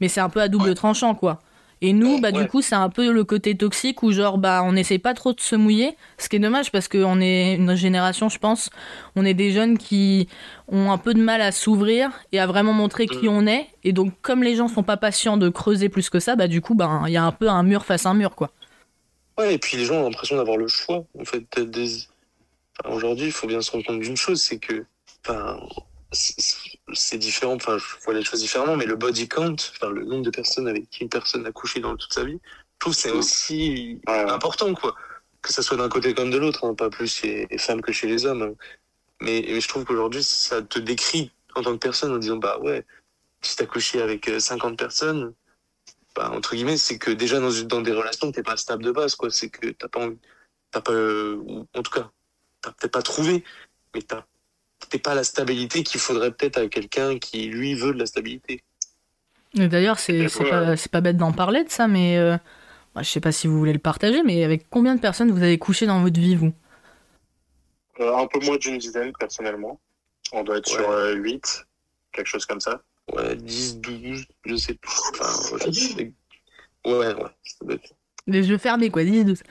mais 0.00 0.08
c'est 0.08 0.20
un 0.20 0.30
peu 0.30 0.40
à 0.40 0.48
double 0.48 0.70
Ouais. 0.70 0.74
tranchant 0.74 1.14
quoi. 1.14 1.40
Et 1.82 1.94
nous, 1.94 2.20
bah 2.20 2.30
du 2.30 2.46
coup, 2.46 2.60
c'est 2.60 2.74
un 2.74 2.90
peu 2.90 3.10
le 3.10 3.24
côté 3.24 3.56
toxique 3.56 4.02
où 4.02 4.12
genre 4.12 4.36
bah 4.36 4.60
on 4.64 4.76
essaye 4.76 4.98
pas 4.98 5.14
trop 5.14 5.32
de 5.32 5.40
se 5.40 5.56
mouiller, 5.56 5.96
ce 6.18 6.28
qui 6.28 6.36
est 6.36 6.40
dommage 6.40 6.70
parce 6.70 6.88
qu'on 6.88 7.20
est 7.22 7.54
une 7.54 7.74
génération, 7.74 8.28
je 8.28 8.38
pense, 8.38 8.68
on 9.16 9.24
est 9.24 9.32
des 9.32 9.50
jeunes 9.50 9.78
qui 9.78 10.28
ont 10.68 10.92
un 10.92 10.98
peu 10.98 11.14
de 11.14 11.22
mal 11.22 11.40
à 11.40 11.52
s'ouvrir 11.52 12.10
et 12.32 12.38
à 12.38 12.46
vraiment 12.46 12.74
montrer 12.74 13.06
qui 13.06 13.28
Mm. 13.28 13.32
on 13.32 13.46
est. 13.46 13.66
Et 13.82 13.92
donc, 13.92 14.12
comme 14.20 14.42
les 14.42 14.56
gens 14.56 14.68
sont 14.68 14.82
pas 14.82 14.98
patients 14.98 15.38
de 15.38 15.48
creuser 15.48 15.88
plus 15.88 16.10
que 16.10 16.20
ça, 16.20 16.36
bah 16.36 16.48
du 16.48 16.60
coup, 16.60 16.74
ben 16.74 17.04
il 17.06 17.12
y 17.12 17.16
a 17.16 17.24
un 17.24 17.32
peu 17.32 17.48
un 17.48 17.62
mur 17.62 17.84
face 17.86 18.04
à 18.04 18.10
un 18.10 18.14
mur, 18.14 18.34
quoi. 18.34 18.50
Ouais, 19.38 19.54
et 19.54 19.58
puis 19.58 19.78
les 19.78 19.86
gens 19.86 19.94
ont 19.94 20.04
l'impression 20.04 20.36
d'avoir 20.36 20.58
le 20.58 20.68
choix. 20.68 21.04
En 21.18 21.24
fait, 21.24 21.44
d'être 21.56 21.70
des... 21.70 22.06
enfin, 22.84 22.94
aujourd'hui, 22.94 23.26
il 23.26 23.32
faut 23.32 23.46
bien 23.46 23.62
se 23.62 23.70
rendre 23.70 23.86
compte 23.86 24.00
d'une 24.00 24.16
chose, 24.18 24.42
c'est 24.42 24.58
que, 24.58 24.84
enfin, 25.26 25.58
c'est 26.12 27.18
différent. 27.18 27.54
Enfin, 27.54 27.78
je 27.78 27.84
vois 28.04 28.14
les 28.14 28.24
choses 28.24 28.40
différemment, 28.40 28.76
mais 28.76 28.86
le 28.86 28.96
body 28.96 29.28
count, 29.28 29.54
enfin, 29.54 29.90
le 29.90 30.04
nombre 30.04 30.22
de 30.24 30.30
personnes 30.30 30.68
avec 30.68 30.88
qui 30.90 31.02
une 31.02 31.08
personne 31.08 31.46
a 31.46 31.52
couché 31.52 31.80
dans 31.80 31.96
toute 31.96 32.12
sa 32.12 32.24
vie, 32.24 32.38
je 32.44 32.78
trouve 32.80 32.94
c'est 32.94 33.10
aussi 33.10 34.00
Ouais, 34.08 34.24
ouais. 34.24 34.30
important, 34.30 34.74
quoi. 34.74 34.94
que 35.42 35.52
ça 35.52 35.62
soit 35.62 35.76
d'un 35.76 35.88
côté 35.88 36.14
comme 36.14 36.30
de 36.30 36.38
l'autre, 36.38 36.64
hein, 36.66 36.74
pas 36.74 36.90
plus 36.90 37.14
chez 37.14 37.46
les 37.50 37.58
femmes 37.58 37.80
que 37.82 37.92
chez 37.92 38.06
les 38.08 38.26
hommes. 38.26 38.42
hein. 38.42 38.54
Mais, 39.20 39.44
mais 39.48 39.60
je 39.60 39.68
trouve 39.68 39.84
qu'aujourd'hui, 39.84 40.22
ça 40.24 40.62
te 40.62 40.78
décrit 40.78 41.32
en 41.54 41.62
tant 41.62 41.72
que 41.72 41.78
personne 41.78 42.12
en 42.12 42.18
disant, 42.18 42.36
bah 42.36 42.58
ouais, 42.60 42.84
si 43.42 43.56
t'as 43.56 43.66
couché 43.66 44.00
avec 44.02 44.28
euh, 44.28 44.40
50 44.40 44.78
personnes, 44.78 45.34
bah, 46.16 46.30
entre 46.32 46.54
guillemets, 46.54 46.76
c'est 46.76 46.98
que 46.98 47.10
déjà 47.10 47.38
dans, 47.40 47.50
dans 47.64 47.80
des 47.82 47.92
relations, 47.92 48.32
t'es 48.32 48.42
pas 48.42 48.56
stable 48.56 48.82
de 48.84 48.92
base, 48.92 49.14
quoi. 49.14 49.30
C'est 49.30 49.50
que 49.50 49.68
t'as 49.70 49.88
pas 49.88 50.00
envie, 50.00 50.18
t'as 50.70 50.80
pas, 50.80 50.92
euh, 50.92 51.36
ou 51.46 51.66
en 51.74 51.82
tout 51.82 51.90
cas, 51.92 52.10
t'as 52.62 52.72
peut-être 52.72 52.92
pas 52.92 53.02
trouvé, 53.02 53.44
mais 53.94 54.02
t'as, 54.02 54.24
pas 54.98 55.14
la 55.14 55.24
stabilité 55.24 55.82
qu'il 55.82 56.00
faudrait 56.00 56.30
peut-être 56.32 56.58
à 56.58 56.66
quelqu'un 56.68 57.18
qui, 57.18 57.46
lui, 57.46 57.74
veut 57.74 57.92
de 57.94 57.98
la 57.98 58.06
stabilité. 58.06 58.62
Et 59.58 59.68
D'ailleurs, 59.68 59.98
c'est 59.98 60.28
c'est 60.28 60.42
Ouais. 60.44 60.50
pas, 60.50 60.76
c'est 60.76 60.90
pas 60.90 61.00
bête 61.00 61.16
d'en 61.16 61.32
parler 61.32 61.64
de 61.64 61.70
ça, 61.70 61.88
mais 61.88 62.16
euh, 62.18 62.36
bah, 62.94 63.02
je 63.02 63.10
sais 63.10 63.20
pas 63.20 63.32
si 63.32 63.46
vous 63.46 63.58
voulez 63.58 63.72
le 63.72 63.78
partager, 63.78 64.22
mais 64.22 64.44
avec 64.44 64.66
combien 64.70 64.94
de 64.94 65.00
personnes 65.00 65.30
vous 65.30 65.42
avez 65.42 65.58
couché 65.58 65.86
dans 65.86 66.00
votre 66.02 66.18
vie, 66.20 66.36
vous? 66.36 66.52
Euh, 68.00 68.16
un 68.16 68.26
peu 68.26 68.38
moins 68.44 68.56
d'une 68.56 68.78
dizaine, 68.78 69.12
personnellement. 69.18 69.80
On 70.32 70.42
doit 70.44 70.58
être 70.58 70.70
Ouais. 70.70 70.76
sur 70.78 70.90
euh, 70.90 71.14
8, 71.14 71.66
quelque 72.12 72.26
chose 72.28 72.46
comme 72.46 72.60
ça. 72.60 72.80
Ouais, 73.12 73.34
10, 73.36 73.78
12, 73.80 74.24
je 74.46 74.56
sais 74.56 74.74
plus. 74.74 74.90
Enfin, 75.20 75.56
Ouais, 76.86 76.92
ouais, 77.14 77.74
être- 77.74 77.94
Les 78.26 78.48
yeux 78.48 78.56
fermés, 78.58 78.88
quoi, 78.90 79.02
10, 79.04 79.24
12. 79.24 79.42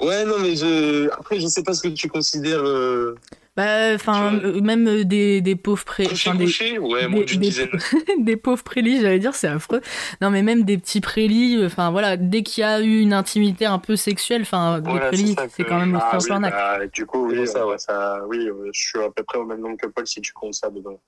Ouais, 0.00 0.24
non, 0.24 0.38
mais 0.40 0.56
je... 0.56 1.08
après, 1.10 1.38
je 1.38 1.46
sais 1.46 1.62
pas 1.62 1.74
ce 1.74 1.82
que 1.82 1.88
tu 1.88 2.08
considères 2.08 2.64
euh... 2.64 3.14
Bah, 3.54 3.92
enfin, 3.94 4.32
euh, 4.42 4.62
même 4.62 4.88
euh, 4.88 5.04
des, 5.04 5.42
des 5.42 5.56
pauvres 5.56 5.84
pré... 5.84 6.06
couché, 6.06 6.30
enfin, 6.30 6.38
des, 6.38 6.44
couché. 6.46 6.78
Ouais, 6.78 7.06
moins 7.06 7.20
des- 7.22 7.36
des- 7.36 7.68
des 8.18 8.36
pauvres 8.38 8.62
prélis, 8.64 9.00
j'allais 9.02 9.18
dire, 9.18 9.34
c'est 9.34 9.46
affreux. 9.48 9.82
Non, 10.22 10.30
mais 10.30 10.42
même 10.42 10.62
des 10.62 10.78
petits 10.78 11.02
prélis, 11.02 11.56
euh, 11.56 11.66
enfin 11.66 11.90
voilà, 11.90 12.16
dès 12.16 12.42
qu'il 12.42 12.62
y 12.62 12.64
a 12.64 12.80
eu 12.80 13.00
une 13.00 13.12
intimité 13.12 13.66
un 13.66 13.78
peu 13.78 13.94
sexuelle, 13.96 14.40
enfin, 14.42 14.80
des 14.80 14.88
Voilà, 14.88 15.08
prélis, 15.08 15.34
c'est 15.50 15.64
que- 15.64 15.68
quand 15.68 15.78
même 15.78 15.98
Ah 16.00 16.16
oui, 16.18 16.28
bah, 16.30 16.86
du 16.86 17.04
coup, 17.04 17.26
oui, 17.26 17.40
C'est 17.40 17.52
ça, 17.52 17.66
ouais. 17.66 17.76
ça, 17.76 18.20
oui 18.26 18.48
je 18.72 18.80
suis 18.80 18.98
à 19.00 19.10
peu 19.10 19.22
près 19.22 19.36
au 19.38 19.44
même 19.44 19.60
nombre 19.60 19.76
que 19.76 19.86
Paul 19.86 20.06
si 20.06 20.22
tu 20.22 20.32
comptes 20.32 20.54
ça 20.54 20.70
dedans. 20.70 20.98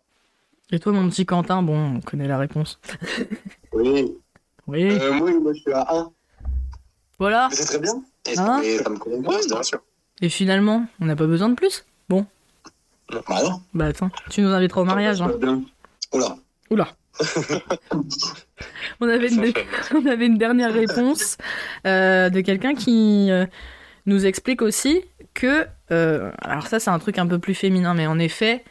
Et 0.70 0.78
toi, 0.78 0.92
mon 0.92 1.08
petit 1.08 1.24
Quentin, 1.24 1.62
bon, 1.62 1.96
on 1.96 2.00
connaît 2.02 2.28
la 2.28 2.36
réponse. 2.38 2.78
Oui. 3.72 4.14
Oui, 4.66 4.84
Euh, 5.00 5.12
moi, 5.14 5.30
moi, 5.40 5.52
je 5.54 5.60
suis 5.60 5.72
à 5.72 5.86
1. 5.94 6.12
voilà. 7.18 7.48
C'est 7.52 7.64
très 7.64 7.78
bien. 7.78 8.02
Et 8.26 8.38
Hein 8.38 8.62
ça 8.82 8.88
me 8.90 8.96
convient 8.98 9.20
bien, 9.20 9.62
sûr. 9.62 9.80
Et 10.20 10.28
finalement, 10.28 10.86
on 11.00 11.06
n'a 11.06 11.16
pas 11.16 11.26
besoin 11.26 11.48
de 11.48 11.54
plus? 11.54 11.84
Bah 13.28 13.42
non. 13.42 13.60
Bah 13.72 13.86
attends, 13.86 14.10
tu 14.30 14.42
nous 14.42 14.50
inviteras 14.50 14.82
au 14.82 14.84
mariage. 14.84 15.22
Hein. 15.22 15.32
Oula. 16.12 16.36
Oula. 16.70 16.88
on, 19.00 19.08
avait 19.08 19.28
une, 19.28 19.52
on 19.94 20.06
avait 20.06 20.26
une 20.26 20.38
dernière 20.38 20.72
réponse 20.72 21.36
euh, 21.86 22.28
de 22.28 22.40
quelqu'un 22.40 22.74
qui 22.74 23.30
euh, 23.30 23.46
nous 24.06 24.26
explique 24.26 24.62
aussi 24.62 25.02
que, 25.32 25.66
euh, 25.92 26.32
alors 26.42 26.66
ça 26.66 26.80
c'est 26.80 26.90
un 26.90 26.98
truc 26.98 27.18
un 27.18 27.26
peu 27.26 27.38
plus 27.38 27.54
féminin, 27.54 27.94
mais 27.94 28.06
en 28.06 28.18
effet, 28.18 28.64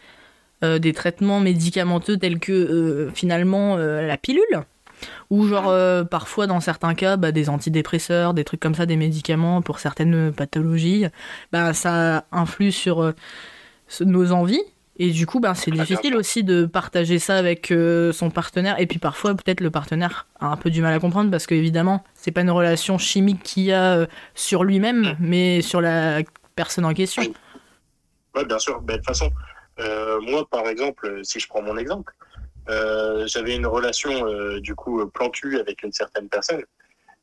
euh, 0.63 0.79
des 0.79 0.93
traitements 0.93 1.39
médicamenteux 1.39 2.17
tels 2.17 2.39
que 2.39 2.51
euh, 2.51 3.11
finalement 3.13 3.77
euh, 3.77 4.05
la 4.05 4.17
pilule, 4.17 4.65
ou 5.29 5.45
genre 5.47 5.69
euh, 5.69 6.03
parfois 6.03 6.47
dans 6.47 6.59
certains 6.59 6.95
cas 6.95 7.17
bah, 7.17 7.31
des 7.31 7.49
antidépresseurs, 7.49 8.33
des 8.33 8.43
trucs 8.43 8.59
comme 8.59 8.75
ça, 8.75 8.85
des 8.85 8.95
médicaments 8.95 9.61
pour 9.61 9.79
certaines 9.79 10.31
pathologies, 10.31 11.05
bah, 11.51 11.73
ça 11.73 12.25
influe 12.31 12.71
sur 12.71 13.01
euh, 13.01 13.13
nos 14.01 14.31
envies. 14.31 14.63
Et 14.97 15.09
du 15.09 15.25
coup, 15.25 15.39
bah, 15.39 15.55
c'est 15.55 15.71
difficile 15.71 16.15
aussi 16.15 16.43
de 16.43 16.65
partager 16.65 17.17
ça 17.17 17.37
avec 17.37 17.71
euh, 17.71 18.11
son 18.11 18.29
partenaire. 18.29 18.79
Et 18.79 18.85
puis 18.85 18.99
parfois, 18.99 19.33
peut-être 19.33 19.59
le 19.59 19.71
partenaire 19.71 20.27
a 20.39 20.47
un 20.47 20.57
peu 20.57 20.69
du 20.69 20.81
mal 20.81 20.93
à 20.93 20.99
comprendre 20.99 21.31
parce 21.31 21.47
qu'évidemment, 21.47 22.03
c'est 22.13 22.31
pas 22.31 22.41
une 22.41 22.51
relation 22.51 22.99
chimique 22.99 23.41
qu'il 23.41 23.63
y 23.63 23.71
a 23.71 23.95
euh, 23.95 24.05
sur 24.35 24.63
lui-même, 24.63 25.15
mais 25.19 25.61
sur 25.61 25.81
la 25.81 26.19
personne 26.55 26.85
en 26.85 26.93
question. 26.93 27.23
Oui. 27.23 27.33
Ouais, 28.35 28.45
bien 28.45 28.59
sûr. 28.59 28.81
Ben, 28.81 28.93
de 28.93 28.97
toute 28.97 29.07
façon, 29.07 29.31
euh, 29.79 30.21
moi, 30.21 30.47
par 30.47 30.67
exemple, 30.67 31.21
si 31.23 31.39
je 31.39 31.47
prends 31.47 31.63
mon 31.63 31.77
exemple, 31.77 32.13
j'avais 33.25 33.55
une 33.55 33.67
relation 33.67 34.59
du 34.59 34.73
coup 34.73 35.05
plantue 35.07 35.57
avec 35.59 35.83
une 35.83 35.91
certaine 35.91 36.29
personne 36.29 36.63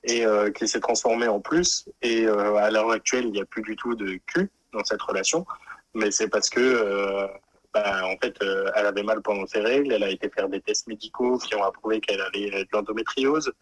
et 0.05 0.25
qui 0.55 0.69
s'est 0.69 0.81
transformée 0.81 1.29
en 1.29 1.41
plus. 1.41 1.89
Et 2.03 2.27
à 2.27 2.71
l'heure 2.71 2.91
actuelle, 2.91 3.25
il 3.25 3.33
n'y 3.33 3.41
a 3.41 3.47
plus 3.47 3.63
du 3.63 3.75
tout 3.75 3.95
de 3.95 4.19
cul 4.27 4.51
dans 4.75 4.85
cette 4.85 5.01
relation, 5.01 5.47
mais 5.95 6.11
c'est 6.11 6.29
parce 6.29 6.51
que 6.51 6.61
euh, 6.61 7.27
bah, 7.73 8.03
en 8.05 8.17
fait, 8.19 8.35
euh, 8.43 8.71
elle 8.75 8.87
avait 8.87 9.03
mal 9.03 9.23
pendant 9.23 9.47
ses 9.47 9.61
règles. 9.61 9.93
Elle 9.93 10.03
a 10.03 10.11
été 10.11 10.29
faire 10.29 10.49
des 10.49 10.61
tests 10.61 10.87
médicaux 10.87 11.39
qui 11.39 11.55
ont 11.55 11.63
approuvé 11.63 12.01
qu'elle 12.01 12.21
avait 12.21 12.51
de 12.51 12.69
l'endométriose. 12.73 13.53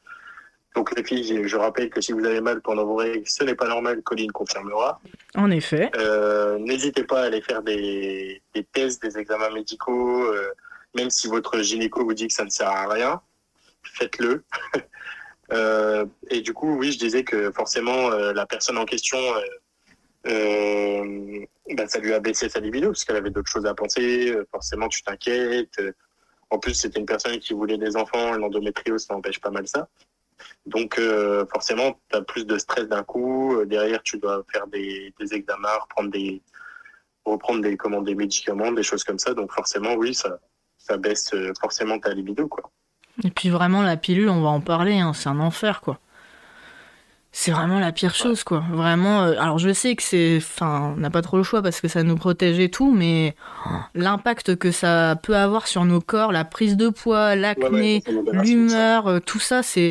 Donc 0.74 0.96
les 0.96 1.02
filles, 1.02 1.48
je 1.48 1.56
rappelle 1.56 1.90
que 1.90 2.00
si 2.00 2.12
vous 2.12 2.24
avez 2.24 2.40
mal 2.40 2.60
pendant 2.60 2.84
vos 2.84 2.96
règles, 2.96 3.26
ce 3.26 3.44
n'est 3.44 3.54
pas 3.54 3.68
normal. 3.68 4.02
Colline 4.02 4.32
confirmera. 4.32 5.00
En 5.34 5.50
effet. 5.50 5.90
Euh, 5.96 6.58
N'hésitez 6.58 7.04
pas 7.04 7.22
à 7.22 7.24
aller 7.24 7.40
faire 7.40 7.62
des, 7.62 8.42
des 8.54 8.64
tests, 8.64 9.02
des 9.02 9.18
examens 9.18 9.50
médicaux, 9.50 10.24
euh, 10.24 10.48
même 10.94 11.10
si 11.10 11.26
votre 11.26 11.58
gynéco 11.60 12.04
vous 12.04 12.14
dit 12.14 12.28
que 12.28 12.34
ça 12.34 12.44
ne 12.44 12.50
sert 12.50 12.68
à 12.70 12.88
rien, 12.88 13.20
faites-le. 13.82 14.44
Euh, 15.50 16.04
et 16.28 16.42
du 16.42 16.52
coup, 16.52 16.76
oui, 16.76 16.92
je 16.92 16.98
disais 16.98 17.24
que 17.24 17.50
forcément, 17.52 18.10
la 18.10 18.44
personne 18.44 18.76
en 18.76 18.84
question, 18.84 19.18
euh, 20.26 21.44
bah, 21.74 21.86
ça 21.86 21.98
lui 21.98 22.12
a 22.12 22.20
baissé 22.20 22.48
sa 22.48 22.60
libido 22.60 22.88
parce 22.88 23.04
qu'elle 23.04 23.16
avait 23.16 23.30
d'autres 23.30 23.50
choses 23.50 23.66
à 23.66 23.74
penser. 23.74 24.30
Euh, 24.30 24.46
forcément, 24.50 24.88
tu 24.88 25.02
t'inquiètes. 25.02 25.78
Euh, 25.80 25.92
En 26.50 26.58
plus, 26.58 26.74
c'était 26.74 26.98
une 26.98 27.06
personne 27.06 27.38
qui 27.38 27.52
voulait 27.54 27.78
des 27.78 27.96
enfants. 27.96 28.32
L'endométriose, 28.32 29.04
ça 29.04 29.14
empêche 29.14 29.40
pas 29.40 29.50
mal 29.50 29.66
ça. 29.68 29.88
Donc, 30.66 30.98
euh, 30.98 31.44
forcément, 31.52 32.00
tu 32.10 32.16
as 32.16 32.22
plus 32.22 32.46
de 32.46 32.58
stress 32.58 32.88
d'un 32.88 33.02
coup. 33.02 33.64
Derrière, 33.66 34.02
tu 34.02 34.18
dois 34.18 34.44
faire 34.50 34.66
des, 34.66 35.12
examens, 35.30 35.76
reprendre 35.82 36.10
des, 36.10 36.40
reprendre 37.24 37.60
des, 37.60 37.76
comment, 37.76 38.02
des 38.02 38.14
médicaments, 38.14 38.72
des 38.72 38.82
choses 38.82 39.04
comme 39.04 39.18
ça. 39.18 39.34
Donc, 39.34 39.52
forcément, 39.52 39.94
oui, 39.94 40.14
ça, 40.14 40.38
ça 40.78 40.96
baisse 40.96 41.34
forcément 41.60 41.98
ta 41.98 42.14
libido, 42.14 42.48
quoi. 42.48 42.70
Et 43.24 43.30
puis 43.30 43.50
vraiment, 43.50 43.82
la 43.82 43.96
pilule, 43.96 44.28
on 44.28 44.42
va 44.42 44.48
en 44.48 44.60
parler, 44.60 44.98
hein, 44.98 45.12
c'est 45.12 45.28
un 45.28 45.40
enfer, 45.40 45.80
quoi. 45.80 45.98
C'est 47.30 47.50
vraiment 47.52 47.78
la 47.78 47.92
pire 47.92 48.14
chose, 48.14 48.42
quoi. 48.42 48.64
Vraiment. 48.72 49.22
euh, 49.22 49.38
alors, 49.38 49.58
je 49.58 49.72
sais 49.72 49.94
que 49.94 50.02
c'est. 50.02 50.38
Enfin, 50.38 50.94
on 50.96 51.00
n'a 51.00 51.10
pas 51.10 51.22
trop 51.22 51.36
le 51.36 51.42
choix 51.42 51.62
parce 51.62 51.80
que 51.80 51.86
ça 51.86 52.02
nous 52.02 52.16
protège 52.16 52.58
et 52.58 52.70
tout, 52.70 52.90
mais 52.92 53.36
l'impact 53.94 54.56
que 54.56 54.72
ça 54.72 55.14
peut 55.22 55.36
avoir 55.36 55.66
sur 55.66 55.84
nos 55.84 56.00
corps, 56.00 56.32
la 56.32 56.44
prise 56.44 56.76
de 56.76 56.88
poids, 56.88 57.34
l'acné, 57.36 58.02
l'humeur, 58.32 59.06
euh, 59.06 59.20
tout 59.20 59.38
ça, 59.40 59.62
c'est. 59.62 59.90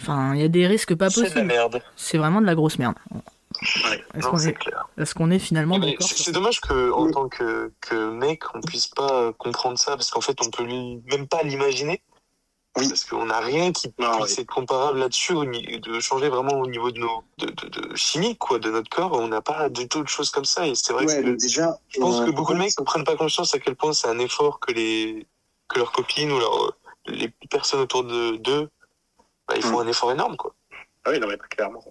Enfin, 0.00 0.34
il 0.34 0.40
y 0.40 0.44
a 0.44 0.48
des 0.48 0.66
risques 0.66 0.94
pas 0.94 1.10
C'est 1.10 1.20
de 1.20 1.24
la 1.24 1.30
possibles. 1.30 1.46
merde. 1.48 1.82
C'est 1.96 2.18
vraiment 2.18 2.40
de 2.40 2.46
la 2.46 2.54
grosse 2.54 2.78
merde. 2.78 2.94
Ouais. 3.10 4.04
Est-ce 4.14 4.26
qu'on 4.28 4.38
c'est 4.38 4.50
est, 4.50 4.52
clair. 4.52 4.86
est-ce 4.98 5.14
qu'on 5.14 5.30
est 5.32 5.40
finalement 5.40 5.78
d'accord 5.80 6.06
C'est 6.06 6.30
dommage 6.30 6.60
que, 6.60 6.92
en 6.92 7.10
tant 7.10 7.28
que, 7.28 7.72
que 7.80 8.10
mec, 8.10 8.42
on 8.54 8.60
puisse 8.60 8.86
pas 8.88 9.10
euh, 9.12 9.32
comprendre 9.36 9.78
ça, 9.78 9.92
parce 9.96 10.10
qu'en 10.10 10.20
fait, 10.20 10.36
on 10.46 10.50
peut 10.50 10.64
même 10.64 11.26
pas 11.26 11.42
l'imaginer. 11.42 12.00
Oui. 12.78 12.88
Parce 12.88 13.04
qu'on 13.04 13.26
n'a 13.26 13.40
rien 13.40 13.72
qui 13.72 13.92
Non, 13.98 14.18
puisse 14.18 14.38
être 14.38 14.46
comparable 14.52 14.98
là-dessus, 15.00 15.34
de 15.34 16.00
changer 16.00 16.28
vraiment 16.28 16.54
au 16.60 16.66
niveau 16.66 16.90
de 16.90 16.98
nos 17.00 17.24
de, 17.38 17.46
de, 17.46 17.68
de 17.68 17.96
chimique, 17.96 18.38
quoi, 18.38 18.58
de 18.58 18.70
notre 18.70 18.88
corps. 18.90 19.12
On 19.12 19.28
n'a 19.28 19.40
pas 19.42 19.68
du 19.68 19.88
tout 19.88 20.02
de 20.02 20.08
choses 20.08 20.30
comme 20.30 20.44
ça. 20.44 20.66
Et 20.66 20.74
c'est 20.74 20.92
vrai 20.92 21.04
Ouais, 21.06 21.22
que 21.22 21.30
déjà. 21.30 21.78
je 21.88 22.00
pense 22.00 22.20
que 22.24 22.30
beaucoup 22.30 22.54
de 22.54 22.58
mecs 22.58 22.78
ne 22.78 22.84
prennent 22.84 23.04
pas 23.04 23.16
conscience 23.16 23.54
à 23.54 23.58
quel 23.58 23.74
point 23.76 23.92
c'est 23.92 24.08
un 24.08 24.18
effort 24.18 24.60
que 24.60 24.72
les 24.72 25.26
que 25.68 25.78
leurs 25.78 25.92
copines 25.92 26.32
ou 26.32 26.38
leurs 26.38 26.72
les 27.06 27.28
personnes 27.50 27.80
autour 27.80 28.04
de 28.04 28.36
d'eux, 28.36 28.68
bah, 29.46 29.54
ils 29.56 29.62
font 29.62 29.80
un 29.80 29.86
effort 29.86 30.12
énorme, 30.12 30.36
quoi. 30.36 30.54
Ah 31.04 31.10
oui, 31.10 31.18
non, 31.20 31.26
mais 31.26 31.36
très 31.38 31.48
clairement. 31.48 31.82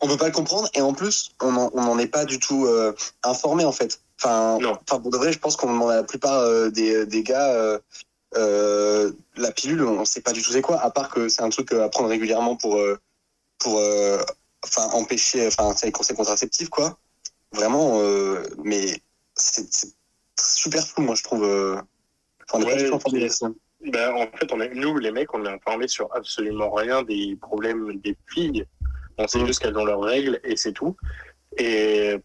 on 0.00 0.08
peut 0.08 0.16
pas 0.16 0.26
le 0.26 0.32
comprendre 0.32 0.68
et 0.74 0.80
en 0.80 0.94
plus 0.94 1.30
on 1.42 1.52
n'en 1.52 1.98
est 1.98 2.06
pas 2.08 2.24
du 2.24 2.38
tout 2.38 2.64
euh, 2.66 2.94
informé 3.22 3.64
en 3.64 3.72
fait. 3.72 4.00
Enfin, 4.18 4.58
Non. 4.60 4.78
enfin 4.88 5.00
pour 5.00 5.10
de 5.10 5.16
vrai, 5.18 5.32
je 5.32 5.38
pense 5.38 5.56
qu'on 5.56 5.66
demande 5.72 5.90
à 5.90 5.96
la 5.96 6.04
plupart 6.04 6.38
euh, 6.40 6.70
des, 6.70 7.04
des 7.06 7.22
gars 7.22 7.52
euh, 7.52 7.78
euh, 8.36 9.12
la 9.36 9.52
pilule, 9.52 9.82
on 9.82 10.04
sait 10.04 10.20
pas 10.22 10.32
du 10.32 10.42
tout 10.42 10.50
c'est 10.52 10.62
quoi, 10.62 10.80
à 10.80 10.90
part 10.90 11.08
que 11.10 11.28
c'est 11.28 11.42
un 11.42 11.50
truc 11.50 11.72
euh, 11.72 11.84
à 11.84 11.88
prendre 11.88 12.08
régulièrement 12.08 12.56
pour 12.56 12.76
euh, 12.78 12.98
pour 13.58 13.80
enfin 14.64 14.88
empêcher, 14.92 15.46
enfin 15.46 15.74
c'est 15.76 15.86
les 15.86 15.92
conseils 15.92 16.16
contraceptifs 16.16 16.68
quoi. 16.68 16.98
Vraiment, 17.52 18.00
mais 18.64 18.98
c'est 19.34 19.92
super 20.40 20.86
flou 20.86 21.02
moi 21.04 21.14
je 21.14 21.22
trouve. 21.22 21.44
Enfin, 22.48 22.64
on 22.64 22.66
Ouais, 22.66 22.98
puis-. 23.06 23.28
Ben, 23.84 24.12
en 24.14 24.26
fait, 24.36 24.52
on 24.52 24.60
est, 24.60 24.74
nous, 24.74 24.96
les 24.98 25.10
mecs, 25.10 25.34
on 25.34 25.44
est 25.44 25.48
informés 25.48 25.88
sur 25.88 26.14
absolument 26.14 26.70
rien 26.70 27.02
des 27.02 27.36
problèmes 27.40 27.98
des 28.00 28.16
filles. 28.28 28.64
On 29.18 29.26
sait 29.26 29.40
Mhm. 29.40 29.46
juste 29.46 29.60
qu'elles 29.60 29.76
ont 29.76 29.84
leurs 29.84 30.00
règles 30.00 30.40
et 30.44 30.56
c'est 30.56 30.72
tout. 30.72 30.96
Et 31.58 32.16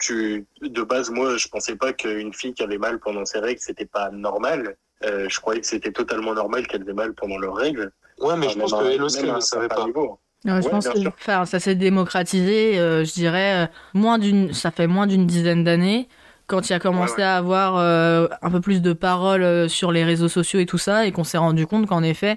tu, 0.00 0.44
de 0.60 0.82
base, 0.82 1.10
moi, 1.10 1.36
je 1.36 1.46
pensais 1.48 1.76
pas 1.76 1.92
qu'une 1.92 2.34
fille 2.34 2.52
qui 2.52 2.62
avait 2.62 2.78
mal 2.78 2.98
pendant 2.98 3.24
ses 3.24 3.38
règles, 3.38 3.60
c'était 3.60 3.86
pas 3.86 4.10
normal. 4.10 4.76
Euh, 5.04 5.26
je 5.28 5.40
croyais 5.40 5.60
que 5.60 5.66
c'était 5.66 5.92
totalement 5.92 6.34
normal 6.34 6.66
qu'elles 6.66 6.88
aient 6.88 6.92
mal 6.94 7.12
pendant 7.14 7.38
leurs 7.38 7.56
règles. 7.56 7.90
Ouais, 8.20 8.36
mais 8.36 8.46
Enfin, 8.46 8.54
je 8.54 8.58
pense 8.60 8.72
que 8.72 8.84
elle 8.92 9.02
aussi, 9.02 9.22
ne 9.24 9.40
savait 9.40 9.68
pas. 9.68 9.84
niveau. 9.84 10.18
Ouais, 10.44 10.60
je 10.60 10.66
Ouais, 10.66 10.70
pense 10.70 10.88
que 10.88 11.08
enfin, 11.08 11.44
ça 11.46 11.58
s'est 11.58 11.74
démocratisé, 11.74 12.78
euh, 12.78 13.04
je 13.04 13.12
dirais, 13.12 13.64
euh, 13.64 13.66
moins 13.94 14.18
d'une, 14.18 14.52
ça 14.52 14.70
fait 14.70 14.86
moins 14.86 15.06
d'une 15.06 15.26
dizaine 15.26 15.64
d'années, 15.64 16.08
quand 16.46 16.68
il 16.68 16.72
y 16.72 16.76
a 16.76 16.78
commencé 16.78 17.14
Ouais, 17.14 17.18
ouais. 17.18 17.24
à 17.24 17.36
avoir 17.36 17.76
euh, 17.78 18.28
un 18.42 18.50
peu 18.50 18.60
plus 18.60 18.82
de 18.82 18.92
paroles 18.92 19.42
euh, 19.42 19.68
sur 19.68 19.90
les 19.90 20.04
réseaux 20.04 20.28
sociaux 20.28 20.60
et 20.60 20.66
tout 20.66 20.78
ça, 20.78 21.06
et 21.06 21.12
qu'on 21.12 21.24
s'est 21.24 21.38
rendu 21.38 21.66
compte 21.66 21.86
qu'en 21.86 22.02
effet, 22.02 22.36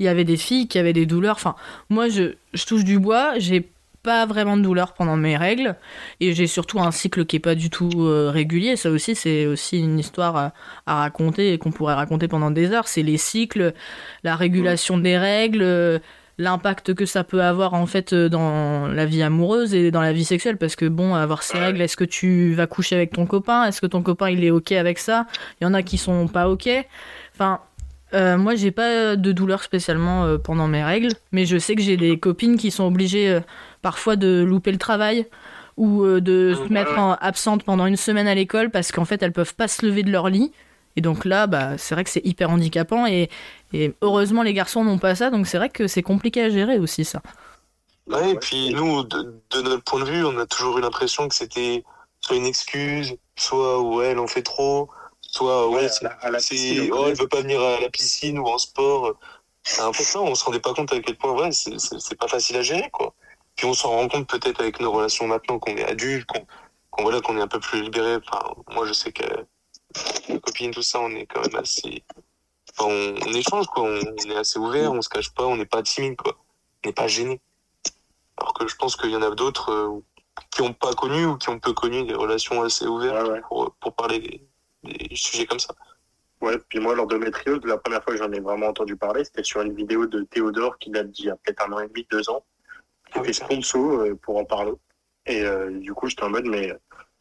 il 0.00 0.04
y 0.06 0.08
avait 0.08 0.24
des 0.24 0.36
filles 0.36 0.66
qui 0.68 0.78
avaient 0.80 0.92
des 0.92 1.06
douleurs. 1.06 1.36
Enfin, 1.36 1.54
moi, 1.90 2.08
je, 2.08 2.34
je 2.52 2.66
touche 2.66 2.84
du 2.84 2.98
bois, 2.98 3.34
j'ai 3.38 3.68
pas 4.04 4.26
vraiment 4.26 4.56
de 4.56 4.62
douleur 4.62 4.92
pendant 4.92 5.16
mes 5.16 5.36
règles 5.36 5.74
et 6.20 6.34
j'ai 6.34 6.46
surtout 6.46 6.78
un 6.78 6.92
cycle 6.92 7.24
qui 7.24 7.36
est 7.36 7.40
pas 7.40 7.56
du 7.56 7.70
tout 7.70 7.90
euh, 7.96 8.30
régulier. 8.30 8.76
Ça 8.76 8.90
aussi, 8.90 9.14
c'est 9.16 9.46
aussi 9.46 9.80
une 9.80 9.98
histoire 9.98 10.36
à, 10.36 10.52
raconter 10.86 11.52
et 11.54 11.58
qu'on 11.58 11.72
pourrait 11.72 11.94
raconter 11.94 12.28
pendant 12.28 12.50
des 12.50 12.70
heures. 12.70 12.86
C'est 12.86 13.02
les 13.02 13.16
cycles, 13.16 13.72
la 14.22 14.36
régulation 14.36 14.98
des 14.98 15.16
règles, 15.16 15.62
euh, 15.62 15.98
l'impact 16.36 16.94
que 16.94 17.06
ça 17.06 17.24
peut 17.24 17.42
avoir 17.42 17.72
en 17.72 17.86
fait 17.86 18.12
euh, 18.12 18.28
dans 18.28 18.88
la 18.88 19.06
vie 19.06 19.22
amoureuse 19.22 19.74
et 19.74 19.90
dans 19.90 20.02
la 20.02 20.12
vie 20.12 20.24
sexuelle. 20.24 20.58
Parce 20.58 20.76
que 20.76 20.86
bon, 20.86 21.14
avoir 21.14 21.42
ces 21.42 21.58
règles, 21.58 21.80
est-ce 21.80 21.96
que 21.96 22.04
tu 22.04 22.52
vas 22.52 22.66
coucher 22.66 22.96
avec 22.96 23.12
ton 23.12 23.24
copain? 23.24 23.64
Est-ce 23.64 23.80
que 23.80 23.86
ton 23.86 24.02
copain 24.02 24.28
il 24.28 24.44
est 24.44 24.50
ok 24.50 24.72
avec 24.72 24.98
ça? 24.98 25.26
Il 25.60 25.64
y 25.64 25.66
en 25.66 25.72
a 25.72 25.82
qui 25.82 25.96
sont 25.96 26.28
pas 26.28 26.48
ok. 26.48 26.68
Enfin. 27.34 27.60
euh, 28.12 28.36
moi, 28.36 28.54
j'ai 28.54 28.70
pas 28.70 29.16
de 29.16 29.32
douleur 29.32 29.62
spécialement 29.62 30.38
pendant 30.38 30.68
mes 30.68 30.84
règles, 30.84 31.08
mais 31.32 31.46
je 31.46 31.56
sais 31.58 31.74
que 31.74 31.82
j'ai 31.82 31.96
des 31.96 32.16
copines 32.18 32.56
qui 32.56 32.70
sont 32.70 32.84
obligées 32.84 33.40
parfois 33.84 34.16
de 34.16 34.42
louper 34.42 34.72
le 34.72 34.78
travail 34.78 35.26
ou 35.76 36.04
euh, 36.04 36.20
de 36.20 36.54
se 36.56 36.62
Ouais, 36.62 36.68
mettre 36.70 36.92
ouais. 36.92 36.98
en 36.98 37.12
absente 37.20 37.62
pendant 37.64 37.84
une 37.86 37.96
semaine 37.98 38.26
à 38.26 38.34
l'école 38.34 38.70
parce 38.70 38.90
qu'en 38.92 39.04
fait 39.04 39.22
elles 39.22 39.32
peuvent 39.32 39.54
pas 39.54 39.68
se 39.68 39.84
lever 39.86 40.02
de 40.02 40.10
leur 40.10 40.28
lit. 40.30 40.50
Et 40.96 41.00
donc 41.02 41.24
là, 41.24 41.46
bah, 41.46 41.76
c'est 41.76 41.94
vrai 41.94 42.04
que 42.04 42.10
c'est 42.10 42.24
hyper 42.24 42.48
handicapant 42.50 43.04
et, 43.06 43.28
et 43.72 43.92
heureusement 44.00 44.42
les 44.42 44.54
garçons 44.54 44.82
n'ont 44.84 44.98
pas 44.98 45.14
ça, 45.14 45.28
donc 45.30 45.46
c'est 45.46 45.58
vrai 45.58 45.68
que 45.68 45.86
c'est 45.86 46.02
compliqué 46.02 46.40
à 46.42 46.48
gérer 46.50 46.78
aussi 46.78 47.04
ça. 47.04 47.20
Ouais, 48.06 48.30
et 48.32 48.36
puis 48.36 48.72
nous, 48.74 49.02
de, 49.04 49.34
de 49.50 49.60
notre 49.62 49.82
point 49.84 50.00
de 50.00 50.10
vue, 50.10 50.24
on 50.24 50.38
a 50.38 50.46
toujours 50.46 50.78
eu 50.78 50.80
l'impression 50.82 51.28
que 51.28 51.34
c'était 51.34 51.84
soit 52.20 52.36
une 52.36 52.46
excuse, 52.46 53.14
soit 53.36 53.82
ouais, 53.82 54.06
elle 54.12 54.18
en 54.18 54.26
fait 54.28 54.42
trop, 54.42 54.88
soit 55.20 55.68
ouais, 55.68 55.74
Ouais, 55.82 55.88
c'est- 55.88 56.06
à 56.06 56.08
la- 56.10 56.14
à 56.26 56.30
la 56.30 56.38
c'est- 56.38 56.54
piscine, 56.54 56.90
oh, 56.92 57.06
elle 57.08 57.16
veut 57.16 57.28
pas 57.28 57.40
venir 57.42 57.60
à 57.60 57.80
la 57.80 57.90
piscine 57.90 58.38
ou 58.38 58.46
en 58.46 58.58
sport. 58.58 59.14
En 59.80 59.92
fait, 59.92 60.04
ça, 60.04 60.20
on 60.20 60.34
se 60.34 60.44
rendait 60.44 60.60
pas 60.60 60.74
compte 60.74 60.92
à 60.92 61.00
quel 61.00 61.16
point 61.16 61.32
ouais, 61.32 61.50
c'est- 61.52 61.78
c'est 61.78 61.98
c'est 61.98 62.14
pas 62.22 62.28
facile 62.28 62.56
à 62.56 62.62
gérer, 62.62 62.88
quoi. 62.92 63.14
Puis 63.56 63.66
on 63.66 63.74
s'en 63.74 63.90
rend 63.90 64.08
compte 64.08 64.28
peut-être 64.28 64.60
avec 64.60 64.80
nos 64.80 64.92
relations 64.92 65.26
maintenant 65.26 65.58
qu'on 65.58 65.76
est 65.76 65.84
adulte, 65.84 66.26
qu'on 66.26 66.46
qu'on 66.90 67.02
voilà, 67.02 67.20
qu'on 67.20 67.36
est 67.36 67.40
un 67.40 67.48
peu 67.48 67.60
plus 67.60 67.82
libéré. 67.82 68.16
Enfin, 68.16 68.54
moi, 68.72 68.86
je 68.86 68.92
sais 68.92 69.12
que 69.12 69.24
mes 70.28 70.40
copines, 70.40 70.70
tout 70.70 70.82
ça, 70.82 71.00
on 71.00 71.10
est 71.10 71.26
quand 71.26 71.42
même 71.42 71.56
assez. 71.56 72.04
Enfin, 72.76 72.90
on, 72.90 73.28
on 73.28 73.32
échange, 73.32 73.66
quoi. 73.66 73.82
On, 73.84 74.00
on 74.00 74.30
est 74.30 74.36
assez 74.36 74.58
ouvert, 74.58 74.92
on 74.92 75.02
se 75.02 75.08
cache 75.08 75.30
pas, 75.34 75.44
on 75.44 75.56
n'est 75.56 75.66
pas 75.66 75.82
timide, 75.82 76.16
quoi. 76.16 76.36
On 76.84 76.88
n'est 76.88 76.94
pas 76.94 77.08
gêné. 77.08 77.40
Alors 78.36 78.54
que 78.54 78.66
je 78.66 78.76
pense 78.76 78.96
qu'il 78.96 79.10
y 79.10 79.16
en 79.16 79.22
a 79.22 79.30
d'autres 79.30 79.70
euh, 79.70 80.00
qui 80.50 80.62
n'ont 80.62 80.72
pas 80.72 80.92
connu 80.94 81.26
ou 81.26 81.36
qui 81.36 81.48
ont 81.48 81.58
peu 81.58 81.72
connu 81.72 82.04
des 82.04 82.14
relations 82.14 82.62
assez 82.62 82.86
ouvertes 82.86 83.26
Ouais, 83.26 83.34
ouais. 83.34 83.40
Pour, 83.48 83.74
pour 83.80 83.94
parler 83.94 84.18
des, 84.20 84.48
des 84.84 85.16
sujets 85.16 85.46
comme 85.46 85.60
ça. 85.60 85.74
Ouais, 86.40 86.58
puis 86.68 86.78
moi, 86.78 86.94
l'endométriose, 86.94 87.60
la 87.64 87.78
première 87.78 88.02
fois 88.02 88.12
que 88.12 88.18
j'en 88.18 88.30
ai 88.32 88.40
vraiment 88.40 88.66
entendu 88.66 88.96
parler, 88.96 89.24
c'était 89.24 89.44
sur 89.44 89.62
une 89.62 89.74
vidéo 89.74 90.06
de 90.06 90.22
Théodore 90.22 90.78
qui 90.78 90.90
date 90.90 91.10
d'il 91.10 91.26
y 91.26 91.30
a 91.30 91.36
peut-être 91.36 91.62
un 91.66 91.72
an 91.72 91.78
et 91.78 91.88
demi, 91.88 92.06
deux 92.10 92.28
ans, 92.28 92.44
Ah 93.14 93.32
sponsor 93.32 94.00
euh, 94.00 94.14
pour 94.20 94.36
en 94.36 94.44
parler. 94.44 94.72
Et 95.26 95.42
euh, 95.42 95.78
du 95.78 95.92
coup, 95.94 96.08
j'étais 96.08 96.24
en 96.24 96.30
mode, 96.30 96.46
mais 96.46 96.72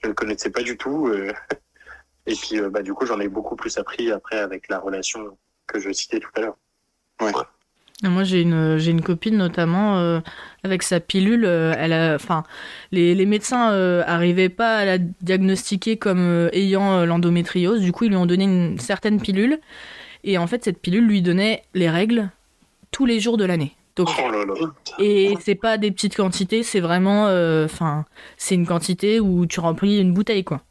je 0.04 0.10
ne 0.10 0.14
connaissais 0.14 0.50
pas 0.50 0.62
du 0.64 0.78
tout. 0.78 1.08
euh, 1.08 1.32
et 2.26 2.36
puis, 2.36 2.60
euh, 2.60 2.70
bah, 2.70 2.82
du 2.82 2.94
coup, 2.94 3.06
j'en 3.06 3.20
ai 3.20 3.28
beaucoup 3.28 3.56
plus 3.56 3.78
appris 3.78 4.12
après 4.12 4.40
avec 4.40 4.68
la 4.70 4.80
relation 4.80 5.38
que 5.68 5.80
je 5.80 5.92
citais 5.92 6.20
tout 6.20 6.30
à 6.36 6.42
l'heure. 6.42 6.58
Et 8.04 8.10
Moi, 8.10 8.24
j'ai 8.26 8.42
une, 8.42 8.78
j'ai 8.80 8.92
une 8.92 9.02
copine 9.02 9.38
notamment 9.38 9.98
euh, 10.00 10.20
avec 10.64 10.84
sa 10.84 11.00
pilule. 11.00 11.46
euh, 11.46 11.74
elle 11.78 11.94
a, 11.94 12.16
enfin, 12.16 12.44
les, 12.92 13.16
les 13.16 13.26
médecins 13.26 13.72
euh, 13.72 14.04
arrivaient 14.06 14.50
pas 14.50 14.78
à 14.78 14.86
la 14.86 14.98
diagnostiquer 14.98 15.96
comme 15.98 16.20
euh, 16.20 16.50
ayant 16.52 16.94
euh, 16.94 17.06
l'endométriose. 17.06 17.80
Du 17.80 17.94
coup, 17.94 18.04
ils 18.04 18.10
lui 18.10 18.18
ont 18.18 18.26
donné 18.26 18.44
une 18.44 18.78
certaine 18.78 19.22
pilule. 19.22 19.60
Et 20.26 20.38
en 20.38 20.48
fait, 20.48 20.64
cette 20.66 20.82
pilule 20.82 21.06
lui 21.08 21.22
donnait 21.22 21.64
les 21.74 21.90
règles 21.90 22.30
tous 22.92 23.06
les 23.06 23.22
jours 23.22 23.38
de 23.38 23.46
l'année. 23.46 23.74
Donc, 23.96 24.10
Oh 24.18 24.32
là 24.32 24.44
là. 24.46 24.54
et 24.98 25.36
c'est 25.42 25.56
pas 25.56 25.78
des 25.78 25.92
petites 25.92 26.16
quantités, 26.16 26.64
c'est 26.64 26.80
vraiment, 26.80 27.28
euh, 27.28 27.66
enfin, 27.66 28.06
c'est 28.38 28.56
une 28.56 28.66
quantité 28.66 29.20
où 29.20 29.46
tu 29.46 29.60
remplis 29.60 30.00
une 30.00 30.14
bouteille, 30.14 30.44
quoi. 30.44 30.62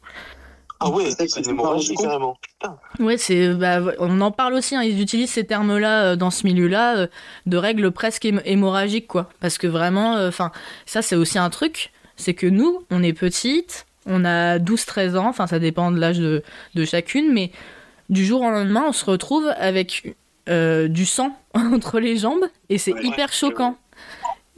Ah 0.81 0.89
ouais, 0.89 1.05
C'est 1.05 1.11
ça 1.11 1.25
que 1.25 1.31
c'est 1.31 1.41
tu 1.43 1.49
une 1.49 1.55
me 1.55 1.61
parles 1.61 1.67
hémorragie 1.69 1.89
du 1.91 1.95
coup 1.95 2.03
carrément. 2.03 2.37
Putain. 2.41 2.77
Ouais, 2.99 3.17
c'est, 3.17 3.53
bah, 3.53 3.79
on 3.99 4.19
en 4.19 4.31
parle 4.31 4.55
aussi. 4.55 4.75
hein, 4.75 4.83
ils 4.83 5.01
utilisent 5.01 5.31
ces 5.31 5.45
termes-là 5.45 6.03
euh, 6.03 6.15
dans 6.17 6.31
ce 6.31 6.45
milieu-là, 6.45 6.97
euh, 6.97 7.07
de 7.45 7.55
règles 7.55 7.91
presque 7.91 8.25
hém- 8.25 8.41
hémorragiques, 8.43 9.07
quoi. 9.07 9.29
Parce 9.39 9.57
que 9.57 9.67
vraiment, 9.67 10.15
enfin, 10.27 10.51
ça 10.85 11.01
c'est 11.01 11.15
aussi 11.15 11.39
un 11.39 11.49
truc, 11.49 11.93
c'est 12.17 12.33
que 12.33 12.47
nous, 12.47 12.83
on 12.91 13.01
est 13.01 13.13
petites, 13.13 13.85
on 14.05 14.25
a 14.25 14.59
12-13 14.59 15.15
ans, 15.15 15.27
enfin 15.29 15.47
ça 15.47 15.59
dépend 15.59 15.89
de 15.91 15.99
l'âge 15.99 16.19
de, 16.19 16.43
de 16.75 16.83
chacune, 16.83 17.31
mais 17.31 17.51
du 18.09 18.25
jour 18.25 18.41
au 18.41 18.49
lendemain, 18.51 18.83
on 18.89 18.91
se 18.91 19.05
retrouve 19.05 19.47
avec 19.57 20.15
euh, 20.49 20.87
du 20.87 21.05
sang 21.05 21.37
entre 21.53 21.99
les 21.99 22.17
jambes 22.17 22.45
et 22.69 22.77
c'est 22.77 22.93
Ouais, 22.93 23.05
hyper 23.05 23.31
choquant. 23.33 23.77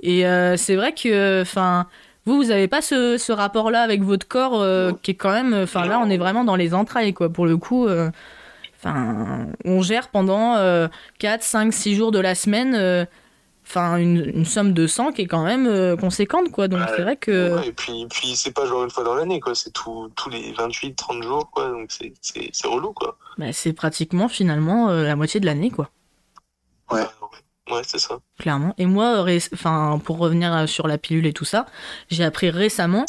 Et 0.01 0.25
euh, 0.25 0.57
c'est 0.57 0.75
vrai 0.75 0.93
que, 0.93 1.41
enfin, 1.41 1.87
vous, 2.25 2.35
vous 2.35 2.51
avez 2.51 2.67
pas 2.67 2.81
ce, 2.81 3.17
ce 3.17 3.31
rapport-là 3.31 3.81
avec 3.81 4.03
votre 4.03 4.27
corps 4.27 4.61
euh, 4.61 4.91
qui 5.01 5.11
est 5.11 5.15
quand 5.15 5.31
même, 5.31 5.53
enfin 5.53 5.85
là, 5.85 5.99
on 6.03 6.09
est 6.09 6.17
vraiment 6.17 6.43
dans 6.43 6.55
les 6.55 6.73
entrailles, 6.73 7.13
quoi. 7.13 7.29
Pour 7.29 7.45
le 7.45 7.57
coup, 7.57 7.87
enfin, 8.77 9.47
on 9.63 9.81
gère 9.81 10.09
pendant 10.09 10.55
euh, 10.55 10.87
4, 11.19 11.43
5, 11.43 11.73
6 11.73 11.95
jours 11.95 12.11
de 12.11 12.19
la 12.19 12.35
semaine, 12.35 13.07
enfin, 13.67 13.97
une, 13.97 14.31
une 14.35 14.45
somme 14.45 14.73
de 14.73 14.87
sang 14.87 15.11
qui 15.11 15.23
est 15.23 15.27
quand 15.27 15.43
même 15.43 15.67
euh, 15.67 15.95
conséquente, 15.97 16.51
quoi. 16.51 16.67
Donc 16.67 16.79
Ouais. 16.81 16.93
c'est 16.95 17.01
vrai 17.01 17.17
que, 17.17 17.55
Ouais, 17.55 17.67
et 17.67 17.71
puis, 17.71 18.05
puis 18.09 18.35
c'est 18.35 18.51
pas 18.53 18.65
genre 18.65 18.83
une 18.83 18.89
fois 18.89 19.03
dans 19.03 19.15
l'année, 19.15 19.39
quoi. 19.39 19.55
C'est 19.55 19.71
tous 19.71 20.09
les 20.31 20.51
28, 20.53 20.95
30 20.95 21.23
jours, 21.23 21.49
quoi. 21.51 21.69
Donc 21.69 21.91
c'est, 21.91 22.13
c'est, 22.21 22.67
relou, 22.67 22.93
quoi. 22.93 23.17
bah, 23.37 23.51
c'est 23.53 23.73
pratiquement 23.73 24.27
finalement 24.27 24.89
euh, 24.89 25.03
la 25.03 25.15
moitié 25.15 25.39
de 25.39 25.45
l'année, 25.45 25.71
quoi. 25.71 25.89
Ouais. 26.91 27.01
Ouais, 27.71 27.81
c'est 27.83 27.97
ça. 27.97 28.19
clairement. 28.37 28.75
Et 28.77 28.85
moi, 28.85 29.25
enfin, 29.53 29.99
pour 30.03 30.19
revenir 30.19 30.53
euh, 30.55 30.67
sur 30.67 30.87
la 30.87 30.99
pilule 30.99 31.25
et 31.25 31.33
tout 31.33 31.45
ça, 31.45 31.65
j'ai 32.09 32.23
appris 32.23 32.51
récemment. 32.51 33.05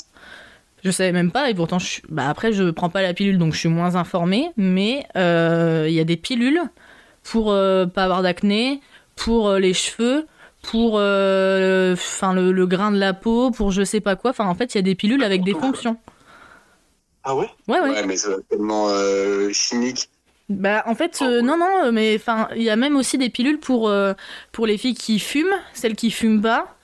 Je 0.82 0.90
savais 0.90 1.12
même 1.12 1.30
pas, 1.32 1.50
et 1.50 1.54
pourtant, 1.54 1.78
je, 1.78 1.86
suis- 1.86 2.02
bah, 2.08 2.28
après, 2.30 2.52
je 2.54 2.70
prends 2.70 2.88
pas 2.88 3.02
la 3.02 3.12
pilule, 3.12 3.36
donc 3.38 3.52
je 3.52 3.58
suis 3.58 3.68
moins 3.68 3.96
informée. 3.96 4.50
Mais 4.56 5.06
euh, 5.16 5.84
il 5.88 5.94
y 5.94 6.00
a 6.00 6.04
des 6.04 6.16
pilules 6.16 6.60
pour 7.22 7.50
euh, 7.52 7.84
pas 7.86 8.04
avoir 8.04 8.22
d'acné, 8.22 8.80
pour 9.14 9.52
les 9.54 9.74
cheveux, 9.74 10.26
pour 10.70 10.98
euh, 10.98 11.92
enfin 11.94 12.32
le, 12.32 12.52
le 12.52 12.66
grain 12.66 12.90
de 12.90 12.98
la 12.98 13.14
peau, 13.14 13.50
pour 13.50 13.70
je 13.70 13.82
sais 13.84 14.00
pas 14.00 14.16
quoi. 14.16 14.30
Enfin, 14.30 14.46
en 14.46 14.54
fait, 14.54 14.74
il 14.74 14.78
y 14.78 14.80
a 14.80 14.82
des 14.82 14.94
pilules 14.94 15.22
avec 15.24 15.42
des 15.44 15.54
fonctions. 15.54 15.96
Ah 17.24 17.34
ouais? 17.34 17.48
Ouais, 17.68 17.80
ouais. 17.80 17.90
Ouais, 17.90 18.06
mais 18.06 18.16
c'est 18.16 18.48
tellement 18.48 18.88
euh, 18.88 19.50
chimique. 19.52 20.08
Bah 20.48 20.84
en 20.86 20.94
fait 20.94 21.22
euh, 21.22 21.42
non 21.42 21.58
non 21.58 21.90
mais 21.90 22.14
enfin 22.14 22.46
il 22.54 22.62
y 22.62 22.70
a 22.70 22.76
même 22.76 22.94
aussi 22.94 23.18
des 23.18 23.30
pilules 23.30 23.58
pour 23.58 23.88
euh, 23.88 24.12
pour 24.52 24.64
les 24.64 24.78
filles 24.78 24.94
qui 24.94 25.18
fument, 25.18 25.56
celles 25.74 25.96
qui 25.96 26.12
fument 26.12 26.40
pas. 26.40 26.75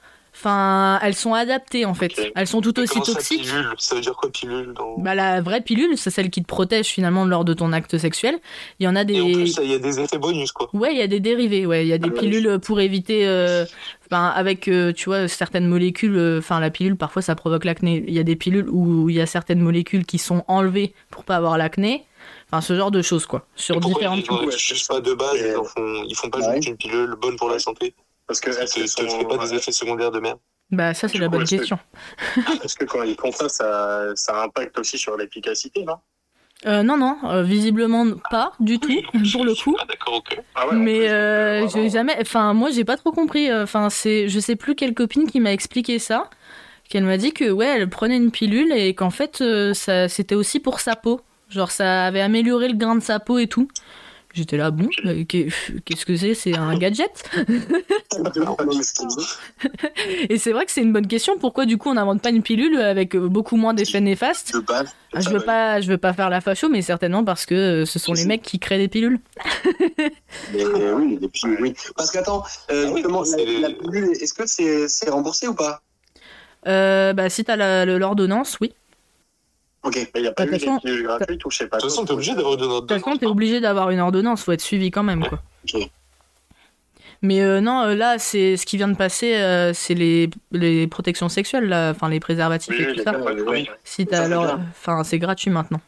Enfin 0.45 0.99
elles 1.03 1.14
sont 1.14 1.34
adaptées 1.34 1.84
en 1.84 1.95
fait. 1.95 2.32
Elles 2.34 2.49
sont 2.49 2.61
tout 2.61 2.76
aussi 2.80 2.95
comment 2.95 3.05
ça, 3.05 3.12
toxiques. 3.12 3.43
pilule 3.43 3.72
Ça 3.78 3.95
veut 3.95 4.01
dire 4.01 4.16
quoi, 4.16 4.28
pilule 4.28 4.74
dans... 4.74 4.99
Bah 4.99 5.14
la 5.14 5.40
vraie 5.40 5.61
pilule, 5.61 5.97
c'est 5.97 6.11
celle 6.11 6.30
qui 6.30 6.43
te 6.43 6.49
protège 6.49 6.86
finalement 6.86 7.24
lors 7.24 7.45
de 7.45 7.55
ton 7.55 7.72
acte 7.72 7.97
sexuel. 7.97 8.40
Il 8.80 8.84
y 8.84 8.88
en 8.88 8.97
a 8.97 9.05
des 9.05 9.14
Et 9.14 9.20
en 9.20 9.32
plus, 9.32 9.57
il 9.62 9.70
y 9.70 9.74
a 9.74 9.78
des 9.78 10.01
effets 10.01 10.18
bonus, 10.18 10.51
quoi. 10.51 10.68
Ouais, 10.72 10.93
il 10.93 10.99
y 10.99 11.03
a 11.03 11.07
des 11.07 11.20
dérivés, 11.20 11.64
ouais, 11.64 11.84
il 11.84 11.88
y 11.88 11.93
a 11.93 11.99
des 11.99 12.11
Ah 12.12 12.18
pilules 12.18 12.59
pour 12.59 12.80
éviter 12.80 13.24
euh, 13.28 13.64
enfin 14.07 14.32
avec 14.34 14.66
euh, 14.66 14.93
tu 14.93 15.05
vois 15.11 15.28
certaines 15.28 15.68
molécules 15.68 16.16
euh, 16.16 16.38
enfin 16.40 16.59
la 16.59 16.70
pilule 16.70 16.97
parfois 16.97 17.22
ça 17.22 17.36
provoque 17.36 17.64
l'acné. 17.64 18.03
Il 18.09 18.12
y 18.12 18.18
a 18.18 18.24
des 18.24 18.34
pilules 18.34 18.68
où 18.68 19.09
il 19.11 19.14
y 19.14 19.20
a 19.20 19.26
certaines 19.26 19.61
molécules 19.61 20.05
qui 20.05 20.18
sont 20.18 20.43
enlevées 20.49 20.93
pour 21.11 21.22
pas 21.22 21.36
avoir 21.36 21.57
l'acné. 21.57 22.05
Enfin 22.51 22.61
ce 22.61 22.76
genre 22.76 22.90
de 22.90 23.01
choses 23.01 23.26
quoi, 23.26 23.47
sur 23.55 23.78
différentes 23.80 24.26
ils 24.28 24.47
ouais, 24.47 24.59
juste 24.59 24.88
pas 24.88 25.01
de 25.01 25.14
base, 25.14 25.36
ils, 25.36 25.57
en 25.57 25.64
font, 25.64 26.05
ils 26.09 26.14
font 26.16 26.30
pas 26.30 26.40
Ouais. 26.40 26.57
juste 26.57 26.68
une 26.68 26.76
pilule 26.76 27.14
bonne 27.20 27.36
pour 27.36 27.49
la 27.49 27.59
santé. 27.59 27.95
Parce 28.26 28.40
que 28.40 28.52
Ça 28.52 28.62
est-ce 28.62 28.74
te, 28.74 28.80
que, 28.80 28.84
te 29.04 29.08
son- 29.10 29.18
fait 29.18 29.24
pas 29.36 29.38
des 29.46 29.54
effets 29.54 29.72
secondaires 29.72 30.10
de 30.10 30.20
merde. 30.20 30.38
Bah 30.70 30.94
ça 30.94 31.08
c'est 31.08 31.18
la 31.18 31.26
coup, 31.26 31.32
bonne 31.32 31.42
est-ce 31.42 31.50
que- 31.56 31.56
question. 31.60 31.78
est-ce 32.64 32.76
que 32.76 32.84
quand 32.86 33.02
ils 33.02 33.16
font 33.16 33.30
ça, 33.32 33.48
ça, 33.48 34.06
ça 34.14 34.42
impacte 34.42 34.78
aussi 34.78 34.96
sur 34.98 35.16
l'efficacité, 35.16 35.84
non? 35.84 35.96
Euh, 36.64 36.82
non, 36.84 36.96
non, 36.96 37.18
euh, 37.24 37.42
visiblement 37.42 38.06
pas 38.30 38.52
du 38.60 38.78
tout, 38.78 38.92
pour 39.32 39.44
le 39.44 39.52
coup. 39.54 39.76
Ah 39.80 39.84
d'accord, 39.88 40.14
ok. 40.14 40.40
Ah 40.54 40.68
ouais, 40.68 40.76
Mais 40.76 41.08
euh, 41.10 41.64
euh, 41.64 41.68
j'ai 41.68 41.90
jamais. 41.90 42.16
Enfin, 42.20 42.54
moi, 42.54 42.70
j'ai 42.70 42.84
pas 42.84 42.96
trop 42.96 43.10
compris. 43.10 43.52
Enfin, 43.52 43.90
c'est, 43.90 44.28
je 44.28 44.38
sais 44.38 44.54
plus 44.54 44.76
quelle 44.76 44.94
copine 44.94 45.28
qui 45.28 45.40
m'a 45.40 45.52
expliqué 45.52 45.98
ça. 45.98 46.30
Qu'elle 46.88 47.02
m'a 47.04 47.16
dit 47.16 47.32
que 47.32 47.50
ouais, 47.50 47.66
elle 47.66 47.88
prenait 47.90 48.16
une 48.16 48.30
pilule 48.30 48.70
et 48.72 48.94
qu'en 48.94 49.10
fait, 49.10 49.40
euh, 49.40 49.74
ça, 49.74 50.08
c'était 50.08 50.36
aussi 50.36 50.60
pour 50.60 50.78
sa 50.78 50.94
peau. 50.94 51.20
Genre, 51.48 51.70
ça 51.72 52.04
avait 52.06 52.20
amélioré 52.20 52.68
le 52.68 52.76
grain 52.76 52.94
de 52.94 53.02
sa 53.02 53.18
peau 53.18 53.38
et 53.38 53.48
tout. 53.48 53.66
J'étais 54.35 54.57
là, 54.57 54.70
bon, 54.70 54.89
qu'est- 55.28 55.49
qu'est-ce 55.85 56.07
que 56.07 56.16
c'est? 56.16 56.35
C'est 56.35 56.57
un 56.57 56.76
gadget? 56.78 57.24
Et 60.28 60.39
c'est 60.39 60.53
vrai 60.53 60.66
que 60.66 60.72
c'est 60.72 60.83
une 60.83 60.93
bonne 60.93 61.07
question. 61.07 61.39
Pourquoi 61.39 61.66
du 61.66 61.78
coup 61.78 61.91
on 61.91 61.95
n'invente 61.95 62.22
pas 62.22 62.30
une 62.30 62.43
pilule 62.43 62.78
avec 62.78 63.14
euh, 63.14 63.28
beaucoup 63.28 63.57
moins 63.57 63.74
d'effets 63.74 64.01
néfastes? 64.01 64.53
Ah, 65.14 65.20
Je 65.20 65.30
veux 65.30 65.41
pas, 65.41 65.80
je 65.80 65.91
veux 65.91 65.99
pas 65.99 66.12
faire 66.12 66.30
la 66.30 66.41
facho, 66.41 66.68
mais 66.68 66.83
certainement 66.83 67.24
parce 67.24 67.47
que 67.47 67.55
euh, 67.55 67.87
ce 67.87 67.99
sont 67.99 68.14
les 68.14 68.24
mecs 68.24 68.43
qui 68.43 68.59
créent 68.59 68.78
des 68.78 68.89
pilules. 68.89 69.20
Mais, 70.53 70.64
euh, 70.64 70.95
oui, 70.97 71.18
et 71.22 71.28
puis, 71.28 71.43
oui. 71.61 71.74
Parce 71.97 72.11
qu'attends, 72.11 72.43
euh, 72.70 72.87
Ah 72.89 72.93
oui, 72.93 73.03
la, 73.61 73.68
la 73.68 73.74
pilule, 73.74 74.11
est-ce 74.20 74.35
que 74.35 74.47
c'est 74.47 75.11
remboursé 75.11 75.47
ou 75.47 75.55
pas? 75.55 75.83
Euh, 76.66 77.12
bah, 77.12 77.28
si 77.28 77.45
t'as 77.45 77.85
l'ordonnance, 77.85 78.59
oui. 78.61 78.72
Ok. 79.85 79.95
Mais 79.97 80.11
il 80.16 80.22
n'y 80.22 80.28
a 80.28 80.33
pas 80.33 80.45
De 80.47 80.51
eu 80.51 80.59
façon- 80.59 80.78
gratuites 81.03 81.45
ou 81.45 81.51
je 81.51 81.57
sais 81.59 81.66
pas. 81.66 81.76
De 81.78 81.83
toute 81.83 81.91
façon, 81.91 82.05
t'es 82.05 82.12
obligé 82.12 82.35
d'avoir 82.35 82.57
de 82.57 82.66
De 82.66 82.80
toute 82.80 82.89
façon, 82.93 83.16
t'es 83.16 83.26
obligé 83.26 83.61
d'avoir 83.61 83.91
une 83.91 84.01
ordonnance, 84.01 84.43
faut 84.45 84.53
être 84.53 84.61
suivi 84.61 84.91
quand 84.91 85.03
même, 85.03 85.26
quoi. 85.26 85.41
Mais 87.24 87.41
euh, 87.41 87.61
non, 87.61 87.83
euh, 87.83 87.95
là, 87.95 88.18
c'est 88.18 88.57
ce 88.57 88.66
qui 88.66 88.76
vient 88.76 88.89
de 88.89 88.97
passer, 88.97 89.37
euh, 89.37 89.72
c'est 89.72 89.95
les, 89.95 90.28
les 90.51 90.89
protections 90.89 91.28
sexuelles, 91.28 91.68
là, 91.68 91.91
enfin 91.91 92.09
les 92.09 92.18
préservatifs 92.18 92.74
et 92.78 92.95
tout 92.95 93.03
ça. 93.03 93.12
Si 93.85 94.07
t'as 94.07 94.16
c'est 94.16 94.22
alors, 94.24 94.59
enfin, 94.70 95.05
c'est 95.05 95.20
gratuit 95.20 95.51
maintenant. 95.51 95.80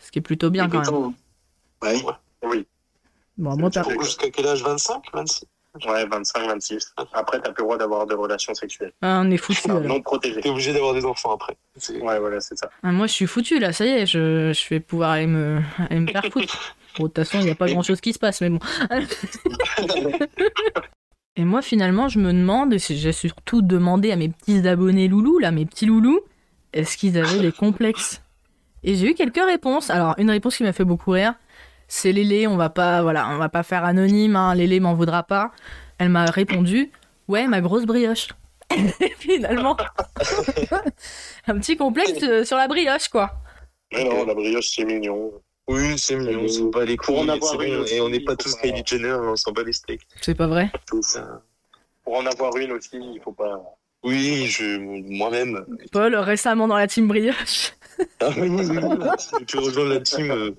Ce 0.00 0.10
qui 0.10 0.18
est 0.18 0.22
plutôt 0.22 0.50
bien 0.50 0.68
quand 0.68 0.80
même. 0.80 1.12
Ouais. 1.82 2.02
Oui, 2.44 2.66
Bon, 3.38 3.56
moi. 3.56 3.70
Jusqu'à 4.00 4.30
quel 4.30 4.46
âge? 4.46 4.62
25 4.62 5.02
26 5.12 5.44
ouais, 5.88 6.06
25, 6.06 6.46
26. 6.46 6.94
Après, 7.12 7.40
t'as 7.40 7.50
plus 7.52 7.62
le 7.62 7.64
droit 7.64 7.78
d'avoir 7.78 8.06
de 8.06 8.14
relations 8.14 8.54
sexuelles. 8.54 8.92
ah, 9.02 9.22
on 9.24 9.30
est 9.30 9.36
foutu. 9.36 9.60
Enfin, 9.64 9.80
non 9.80 10.00
protégées. 10.00 10.40
T'es 10.40 10.48
obligé 10.50 10.72
d'avoir 10.72 10.94
des 10.94 11.04
enfants 11.04 11.34
après. 11.34 11.56
Ouais, 12.00 12.18
voilà, 12.18 12.40
c'est 12.40 12.56
ça. 12.56 12.70
Ah, 12.82 12.92
moi, 12.92 13.06
je 13.06 13.12
suis 13.12 13.26
foutu 13.26 13.58
là. 13.58 13.72
Ça 13.72 13.84
y 13.84 13.88
est, 13.88 14.06
je, 14.06 14.52
je 14.52 14.68
vais 14.70 14.80
pouvoir 14.80 15.10
aller 15.10 15.26
me, 15.26 15.60
aller 15.90 16.00
me 16.00 16.06
faire 16.08 16.24
foutre. 16.30 16.76
Bon, 16.98 17.02
de 17.04 17.08
toute 17.08 17.24
façon, 17.26 17.40
il 17.40 17.44
n'y 17.44 17.50
a 17.50 17.54
pas 17.54 17.66
grand 17.68 17.82
chose 17.82 18.00
qui 18.00 18.14
se 18.14 18.18
passe, 18.18 18.40
mais 18.40 18.48
bon. 18.48 18.58
Et 21.36 21.44
moi, 21.44 21.60
finalement, 21.60 22.08
je 22.08 22.18
me 22.18 22.32
demande, 22.32 22.72
et 22.72 22.78
j'ai 22.78 23.12
surtout 23.12 23.60
demandé 23.60 24.10
à 24.10 24.16
mes 24.16 24.30
petits 24.30 24.66
abonnés 24.66 25.06
loulous, 25.06 25.38
là, 25.38 25.50
mes 25.50 25.66
petits 25.66 25.84
loulous, 25.84 26.20
est-ce 26.72 26.96
qu'ils 26.96 27.18
avaient 27.18 27.40
des 27.40 27.52
complexes? 27.52 28.22
Et 28.82 28.94
j'ai 28.94 29.10
eu 29.10 29.14
quelques 29.14 29.44
réponses. 29.44 29.90
Alors, 29.90 30.14
une 30.16 30.30
réponse 30.30 30.56
qui 30.56 30.62
m'a 30.62 30.72
fait 30.72 30.84
beaucoup 30.84 31.10
rire, 31.10 31.34
c'est 31.88 32.12
Lélé, 32.12 32.46
on 32.46 32.56
va 32.56 32.68
pas, 32.70 33.02
voilà, 33.02 33.28
on 33.30 33.36
va 33.38 33.48
pas 33.48 33.62
faire 33.62 33.84
anonyme, 33.84 34.36
hein, 34.36 34.54
Lélé 34.54 34.80
m'en 34.80 34.94
voudra 34.94 35.22
pas. 35.22 35.52
Elle 35.98 36.08
m'a 36.10 36.24
répondu, 36.26 36.90
ouais, 37.28 37.46
ma 37.46 37.60
grosse 37.60 37.84
brioche. 37.84 38.28
Et 39.00 39.14
finalement, 39.18 39.76
un 41.46 41.58
petit 41.58 41.76
complexe 41.76 42.22
euh, 42.22 42.44
sur 42.44 42.56
la 42.56 42.68
brioche, 42.68 43.08
quoi. 43.08 43.32
Mais 43.92 44.04
non, 44.04 44.24
la 44.26 44.34
brioche, 44.34 44.68
c'est 44.68 44.84
mignon. 44.84 45.32
Oui, 45.68 45.98
c'est 45.98 46.16
mignon, 46.16 46.42
on 46.44 46.48
s'en 46.48 46.64
bat 46.66 46.84
les 46.84 46.96
Pour 46.96 47.16
en 47.18 47.20
couilles. 47.22 47.30
avoir 47.30 47.56
c'est 47.60 47.68
une 47.68 47.86
Et 47.96 48.00
on 48.00 48.08
n'est 48.08 48.20
pas 48.20 48.36
tous 48.36 48.54
pas- 48.56 48.62
Kylie 48.62 48.82
Jenner, 48.84 49.12
on 49.14 49.36
s'en 49.36 49.52
bat 49.52 49.62
les 49.62 49.72
steaks. 49.72 50.02
C'est 50.20 50.34
pas 50.34 50.46
vrai. 50.46 50.70
Ça- 51.02 51.42
Pour 52.04 52.16
en 52.16 52.26
avoir 52.26 52.56
une 52.56 52.72
aussi, 52.72 52.90
il 53.00 53.20
faut 53.22 53.32
pas. 53.32 53.60
Oui, 54.04 54.46
je, 54.46 54.78
moi-même. 54.78 55.64
Paul, 55.90 56.14
récemment 56.16 56.68
dans 56.68 56.76
la 56.76 56.86
team 56.86 57.08
brioche. 57.08 57.72
Ah 58.20 58.28
oui, 58.36 58.48
oui, 58.48 58.66
oui, 58.68 58.78
oui. 58.82 59.08
J'ai 59.38 59.44
pu 59.46 59.58
rejoindre 59.58 59.90
la 59.94 60.00
team 60.00 60.30
euh, 60.30 60.50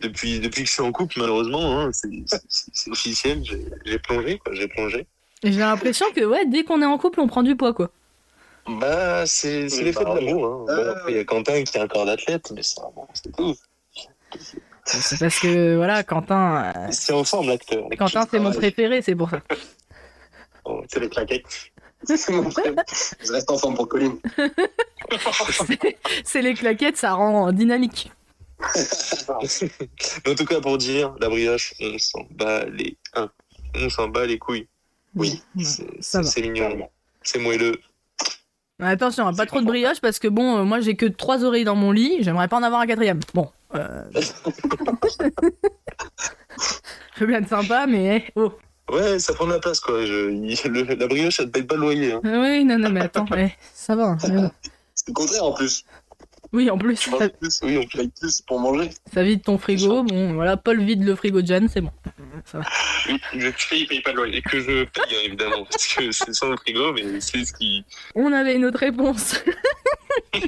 depuis, 0.00 0.40
depuis 0.40 0.62
que 0.62 0.68
je 0.68 0.72
suis 0.72 0.82
en 0.82 0.92
couple, 0.92 1.20
malheureusement. 1.20 1.80
hein, 1.80 1.90
c'est 1.92 2.90
officiel, 2.90 3.42
j'ai 3.84 3.98
plongé, 3.98 4.38
quoi, 4.38 4.54
j'ai 4.54 4.68
plongé. 4.68 5.06
J'ai 5.42 5.58
l'impression 5.58 6.06
que, 6.14 6.24
ouais, 6.24 6.44
dès 6.46 6.64
qu'on 6.64 6.80
est 6.82 6.86
en 6.86 6.98
couple, 6.98 7.20
on 7.20 7.26
prend 7.28 7.42
du 7.42 7.56
poids, 7.56 7.72
quoi. 7.74 7.90
Bah, 8.68 9.26
c'est 9.26 9.68
c'est 9.68 9.78
Oui, 9.78 9.84
l'effet 9.86 10.04
bah, 10.04 10.14
de 10.14 10.20
l'amour. 10.20 10.44
Hein. 10.46 10.64
Bon, 10.66 10.72
Euh, 10.72 10.92
après, 10.92 11.12
il 11.12 11.16
y 11.16 11.20
a 11.20 11.24
Quentin 11.24 11.64
qui 11.64 11.76
a 11.78 11.82
un 11.82 11.88
corps 11.88 12.06
d'athlète, 12.06 12.52
mais 12.54 12.62
ça, 12.62 12.82
bon, 12.94 13.06
c'est 13.14 13.34
tout. 13.34 13.56
C'est 14.84 15.18
parce 15.18 15.38
que, 15.40 15.76
voilà, 15.76 16.02
Quentin, 16.04 16.72
euh, 16.76 16.88
C'est 16.90 17.12
en 17.12 17.24
forme, 17.24 17.48
l'acteur. 17.48 17.88
Quentin, 17.98 18.26
c'est 18.30 18.38
mon 18.38 18.52
préféré, 18.52 19.02
c'est 19.02 19.14
pour 19.16 19.30
ça. 19.30 19.40
Oh, 20.64 20.82
C'est 20.88 21.00
les 21.00 21.08
claquettes. 21.08 21.71
Mon. 22.30 22.50
Je 22.50 23.32
reste 23.32 23.50
en 23.50 23.58
forme 23.58 23.74
pour 23.74 23.88
Colline. 23.88 24.18
C'est 26.24 26.42
les 26.42 26.54
claquettes, 26.54 26.96
ça 26.96 27.14
rend 27.14 27.52
dynamique. 27.52 28.10
En 30.26 30.34
tout 30.34 30.44
cas, 30.44 30.60
pour 30.60 30.78
dire, 30.78 31.14
la 31.20 31.28
brioche, 31.28 31.74
on 31.80 31.98
s'en 31.98 32.20
bat 32.30 32.64
les. 32.66 32.96
On 33.74 33.88
s'en 33.88 34.08
bat 34.08 34.26
les 34.26 34.38
couilles. 34.38 34.68
Oui. 35.14 35.42
C'est 35.60 36.02
ça 36.02 36.20
va. 36.20 36.28
c'est 36.28 36.42
mignon. 36.42 36.88
C'est 37.22 37.38
moelleux. 37.38 37.80
Mais 38.78 38.88
Attention, 38.88 39.26
hein, 39.26 39.34
pas 39.34 39.46
trop 39.46 39.60
de 39.60 39.66
brioche 39.66 40.00
parce 40.00 40.18
que 40.18 40.28
bon, 40.28 40.58
euh, 40.58 40.64
moi 40.64 40.80
j'ai 40.80 40.96
que 40.96 41.06
trois 41.06 41.44
oreilles 41.44 41.64
dans 41.64 41.76
mon 41.76 41.92
lit, 41.92 42.18
j'aimerais 42.20 42.48
pas 42.48 42.56
en 42.56 42.62
avoir 42.62 42.80
un 42.80 42.86
quatrième. 42.86 43.20
Bon. 43.34 43.48
Euh... 43.74 44.04
Je 47.14 47.20
veux 47.20 47.26
bien 47.26 47.42
être 47.42 47.48
sympa, 47.48 47.86
mais 47.86 48.24
oh. 48.36 48.52
Ouais, 48.90 49.18
ça 49.18 49.32
prend 49.34 49.46
de 49.46 49.52
la 49.52 49.58
place, 49.60 49.80
quoi. 49.80 50.04
Je, 50.04 50.28
le- 50.68 50.94
la 50.94 51.06
brioche, 51.06 51.36
ça 51.36 51.44
te 51.44 51.50
paye 51.50 51.62
pas 51.62 51.76
le 51.76 51.80
loyer. 51.82 52.12
Hein. 52.12 52.20
Euh, 52.24 52.40
Oui, 52.42 52.64
non, 52.64 52.78
non, 52.78 52.90
mais 52.90 53.00
attends, 53.00 53.24
ça 53.74 53.94
va. 53.96 54.16
C'est 54.18 55.08
le 55.08 55.12
contraire 55.14 55.44
en 55.44 55.52
plus. 55.52 55.84
Oui, 56.52 56.68
en 56.68 56.76
plus, 56.76 56.96
ça, 56.96 57.16
Oui, 57.62 57.78
on 57.78 57.84
tu 57.86 57.96
payes 57.96 58.10
plus 58.20 58.42
pour 58.42 58.60
manger. 58.60 58.90
ça 59.14 59.22
vide 59.22 59.42
ton 59.42 59.56
frigo. 59.56 60.02
Bon, 60.02 60.34
voilà, 60.34 60.58
Paul 60.58 60.82
vide 60.82 61.02
le 61.02 61.14
frigo 61.14 61.40
de 61.40 61.46
Jeanne, 61.46 61.68
c'est 61.72 61.80
bon. 61.80 61.90
Ça 62.44 62.58
va. 62.58 62.64
Oui, 63.08 63.18
je 63.32 63.48
paye, 63.70 63.80
il 63.82 63.86
paye 63.86 64.02
pas 64.02 64.10
de 64.12 64.16
loyer. 64.16 64.36
Et 64.38 64.42
que 64.42 64.60
je 64.60 64.84
paye, 64.84 65.02
hein, 65.12 65.20
évidemment, 65.24 65.64
parce 65.70 65.86
que 65.86 66.12
c'est 66.12 66.34
sans 66.34 66.50
le 66.50 66.56
frigo, 66.58 66.92
mais 66.92 67.20
c'est 67.20 67.42
ce 67.46 67.54
qui. 67.54 67.84
On 68.14 68.32
avait 68.34 68.54
une 68.56 68.66
autre 68.66 68.80
réponse. 68.80 69.36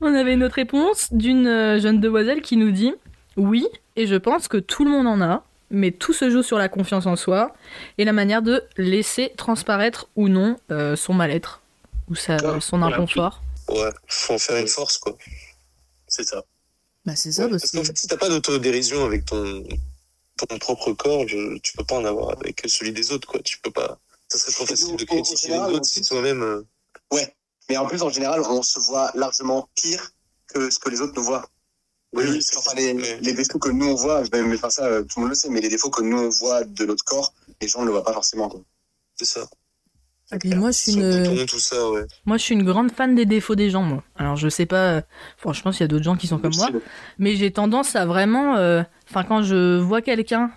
On 0.00 0.14
avait 0.14 0.34
une 0.34 0.42
autre 0.42 0.56
réponse 0.56 1.08
d'une 1.12 1.46
euh, 1.46 1.78
jeune 1.80 2.00
demoiselle 2.00 2.42
qui 2.42 2.56
nous 2.56 2.70
dit 2.72 2.92
Oui, 3.36 3.66
et 3.96 4.06
je 4.08 4.16
pense 4.16 4.48
que 4.48 4.56
tout 4.56 4.84
le 4.84 4.90
monde 4.90 5.06
en 5.06 5.20
a, 5.20 5.44
mais 5.72 5.90
tout 5.90 6.12
se 6.12 6.30
joue 6.30 6.42
sur 6.44 6.58
la 6.58 6.68
confiance 6.68 7.06
en 7.06 7.16
soi 7.16 7.52
et 7.98 8.04
la 8.04 8.12
manière 8.12 8.42
de 8.42 8.62
laisser 8.76 9.32
transparaître 9.36 10.08
ou 10.14 10.28
non 10.28 10.56
euh, 10.70 10.94
son 10.94 11.14
mal-être 11.14 11.60
ou 12.08 12.14
sa- 12.14 12.36
Ah, 12.36 12.60
son 12.60 12.78
voilà. 12.78 12.96
inconfort. 12.96 13.42
Ouais, 13.68 13.90
faut 14.06 14.34
en 14.34 14.38
faire 14.38 14.56
une 14.58 14.68
force, 14.68 14.98
quoi. 14.98 15.16
C'est 16.06 16.24
ça. 16.28 16.44
Bah, 17.04 17.16
c'est 17.16 17.36
Ouais, 17.42 17.48
parce 17.50 17.70
qu'en 17.70 17.82
fait, 17.84 17.96
si 17.96 18.06
t'as 18.06 18.16
pas 18.16 18.28
d'autodérision 18.28 19.04
avec 19.04 19.24
ton, 19.24 19.64
ton 20.48 20.58
propre 20.58 20.92
corps, 20.92 21.26
je- 21.26 21.58
tu 21.58 21.76
peux 21.76 21.84
pas 21.84 21.96
en 21.96 22.04
avoir 22.04 22.30
avec 22.38 22.62
celui 22.66 22.92
des 22.92 23.10
autres, 23.12 23.26
quoi. 23.26 23.40
Tu 23.42 23.58
peux 23.58 23.70
pas. 23.70 23.98
Ça 24.28 24.38
serait 24.38 24.52
trop 24.52 24.66
facile 24.66 24.96
de 24.96 25.04
critiquer 25.04 25.48
les 25.48 25.58
autres 25.58 25.84
si 25.86 26.02
toi-même. 26.02 26.42
euh, 26.42 26.62
Mais 27.68 27.76
en 27.76 27.86
plus, 27.86 28.02
en 28.02 28.10
général, 28.10 28.40
on 28.48 28.62
se 28.62 28.78
voit 28.80 29.10
largement 29.14 29.68
pire 29.74 30.10
que 30.48 30.68
ce 30.70 30.78
que 30.78 30.90
les 30.90 31.00
autres 31.00 31.14
nous 31.16 31.22
voient. 31.22 31.48
Oui, 32.14 32.24
Enfin, 32.58 32.72
les, 32.76 33.32
défauts 33.32 33.58
que 33.58 33.70
nous 33.70 33.86
on 33.86 33.94
voit, 33.94 34.22
je 34.24 34.30
vais 34.30 34.42
mais 34.42 34.56
enfin, 34.56 34.68
ça, 34.70 34.84
euh, 34.84 35.02
tout 35.02 35.18
le 35.18 35.22
monde 35.22 35.30
le 35.30 35.34
sait, 35.34 35.48
mais 35.48 35.60
les 35.60 35.68
défauts 35.68 35.90
que 35.90 36.02
nous 36.02 36.18
on 36.18 36.28
voit 36.28 36.64
de 36.64 36.84
notre 36.84 37.04
corps, 37.04 37.32
les 37.60 37.68
gens 37.68 37.80
ne 37.80 37.86
le 37.86 37.92
voient 37.92 38.04
pas 38.04 38.12
forcément. 38.12 38.48
Quoi. 38.48 38.60
C'est 39.16 39.24
ça. 39.24 39.48
Moi, 40.44 40.70
je 40.70 40.78
suis 40.78 40.92
une, 40.94 41.24
bouton, 41.24 41.46
tout 41.46 41.58
ça, 41.58 41.90
ouais. 41.90 42.06
moi, 42.24 42.38
je 42.38 42.42
suis 42.42 42.54
une 42.54 42.64
grande 42.64 42.90
fan 42.90 43.14
des 43.14 43.26
défauts 43.26 43.54
des 43.54 43.68
gens, 43.68 43.82
moi. 43.82 44.02
Alors, 44.16 44.36
je 44.36 44.48
sais 44.48 44.64
pas, 44.64 45.02
franchement, 45.36 45.72
s'il 45.72 45.82
y 45.82 45.84
a 45.84 45.88
d'autres 45.88 46.04
gens 46.04 46.16
qui 46.16 46.26
sont 46.26 46.38
comme 46.38 46.54
moi, 46.56 46.70
mais 47.18 47.36
j'ai 47.36 47.50
tendance 47.52 47.96
à 47.96 48.06
vraiment. 48.06 48.56
euh, 48.56 48.82
Enfin, 49.12 49.24
quand 49.24 49.42
je 49.42 49.78
vois 49.78 50.00
quelqu'un 50.00 50.50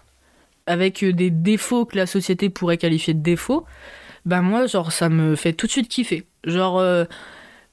avec 0.65 1.03
euh, 1.03 1.11
des 1.11 1.29
défauts 1.29 1.85
que 1.85 1.97
la 1.97 2.05
société 2.05 2.49
pourrait 2.49 2.77
qualifier 2.77 3.13
de 3.13 3.21
défauts, 3.21 3.65
ben 4.25 4.41
moi, 4.41 4.65
genre, 4.65 4.93
ça 4.93 5.09
me 5.09 5.35
fait 5.35 5.51
tout 5.51 5.67
de 5.67 5.71
suite 5.71 5.89
kiffer. 5.89 6.25
Genre, 6.45 6.79
euh, 6.79 7.03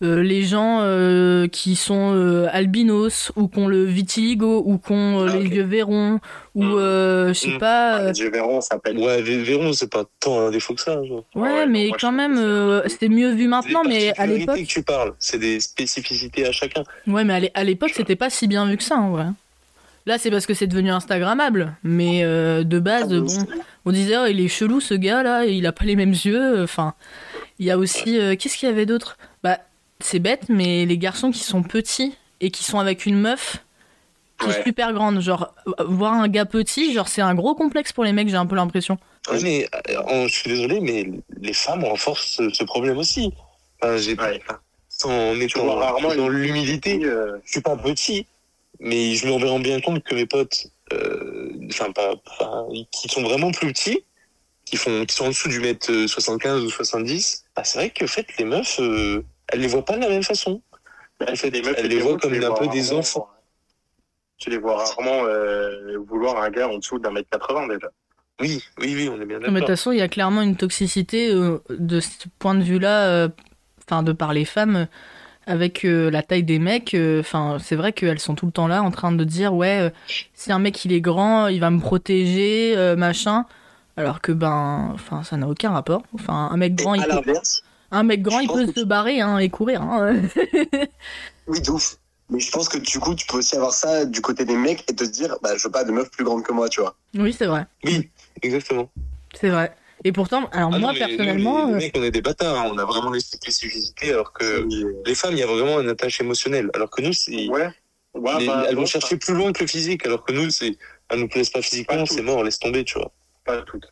euh, 0.03 0.23
les 0.23 0.43
gens 0.43 0.81
euh, 0.83 1.47
qui 1.47 1.77
sont 1.77 2.13
euh, 2.15 2.47
albinos, 2.51 3.31
ou 3.37 3.49
qui 3.49 3.59
ont 3.59 3.69
le 3.69 3.85
vitiligo, 3.85 4.63
ou 4.67 4.79
qui 4.79 4.93
ont 4.93 5.21
euh, 5.21 5.29
Ah, 5.31 5.37
les 5.37 5.47
yeux 5.49 5.63
verrons, 5.63 6.19
ou 6.55 6.65
Mm. 6.65 6.75
euh, 6.79 7.29
je 7.29 7.33
sais 7.39 7.49
Mm. 7.55 7.59
pas. 7.59 7.97
Ah, 8.09 8.13
les 8.13 8.31
verront, 8.31 8.61
ça 8.61 8.69
s'appelle. 8.75 8.99
Ouais, 8.99 9.23
Vé- 9.23 9.43
Véron, 9.43 9.73
c'est 9.73 9.91
pas 9.91 10.05
tant 10.21 10.41
un 10.47 10.51
défaut 10.51 10.75
que 10.75 10.81
ça. 10.81 11.03
genre. 11.05 11.25
ouais, 11.35 11.43
ouais, 11.43 11.67
mais 11.67 11.87
moi, 11.89 11.97
quand 12.01 12.13
même, 12.13 12.37
euh, 12.39 12.83
c'est 12.89 13.09
mieux 13.09 13.33
vu 13.33 13.47
maintenant, 13.49 13.83
C'est 13.85 13.89
des 13.91 13.95
mais 13.95 14.13
à 14.19 14.27
l'époque. 14.27 14.57
que 14.59 14.63
tu 14.65 14.83
parles, 14.83 15.13
c'est 15.19 15.39
des 15.39 15.61
spécificités 15.61 16.47
à 16.47 16.53
chacun. 16.53 16.83
Ouais, 17.07 17.25
mais 17.25 17.35
à 17.35 17.41
l'é- 17.41 17.51
à 17.55 17.65
l'époque, 17.65 17.93
c'était 17.95 18.17
pas 18.17 18.31
si 18.31 18.49
bien 18.49 18.67
vu 18.67 18.77
que 18.77 18.83
ça, 18.83 18.97
en 18.97 19.11
vrai. 19.11 19.27
Là, 20.05 20.19
c'est 20.19 20.33
parce 20.33 20.47
que 20.47 20.55
c'est 20.55 20.67
devenu 20.67 20.91
Instagrammable. 20.91 21.77
Mais 21.85 22.25
euh, 22.25 22.65
de 22.65 22.81
base, 22.81 23.13
Ah, 23.13 23.21
bon, 23.21 23.47
on 23.85 23.93
disait, 23.93 24.17
oh, 24.19 24.27
il 24.29 24.41
est 24.41 24.49
chelou 24.49 24.81
ce 24.81 24.95
gars 24.95 25.23
là, 25.23 25.45
il 25.45 25.65
a 25.65 25.71
pas 25.71 25.85
les 25.85 25.95
mêmes 25.95 26.11
yeux. 26.11 26.61
Enfin, 26.65 26.95
il 27.61 27.67
y 27.67 27.71
a 27.71 27.79
aussi. 27.79 28.19
euh, 28.19 28.35
Qu'est-ce 28.37 28.57
qu'il 28.59 28.69
y 28.69 28.73
avait 28.73 28.85
d'autre? 28.87 29.17
C'est 30.05 30.19
bête, 30.19 30.45
mais 30.49 30.85
les 30.87 30.99
garçons 30.99 31.31
qui 31.31 31.41
sont 31.41 31.63
petits 31.63 32.15
et 32.41 32.51
qui 32.51 32.65
sont 32.65 32.79
avec 32.79 33.07
une 33.07 33.19
meuf 33.21 33.65
qui 34.41 34.51
est 34.51 34.63
super 34.65 34.93
grande. 34.93 35.21
Genre, 35.21 35.55
voir 35.87 36.15
un 36.15 36.29
gars 36.29 36.45
petit, 36.47 36.93
genre, 36.93 37.09
c'est 37.09 37.23
un 37.23 37.35
gros 37.35 37.55
complexe 37.55 37.93
pour 37.93 38.05
les 38.05 38.13
mecs, 38.13 38.29
j'ai 38.29 38.37
un 38.37 38.47
peu 38.47 38.57
l'impression. 38.57 38.99
Mais 39.43 39.69
euh, 39.89 40.27
je 40.27 40.33
suis 40.35 40.51
désolé, 40.51 40.81
mais 40.81 41.09
les 41.41 41.53
femmes 41.53 41.85
renforcent 41.85 42.37
ce, 42.39 42.51
ce 42.51 42.65
problème 42.65 42.99
aussi. 42.99 43.33
Enfin, 43.81 43.97
j'ai 43.97 44.15
Ouais. 44.19 44.41
en 45.05 45.41
étant 45.41 45.65
vois 45.65 45.77
rarement 45.77 46.15
dans 46.15 46.29
l'humilité, 46.29 47.05
Euh, 47.05 47.39
je 47.45 47.53
suis 47.53 47.61
pas 47.61 47.77
petit, 47.77 48.27
mais 48.81 49.15
je 49.15 49.27
me 49.27 49.33
rends 49.33 49.61
bien 49.61 49.81
compte 49.81 50.03
que 50.03 50.15
mes 50.15 50.27
potes, 50.27 50.67
euh, 50.93 51.51
enfin 51.71 51.93
pas, 51.93 52.15
qui 52.91 53.09
sont 53.09 53.23
vraiment 53.23 53.51
plus 53.53 53.73
petits, 53.73 54.01
qui 54.65 54.77
font, 54.77 55.05
qui 55.07 55.15
sont 55.15 55.27
en 55.27 55.29
dessous 55.29 55.49
du 55.49 55.61
mètre 55.61 55.91
euh, 55.93 56.07
75 56.09 56.65
ou 56.65 56.71
70, 56.71 57.45
bah, 57.55 57.63
c'est 57.65 57.79
vrai 57.79 57.91
que 57.91 58.05
en 58.05 58.09
fait 58.09 58.27
les 58.39 58.45
meufs, 58.45 58.81
euh, 58.81 59.25
elles 59.53 59.61
les 59.61 59.69
voient 59.69 59.85
pas 59.85 59.97
de 59.97 60.03
la 60.03 60.09
même 60.09 60.23
façon. 60.23 60.61
En 61.21 61.37
fait, 61.37 61.51
des 61.51 61.63
meufs 61.63 61.75
elles 61.79 61.87
les 61.89 62.01
tu 62.01 62.17
comme 62.19 62.35
un 62.35 62.55
peu 62.55 62.67
des 62.69 62.93
enfants. 62.93 63.29
Tu 64.39 64.51
les 64.51 64.59
vois 64.59 64.77
rarement 64.77 65.25
euh, 65.25 65.99
vouloir 66.09 66.43
un 66.43 66.51
gars 66.51 66.69
en 66.69 66.79
dessous 66.79 66.99
d'un 66.99 67.13
mètre 67.13 67.29
80 67.31 67.69
déjà. 67.69 67.89
Oui, 68.41 68.65
oui, 68.79 68.95
oui, 68.97 69.09
on 69.09 69.21
est 69.21 69.25
bien 69.27 69.39
Non, 69.39 69.53
mais 69.53 69.61
de 69.61 69.61
toute 69.61 69.61
d'accord. 69.61 69.69
façon, 69.69 69.93
il 69.93 69.99
y 69.99 70.03
a 70.03 70.09
clairement 70.09 70.43
une 70.43 70.57
toxicité 70.57 71.33
euh, 71.33 71.59
de 71.71 72.01
ce 72.01 72.09
point 72.41 72.55
de 72.57 72.63
vue-là, 72.63 73.07
euh, 73.09 73.29
enfin, 73.87 74.03
de 74.03 74.13
par 74.13 74.33
les 74.33 74.45
femmes, 74.45 74.77
euh, 74.77 74.87
avec 75.47 75.85
euh, 75.85 76.11
la 76.11 76.23
taille 76.25 76.43
des 76.43 76.59
mecs. 76.59 76.95
euh, 76.95 77.21
Enfin, 77.21 77.59
c'est 77.61 77.77
vrai 77.77 77.93
qu'elles 77.93 78.19
sont 78.19 78.35
tout 78.35 78.47
le 78.47 78.53
temps 78.53 78.67
là 78.67 78.83
en 78.83 78.91
train 78.91 79.13
de 79.13 79.23
dire, 79.23 79.55
ouais, 79.55 79.79
euh, 79.81 79.91
si 80.35 80.51
un 80.51 80.59
mec 80.59 80.85
il 80.85 80.93
est 80.93 81.01
grand, 81.01 81.47
il 81.49 81.61
va 81.61 81.71
me 81.71 81.79
protéger, 81.81 82.75
euh, 82.77 82.97
machin. 82.97 83.45
Alors 83.97 84.21
que 84.23 84.33
ben, 84.33 84.91
enfin, 84.95 85.23
ça 85.23 85.37
n'a 85.37 85.47
aucun 85.47 85.71
rapport. 85.71 86.03
Enfin, 86.15 86.49
un 86.51 86.57
mec 86.57 86.75
grand, 86.75 86.95
Et 86.95 86.99
il 86.99 87.03
à 87.03 87.07
peut, 87.07 87.17
l'inverse, 87.17 87.63
un 87.93 88.03
mec 88.03 88.23
grand, 88.23 88.39
je 88.39 88.45
il 88.45 88.49
peut 88.49 88.67
se 88.67 88.73
tu- 88.81 88.85
barrer 88.87 89.21
hein, 89.21 89.39
et 89.39 89.49
courir. 89.51 89.83
Hein. 89.83 90.21
oui, 91.47 91.61
de 91.61 91.71
ouf. 91.71 91.97
Mais 92.31 92.41
je 92.41 92.51
pense 92.51 92.69
que 92.69 92.79
du 92.79 92.99
coup, 92.99 93.15
tu 93.15 93.27
peux 93.27 93.39
aussi 93.39 93.57
avoir 93.57 93.73
ça 93.75 94.05
du 94.07 94.21
côté 94.23 94.45
des 94.45 94.57
mecs 94.57 94.89
et 94.91 94.95
te 94.97 95.05
dire, 95.05 95.37
bah, 95.43 95.57
je 95.57 95.63
veux 95.65 95.71
pas 95.71 95.85
de 95.85 95.93
meufs 95.93 96.11
plus 96.11 96.25
grandes 96.25 96.43
que 96.43 96.53
moi, 96.53 96.69
tu 96.69 96.81
vois. 96.81 96.97
oui, 97.15 97.33
c'est 97.33 97.47
vrai. 97.47 97.67
Oui, 97.85 98.11
exactement. 98.41 98.91
C'est 99.39 99.51
vrai. 99.51 99.75
Et 100.05 100.13
pourtant, 100.13 100.49
alors 100.51 100.71
Ah 100.73 100.79
non, 100.79 100.79
moi 100.81 100.93
mais 100.95 100.99
personnellement, 100.99 101.67
nous, 101.67 101.75
euh, 101.75 101.79
les 101.79 101.85
mecs, 101.87 101.97
on 101.97 102.03
est 102.03 102.11
des 102.11 102.23
bâtards, 102.23 102.57
hein. 102.59 102.71
on 102.73 102.79
a 102.79 102.85
vraiment 102.85 103.11
l'exclusivité, 103.11 104.11
alors 104.13 104.33
que 104.33 104.67
les 105.07 105.15
femmes, 105.15 105.33
il 105.35 105.39
y 105.39 105.43
a 105.43 105.47
vraiment 105.47 105.81
une 105.81 105.91
attache 105.91 106.21
émotionnelle. 106.21 106.71
Alors 106.75 106.91
que 106.91 107.03
nous, 107.03 107.13
c'est. 107.13 107.49
Ouais. 107.49 107.69
Ouais, 108.15 108.39
les- 108.39 108.47
bah, 108.47 108.67
elles 108.69 108.77
vont 108.77 108.85
chercher 108.87 109.17
plus 109.17 109.35
loin 109.35 109.53
que 109.53 109.61
le 109.65 109.67
physique, 109.69 110.05
alors 110.07 110.25
que 110.25 110.33
nous, 110.33 110.51
c'est. 110.51 110.77
Elles 111.09 111.21
nous 111.21 111.29
plaisent 111.29 111.51
pas 111.51 111.63
physiquement, 111.63 112.05
c'est 112.07 112.23
mort, 112.23 112.43
laisse 112.45 112.59
tomber, 112.59 112.85
tu 112.85 112.95
vois. 112.99 113.13
Pas, 113.45 113.59
pas 113.59 113.63
toutes. 113.63 113.92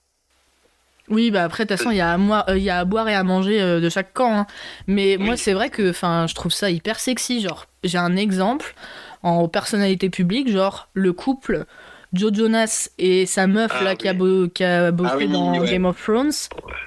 Oui, 1.11 1.31
bah 1.31 1.43
après, 1.45 1.65
de 1.65 1.69
toute 1.69 1.79
façon, 1.79 1.91
il 1.91 1.97
y, 1.97 2.01
a 2.01 2.13
à 2.13 2.17
moi- 2.19 2.45
euh, 2.49 2.57
il 2.57 2.63
y 2.63 2.71
a 2.71 2.79
à 2.79 2.85
boire 2.85 3.09
et 3.09 3.15
à 3.15 3.25
manger 3.25 3.61
euh, 3.61 3.81
de 3.81 3.89
chaque 3.89 4.13
camp. 4.15 4.33
hein. 4.33 4.47
Mais 4.87 5.17
moi, 5.19 5.37
c'est 5.37 5.53
vrai 5.53 5.69
que 5.69 5.91
enfin, 5.91 6.27
je 6.29 6.35
trouve 6.35 6.53
ça 6.53 6.71
hyper 6.71 7.01
sexy. 7.01 7.41
Genre, 7.41 7.67
j'ai 7.85 7.99
un 7.99 8.17
exemple 8.17 8.75
en 9.23 9.49
personnalité 9.49 10.09
publique, 10.09 10.49
genre 10.51 10.89
le 10.95 11.13
couple 11.13 11.65
Joe 12.13 12.33
Jonas 12.35 12.89
et 12.99 13.27
sa 13.27 13.47
meuf 13.47 13.71
Ah 13.75 13.85
là 13.85 13.97
qui 13.97 14.09
a, 14.09 14.13
oui. 14.13 14.19
bo- 14.19 14.49
qui 14.49 14.65
a 14.65 14.91
bossé 14.93 15.11
Ah 15.15 15.17
oui, 15.19 15.29
dans 15.29 15.61
ouais. 15.61 15.71
Game 15.71 15.85
of 15.85 16.03
Thrones. 16.03 16.31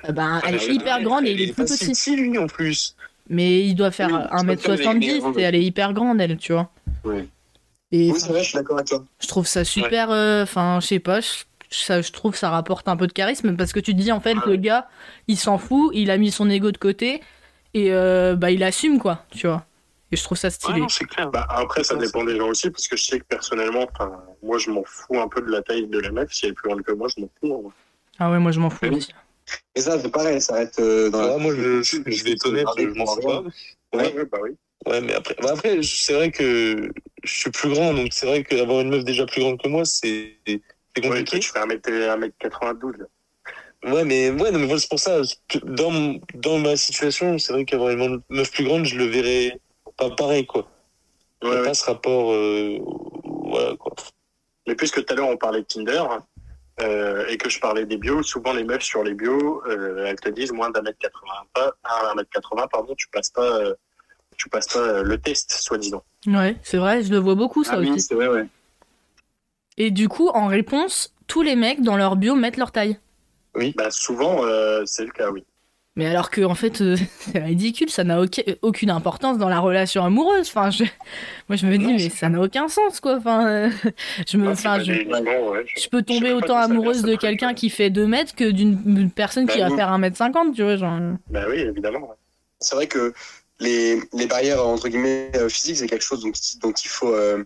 euh, 0.08 0.12
ben, 0.12 0.42
elle 0.48 0.56
est 0.56 0.68
Ah, 0.68 0.72
hyper 0.72 0.98
ouais, 0.98 1.04
grande 1.04 1.26
et 1.26 1.32
il 1.32 1.42
est 1.42 1.54
plus 1.54 1.68
si 1.68 1.86
petit. 1.86 1.92
petit, 1.92 2.16
lui, 2.16 2.38
en 2.38 2.48
plus. 2.48 2.96
Mais 3.30 3.62
il 3.62 3.76
doit 3.76 3.92
faire 3.92 4.08
Oui, 4.10 4.16
c'est 4.22 4.30
comme 4.38 4.48
les- 4.48 4.56
1m70 4.56 5.24
les- 5.36 5.42
et 5.42 5.46
elle 5.46 5.56
est 5.56 5.64
hyper 5.64 5.94
grande, 5.94 6.20
elle, 6.20 6.38
tu 6.38 6.52
vois. 6.54 6.70
Oui. 7.06 7.30
Et 7.92 8.12
Oui, 8.12 8.20
c'est 8.20 8.30
vrai, 8.30 8.40
je 8.44 8.50
suis 8.50 8.56
d'accord 8.58 8.78
avec 8.78 8.88
toi. 8.88 9.06
je 9.22 9.28
trouve 9.28 9.46
ça 9.48 9.64
super. 9.64 10.10
euh, 10.12 10.44
Enfin, 10.44 10.80
je 10.82 10.88
sais 10.88 11.00
pas. 11.00 11.20
Ça, 11.76 12.02
je 12.02 12.12
trouve 12.12 12.36
ça 12.36 12.50
rapporte 12.50 12.88
un 12.88 12.96
peu 12.98 13.08
de 13.08 13.14
charisme 13.14 13.56
parce 13.58 13.74
que 13.74 13.80
tu 13.80 13.94
te 13.94 14.00
dis 14.00 14.12
en 14.12 14.20
fait 14.20 14.36
le 14.46 14.56
gars, 14.56 14.88
il 15.28 15.38
s'en 15.38 15.58
fout, 15.58 15.92
il 15.94 16.12
a 16.12 16.18
mis 16.18 16.32
son 16.32 16.50
ego 16.50 16.72
de 16.72 16.78
côté 16.78 17.22
et 17.74 17.94
euh, 17.94 18.36
bah 18.36 18.52
il 18.52 18.64
assume 18.64 19.00
quoi, 19.00 19.26
tu 19.32 19.48
vois. 19.48 19.66
Et 20.12 20.16
je 20.16 20.24
trouve 20.24 20.38
ça 20.38 20.48
Ouais, 20.48 20.52
stylé. 20.54 20.80
non, 20.82 20.90
c'est 20.90 21.06
clair. 21.06 21.32
Bah, 21.32 21.48
après, 21.50 21.84
ça 21.84 21.96
dépend 21.96 22.24
des 22.24 22.38
gens 22.38 22.48
aussi, 22.50 22.70
parce 22.70 22.88
que 22.88 22.96
je 22.96 23.04
sais 23.04 23.20
que 23.20 23.26
personnellement, 23.26 23.88
moi, 24.44 24.60
je 24.60 24.70
m'en 24.70 24.84
fous 24.84 25.20
un 25.20 25.28
peu 25.28 25.42
de 25.42 25.50
la 25.50 25.64
taille 25.64 25.88
de 25.88 26.00
la 26.00 26.12
meuf. 26.12 26.32
Si 26.32 26.46
elle 26.46 26.52
est 26.52 26.54
plus 26.54 26.70
grande 26.70 26.84
que 26.84 26.92
moi, 26.92 27.08
je 27.16 27.22
m'en 27.22 27.30
fous. 27.40 27.72
ah 28.20 28.30
ouais, 28.30 28.38
moi 28.38 28.52
je 28.52 28.60
m'en 28.60 28.70
fous 28.70 28.78
Oui. 28.84 28.98
aussi. 28.98 29.14
Et 29.76 29.82
ça, 29.82 30.00
c'est 30.00 30.10
pareil, 30.12 30.40
ça 30.40 30.54
arrête 30.54 30.78
euh, 30.80 31.10
dans 31.10 31.22
la. 31.22 31.38
Moi, 31.38 31.56
je, 31.56 31.82
je, 31.82 31.98
je 32.06 32.24
vais 32.24 32.32
être 32.34 32.46
honnête, 32.48 32.68
je 32.78 32.86
m'en 33.00 33.06
fous 33.08 33.22
pas. 33.22 33.44
Ouais, 33.94 34.14
ouais, 34.14 34.26
bah 34.26 34.38
oui. 34.42 34.52
Ouais, 34.86 35.02
mais 35.02 35.14
après, 35.14 35.36
bah 35.42 35.52
après 35.54 35.82
c'est 35.82 36.14
vrai 36.14 36.30
que 36.30 36.92
je 37.24 37.32
suis 37.32 37.50
plus 37.52 37.70
grand, 37.70 37.94
donc 37.94 38.10
c'est 38.12 38.26
vrai 38.26 38.44
qu'avoir 38.44 38.82
une 38.82 38.90
meuf 38.90 39.06
déjà 39.06 39.26
plus 39.26 39.42
grande 39.42 39.58
que 39.62 39.70
moi, 39.70 39.86
c'est 39.86 40.38
c'est 40.96 41.04
Ouais, 41.04 41.10
compliqué. 41.10 41.40
tu 41.40 41.50
fais 41.52 41.60
1m92. 41.60 42.98
là. 42.98 43.06
Ouais, 43.92 44.06
mais 44.06 44.30
ouais, 44.32 44.52
non, 44.52 44.60
mais 44.60 44.66
voilà, 44.66 44.80
c'est 44.80 44.90
pour 44.90 45.00
ça. 45.00 45.22
Dans, 45.64 46.16
dans 46.36 46.58
ma 46.60 46.76
situation, 46.78 47.38
c'est 47.38 47.52
vrai 47.54 47.66
qu'avoir 47.66 47.90
une 47.90 48.22
meuf 48.30 48.52
plus 48.52 48.64
grande, 48.64 48.86
je 48.86 48.96
le 48.98 49.06
verrais 49.06 49.60
pas 49.98 50.10
pareil, 50.12 50.46
quoi. 50.46 50.68
Il 51.42 51.48
y 51.48 51.52
a 51.52 51.54
Ouais, 51.56 51.60
ouais. 51.62 51.68
pas 51.68 51.74
ce 51.74 51.86
rapport, 51.86 52.32
euh, 52.32 52.78
voilà, 53.44 53.76
quoi. 53.76 53.92
Mais 54.68 54.76
puisque 54.76 55.04
tout 55.04 55.14
à 55.14 55.18
l'heure, 55.18 55.28
on 55.28 55.36
parlait 55.36 55.60
de 55.60 55.66
Tinder, 55.66 56.02
euh, 56.82 57.26
et 57.28 57.38
que 57.38 57.50
je 57.50 57.60
parlais 57.60 57.86
des 57.86 57.98
bios, 57.98 58.24
souvent 58.24 58.54
les 58.54 58.64
meufs 58.64 58.84
sur 58.84 59.04
les 59.04 59.14
bios, 59.14 59.62
euh, 59.68 60.06
elles 60.06 60.20
te 60.20 60.30
disent 60.30 60.54
moins 60.54 60.70
d'un 60.70 60.82
mètre 60.82 61.00
80, 61.00 61.20
pas, 61.54 61.74
un 62.10 62.16
mètre 62.16 62.30
80, 62.30 62.68
pardon, 62.72 62.96
tu 62.98 63.10
passes 63.10 63.30
pas, 63.32 63.60
euh, 63.60 63.74
tu 64.38 64.48
passes 64.48 64.68
pas 64.68 64.80
euh, 64.80 65.04
le 65.04 65.18
test, 65.18 65.52
soi-disant. 65.52 66.04
Ouais, 66.26 66.56
c'est 66.64 66.78
vrai, 66.78 67.04
je 67.04 67.12
le 67.12 67.18
vois 67.18 67.36
beaucoup 67.36 67.66
ça 67.66 67.74
Ah 67.76 67.80
oui, 67.80 67.90
aussi. 67.92 68.00
c'est 68.02 68.16
vrai, 68.16 68.30
ouais. 68.30 68.46
Et 69.78 69.92
du 69.92 70.08
coup, 70.10 70.30
en 70.30 70.48
réponse, 70.48 71.14
tous 71.28 71.42
les 71.42 71.56
mecs 71.56 71.82
dans 71.82 71.98
leur 71.98 72.16
bio 72.16 72.36
mettent 72.36 72.58
leur 72.58 72.72
taille. 72.72 72.98
Bah, 73.76 73.92
souvent, 73.92 74.44
euh, 74.46 74.84
c'est 74.86 75.06
le 75.06 75.12
cas, 75.12 75.30
oui. 75.32 75.44
Mais 75.96 76.08
alors 76.08 76.32
que 76.32 76.42
en 76.42 76.56
fait, 76.56 76.82
euh, 76.82 76.96
c'est 77.20 77.38
ridicule, 77.38 77.88
ça 77.92 78.04
n'a 78.04 78.20
aucun- 78.20 78.42
aucune 78.64 78.90
importance 78.90 79.38
dans 79.38 79.48
la 79.50 79.60
relation 79.60 80.04
amoureuse. 80.04 80.48
Enfin, 80.48 80.72
je- 80.72 80.86
moi 81.50 81.56
je 81.56 81.68
me 81.68 81.78
dis 81.78 81.86
Non, 81.86 81.94
mais 81.94 82.10
ça 82.10 82.30
n'a 82.30 82.42
aucun 82.42 82.68
sens 82.68 83.00
quoi. 83.00 83.18
Enfin, 83.18 83.48
euh, 83.48 83.70
je 84.28 84.38
me, 84.38 84.48
Ah, 84.48 84.52
enfin, 84.54 84.80
je, 84.80 84.92
des- 84.92 85.06
non, 85.06 85.52
ouais, 85.52 85.64
je- 85.68 85.84
je 85.84 85.90
peux 85.90 86.02
tomber 86.02 86.32
autant 86.34 86.58
amoureuse 86.58 87.04
de 87.04 87.16
quelqu'un 87.16 87.54
qui 87.54 87.70
fait 87.70 87.92
2 87.92 88.08
mètres 88.08 88.34
que 88.34 88.50
d'une 88.50 89.12
personne 89.12 89.46
qui 89.48 89.60
Bah, 89.60 89.66
va 89.66 89.70
oui. 89.72 89.78
faire 89.78 89.92
1m50, 89.92 90.56
tu 90.56 90.64
vois. 90.64 90.78
Genre... 90.78 91.00
Bah 91.30 91.46
oui, 91.48 91.60
évidemment. 91.60 92.00
ouais. 92.00 92.16
C'est 92.60 92.74
vrai 92.76 92.88
que 92.88 93.14
les, 93.60 94.00
les 94.14 94.26
barrières 94.26 94.66
entre 94.66 94.88
guillemets 94.90 95.30
physiques, 95.48 95.78
c'est 95.78 95.88
quelque 95.88 96.04
chose 96.04 96.24
dont, 96.24 96.32
dont 96.68 96.74
il 96.74 96.88
faut 96.88 97.14
euh, 97.14 97.44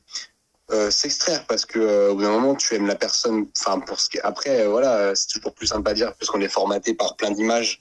euh, 0.71 0.91
s'extraire 0.91 1.45
parce 1.47 1.65
que 1.65 1.79
euh, 1.79 2.11
au 2.11 2.15
bout 2.15 2.23
d'un 2.23 2.31
moment, 2.31 2.55
tu 2.55 2.75
aimes 2.75 2.87
la 2.87 2.95
personne. 2.95 3.47
Enfin, 3.57 3.79
pour 3.79 3.99
ce 3.99 4.09
qui 4.09 4.19
après, 4.19 4.61
euh, 4.61 4.69
voilà, 4.69 4.95
euh, 4.97 5.11
c'est 5.15 5.27
toujours 5.29 5.53
plus 5.53 5.67
simple 5.67 5.89
à 5.89 5.93
dire 5.93 6.13
parce 6.19 6.29
qu'on 6.29 6.41
est 6.41 6.49
formaté 6.49 6.93
par 6.93 7.15
plein 7.15 7.31
d'images 7.31 7.79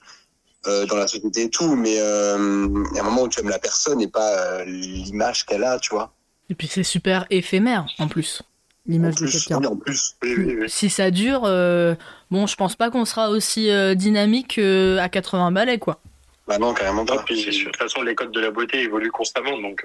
euh, 0.66 0.86
dans 0.86 0.96
la 0.96 1.06
société 1.08 1.42
et 1.42 1.50
tout. 1.50 1.74
Mais 1.74 1.96
euh, 1.98 2.68
il 2.92 2.96
y 2.96 2.98
a 2.98 3.02
un 3.02 3.04
moment 3.04 3.22
où 3.22 3.28
tu 3.28 3.40
aimes 3.40 3.48
la 3.48 3.58
personne 3.58 4.00
et 4.00 4.08
pas 4.08 4.30
euh, 4.60 4.64
l'image 4.66 5.44
qu'elle 5.46 5.64
a, 5.64 5.78
tu 5.78 5.90
vois. 5.90 6.12
Et 6.48 6.54
puis 6.54 6.68
c'est 6.68 6.84
super 6.84 7.26
éphémère 7.30 7.86
en 7.98 8.06
plus, 8.06 8.42
l'image 8.86 9.16
de 9.16 9.26
quelqu'un. 9.26 9.58
oui, 9.58 9.66
en 9.66 9.76
plus. 9.76 10.14
Oui, 10.22 10.34
oui, 10.38 10.56
oui. 10.60 10.70
Si 10.70 10.88
ça 10.88 11.10
dure, 11.10 11.42
euh, 11.44 11.96
bon, 12.30 12.46
je 12.46 12.54
pense 12.54 12.76
pas 12.76 12.88
qu'on 12.90 13.04
sera 13.04 13.30
aussi 13.30 13.68
euh, 13.68 13.96
dynamique 13.96 14.58
euh, 14.58 14.98
à 14.98 15.08
80 15.08 15.50
balais 15.50 15.78
quoi. 15.80 15.98
Bah 16.46 16.58
non, 16.58 16.72
carrément 16.72 17.04
Non, 17.04 17.16
pas. 17.16 17.24
puis, 17.24 17.44
de 17.44 17.64
toute 17.64 17.76
façon, 17.76 18.02
les 18.02 18.14
codes 18.14 18.30
de 18.30 18.38
la 18.38 18.52
beauté 18.52 18.78
évoluent 18.80 19.10
constamment, 19.10 19.60
donc 19.60 19.84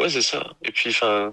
Ouais, 0.00 0.08
c'est 0.10 0.22
ça. 0.22 0.44
Et 0.64 0.72
puis, 0.72 0.90
enfin, 0.90 1.32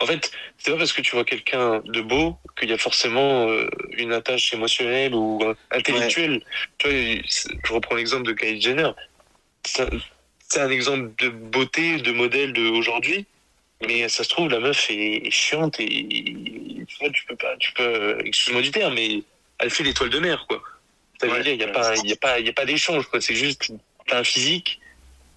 en 0.00 0.06
fait, 0.06 0.30
c'est 0.58 0.70
pas 0.72 0.78
parce 0.78 0.92
que 0.92 1.02
tu 1.02 1.12
vois 1.14 1.24
quelqu'un 1.24 1.80
de 1.84 2.00
beau 2.00 2.38
qu'il 2.58 2.70
y 2.70 2.72
a 2.72 2.78
forcément 2.78 3.48
euh, 3.48 3.68
une 3.92 4.12
attache 4.12 4.52
émotionnelle 4.54 5.14
ou 5.14 5.40
euh, 5.42 5.54
intellectuelle. 5.70 6.42
Tu 6.78 6.88
vois, 6.88 6.96
je 7.64 7.72
reprends 7.72 7.96
l'exemple 7.96 8.24
de 8.24 8.32
Kylie 8.32 8.60
Jenner. 8.60 8.90
C'est 9.64 10.60
un- 10.60 10.70
exemple 10.70 11.12
de 11.18 11.28
beauté, 11.28 11.98
de 11.98 12.12
modèle 12.12 12.52
d'aujourd'hui. 12.52 13.26
Mais 13.86 14.08
ça 14.08 14.24
se 14.24 14.28
trouve, 14.28 14.50
la 14.50 14.60
meuf 14.60 14.90
est, 14.90 15.26
est 15.26 15.30
chiante 15.30 15.80
et 15.80 16.06
tu 16.86 16.96
vois, 17.00 17.10
tu 17.10 17.24
peux 17.26 17.36
pas, 17.36 17.56
tu 17.58 17.72
peux, 17.72 18.18
excuse-moi 18.24 18.62
du 18.62 18.70
terme, 18.70 18.94
mais 18.94 19.22
elle 19.58 19.70
fait 19.70 19.84
l'étoile 19.84 20.10
de 20.10 20.18
mer, 20.18 20.44
quoi. 20.48 20.62
Ça 21.20 21.26
veut 21.26 21.32
Ouais, 21.34 21.42
dire, 21.42 21.54
il 21.54 21.60
y 21.60 21.64
a 21.64 21.66
ouais. 21.66 21.72
pas, 21.72 21.96
il 21.96 22.06
y 22.08 22.12
a 22.12 22.16
pas, 22.16 22.40
il 22.40 22.46
y 22.46 22.50
a 22.50 22.52
pas 22.52 22.66
d'échange, 22.66 23.06
quoi. 23.06 23.20
C'est 23.20 23.34
juste, 23.34 23.72
t'as 24.06 24.20
un 24.20 24.24
physique 24.24 24.79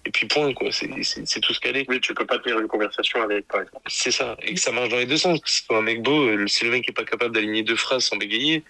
et 0.06 0.10
puis 0.10 0.26
point, 0.26 0.52
quoi. 0.52 0.70
C'est, 0.70 0.90
c'est, 1.02 1.26
c'est 1.26 1.40
tout 1.40 1.54
ce 1.54 1.60
qu'elle 1.60 1.76
est. 1.76 1.86
oui, 1.88 2.00
tu 2.00 2.14
peux 2.14 2.26
pas 2.26 2.38
tenir 2.38 2.58
une 2.60 2.68
conversation 2.68 3.22
avec, 3.22 3.46
par 3.48 3.60
exemple. 3.62 3.82
C'est 3.88 4.10
ça, 4.10 4.36
et 4.42 4.54
que 4.54 4.60
ça 4.60 4.72
marche 4.72 4.88
dans 4.90 4.96
les 4.98 5.06
deux 5.06 5.16
sens. 5.16 5.40
Que 5.40 5.50
ce 5.50 5.62
soit 5.64 5.78
un 5.78 5.82
mec 5.82 6.02
beau, 6.02 6.28
euh, 6.28 6.46
si 6.46 6.64
le 6.64 6.70
mec 6.70 6.88
est 6.88 6.92
pas 6.92 7.04
capable 7.04 7.34
d'aligner 7.34 7.62
deux 7.62 7.76
phrases 7.76 8.04
sans 8.04 8.16
bégayer, 8.16 8.62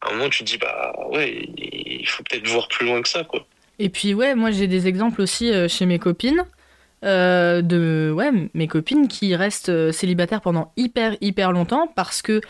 à 0.00 0.08
un 0.10 0.12
moment 0.14 0.28
tu 0.28 0.44
te 0.44 0.50
dis 0.50 0.58
bah 0.58 0.92
ouais, 1.10 1.48
il 1.56 2.06
faut 2.08 2.22
peut-être 2.22 2.46
voir 2.48 2.68
plus 2.68 2.86
loin 2.86 3.00
que 3.02 3.08
ça 3.08 3.24
quoi. 3.24 3.46
Et 3.78 3.88
puis 3.88 4.14
ouais, 4.14 4.34
moi 4.34 4.50
j'ai 4.50 4.66
des 4.66 4.86
exemples 4.86 5.20
aussi 5.22 5.50
euh, 5.52 5.68
chez 5.68 5.86
mes 5.86 5.98
copines. 5.98 6.44
euh, 7.04 7.60
de 7.62 8.12
ouais, 8.14 8.30
mes 8.54 8.66
copines 8.68 9.08
qui 9.08 9.34
restent 9.36 9.68
euh, 9.68 9.92
célibataires 9.92 10.40
pendant 10.40 10.72
hyper 10.76 11.16
hyper 11.20 11.52
longtemps 11.52 11.86
parce 11.94 12.22
que 12.22 12.40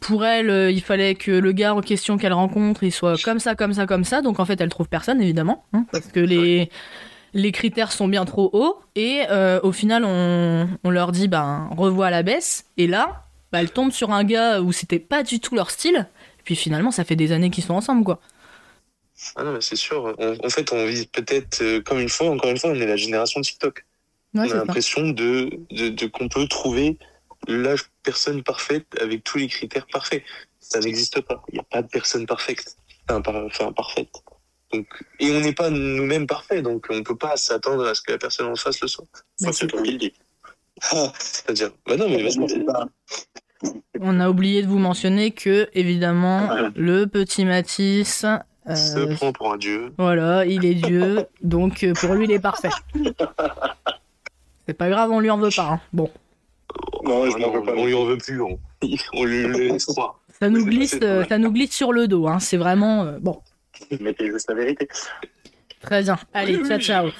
pour 0.00 0.24
elles, 0.24 0.50
euh, 0.50 0.70
il 0.70 0.82
fallait 0.82 1.14
que 1.14 1.30
le 1.30 1.52
gars 1.52 1.74
en 1.74 1.80
question 1.80 2.18
qu'elles 2.18 2.32
rencontrent, 2.32 2.82
il 2.84 2.92
soit 2.92 3.20
comme 3.22 3.38
ça, 3.38 3.54
comme 3.54 3.72
ça, 3.72 3.86
comme 3.86 4.04
ça. 4.04 4.22
Donc 4.22 4.40
en 4.40 4.44
fait, 4.44 4.60
elles 4.60 4.68
trouvent 4.68 4.88
personne 4.88 5.20
évidemment, 5.22 5.64
hein, 5.72 5.86
parce 5.92 6.06
que 6.08 6.20
les 6.20 6.68
les 7.36 7.52
critères 7.52 7.92
sont 7.92 8.08
bien 8.08 8.24
trop 8.24 8.50
hauts. 8.52 8.80
Et 8.96 9.22
euh, 9.30 9.60
au 9.62 9.72
final, 9.72 10.04
on, 10.04 10.68
on 10.82 10.90
leur 10.90 11.12
dit 11.12 11.28
ben 11.28 11.68
revois 11.76 12.06
à 12.08 12.10
la 12.10 12.22
baisse. 12.22 12.64
Et 12.76 12.86
là, 12.86 13.24
bah, 13.52 13.60
elles 13.60 13.70
tombent 13.70 13.92
sur 13.92 14.10
un 14.10 14.24
gars 14.24 14.60
où 14.60 14.72
c'était 14.72 14.98
pas 14.98 15.22
du 15.22 15.38
tout 15.38 15.54
leur 15.54 15.70
style. 15.70 16.08
Et 16.40 16.42
puis 16.44 16.56
finalement, 16.56 16.90
ça 16.90 17.04
fait 17.04 17.16
des 17.16 17.32
années 17.32 17.50
qu'ils 17.50 17.64
sont 17.64 17.74
ensemble 17.74 18.04
quoi. 18.04 18.20
Ah 19.36 19.44
non 19.44 19.52
mais 19.52 19.60
c'est 19.60 19.76
sûr. 19.76 20.14
On- 20.18 20.46
en 20.46 20.50
fait, 20.50 20.72
on 20.72 20.84
vit 20.86 21.06
peut-être 21.06 21.62
euh, 21.62 21.80
comme 21.80 22.00
une 22.00 22.08
fois, 22.08 22.30
encore 22.30 22.50
une 22.50 22.58
fois, 22.58 22.70
on 22.70 22.74
est 22.74 22.86
la 22.86 22.96
génération 22.96 23.40
TikTok. 23.40 23.84
Ouais, 24.34 24.40
on 24.40 24.42
a 24.42 24.46
l'impression 24.56 25.08
de, 25.08 25.50
de, 25.70 25.88
de- 25.88 26.06
qu'on 26.06 26.28
peut 26.28 26.46
trouver 26.48 26.98
la 27.48 27.74
personne 28.02 28.42
parfaite 28.42 28.86
avec 29.00 29.24
tous 29.24 29.38
les 29.38 29.48
critères 29.48 29.86
parfaits. 29.92 30.22
Ça 30.60 30.80
n'existe 30.80 31.20
pas. 31.20 31.42
Il 31.50 31.54
n'y 31.54 31.60
a 31.60 31.62
pas 31.62 31.82
de 31.82 31.88
personne 31.88 32.26
parfaite. 32.26 32.76
Enfin, 33.08 33.20
par- 33.22 33.44
enfin, 33.46 33.72
parfaite. 33.72 34.10
Donc, 34.72 34.86
et 35.20 35.30
on 35.30 35.40
n'est 35.40 35.52
pas 35.52 35.70
nous-mêmes 35.70 36.26
parfaits, 36.26 36.62
donc 36.62 36.86
on 36.90 37.02
peut 37.02 37.16
pas 37.16 37.36
s'attendre 37.36 37.86
à 37.86 37.94
ce 37.94 38.02
que 38.02 38.12
la 38.12 38.18
personne 38.18 38.46
en 38.48 38.56
face 38.56 38.80
le 38.80 38.88
soit. 38.88 39.04
Bah, 39.12 39.20
Ça, 39.38 39.52
c'est 39.52 39.66
toi 39.68 39.80
qui 39.82 39.92
le 39.92 39.98
dis. 39.98 40.12
C'est-à-dire, 41.18 41.70
bah 41.86 41.96
non, 41.96 42.08
mais 42.08 42.22
vas-y. 42.22 42.48
C'est 42.48 42.64
pas- 42.64 42.86
On 44.00 44.20
a 44.20 44.28
oublié 44.28 44.62
de 44.62 44.66
vous 44.68 44.78
mentionner 44.78 45.30
que, 45.30 45.68
évidemment, 45.72 46.46
Voilà. 46.46 46.70
le 46.76 47.06
petit 47.06 47.44
Matisse, 47.44 48.24
euh, 48.68 48.74
se 48.74 49.14
prend 49.14 49.32
pour 49.32 49.52
un 49.52 49.56
dieu. 49.56 49.92
voilà, 49.96 50.44
il 50.44 50.64
est 50.66 50.74
Dieu, 50.74 51.26
donc 51.42 51.82
euh, 51.84 51.92
pour 51.94 52.14
lui, 52.14 52.24
il 52.24 52.32
est 52.32 52.40
parfait. 52.40 52.68
C'est 54.66 54.74
pas 54.74 54.88
grave, 54.90 55.10
on 55.12 55.20
lui 55.20 55.30
en 55.30 55.38
veut 55.38 55.50
pas. 55.54 55.70
hein. 55.74 55.80
Bon, 55.92 56.10
Non, 57.04 57.30
je 57.30 57.38
m'en 57.38 57.50
veux 57.52 57.62
pas. 57.62 57.72
on 57.76 57.86
lui 57.86 57.94
en 57.94 58.04
veut 58.04 58.18
plus. 58.18 58.40
On, 58.42 58.58
on 59.14 59.24
lui 59.24 59.42
le 59.44 59.52
laisse 59.68 59.84
croire. 59.86 60.20
ça 60.40 60.48
nous 60.50 60.64
glisse, 60.64 60.98
euh, 61.02 61.24
ça 61.28 61.38
nous 61.38 61.52
glisse 61.52 61.72
sur 61.72 61.92
le 61.92 62.08
dos. 62.08 62.26
Hein. 62.26 62.40
C'est 62.40 62.56
vraiment 62.56 63.04
euh, 63.04 63.18
bon. 63.20 63.40
Mettez 64.00 64.26
juste 64.26 64.48
la 64.48 64.54
vérité. 64.56 64.88
Très 65.80 66.02
bien. 66.02 66.18
Allez, 66.32 66.58
ciao, 66.64 66.78
ciao. 66.78 67.08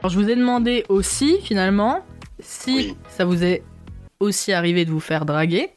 Alors, 0.00 0.10
je 0.10 0.18
vous 0.18 0.28
ai 0.28 0.36
demandé 0.36 0.84
aussi, 0.88 1.38
finalement, 1.42 2.04
si 2.40 2.74
Oui. 2.74 2.94
ça 3.08 3.24
vous 3.24 3.42
est 3.42 3.62
aussi 4.20 4.52
arrivé 4.52 4.84
de 4.84 4.90
vous 4.90 5.00
faire 5.00 5.24
draguer. 5.24 5.70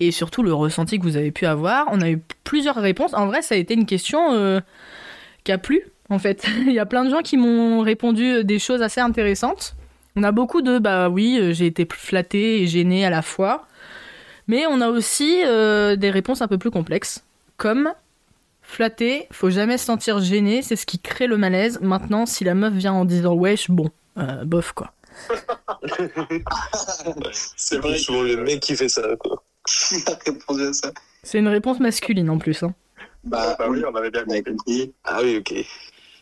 Et 0.00 0.10
surtout 0.10 0.42
le 0.42 0.52
ressenti 0.52 0.98
que 0.98 1.04
vous 1.04 1.16
avez 1.16 1.30
pu 1.30 1.46
avoir. 1.46 1.86
On 1.92 2.00
a 2.00 2.10
eu 2.10 2.20
plusieurs 2.42 2.74
réponses. 2.76 3.14
En 3.14 3.26
vrai, 3.26 3.40
ça 3.42 3.54
a 3.54 3.58
été 3.58 3.74
une 3.74 3.86
question 3.86 4.32
euh, 4.32 4.60
qui 5.44 5.52
a 5.52 5.58
plu, 5.58 5.82
en 6.08 6.18
fait. 6.18 6.44
Il 6.66 6.72
y 6.72 6.80
a 6.80 6.86
plein 6.86 7.04
de 7.04 7.10
gens 7.10 7.20
qui 7.20 7.36
m'ont 7.36 7.80
répondu 7.82 8.42
des 8.42 8.58
choses 8.58 8.82
assez 8.82 9.00
intéressantes. 9.00 9.76
On 10.16 10.24
a 10.24 10.32
beaucoup 10.32 10.60
de 10.60 10.78
bah 10.78 11.08
oui, 11.08 11.38
euh, 11.40 11.52
j'ai 11.52 11.66
été 11.66 11.86
flattée 11.90 12.62
et 12.62 12.66
gênée 12.66 13.06
à 13.06 13.10
la 13.10 13.22
fois. 13.22 13.66
Mais 14.48 14.66
on 14.66 14.80
a 14.80 14.88
aussi 14.88 15.42
euh, 15.44 15.96
des 15.96 16.10
réponses 16.10 16.42
un 16.42 16.48
peu 16.48 16.58
plus 16.58 16.70
complexes. 16.70 17.24
Comme 17.56 17.92
flatter, 18.62 19.26
faut 19.30 19.50
jamais 19.50 19.78
se 19.78 19.84
sentir 19.84 20.20
gêné, 20.20 20.62
c'est 20.62 20.76
ce 20.76 20.86
qui 20.86 20.98
crée 20.98 21.26
le 21.26 21.36
malaise. 21.36 21.78
Maintenant, 21.82 22.26
si 22.26 22.44
la 22.44 22.54
meuf 22.54 22.72
vient 22.72 22.92
en 22.92 23.04
disant 23.04 23.34
wesh, 23.34 23.70
bon, 23.70 23.90
euh, 24.18 24.44
bof 24.44 24.72
quoi. 24.72 24.92
C'est 27.56 27.78
vrai. 27.78 27.98
souvent 27.98 28.22
le 28.22 28.36
mec 28.42 28.60
qui 28.60 28.74
fait 28.74 28.88
ça, 28.88 29.02
quoi. 29.18 29.42
Répondu 30.26 30.62
à 30.62 30.72
ça 30.72 30.90
C'est 31.22 31.38
une 31.38 31.48
réponse 31.48 31.80
masculine 31.80 32.30
en 32.30 32.38
plus. 32.38 32.62
Hein. 32.62 32.74
Bah, 33.24 33.54
bah 33.58 33.66
oui, 33.68 33.82
on 33.88 33.94
avait 33.94 34.10
bien 34.10 34.24
compris. 34.24 34.42
compris. 34.42 34.92
Ah 35.04 35.20
oui, 35.22 35.36
ok. 35.38 35.54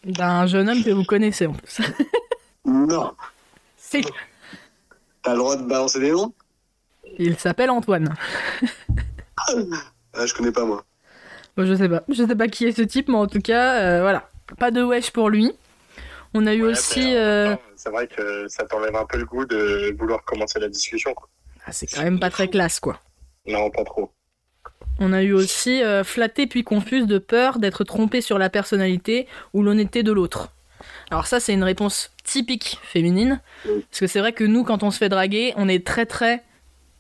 D'un 0.05 0.47
jeune 0.47 0.69
homme 0.69 0.83
que 0.83 0.91
vous 0.91 1.05
connaissez 1.05 1.47
en 1.47 1.53
plus. 1.55 1.81
Non. 2.65 3.13
Si, 3.83 4.05
T'as 5.23 5.33
le 5.33 5.39
droit 5.39 5.57
de 5.57 5.65
balancer 5.65 5.99
des 5.99 6.13
noms? 6.13 6.33
Il 7.25 7.37
s'appelle 7.39 7.71
Antoine. 7.71 8.15
ah, 9.39 10.27
Je 10.27 10.35
connais 10.35 10.53
pas, 10.53 10.65
moi. 10.65 10.85
Bon, 11.57 11.67
je 11.67 11.75
sais 11.75 11.89
pas. 11.89 12.03
Je 12.09 12.25
sais 12.27 12.37
pas 12.37 12.49
qui 12.49 12.67
est 12.67 12.73
ce 12.73 12.83
type, 12.83 13.09
mais 13.09 13.17
en 13.17 13.27
tout 13.27 13.41
cas, 13.41 13.81
euh, 13.81 14.01
voilà. 14.03 14.29
Pas 14.59 14.71
de 14.71 14.83
wesh 14.83 15.11
pour 15.11 15.29
lui. 15.31 15.53
On 16.35 16.47
a 16.47 16.55
eu 16.55 16.63
Ouais, 16.65 16.71
aussi. 16.73 17.17
euh, 17.17 17.55
C'est 17.77 17.91
vrai 17.91 18.07
que 18.07 18.47
ça 18.49 18.65
t'enlève 18.65 18.95
un 18.95 19.05
peu 19.05 19.19
le 19.19 19.25
goût 19.25 19.45
de 19.45 19.95
vouloir 19.99 20.23
commencer 20.25 20.59
la 20.61 20.69
discussion. 20.69 21.15
Ah, 21.67 21.73
c'est 21.73 21.87
quand 21.87 22.03
même 22.03 22.21
pas 22.21 22.31
très 22.31 22.49
classe, 22.49 22.79
quoi. 22.81 23.01
Non, 23.47 23.71
pas 23.71 23.85
trop. 23.85 24.11
On 24.99 25.13
a 25.13 25.23
eu 25.23 25.33
aussi 25.33 25.83
euh, 25.83 26.05
flatté 26.05 26.47
puis 26.47 26.63
confuse 26.63 27.07
de 27.07 27.19
peur 27.19 27.59
d'être 27.59 27.85
trompé 27.85 28.21
sur 28.21 28.39
la 28.39 28.51
personnalité 28.51 29.27
ou 29.55 29.63
l'honnêteté 29.63 30.03
de 30.03 30.13
l'autre. 30.13 30.53
Alors 31.11 31.27
ça, 31.27 31.41
c'est 31.41 31.53
une 31.55 31.65
réponse 31.65 32.11
typique 32.23 32.79
féminine. 32.83 33.41
Parce 33.65 34.01
que 34.01 34.07
c'est 34.07 34.21
vrai 34.21 34.33
que 34.33 34.45
nous, 34.45 34.63
quand 34.63 34.83
on 34.83 34.91
se 34.91 34.99
fait 34.99 35.09
draguer, 35.09 35.53
on 35.57 35.69
est 35.69 35.85
très 35.87 36.07
très 36.07 36.45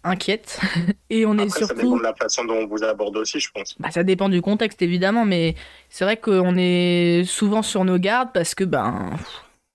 inquiète. 0.05 0.61
Et 1.11 1.27
on 1.27 1.39
est 1.39 1.43
Après, 1.43 1.61
ça 1.61 1.67
dépend 1.67 1.81
surtout... 1.81 1.99
de 1.99 2.03
la 2.03 2.15
façon 2.15 2.45
dont 2.45 2.55
on 2.55 2.67
vous 2.67 2.83
aborde 2.85 3.17
aussi, 3.17 3.41
je 3.41 3.51
pense. 3.51 3.75
Bah, 3.79 3.91
ça 3.91 4.03
dépend 4.03 4.29
du 4.29 4.43
contexte, 4.43 4.83
évidemment, 4.83 5.25
mais 5.25 5.55
c'est 5.89 6.05
vrai 6.05 6.17
qu'on 6.17 6.57
est 6.57 7.25
souvent 7.27 7.63
sur 7.63 7.85
nos 7.85 7.99
gardes 7.99 8.31
parce 8.33 8.55
que, 8.55 8.65
ben... 8.65 9.11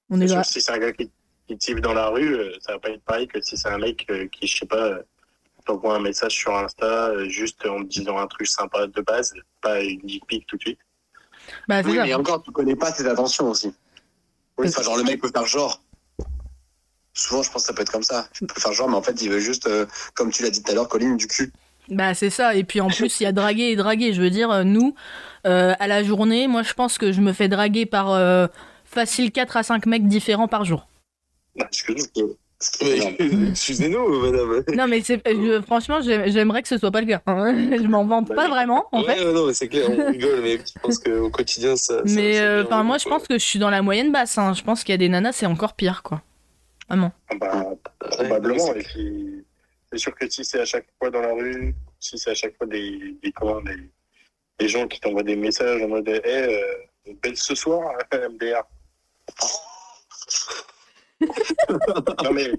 On 0.10 0.22
est 0.22 0.28
sûr 0.28 0.38
là... 0.38 0.44
que 0.44 0.48
si 0.48 0.62
c'est 0.62 0.72
un 0.72 0.78
gars 0.78 0.92
qui, 0.92 1.10
qui 1.48 1.58
type 1.58 1.80
dans 1.80 1.94
la 1.94 2.10
rue, 2.10 2.36
euh, 2.36 2.54
ça 2.60 2.74
va 2.74 2.80
pas 2.80 2.90
être 2.90 3.04
pareil 3.04 3.28
que 3.28 3.42
si 3.42 3.58
c'est 3.58 3.70
un 3.70 3.78
mec 3.78 4.06
euh, 4.10 4.28
qui, 4.28 4.48
je 4.48 4.58
sais 4.58 4.66
pas, 4.66 4.84
euh, 4.84 5.04
t'envoie 5.66 5.96
un 5.96 6.00
message 6.00 6.34
sur 6.34 6.56
Insta 6.56 7.28
juste 7.28 7.66
en 7.66 7.80
te 7.80 7.88
disant 7.88 8.18
un 8.18 8.28
truc 8.28 8.48
sympa 8.48 8.88
de 8.88 9.02
base, 9.02 9.34
pas 9.62 9.82
une 9.82 10.00
dick 10.02 10.26
pic 10.28 10.46
tout 10.48 10.58
de 10.58 10.62
suite. 10.62 10.80
Bah, 11.68 11.82
Oui, 11.84 11.96
ça. 11.96 12.04
mais 12.04 12.14
encore, 12.14 12.44
tu 12.44 12.52
connais 12.52 12.76
pas 12.76 12.92
tes 12.92 13.06
attentions 13.08 13.50
aussi. 13.50 13.74
Oui, 14.58 14.68
Enfin, 14.70 14.84
genre, 14.84 14.98
le 14.98 15.04
mec 15.04 15.22
peut 15.22 15.32
faire 15.34 15.46
genre. 15.46 15.82
Souvent, 17.16 17.42
je 17.42 17.50
pense 17.52 17.64
que 17.64 17.68
ça 17.68 17.74
peut 17.74 17.82
être 17.82 17.92
comme 17.92 18.04
ça. 18.04 18.28
Il 18.42 18.48
peut 18.48 18.60
faire 18.62 18.74
genre, 18.74 18.90
mais 18.90 18.96
en 18.96 19.02
fait, 19.02 19.20
il 19.22 19.30
veut 19.30 19.40
juste, 19.40 19.66
euh, 19.68 19.86
comme 20.14 20.32
tu 20.32 20.44
l'as 20.44 20.50
dit 20.52 20.62
tout 20.62 20.72
à 20.72 20.76
l'heure, 20.76 20.88
Colline, 20.90 21.18
du 21.18 21.28
cul. 21.28 21.52
Bah 21.90 22.14
c'est 22.16 22.32
ça, 22.32 22.56
et 22.56 22.64
puis 22.64 22.82
en 22.82 22.88
plus 22.88 23.20
il 23.20 23.24
y 23.24 23.26
a 23.28 23.32
draguer 23.32 23.66
et 23.66 23.76
draguer, 23.76 24.12
je 24.12 24.20
veux 24.20 24.32
dire, 24.32 24.50
euh, 24.50 24.64
nous, 24.64 24.96
euh, 25.46 25.76
à 25.80 25.86
la 25.86 26.02
journée, 26.04 26.48
moi 26.48 26.64
je 26.64 26.74
pense 26.74 26.98
que 26.98 27.12
je 27.12 27.22
me 27.22 27.32
fais 27.32 27.48
draguer 27.48 27.86
par 27.86 28.12
euh, 28.12 28.48
facile 28.86 29.32
4 29.32 29.58
à 29.58 29.62
5 29.62 29.86
mecs 29.86 30.08
différents 30.08 30.48
par 30.48 30.66
jour. 30.66 30.88
Ah. 31.62 31.68
Mais, 32.82 32.98
Excusez-nous, 33.52 34.20
madame. 34.20 34.64
Non 34.76 34.88
mais 34.88 35.04
euh, 35.28 35.62
franchement 35.62 36.02
j'ai- 36.02 36.32
j'aimerais 36.32 36.64
que 36.64 36.68
ce 36.70 36.78
soit 36.80 36.90
pas 36.90 37.02
le 37.02 37.08
cas. 37.08 37.22
hein. 37.28 37.54
je 37.78 37.88
m'en 37.88 38.06
vante 38.06 38.34
pas 38.34 38.48
vraiment 38.48 38.86
en 38.92 39.04
ouais, 39.04 39.16
fait. 39.18 39.34
non, 39.34 39.46
mais 39.46 39.54
c'est 39.54 39.68
clair, 39.68 39.86
on 39.88 40.12
rigole, 40.12 40.40
mais 40.42 40.58
je 40.58 40.80
pense 40.82 40.98
qu'au 40.98 41.30
quotidien, 41.30 41.76
ça. 41.76 42.02
Mais 42.06 42.40
euh, 42.40 42.64
enfin 42.66 42.82
moi 42.84 42.98
je 42.98 43.08
pense 43.08 43.28
que 43.28 43.38
je 43.38 43.44
suis 43.46 43.60
dans 43.60 43.70
la 43.70 43.84
moyenne 43.84 44.12
basse, 44.12 44.40
hein. 44.40 44.54
je 44.56 44.64
pense 44.64 44.84
qu'il 44.84 44.94
y 44.94 44.96
a 44.96 44.98
des 44.98 45.10
nanas 45.10 45.34
c'est 45.34 45.46
encore 45.46 45.74
pire 45.74 46.02
quoi. 46.02 46.24
Vraiment. 46.88 47.12
Ah 47.30 47.36
Bah, 47.36 47.66
probablement. 48.00 48.74
c'est 48.74 48.80
Et 48.80 48.84
puis, 48.84 49.46
c'est 49.92 49.98
sûr 49.98 50.16
que 50.16 50.30
si 50.30 50.46
c'est 50.46 50.62
à 50.62 50.66
chaque 50.66 50.88
fois 51.00 51.10
dans 51.10 51.22
la 51.22 51.34
rue, 51.34 51.76
si 52.00 52.18
c'est 52.18 52.32
à 52.32 52.36
chaque 52.36 52.58
fois 52.58 52.68
des, 52.68 53.16
des, 53.22 53.32
comment, 53.32 53.62
des, 53.62 53.90
des 54.60 54.68
gens 54.68 54.88
qui 54.88 55.00
t'envoient 55.00 55.24
des 55.24 55.36
messages 55.36 55.82
en 55.82 55.88
mode 55.88 56.10
Eh, 56.10 56.28
euh, 56.28 57.14
belle 57.22 57.38
ce 57.38 57.56
soir, 57.56 57.94
MDR. 58.14 58.64
non 62.24 62.34
mais 62.34 62.52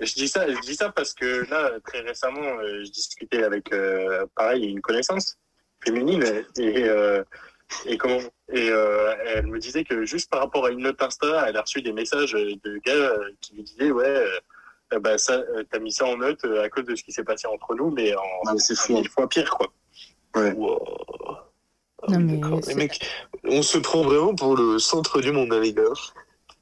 je 0.00 0.14
dis 0.14 0.28
ça, 0.28 0.48
je 0.48 0.60
dis 0.60 0.76
ça 0.76 0.90
parce 0.90 1.12
que 1.14 1.48
là 1.50 1.72
très 1.84 2.00
récemment 2.00 2.40
euh, 2.40 2.84
je 2.84 2.90
discutais 2.90 3.42
avec 3.42 3.72
euh, 3.72 4.24
pareil 4.36 4.66
une 4.66 4.80
connaissance 4.80 5.36
féminine 5.84 6.22
et 6.56 6.84
euh, 6.84 7.24
et 7.86 7.96
comment 7.98 8.18
et 8.52 8.68
euh, 8.70 9.14
elle 9.26 9.46
me 9.46 9.58
disait 9.58 9.84
que 9.84 10.04
juste 10.04 10.30
par 10.30 10.40
rapport 10.40 10.66
à 10.66 10.70
une 10.70 10.80
note 10.80 11.00
Insta, 11.02 11.44
elle 11.48 11.56
a 11.56 11.62
reçu 11.62 11.82
des 11.82 11.92
messages 11.92 12.32
de 12.32 12.78
gars 12.84 12.92
euh, 12.92 13.30
qui 13.40 13.54
lui 13.54 13.62
disaient 13.62 13.90
ouais 13.90 14.24
euh, 14.92 14.98
bah 15.00 15.18
ça 15.18 15.34
euh, 15.34 15.64
t'as 15.70 15.78
mis 15.78 15.92
ça 15.92 16.04
en 16.06 16.16
note 16.16 16.44
à 16.44 16.68
cause 16.68 16.84
de 16.84 16.94
ce 16.94 17.02
qui 17.02 17.12
s'est 17.12 17.24
passé 17.24 17.46
entre 17.48 17.74
nous 17.74 17.90
mais 17.90 18.14
en 18.14 18.22
Non, 18.46 18.52
mais 18.54 18.58
c'est 18.58 18.76
fou. 18.76 18.94
mille 18.94 19.08
fois 19.08 19.28
pire 19.28 19.50
quoi. 19.50 19.72
Wow. 20.36 20.78
Ah 22.02 22.06
Non, 22.10 22.18
oui, 22.18 22.24
mais 22.24 22.36
d'accord. 22.38 22.60
c'est- 22.62 22.70
Les 22.70 22.76
mecs, 22.76 23.00
on 23.44 23.62
se 23.62 23.78
prend 23.78 24.02
vraiment 24.02 24.34
pour 24.34 24.56
le 24.56 24.78
centre 24.78 25.20
du 25.20 25.32
monde, 25.32 25.52
hein, 25.52 25.60
les 25.60 25.72
gars. 25.72 25.82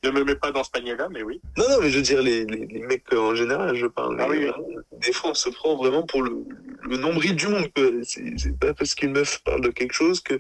Ne 0.04 0.10
me 0.10 0.24
mets 0.24 0.34
pas 0.36 0.50
dans 0.50 0.64
ce 0.64 0.70
panier 0.70 0.96
là 0.96 1.08
mais 1.10 1.22
oui. 1.22 1.40
Non, 1.56 1.64
non, 1.68 1.76
mais 1.80 1.88
je 1.90 1.96
veux 1.96 2.02
dire, 2.02 2.22
les, 2.22 2.44
les, 2.44 2.66
les 2.66 2.80
mecs 2.80 3.12
en 3.12 3.34
général, 3.34 3.74
je 3.76 3.86
parle. 3.86 4.16
Ah 4.20 4.26
mais 4.28 4.46
oui, 4.46 4.52
oui. 4.68 4.74
Des 5.00 5.12
fois, 5.12 5.30
on 5.30 5.34
se 5.34 5.48
prend 5.50 5.76
vraiment 5.76 6.02
pour 6.04 6.22
le, 6.22 6.44
le 6.82 6.96
nombril 6.96 7.34
du 7.36 7.46
monde. 7.48 7.68
c'est 8.04 8.58
pas 8.58 8.74
parce 8.74 8.94
qu'une 8.94 9.12
meuf 9.12 9.42
parle 9.44 9.60
de 9.62 9.70
quelque 9.70 9.92
chose 9.94 10.20
que 10.20 10.38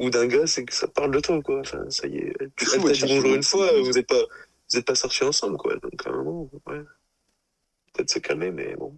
ou 0.00 0.10
d'un 0.10 0.26
gars, 0.26 0.46
c'est 0.46 0.64
que 0.64 0.74
ça 0.74 0.88
parle 0.88 1.12
de 1.12 1.20
toi, 1.20 1.40
quoi. 1.42 1.60
Enfin, 1.60 1.84
ça 1.90 2.06
y 2.08 2.16
est. 2.18 2.32
Elle 2.40 2.50
t'a 2.50 2.92
dit 2.92 3.00
bonjour 3.06 3.34
une 3.34 3.42
fois, 3.42 3.70
vous 3.80 3.98
êtes 3.98 4.06
pas, 4.08 4.22
vous 4.72 4.78
êtes 4.78 4.86
pas 4.86 4.94
sortis 4.94 5.24
ensemble, 5.24 5.56
quoi. 5.56 5.74
Donc, 5.76 5.92
à 6.06 6.10
un 6.10 6.12
moment, 6.16 6.48
ouais. 6.66 6.80
Peut-être 7.94 8.10
se 8.10 8.18
calmer, 8.18 8.50
mais 8.50 8.74
bon. 8.76 8.96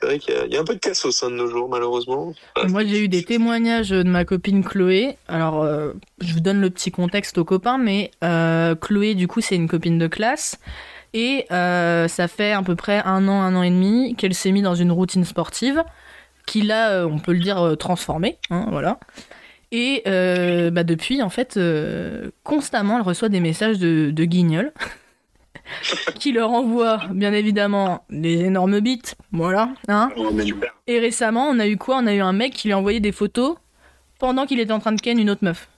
C'est 0.00 0.06
vrai 0.06 0.18
qu'il 0.18 0.34
y, 0.34 0.36
a- 0.36 0.44
il 0.46 0.52
y 0.52 0.56
a 0.56 0.60
un 0.60 0.64
peu 0.64 0.74
de 0.74 0.80
cassos 0.80 1.22
hein, 1.22 1.30
de 1.30 1.36
nos 1.36 1.46
jours, 1.46 1.68
malheureusement. 1.68 2.34
Moi, 2.68 2.84
j'ai 2.84 3.04
eu 3.04 3.08
des 3.08 3.22
témoignages 3.22 3.90
de 3.90 4.02
ma 4.02 4.24
copine 4.24 4.64
Chloé. 4.64 5.16
Alors, 5.28 5.62
euh, 5.62 5.92
je 6.20 6.32
vous 6.34 6.40
donne 6.40 6.60
le 6.60 6.68
petit 6.70 6.90
contexte 6.90 7.38
aux 7.38 7.44
copains, 7.44 7.78
mais 7.78 8.10
euh, 8.24 8.74
Chloé, 8.74 9.14
du 9.14 9.28
coup, 9.28 9.40
c'est 9.40 9.54
une 9.54 9.68
copine 9.68 9.98
de 9.98 10.08
classe. 10.08 10.58
Et 11.14 11.46
euh, 11.52 12.08
ça 12.08 12.26
fait 12.26 12.50
à 12.52 12.60
peu 12.62 12.74
près 12.74 13.00
un 13.04 13.28
an, 13.28 13.40
un 13.40 13.54
an 13.54 13.62
et 13.62 13.70
demi 13.70 14.16
qu'elle 14.16 14.34
s'est 14.34 14.50
mise 14.50 14.64
dans 14.64 14.74
une 14.74 14.90
routine 14.90 15.24
sportive 15.24 15.84
qui 16.44 16.62
l'a, 16.62 17.06
on 17.06 17.20
peut 17.20 17.32
le 17.32 17.38
dire, 17.38 17.76
transformée. 17.78 18.36
hein, 18.50 18.66
voilà. 18.70 18.98
Et 19.76 20.04
euh, 20.06 20.70
bah, 20.70 20.84
depuis, 20.84 21.20
en 21.20 21.30
fait, 21.30 21.56
euh, 21.56 22.30
constamment, 22.44 22.98
elle 22.98 23.02
reçoit 23.02 23.28
des 23.28 23.40
messages 23.40 23.80
de, 23.80 24.12
de 24.12 24.24
guignols 24.24 24.72
qui 26.14 26.30
leur 26.30 26.52
envoient, 26.52 27.00
bien 27.10 27.32
évidemment, 27.32 28.04
des 28.08 28.44
énormes 28.44 28.78
bites. 28.78 29.16
Voilà. 29.32 29.70
Hein 29.88 30.12
Oh, 30.16 30.30
et 30.86 31.00
récemment, 31.00 31.48
on 31.48 31.58
a 31.58 31.66
eu 31.66 31.76
quoi? 31.76 31.96
On 31.96 32.06
a 32.06 32.14
eu 32.14 32.20
un 32.20 32.32
mec 32.32 32.52
qui 32.52 32.68
lui 32.68 32.72
a 32.72 32.78
envoyé 32.78 33.00
des 33.00 33.10
photos 33.10 33.56
pendant 34.20 34.46
qu'il 34.46 34.60
était 34.60 34.70
en 34.72 34.78
train 34.78 34.92
de 34.92 35.00
ken 35.00 35.18
une 35.18 35.28
autre 35.28 35.42
meuf. 35.44 35.68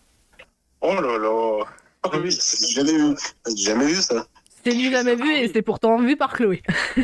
Oh 0.82 0.92
là 0.92 1.16
là. 1.16 1.64
Ah 2.02 2.10
oui. 2.22 2.30
J'ai 2.30 2.74
jamais 2.74 2.92
vu. 2.92 3.16
Jamais 3.56 3.86
vu 3.86 3.94
ça. 3.94 4.26
C'est 4.62 4.74
du 4.74 4.90
jamais 4.90 5.16
vu 5.16 5.32
et 5.32 5.48
c'est 5.48 5.62
pourtant 5.62 5.96
vu 5.96 6.18
par 6.18 6.34
Chloé. 6.34 6.62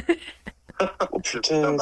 Oh 1.13 1.21
putain, 1.21 1.77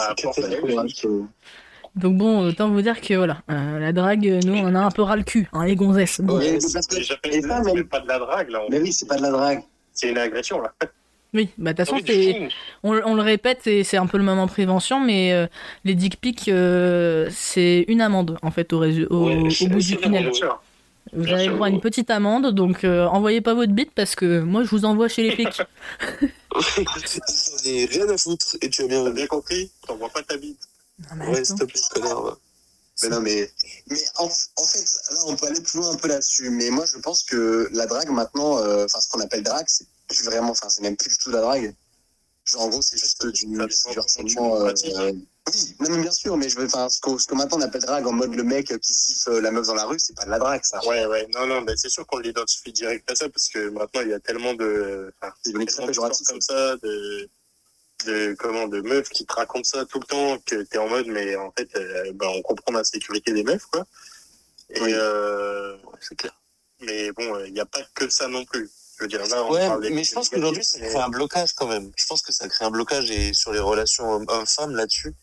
Donc 1.96 2.16
bon, 2.16 2.46
autant 2.46 2.68
vous 2.68 2.82
dire 2.82 3.00
que 3.00 3.14
voilà, 3.14 3.38
euh, 3.50 3.78
la 3.80 3.92
drague, 3.92 4.40
nous, 4.44 4.54
on 4.54 4.66
en 4.68 4.74
a 4.76 4.80
un 4.80 4.90
peu 4.90 5.02
ras 5.02 5.16
le 5.16 5.24
cul, 5.24 5.48
hein, 5.52 5.64
les 5.66 5.74
gonzesses. 5.76 6.20
Bon. 6.20 6.38
Ouais, 6.38 6.58
parce 6.72 6.86
que- 6.86 7.02
j'appelle 7.02 7.42
ça, 7.42 7.62
même- 7.62 7.84
pas 7.88 8.00
de 8.00 8.06
la 8.08 8.18
drague 8.18 8.50
là. 8.50 8.60
Mais 8.70 8.80
oui, 8.80 8.92
c'est 8.92 9.06
pas 9.06 9.16
de 9.16 9.22
la 9.22 9.30
drague. 9.30 9.60
C'est 9.92 10.10
une 10.10 10.18
agression 10.18 10.60
là. 10.62 10.72
Oui, 11.34 11.48
bah 11.58 11.72
de 11.72 11.82
toute 11.82 11.88
Ah 11.92 11.96
façon, 11.98 12.04
c'est- 12.06 12.48
on, 12.82 12.92
on 13.04 13.14
le 13.14 13.22
répète 13.22 13.66
et 13.66 13.84
c'est 13.84 13.96
un 13.96 14.06
peu 14.06 14.18
le 14.18 14.24
moment 14.24 14.46
prévention, 14.48 14.98
mais 15.04 15.32
euh, 15.32 15.46
les 15.84 15.94
dick 15.94 16.20
pics, 16.20 16.48
euh, 16.48 17.28
c'est 17.30 17.84
une 17.88 18.00
amende 18.00 18.36
en 18.42 18.50
fait 18.50 18.72
au, 18.72 18.80
résu- 18.80 19.06
au, 19.10 19.26
Ouais, 19.28 19.36
au 19.36 19.50
c'est- 19.50 19.68
bout 19.68 19.78
du 19.78 19.96
tunnel. 19.96 20.30
Vous 21.12 21.24
bien 21.24 21.34
allez 21.34 21.44
sûr. 21.44 21.56
voir 21.56 21.68
une 21.68 21.80
petite 21.80 22.10
amende, 22.10 22.52
donc 22.54 22.84
euh, 22.84 23.06
envoyez 23.06 23.40
pas 23.40 23.54
votre 23.54 23.72
bite 23.72 23.90
parce 23.94 24.14
que 24.14 24.40
moi 24.40 24.62
je 24.64 24.70
vous 24.70 24.84
envoie 24.84 25.08
chez 25.08 25.22
les 25.24 25.30
flics. 25.32 25.60
J'en 26.54 27.70
ai 27.70 27.84
rien 27.86 28.08
à 28.08 28.16
foutre 28.16 28.56
et 28.62 28.68
tu 28.70 28.82
as 28.82 28.86
bien 28.86 29.08
bien 29.10 29.26
compris? 29.26 29.70
T'envoies 29.86 30.08
pas 30.10 30.22
ta 30.22 30.36
bite. 30.36 30.58
Non, 31.08 31.16
mais 31.16 31.26
Ouais, 31.28 31.42
te 31.42 31.64
plaît, 31.64 31.80
connard. 31.94 32.22
va. 32.22 32.38
Mais 33.02 33.08
non, 33.08 33.20
mais, 33.20 33.50
mais 33.88 33.98
en, 34.16 34.24
en 34.26 34.64
fait, 34.66 34.84
là, 35.10 35.20
on 35.26 35.34
peut 35.36 35.46
aller 35.46 35.60
plus 35.62 35.78
loin 35.78 35.90
un 35.90 35.96
peu 35.96 36.08
là-dessus. 36.08 36.50
Mais 36.50 36.68
moi, 36.70 36.84
je 36.84 36.98
pense 36.98 37.22
que 37.22 37.68
la 37.72 37.86
drague, 37.86 38.10
maintenant, 38.10 38.58
euh, 38.58 38.84
enfin, 38.84 39.00
ce 39.00 39.08
qu'on 39.08 39.20
appelle 39.20 39.42
drague, 39.42 39.64
c'est 39.68 39.86
plus 40.08 40.22
vraiment, 40.24 40.50
enfin, 40.50 40.68
c'est 40.68 40.82
même 40.82 40.96
plus 40.96 41.08
du 41.10 41.16
tout 41.16 41.30
de 41.30 41.36
la 41.36 41.40
drague. 41.40 41.74
Genre, 42.44 42.62
en 42.62 42.68
gros, 42.68 42.82
c'est 42.82 42.98
juste 42.98 43.26
du, 43.26 43.46
du 43.46 43.60
harcèlement. 43.62 44.56
euh, 44.56 44.72
euh, 44.96 45.12
oui, 45.52 45.76
non, 45.80 45.90
mais 45.90 46.02
bien 46.02 46.10
sûr, 46.10 46.36
mais 46.36 46.48
je 46.50 46.58
veux, 46.58 46.66
enfin, 46.66 46.88
ce 46.90 47.00
que, 47.00 47.16
ce 47.16 47.26
que 47.26 47.34
maintenant 47.34 47.58
on 47.58 47.62
appelle 47.62 47.80
drague 47.82 48.06
en 48.06 48.12
mode 48.12 48.34
le 48.34 48.42
mec 48.42 48.66
qui 48.80 48.92
siffle 48.94 49.38
la 49.38 49.50
meuf 49.50 49.66
dans 49.66 49.74
la 49.74 49.84
rue, 49.84 49.98
c'est 49.98 50.14
pas 50.14 50.24
de 50.26 50.30
la 50.30 50.38
drague, 50.38 50.62
ça. 50.64 50.84
Ouais, 50.86 51.06
ouais, 51.06 51.26
non, 51.34 51.46
non, 51.46 51.62
mais 51.62 51.72
c'est 51.76 51.88
sûr 51.88 52.06
qu'on 52.06 52.18
l'identifie 52.18 52.72
direct 52.72 53.10
à 53.10 53.14
ça 53.14 53.28
parce 53.30 53.48
que 53.48 53.70
maintenant 53.70 54.02
il 54.02 54.08
y 54.08 54.12
a 54.12 54.20
tellement 54.20 54.52
de. 54.54 55.12
Enfin, 55.20 55.32
tellement 55.42 55.86
péjoratif. 55.86 56.26
comme 56.26 56.40
ça, 56.40 56.76
de, 56.76 57.28
de, 58.04 58.34
comment, 58.38 58.68
de 58.68 58.80
meufs 58.80 59.08
qui 59.08 59.26
te 59.26 59.32
racontent 59.32 59.64
ça 59.64 59.84
tout 59.86 59.98
le 60.00 60.06
temps, 60.06 60.38
que 60.46 60.62
t'es 60.62 60.78
en 60.78 60.88
mode, 60.88 61.06
mais 61.06 61.36
en 61.36 61.52
fait, 61.56 61.68
euh, 61.76 62.12
ben, 62.14 62.28
on 62.28 62.42
comprend 62.42 62.72
la 62.72 62.84
sécurité 62.84 63.32
des 63.32 63.42
meufs, 63.44 63.66
quoi. 63.66 63.86
Et, 64.70 64.80
Oui. 64.80 64.92
euh, 64.94 65.76
c'est 66.00 66.16
clair. 66.16 66.34
mais 66.80 67.10
bon, 67.12 67.44
il 67.44 67.52
n'y 67.52 67.60
a 67.60 67.66
pas 67.66 67.80
que 67.94 68.08
ça 68.08 68.28
non 68.28 68.44
plus. 68.44 68.70
Je 68.98 69.04
veux 69.04 69.08
dire, 69.08 69.26
là, 69.28 69.44
on 69.44 69.50
Ouais, 69.52 69.66
parle 69.66 69.88
mais 69.90 70.04
je 70.04 70.12
pense 70.12 70.28
qu'aujourd'hui, 70.28 70.64
ça 70.64 70.78
crée 70.78 70.98
un 70.98 71.08
blocage 71.08 71.52
quand 71.54 71.66
même. 71.66 71.90
Je 71.96 72.06
pense 72.06 72.22
que 72.22 72.32
ça 72.32 72.48
crée 72.48 72.64
un 72.66 72.70
blocage 72.70 73.10
et 73.10 73.32
sur 73.32 73.52
les 73.52 73.58
relations 73.58 74.10
homme- 74.12 74.26
homme-femme 74.28 74.76
là-dessus. 74.76 75.14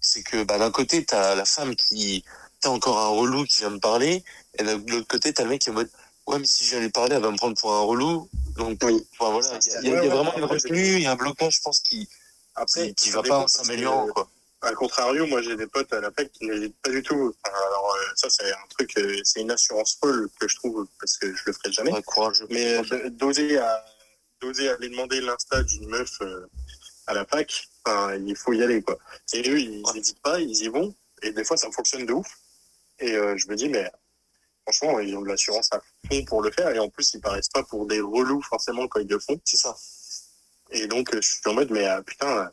C'est 0.00 0.22
que 0.22 0.42
bah, 0.44 0.58
d'un 0.58 0.70
côté, 0.70 1.04
t'as 1.04 1.34
la 1.34 1.44
femme 1.44 1.74
qui. 1.76 2.24
T'as 2.60 2.70
encore 2.70 2.98
un 2.98 3.08
relou 3.08 3.44
qui 3.44 3.58
vient 3.60 3.70
me 3.70 3.78
parler. 3.78 4.24
Et 4.58 4.62
de 4.62 4.90
l'autre 4.90 5.06
côté, 5.06 5.32
t'as 5.34 5.42
le 5.44 5.50
mec 5.50 5.60
qui 5.60 5.68
est 5.68 5.72
en 5.72 5.74
mode 5.74 5.90
Ouais, 6.26 6.38
mais 6.38 6.46
si 6.46 6.64
je 6.64 6.70
viens 6.70 6.80
lui 6.80 6.88
parler, 6.90 7.14
elle 7.16 7.22
va 7.22 7.30
me 7.30 7.36
prendre 7.36 7.56
pour 7.60 7.72
un 7.72 7.80
relou. 7.82 8.28
Donc, 8.56 8.78
Oui. 8.82 9.06
voilà, 9.20 9.58
il 9.64 9.70
y 9.70 9.74
a, 9.74 9.80
il 9.80 9.86
y 9.86 9.90
a- 9.90 9.92
Ouais, 9.92 9.98
il 10.04 10.08
y 10.08 10.10
a 10.10 10.14
ouais, 10.14 10.22
vraiment 10.22 10.36
une 10.36 10.44
retenue, 10.44 10.94
il 10.96 11.02
y 11.02 11.06
a 11.06 11.12
un 11.12 11.16
blocage, 11.16 11.56
je 11.56 11.60
pense, 11.60 11.80
qui, 11.80 12.08
Après, 12.56 12.92
qui, 12.94 13.10
va 13.10 13.22
pas 13.22 13.38
en 13.40 13.46
s'améliorant. 13.48 14.06
quoi. 14.08 14.28
À 14.62 14.72
contrario, 14.72 15.26
moi 15.26 15.42
j'ai 15.42 15.54
des 15.56 15.66
potes 15.66 15.92
à 15.92 16.00
la 16.00 16.10
PEC 16.10 16.32
qui 16.32 16.46
n'hésitent 16.46 16.76
pas 16.82 16.90
du 16.90 17.02
tout. 17.02 17.34
Enfin, 17.44 17.56
alors 17.68 17.94
euh, 17.94 18.04
ça 18.16 18.28
c'est 18.30 18.50
un 18.50 18.66
truc, 18.70 18.96
euh, 18.98 19.20
c'est 19.22 19.42
une 19.42 19.50
assurance 19.50 19.96
folle 20.00 20.28
que 20.40 20.48
je 20.48 20.56
trouve 20.56 20.88
parce 20.98 21.18
que 21.18 21.32
je 21.34 21.42
le 21.46 21.52
ferai 21.52 21.70
jamais. 21.70 21.92
Ouais, 21.92 22.02
courageux. 22.02 22.46
Mais 22.50 22.78
euh, 22.92 23.10
d'oser 23.10 23.58
à 23.58 23.84
d'oser 24.40 24.70
aller 24.70 24.88
demander 24.88 25.20
l'insta 25.20 25.62
d'une 25.62 25.88
meuf 25.88 26.10
à 27.06 27.14
la 27.14 27.24
PAC, 27.24 27.68
enfin, 27.84 28.16
il 28.16 28.34
faut 28.36 28.54
y 28.54 28.62
aller 28.62 28.82
quoi. 28.82 28.98
Et 29.34 29.40
eux 29.48 29.60
ils 29.60 29.82
Ouais. 29.84 29.92
n'hésitent 29.94 30.22
pas, 30.22 30.40
ils 30.40 30.56
y 30.56 30.68
vont 30.68 30.94
et 31.22 31.30
des 31.32 31.44
fois 31.44 31.56
ça 31.58 31.70
fonctionne 31.70 32.06
de 32.06 32.14
ouf. 32.14 32.26
Et 32.98 33.12
je 33.12 33.48
me 33.48 33.54
dis 33.54 33.68
mais 33.68 33.90
franchement 34.64 34.98
ils 35.00 35.14
ont 35.16 35.20
de 35.22 35.28
l'assurance 35.28 35.68
à 35.72 35.80
fond 36.10 36.24
pour 36.24 36.42
le 36.42 36.50
faire 36.50 36.70
et 36.70 36.78
en 36.78 36.88
plus 36.88 37.12
ils 37.14 37.20
paraissent 37.20 37.50
pas 37.50 37.62
pour 37.62 37.86
des 37.86 38.00
relous 38.00 38.42
forcément 38.42 38.88
quand 38.88 39.00
ils 39.00 39.08
le 39.08 39.18
font. 39.20 39.38
C'est 39.44 39.58
ça. 39.58 39.76
Et 40.70 40.86
donc 40.86 41.14
euh, 41.14 41.20
je 41.22 41.28
suis 41.28 41.40
en 41.46 41.54
mode 41.54 41.70
mais 41.70 41.84
ah, 41.86 42.02
putain 42.02 42.26
euh, 42.28 42.44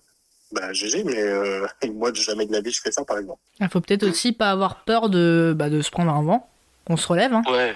bah 0.52 0.72
GG 0.74 1.04
mais 1.04 1.18
euh, 1.20 1.66
moi 1.94 2.12
jamais 2.14 2.46
de 2.46 2.52
la 2.54 2.62
vie 2.62 2.72
je 2.72 2.82
fais 2.82 2.92
ça 2.92 3.04
par 3.04 3.18
exemple. 3.18 3.40
Il 3.60 3.70
faut 3.70 3.82
peut-être 3.82 4.04
aussi 4.08 4.32
pas 4.34 4.52
avoir 4.52 4.84
peur 4.84 5.10
de, 5.10 5.54
bah, 5.56 5.70
de 5.70 5.82
se 5.82 5.90
prendre 5.92 6.12
un 6.14 6.22
vent. 6.24 6.50
On 6.88 6.98
se 6.98 7.08
relève. 7.08 7.34
Hein. 7.34 7.42
Ouais. 7.50 7.76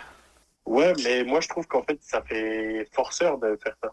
Ouais 0.66 0.94
mais 1.04 1.24
moi 1.24 1.40
je 1.42 1.48
trouve 1.48 1.66
qu'en 1.68 1.84
fait 1.84 1.98
ça 2.02 2.22
fait 2.22 2.88
forceur 2.94 3.38
de 3.40 3.58
faire 3.64 3.74
ça. 3.82 3.90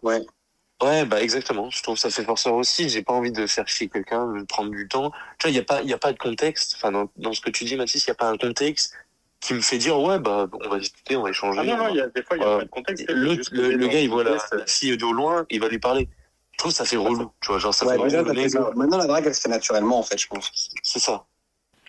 Ouais, 0.82 1.04
bah 1.06 1.22
exactement. 1.22 1.70
Je 1.70 1.82
trouve 1.82 1.94
que 1.94 2.00
ça 2.00 2.10
fait 2.10 2.24
forceur 2.24 2.54
aussi. 2.54 2.88
J'ai 2.88 3.02
pas 3.02 3.12
envie 3.14 3.30
de 3.30 3.46
faire 3.46 3.66
chier 3.68 3.88
quelqu'un, 3.88 4.26
de 4.34 4.42
prendre 4.44 4.70
du 4.70 4.86
temps. 4.88 5.12
Tu 5.38 5.46
vois, 5.46 5.50
il 5.50 5.54
y 5.56 5.58
a 5.60 5.62
pas, 5.62 5.80
il 5.82 5.88
y 5.88 5.92
a 5.94 5.98
pas 5.98 6.12
de 6.12 6.18
contexte. 6.18 6.74
Enfin, 6.76 6.90
dans, 6.90 7.08
dans 7.16 7.32
ce 7.32 7.40
que 7.40 7.48
tu 7.50 7.64
dis, 7.64 7.76
Mathis, 7.76 8.04
il 8.04 8.08
y 8.08 8.10
a 8.10 8.14
pas 8.16 8.28
un 8.28 8.36
contexte 8.36 8.92
qui 9.40 9.54
me 9.54 9.60
fait 9.60 9.78
dire 9.78 9.98
ouais, 10.00 10.18
bah 10.18 10.46
on 10.64 10.68
va 10.68 10.78
discuter, 10.78 11.16
on 11.16 11.22
va 11.22 11.30
échanger. 11.30 11.60
Ah 11.60 11.64
non 11.64 11.76
non 11.78 11.88
il 11.88 11.96
y 11.96 12.00
a 12.00 12.08
des 12.08 12.22
fois 12.22 12.36
il 12.36 12.42
y 12.42 12.44
a 12.44 12.50
Ouais. 12.50 12.58
pas 12.58 12.64
de 12.64 12.70
contexte. 12.70 13.06
le, 13.08 13.34
le, 13.76 13.86
gars, 13.86 14.00
il 14.00 14.10
voit 14.10 14.24
la, 14.24 14.36
la 14.52 14.66
fille 14.66 14.96
de 14.96 15.06
loin, 15.06 15.46
il 15.48 15.60
va 15.60 15.68
lui 15.68 15.78
parler. 15.78 16.08
Je 16.54 16.58
trouve 16.58 16.72
que 16.72 16.76
ça 16.78 16.84
fait 16.84 16.96
relou. 16.96 17.30
Tu 17.40 17.48
vois, 17.48 17.58
genre 17.58 17.74
ça 17.74 17.86
Ouais, 17.86 17.96
fait 17.96 18.02
déjà, 18.04 18.18
relou. 18.18 18.28
ça 18.28 18.32
le 18.32 18.38
fait 18.38 18.42
mec. 18.44 18.50
ça. 18.50 18.70
Maintenant, 18.76 18.98
la 18.98 19.06
drague, 19.06 19.24
elle 19.26 19.34
se 19.34 19.40
fait 19.40 19.48
naturellement, 19.48 19.98
en 19.98 20.02
fait, 20.02 20.18
je 20.18 20.26
pense. 20.28 20.50
C'est 20.82 20.98
ça. 21.00 21.26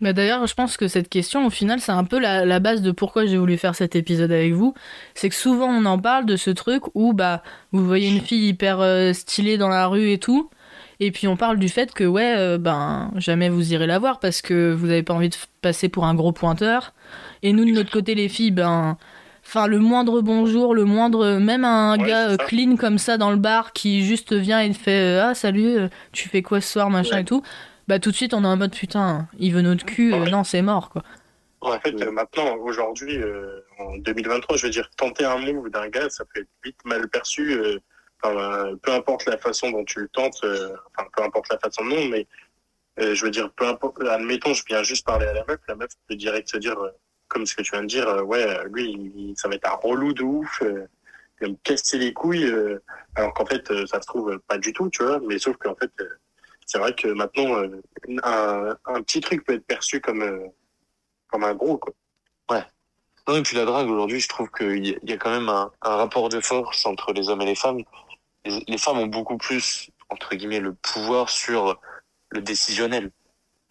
Bah 0.02 0.12
D'ailleurs, 0.12 0.46
je 0.46 0.54
pense 0.54 0.76
que 0.76 0.88
cette 0.90 1.08
question, 1.08 1.46
au 1.46 1.50
final, 1.50 1.80
c'est 1.80 1.94
un 1.94 2.04
peu 2.04 2.20
la, 2.20 2.44
la 2.46 2.60
base 2.60 2.82
de 2.82 2.92
pourquoi 2.92 3.26
j'ai 3.26 3.38
voulu 3.38 3.58
faire 3.58 3.76
cet 3.76 3.96
épisode 3.96 4.32
avec 4.32 4.52
vous. 4.54 4.74
C'est 5.14 5.30
que 5.30 5.36
souvent, 5.36 5.68
on 5.68 5.86
en 5.86 6.00
parle 6.00 6.26
de 6.26 6.36
ce 6.36 6.50
truc 6.52 6.84
où 6.96 7.14
bah, 7.14 7.44
vous 7.72 7.86
voyez 7.86 8.10
une 8.10 8.20
fille 8.22 8.50
hyper 8.50 8.82
euh, 8.82 9.14
stylée 9.14 9.58
dans 9.58 9.70
la 9.70 9.88
rue 9.88 10.12
et 10.12 10.20
tout. 10.20 10.50
Et 11.00 11.12
puis 11.12 11.28
on 11.28 11.38
parle 11.38 11.60
du 11.60 11.70
fait 11.70 11.94
que 11.94 12.04
ouais, 12.06 12.36
euh, 12.38 12.58
ben 12.58 13.12
jamais 13.18 13.50
vous 13.50 13.74
irez 13.74 13.88
la 13.88 14.00
voir 14.00 14.20
parce 14.20 14.42
que 14.42 14.74
vous 14.74 14.88
n'avez 14.88 15.04
pas 15.04 15.14
envie 15.14 15.30
de 15.30 15.36
passer 15.62 15.90
pour 15.90 16.06
un 16.06 16.16
gros 16.16 16.32
pointeur. 16.32 16.94
Et 17.44 17.52
nous 17.54 17.66
de 17.66 17.72
notre 17.72 17.92
côté 17.92 18.16
les 18.16 18.30
filles, 18.30 18.52
ben, 18.52 18.98
enfin 19.46 19.68
le 19.68 19.80
moindre 19.80 20.22
bonjour, 20.22 20.74
le 20.76 20.86
moindre, 20.86 21.38
même 21.38 21.66
un 21.66 21.98
Ouais, 21.98 22.06
gars 22.08 22.30
euh, 22.32 22.38
clean 22.38 22.76
comme 22.78 22.98
ça 22.98 23.18
dans 23.18 23.32
le 23.32 23.38
bar 23.38 23.74
qui 23.74 24.04
juste 24.06 24.34
vient 24.34 24.60
et 24.62 24.74
fait 24.74 25.18
euh, 25.20 25.24
ah 25.30 25.36
salut, 25.36 25.78
euh, 25.78 25.88
tu 26.12 26.30
fais 26.30 26.42
quoi 26.42 26.62
ce 26.62 26.72
soir 26.72 26.90
machin 26.90 27.18
Ouais. 27.18 27.22
et 27.22 27.26
tout. 27.26 27.42
Bah 27.88 28.00
tout 28.00 28.12
de 28.12 28.16
suite 28.16 28.34
on 28.34 28.44
est 28.44 28.48
en 28.48 28.58
mode 28.58 28.74
putain, 28.76 29.28
il 29.40 29.54
veut 29.54 29.62
notre 29.62 29.86
cul, 29.86 30.14
euh, 30.16 30.28
non 30.28 30.44
c'est 30.44 30.62
mort 30.62 30.90
quoi. 30.90 31.04
En 31.62 31.80
fait, 31.80 32.00
euh, 32.02 32.12
maintenant, 32.12 32.58
aujourd'hui, 32.58 33.18
euh, 33.18 33.62
en 33.80 33.98
2023, 33.98 34.56
je 34.58 34.66
veux 34.68 34.72
dire, 34.72 34.90
tenter 34.98 35.26
un 35.26 35.38
move 35.40 35.70
d'un 35.72 35.88
gars, 35.90 36.10
ça 36.10 36.24
peut 36.26 36.42
être 36.42 36.50
vite 36.64 36.78
mal 36.86 37.10
perçu. 37.10 37.54
euh, 37.54 37.80
enfin, 38.22 38.36
euh, 38.38 38.76
peu 38.82 38.92
importe 38.94 39.26
la 39.26 39.38
façon 39.38 39.72
dont 39.72 39.84
tu 39.84 40.00
le 40.02 40.08
tentes, 40.10 40.38
euh, 40.44 40.76
enfin, 40.96 41.08
peu 41.16 41.24
importe 41.24 41.50
la 41.50 41.58
façon 41.58 41.84
non, 41.84 42.06
mais 42.10 42.28
euh, 43.00 43.16
je 43.16 43.26
veux 43.26 43.32
dire, 43.32 43.52
peu 43.54 43.68
importe, 43.68 44.02
admettons, 44.04 44.54
je 44.54 44.64
viens 44.68 44.84
juste 44.84 45.06
parler 45.06 45.28
à 45.28 45.34
la 45.34 45.46
meuf, 45.46 45.60
la 45.68 45.76
meuf 45.76 45.92
peut 46.08 46.16
direct 46.16 46.50
se 46.50 46.58
dire, 46.58 46.78
euh, 46.80 46.90
comme 47.36 47.46
ce 47.46 47.54
que 47.54 47.62
tu 47.64 47.72
viens 47.74 47.82
de 47.82 47.88
dire, 47.88 48.08
euh, 48.08 48.22
ouais, 48.24 48.42
euh, 48.48 48.64
lui, 48.72 48.92
il- 48.94 49.34
ça 49.36 49.50
va 49.50 49.56
être 49.56 49.68
un 49.70 49.76
relou 49.76 50.14
de 50.14 50.24
ouf, 50.24 50.62
euh, 50.62 50.88
il 51.42 51.48
va 51.48 51.52
me 51.52 51.58
casser 51.64 51.98
les 51.98 52.14
couilles, 52.14 52.46
euh, 52.46 52.82
alors 53.16 53.34
qu'en 53.34 53.46
fait, 53.46 53.70
euh, 53.72 53.86
ça 53.88 54.02
se 54.02 54.08
trouve 54.08 54.40
pas 54.48 54.58
du 54.58 54.72
tout, 54.72 54.90
tu 54.90 55.04
vois, 55.04 55.20
mais 55.20 55.38
sauf 55.38 55.58
qu'en 55.58 55.76
fait, 55.76 55.92
c'est 56.66 56.78
vrai 56.78 56.96
que 56.96 57.10
maintenant, 57.10 57.62
un, 58.24 58.78
un 58.86 59.02
petit 59.02 59.20
truc 59.20 59.44
peut 59.44 59.56
être 59.56 59.66
perçu 59.68 60.00
comme, 60.00 60.50
comme 61.28 61.44
un 61.44 61.54
gros, 61.54 61.78
quoi. 61.78 61.94
Non, 63.28 63.36
et 63.38 63.42
puis 63.42 63.58
la 63.58 63.66
drague, 63.66 63.90
aujourd'hui, 63.90 64.20
je 64.20 64.30
trouve 64.30 64.50
qu'il 64.52 64.86
y, 64.86 64.98
y 65.04 65.14
a 65.14 65.18
quand 65.18 65.32
même 65.32 65.50
un, 65.50 65.72
un 65.82 65.96
rapport 65.96 66.30
de 66.30 66.40
force 66.40 66.86
entre 66.86 67.12
les 67.12 67.28
hommes 67.28 67.42
et 67.42 67.46
les 67.46 67.56
femmes. 67.56 67.80
Les, 68.46 68.64
les 68.68 68.78
femmes 68.78 69.00
ont 69.00 69.08
beaucoup 69.08 69.38
plus, 69.38 69.90
entre 70.10 70.36
guillemets, 70.36 70.60
le 70.60 70.74
pouvoir 70.76 71.30
sur 71.32 71.82
le 72.30 72.42
décisionnel. 72.42 73.10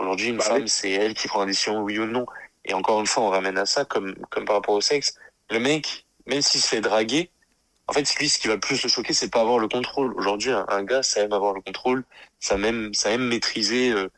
Aujourd'hui, 0.00 0.30
une 0.30 0.38
Bah 0.38 0.42
femme, 0.44 0.62
oui. 0.62 0.68
c'est 0.68 0.90
elle 0.90 1.14
qui 1.14 1.28
prend 1.28 1.38
la 1.38 1.46
décision 1.46 1.80
oui 1.82 2.00
ou 2.00 2.06
non. 2.06 2.26
Et 2.64 2.74
encore 2.74 3.00
une 3.00 3.06
fois, 3.06 3.24
on 3.24 3.30
ramène 3.30 3.58
à 3.58 3.66
ça, 3.66 3.84
comme, 3.84 4.14
comme 4.30 4.44
par 4.44 4.56
rapport 4.56 4.74
au 4.74 4.80
sexe. 4.80 5.14
Le 5.50 5.58
mec, 5.60 6.06
même 6.26 6.42
s'il 6.42 6.60
se 6.60 6.68
fait 6.68 6.80
draguer, 6.80 7.30
en 7.88 7.92
fait, 7.94 8.14
lui, 8.16 8.28
ce 8.28 8.38
qui 8.38 8.48
va 8.48 8.54
le 8.54 8.60
plus 8.60 8.82
le 8.82 8.88
choquer, 8.88 9.14
c'est 9.14 9.30
pas 9.30 9.40
avoir 9.42 9.58
le 9.58 9.68
contrôle. 9.68 10.14
Aujourd'hui, 10.16 10.50
un, 10.52 10.64
un 10.68 10.84
gars, 10.84 11.02
ça 11.02 11.20
aime 11.22 11.32
avoir 11.32 11.54
le 11.54 11.60
contrôle, 11.62 12.04
ça 12.40 12.56
aime, 12.56 12.94
ça 12.94 13.10
aime 13.10 13.26
maîtriser, 13.28 13.92
euh, 13.92 14.10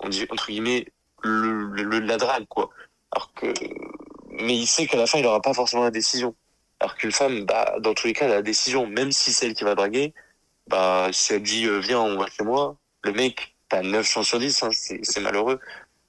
on 0.00 0.08
dit, 0.10 0.26
entre 0.30 0.48
guillemets, 0.48 0.86
le, 1.22 1.64
le- 1.70 2.00
la 2.00 2.16
drague, 2.18 2.46
quoi. 2.48 2.70
Alors 3.12 3.32
que, 3.34 3.46
mais 4.30 4.56
il 4.56 4.66
sait 4.66 4.86
qu'à 4.86 4.96
la 4.98 5.06
fin, 5.06 5.18
il 5.18 5.26
aura 5.26 5.40
pas 5.40 5.54
forcément 5.54 5.84
la 5.84 5.90
décision. 5.90 6.34
Alors 6.80 6.96
qu'une 6.96 7.12
femme, 7.12 7.44
bah, 7.46 7.76
dans 7.80 7.94
tous 7.94 8.06
les 8.06 8.12
cas, 8.12 8.26
elle 8.26 8.32
a 8.32 8.36
la 8.36 8.42
décision, 8.42 8.86
même 8.86 9.12
si 9.12 9.32
c'est 9.32 9.46
elle 9.46 9.54
qui 9.54 9.64
va 9.64 9.74
draguer, 9.74 10.14
bah, 10.68 11.08
si 11.12 11.34
elle 11.34 11.42
dit, 11.42 11.66
euh, 11.66 11.78
viens, 11.80 12.00
on 12.00 12.18
va 12.18 12.26
chez 12.28 12.44
moi, 12.44 12.76
le 13.04 13.12
mec, 13.12 13.56
t'as 13.68 13.82
9 13.82 14.06
chances 14.08 14.28
sur 14.28 14.38
10, 14.40 14.62
hein, 14.62 14.70
c'est 14.72 15.20
malheureux. 15.20 15.60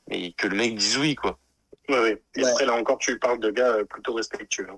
Mais 0.10 0.34
que 0.34 0.48
le 0.48 0.58
mec 0.58 0.76
dise 0.76 0.98
oui, 0.98 1.16
quoi. 1.16 1.40
Ouais, 1.90 2.00
ouais. 2.00 2.22
Et 2.36 2.44
Ouais. 2.44 2.50
après, 2.50 2.66
là 2.66 2.74
encore, 2.74 2.98
tu 2.98 3.18
parles 3.20 3.40
de 3.40 3.50
gars 3.52 3.68
euh, 3.68 3.84
plutôt 3.86 4.14
respectueux. 4.14 4.68
hein. 4.70 4.78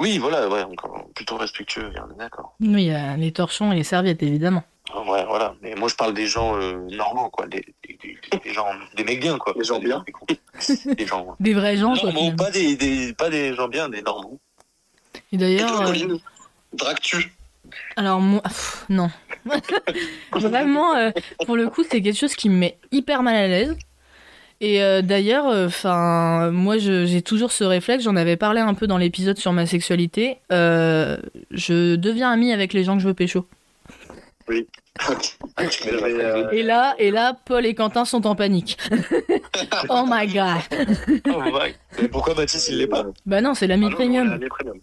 Oui, 0.00 0.18
voilà, 0.18 0.48
ouais, 0.48 0.62
encore 0.62 1.08
plutôt 1.14 1.36
respectueux, 1.36 1.90
on 1.96 2.14
est 2.14 2.18
d'accord. 2.18 2.54
Oui, 2.60 2.68
il 2.68 2.80
y 2.82 2.92
a 2.92 3.16
les 3.16 3.32
torchons 3.32 3.72
et 3.72 3.76
les 3.76 3.82
serviettes 3.84 4.22
évidemment. 4.22 4.62
Ouais, 4.94 5.24
voilà. 5.26 5.54
Mais 5.60 5.74
moi, 5.74 5.88
je 5.88 5.96
parle 5.96 6.14
des 6.14 6.26
gens 6.28 6.56
euh, 6.56 6.86
normaux, 6.90 7.28
quoi. 7.30 7.46
Des, 7.48 7.64
des, 7.86 7.98
des- 8.02 8.38
des 8.44 8.52
gens, 8.54 8.66
des 8.96 9.04
mecs 9.04 9.20
bien, 9.20 9.36
quoi. 9.38 9.52
Des 9.54 9.64
gens 9.64 9.80
bien. 9.80 10.04
Des, 10.96 11.04
gens. 11.06 11.36
Des 11.40 11.52
vrais 11.52 11.76
gens. 11.76 11.94
Normaux, 11.94 12.32
pas 12.36 12.50
des, 12.52 12.76
des, 12.76 13.12
pas 13.12 13.28
des 13.28 13.54
gens 13.54 13.68
bien, 13.68 13.88
des 13.88 14.00
normaux. 14.02 14.38
Et 15.32 15.36
d'ailleurs, 15.36 15.82
euh, 15.90 16.16
alors 17.96 18.20
moi, 18.20 18.40
pff, 18.42 18.84
non. 18.88 19.10
Vraiment, 20.32 20.94
euh, 20.94 21.10
pour 21.44 21.56
le 21.56 21.68
coup, 21.68 21.82
c'est 21.82 22.00
quelque 22.00 22.16
chose 22.18 22.34
qui 22.34 22.48
me 22.48 22.56
met 22.56 22.78
hyper 22.92 23.22
mal 23.22 23.34
à 23.36 23.46
l'aise. 23.48 23.76
Et 24.60 24.82
euh, 24.82 25.02
d'ailleurs, 25.02 25.46
enfin, 25.46 26.50
moi, 26.50 26.78
j'ai 26.78 27.22
toujours 27.22 27.52
ce 27.52 27.64
réflexe. 27.64 28.04
J'en 28.04 28.16
avais 28.16 28.36
parlé 28.36 28.60
un 28.60 28.74
peu 28.74 28.86
dans 28.86 28.98
l'épisode 28.98 29.38
sur 29.38 29.52
ma 29.52 29.66
sexualité. 29.66 30.38
euh, 30.52 31.16
je 31.50 31.94
deviens 31.96 32.30
amie 32.30 32.52
avec 32.52 32.72
les 32.72 32.82
gens 32.84 32.96
que 32.96 33.02
je 33.02 33.08
veux 33.08 33.14
pécho. 33.14 33.46
Euh, 35.60 36.50
Et 36.50 36.62
là, 36.64 36.94
et 36.98 37.10
là, 37.12 37.36
Paul 37.44 37.64
et 37.66 37.74
Quentin 37.74 38.04
sont 38.04 38.26
en 38.26 38.34
panique. 38.34 38.78
oh 39.90 40.04
my 40.08 40.26
god. 40.26 41.20
Oh. 41.28 41.42
Mais 42.00 42.08
pourquoi 42.08 42.34
Mathis, 42.34 42.68
il 42.68 42.78
l'est 42.78 42.86
pas? 42.88 43.06
Bah 43.26 43.40
non, 43.40 43.54
c'est 43.54 43.66
l'ami 43.68 43.86
Ah 43.90 43.94
premium. 43.94 44.40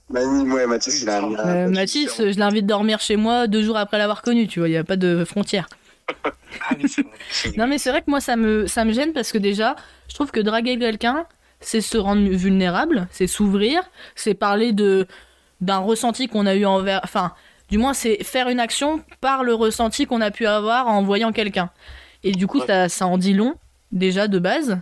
Ouais, 0.09 0.67
Mathis, 0.67 1.01
il 1.01 1.09
a 1.09 1.21
un. 1.21 1.33
Euh, 1.33 1.69
Mathis, 1.69 2.15
je 2.17 2.39
l'invite 2.39 2.65
dormir 2.65 2.99
chez 3.01 3.17
moi 3.17 3.47
deux 3.47 3.61
jours 3.63 3.77
après 3.77 3.97
l'avoir 3.97 4.21
connu, 4.21 4.47
tu 4.47 4.59
vois, 4.59 4.69
il 4.69 4.71
n'y 4.71 4.77
a 4.77 4.83
pas 4.83 4.95
de 4.95 5.25
frontière. 5.25 5.67
Ah, 6.69 6.75
mais 6.81 6.87
c'est 6.87 7.01
vrai. 7.03 7.13
Non 7.57 7.67
mais 7.67 7.77
c'est 7.77 7.89
vrai 7.89 8.01
que 8.01 8.09
moi 8.09 8.19
ça 8.21 8.35
me, 8.35 8.67
ça 8.67 8.85
me 8.85 8.93
gêne 8.93 9.13
parce 9.13 9.31
que 9.31 9.37
déjà, 9.37 9.75
je 10.09 10.13
trouve 10.15 10.31
que 10.31 10.39
draguer 10.39 10.77
quelqu'un, 10.77 11.25
c'est 11.59 11.81
se 11.81 11.97
rendre 11.97 12.27
vulnérable, 12.29 13.07
c'est 13.11 13.27
s'ouvrir, 13.27 13.81
c'est 14.15 14.33
parler 14.33 14.71
de 14.73 15.07
d'un 15.61 15.77
ressenti 15.79 16.27
qu'on 16.27 16.45
a 16.45 16.53
eu 16.55 16.65
envers... 16.65 16.99
Enfin, 17.03 17.33
du 17.69 17.77
moins 17.77 17.93
c'est 17.93 18.23
faire 18.23 18.49
une 18.49 18.59
action 18.59 19.01
par 19.21 19.43
le 19.43 19.53
ressenti 19.53 20.05
qu'on 20.05 20.19
a 20.21 20.29
pu 20.29 20.45
avoir 20.45 20.87
en 20.87 21.01
voyant 21.01 21.31
quelqu'un. 21.31 21.69
Et 22.23 22.33
du 22.33 22.45
coup, 22.45 22.59
Ouais. 22.59 22.67
ça, 22.67 22.89
ça 22.89 23.07
en 23.07 23.17
dit 23.17 23.33
long, 23.33 23.55
déjà 23.91 24.27
de 24.27 24.37
base, 24.37 24.77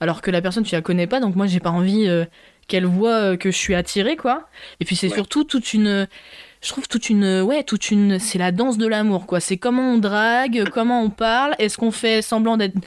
alors 0.00 0.22
que 0.22 0.30
la 0.30 0.40
personne, 0.40 0.64
tu 0.64 0.74
la 0.74 0.80
connais 0.82 1.06
pas, 1.06 1.20
donc 1.20 1.36
moi 1.36 1.46
j'ai 1.46 1.60
pas 1.60 1.70
envie 1.70 2.08
euh, 2.08 2.24
qu'elle 2.68 2.86
voit 2.86 3.10
euh, 3.32 3.36
que 3.36 3.50
je 3.50 3.56
suis 3.56 3.74
attirée, 3.74 4.16
quoi. 4.16 4.48
Et 4.80 4.84
puis 4.84 4.96
c'est 4.96 5.08
Ouais. 5.08 5.14
surtout 5.14 5.44
toute 5.44 5.74
une... 5.74 6.08
Je 6.64 6.70
trouve 6.70 6.88
toute 6.88 7.10
une... 7.10 7.42
Ouais, 7.42 7.62
toute 7.62 7.90
une... 7.90 8.18
C'est 8.18 8.38
la 8.38 8.50
danse 8.50 8.78
de 8.78 8.86
l'amour, 8.86 9.26
quoi. 9.26 9.38
C'est 9.38 9.58
comment 9.58 9.92
on 9.92 9.98
drague, 9.98 10.64
comment 10.72 11.02
on 11.02 11.10
parle, 11.10 11.54
est-ce 11.58 11.76
qu'on 11.76 11.90
fait 11.90 12.22
semblant 12.22 12.56
d'être 12.56 12.78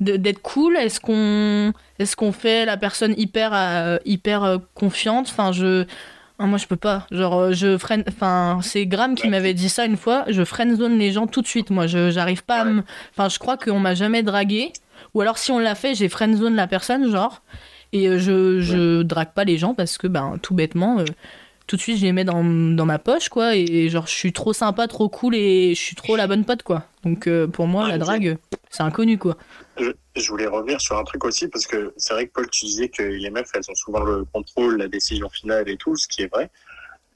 d'être 0.00 0.42
cool? 0.42 0.76
Est-ce 0.76 1.00
qu'on 1.00 1.72
est-ce 1.98 2.16
qu'on 2.16 2.32
fait 2.32 2.66
la 2.66 2.76
personne 2.76 3.14
hyper 3.16 3.52
euh, 3.54 3.96
hyper 4.04 4.44
euh, 4.44 4.58
confiante? 4.74 5.28
Enfin, 5.30 5.52
je 5.52 5.86
ah, 6.38 6.44
moi 6.44 6.58
je 6.58 6.66
peux 6.66 6.76
pas. 6.76 7.06
Genre 7.10 7.34
euh, 7.34 7.52
je 7.52 7.78
freine 7.78 8.04
enfin 8.06 8.58
c'est 8.62 8.86
Graham 8.86 9.14
qui 9.14 9.28
m'avait 9.28 9.54
dit 9.54 9.70
ça 9.70 9.86
une 9.86 9.96
fois, 9.96 10.24
je 10.28 10.44
friendzone 10.44 10.98
les 10.98 11.12
gens 11.12 11.26
tout 11.26 11.40
de 11.40 11.46
suite. 11.46 11.70
Moi, 11.70 11.86
je 11.86 12.10
j'arrive 12.10 12.44
pas 12.44 12.60
à 12.60 12.64
me 12.64 12.82
enfin 13.12 13.28
je 13.28 13.38
crois 13.38 13.56
qu'on 13.56 13.80
m'a 13.80 13.94
jamais 13.94 14.22
dragué. 14.22 14.72
Ou 15.14 15.22
alors 15.22 15.38
si 15.38 15.50
on 15.50 15.58
l'a 15.58 15.74
fait, 15.74 15.94
j'ai 15.94 16.08
friendzone 16.08 16.54
la 16.54 16.66
personne 16.66 17.10
genre. 17.10 17.42
Et 17.92 18.18
je 18.18 18.60
je 18.60 19.02
drague 19.02 19.32
pas 19.32 19.44
les 19.44 19.56
gens 19.56 19.72
parce 19.72 19.96
que 19.96 20.06
ben 20.08 20.36
tout 20.42 20.54
bêtement 20.54 20.98
euh, 20.98 21.04
tout 21.66 21.76
de 21.76 21.80
suite 21.80 21.98
je 21.98 22.04
les 22.04 22.12
mets 22.12 22.24
dans, 22.24 22.44
dans 22.44 22.86
ma 22.86 22.98
poche 22.98 23.28
quoi 23.28 23.56
et 23.56 23.88
genre 23.88 24.06
je 24.06 24.14
suis 24.14 24.32
trop 24.32 24.52
sympa 24.52 24.86
trop 24.88 25.08
cool 25.08 25.34
et 25.34 25.74
je 25.74 25.80
suis 25.80 25.96
trop 25.96 26.16
la 26.16 26.26
bonne 26.26 26.44
pote 26.44 26.62
quoi 26.62 26.84
donc 27.04 27.26
euh, 27.26 27.46
pour 27.46 27.66
moi 27.66 27.84
Ah, 27.86 27.88
la 27.90 27.98
drague 27.98 28.38
c'est 28.70 28.82
inconnu 28.82 29.18
quoi 29.18 29.36
Je, 29.78 29.90
je 30.16 30.28
voulais 30.28 30.46
revenir 30.46 30.80
sur 30.80 30.98
un 30.98 31.04
truc 31.04 31.24
aussi 31.24 31.48
parce 31.48 31.66
que 31.66 31.94
c'est 31.96 32.12
vrai 32.12 32.26
que 32.26 32.32
Paul, 32.32 32.48
tu 32.50 32.66
disais 32.66 32.88
que 32.88 33.02
les 33.02 33.30
meufs, 33.30 33.50
elles 33.54 33.70
ont 33.70 33.74
souvent 33.74 34.00
le 34.00 34.24
contrôle, 34.24 34.76
la 34.78 34.88
décision 34.88 35.28
finale 35.30 35.68
et 35.68 35.76
tout, 35.76 35.96
ce 35.96 36.08
qui 36.08 36.22
est 36.22 36.32
vrai. 36.32 36.50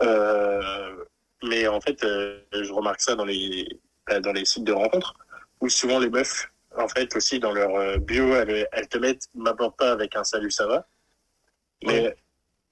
Euh, 0.02 1.04
mais 1.42 1.68
en 1.68 1.80
fait, 1.80 2.02
euh, 2.04 2.40
je 2.52 2.72
remarque 2.72 3.00
ça 3.00 3.14
dans 3.14 3.24
les 3.24 3.68
euh, 4.10 4.20
dans 4.20 4.32
les 4.32 4.44
sites 4.44 4.64
de 4.64 4.72
rencontres 4.72 5.14
où 5.60 5.68
souvent 5.68 5.98
les 5.98 6.08
meufs, 6.08 6.50
en 6.78 6.88
fait, 6.88 7.14
aussi 7.14 7.38
dans 7.38 7.52
leur 7.52 7.98
bio, 7.98 8.34
elles, 8.34 8.66
elles 8.72 8.88
te 8.88 8.96
mettent 8.96 9.28
m'aborde 9.34 9.76
pas 9.76 9.92
avec 9.92 10.16
un 10.16 10.24
salut, 10.24 10.50
ça 10.50 10.66
va. 10.66 10.86
Mais 11.86 12.14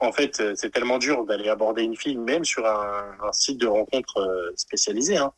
en 0.00 0.12
fait, 0.12 0.40
euh, 0.40 0.52
c'est 0.56 0.70
tellement 0.70 0.98
dur 0.98 1.24
d'aller 1.24 1.48
aborder 1.48 1.82
une 1.82 1.96
fille, 1.96 2.16
même 2.16 2.44
sur 2.44 2.64
un, 2.66 3.04
un 3.22 3.32
site 3.32 3.58
de 3.60 3.66
rencontre 3.66 4.18
euh, 4.18 4.52
spécialisé. 4.56 5.16
Hein. 5.16 5.32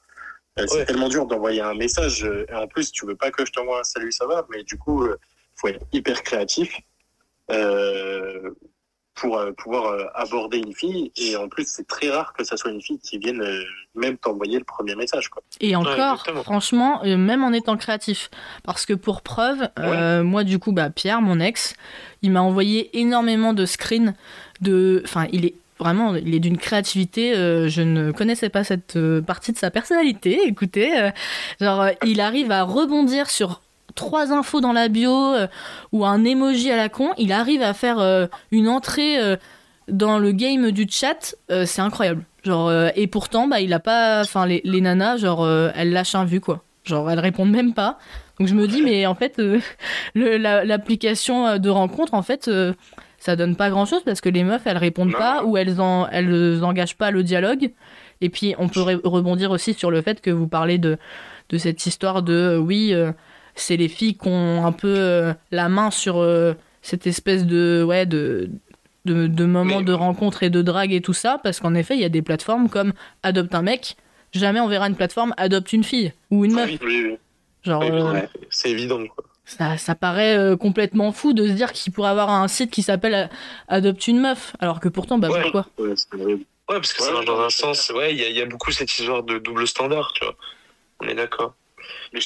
Euh, 0.59 0.65
C'est 0.69 0.79
Ouais. 0.79 0.85
tellement 0.85 1.09
dur 1.09 1.27
d'envoyer 1.27 1.61
un 1.63 1.75
message. 1.75 2.25
Et 2.49 2.55
en 2.55 2.67
plus, 2.67 2.93
tu 2.93 3.07
veux 3.07 3.17
pas 3.17 3.31
que 3.31 3.47
je 3.47 3.53
t'envoie 3.53 3.81
un 3.81 3.85
salut, 3.85 4.13
ça 4.13 4.27
va. 4.27 4.47
Mais 4.51 4.63
du 4.65 4.77
coup, 4.77 5.05
euh, 5.05 5.17
faut 5.57 5.69
être 5.69 5.85
hyper 5.93 6.23
créatif 6.23 6.77
euh, 7.51 8.51
pour 9.15 9.39
euh, 9.39 9.53
pouvoir 9.53 9.87
euh, 9.93 10.05
aborder 10.15 10.59
une 10.59 10.75
fille. 10.75 11.13
Et 11.17 11.37
en 11.37 11.49
plus, 11.49 11.67
c'est 11.69 11.87
très 11.87 12.09
rare 12.11 12.33
que 12.33 12.43
ça 12.45 12.57
soit 12.57 12.71
une 12.71 12.81
fille 12.81 12.99
qui 12.99 13.19
vienne 13.19 13.43
euh, 13.43 13.63
même 13.95 14.17
t'envoyer 14.17 14.59
le 14.59 14.65
premier 14.65 14.95
message. 14.95 15.29
Quoi. 15.29 15.43
Et 15.61 15.77
encore, 15.77 16.25
franchement, 16.45 17.03
euh, 17.05 17.17
même 17.17 17.45
en 17.45 17.53
étant 17.53 17.77
créatif. 17.77 18.31
Parce 18.65 18.87
que 18.87 18.95
pour 18.95 19.23
preuve, 19.23 19.69
euh, 19.79 20.23
moi, 20.23 20.45
du 20.45 20.59
coup, 20.59 20.73
bah, 20.73 20.91
Pierre, 20.91 21.21
mon 21.21 21.39
ex, 21.41 21.75
il 22.23 22.31
m'a 22.33 22.41
envoyé 22.41 22.99
énormément 22.99 23.53
de 23.53 23.67
screens 23.67 24.15
de. 24.61 25.03
Enfin, 25.05 25.27
il 25.33 25.45
est 25.47 25.55
vraiment, 25.81 26.15
il 26.15 26.35
est 26.35 26.41
d'une 26.41 26.59
créativité. 26.59 27.35
euh, 27.35 27.69
je 27.69 27.83
ne 27.83 28.13
connaissais 28.13 28.51
pas 28.51 28.63
cette 28.63 28.97
euh, 28.97 29.21
partie 29.21 29.53
de 29.53 29.59
sa 29.59 29.71
personnalité. 29.71 30.39
Écoutez, 30.47 30.97
euh, 30.97 31.11
genre, 31.61 31.87
il 32.05 32.21
arrive 32.21 32.53
à 32.53 32.63
rebondir 32.63 33.29
sur 33.29 33.63
trois 33.97 34.33
infos 34.33 34.61
dans 34.61 34.73
la 34.73 34.89
bio 34.89 35.35
ou 35.91 36.07
un 36.07 36.25
emoji 36.25 36.71
à 36.71 36.77
la 36.77 36.89
con. 36.89 37.11
Il 37.19 37.33
arrive 37.33 37.63
à 37.63 37.75
faire 37.75 38.29
une 38.53 38.69
entrée. 38.69 39.19
dans 39.89 40.21
le 40.21 40.31
game 40.31 40.71
du 40.71 40.87
chat, 40.89 41.35
c'est 41.49 41.81
incroyable. 41.81 42.23
Genre, 42.45 42.73
et 42.95 43.09
pourtant, 43.09 43.49
bah, 43.49 43.61
il 43.61 43.73
a 43.73 43.81
pas. 43.81 44.21
Enfin, 44.21 44.47
les, 44.47 44.61
les 44.65 44.81
nanas, 44.81 45.17
genre, 45.17 45.47
elles 45.75 45.91
lâchent 45.93 46.15
un 46.15 46.25
vu, 46.25 46.41
quoi. 46.41 46.63
Genre, 46.85 47.11
elles 47.11 47.19
répondent 47.19 47.51
même 47.51 47.75
pas. 47.75 47.99
Donc, 48.39 48.47
je 48.47 48.55
me 48.55 48.69
dis, 48.69 48.81
mais 48.81 49.07
en 49.07 49.17
fait, 49.17 49.43
l'application 50.15 51.59
de 51.59 51.69
rencontre, 51.69 52.15
en 52.15 52.23
fait, 52.23 52.49
ça 53.21 53.37
donne 53.37 53.55
pas 53.55 53.71
grand 53.71 53.85
chose 53.87 54.03
parce 54.05 54.21
que 54.21 54.29
les 54.29 54.43
meufs, 54.43 54.63
elles 54.67 54.77
répondent 54.79 55.13
Non. 55.13 55.19
pas 55.19 55.45
ou 55.45 55.57
elles, 55.57 55.81
en, 55.81 56.09
elles 56.09 56.65
engagent 56.65 56.97
pas 56.97 57.13
le 57.13 57.23
dialogue. 57.23 57.71
Et 58.21 58.29
puis, 58.31 58.55
on 58.59 58.69
peut 58.69 58.81
re- 58.81 59.01
rebondir 59.07 59.53
aussi 59.53 59.73
sur 59.75 59.91
le 59.93 60.03
fait 60.03 60.21
que 60.21 60.31
vous 60.31 60.49
parlez 60.49 60.79
de, 60.79 60.99
de 61.51 61.59
cette 61.59 61.87
histoire 61.87 62.23
de 62.25 62.33
euh, 62.33 62.59
oui, 62.59 62.93
euh, 62.93 63.13
c'est 63.55 63.77
les 63.77 63.89
filles 63.89 64.17
qui 64.17 64.27
ont 64.29 64.67
un 64.67 64.73
peu 64.73 64.93
euh, 64.97 65.33
la 65.53 65.69
main 65.69 65.91
sur 65.93 66.19
euh, 66.19 66.55
cette 66.83 67.07
espèce 67.07 67.47
de. 67.47 67.85
Ouais, 67.87 68.07
de 68.07 68.51
de, 69.07 69.27
de 69.27 69.45
moments 69.47 69.79
Mais- 69.79 69.85
de 69.85 69.95
rencontre 69.95 70.43
et 70.43 70.51
de 70.51 70.61
drague 70.61 70.93
et 70.93 71.01
tout 71.01 71.15
ça, 71.15 71.41
parce 71.43 71.59
qu'en 71.61 71.75
effet, 71.75 71.95
il 71.95 72.01
y 72.01 72.05
a 72.05 72.11
des 72.11 72.21
plateformes 72.21 72.69
comme 72.69 72.93
Adopte 73.23 73.55
un 73.55 73.63
mec. 73.63 73.97
Jamais 74.33 74.61
on 74.61 74.69
verra 74.69 74.87
une 74.89 74.95
plateforme 74.95 75.33
Adopte 75.39 75.73
une 75.73 75.85
fille 75.85 76.13
ou 76.31 76.45
une 76.45 76.53
meuf. 76.53 76.69
Oui, 76.71 76.79
oui. 77.09 77.17
Genre, 77.63 77.83
euh, 77.83 78.13
ouais. 78.13 78.29
C'est 78.51 78.71
évident, 78.71 78.99
quoi. 79.07 79.25
Ça, 79.59 79.77
ça 79.79 79.95
paraît 79.95 80.37
euh, 80.37 80.57
complètement 80.57 81.13
fou 81.13 81.33
de 81.33 81.47
se 81.47 81.53
dire 81.53 81.73
qu'il 81.73 81.93
pourrait 81.93 82.11
avoir 82.11 82.31
un 82.31 82.49
site 82.49 82.71
qui 82.71 82.83
s'appelle 82.83 83.15
euh, 83.15 83.27
Adopte 83.69 84.07
une 84.07 84.21
meuf, 84.21 84.53
alors 84.61 84.81
que 84.81 84.89
pourtant, 84.89 85.19
bah 85.19 85.29
Ouais. 85.29 85.43
pourquoi? 85.43 85.67
Ouais, 85.79 85.95
parce 86.69 86.93
que 86.93 87.03
ça 87.03 87.09
Ouais, 87.09 87.15
marche 87.15 87.27
dans 87.27 87.41
un 87.41 87.51
sens. 87.51 87.91
Ouais, 87.91 88.13
il 88.13 88.21
y, 88.21 88.25
a- 88.25 88.29
il 88.29 88.37
y 88.37 88.41
a 88.43 88.47
beaucoup 88.47 88.71
cette 88.71 88.91
histoire 88.97 89.23
de 89.25 89.39
double 89.39 89.67
standard, 89.67 90.13
tu 90.15 90.25
vois. 90.25 90.35
On 91.01 91.09
est 91.09 91.15
d'accord. 91.15 91.55
Mais, 92.13 92.21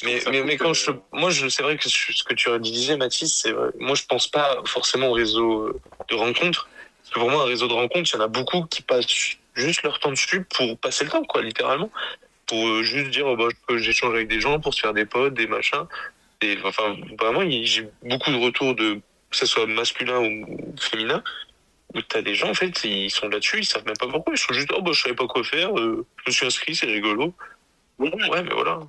Mais, 0.45 0.57
quand 0.57 0.73
je, 0.73 0.91
moi, 1.11 1.29
je, 1.31 1.47
c'est 1.47 1.63
vrai 1.63 1.77
que 1.77 1.89
ce 1.89 2.23
que 2.23 2.33
tu 2.35 2.49
disais, 2.59 2.97
Mathis, 2.97 3.35
c'est 3.35 3.51
vrai. 3.51 3.69
Moi, 3.79 3.95
je 3.95 4.03
pense 4.07 4.27
pas 4.27 4.57
forcément 4.65 5.07
au 5.09 5.13
réseau 5.13 5.63
euh, 5.67 5.79
de 6.09 6.15
rencontres. 6.15 6.67
Parce 7.01 7.13
que 7.13 7.19
pour 7.19 7.29
moi, 7.31 7.43
un 7.43 7.45
réseau 7.45 7.67
de 7.67 7.73
rencontres, 7.73 8.09
il 8.13 8.17
y 8.17 8.19
en 8.21 8.23
a 8.25 8.27
beaucoup 8.27 8.63
qui 8.65 8.81
passent 8.81 9.05
juste 9.55 9.83
leur 9.83 9.99
temps 9.99 10.09
dessus 10.11 10.43
pour 10.43 10.77
passer 10.77 11.05
le 11.05 11.09
temps, 11.09 11.23
quoi, 11.23 11.41
littéralement. 11.41 11.89
Pour 12.47 12.83
juste 12.83 13.09
dire, 13.09 13.25
oh, 13.25 13.35
bah, 13.35 13.47
j'échange 13.77 14.13
avec 14.13 14.27
des 14.27 14.39
gens 14.39 14.59
pour 14.59 14.73
se 14.75 14.81
faire 14.81 14.93
des 14.93 15.05
potes, 15.05 15.33
des 15.33 15.47
machins. 15.47 15.85
Et 16.41 16.57
enfin, 16.63 16.95
vraiment, 17.19 17.41
j'ai 17.63 17.87
beaucoup 18.03 18.31
de 18.31 18.37
retours 18.37 18.75
de, 18.75 18.95
que 19.29 19.37
ce 19.37 19.45
soit 19.45 19.65
masculin 19.67 20.19
ou 20.19 20.75
féminin, 20.79 21.23
où 21.93 22.01
t'as 22.01 22.21
des 22.21 22.35
gens, 22.35 22.49
en 22.49 22.53
fait, 22.53 22.83
ils 22.83 23.09
sont 23.09 23.29
là-dessus, 23.29 23.59
ils 23.59 23.65
savent 23.65 23.85
même 23.85 23.97
pas 23.97 24.07
pourquoi. 24.07 24.33
Ils 24.33 24.37
sont 24.37 24.53
juste, 24.53 24.71
oh, 24.75 24.81
bah, 24.81 24.91
je 24.93 25.01
savais 25.01 25.15
pas 25.15 25.27
quoi 25.27 25.43
faire, 25.43 25.77
euh, 25.77 26.05
je 26.17 26.29
me 26.29 26.31
suis 26.31 26.45
inscrit, 26.45 26.75
c'est 26.75 26.87
rigolo. 26.87 27.33
Ouais, 27.97 28.11
mais 28.43 28.53
voilà. 28.53 28.79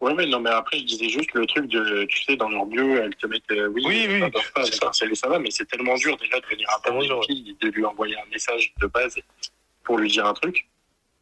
Ouais, 0.00 0.14
mais 0.14 0.26
non, 0.26 0.40
mais 0.40 0.50
après, 0.50 0.78
je 0.78 0.84
disais 0.84 1.08
juste 1.08 1.32
le 1.34 1.44
truc 1.46 1.66
de, 1.66 2.04
tu 2.04 2.22
sais, 2.22 2.36
dans 2.36 2.48
leur 2.48 2.66
bio, 2.66 2.96
elles 2.96 3.16
te 3.16 3.26
mettent, 3.26 3.50
euh, 3.50 3.68
oui, 3.68 3.82
Oui, 3.84 4.06
oui, 4.08 4.20
ça 4.20 4.30
pas, 4.54 4.92
c'est 4.92 5.26
va, 5.26 5.38
mais 5.40 5.50
c'est 5.50 5.66
tellement 5.66 5.96
dur 5.96 6.16
déjà 6.16 6.38
de 6.38 6.46
venir 6.46 6.68
à 6.70 6.80
tellement 6.80 7.02
une 7.02 7.22
fille, 7.24 7.56
de 7.60 7.68
lui 7.68 7.84
envoyer 7.84 8.16
un 8.16 8.26
message 8.30 8.72
de 8.80 8.86
base 8.86 9.16
pour 9.82 9.98
lui 9.98 10.08
dire 10.08 10.24
un 10.24 10.34
truc, 10.34 10.68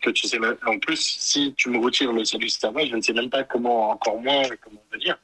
que 0.03 0.11
tu 0.11 0.29
sais 0.29 0.39
même, 0.39 0.57
en 0.67 0.79
plus, 0.79 1.01
si 1.01 1.55
tu 1.57 1.71
me 1.71 1.79
retires 1.79 2.13
le 2.13 2.25
salut, 2.25 2.51
ça 2.51 2.71
va, 2.71 2.85
je 2.85 2.95
ne 2.95 3.01
sais 3.01 3.15
même 3.15 3.31
pas 3.31 3.45
comment, 3.45 3.91
encore 3.91 4.21
moins, 4.21 4.43
comment 4.63 4.83
venir. 4.93 5.19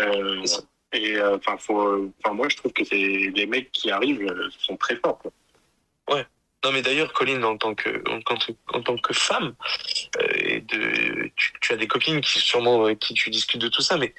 Euh, 0.00 0.44
et, 0.92 1.16
euh, 1.16 1.36
enfin, 1.36 1.56
faut, 1.58 2.12
enfin, 2.22 2.34
moi, 2.34 2.48
je 2.48 2.56
trouve 2.56 2.72
que 2.72 2.84
c'est, 2.84 2.96
les 3.34 3.46
mecs 3.46 3.70
qui 3.72 3.90
arrivent 3.90 4.22
euh, 4.22 4.48
sont 4.58 4.76
très 4.76 4.96
forts, 4.96 5.18
quoi. 5.18 5.32
Non, 6.64 6.72
mais 6.72 6.82
d'ailleurs, 6.82 7.12
Colline, 7.12 7.44
en 7.44 7.56
tant 7.56 7.76
que, 7.76 8.02
en, 8.10 8.20
tant 8.22 8.34
que- 8.36 8.52
en 8.76 8.82
tant 8.82 8.96
que 8.96 9.12
femme, 9.12 9.54
euh, 10.20 10.26
et 10.34 10.60
de, 10.62 11.30
tu, 11.36 11.52
tu 11.60 11.72
as 11.72 11.76
des 11.76 11.86
copines 11.86 12.20
qui 12.20 12.40
sûrement 12.40 12.86
avec 12.86 12.98
qui 12.98 13.14
tu 13.14 13.30
discutes 13.30 13.60
de 13.60 13.68
tout 13.68 13.82
ça, 13.82 13.96
mais 13.98 14.12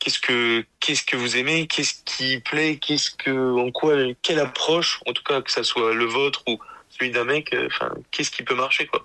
qu'est-ce 0.00 0.18
que, 0.18 0.64
qu'est-ce 0.80 1.04
que 1.04 1.16
vous 1.16 1.36
aimez, 1.36 1.68
qu'est-ce 1.68 2.02
qui 2.04 2.40
plaît, 2.40 2.78
qu'est-ce 2.78 3.12
que, 3.12 3.30
en 3.60 3.70
quoi, 3.70 3.94
quelle 4.22 4.40
approche, 4.40 4.98
en 5.06 5.12
tout 5.12 5.22
cas 5.22 5.40
que 5.40 5.52
ça 5.52 5.62
soit 5.62 5.94
le 5.94 6.06
vôtre 6.06 6.42
ou 6.48 6.58
celui 6.88 7.12
d'un 7.12 7.24
mec, 7.24 7.54
euh, 7.54 7.68
enfin, 7.68 7.92
qu'est-ce 8.10 8.32
qui 8.32 8.42
peut 8.42 8.56
marcher, 8.56 8.86
quoi? 8.86 9.04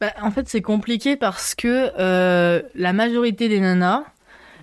Bah, 0.00 0.12
en 0.22 0.30
fait, 0.30 0.48
c'est 0.48 0.62
compliqué 0.62 1.16
parce 1.16 1.56
que 1.56 1.90
euh, 1.98 2.62
la 2.76 2.92
majorité 2.92 3.48
des 3.48 3.58
nanas, 3.58 4.04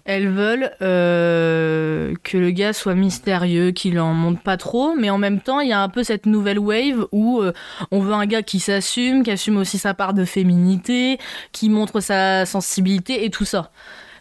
elles 0.08 0.30
veulent 0.30 0.72
euh, 0.82 2.14
que 2.24 2.38
le 2.38 2.52
gars 2.52 2.72
soit 2.72 2.96
mystérieux, 2.96 3.72
qu'il 3.72 4.00
en 4.00 4.14
monte 4.14 4.42
pas 4.42 4.56
trop, 4.56 4.96
mais 4.96 5.10
en 5.10 5.18
même 5.18 5.42
temps, 5.42 5.60
il 5.60 5.68
y 5.68 5.74
a 5.74 5.82
un 5.82 5.90
peu 5.90 6.02
cette 6.02 6.26
nouvelle 6.26 6.60
wave 6.60 7.06
où 7.12 7.42
euh, 7.42 7.52
on 7.92 8.00
veut 8.00 8.14
un 8.14 8.26
gars 8.26 8.42
qui 8.42 8.62
s'assume, 8.62 9.24
qui 9.24 9.32
assume 9.32 9.58
aussi 9.58 9.78
sa 9.78 9.94
part 9.94 10.14
de 10.14 10.24
féminité, 10.24 11.20
qui 11.52 11.70
montre 11.70 12.00
sa 12.00 12.46
sensibilité 12.46 13.26
et 13.26 13.30
tout 13.30 13.44
ça. 13.44 13.70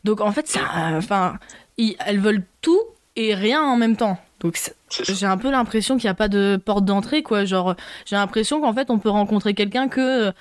Donc 0.02 0.20
en 0.20 0.32
fait, 0.32 0.48
ça, 0.48 0.60
enfin, 0.96 1.38
elles 1.78 2.18
veulent 2.18 2.42
tout 2.62 2.82
et 3.14 3.34
rien 3.34 3.62
en 3.62 3.76
même 3.76 3.94
temps. 3.94 4.18
Donc 4.40 4.58
j'ai 4.90 5.26
un 5.26 5.38
peu 5.38 5.52
l'impression 5.52 5.96
qu'il 5.96 6.06
n'y 6.06 6.10
a 6.10 6.14
pas 6.14 6.28
de 6.28 6.60
porte 6.62 6.84
d'entrée, 6.84 7.22
quoi. 7.22 7.44
Genre, 7.44 7.76
j'ai 8.06 8.16
l'impression 8.16 8.60
qu'en 8.60 8.72
fait, 8.72 8.90
on 8.90 8.98
peut 8.98 9.08
rencontrer 9.08 9.54
quelqu'un 9.54 9.86
que. 9.86 10.32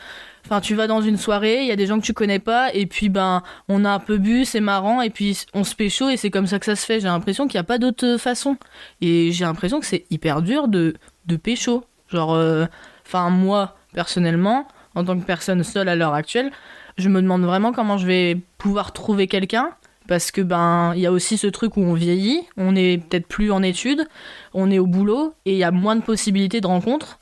Enfin, 0.45 0.61
tu 0.61 0.75
vas 0.75 0.85
dans 0.85 1.01
une 1.01 1.17
soirée, 1.17 1.61
il 1.61 1.67
y 1.67 1.71
a 1.71 1.75
des 1.75 1.87
gens 1.87 1.99
que 1.99 2.05
tu 2.05 2.13
connais 2.13 2.39
pas, 2.39 2.71
et 2.73 2.85
puis, 2.85 3.09
ben, 3.09 3.41
on 3.67 3.83
a 3.83 3.89
un 3.89 3.99
peu 3.99 4.17
bu, 4.17 4.45
c'est 4.45 4.59
marrant, 4.59 5.01
et 5.01 5.09
puis 5.09 5.45
on 5.55 5.63
se 5.63 5.73
pécho, 5.73 6.09
et 6.09 6.17
c'est 6.17 6.29
comme 6.29 6.45
ça 6.45 6.59
que 6.59 6.65
ça 6.65 6.75
se 6.75 6.85
fait. 6.85 6.99
J'ai 6.99 7.07
l'impression 7.07 7.47
qu'il 7.47 7.57
n'y 7.57 7.61
a 7.61 7.65
pas 7.65 7.79
d'autre 7.79 8.17
façon. 8.17 8.57
Et 9.01 9.31
j'ai 9.31 9.43
l'impression 9.45 9.79
que 9.79 9.85
c'est 9.87 10.05
hyper 10.11 10.43
dur 10.43 10.67
de, 10.67 10.93
de 11.25 11.35
pécho. 11.35 11.83
Genre, 12.09 12.35
euh, 12.35 12.65
enfin, 13.05 13.31
moi, 13.31 13.75
personnellement, 13.93 14.67
en 14.93 15.03
tant 15.03 15.19
que 15.19 15.25
personne 15.25 15.63
seule 15.63 15.89
à 15.89 15.95
l'heure 15.95 16.13
actuelle, 16.13 16.51
je 16.97 17.09
me 17.09 17.21
demande 17.21 17.43
vraiment 17.43 17.73
comment 17.73 17.97
je 17.97 18.05
vais 18.05 18.37
pouvoir 18.57 18.93
trouver 18.93 19.27
quelqu'un. 19.27 19.69
Parce 20.07 20.29
que 20.29 20.41
ben 20.41 20.93
il 20.95 21.01
y 21.01 21.07
a 21.07 21.11
aussi 21.11 21.35
ce 21.35 21.47
truc 21.47 21.77
où 21.77 21.81
on 21.81 21.95
vieillit, 21.95 22.41
on 22.57 22.75
est 22.75 22.99
peut-être 23.03 23.27
plus 23.27 23.51
en 23.51 23.63
études, 23.63 24.05
on 24.53 24.69
est 24.69 24.77
au 24.77 24.85
boulot 24.85 25.33
et 25.45 25.53
il 25.53 25.57
y 25.57 25.63
a 25.63 25.71
moins 25.71 25.95
de 25.95 26.03
possibilités 26.03 26.61
de 26.61 26.67
rencontres. 26.67 27.19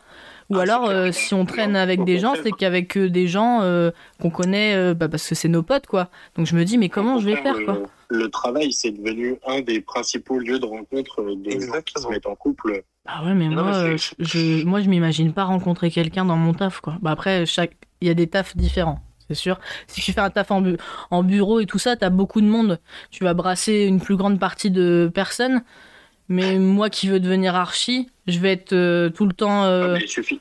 Ou 0.50 0.58
Ah, 0.58 0.62
alors 0.64 0.90
euh, 0.90 1.12
si 1.12 1.34
on 1.34 1.46
traîne 1.46 1.76
avec 1.76 2.02
au 2.02 2.04
des 2.06 2.20
gens, 2.20 2.34
c'est 2.42 2.52
qu'avec 2.52 2.98
euh, 2.98 3.10
des 3.10 3.28
gens 3.28 3.62
euh, 3.62 3.92
qu'on 4.22 4.30
connaît 4.30 4.76
euh, 4.76 4.94
bah, 4.94 5.08
parce 5.08 5.28
que 5.28 5.36
c'est 5.36 5.48
nos 5.48 5.64
potes 5.64 5.88
quoi. 5.88 6.10
Donc 6.36 6.46
je 6.48 6.56
me 6.56 6.64
dis 6.66 6.78
mais 6.78 6.90
comment 6.90 7.18
je 7.20 7.26
vais 7.26 7.36
faire 7.38 7.58
le, 7.58 7.66
quoi? 7.66 7.80
Le 8.10 8.30
travail, 8.30 8.72
c'est 8.74 8.92
devenu 8.92 9.36
un 9.48 9.62
des 9.62 9.82
principaux 9.82 10.38
lieux 10.40 10.60
de 10.60 10.66
rencontre 10.66 11.24
de 11.24 11.52
gens 11.60 11.82
qui 11.86 12.02
se 12.02 12.08
mettent 12.08 12.28
en 12.28 12.36
couple. 12.36 12.84
Ah 13.06 13.24
ouais 13.26 13.34
mais 13.34 13.48
Non, 13.50 13.64
moi 13.64 13.72
mais 13.72 13.94
euh, 13.94 13.98
je 14.20 14.64
moi 14.66 14.82
je 14.82 14.90
m'imagine 14.90 15.34
pas 15.34 15.44
rencontrer 15.46 15.90
quelqu'un 15.92 16.26
dans 16.26 16.38
mon 16.38 16.54
taf 16.54 16.80
quoi. 16.82 16.98
Bah 17.02 17.12
après 17.12 17.46
chaque 17.46 17.76
il 18.02 18.08
y 18.08 18.12
a 18.12 18.14
des 18.14 18.28
tafs 18.28 18.56
différents. 18.58 19.00
C'est 19.30 19.36
sûr. 19.36 19.58
Si 19.88 20.02
tu 20.02 20.12
fais 20.12 20.20
un 20.20 20.30
taf 20.30 20.52
en, 20.52 20.60
bu- 20.62 20.76
en 21.10 21.24
bureau 21.24 21.62
et 21.62 21.66
tout 21.66 21.80
ça, 21.80 21.96
t'as 21.96 22.10
beaucoup 22.10 22.42
de 22.42 22.46
monde. 22.48 22.80
Tu 23.10 23.24
vas 23.24 23.34
brasser 23.34 23.84
une 23.86 24.02
plus 24.02 24.18
grande 24.18 24.38
partie 24.38 24.70
de 24.70 25.10
personnes. 25.14 25.64
Mais 26.30 26.58
moi 26.58 26.90
qui 26.90 27.08
veux 27.10 27.20
devenir 27.20 27.56
archi, 27.56 28.10
je 28.28 28.40
vais 28.40 28.52
être 28.54 28.74
euh, 28.74 29.10
tout 29.10 29.26
le 29.26 29.34
temps. 29.34 29.66
euh, 29.66 29.84
Ah, 29.86 29.94
mais 29.94 30.00
il 30.04 30.08
suffit, 30.08 30.40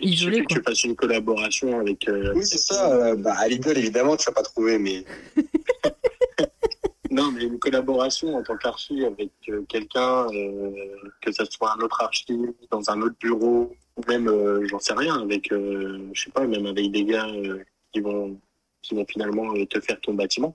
il 0.00 0.10
isolé, 0.14 0.36
suffit 0.36 0.46
que 0.46 0.54
tu 0.54 0.62
fasses 0.62 0.84
une 0.84 0.94
collaboration 0.96 1.80
avec. 1.80 2.08
euh, 2.08 2.32
Oui, 2.34 2.44
c'est 2.46 2.58
ça. 2.58 2.92
euh, 2.92 3.16
bah, 3.16 3.34
à 3.36 3.48
l'idole, 3.48 3.78
évidemment, 3.78 4.16
tu 4.16 4.26
vas 4.26 4.32
pas 4.32 4.42
trouver, 4.42 4.78
mais. 4.78 5.04
Non, 7.10 7.32
mais 7.32 7.44
une 7.44 7.58
collaboration 7.58 8.36
en 8.36 8.42
tant 8.42 8.58
qu'archi 8.58 9.02
avec 9.02 9.30
euh, 9.48 9.62
quelqu'un, 9.66 10.26
euh, 10.30 10.70
que 11.22 11.32
ce 11.32 11.42
soit 11.46 11.72
un 11.74 11.80
autre 11.82 12.02
archi 12.02 12.26
dans 12.70 12.90
un 12.90 13.00
autre 13.00 13.16
bureau, 13.18 13.74
ou 13.96 14.02
même, 14.06 14.28
euh, 14.28 14.66
j'en 14.68 14.78
sais 14.78 14.92
rien, 14.92 15.22
avec, 15.22 15.50
euh, 15.50 15.98
je 16.12 16.24
sais 16.24 16.30
pas, 16.30 16.46
même 16.46 16.66
avec 16.66 16.90
des 16.92 17.04
gars 17.06 17.26
euh, 17.28 17.64
qui 17.94 18.00
vont, 18.00 18.38
qui 18.82 18.94
vont 18.94 19.06
finalement 19.08 19.54
euh, 19.54 19.64
te 19.64 19.80
faire 19.80 19.98
ton 20.02 20.12
bâtiment. 20.12 20.54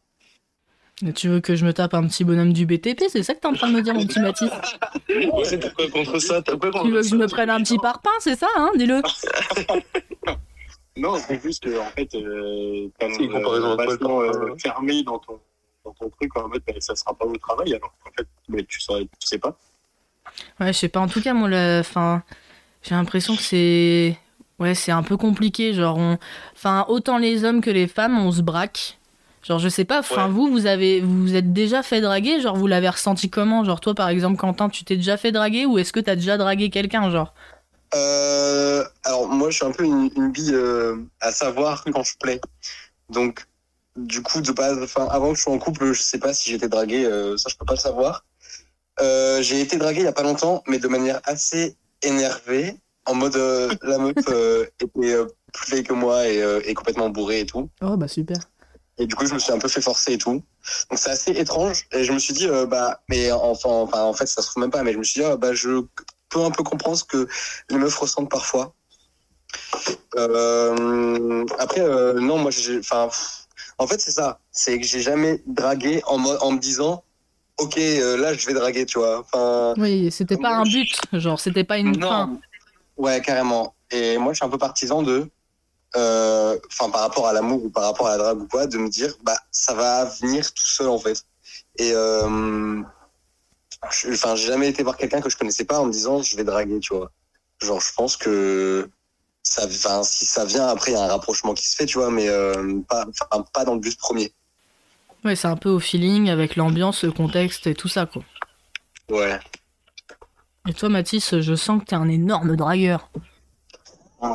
Et 1.06 1.14
Tu 1.14 1.28
veux 1.28 1.40
que 1.40 1.56
je 1.56 1.66
me 1.66 1.74
tape 1.74 1.94
un 1.94 2.08
petit 2.08 2.24
bonhomme 2.24 2.54
du 2.54 2.66
BTP 2.66 3.04
C'est 3.10 3.24
ça 3.24 3.34
que 3.34 3.40
t'es 3.40 3.48
en 3.48 3.54
train 3.54 3.70
de 3.70 3.76
me 3.76 3.82
dire, 3.82 3.94
mon 3.94 4.06
petit 4.06 4.20
Mathis 4.20 4.50
Ouais, 5.10 5.58
t'as 5.60 5.70
quoi 5.72 5.90
contre 5.90 6.20
ça 6.20 6.42
T'as 6.42 6.56
quoi 6.56 6.72
contre 6.72 6.86
Tu 6.86 6.92
veux 6.92 7.02
que 7.02 7.08
je 7.08 7.16
me 7.16 7.28
prenne 7.28 7.50
un 7.50 7.62
petit 7.62 7.78
parpaing, 7.78 8.12
c'est 8.20 8.36
ça, 8.38 8.48
hein 8.56 8.72
Dis-le. 8.76 9.02
Non, 10.96 11.16
c'est 11.16 11.42
juste 11.42 11.64
que, 11.64 11.80
en 11.80 11.90
fait, 11.90 12.14
euh, 12.14 12.88
t'as 13.00 13.12
C'est 13.12 13.24
une 13.24 13.32
comparaison 13.32 13.66
un 13.66 13.74
entre 13.74 13.86
bâtiment 13.86 14.22
le 14.22 14.30
euh, 14.30 14.32
parfum. 14.32 14.58
fermé 14.60 15.04
dans 15.04 15.18
ton, 15.18 15.40
dans 15.84 15.92
ton 15.94 16.10
truc, 16.10 16.38
en 16.38 16.50
fait, 16.52 16.62
ben, 16.68 16.76
ça 16.80 16.96
sera 16.96 17.16
pas 17.16 17.26
au 17.26 17.36
travail, 17.38 17.74
alors 17.74 17.94
qu'en 18.04 18.12
fait, 18.16 18.28
mais 18.48 18.64
tu, 18.64 18.80
saurais, 18.80 19.02
tu 19.20 19.28
sais 19.28 19.40
pas. 19.40 19.58
Ouais, 20.60 20.72
je 20.72 20.78
sais 20.78 20.90
pas. 20.90 21.00
En 21.00 21.08
tout 21.08 21.22
cas, 21.22 21.34
moi, 21.34 21.50
la... 21.50 21.80
enfin, 21.80 22.22
j'ai 22.84 22.94
l'impression 22.94 23.36
que 23.36 23.42
c'est, 23.42 24.16
ouais, 24.60 24.76
c'est 24.76 24.92
un 24.92 25.02
peu 25.02 25.18
compliqué. 25.18 25.74
Genre, 25.74 25.98
on... 25.98 26.20
enfin, 26.54 26.86
autant 26.90 27.18
les 27.18 27.44
hommes 27.44 27.62
que 27.62 27.72
les 27.72 27.88
femmes, 27.88 28.20
on 28.20 28.32
se 28.32 28.42
braque. 28.44 29.00
Genre, 29.44 29.60
je 29.60 29.70
sais 29.70 29.86
pas. 29.86 30.00
Enfin, 30.00 30.28
Ouais. 30.28 30.32
vous, 30.32 30.48
vous 30.50 30.66
avez, 30.66 31.02
vous 31.02 31.22
vous 31.24 31.36
êtes 31.36 31.52
déjà 31.54 31.84
fait 31.84 32.00
draguer. 32.02 32.40
Genre, 32.42 32.56
vous 32.56 32.68
l'avez 32.68 32.90
ressenti 32.90 33.30
comment? 33.30 33.64
Genre, 33.64 33.80
toi, 33.82 33.94
par 33.94 34.10
exemple, 34.10 34.38
Quentin, 34.38 34.70
tu 34.70 34.84
t'es 34.86 34.96
déjà 34.96 35.18
fait 35.18 35.32
draguer 35.32 35.66
ou 35.66 35.78
est-ce 35.80 35.92
que 35.94 36.00
t'as 36.00 36.16
déjà 36.16 36.38
dragué 36.38 36.70
quelqu'un 36.70 37.10
Genre, 37.12 37.34
Euh, 37.96 38.84
alors 39.04 39.28
moi 39.28 39.50
je 39.52 39.56
suis 39.58 39.66
un 39.66 39.72
peu 39.72 39.84
une, 39.84 40.10
une 40.16 40.32
bille 40.32 40.54
euh, 40.54 40.98
à 41.22 41.32
savoir 41.32 41.84
quand 41.94 42.04
je 42.04 42.14
plais. 42.20 42.42
Donc 43.10 43.46
du 43.96 44.24
coup 44.24 44.42
de 44.42 44.52
base, 44.52 44.82
enfin 44.82 45.08
avant 45.12 45.32
que 45.32 45.38
je 45.38 45.44
sois 45.44 45.54
en 45.54 45.60
couple, 45.60 45.94
je 45.94 46.02
sais 46.02 46.18
pas 46.18 46.34
si 46.34 46.50
j'étais 46.50 46.68
dragué, 46.70 47.06
euh, 47.06 47.38
ça 47.38 47.50
je 47.52 47.56
peux 47.58 47.66
pas 47.66 47.74
le 47.76 47.80
savoir. 47.80 48.26
Euh, 49.02 49.42
j'ai 49.44 49.62
été 49.62 49.78
dragué 49.78 50.00
il 50.00 50.06
y 50.06 50.08
a 50.08 50.12
pas 50.14 50.24
longtemps, 50.24 50.64
mais 50.68 50.80
de 50.80 50.88
manière 50.88 51.20
assez 51.26 51.76
énervée, 52.02 52.76
en 53.06 53.14
mode 53.14 53.36
euh, 53.36 53.72
la 53.84 53.98
meuf 54.00 54.14
euh, 54.30 54.66
était 54.80 55.14
euh, 55.14 55.28
plus 55.54 55.70
vieille 55.72 55.84
que 55.84 55.94
moi 55.94 56.28
et, 56.28 56.42
euh, 56.42 56.62
et 56.66 56.74
complètement 56.74 57.10
bourrée 57.12 57.42
et 57.42 57.46
tout. 57.46 57.70
oh 57.82 57.96
bah 57.98 58.08
super. 58.08 58.38
Et 59.00 59.08
du 59.08 59.16
coup, 59.16 59.26
je 59.26 59.34
me 59.34 59.40
suis 59.40 59.52
un 59.52 59.58
peu 59.58 59.68
fait 59.68 59.82
forcer 59.82 60.14
et 60.14 60.18
tout. 60.18 60.32
Donc 60.90 60.98
c'est 60.98 61.10
assez 61.10 61.32
étrange. 61.32 61.86
Et 61.92 62.04
je 62.04 62.14
me 62.14 62.20
suis 62.20 62.34
dit, 62.34 62.48
euh, 62.48 62.66
bah, 62.68 63.02
mais 63.10 63.32
enfin, 63.32 63.70
enfin, 63.70 64.02
en 64.04 64.14
fait, 64.14 64.28
ça 64.28 64.42
se 64.42 64.50
trouve 64.50 64.62
même 64.62 64.72
pas. 64.72 64.84
Mais 64.84 64.94
je 64.94 64.98
me 65.00 65.04
suis 65.04 65.22
dit, 65.22 65.26
ah, 65.26 65.36
bah, 65.36 65.54
je 65.54 65.82
peux 66.30 66.42
un 66.44 66.52
peu 66.52 66.64
comprendre 66.64 66.98
ce 66.98 67.04
que 67.04 67.28
les 67.70 67.78
meufs 67.78 67.96
ressentent 67.98 68.30
parfois. 68.30 68.74
Euh, 70.18 71.46
après, 71.60 71.82
euh, 71.82 72.20
non, 72.20 72.38
moi, 72.38 72.52
j'ai, 72.52 72.80
enfin, 72.80 73.10
en 73.78 73.88
fait, 73.88 74.00
c'est 74.02 74.12
ça. 74.12 74.40
C'est 74.52 74.80
que 74.80 74.86
j'ai 74.86 75.02
jamais 75.02 75.42
dragué 75.48 76.02
en, 76.06 76.18
mo- 76.18 76.38
en 76.42 76.52
me 76.52 76.60
disant, 76.60 77.04
ok, 77.58 77.78
euh, 77.78 78.18
là, 78.18 78.34
je 78.34 78.46
vais 78.46 78.54
draguer, 78.54 78.86
tu 78.86 79.00
vois. 79.00 79.20
Enfin, 79.20 79.74
Oui, 79.78 80.12
c'était 80.12 80.38
pas 80.38 80.56
un 80.58 80.64
but. 80.64 80.96
Genre, 81.14 81.40
c'était 81.40 81.64
pas 81.64 81.78
une 81.78 82.00
fin. 82.00 82.28
non. 82.28 82.40
Ouais, 82.98 83.22
carrément. 83.22 83.74
Et 83.90 84.18
moi, 84.20 84.34
je 84.34 84.38
suis 84.38 84.46
un 84.46 84.50
peu 84.50 84.58
partisan 84.60 85.02
de, 85.02 85.30
enfin, 85.96 86.90
par 86.90 87.02
rapport 87.02 87.28
à 87.28 87.34
l'amour 87.34 87.64
ou 87.64 87.70
par 87.70 87.84
rapport 87.84 88.08
à 88.08 88.12
la 88.12 88.18
drague 88.18 88.42
ou 88.42 88.48
quoi, 88.48 88.68
de 88.68 88.78
me 88.78 88.90
dire, 88.90 89.14
bah, 89.24 89.38
ça 89.52 89.74
va 89.74 90.06
venir 90.06 90.52
tout 90.54 90.66
seul, 90.66 90.88
en 90.88 91.00
fait. 91.00 91.24
Et, 91.78 91.92
euh, 91.94 92.82
je- 93.92 94.12
enfin, 94.14 94.36
j'ai 94.36 94.48
jamais 94.48 94.70
été 94.70 94.84
voir 94.84 94.98
quelqu'un 94.98 95.22
que 95.22 95.30
je 95.30 95.38
connaissais 95.38 95.66
pas 95.66 95.80
en 95.80 95.86
me 95.86 95.92
disant, 95.92 96.22
je 96.22 96.36
vais 96.36 96.44
draguer, 96.44 96.80
tu 96.80 96.94
vois. 96.94 97.12
Genre, 97.62 97.80
je 97.82 97.94
pense 97.94 98.18
que 98.18 98.90
ça, 99.44 99.68
si 100.04 100.26
ça 100.26 100.46
vient 100.46 100.68
après, 100.68 100.92
il 100.92 100.94
y 100.96 100.98
a 100.98 101.04
un 101.04 101.08
rapprochement 101.08 101.54
qui 101.54 101.68
se 101.68 101.76
fait, 101.76 101.86
tu 101.86 101.98
vois, 101.98 102.10
mais 102.10 102.28
euh, 102.30 102.80
pas, 102.88 103.06
pas 103.54 103.66
dans 103.66 103.74
le 103.74 103.80
but 103.80 103.98
premier. 103.98 104.34
Ouais, 105.24 105.36
c'est 105.36 105.48
un 105.48 105.56
peu 105.58 105.70
au 105.70 105.80
feeling 105.80 106.30
avec 106.30 106.56
l'ambiance, 106.56 107.04
le 107.04 107.12
contexte 107.12 107.68
et 107.68 107.74
tout 107.76 107.88
ça, 107.88 108.06
quoi. 108.06 108.24
Ouais. 109.10 109.40
Et 110.68 110.74
toi, 110.74 110.90
Mathis, 110.90 111.40
je 111.40 111.56
sens 111.56 111.82
que 111.82 111.86
t'es 111.86 111.96
un 111.96 112.10
énorme 112.10 112.56
dragueur. 112.56 113.10
Et 114.22 114.26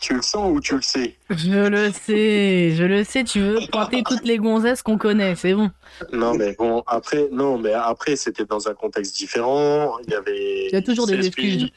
tu 0.00 0.14
le 0.14 0.22
sens 0.22 0.50
ou 0.52 0.60
tu 0.60 0.76
le 0.76 0.82
sais 0.82 1.16
Je 1.30 1.68
le 1.68 1.90
sais, 1.92 2.72
je 2.76 2.84
le 2.84 3.02
sais, 3.04 3.24
tu 3.24 3.40
veux 3.40 3.58
pointer 3.72 4.02
toutes 4.06 4.24
les 4.24 4.38
gonzesses 4.38 4.82
qu'on 4.82 4.98
connaît, 4.98 5.34
c'est 5.36 5.54
bon. 5.54 5.70
Non, 6.12 6.34
mais 6.34 6.54
bon, 6.58 6.82
après, 6.86 7.28
non, 7.32 7.58
mais 7.58 7.72
après, 7.72 8.16
c'était 8.16 8.44
dans 8.44 8.68
un 8.68 8.74
contexte 8.74 9.16
différent. 9.16 9.98
Il 10.06 10.10
y 10.12 10.14
avait. 10.14 10.66
Il 10.66 10.72
y 10.72 10.76
a 10.76 10.82
toujours 10.82 11.06
des 11.06 11.16
16 11.16 11.26
excuses. 11.26 11.68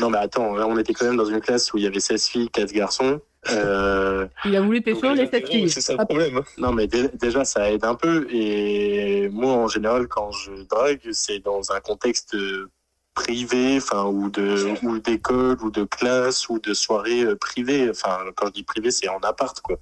Non, 0.00 0.10
mais 0.10 0.18
attends, 0.18 0.54
on 0.54 0.78
était 0.78 0.92
quand 0.92 1.04
même 1.06 1.16
dans 1.16 1.24
une 1.24 1.40
classe 1.40 1.72
où 1.72 1.78
il 1.78 1.84
y 1.84 1.86
avait 1.86 2.00
16 2.00 2.26
filles, 2.26 2.48
4 2.48 2.72
garçons. 2.72 3.20
Euh, 3.50 4.26
Il 4.46 4.56
a 4.56 4.60
voulu 4.62 4.80
pécho 4.80 5.12
les 5.12 5.26
sept 5.28 5.46
filles. 5.48 5.68
C'est 5.68 5.82
ça 5.82 5.92
le 5.94 6.00
Hop. 6.00 6.08
problème. 6.08 6.40
non, 6.56 6.72
mais 6.72 6.86
dé- 6.86 7.10
déjà, 7.14 7.44
ça 7.44 7.70
aide 7.70 7.84
un 7.84 7.94
peu. 7.94 8.26
Et 8.32 9.28
moi, 9.30 9.52
en 9.52 9.68
général, 9.68 10.06
quand 10.08 10.30
je 10.32 10.50
drague, 10.68 11.00
c'est 11.12 11.40
dans 11.40 11.70
un 11.72 11.80
contexte 11.80 12.34
euh, 13.16 13.22
privé, 13.22 13.76
enfin, 13.76 14.04
ou 14.04 14.28
de, 14.30 14.74
ou 14.84 14.98
d'école, 14.98 15.62
ou 15.62 15.70
de 15.70 15.84
classe, 15.84 16.48
ou 16.48 16.58
de 16.58 16.74
soirée 16.74 17.22
euh, 17.24 17.36
privée. 17.36 17.88
Enfin, 17.90 18.18
quand 18.36 18.46
je 18.46 18.52
dis 18.52 18.62
privé, 18.62 18.90
c'est 18.90 19.08
en 19.08 19.18
appart, 19.20 19.58
quoi. 19.60 19.76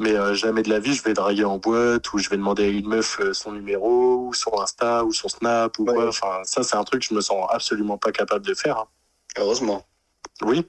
Mais 0.00 0.16
euh, 0.16 0.34
jamais 0.34 0.62
de 0.62 0.70
la 0.70 0.78
vie, 0.80 0.94
je 0.94 1.02
vais 1.02 1.12
draguer 1.12 1.44
en 1.44 1.58
boîte, 1.58 2.12
ou 2.12 2.18
je 2.18 2.28
vais 2.28 2.36
demander 2.36 2.64
à 2.64 2.68
une 2.68 2.88
meuf 2.88 3.20
euh, 3.20 3.32
son 3.34 3.52
numéro, 3.52 4.26
ou 4.28 4.34
son 4.34 4.60
Insta, 4.60 5.04
ou 5.04 5.12
son 5.12 5.28
Snap, 5.28 5.78
ou 5.78 5.84
Ouais. 5.84 5.94
quoi. 5.94 6.08
Enfin, 6.08 6.40
ça, 6.44 6.62
c'est 6.62 6.76
un 6.76 6.84
truc 6.84 7.02
que 7.02 7.08
je 7.08 7.14
me 7.14 7.20
sens 7.20 7.46
absolument 7.50 7.98
pas 7.98 8.10
capable 8.12 8.44
de 8.46 8.54
faire. 8.54 8.78
hein. 8.78 8.86
Heureusement. 9.38 9.86
Oui. 10.42 10.66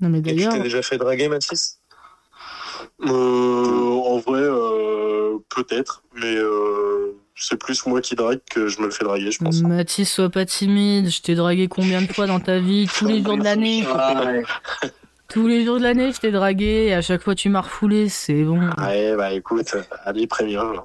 Non 0.00 0.08
mais 0.08 0.18
Et 0.18 0.22
tu 0.22 0.28
d'ailleurs, 0.36 0.54
t'es 0.54 0.60
déjà 0.60 0.80
fait 0.82 0.96
draguer, 0.96 1.28
Mathis? 1.28 1.80
Euh, 3.02 3.10
en 3.10 4.18
vrai, 4.18 4.40
euh, 4.42 5.38
peut-être, 5.54 6.02
mais 6.14 6.36
euh, 6.36 7.14
c'est 7.40 7.56
plus 7.56 7.86
moi 7.86 8.00
qui 8.00 8.14
drague 8.14 8.40
que 8.50 8.68
je 8.68 8.80
me 8.80 8.86
le 8.86 8.90
fais 8.90 9.04
draguer, 9.04 9.30
je 9.30 9.38
pense. 9.38 9.62
Mathis, 9.62 10.12
sois 10.12 10.28
pas 10.28 10.44
timide. 10.44 11.08
Je 11.08 11.22
t'ai 11.22 11.34
dragué 11.34 11.68
combien 11.68 12.02
de 12.02 12.12
fois 12.12 12.26
dans 12.26 12.38
ta 12.38 12.58
vie 12.58 12.86
Tous 12.98 13.06
les 13.06 13.22
jours 13.22 13.38
de 13.38 13.44
l'année. 13.44 13.84
Tous 15.28 15.46
les 15.46 15.64
jours 15.64 15.78
de 15.78 15.84
l'année, 15.84 16.12
je 16.12 16.18
t'ai 16.18 16.32
dragué 16.32 16.86
et 16.88 16.94
à 16.94 17.02
chaque 17.02 17.22
fois 17.22 17.34
tu 17.34 17.48
m'as 17.48 17.62
refoulé, 17.62 18.08
c'est 18.08 18.42
bon. 18.42 18.60
Ouais, 18.78 19.16
bah 19.16 19.32
écoute, 19.32 19.74
Ali 20.04 20.26
premium. 20.26 20.82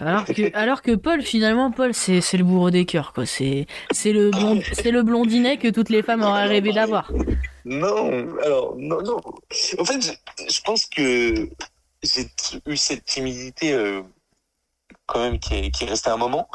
Alors 0.00 0.24
que, 0.24 0.56
alors 0.56 0.82
que 0.82 0.94
Paul, 0.94 1.22
finalement, 1.22 1.70
Paul, 1.70 1.92
c'est 1.94 2.20
c'est 2.20 2.36
le 2.36 2.44
bourreau 2.44 2.70
des 2.70 2.84
cœurs, 2.84 3.12
quoi. 3.12 3.26
C'est 3.26 3.66
c'est 3.90 4.12
le, 4.12 4.30
blond, 4.30 4.60
c'est 4.72 4.90
le 4.90 5.02
blondinet 5.02 5.56
que 5.56 5.68
toutes 5.68 5.88
les 5.88 6.02
femmes 6.02 6.22
auraient 6.22 6.46
rêvé 6.46 6.72
d'avoir. 6.72 7.10
Non, 7.64 8.28
alors, 8.44 8.74
non, 8.76 9.02
non. 9.02 9.20
En 9.78 9.84
fait, 9.84 10.00
je, 10.00 10.52
je 10.52 10.60
pense 10.62 10.86
que 10.86 11.48
j'ai 12.02 12.26
eu 12.66 12.76
cette 12.76 13.04
timidité 13.04 13.72
euh, 13.72 14.02
quand 15.12 15.20
même 15.20 15.38
qui 15.38 15.54
est, 15.54 15.70
qui 15.70 15.84
est 15.84 15.88
restée 15.88 16.10
un 16.10 16.16
moment. 16.16 16.48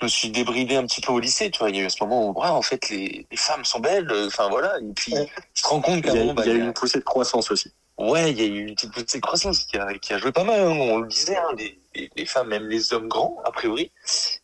Je 0.00 0.06
me 0.06 0.08
suis 0.08 0.30
débridé 0.30 0.76
un 0.76 0.86
petit 0.86 1.00
peu 1.00 1.12
au 1.12 1.20
lycée, 1.20 1.50
tu 1.50 1.58
vois. 1.60 1.70
Il 1.70 1.76
y 1.76 1.80
a 1.80 1.84
eu 1.84 1.90
ce 1.90 2.02
moment 2.02 2.28
où, 2.28 2.40
ouais, 2.40 2.48
en 2.48 2.62
fait, 2.62 2.88
les, 2.88 3.26
les 3.30 3.36
femmes 3.36 3.64
sont 3.64 3.78
belles, 3.78 4.10
euh, 4.10 4.26
enfin 4.26 4.48
voilà. 4.48 4.78
Et 4.80 4.92
puis, 4.94 5.14
Ouais. 5.14 5.30
tu 5.54 5.62
te 5.62 5.68
rends 5.68 5.80
compte 5.80 6.00
Il 6.04 6.06
y 6.06 6.10
a, 6.10 6.12
qu'avant, 6.14 6.34
bah, 6.34 6.42
il 6.44 6.48
y 6.48 6.50
a 6.50 6.54
il 6.54 6.60
eu 6.60 6.64
une 6.64 6.72
poussée 6.72 6.98
de 6.98 7.04
croissance 7.04 7.50
aussi. 7.50 7.72
Ouais, 7.96 8.32
il 8.32 8.40
y 8.40 8.42
a 8.42 8.46
eu 8.46 8.66
une 8.66 8.74
petite 8.74 8.92
poussée 8.92 9.18
de 9.18 9.22
croissance 9.22 9.60
qui 9.60 9.76
a, 9.78 9.94
qui 9.98 10.12
a 10.12 10.18
joué 10.18 10.32
pas 10.32 10.42
mal. 10.44 10.58
hein. 10.60 10.66
On 10.70 10.98
le 10.98 11.06
disait, 11.06 11.36
hein, 11.36 11.48
les, 11.56 11.78
les, 11.94 12.10
les 12.16 12.26
femmes, 12.26 12.48
même 12.48 12.66
les 12.68 12.92
hommes 12.92 13.06
grands, 13.08 13.40
a 13.44 13.52
priori, 13.52 13.92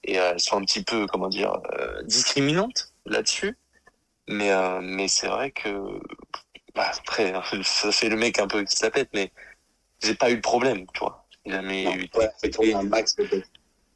et 0.05 0.21
euh, 0.21 0.31
elles 0.33 0.41
sont 0.41 0.57
un 0.57 0.65
petit 0.65 0.85
peu, 0.85 1.07
comment 1.07 1.29
dire, 1.29 1.53
euh, 1.79 2.03
discriminantes 2.05 2.93
là-dessus. 3.07 3.59
Mais, 4.29 4.53
euh, 4.53 4.79
mais 4.81 5.09
c'est 5.09 5.27
vrai 5.27 5.51
que, 5.51 5.69
bah, 6.77 6.93
après, 6.97 7.35
ça 7.65 7.91
fait 7.91 8.09
le 8.09 8.17
mec 8.17 8.39
un 8.39 8.47
peu 8.47 8.63
qui 8.63 8.77
se 8.77 8.85
la 8.85 8.93
pète, 8.93 9.11
mais 9.15 9.33
j'ai 10.01 10.15
pas 10.15 10.31
eu 10.31 10.37
de 10.37 10.41
problème, 10.43 10.87
tu 10.95 11.01
vois. 11.01 11.20
Jamais 11.47 11.85
eu. 11.85 12.09
Ouais, 12.19 12.31
c'est 12.39 12.75
un 12.75 12.83
max, 12.83 13.15
peut-être. 13.15 13.49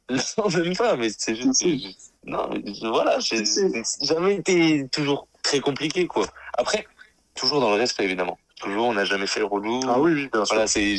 Non, 0.37 0.49
même 0.49 0.75
pas, 0.75 0.95
mais 0.97 1.09
c'est 1.09 1.35
juste. 1.35 1.55
Si. 1.55 1.79
juste- 1.83 2.13
Non, 2.25 2.47
mais 2.49 2.61
voilà, 2.89 3.19
j'ai 3.19 3.43
Si. 3.45 3.61
jamais 4.01 4.35
été 4.35 4.87
toujours 4.89 5.27
très 5.41 5.59
compliqué, 5.59 6.05
quoi. 6.05 6.27
Après, 6.57 6.85
toujours 7.33 7.59
dans 7.59 7.71
le 7.71 7.77
respect, 7.77 8.03
évidemment. 8.03 8.37
Toujours, 8.59 8.85
on 8.87 8.93
n'a 8.93 9.05
jamais 9.05 9.25
fait 9.27 9.39
le 9.39 9.47
relou. 9.47 9.79
Ah 9.87 9.99
oui, 9.99 10.13
oui, 10.13 10.29
bien 10.31 10.45
sûr. 10.45 10.55
Voilà, 10.55 10.67
c'est 10.67 10.95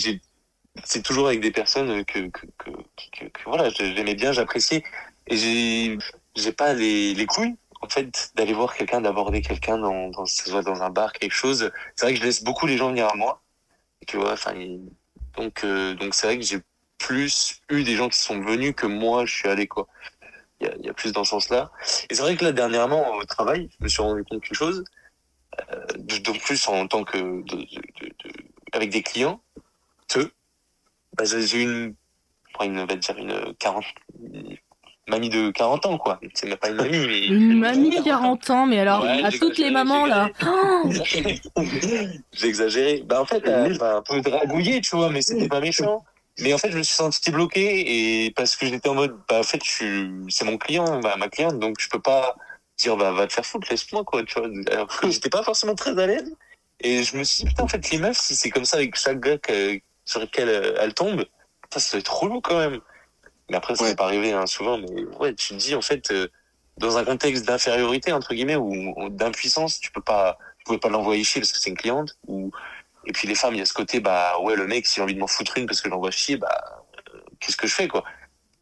c'est 0.85 1.03
toujours 1.03 1.29
avec 1.29 1.41
des 1.41 1.53
personnes 1.53 2.05
que 2.05 2.29
que 2.29 2.47
que, 2.59 2.71
que, 2.71 3.11
que- 3.13 3.25
que, 3.29 3.43
voilà, 3.47 3.71
j'aimais 3.71 4.15
bien, 4.15 4.33
j'appréciais 4.33 4.83
et 5.29 5.37
j'ai 5.37 5.97
j'ai 6.37 6.53
pas 6.53 6.75
les 6.75 7.15
les 7.15 7.27
couilles 7.27 7.57
en 7.81 7.89
fait 7.89 8.33
d'aller 8.35 8.53
voir 8.53 8.75
quelqu'un, 8.75 9.01
d'aborder 9.01 9.41
quelqu'un 9.41 9.79
dans 9.79 10.11
dans 10.11 10.25
dans 10.63 10.83
un 10.83 10.91
bar 10.91 11.13
quelque 11.13 11.33
chose. 11.33 11.71
C'est 11.95 12.07
vrai 12.07 12.13
que 12.15 12.21
je 12.21 12.25
laisse 12.25 12.43
beaucoup 12.45 12.67
les 12.67 12.77
gens 12.77 12.89
venir 12.91 13.09
à 13.09 13.15
moi. 13.17 13.41
Tu 14.07 14.17
vois, 14.19 14.33
enfin 14.33 14.53
donc 15.37 15.65
euh, 15.65 15.95
donc 15.95 16.15
c'est 16.15 16.27
vrai 16.27 16.39
que 16.39 16.45
j'ai 16.45 16.61
plus 16.99 17.61
eu 17.71 17.83
des 17.85 17.95
gens 17.97 18.09
qui 18.09 18.19
sont 18.19 18.41
venus 18.41 18.75
que 18.77 18.87
moi 18.87 19.27
je 19.27 19.35
suis 19.35 19.49
allé 19.49 19.67
quoi. 19.67 19.87
Il 20.61 20.67
y 20.67 20.71
a, 20.71 20.77
y 20.79 20.89
a 20.89 20.95
plus 20.95 21.13
dans 21.13 21.25
ce 21.25 21.31
sens-là. 21.31 21.71
Et 22.09 22.15
c'est 22.15 22.23
vrai 22.23 22.37
que 22.37 22.45
là 22.45 22.53
dernièrement 22.53 23.15
au 23.17 23.25
travail, 23.25 23.69
je 23.79 23.85
me 23.85 23.89
suis 23.89 24.03
rendu 24.03 24.25
compte 24.25 24.41
qu'une 24.43 24.57
chose, 24.57 24.85
euh, 25.71 25.85
donc 26.21 26.41
plus 26.41 26.67
en 26.69 26.87
tant 26.89 27.05
que 27.05 27.19
de, 27.19 27.57
de- 27.57 28.07
de- 28.25 28.33
avec 28.73 28.91
des 28.91 29.03
clients, 29.03 29.43
que 30.09 30.31
bah, 31.17 31.25
j'ai 31.25 31.63
une, 31.63 31.95
une, 32.63 32.79
on 32.79 32.87
dire 32.87 33.19
une 33.19 33.55
40, 33.59 33.85
une 34.23 34.57
mamie 35.09 35.29
de 35.29 35.51
40 35.51 35.87
ans 35.87 35.99
quoi. 35.99 36.19
C'est 36.35 36.47
même 36.47 36.57
pas 36.59 36.69
une 36.69 36.77
mamie 36.77 37.07
mais 37.07 37.27
Une 37.27 37.59
mamie 37.59 37.91
de 37.91 38.03
40 38.03 38.51
ans, 38.51 38.67
mais 38.67 38.79
alors, 38.81 39.03
Ouais, 39.03 39.23
à 39.25 39.31
toutes 39.31 39.59
les 39.59 39.71
mamans 39.71 40.07
là. 40.07 40.29
J'ai 42.33 42.47
exagéré. 42.49 43.03
Bah 43.05 43.21
en 43.21 43.25
fait, 43.27 43.43
elle 43.47 43.79
m'a 43.79 43.97
un 43.97 44.03
peu 44.03 44.21
dragouillé, 44.21 44.81
tu 44.81 44.97
vois, 44.97 45.11
mais 45.11 45.23
c'était 45.23 45.49
pas 45.49 45.61
méchant. 45.61 46.05
Mais 46.41 46.53
en 46.53 46.59
fait, 46.59 46.71
je 46.71 46.77
me 46.79 46.83
suis 46.83 46.95
senti 46.95 47.31
bloqué 47.31 48.25
et 48.27 48.31
parce 48.33 48.57
que 48.57 48.67
j'étais 48.67 48.89
en 48.91 48.95
mode, 48.95 49.17
bah, 49.29 49.39
en 49.39 49.43
fait, 49.43 49.63
je 49.65 49.71
suis, 49.71 50.11
c'est 50.29 50.45
mon 50.45 50.59
client, 50.59 51.01
bah, 51.01 51.15
ma 51.17 51.29
cliente, 51.29 51.59
donc 51.59 51.77
je 51.81 51.89
peux 51.89 52.01
pas 52.01 52.37
dire, 52.77 52.97
bah, 52.99 53.11
va 53.13 53.27
te 53.27 53.33
faire 53.33 53.47
foutre, 53.47 53.69
laisse-moi, 53.71 54.05
quoi, 54.05 54.23
tu 54.23 54.39
vois. 54.39 54.49
Alors 54.71 54.87
que 54.89 55.11
j'étais 55.11 55.31
pas 55.31 55.43
forcément 55.43 55.75
très 55.75 55.99
à 55.99 56.07
l'aise. 56.07 56.31
Et 56.81 57.03
je 57.05 57.17
me 57.17 57.25
suis 57.25 57.45
dit, 57.45 57.49
putain, 57.49 57.63
en 57.63 57.69
fait, 57.69 57.91
les 57.91 57.97
meufs, 57.99 58.19
si 58.19 58.37
c'est 58.37 58.51
comme 58.51 58.67
ça 58.67 58.77
avec 58.77 58.97
chaque 58.97 59.19
gars 59.21 59.39
que- 59.39 59.81
sur 60.05 60.21
lequel 60.21 60.49
euh, 60.51 60.75
elles 60.79 60.93
tombent, 60.93 61.25
ça, 61.73 61.81
ça 61.81 61.93
doit 61.93 62.01
être 62.01 62.15
relou 62.23 62.43
quand 62.43 62.59
même. 62.59 62.81
Mais 63.49 63.57
après, 63.57 63.75
ça 63.77 63.85
Ouais. 63.85 63.91
n'est 63.91 63.97
pas 63.97 64.05
arrivé, 64.07 64.33
hein, 64.33 64.47
souvent, 64.47 64.79
mais 64.79 65.05
ouais, 65.21 65.35
tu 65.35 65.49
te 65.49 65.55
dis, 65.55 65.75
en 65.75 65.83
fait, 65.83 66.11
euh, 66.11 66.29
dans 66.79 66.99
un 66.99 67.05
contexte 67.05 67.47
d'infériorité, 67.47 68.13
entre 68.13 68.35
guillemets, 68.35 68.57
ou, 68.57 68.93
ou 68.97 69.09
d'impuissance, 69.09 69.79
tu 69.81 69.91
peux 69.93 70.01
pas, 70.01 70.37
tu 70.59 70.65
pouvais 70.65 70.79
pas 70.79 70.89
l'envoyer 70.89 71.23
chier 71.25 71.41
parce 71.41 71.53
que 71.53 71.59
c'est 71.59 71.71
une 71.71 71.77
cliente, 71.77 72.17
ou, 72.27 72.51
et 73.07 73.13
puis 73.13 73.29
les 73.29 73.35
femmes, 73.37 73.55
il 73.55 73.59
y 73.59 73.63
a 73.63 73.67
ce 73.67 73.73
côté, 73.73 74.01
bah, 74.01 74.39
ouais, 74.41 74.57
le 74.57 74.67
mec, 74.67 74.87
s'il 74.87 75.01
a 75.01 75.05
envie 75.05 75.15
de 75.15 75.21
m'en 75.21 75.29
foutre 75.29 75.57
une 75.59 75.67
parce 75.67 75.81
que 75.81 75.89
j'envoie 75.89 76.11
chier, 76.11 76.37
bah, 76.37 76.85
euh, 77.15 77.21
qu'est-ce 77.39 77.57
que 77.57 77.67
je 77.67 77.75
fais, 77.75 77.89
quoi? 77.89 78.05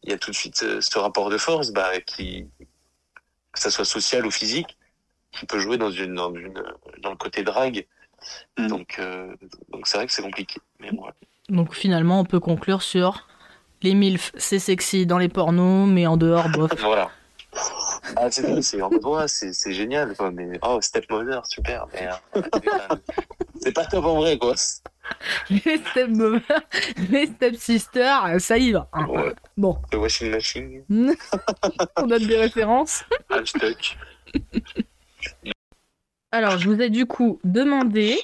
Il 0.03 0.11
y 0.11 0.13
a 0.13 0.19
tout 0.19 0.29
de 0.29 0.35
suite 0.35 0.61
euh, 0.61 0.81
ce 0.81 0.99
rapport 0.99 1.29
de 1.31 1.37
force, 1.37 1.71
bah, 1.71 1.99
qui, 2.01 2.47
que 3.51 3.59
ça 3.59 3.71
soit 3.71 3.85
social 3.85 4.25
ou 4.25 4.31
physique, 4.31 4.77
qui 5.31 5.47
peut 5.47 5.59
jouer 5.59 5.77
dans 5.77 5.89
une, 5.89 6.13
dans 6.13 6.33
une, 6.33 6.63
dans 7.01 7.09
le 7.09 7.17
côté 7.17 7.41
drague. 7.41 7.87
Mm. 8.57 8.67
Donc, 8.67 8.97
euh, 8.99 9.35
donc 9.69 9.87
c'est 9.87 9.97
vrai 9.97 10.05
que 10.05 10.13
c'est 10.13 10.21
compliqué. 10.21 10.59
Mais 10.79 10.91
bon, 10.91 11.01
voilà. 11.01 11.15
Donc 11.49 11.73
finalement, 11.73 12.19
on 12.19 12.25
peut 12.25 12.39
conclure 12.39 12.81
sur 12.81 13.27
les 13.81 13.93
MILF, 13.93 14.31
c'est 14.37 14.59
sexy 14.59 15.05
dans 15.05 15.17
les 15.17 15.29
pornos, 15.29 15.87
mais 15.89 16.07
en 16.07 16.17
dehors, 16.17 16.49
bof. 16.49 16.71
Voilà. 16.81 17.09
Ah, 18.17 18.29
c'est 18.29 18.61
c'est 18.61 18.81
en 18.81 18.89
mode, 18.89 19.27
c'est 19.29 19.71
génial, 19.71 20.13
quoi. 20.15 20.29
Mais, 20.29 20.59
oh, 20.61 20.77
stepmother, 20.81 21.45
super. 21.45 21.87
Mais, 21.93 22.09
euh, 22.35 22.41
c'est 23.61 23.71
pas 23.71 23.85
top 23.85 24.03
en 24.05 24.15
vrai, 24.17 24.37
quoi. 24.37 24.55
les 25.49 25.77
step 25.77 26.09
les 27.09 27.27
step 27.27 27.55
sisters, 27.55 28.35
ça 28.39 28.57
y 28.57 28.71
va. 28.73 28.89
hein. 28.91 29.05
Ouais. 29.07 29.33
Bon, 29.55 29.77
Le 29.93 29.99
washing 29.99 30.31
machine, 30.31 30.83
on 31.97 32.07
donne 32.07 32.27
des 32.27 32.37
références. 32.37 33.05
hashtag. 33.29 33.77
Alors, 36.31 36.57
je 36.57 36.69
vous 36.69 36.81
ai 36.81 36.89
du 36.89 37.05
coup 37.05 37.39
demandé. 37.45 38.17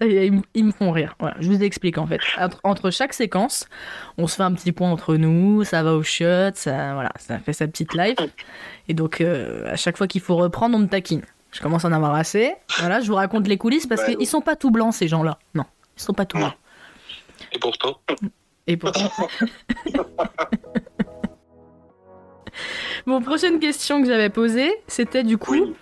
Est, 0.00 0.26
Ils 0.26 0.32
me- 0.32 0.42
ils 0.54 0.64
me 0.64 0.72
font 0.72 0.90
rire. 0.90 1.14
Voilà, 1.20 1.36
je 1.40 1.48
vous 1.48 1.62
explique 1.62 1.96
en 1.98 2.06
fait. 2.06 2.20
Entre, 2.38 2.60
entre 2.64 2.90
chaque 2.90 3.12
séquence, 3.14 3.66
on 4.18 4.26
se 4.26 4.36
fait 4.36 4.42
un 4.42 4.52
petit 4.52 4.72
point 4.72 4.90
entre 4.90 5.16
nous, 5.16 5.64
ça 5.64 5.82
va 5.82 5.94
au 5.94 6.02
shot, 6.02 6.50
ça, 6.54 6.92
voilà, 6.94 7.12
ça 7.18 7.38
fait 7.38 7.52
sa 7.54 7.66
petite 7.66 7.94
live. 7.94 8.16
Et 8.88 8.94
donc, 8.94 9.20
euh, 9.20 9.72
à 9.72 9.76
chaque 9.76 9.96
fois 9.96 10.06
qu'il 10.06 10.20
faut 10.20 10.36
reprendre, 10.36 10.76
on 10.76 10.80
me 10.80 10.86
taquine. 10.86 11.22
Je 11.52 11.60
commence 11.62 11.84
à 11.86 11.88
en 11.88 11.92
avoir 11.92 12.14
assez. 12.14 12.54
Voilà, 12.78 13.00
je 13.00 13.06
vous 13.06 13.14
raconte 13.14 13.46
les 13.48 13.56
coulisses 13.56 13.86
parce 13.86 14.02
Ouais, 14.06 14.16
qu'ils 14.16 14.26
sont 14.26 14.42
pas 14.42 14.56
tout 14.56 14.70
blancs, 14.70 14.92
ces 14.92 15.08
gens-là. 15.08 15.38
Non, 15.54 15.64
ils 15.96 16.02
sont 16.02 16.12
pas 16.12 16.26
tout 16.26 16.36
blancs. 16.36 16.52
Et 17.52 17.58
pourtant, 17.58 17.98
Et 18.66 18.76
pourtant. 18.76 19.08
bon, 23.06 23.20
prochaine 23.22 23.58
question 23.58 24.02
que 24.02 24.08
j'avais 24.08 24.30
posée, 24.30 24.72
c'était 24.86 25.22
du 25.24 25.38
coup, 25.38 25.74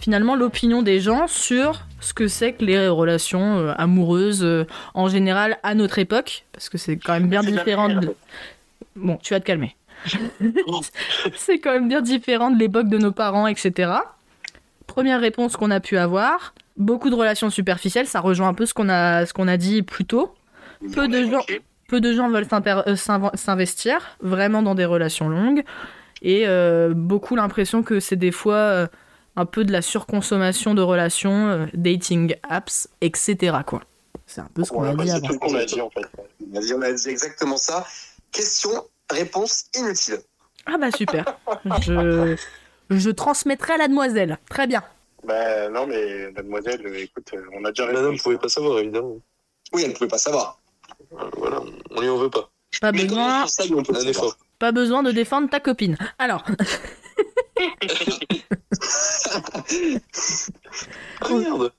finalement, 0.00 0.36
l'opinion 0.36 0.82
des 0.82 1.00
gens 1.00 1.26
sur 1.26 1.82
ce 2.00 2.12
que 2.14 2.28
c'est 2.28 2.52
que 2.52 2.64
les 2.64 2.88
relations 2.88 3.58
euh, 3.58 3.72
amoureuses 3.76 4.44
euh, 4.44 4.66
en 4.94 5.08
général 5.08 5.58
à 5.62 5.74
notre 5.74 5.98
époque, 5.98 6.44
parce 6.52 6.68
que 6.68 6.78
c'est 6.78 6.96
quand 6.96 7.14
même 7.14 7.28
bien 7.28 7.42
différent 7.42 7.88
de. 7.88 8.14
Bon, 8.96 9.16
tu 9.22 9.34
vas 9.34 9.40
te 9.40 9.46
calmer. 9.46 9.76
c'est 11.34 11.58
quand 11.58 11.72
même 11.72 11.88
bien 11.88 12.02
différent 12.02 12.50
de 12.50 12.58
l'époque 12.58 12.88
de 12.88 12.98
nos 12.98 13.12
parents, 13.12 13.46
etc. 13.46 13.92
Première 14.86 15.20
réponse 15.20 15.56
qu'on 15.56 15.70
a 15.70 15.80
pu 15.80 15.96
avoir. 15.96 16.54
Beaucoup 16.76 17.08
de 17.08 17.14
relations 17.14 17.50
superficielles, 17.50 18.06
ça 18.06 18.20
rejoint 18.20 18.48
un 18.48 18.54
peu 18.54 18.66
ce 18.66 18.74
qu'on 18.74 18.88
a, 18.88 19.26
ce 19.26 19.32
qu'on 19.32 19.48
a 19.48 19.56
dit 19.56 19.82
plus 19.82 20.04
tôt. 20.04 20.34
Peu 20.92 21.08
de 21.08 21.30
gens, 21.30 21.40
peu 21.88 22.00
de 22.00 22.12
gens 22.12 22.28
veulent 22.28 22.46
euh, 22.52 22.96
s'inv- 22.96 23.34
s'investir 23.36 23.96
vraiment 24.20 24.60
dans 24.60 24.74
des 24.74 24.84
relations 24.84 25.28
longues 25.28 25.62
et 26.20 26.44
euh, 26.46 26.92
beaucoup 26.94 27.36
l'impression 27.36 27.82
que 27.82 28.00
c'est 28.00 28.16
des 28.16 28.32
fois 28.32 28.88
un 29.36 29.46
peu 29.46 29.64
de 29.64 29.72
la 29.72 29.82
surconsommation 29.82 30.74
de 30.74 30.82
relations, 30.82 31.48
euh, 31.48 31.66
dating 31.74 32.36
apps, 32.48 32.88
etc. 33.00 33.58
quoi. 33.66 33.82
C'est 34.26 34.40
un 34.40 34.48
peu 34.54 34.64
ce 34.64 34.70
qu'on 34.70 34.82
Ouais, 34.82 34.88
a 34.90 34.94
bah, 34.94 35.04
dit 35.04 35.10
c'est 35.10 35.16
avant. 35.16 35.26
tout 35.28 35.32
ce 35.34 35.38
qu'on 35.38 35.54
a 35.54 35.64
dit 35.64 35.80
en 35.80 35.90
fait. 35.90 36.06
On 36.52 36.56
a 36.56 36.60
dit, 36.60 36.74
on 36.74 36.82
a 36.82 36.92
dit 36.92 37.08
exactement 37.08 37.56
ça. 37.56 37.86
Question, 38.32 38.70
réponse 39.10 39.64
inutile. 39.76 40.18
Ah 40.66 40.78
bah 40.78 40.90
super. 40.90 41.24
Je, 41.82 42.36
je 42.90 43.10
transmettrai 43.10 43.74
à 43.74 43.76
la 43.76 43.88
demoiselle. 43.88 44.38
Très 44.48 44.66
bien. 44.66 44.82
Bah 45.26 45.68
non, 45.68 45.86
mais 45.86 46.30
mademoiselle, 46.32 46.80
euh, 46.86 46.98
écoute, 47.02 47.30
euh, 47.34 47.42
on 47.54 47.64
a 47.64 47.70
déjà 47.70 47.86
madame, 47.86 48.02
répondu. 48.04 48.22
pouvez 48.22 48.38
pas 48.38 48.48
savoir, 48.48 48.78
évidemment. 48.78 49.16
Oui, 49.72 49.82
elle 49.84 49.90
ne 49.90 49.94
pouvait 49.94 50.08
pas 50.08 50.18
savoir. 50.18 50.58
Euh, 51.12 51.16
Voilà, 51.38 51.60
on 51.90 52.00
lui 52.00 52.08
en 52.08 52.16
veut 52.18 52.30
pas. 52.30 52.50
Pas 52.80 52.92
Mais 52.92 53.04
besoin, 53.04 53.46
ça, 53.46 53.64
on 53.74 53.82
peut 53.82 53.94
Un 53.96 54.00
effort. 54.06 54.36
pas 54.58 54.72
besoin 54.72 55.02
de 55.02 55.12
défendre 55.12 55.48
ta 55.48 55.60
copine. 55.60 55.96
Alors, 56.18 56.44
merde. 61.30 61.72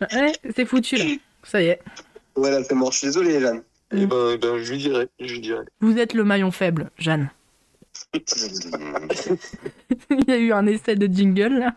ouais, 0.00 0.32
c'est 0.54 0.64
foutu 0.64 0.96
là. 0.96 1.04
Ça 1.44 1.62
y 1.62 1.66
est. 1.66 1.80
Voilà, 2.34 2.62
c'est 2.64 2.74
mort. 2.74 2.92
Je 2.92 2.98
suis 2.98 3.06
désolé, 3.08 3.40
Jeanne. 3.40 3.62
Eh 3.94 4.06
ben, 4.06 4.30
eh 4.32 4.38
ben, 4.38 4.58
je 4.58 4.72
lui 4.72 4.78
dirai, 4.78 5.08
je 5.20 5.34
lui 5.34 5.40
dirai. 5.40 5.64
Vous 5.80 5.98
êtes 5.98 6.14
le 6.14 6.24
maillon 6.24 6.50
faible, 6.50 6.90
Jeanne. 6.98 7.30
Il 8.14 8.24
y 10.26 10.32
a 10.32 10.36
eu 10.36 10.52
un 10.52 10.66
essai 10.66 10.96
de 10.96 11.06
jingle 11.06 11.58
là. 11.58 11.74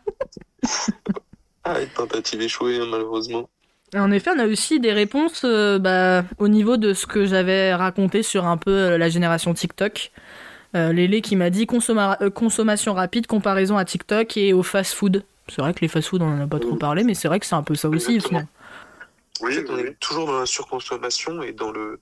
Ah, 1.64 1.82
une 1.82 1.90
tentative 1.90 2.42
échouée, 2.42 2.80
hein, 2.80 2.88
malheureusement. 2.90 3.50
En 3.96 4.12
effet, 4.12 4.32
on 4.36 4.40
a 4.40 4.48
aussi 4.48 4.80
des 4.80 4.94
réponses 4.94 5.44
euh, 5.46 5.80
bah, 5.80 6.24
au 6.38 6.48
niveau 6.48 6.78
de 6.78 6.94
ce 6.94 7.06
que 7.06 7.26
j'avais 7.26 7.74
raconté 7.74 8.24
sur 8.24 8.46
un 8.46 8.58
peu 8.58 8.72
euh, 8.72 8.98
la 8.98 9.10
génération 9.10 9.54
TikTok. 9.54 10.12
Euh, 10.76 10.92
Lélé 10.92 11.22
qui 11.22 11.36
m'a 11.36 11.50
dit 11.50 11.66
consomma- 11.66 12.18
euh, 12.22 12.30
consommation 12.30 12.94
rapide, 12.94 13.28
comparaison 13.28 13.78
à 13.78 13.86
TikTok 13.86 14.36
et 14.38 14.52
au 14.54 14.62
fast-food. 14.62 15.24
C'est 15.48 15.62
vrai 15.62 15.74
que 15.74 15.80
les 15.80 15.88
fast-food, 15.88 16.22
on 16.22 16.28
en 16.28 16.42
a 16.42 16.48
pas 16.48 16.60
trop 16.60 16.76
parlé, 16.76 17.04
mais 17.04 17.14
c'est 17.14 17.28
vrai 17.28 17.40
que 17.40 17.46
c'est 17.46 17.56
un 17.56 17.64
peu 17.64 17.76
ça 17.76 17.88
aussi. 17.88 18.20
En 18.20 18.42
Oui, 19.42 19.54
fait, 19.54 19.70
on 19.70 19.76
oui, 19.76 19.82
est 19.82 20.00
toujours 20.00 20.28
dans 20.28 20.40
la 20.40 20.46
surconsommation 20.46 21.42
et 21.44 21.54
dans 21.54 21.72
le. 21.72 22.02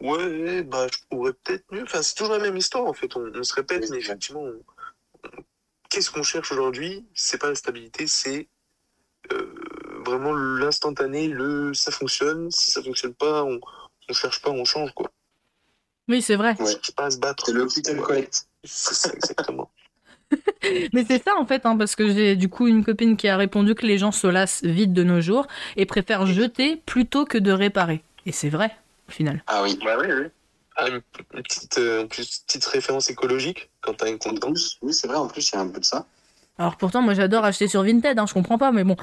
Ouais, 0.00 0.62
bah, 0.62 0.86
je 0.92 0.98
pourrais 1.08 1.32
peut-être 1.32 1.64
mieux. 1.72 1.82
Enfin, 1.82 2.02
c'est 2.02 2.14
toujours 2.14 2.34
la 2.34 2.40
même 2.40 2.56
histoire, 2.56 2.84
en 2.84 2.92
fait. 2.92 3.16
On, 3.16 3.30
on 3.34 3.42
se 3.42 3.54
répète, 3.54 3.82
Oui, 3.84 3.88
mais 3.92 3.98
effectivement, 3.98 4.42
on- 4.42 4.62
qu'est-ce 5.88 6.10
qu'on 6.10 6.22
cherche 6.22 6.52
aujourd'hui? 6.52 7.06
C'est 7.14 7.38
pas 7.40 7.48
la 7.48 7.54
stabilité, 7.54 8.06
c'est 8.06 8.48
euh, 9.32 9.54
vraiment 10.04 10.34
l'instantané, 10.34 11.28
le 11.28 11.72
ça 11.74 11.90
fonctionne. 11.90 12.50
Si 12.50 12.70
ça 12.70 12.82
fonctionne 12.82 13.14
pas, 13.14 13.42
on, 13.42 13.58
on 14.08 14.12
cherche 14.12 14.42
pas, 14.42 14.50
on 14.50 14.64
change, 14.64 14.92
quoi. 14.92 15.10
Oui, 16.08 16.22
c'est 16.22 16.36
vrai. 16.36 16.54
On 16.58 16.64
Ouais. 16.64 16.72
cherche 16.72 16.92
pas 16.92 17.06
à 17.06 17.10
se 17.10 17.18
battre. 17.18 17.44
C'est 17.46 17.52
le 17.52 17.66
click 17.66 17.88
and 17.88 18.00
collect. 18.02 18.46
C'est 18.64 18.94
ça, 18.94 19.10
exactement. 19.12 19.70
Mais 20.92 21.04
c'est 21.06 21.22
ça 21.22 21.36
en 21.38 21.46
fait, 21.46 21.64
hein, 21.66 21.76
parce 21.76 21.94
que 21.94 22.12
j'ai 22.12 22.34
du 22.34 22.48
coup 22.48 22.66
une 22.66 22.84
copine 22.84 23.16
qui 23.16 23.28
a 23.28 23.36
répondu 23.36 23.74
que 23.76 23.86
les 23.86 23.96
gens 23.96 24.10
se 24.10 24.26
lassent 24.26 24.64
vite 24.64 24.92
de 24.92 25.04
nos 25.04 25.20
jours 25.20 25.46
et 25.76 25.86
préfèrent 25.86 26.26
jeter 26.26 26.76
plutôt 26.84 27.24
que 27.24 27.38
de 27.38 27.52
réparer. 27.52 28.02
Et 28.26 28.32
c'est 28.32 28.48
vrai, 28.48 28.72
au 29.08 29.12
final. 29.12 29.42
Ah 29.46 29.62
oui. 29.62 29.78
Bah 29.84 29.96
oui, 30.00 30.06
oui. 30.08 30.26
Ah, 30.76 30.88
une, 30.88 31.00
petite, 31.42 31.78
euh, 31.78 32.04
plus, 32.06 32.40
petite 32.46 32.64
référence 32.66 33.08
écologique 33.08 33.70
quand 33.80 33.94
t'as 33.94 34.10
une 34.10 34.18
plus, 34.18 34.78
oui, 34.82 34.92
c'est 34.92 35.06
vrai, 35.06 35.16
en 35.16 35.26
plus, 35.28 35.48
il 35.50 35.54
y 35.54 35.58
a 35.58 35.60
un 35.62 35.68
peu 35.68 35.80
de 35.80 35.84
ça. 35.84 36.06
Alors 36.58 36.76
pourtant, 36.76 37.02
moi 37.02 37.14
j'adore 37.14 37.44
acheter 37.44 37.68
sur 37.68 37.82
Vinted, 37.82 38.18
hein, 38.18 38.26
je 38.26 38.34
comprends 38.34 38.58
pas, 38.58 38.72
mais 38.72 38.82
bon, 38.84 38.96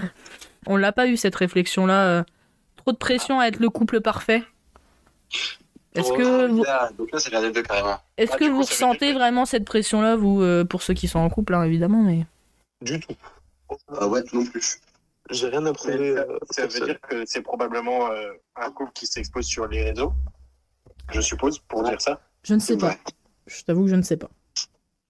on 0.68 0.76
l'a 0.76 0.92
pas 0.92 1.08
eu 1.08 1.18
cette 1.18 1.36
réflexion-là. 1.36 2.06
euh, 2.08 2.24
trop 2.78 2.92
de 2.92 2.98
pression 2.98 3.40
à 3.40 3.46
être 3.48 3.60
le 3.60 3.70
couple 3.70 4.02
parfait. 4.02 4.44
Est-ce 5.96 6.10
Oh, 6.12 6.18
que 6.18 6.48
vous, 6.48 6.64
Là, 6.64 6.90
donc 6.98 7.12
là, 7.12 7.20
c'est 7.20 7.32
l'un 7.32 7.42
des 7.42 7.52
deux 7.52 7.62
carrément. 7.64 7.98
est-ce 8.18 8.32
Ah, 8.34 8.38
que 8.38 8.44
du 8.46 8.50
coup, 8.50 8.56
vous 8.58 8.62
veut 8.64 8.68
ressentez 8.68 9.14
vraiment 9.14 9.46
cette 9.46 9.66
pression-là, 9.66 10.16
vous, 10.16 10.42
euh, 10.42 10.66
pour 10.66 10.82
ceux 10.82 10.94
qui 10.94 11.08
sont 11.08 11.20
en 11.20 11.30
couple, 11.30 11.54
hein, 11.54 11.64
évidemment, 11.64 12.02
mais 12.02 12.26
Du 12.82 13.00
tout. 13.00 13.14
Ah 14.00 14.08
ouais, 14.08 14.22
non 14.34 14.46
plus. 14.46 14.80
J'ai 15.30 15.48
rien 15.48 15.66
à 15.66 15.74
prouver. 15.74 16.16
ça, 16.52 16.64
à 16.64 16.70
ça 16.70 16.80
veut 16.80 16.86
dire 16.86 17.00
que 17.02 17.24
c'est 17.26 17.42
probablement 17.42 18.12
euh, 18.12 18.34
un 18.56 18.72
couple 18.72 18.92
qui 18.94 19.08
s'expose 19.08 19.46
sur 19.46 19.68
les 19.68 19.84
réseaux, 19.84 20.14
je 21.12 21.22
suppose, 21.22 21.60
pour 21.60 21.84
dire 21.84 22.02
ça. 22.02 22.20
je 22.44 22.54
ne 22.56 22.60
sais 22.60 22.78
pas. 22.78 22.90
Ouais. 22.90 22.98
Je 23.48 23.64
t'avoue 23.64 23.84
que 23.86 23.90
je 23.90 23.96
ne 23.96 24.02
sais 24.02 24.18
pas. 24.18 24.30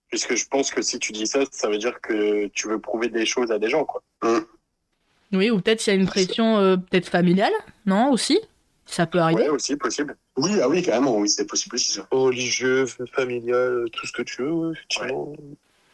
Puisque 0.10 0.36
je 0.36 0.46
pense 0.48 0.70
que 0.70 0.82
si 0.84 1.00
tu 1.00 1.12
dis 1.12 1.26
ça, 1.26 1.40
ça 1.52 1.68
veut 1.70 1.80
dire 1.80 2.00
que 2.02 2.46
tu 2.48 2.68
veux 2.68 2.80
prouver 2.80 3.10
des 3.10 3.26
choses 3.26 3.52
à 3.52 3.58
des 3.58 3.70
gens, 3.70 3.86
quoi. 3.86 4.04
Oui, 5.32 5.50
ou 5.50 5.60
peut-être 5.60 5.86
il 5.88 5.90
y 5.90 5.94
a 5.94 5.96
une 5.96 6.06
pression 6.06 6.58
euh, 6.60 6.78
peut-être 6.78 7.10
familiale, 7.10 7.52
non 7.88 8.12
aussi? 8.12 8.40
Ça 8.86 9.06
peut 9.08 9.20
arriver. 9.20 9.44
Ouais, 9.44 9.50
aussi, 9.50 9.76
possible. 9.76 10.16
Oui, 10.38 10.52
ah 10.62 10.68
oui, 10.68 10.82
carrément, 10.82 11.18
oui, 11.18 11.30
c'est 11.30 11.46
possible 11.46 11.76
aussi, 11.76 11.94
ça. 11.94 12.08
religieux, 12.12 12.86
familial, 13.14 13.86
tout 13.92 14.06
ce 14.06 14.12
que 14.12 14.22
tu 14.22 14.44
veux, 14.44 14.72
effectivement. 14.72 15.34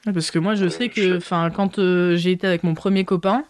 Ouais, 0.05 0.13
Parce 0.13 0.31
que 0.31 0.39
moi, 0.39 0.55
je 0.55 0.67
sais 0.67 0.89
que, 0.89 1.17
enfin, 1.17 1.49
quand 1.49 1.79
euh, 1.79 2.15
j'ai 2.15 2.31
été 2.31 2.47
avec 2.47 2.63
mon 2.63 2.73
premier 2.73 3.05
copain, 3.05 3.45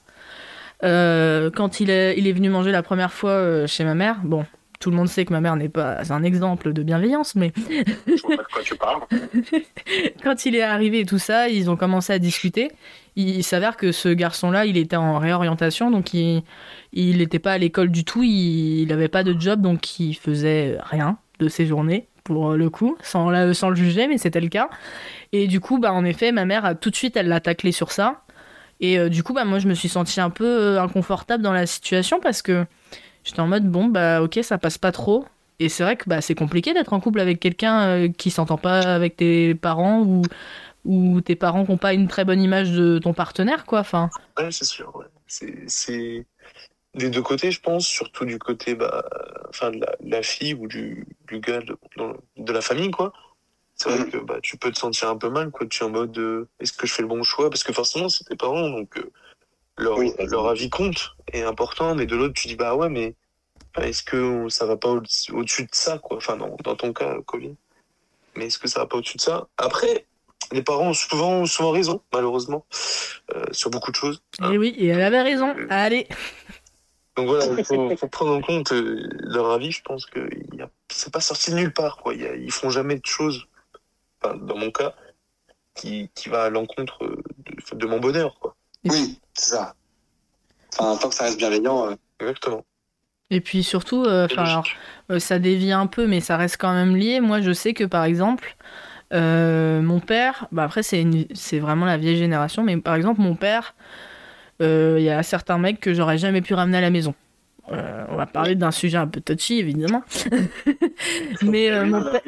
euh, 0.83 1.49
quand 1.51 1.79
il 1.79 1.89
est, 1.89 2.17
il 2.17 2.27
est 2.27 2.31
venu 2.31 2.49
manger 2.49 2.71
la 2.71 2.83
première 2.83 3.13
fois 3.13 3.31
euh, 3.31 3.67
chez 3.67 3.83
ma 3.83 3.95
mère, 3.95 4.17
bon, 4.23 4.45
tout 4.79 4.91
le 4.91 4.95
monde 4.95 5.09
sait 5.09 5.25
que 5.25 5.33
ma 5.33 5.41
mère 5.41 5.57
n'est 5.57 5.69
pas 5.69 6.01
un 6.09 6.23
exemple 6.23 6.71
de 6.71 6.83
bienveillance, 6.83 7.35
mais 7.35 7.51
Je 8.07 8.21
vois 8.21 8.37
pas 8.37 8.43
de 8.43 8.47
quoi 8.47 8.61
tu 8.63 8.75
parles. 8.75 9.01
quand 10.23 10.45
il 10.45 10.55
est 10.55 10.61
arrivé 10.61 11.01
et 11.01 11.05
tout 11.05 11.19
ça, 11.19 11.49
ils 11.49 11.69
ont 11.69 11.75
commencé 11.75 12.13
à 12.13 12.19
discuter. 12.19 12.71
Il, 13.17 13.43
s'avère 13.43 13.75
que 13.75 13.91
ce 13.91 14.07
garçon-là, 14.07 14.65
il 14.65 14.77
était 14.77 14.95
en 14.95 15.19
réorientation, 15.19 15.91
donc 15.91 16.13
il 16.13 16.43
il 16.93 17.17
n'était 17.17 17.39
pas 17.39 17.51
à 17.53 17.57
l'école 17.57 17.89
du 17.89 18.05
tout, 18.05 18.23
il 18.23 18.87
n'avait 18.87 19.09
pas 19.09 19.23
de 19.23 19.37
job, 19.37 19.61
donc 19.61 19.99
il 19.99 20.13
faisait 20.13 20.77
rien 20.81 21.17
de 21.39 21.49
ses 21.49 21.65
journées, 21.65 22.07
pour 22.23 22.53
le 22.53 22.69
coup, 22.69 22.97
sans, 23.01 23.29
la- 23.29 23.53
sans 23.53 23.69
le 23.69 23.75
juger, 23.75 24.07
mais 24.07 24.17
c'était 24.17 24.39
le 24.39 24.47
cas. 24.47 24.69
Et 25.33 25.47
du 25.47 25.59
coup, 25.59 25.79
bah, 25.79 25.91
en 25.91 26.05
effet, 26.05 26.31
ma 26.31 26.45
mère, 26.45 26.63
a, 26.63 26.75
tout 26.75 26.89
de 26.89 26.95
suite, 26.95 27.17
elle 27.17 27.27
l'a 27.27 27.41
taclé 27.41 27.73
sur 27.73 27.91
ça. 27.91 28.21
Et 28.79 28.97
euh, 28.97 29.09
du 29.09 29.23
coup, 29.23 29.33
bah, 29.33 29.43
moi, 29.43 29.59
je 29.59 29.67
me 29.67 29.73
suis 29.73 29.89
sentie 29.89 30.21
un 30.21 30.29
peu 30.29 30.45
euh, 30.45 30.81
inconfortable 30.81 31.43
dans 31.43 31.51
la 31.51 31.65
situation 31.65 32.19
parce 32.21 32.41
que 32.41 32.65
j'étais 33.23 33.39
en 33.39 33.47
mode, 33.47 33.69
bon, 33.69 33.85
bah, 33.85 34.21
ok, 34.21 34.39
ça 34.43 34.57
passe 34.57 34.77
pas 34.77 34.91
trop. 34.91 35.25
Et 35.59 35.67
c'est 35.69 35.83
vrai 35.83 35.97
que 35.97 36.05
bah, 36.07 36.21
c'est 36.21 36.35
compliqué 36.35 36.73
d'être 36.73 36.93
en 36.93 36.99
couple 37.01 37.19
avec 37.19 37.39
quelqu'un 37.39 37.81
euh, 37.87 38.07
qui 38.07 38.31
s'entend 38.31 38.57
pas 38.57 38.79
avec 38.79 39.17
tes 39.17 39.55
parents 39.55 40.01
ou, 40.03 40.21
ou 40.85 41.19
tes 41.21 41.35
parents 41.35 41.65
qui 41.65 41.71
n'ont 41.71 41.77
pas 41.77 41.93
une 41.93 42.07
très 42.07 42.23
bonne 42.23 42.41
image 42.41 42.71
de 42.71 42.97
ton 42.99 43.13
partenaire, 43.13 43.65
quoi. 43.65 43.79
Enfin, 43.79 44.09
Ouais, 44.37 44.51
c'est 44.51 44.65
sûr. 44.65 44.95
Ouais. 44.95 45.05
C'est, 45.27 45.53
c'est 45.67 46.25
des 46.95 47.09
deux 47.09 47.21
côtés, 47.21 47.51
je 47.51 47.59
pense, 47.61 47.85
surtout 47.85 48.23
du 48.25 48.39
côté 48.39 48.73
bah, 48.73 49.03
enfin, 49.49 49.71
de, 49.71 49.79
la, 49.79 49.95
de 49.99 50.09
la 50.11 50.21
fille 50.23 50.53
ou 50.53 50.65
du, 50.67 51.05
du 51.27 51.39
gars 51.41 51.59
de, 51.59 51.77
de 52.37 52.53
la 52.53 52.61
famille, 52.61 52.91
quoi. 52.91 53.11
C'est 53.75 53.89
vrai 53.89 53.99
Mhm. 53.99 54.11
que 54.11 54.17
bah, 54.17 54.39
tu 54.41 54.57
peux 54.57 54.71
te 54.71 54.79
sentir 54.79 55.09
un 55.09 55.17
peu 55.17 55.29
mal, 55.29 55.51
quoi. 55.51 55.67
Tu 55.67 55.83
es 55.83 55.85
en 55.85 55.89
mode, 55.89 56.17
euh, 56.17 56.47
est-ce 56.61 56.73
que 56.73 56.87
je 56.87 56.93
fais 56.93 57.01
le 57.01 57.07
bon 57.09 57.23
choix? 57.23 57.49
Parce 57.49 57.63
que 57.63 57.73
forcément, 57.73 58.07
c'est 58.09 58.23
tes 58.23 58.35
parents, 58.35 58.69
donc 58.69 58.97
euh, 58.97 59.11
leur, 59.79 59.97
Oui. 59.97 60.11
leur 60.19 60.47
avis 60.47 60.69
compte, 60.69 61.15
est 61.31 61.41
important. 61.43 61.95
Mais 61.95 62.05
de 62.05 62.15
l'autre, 62.15 62.33
tu 62.35 62.47
dis, 62.47 62.55
bah 62.55 62.75
ouais, 62.75 62.89
mais 62.89 63.15
est-ce 63.81 64.03
que 64.03 64.47
ça 64.49 64.65
va 64.65 64.77
pas 64.77 64.89
au- 64.89 65.01
au-dessus 65.33 65.63
de 65.63 65.69
ça, 65.71 65.97
quoi? 65.99 66.17
Enfin, 66.17 66.37
dans, 66.37 66.55
dans 66.63 66.75
ton 66.75 66.93
cas, 66.93 67.17
Colin. 67.25 67.53
Mais 68.35 68.45
est-ce 68.47 68.59
que 68.59 68.67
ça 68.67 68.79
va 68.81 68.85
pas 68.85 68.97
au-dessus 68.97 69.17
de 69.17 69.21
ça? 69.21 69.47
Après, 69.57 70.05
les 70.51 70.61
parents 70.63 70.89
ont 70.89 70.93
souvent, 70.93 71.45
souvent 71.45 71.71
raison, 71.71 72.01
malheureusement, 72.13 72.65
euh, 73.35 73.43
sur 73.51 73.69
beaucoup 73.69 73.91
de 73.91 73.95
choses. 73.95 74.21
et 74.51 74.57
oui, 74.57 74.73
et 74.77 74.87
elle 74.87 75.01
avait 75.01 75.21
raison. 75.21 75.55
Allez, 75.69 76.07
Donc 77.15 77.27
voilà, 77.27 77.45
il 77.57 77.63
faut, 77.65 77.95
faut 77.97 78.07
prendre 78.07 78.31
en 78.33 78.41
compte 78.41 78.71
euh, 78.71 79.07
leur 79.21 79.51
avis. 79.51 79.71
Je 79.71 79.81
pense 79.83 80.05
que 80.05 80.29
c'est 80.89 81.11
pas 81.11 81.19
sorti 81.21 81.51
de 81.51 81.55
nulle 81.57 81.73
part. 81.73 81.97
Quoi. 81.97 82.13
Y 82.15 82.25
a- 82.25 82.35
ils 82.35 82.51
font 82.51 82.69
jamais 82.69 82.95
de 82.95 83.05
choses, 83.05 83.45
enfin, 84.21 84.35
dans 84.37 84.55
mon 84.57 84.71
cas, 84.71 84.93
qui, 85.75 86.09
qui 86.15 86.29
va 86.29 86.43
à 86.43 86.49
l'encontre 86.49 87.05
de, 87.05 87.75
de 87.75 87.85
mon 87.85 87.99
bonheur. 87.99 88.37
Quoi. 88.39 88.55
Oui, 88.85 89.19
c'est 89.39 89.55
ça. 89.55 89.73
Enfin, 90.77 90.97
tant 91.01 91.09
que 91.09 91.15
ça 91.15 91.25
reste 91.25 91.37
bienveillant. 91.37 91.89
euh, 91.91 91.95
Exactement. 92.19 92.63
Et 93.31 93.41
puis 93.41 93.63
surtout, 93.63 94.05
euh, 94.05 94.27
alors, 94.37 94.65
euh, 95.11 95.19
ça 95.19 95.37
dévie 95.39 95.71
un 95.71 95.85
peu, 95.87 96.07
mais 96.07 96.19
ça 96.19 96.35
reste 96.35 96.57
quand 96.57 96.73
même 96.73 96.95
lié. 96.95 97.19
Moi, 97.21 97.41
je 97.41 97.53
sais 97.53 97.73
que 97.73 97.83
par 97.83 98.03
exemple, 98.03 98.55
euh, 99.13 99.81
mon 99.81 99.99
père, 99.99 100.47
bah 100.51 100.63
après, 100.63 100.81
c'est 100.83 101.01
une- 101.01 101.27
c'est 101.35 101.59
vraiment 101.59 101.85
la 101.85 101.97
vieille 101.97 102.17
génération, 102.17 102.63
mais 102.63 102.77
par 102.77 102.95
exemple, 102.95 103.21
mon 103.21 103.35
père, 103.35 103.75
euh, 104.61 104.95
il 104.99 105.03
y 105.03 105.09
a 105.09 105.21
certains 105.23 105.57
mecs 105.59 105.79
que 105.79 105.93
j'aurais 105.93 106.17
jamais 106.17 106.41
pu 106.41 106.53
ramener 106.55 106.77
à 106.79 106.81
la 106.81 106.89
maison. 106.89 107.13
Euh, 107.71 108.05
on 108.09 108.15
va 108.15 108.25
parler 108.25 108.55
d'un 108.55 108.71
sujet 108.71 108.97
un 108.97 109.07
peu 109.07 109.21
touchy, 109.21 109.59
évidemment. 109.59 110.01
mais 111.41 111.69
euh, 111.69 111.85
mon 111.85 112.03
père. 112.03 112.21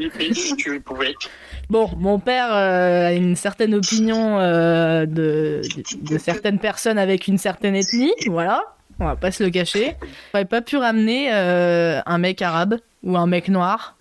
Bon, 1.70 1.90
mon 1.98 2.20
père 2.20 2.54
euh, 2.54 3.08
a 3.08 3.14
une 3.14 3.36
certaine 3.36 3.74
opinion 3.74 4.38
de, 4.40 5.06
de, 5.06 5.62
de 6.02 6.18
certaines 6.18 6.60
personnes 6.60 6.98
avec 6.98 7.28
une 7.28 7.38
certaine 7.38 7.76
ethnie, 7.76 8.14
voilà, 8.28 8.62
on 9.00 9.06
va 9.06 9.16
pas 9.16 9.32
se 9.32 9.44
le 9.44 9.50
cacher. 9.50 9.96
J'aurais 10.34 10.46
pas 10.46 10.62
pu 10.62 10.78
ramener 10.78 11.32
un 11.32 12.18
mec 12.18 12.42
arabe 12.42 12.78
ou 13.04 13.18
un 13.18 13.28
mec 13.28 13.50
noir 13.50 13.96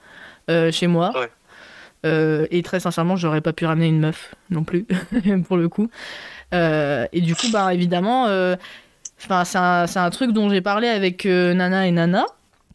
chez 0.49 0.87
moi. 0.87 1.13
Ouais. 1.15 2.49
Et 2.51 2.63
très 2.63 2.81
sincèrement, 2.81 3.17
j'aurais 3.17 3.41
pas 3.41 3.53
pu 3.53 3.67
ramener 3.67 3.89
une 3.89 4.01
meuf 4.01 4.35
non 4.51 4.65
plus, 4.65 4.87
pour 5.47 5.57
le 5.57 5.69
coup. 5.69 5.89
Et 6.53 7.21
du 7.21 7.35
coup, 7.35 7.47
bah 7.53 7.73
évidemment, 7.73 8.27
euh, 9.23 9.45
'fin, 9.45 9.45
c'est 9.45 9.59
un, 9.99 10.05
un 10.07 10.11
truc 10.11 10.33
dont 10.33 10.49
j'ai 10.51 10.61
parlé 10.61 10.89
avec 10.89 11.27
euh, 11.27 11.55
Nana 11.55 11.87
et 11.87 11.91
Nana. 11.91 12.27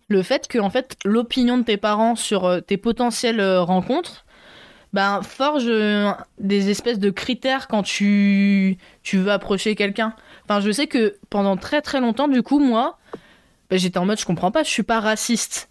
Le 0.08 0.22
fait 0.22 0.48
que 0.48 0.60
en 0.60 0.70
fait, 0.70 0.96
l'opinion 1.04 1.58
de 1.58 1.64
tes 1.64 1.78
parents 1.78 2.16
sur 2.16 2.46
euh, 2.46 2.60
tes 2.62 2.78
potentielles 2.78 3.40
euh, 3.40 3.62
rencontres 3.62 4.24
ben, 4.94 5.22
forge 5.24 5.66
des 6.40 6.70
espèces 6.70 7.00
de 7.00 7.10
critères 7.10 7.68
quand 7.68 7.84
tu, 7.84 8.78
tu 9.04 9.18
veux 9.18 9.32
approcher 9.32 9.76
quelqu'un. 9.76 10.14
Enfin, 10.48 10.62
je 10.62 10.72
sais 10.72 10.88
que 10.88 11.18
pendant 11.30 11.58
très 11.58 11.82
très 11.82 12.00
longtemps, 12.00 12.30
du 12.30 12.42
coup, 12.44 12.60
moi, 12.60 12.98
ben, 13.70 13.78
j'étais 13.78 13.98
en 13.98 14.06
mode, 14.06 14.18
je 14.20 14.26
comprends 14.26 14.52
pas, 14.52 14.64
je 14.64 14.70
suis 14.70 14.84
pas 14.84 15.02
raciste. 15.02 15.70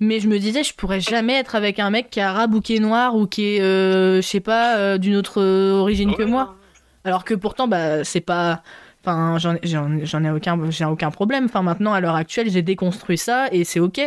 Mais 0.00 0.20
je 0.20 0.28
me 0.28 0.38
disais, 0.38 0.64
je 0.64 0.74
pourrais 0.74 1.00
jamais 1.00 1.34
être 1.34 1.54
avec 1.54 1.78
un 1.78 1.88
mec 1.88 2.10
qui 2.10 2.20
est 2.20 2.22
arabe 2.22 2.52
ou 2.54 2.60
qui 2.60 2.76
est 2.76 2.80
noir 2.80 3.16
ou 3.16 3.26
qui 3.26 3.56
est, 3.56 3.60
euh, 3.62 4.16
je 4.20 4.26
sais 4.26 4.40
pas, 4.40 4.76
euh, 4.76 4.98
d'une 4.98 5.16
autre 5.16 5.40
origine 5.42 6.14
que 6.14 6.22
Ouais. 6.24 6.28
moi. 6.28 6.54
Alors 7.04 7.24
que 7.24 7.32
pourtant, 7.34 7.68
bah, 7.68 8.04
c'est 8.04 8.20
pas. 8.20 8.62
Enfin, 9.04 9.38
j'en 9.38 9.54
ai, 10.24 10.30
aucun, 10.30 10.70
j'ai 10.70 10.84
aucun 10.84 11.10
problème. 11.10 11.44
Enfin, 11.46 11.62
maintenant, 11.62 11.92
à 11.92 12.00
l'heure 12.00 12.16
actuelle, 12.16 12.50
j'ai 12.50 12.62
déconstruit 12.62 13.18
ça 13.18 13.46
et 13.52 13.64
c'est 13.64 13.80
ok. 13.80 14.00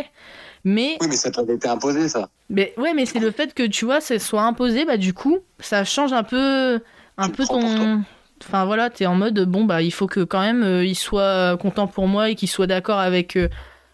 Mais 0.64 0.96
Oui, 1.00 1.08
mais 1.08 1.16
ça 1.16 1.30
t'avait 1.30 1.54
été 1.54 1.68
imposé, 1.68 2.08
ça. 2.08 2.28
mais 2.48 2.72
ouais, 2.76 2.94
mais 2.94 3.04
c'est 3.06 3.18
le 3.18 3.30
fait 3.30 3.52
que 3.52 3.64
tu 3.66 3.84
vois, 3.84 4.00
ça 4.00 4.18
soit 4.18 4.42
imposé, 4.42 4.84
bah 4.84 4.96
du 4.96 5.12
coup, 5.12 5.38
ça 5.58 5.84
change 5.84 6.12
un 6.12 6.22
peu, 6.22 6.80
un 7.18 7.28
Tu 7.28 7.32
peu 7.32 7.46
ton. 7.46 8.02
Enfin 8.44 8.64
voilà, 8.64 8.90
t'es 8.90 9.06
en 9.06 9.14
mode 9.14 9.38
bon 9.44 9.64
bah 9.64 9.82
il 9.82 9.92
faut 9.92 10.08
que 10.08 10.20
quand 10.20 10.40
même 10.40 10.64
euh, 10.64 10.84
il 10.84 10.96
soit 10.96 11.56
content 11.58 11.86
pour 11.86 12.08
moi 12.08 12.30
et 12.30 12.34
qu'il 12.34 12.48
soit 12.48 12.66
d'accord 12.66 12.98
avec 12.98 13.36
euh, 13.36 13.48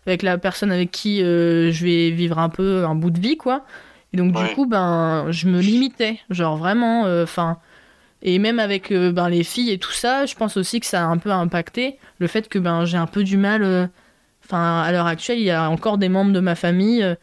avec 0.07 0.23
la 0.23 0.39
personne 0.39 0.73
avec 0.73 0.91
qui 0.91 1.23
euh, 1.23 1.70
je 1.70 1.85
vais 1.85 2.11
vivre 2.11 2.39
un 2.39 2.49
peu 2.49 2.87
un 2.87 2.95
bout 2.95 3.11
de 3.11 3.20
vie 3.20 3.37
quoi. 3.37 3.65
Et 4.15 4.16
donc 4.16 4.33
du 4.33 4.55
coup 4.55 4.65
ben 4.65 5.27
je 5.31 5.49
me 5.49 5.61
limitais, 5.61 6.19
genre 6.31 6.57
vraiment, 6.57 7.03
enfin. 7.23 7.59
Et 8.23 8.39
même 8.39 8.59
avec 8.59 8.90
euh, 8.93 9.12
ben, 9.12 9.28
les 9.28 9.45
filles 9.45 9.70
et 9.70 9.78
tout 9.78 9.93
ça, 9.93 10.27
je 10.27 10.35
pense 10.35 10.57
aussi 10.57 10.81
que 10.81 10.86
ça 10.86 11.03
a 11.03 11.07
un 11.07 11.19
peu 11.19 11.31
impacté 11.31 11.99
le 12.19 12.27
fait 12.27 12.49
que 12.49 12.59
ben 12.59 12.85
j'ai 12.85 12.97
un 12.99 13.07
peu 13.07 13.24
du 13.24 13.36
mal. 13.36 13.62
euh, 13.62 13.86
Enfin, 14.45 14.81
à 14.81 14.90
l'heure 14.93 15.07
actuelle, 15.07 15.39
il 15.39 15.45
y 15.45 15.51
a 15.51 15.69
encore 15.69 15.99
des 15.99 16.09
membres 16.09 16.32
de 16.32 16.40
ma 16.40 16.55
famille 16.55 17.03
euh, 17.03 17.15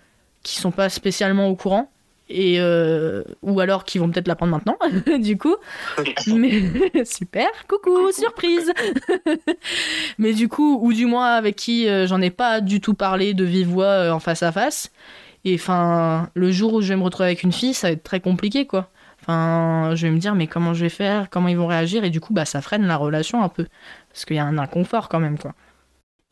qui 0.44 0.58
sont 0.58 0.70
pas 0.70 0.90
spécialement 0.90 1.48
au 1.48 1.56
courant 1.56 1.90
et 2.30 2.60
euh, 2.60 3.24
ou 3.42 3.60
alors 3.60 3.84
qui 3.84 3.98
vont 3.98 4.10
peut-être 4.12 4.28
l'apprendre 4.28 4.52
maintenant 4.52 4.78
du 5.20 5.36
coup. 5.38 5.56
Mais 6.28 6.62
super 7.06 7.48
coucou 7.68 8.12
surprise. 8.12 8.72
Mais 10.18 10.34
du 10.34 10.48
coup 10.48 10.80
ou 10.82 10.94
du 10.94 11.06
moins 11.06 11.34
avec 11.34 11.56
qui 11.56 11.88
euh, 11.88 12.06
j'en 12.08 12.22
ai 12.22 12.30
pas 12.30 12.62
du 12.62 12.80
tout 12.82 12.94
parlé 12.94 13.34
de 13.34 13.44
vive 13.44 13.68
voix 13.70 13.86
euh, 13.86 14.12
en 14.12 14.20
face 14.20 14.44
à 14.44 14.52
face. 14.52 14.92
Et 15.46 15.56
enfin 15.56 16.30
le 16.34 16.52
jour 16.52 16.74
où 16.74 16.82
je 16.82 16.90
vais 16.90 16.96
me 16.96 17.04
retrouver 17.04 17.28
avec 17.28 17.44
une 17.44 17.52
fille 17.52 17.74
ça 17.74 17.88
va 17.88 17.94
être 17.94 18.04
très 18.04 18.20
compliqué 18.20 18.66
quoi 18.66 18.90
enfin 19.28 19.96
je 19.96 20.06
vais 20.06 20.12
me 20.12 20.20
dire 20.20 20.36
mais 20.36 20.48
comment 20.48 20.74
je 20.74 20.82
vais 20.82 20.90
faire? 20.90 21.30
Comment 21.30 21.48
ils 21.48 21.58
vont 21.58 21.68
réagir? 21.68 22.04
Et 22.04 22.10
du 22.10 22.22
coup 22.22 22.34
bah 22.34 22.46
ça 22.46 22.62
freine 22.62 22.86
la 22.86 22.98
relation 22.98 23.42
un 23.44 23.50
peu. 23.50 23.66
Parce 24.12 24.26
qu'il 24.26 24.36
y 24.36 24.40
a 24.40 24.46
un 24.46 24.58
inconfort 24.58 25.10
quand 25.10 25.20
même 25.20 25.38
quoi. 25.38 25.54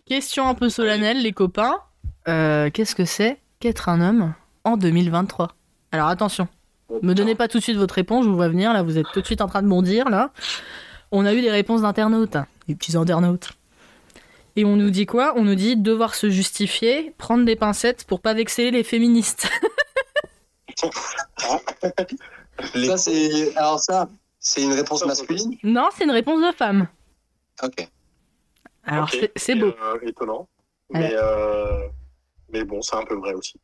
Question 0.06 0.48
un 0.48 0.54
peu 0.54 0.70
solennelle 0.70 1.22
les 1.22 1.34
copains. 1.34 1.76
Euh, 2.28 2.70
qu'est-ce 2.70 2.96
que 2.96 3.06
c'est 3.06 3.40
qu'être 3.60 3.90
un 3.90 4.02
homme 4.02 4.34
en 4.64 4.78
2023 4.78 5.56
alors 5.94 6.08
attention, 6.08 6.48
me 7.04 7.14
donnez 7.14 7.36
pas 7.36 7.48
tout 7.48 7.60
de 7.60 7.64
suite 7.64 7.78
votre 7.78 7.94
réponse, 7.94 8.26
je 8.26 8.30
vous 8.30 8.36
vois 8.36 8.48
venir, 8.50 8.74
là 8.74 8.82
vous 8.82 8.98
êtes 8.98 9.06
tout 9.14 9.22
de 9.22 9.26
suite 9.28 9.42
en 9.42 9.48
train 9.48 9.62
de 9.62 9.68
bondir, 9.68 10.10
là. 10.10 10.32
On 11.12 11.24
a 11.24 11.36
eu 11.36 11.42
des 11.42 11.52
réponses 11.52 11.84
d'internautes, 11.84 12.36
hein, 12.36 12.48
des 12.68 12.74
petits 12.74 12.98
internautes. 12.98 13.52
Et 14.56 14.66
on 14.66 14.76
nous 14.76 14.90
dit 14.90 15.06
quoi? 15.06 15.34
On 15.36 15.44
nous 15.44 15.54
dit 15.54 15.78
devoir 15.78 16.16
se 16.16 16.32
justifier, 16.32 17.14
prendre 17.20 17.46
des 17.46 17.56
pincettes 17.56 18.06
pour 18.06 18.22
pas 18.22 18.34
vexer 18.34 18.72
les 18.72 18.84
féministes. 18.84 19.48
Les- 22.76 22.88
Ça, 22.88 22.98
c'est. 22.98 23.56
Alors, 23.58 23.80
ça, 23.80 24.08
c'est 24.40 24.62
une 24.62 24.74
réponse 24.74 25.06
masculine? 25.06 25.58
Non, 25.64 25.90
c'est 25.96 26.04
une 26.04 26.12
réponse 26.12 26.42
de 26.46 26.52
femme. 26.56 26.88
Ok. 27.62 27.88
Alors 28.86 29.06
Ok. 29.06 29.12
c'est- 29.20 29.32
c'est 29.36 29.56
beau. 29.56 29.68
Euh, 29.68 30.00
étonnant. 30.04 30.48
Mais, 30.90 31.14
euh, 31.16 31.88
mais 32.50 32.64
bon, 32.64 32.82
c'est 32.82 32.96
un 32.96 33.04
peu 33.04 33.16
vrai 33.16 33.34
aussi. 33.34 33.56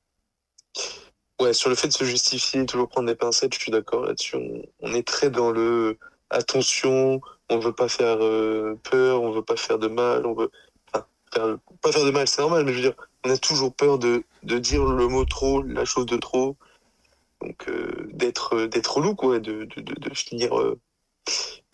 Ouais, 1.41 1.53
sur 1.53 1.69
le 1.69 1.75
fait 1.75 1.87
de 1.87 1.93
se 1.93 2.03
justifier, 2.03 2.65
toujours 2.65 2.89
prendre 2.89 3.07
des 3.07 3.15
pincettes, 3.15 3.53
je 3.53 3.59
suis 3.59 3.71
d'accord 3.71 4.03
là-dessus. 4.05 4.35
On, 4.35 4.61
on 4.81 4.93
est 4.93 5.07
très 5.07 5.29
dans 5.29 5.51
le 5.51 5.97
attention, 6.29 7.21
on 7.49 7.59
veut 7.59 7.73
pas 7.73 7.87
faire 7.87 8.17
euh, 8.21 8.77
peur, 8.89 9.21
on 9.21 9.31
veut 9.31 9.41
pas 9.43 9.55
faire 9.55 9.79
de 9.79 9.87
mal, 9.87 10.25
on 10.25 10.33
veut 10.33 10.51
enfin, 10.93 11.05
faire- 11.33 11.57
pas 11.81 11.91
faire 11.91 12.05
de 12.05 12.11
mal, 12.11 12.27
c'est 12.27 12.41
normal, 12.41 12.65
mais 12.65 12.71
je 12.73 12.77
veux 12.77 12.83
dire, 12.83 12.95
on 13.25 13.29
a 13.29 13.37
toujours 13.37 13.73
peur 13.73 13.99
de, 13.99 14.23
de 14.43 14.57
dire 14.59 14.83
le 14.85 15.07
mot 15.07 15.25
trop, 15.25 15.61
la 15.63 15.85
chose 15.85 16.05
de 16.05 16.17
trop, 16.17 16.55
donc 17.41 17.67
euh, 17.69 18.07
d'être 18.13 18.55
euh, 18.55 18.67
d'être 18.67 18.95
relou 18.97 19.15
quoi, 19.15 19.39
de, 19.39 19.65
de, 19.65 19.81
de, 19.81 19.93
de 20.09 20.13
finir 20.13 20.57
euh, 20.59 20.79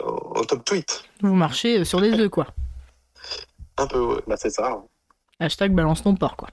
en, 0.04 0.44
top 0.44 0.66
tweet, 0.66 1.04
Vous 1.22 1.34
marchez 1.34 1.84
sur 1.86 2.00
les 2.00 2.12
œufs, 2.20 2.30
quoi. 2.30 2.48
un 3.78 3.88
peu 3.88 4.00
ouais. 4.00 4.22
Bah, 4.28 4.36
c'est 4.38 4.50
ça. 4.50 4.72
hein. 4.72 4.84
Hashtag 5.40 5.74
balance 5.74 6.04
ton 6.04 6.16
porc, 6.16 6.36
quoi. 6.38 6.50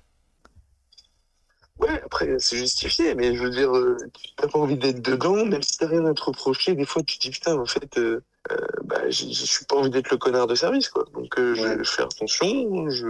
Ouais, 1.78 2.00
après, 2.04 2.36
c'est 2.38 2.56
justifié, 2.56 3.14
mais 3.16 3.34
je 3.34 3.42
veux 3.42 3.50
dire, 3.50 3.74
euh, 3.76 3.96
tu 4.14 4.28
n'as 4.40 4.48
pas 4.48 4.58
envie 4.58 4.76
d'être 4.76 5.02
dedans, 5.02 5.44
même 5.44 5.62
si 5.62 5.78
t'as 5.78 5.88
rien 5.88 6.04
à 6.06 6.14
te 6.14 6.22
reprocher, 6.22 6.74
des 6.74 6.86
fois 6.86 7.02
tu 7.02 7.18
te 7.18 7.22
dis, 7.26 7.30
putain, 7.30 7.58
en 7.58 7.66
fait, 7.66 7.98
euh, 7.98 8.22
euh, 8.52 8.56
bah, 8.84 9.08
je 9.10 9.26
suis 9.32 9.64
pas 9.64 9.76
envie 9.76 9.90
d'être 9.90 10.10
le 10.10 10.16
connard 10.16 10.46
de 10.46 10.54
service, 10.54 10.88
quoi. 10.88 11.04
Donc, 11.14 11.34
je 11.38 11.82
faire 11.82 12.04
attention, 12.06 12.88
je... 12.90 13.08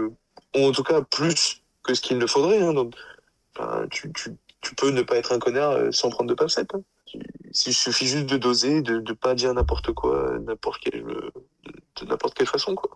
ou 0.55 0.65
en 0.65 0.71
tout 0.71 0.83
cas, 0.83 1.01
plus 1.03 1.61
que 1.83 1.93
ce 1.93 2.01
qu'il 2.01 2.17
ne 2.17 2.25
faudrait, 2.25 2.61
hein. 2.61 2.73
Donc, 2.73 2.95
enfin, 3.55 3.85
tu, 3.91 4.11
tu, 4.13 4.31
tu 4.63 4.73
peux 4.75 4.89
ne 4.91 5.01
pas 5.01 5.17
être 5.17 5.31
un 5.33 5.39
connard 5.39 5.71
euh, 5.71 5.91
sans 5.91 6.09
prendre 6.09 6.29
de 6.29 6.35
pincettes, 6.35 6.73
hein. 6.73 6.81
Il 7.65 7.73
suffit 7.73 8.07
juste 8.07 8.25
de 8.25 8.37
doser, 8.37 8.81
de 8.81 8.99
ne 8.99 9.13
pas 9.13 9.35
dire 9.35 9.53
n'importe 9.53 9.91
quoi, 9.93 10.31
n'importe 10.47 10.81
quelle, 10.81 11.03
euh, 11.03 11.29
de 12.01 12.05
n'importe 12.07 12.33
quelle 12.35 12.47
façon, 12.47 12.73
quoi. 12.73 12.89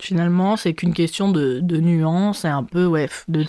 Finalement, 0.00 0.56
c'est 0.56 0.74
qu'une 0.74 0.94
question 0.94 1.30
de, 1.32 1.58
de 1.60 1.78
nuance 1.78 2.44
et 2.44 2.48
un 2.48 2.62
peu, 2.62 2.86
ouais. 2.86 3.08
De... 3.28 3.44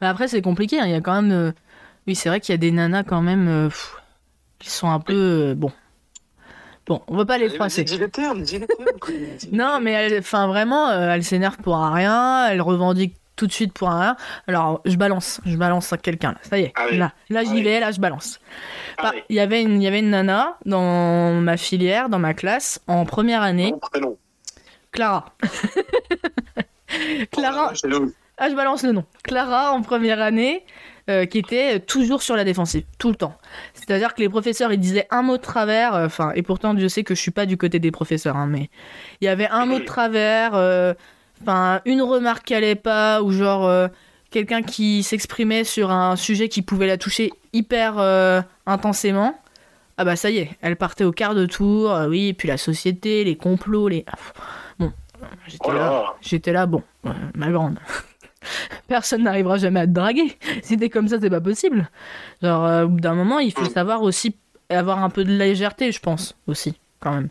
Mais 0.00 0.06
après, 0.06 0.26
c'est 0.28 0.40
compliqué. 0.40 0.80
hein. 0.80 0.86
Il 0.86 0.92
y 0.92 0.94
a 0.94 1.00
quand 1.02 1.20
même. 1.20 1.32
euh, 1.32 1.52
Oui, 2.06 2.14
c'est 2.14 2.28
vrai 2.30 2.40
qu'il 2.40 2.52
y 2.52 2.54
a 2.54 2.58
des 2.58 2.70
nanas 2.70 3.02
quand 3.02 3.20
même 3.20 3.48
euh, 3.48 3.66
pff, 3.68 3.96
qui 4.60 4.70
sont 4.70 4.88
un 4.88 5.00
peu. 5.00 5.12
euh, 5.50 5.54
bon. 5.54 5.70
Bon, 6.86 7.02
on 7.08 7.16
va 7.16 7.26
pas 7.26 7.36
les 7.36 7.50
froisser. 7.50 7.84
Dis 7.84 7.98
les 7.98 8.08
termes, 8.08 8.40
dis 8.42 8.58
les 8.60 8.66
termes. 8.66 8.86
quoi. 8.98 9.12
Dis- 9.38 9.48
Non, 9.52 9.80
mais 9.82 10.18
enfin 10.18 10.46
vraiment, 10.46 10.90
elle 10.90 11.22
s'énerve 11.24 11.58
pour 11.58 11.76
rien, 11.76 12.46
elle 12.48 12.62
revendique 12.62 13.14
tout 13.38 13.46
de 13.46 13.52
suite 13.52 13.72
pour 13.72 13.88
un. 13.88 14.16
Alors, 14.46 14.82
je 14.84 14.96
balance, 14.96 15.40
je 15.46 15.56
balance 15.56 15.92
à 15.92 15.96
quelqu'un 15.96 16.32
là. 16.32 16.38
Ça 16.42 16.58
y 16.58 16.64
est, 16.64 16.72
là, 16.92 17.12
là 17.30 17.44
j'y 17.44 17.62
vais, 17.62 17.80
là 17.80 17.92
je 17.92 18.00
balance. 18.00 18.40
Bah. 19.02 19.12
Il 19.30 19.36
y 19.36 19.40
avait 19.40 19.62
une, 19.62 19.80
il 19.80 19.84
y 19.84 19.86
avait 19.86 20.00
une 20.00 20.10
nana 20.10 20.58
dans 20.66 21.32
ma 21.40 21.56
filière, 21.56 22.10
dans 22.10 22.18
ma 22.18 22.34
classe, 22.34 22.80
en 22.86 23.06
première 23.06 23.42
année, 23.42 23.70
Nom, 23.70 23.78
prénom. 23.78 24.18
Clara. 24.90 25.32
Clara, 27.30 27.72
nous. 27.84 28.12
ah 28.38 28.48
je 28.50 28.54
balance 28.54 28.82
le 28.82 28.92
nom. 28.92 29.04
Clara 29.22 29.72
en 29.72 29.82
première 29.82 30.20
année, 30.20 30.64
euh, 31.10 31.26
qui 31.26 31.38
était 31.38 31.80
toujours 31.80 32.22
sur 32.22 32.34
la 32.34 32.44
défensive, 32.44 32.84
tout 32.98 33.08
le 33.10 33.14
temps. 33.14 33.36
C'est-à-dire 33.74 34.14
que 34.14 34.20
les 34.20 34.28
professeurs, 34.28 34.72
ils 34.72 34.80
disaient 34.80 35.06
un 35.10 35.22
mot 35.22 35.36
de 35.36 35.42
travers, 35.42 35.94
euh, 35.94 36.06
enfin, 36.06 36.32
et 36.34 36.42
pourtant 36.42 36.76
je 36.76 36.88
sais 36.88 37.04
que 37.04 37.14
je 37.14 37.20
suis 37.20 37.30
pas 37.30 37.46
du 37.46 37.56
côté 37.56 37.78
des 37.78 37.90
professeurs, 37.90 38.36
hein, 38.36 38.46
mais 38.46 38.70
il 39.20 39.26
y 39.26 39.28
avait 39.28 39.48
un 39.48 39.66
mot 39.66 39.78
de 39.78 39.84
travers, 39.84 40.54
euh, 40.54 40.94
enfin, 41.42 41.80
une 41.84 42.02
remarque 42.02 42.44
qui 42.46 42.54
allait 42.54 42.74
pas, 42.74 43.22
ou 43.22 43.30
genre 43.32 43.66
euh, 43.66 43.88
quelqu'un 44.30 44.62
qui 44.62 45.02
s'exprimait 45.02 45.64
sur 45.64 45.90
un 45.90 46.16
sujet 46.16 46.48
qui 46.48 46.62
pouvait 46.62 46.86
la 46.86 46.96
toucher 46.98 47.32
hyper 47.52 47.98
euh, 47.98 48.40
intensément. 48.66 49.38
Ah 49.96 50.04
bah 50.04 50.14
ça 50.16 50.30
y 50.30 50.38
est, 50.38 50.50
elle 50.60 50.76
partait 50.76 51.04
au 51.04 51.10
quart 51.12 51.34
de 51.34 51.44
tour, 51.46 51.92
euh, 51.92 52.08
oui, 52.08 52.28
et 52.28 52.32
puis 52.34 52.46
la 52.48 52.56
société, 52.56 53.24
les 53.24 53.36
complots, 53.36 53.88
les... 53.88 54.04
Ah, 54.06 54.16
Bon, 54.78 54.92
j'étais 55.48 55.64
Oh 55.68 55.72
là 55.72 56.14
j'étais 56.20 56.52
là, 56.52 56.66
bon, 56.66 56.82
ma 57.34 57.50
grande. 57.50 57.78
Personne 58.86 59.24
n'arrivera 59.24 59.58
jamais 59.58 59.80
à 59.80 59.86
te 59.86 59.92
draguer. 59.92 60.38
Si 60.62 60.76
t'es 60.76 60.88
comme 60.88 61.08
ça, 61.08 61.16
c'est 61.20 61.28
pas 61.30 61.40
possible. 61.40 61.88
Genre, 62.42 62.84
au 62.84 62.88
bout 62.88 63.00
d'un 63.00 63.14
moment, 63.14 63.40
il 63.40 63.52
faut 63.52 63.64
savoir 63.68 64.02
aussi 64.02 64.36
avoir 64.70 65.02
un 65.02 65.10
peu 65.10 65.24
de 65.24 65.32
légèreté, 65.32 65.90
je 65.90 65.98
pense, 66.00 66.36
aussi, 66.46 66.74
quand 67.00 67.12
même. 67.12 67.28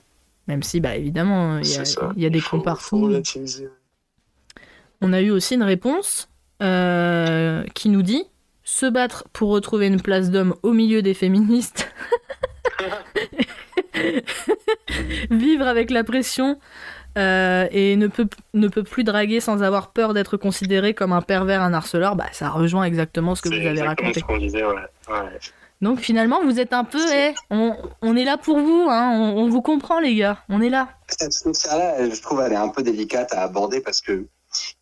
Même 0.48 0.64
si, 0.64 0.80
bah 0.82 0.96
évidemment, 0.98 1.60
il 1.60 1.68
y, 1.70 1.78
a- 1.78 2.12
il 2.18 2.24
y 2.24 2.26
a 2.26 2.30
des 2.30 2.40
Faut- 2.42 2.52
cons 2.52 2.58
faut 2.58 2.64
partout. 2.64 3.02
relativiser. 3.02 3.70
On 5.02 5.14
a 5.14 5.22
eu 5.22 5.32
aussi 5.32 5.56
une 5.56 5.64
réponse 5.64 6.30
euh, 6.62 7.64
qui 7.74 7.90
nous 7.90 8.02
dit 8.02 8.24
se 8.64 8.86
battre 8.86 9.26
pour 9.32 9.50
retrouver 9.50 9.88
une 9.88 10.02
place 10.02 10.30
d'homme 10.30 10.56
au 10.64 10.74
milieu 10.74 11.02
des 11.02 11.14
féministes. 11.14 11.90
Vivre 15.30 15.68
avec 15.68 15.90
la 15.90 16.04
pression 16.04 16.60
euh, 17.18 17.68
et 17.72 17.96
ne 17.96 18.08
peut, 18.08 18.28
ne 18.54 18.68
peut 18.68 18.84
plus 18.84 19.04
draguer 19.04 19.40
sans 19.40 19.64
avoir 19.64 19.92
peur 19.92 20.14
d'être 20.14 20.36
considéré 20.38 20.94
comme 20.94 21.14
un 21.14 21.22
pervers, 21.22 21.62
un 21.62 21.74
harceleur, 21.74 22.16
bah, 22.16 22.28
ça 22.32 22.50
rejoint 22.50 22.84
exactement 22.84 23.36
ce 23.36 23.42
que 23.42 23.50
vous 23.50 23.56
avez 23.56 23.82
raconté. 23.82 24.20
ce 24.20 24.26
qu'on 24.26 24.38
disait, 24.38 24.64
ouais. 24.66 24.76
ouais. 25.10 25.40
Donc 25.82 26.00
finalement, 26.00 26.44
vous 26.44 26.60
êtes 26.60 26.74
un 26.74 26.84
peu, 26.84 27.00
eh, 27.14 27.34
on, 27.50 27.76
on 28.02 28.16
est 28.16 28.26
là 28.26 28.38
pour 28.38 28.60
vous, 28.60 28.88
hein, 28.90 29.12
on, 29.14 29.44
on 29.44 29.50
vous 29.50 29.62
comprend 29.62 30.00
les 30.00 30.16
gars, 30.16 30.40
on 30.50 30.62
est 30.62 30.70
là. 30.70 30.90
Cette 31.08 31.36
frontière-là, 31.36 32.10
je 32.10 32.22
trouve, 32.22 32.42
elle 32.42 32.54
est 32.54 32.58
un 32.58 32.70
peu 32.70 32.84
délicate 32.84 33.34
à 33.34 33.44
aborder 33.44 33.80
parce 33.82 34.02
que 34.02 34.26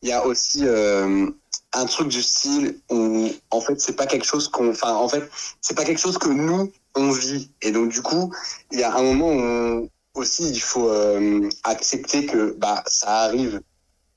il 0.01 0.09
y 0.09 0.11
a 0.13 0.25
aussi 0.25 0.61
euh, 0.65 1.29
un 1.73 1.85
truc 1.85 2.07
du 2.09 2.21
style 2.21 2.79
où, 2.89 3.29
en 3.51 3.61
fait, 3.61 3.79
c'est 3.81 3.95
pas 3.95 4.05
quelque 4.05 4.25
chose 4.25 4.47
qu'on, 4.47 4.73
en 4.83 5.09
fait, 5.09 5.29
c'est 5.61 5.75
pas 5.75 5.83
quelque 5.85 5.99
chose 5.99 6.17
que 6.17 6.29
nous 6.29 6.71
on 6.95 7.11
vit. 7.11 7.51
Et 7.61 7.71
donc, 7.71 7.89
du 7.89 8.01
coup, 8.01 8.33
il 8.71 8.79
y 8.79 8.83
a 8.83 8.95
un 8.95 9.03
moment 9.03 9.31
où 9.33 9.89
aussi 10.13 10.49
il 10.49 10.61
faut 10.61 10.89
euh, 10.89 11.49
accepter 11.63 12.25
que 12.25 12.55
bah 12.57 12.83
ça 12.87 13.21
arrive. 13.23 13.61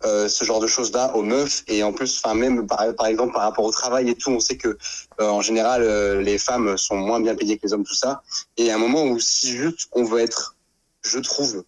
euh, 0.04 0.28
ce 0.28 0.44
genre 0.44 0.60
de 0.60 0.68
choses 0.68 0.92
là 0.92 1.12
aux 1.16 1.22
meufs 1.22 1.64
et 1.66 1.82
en 1.82 1.92
plus 1.92 2.22
enfin 2.22 2.32
même 2.32 2.68
par, 2.68 2.94
par 2.94 3.06
exemple 3.08 3.32
par 3.32 3.42
rapport 3.42 3.64
au 3.64 3.72
travail 3.72 4.08
et 4.08 4.14
tout 4.14 4.30
on 4.30 4.38
sait 4.38 4.56
que 4.56 4.78
en 5.18 5.40
général 5.40 5.82
les 6.20 6.38
femmes 6.38 6.76
sont 6.78 6.94
moins 6.96 7.20
bien 7.20 7.34
payées 7.34 7.58
que 7.58 7.66
les 7.66 7.72
hommes 7.72 7.82
tout 7.84 7.96
ça 7.96 8.22
et 8.56 8.70
a 8.70 8.76
un 8.76 8.78
moment 8.78 9.02
où 9.02 9.18
si 9.18 9.50
juste 9.56 9.88
on 9.90 10.04
veut 10.04 10.20
être 10.20 10.54
je 11.02 11.18
trouve 11.18 11.64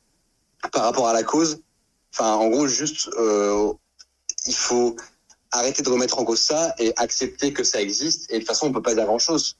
par 0.72 0.84
rapport 0.84 1.08
à 1.08 1.12
la 1.12 1.22
cause. 1.22 1.62
Enfin, 2.12 2.34
en 2.34 2.48
gros, 2.48 2.66
juste, 2.66 3.08
euh, 3.18 3.72
il 4.46 4.54
faut 4.54 4.96
arrêter 5.52 5.82
de 5.82 5.88
remettre 5.88 6.18
en 6.18 6.24
cause 6.24 6.40
ça 6.40 6.74
et 6.78 6.92
accepter 6.96 7.52
que 7.52 7.64
ça 7.64 7.80
existe. 7.80 8.30
Et 8.30 8.34
de 8.34 8.38
toute 8.40 8.48
façon, 8.48 8.66
on 8.68 8.72
peut 8.72 8.82
pas 8.82 8.94
dire 8.94 9.04
grand 9.06 9.18
chose. 9.18 9.56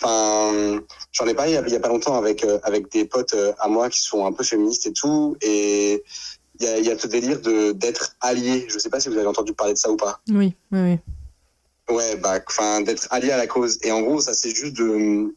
Enfin, 0.00 0.78
j'en 1.12 1.26
ai 1.26 1.34
parlé 1.34 1.52
il 1.66 1.72
y 1.72 1.76
a- 1.76 1.80
pas 1.80 1.88
longtemps 1.88 2.16
avec 2.16 2.44
euh, 2.44 2.58
avec 2.64 2.90
des 2.92 3.06
potes 3.06 3.32
euh, 3.32 3.52
à 3.58 3.68
moi 3.68 3.88
qui 3.88 4.00
sont 4.02 4.26
un 4.26 4.32
peu 4.32 4.44
féministes 4.44 4.86
et 4.86 4.92
tout. 4.92 5.36
Et 5.40 6.02
il 6.60 6.66
y 6.66 6.68
a, 6.68 6.78
y 6.80 6.90
a 6.90 6.98
ce 6.98 7.06
délire 7.06 7.40
de 7.40 7.72
d'être 7.72 8.14
allié. 8.20 8.66
Je 8.68 8.78
sais 8.78 8.90
pas 8.90 9.00
si 9.00 9.08
vous 9.08 9.16
avez 9.16 9.26
entendu 9.26 9.54
parler 9.54 9.72
de 9.72 9.78
ça 9.78 9.90
ou 9.90 9.96
pas. 9.96 10.20
Oui, 10.28 10.54
oui, 10.72 10.80
oui. 11.88 11.94
Ouais, 11.96 12.16
bah, 12.16 12.40
enfin, 12.46 12.82
d'être 12.82 13.06
allié 13.10 13.30
à 13.30 13.36
la 13.38 13.46
cause. 13.46 13.78
Et 13.82 13.90
en 13.92 14.02
gros, 14.02 14.20
ça, 14.20 14.34
c'est 14.34 14.50
juste 14.54 14.76
de, 14.76 15.34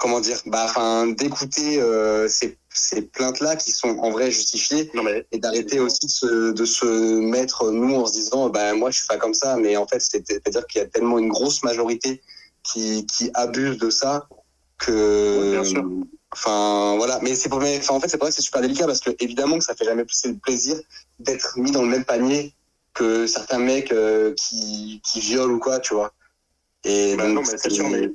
comment 0.00 0.18
dire, 0.20 0.40
bah, 0.46 0.64
enfin, 0.64 1.06
d'écouter 1.08 1.78
euh, 1.80 2.26
ces, 2.26 2.56
ces 2.72 3.02
plaintes-là 3.02 3.54
qui 3.56 3.70
sont 3.70 3.98
en 3.98 4.10
vrai 4.10 4.30
justifiées 4.30 4.90
Non, 4.94 5.02
mais 5.02 5.26
et 5.30 5.38
d'arrêter 5.38 5.78
aussi 5.78 6.06
de 6.06 6.10
se, 6.10 6.50
de 6.52 6.64
se 6.64 6.86
mettre, 7.20 7.70
nous, 7.70 7.94
en 7.94 8.06
se 8.06 8.12
disant, 8.12 8.48
bah, 8.48 8.72
moi, 8.74 8.90
je 8.90 8.96
suis 8.98 9.06
pas 9.06 9.18
comme 9.18 9.34
ça. 9.34 9.56
Mais 9.56 9.76
en 9.76 9.86
fait, 9.86 10.00
c'est- 10.00 10.24
c'est-à-dire 10.26 10.66
qu'il 10.66 10.80
y 10.80 10.84
a 10.84 10.88
tellement 10.88 11.18
une 11.18 11.28
grosse 11.28 11.62
majorité 11.62 12.22
qui, 12.62 13.06
qui 13.06 13.30
abuse 13.34 13.76
de 13.78 13.90
ça 13.90 14.26
que. 14.78 15.38
Oui, 15.42 15.50
bien 15.50 15.64
sûr. 15.64 15.84
Enfin, 16.32 16.94
voilà. 16.96 17.18
Mais 17.22 17.34
c'est 17.34 17.48
pour, 17.50 17.60
mais, 17.60 17.76
enfin, 17.78 17.94
en 17.94 18.00
fait, 18.00 18.08
c'est 18.08 18.16
pour 18.16 18.26
ça 18.26 18.30
que 18.30 18.36
c'est 18.36 18.42
super 18.42 18.62
délicat 18.62 18.86
parce 18.86 19.00
que, 19.00 19.10
évidemment, 19.20 19.58
que 19.58 19.64
ça 19.64 19.74
fait 19.74 19.84
jamais 19.84 20.04
plus 20.06 20.34
plaisir 20.42 20.80
d'être 21.18 21.58
mis 21.58 21.72
dans 21.72 21.82
le 21.82 21.88
même 21.88 22.04
panier 22.04 22.54
que 22.94 23.26
certains 23.26 23.58
mecs 23.58 23.92
euh, 23.92 24.32
qui, 24.34 25.02
qui 25.04 25.20
violent 25.20 25.54
ou 25.54 25.58
quoi, 25.58 25.78
tu 25.80 25.92
vois. 25.92 26.12
Et 26.84 27.16
Bah 27.16 27.24
donc, 27.26 27.34
non, 27.34 27.42
mais 27.42 27.58
c'est 27.58 27.68
sûr, 27.70 27.88
mais 27.90 28.10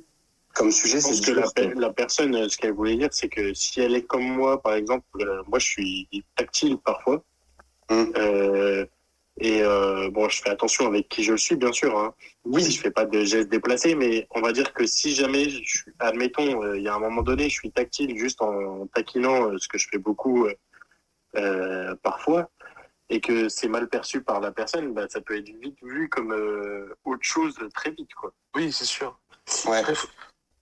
comme 0.55 0.71
sujet, 0.71 0.99
je 0.99 1.03
pense 1.03 1.21
c'est 1.21 1.31
que 1.33 1.39
la, 1.39 1.41
dur. 1.43 1.53
pe- 1.53 1.79
la 1.79 1.93
personne, 1.93 2.35
euh, 2.35 2.49
ce 2.49 2.57
qu'elle 2.57 2.73
voulait 2.73 2.95
dire, 2.95 3.09
c'est 3.11 3.29
que 3.29 3.53
si 3.53 3.81
elle 3.81 3.93
est 3.93 4.03
comme 4.05 4.23
moi, 4.23 4.61
par 4.61 4.73
exemple, 4.73 5.05
euh, 5.21 5.43
moi 5.47 5.59
je 5.59 5.65
suis 5.65 6.09
tactile 6.35 6.77
parfois. 6.77 7.23
Hum. 7.89 8.11
Euh, 8.17 8.85
et 9.39 9.61
euh, 9.61 10.09
bon, 10.11 10.29
je 10.29 10.41
fais 10.41 10.49
attention 10.49 10.87
avec 10.87 11.09
qui 11.09 11.21
je 11.23 11.35
suis, 11.35 11.57
bien 11.57 11.73
sûr. 11.73 11.99
Hein. 11.99 12.13
Oui, 12.45 12.63
je 12.63 12.79
fais 12.79 12.89
pas 12.89 13.05
de 13.05 13.23
gestes 13.25 13.49
déplacés, 13.49 13.93
mais 13.93 14.25
on 14.31 14.39
va 14.41 14.53
dire 14.53 14.73
que 14.73 14.85
si 14.87 15.13
jamais, 15.13 15.49
je 15.49 15.61
suis, 15.63 15.91
admettons, 15.99 16.63
euh, 16.63 16.77
il 16.77 16.83
y 16.83 16.87
a 16.87 16.95
un 16.95 16.99
moment 16.99 17.21
donné, 17.21 17.49
je 17.49 17.55
suis 17.55 17.71
tactile 17.71 18.17
juste 18.17 18.41
en 18.41 18.87
taquinant, 18.87 19.51
euh, 19.51 19.57
ce 19.57 19.67
que 19.67 19.77
je 19.77 19.89
fais 19.91 19.97
beaucoup 19.97 20.45
euh, 20.45 20.53
euh, 21.35 21.95
parfois, 22.01 22.49
et 23.09 23.19
que 23.19 23.49
c'est 23.49 23.67
mal 23.67 23.89
perçu 23.89 24.21
par 24.23 24.39
la 24.39 24.51
personne, 24.53 24.93
bah, 24.93 25.05
ça 25.09 25.19
peut 25.19 25.37
être 25.37 25.49
vite 25.61 25.77
vu 25.83 26.07
comme 26.07 26.31
euh, 26.31 26.95
autre 27.03 27.23
chose 27.23 27.55
très 27.73 27.91
vite, 27.91 28.13
quoi. 28.15 28.31
Oui, 28.55 28.71
c'est 28.71 28.85
sûr. 28.85 29.19
Ouais. 29.67 29.79
Après, 29.79 29.95
faut, 29.95 30.07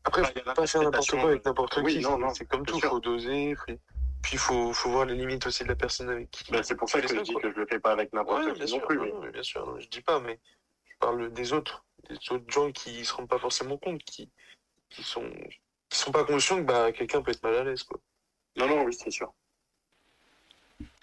après, 0.03 0.21
Bah, 0.21 0.27
faut 0.27 0.33
il 0.35 0.45
y 0.45 0.49
a 0.49 0.53
pas 0.53 0.67
faire 0.67 0.81
n'importe 0.81 1.11
quoi 1.11 1.29
avec 1.29 1.45
n'importe 1.45 1.77
oui, 1.83 1.93
qui. 1.95 1.99
non, 2.01 2.17
non, 2.17 2.33
c'est 2.33 2.45
comme 2.45 2.65
tout, 2.65 2.79
sûr. 2.79 2.89
faut 2.89 2.99
doser. 2.99 3.55
faut- 3.55 3.73
Puis 4.21 4.33
il 4.33 4.39
faut, 4.39 4.71
faut 4.73 4.89
voir 4.89 5.05
les 5.05 5.15
limites 5.15 5.45
aussi 5.47 5.63
de 5.63 5.69
la 5.69 5.75
personne 5.75 6.09
avec 6.09 6.31
qui. 6.31 6.49
Bah, 6.51 6.63
c'est 6.63 6.75
pour 6.75 6.89
ça 6.89 7.01
que 7.01 7.07
je 7.07 7.21
dis 7.21 7.33
que 7.35 7.51
je 7.51 7.55
le 7.59 7.65
fais 7.65 7.79
pas 7.79 7.91
avec 7.91 8.13
n'importe 8.13 8.45
Ouais, 8.45 8.53
qui 8.53 8.61
non 8.61 8.67
sûr, 8.67 8.87
plus. 8.87 8.99
mais- 8.99 9.31
bien 9.31 9.43
sûr, 9.43 9.65
non, 9.65 9.79
je 9.79 9.87
dis 9.89 10.01
pas, 10.01 10.19
mais 10.19 10.39
je 10.85 10.93
parle 10.99 11.31
des 11.33 11.53
autres, 11.53 11.85
des 12.09 12.17
autres 12.31 12.49
gens 12.49 12.71
qui 12.71 13.03
se 13.05 13.13
rendent 13.13 13.27
pas 13.29 13.39
forcément 13.39 13.77
compte, 13.77 14.01
qui, 14.03 14.29
qui 14.89 15.03
sont, 15.03 15.29
qui 15.89 15.97
sont 15.99 16.11
pas 16.11 16.23
conscients 16.23 16.57
que 16.57 16.63
bah, 16.63 16.91
quelqu'un 16.91 17.21
peut 17.21 17.31
être 17.31 17.43
mal 17.43 17.55
à 17.55 17.63
l'aise, 17.63 17.83
quoi. 17.83 17.99
Non, 18.55 18.67
non, 18.67 18.83
oui, 18.83 18.93
c'est 18.93 19.11
sûr. 19.11 19.33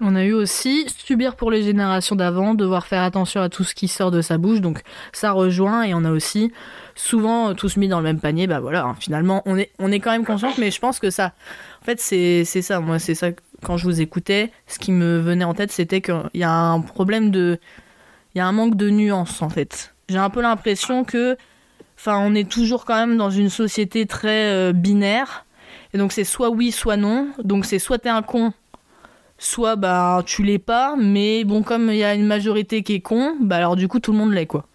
On 0.01 0.17
a 0.17 0.25
eu 0.25 0.33
aussi 0.33 0.87
subir 0.97 1.37
pour 1.37 1.51
les 1.51 1.63
générations 1.63 2.17
d'avant, 2.17 2.55
devoir 2.55 2.87
faire 2.87 3.03
attention 3.03 3.43
à 3.43 3.51
tout 3.51 3.65
ce 3.65 3.75
qui 3.75 3.87
sort 3.87 4.11
de 4.11 4.23
sa 4.23 4.39
bouche, 4.39 4.61
donc 4.61 4.81
ça 5.13 5.33
rejoint, 5.33 5.83
et 5.83 5.93
on 5.93 6.05
a 6.05 6.11
aussi 6.11 6.53
souvent 6.95 7.51
euh, 7.51 7.55
tous 7.55 7.77
mis 7.77 7.87
dans 7.87 7.99
le 7.99 8.05
même 8.05 8.19
panier, 8.19 8.47
bah 8.47 8.61
voilà, 8.61 8.85
hein, 8.85 8.97
finalement 8.99 9.43
on 9.45 9.59
est, 9.59 9.71
on 9.79 9.93
est 9.93 10.01
quand 10.01 10.11
même 10.11 10.25
consciente, 10.25 10.57
mais 10.57 10.71
je 10.71 10.81
pense 10.81 11.01
que 11.01 11.11
ça, 11.11 11.33
en 11.83 11.85
fait 11.85 12.01
c'est 12.01 12.45
ça, 12.45 12.81
moi 12.81 12.99
c'est 12.99 13.15
ça, 13.15 13.29
quand 13.63 13.77
je 13.77 13.85
vous 13.85 14.01
écoutais, 14.01 14.53
ce 14.67 14.79
qui 14.79 14.91
me 14.91 15.19
venait 15.19 15.45
en 15.45 15.53
tête 15.53 15.71
c'était 15.71 16.01
qu'il 16.01 16.31
y 16.35 16.45
a 16.45 16.53
un 16.53 16.81
problème 16.81 17.31
de, 17.31 17.59
il 18.35 18.39
y 18.39 18.41
a 18.41 18.47
un 18.47 18.53
manque 18.53 18.77
de 18.77 18.89
nuance 18.89 19.43
en 19.43 19.51
fait. 19.51 19.95
J'ai 20.09 20.19
un 20.19 20.31
peu 20.31 20.41
l'impression 20.41 21.05
que, 21.05 21.37
enfin 21.97 22.19
on 22.19 22.35
est 22.35 22.51
toujours 22.51 22.87
quand 22.87 22.97
même 22.97 23.19
dans 23.19 23.31
une 23.31 23.51
société 23.51 24.07
très 24.07 24.51
euh, 24.51 24.73
binaire, 24.73 25.45
et 25.93 25.99
donc 25.99 26.13
c'est 26.13 26.25
soit 26.25 26.49
oui, 26.49 26.73
soit 26.73 26.97
non, 26.97 27.29
donc 27.45 27.67
c'est 27.67 27.79
soit 27.79 27.99
t'es 27.99 28.09
un 28.09 28.23
con, 28.23 28.55
soit 29.41 29.75
bah 29.75 30.23
tu 30.25 30.45
l'es 30.45 30.61
pas, 30.61 30.95
mais 30.97 31.43
bon 31.45 31.65
comme 31.65 31.89
il 31.91 31.97
y 31.97 32.05
a 32.05 32.15
une 32.15 32.27
majorité 32.27 32.85
qui 32.85 32.95
est 32.95 33.01
con, 33.03 33.37
bah 33.41 33.57
alors 33.57 33.75
du 33.75 33.89
coup 33.89 33.99
tout 33.99 34.13
le 34.13 34.19
monde 34.19 34.33
l'est 34.33 34.47
quoi. 34.47 34.67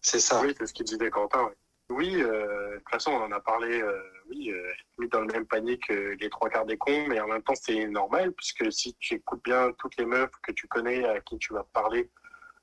C'est 0.00 0.20
ça. 0.20 0.40
Oui, 0.42 0.54
c'est 0.58 0.66
ce 0.66 0.72
qu'il 0.72 0.86
disait 0.86 1.10
Quentin. 1.10 1.42
ouais. 1.44 1.52
Oui, 1.90 2.14
euh, 2.22 2.72
de 2.72 2.76
toute 2.78 2.88
façon, 2.90 3.10
on 3.12 3.22
en 3.24 3.32
a 3.32 3.40
parlé, 3.40 3.82
euh, 3.82 3.92
oui, 4.30 4.50
euh, 4.50 4.70
mis 4.98 5.08
dans 5.08 5.20
le 5.20 5.26
même 5.26 5.44
panier 5.46 5.78
que 5.78 6.16
les 6.18 6.30
trois 6.30 6.48
quarts 6.48 6.64
des 6.64 6.78
cons, 6.78 7.06
mais 7.08 7.20
en 7.20 7.26
même 7.28 7.42
temps, 7.42 7.54
c'est 7.54 7.86
normal, 7.88 8.32
puisque 8.32 8.72
si 8.72 8.94
tu 9.00 9.14
écoutes 9.16 9.42
bien 9.44 9.70
toutes 9.78 9.96
les 9.98 10.06
meufs 10.06 10.30
que 10.42 10.52
tu 10.52 10.66
connais, 10.66 11.04
à 11.04 11.20
qui 11.20 11.36
tu 11.38 11.52
vas 11.52 11.64
parler 11.74 12.08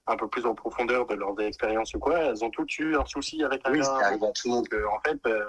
un 0.07 0.15
peu 0.17 0.27
plus 0.27 0.45
en 0.47 0.55
profondeur 0.55 1.05
de 1.05 1.13
leurs 1.13 1.39
expériences 1.39 1.93
ou 1.93 1.99
quoi, 1.99 2.17
elles 2.17 2.43
ont 2.43 2.49
toutes 2.49 2.79
eu 2.79 2.95
un 2.95 3.05
souci 3.05 3.43
avec 3.43 3.61
un 3.65 3.71
Oui, 3.71 3.77
gars. 3.77 3.83
ça 3.85 4.07
arrive 4.07 4.23
à 4.23 4.31
tout 4.31 4.47
le 4.47 4.53
monde. 4.55 4.67
Donc, 4.71 4.81
en 4.91 4.99
fait, 5.07 5.19
euh, 5.27 5.45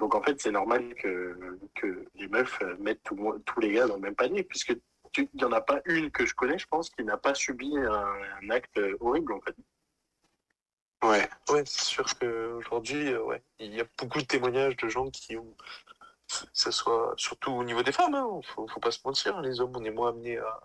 donc 0.00 0.14
en 0.14 0.22
fait, 0.22 0.40
c'est 0.40 0.50
normal 0.50 0.94
que, 0.96 1.58
que 1.74 2.04
les 2.14 2.26
meufs 2.28 2.60
euh, 2.62 2.76
mettent 2.80 3.02
tout 3.04 3.42
tous 3.46 3.60
les 3.60 3.72
gars 3.72 3.86
dans 3.86 3.94
le 3.96 4.00
même 4.00 4.16
panier, 4.16 4.42
puisque 4.42 4.74
il 5.16 5.28
n'y 5.34 5.44
en 5.44 5.52
a 5.52 5.60
pas 5.60 5.80
une 5.86 6.10
que 6.10 6.24
je 6.24 6.34
connais, 6.34 6.58
je 6.58 6.66
pense, 6.66 6.88
qui 6.90 7.04
n'a 7.04 7.16
pas 7.16 7.34
subi 7.34 7.76
un, 7.76 8.14
un 8.42 8.50
acte 8.50 8.78
euh, 8.78 8.96
horrible, 9.00 9.32
en 9.32 9.40
fait. 9.40 9.54
Ouais. 11.02 11.28
Ouais, 11.50 11.62
c'est 11.66 11.84
sûr 11.84 12.06
qu'aujourd'hui, 12.18 13.12
euh, 13.12 13.22
ouais, 13.22 13.42
il 13.58 13.74
y 13.74 13.80
a 13.80 13.86
beaucoup 13.98 14.18
de 14.20 14.26
témoignages 14.26 14.76
de 14.76 14.88
gens 14.88 15.10
qui 15.10 15.36
ont, 15.36 15.54
que 16.28 16.36
ce 16.52 16.70
soit 16.70 17.14
surtout 17.16 17.52
au 17.52 17.64
niveau 17.64 17.82
des 17.82 17.92
femmes, 17.92 18.14
hein, 18.14 18.40
faut, 18.44 18.68
faut 18.68 18.80
pas 18.80 18.92
se 18.92 19.00
mentir, 19.04 19.36
hein, 19.36 19.42
les 19.42 19.60
hommes, 19.60 19.72
on 19.74 19.84
est 19.84 19.90
moins 19.90 20.10
amenés 20.10 20.38
à, 20.38 20.60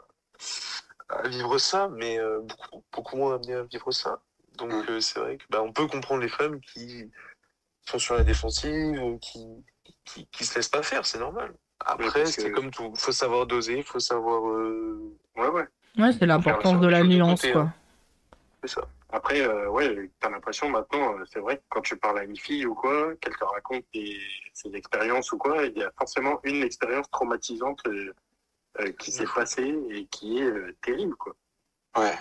à 1.10 1.28
vivre 1.28 1.57
ça, 1.57 1.88
mais 1.90 2.20
euh, 2.20 2.40
beaucoup, 2.41 2.84
beaucoup 2.91 3.18
moins 3.18 3.36
amenés 3.36 3.53
à 3.53 3.64
vivre 3.64 3.91
ça. 3.91 4.22
Donc 4.57 4.72
Mm. 4.72 4.86
euh, 4.90 4.99
c'est 5.02 5.20
vrai 5.20 5.38
que 5.38 5.44
bah, 5.49 5.62
on 5.62 5.74
peut 5.74 5.88
comprendre 5.88 6.22
les 6.22 6.30
femmes 6.30 6.60
qui 6.62 7.12
sont 7.91 7.99
sur 7.99 8.16
la 8.16 8.24
défensive, 8.24 8.72
euh, 8.99 9.18
qui, 9.20 9.45
qui, 10.03 10.28
qui 10.28 10.45
se 10.45 10.56
laissent 10.56 10.70
pas 10.70 10.84
faire, 10.84 11.06
c'est 11.06 11.20
normal. 11.20 11.53
Après, 11.80 12.24
que- 12.24 12.30
c'est 12.30 12.52
comme 12.52 12.72
tout, 12.72 12.94
faut 12.95 13.12
savoir 13.12 13.45
doser, 13.45 13.84
faut 13.84 13.99
savoir, 13.99 14.48
euh, 14.49 15.12
Ouais, 15.36 15.48
ouais. 15.49 15.66
Ouais, 15.98 16.12
c'est 16.14 16.26
l'importance 16.26 16.80
de 16.80 16.88
la 16.88 17.03
nuance, 17.03 17.41
côté, 17.41 17.52
quoi. 17.53 17.62
hein. 17.64 17.74
c'est 18.64 18.70
ça. 18.76 18.88
Après, 19.12 19.41
euh, 19.41 19.70
ouais, 19.70 20.10
t'as 20.20 20.30
l'impression 20.30 20.70
maintenant, 20.70 21.18
euh, 21.18 21.24
c'est 21.32 21.40
vrai 21.40 21.57
que 21.57 21.64
quand 21.70 21.82
tu 21.82 21.95
parles 21.98 22.20
à 22.20 22.24
une 22.24 22.36
fille 22.38 22.66
ou 22.66 22.74
quoi, 22.74 23.14
qu'elle 23.18 23.36
te 23.36 23.44
raconte 23.44 23.84
des- 23.94 24.20
ses 24.53 24.74
expériences 24.76 25.32
ou 25.34 25.38
quoi, 25.38 25.64
il 25.66 25.78
y 25.78 25.84
a 25.84 25.91
forcément 25.98 26.40
une 26.44 26.64
expérience 26.64 27.10
traumatisante 27.12 27.82
euh, 27.88 28.14
euh, 28.80 28.91
qui 28.94 29.12
s'est 29.12 29.26
passée 29.36 29.76
et 29.90 30.06
qui 30.07 30.40
est 30.40 30.44
euh, 30.49 30.76
terrible, 30.82 31.16
quoi. 31.16 31.36
Ouais. 31.98 32.16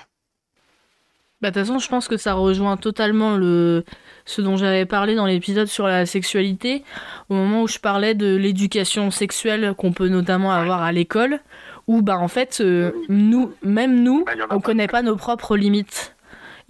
Bah, 1.44 1.50
de 1.50 1.60
toute 1.60 1.66
façon, 1.66 1.78
je 1.78 1.88
pense 1.90 2.08
que 2.08 2.16
ça 2.16 2.32
rejoint 2.32 2.78
totalement 2.78 3.36
le... 3.36 3.84
ce 4.24 4.40
dont 4.40 4.56
j'avais 4.56 4.86
parlé 4.86 5.14
dans 5.14 5.26
l'épisode 5.26 5.66
sur 5.66 5.86
la 5.86 6.06
sexualité, 6.06 6.82
au 7.28 7.34
moment 7.34 7.60
où 7.60 7.68
je 7.68 7.78
parlais 7.78 8.14
de 8.14 8.34
l'éducation 8.34 9.10
sexuelle 9.10 9.74
qu'on 9.76 9.92
peut 9.92 10.08
notamment 10.08 10.52
avoir 10.52 10.82
à 10.82 10.90
l'école, 10.90 11.40
où, 11.86 12.00
bah, 12.00 12.16
en 12.16 12.28
fait, 12.28 12.62
euh, 12.62 12.92
nous, 13.10 13.52
même 13.62 14.02
nous, 14.02 14.24
Bah, 14.24 14.32
on 14.44 14.54
pas. 14.58 14.60
connaît 14.60 14.86
pas 14.86 15.02
nos 15.02 15.16
propres 15.16 15.54
limites. 15.58 16.16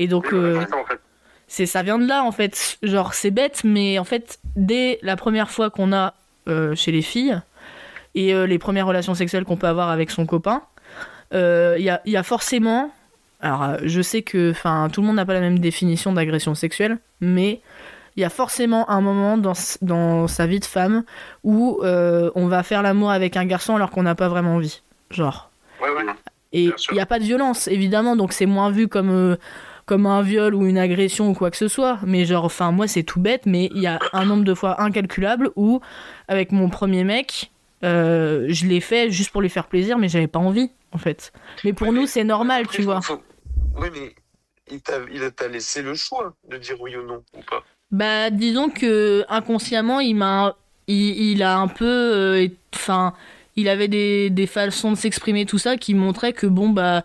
Et 0.01 0.09
donc, 0.09 0.33
euh, 0.33 0.65
c'est 1.47 1.67
ça, 1.67 1.85
vient 1.85 2.01
de 2.01 2.09
là, 2.09 2.25
en 2.25 2.33
fait. 2.33 2.77
Genre, 2.83 3.15
c'est 3.15 3.31
bête, 3.31 3.61
mais 3.63 4.01
en 4.01 4.05
fait, 4.05 4.41
dès 4.57 4.99
la 5.03 5.15
première 5.15 5.53
fois 5.53 5.71
qu'on 5.71 5.93
a 5.93 6.15
euh, 6.49 6.75
chez 6.75 6.91
les 6.91 7.03
filles, 7.03 7.41
et 8.17 8.35
les 8.49 8.59
premières 8.59 8.89
relations 8.89 9.15
sexuelles 9.15 9.45
qu'on 9.45 9.57
peut 9.57 9.69
avoir 9.69 9.91
avec 9.91 10.11
son 10.11 10.27
copain, 10.27 10.63
il 11.33 11.39
y, 11.79 11.91
a, 11.91 12.01
il 12.05 12.11
y 12.13 12.17
a 12.17 12.25
forcément. 12.25 12.91
Alors, 13.45 13.63
euh, 13.63 13.77
je 13.83 14.01
sais 14.01 14.23
que 14.23 14.53
enfin, 14.53 14.89
tout 14.91 15.03
le 15.03 15.07
monde 15.07 15.17
n'a 15.17 15.27
pas 15.27 15.35
la 15.35 15.41
même 15.41 15.59
définition 15.59 16.15
d'agression 16.15 16.55
sexuelle, 16.55 16.99
mais 17.21 17.61
il 18.17 18.21
y 18.23 18.25
a 18.25 18.31
forcément 18.31 18.89
un 18.89 19.03
moment 19.03 19.37
dans, 19.37 20.27
sa 20.29 20.47
vie 20.47 20.61
de 20.61 20.65
femme 20.65 21.05
où 21.43 21.79
euh, 21.83 22.31
on 22.37 22.47
va 22.47 22.63
faire 22.63 22.83
l'amour 22.83 23.11
avec 23.11 23.37
un 23.37 23.45
garçon 23.45 23.77
alors 23.77 23.91
qu'on 23.91 24.03
n'a 24.05 24.15
pas 24.15 24.29
vraiment 24.29 24.55
envie. 24.55 24.83
Genre. 25.11 25.51
Ouais, 25.83 25.91
ouais. 25.91 26.11
Et 26.55 26.65
il 26.65 26.95
n'y 26.95 27.01
a 27.01 27.07
pas 27.07 27.19
de 27.19 27.25
violence, 27.25 27.69
évidemment, 27.69 28.17
donc 28.17 28.33
c'est 28.33 28.47
moins 28.47 28.71
vu 28.71 28.89
comme, 28.89 29.11
euh, 29.11 29.37
comme 29.85 30.07
un 30.07 30.23
viol 30.23 30.55
ou 30.55 30.65
une 30.65 30.79
agression 30.79 31.29
ou 31.29 31.35
quoi 31.35 31.51
que 31.51 31.59
ce 31.59 31.69
soit. 31.69 31.99
Mais 32.07 32.25
genre, 32.25 32.47
enfin, 32.47 32.73
moi, 32.73 32.87
c'est 32.87 33.03
tout 33.03 33.21
bête, 33.21 33.45
mais 33.45 33.69
il 33.75 33.83
y 33.83 33.87
a 33.87 33.99
un 34.15 34.25
nombre 34.25 34.45
de 34.45 34.55
fois 34.55 34.81
incalculable 34.81 35.51
où, 35.55 35.81
avec 36.29 36.51
mon 36.51 36.71
premier 36.71 37.05
mec, 37.05 37.51
euh, 37.85 38.47
je 38.49 38.65
l'ai 38.67 38.81
fait 38.81 39.11
juste 39.11 39.33
pour 39.33 39.43
lui 39.43 39.51
faire 39.51 39.67
plaisir, 39.67 39.99
mais 39.99 40.09
j'avais 40.09 40.29
pas 40.29 40.39
envie, 40.39 40.71
en 40.93 40.99
fait. 40.99 41.31
Mais 41.63 41.75
pour 41.75 41.89
Ouais, 41.89 41.95
nous, 41.95 42.07
c'est 42.07 42.25
normal, 42.25 42.63
Après, 42.65 42.77
tu 42.77 42.83
vois. 42.83 43.03
faut- 43.03 43.21
Oui, 43.77 43.89
mais 43.93 44.15
il 44.71 44.81
t'a 44.81 44.99
il 45.13 45.31
t'a 45.33 45.49
laissé 45.49 45.83
le 45.83 45.95
choix 45.95 46.35
de 46.49 46.57
dire 46.57 46.81
oui 46.81 46.97
ou 46.97 47.03
non, 47.03 47.23
ou 47.37 47.43
pas. 47.43 47.63
Bah, 47.91 48.31
disons 48.31 48.71
que 48.71 49.25
inconsciemment, 49.29 50.01
il 50.01 50.15
m'a, 50.15 50.57
il, 50.87 51.33
il 51.33 51.43
a 51.43 51.59
un 51.59 51.69
peu, 51.69 51.85
euh, 51.85 52.49
enfin, 52.75 53.15
il 53.57 53.69
avait 53.69 53.89
des, 53.89 54.31
des 54.31 54.47
façons 54.47 54.93
de 54.93 54.97
s'exprimer 54.97 55.47
tout 55.47 55.59
ça 55.59 55.77
qui 55.77 55.95
montraient 55.95 56.33
que 56.33 56.47
bon 56.47 56.71
bah, 56.71 57.05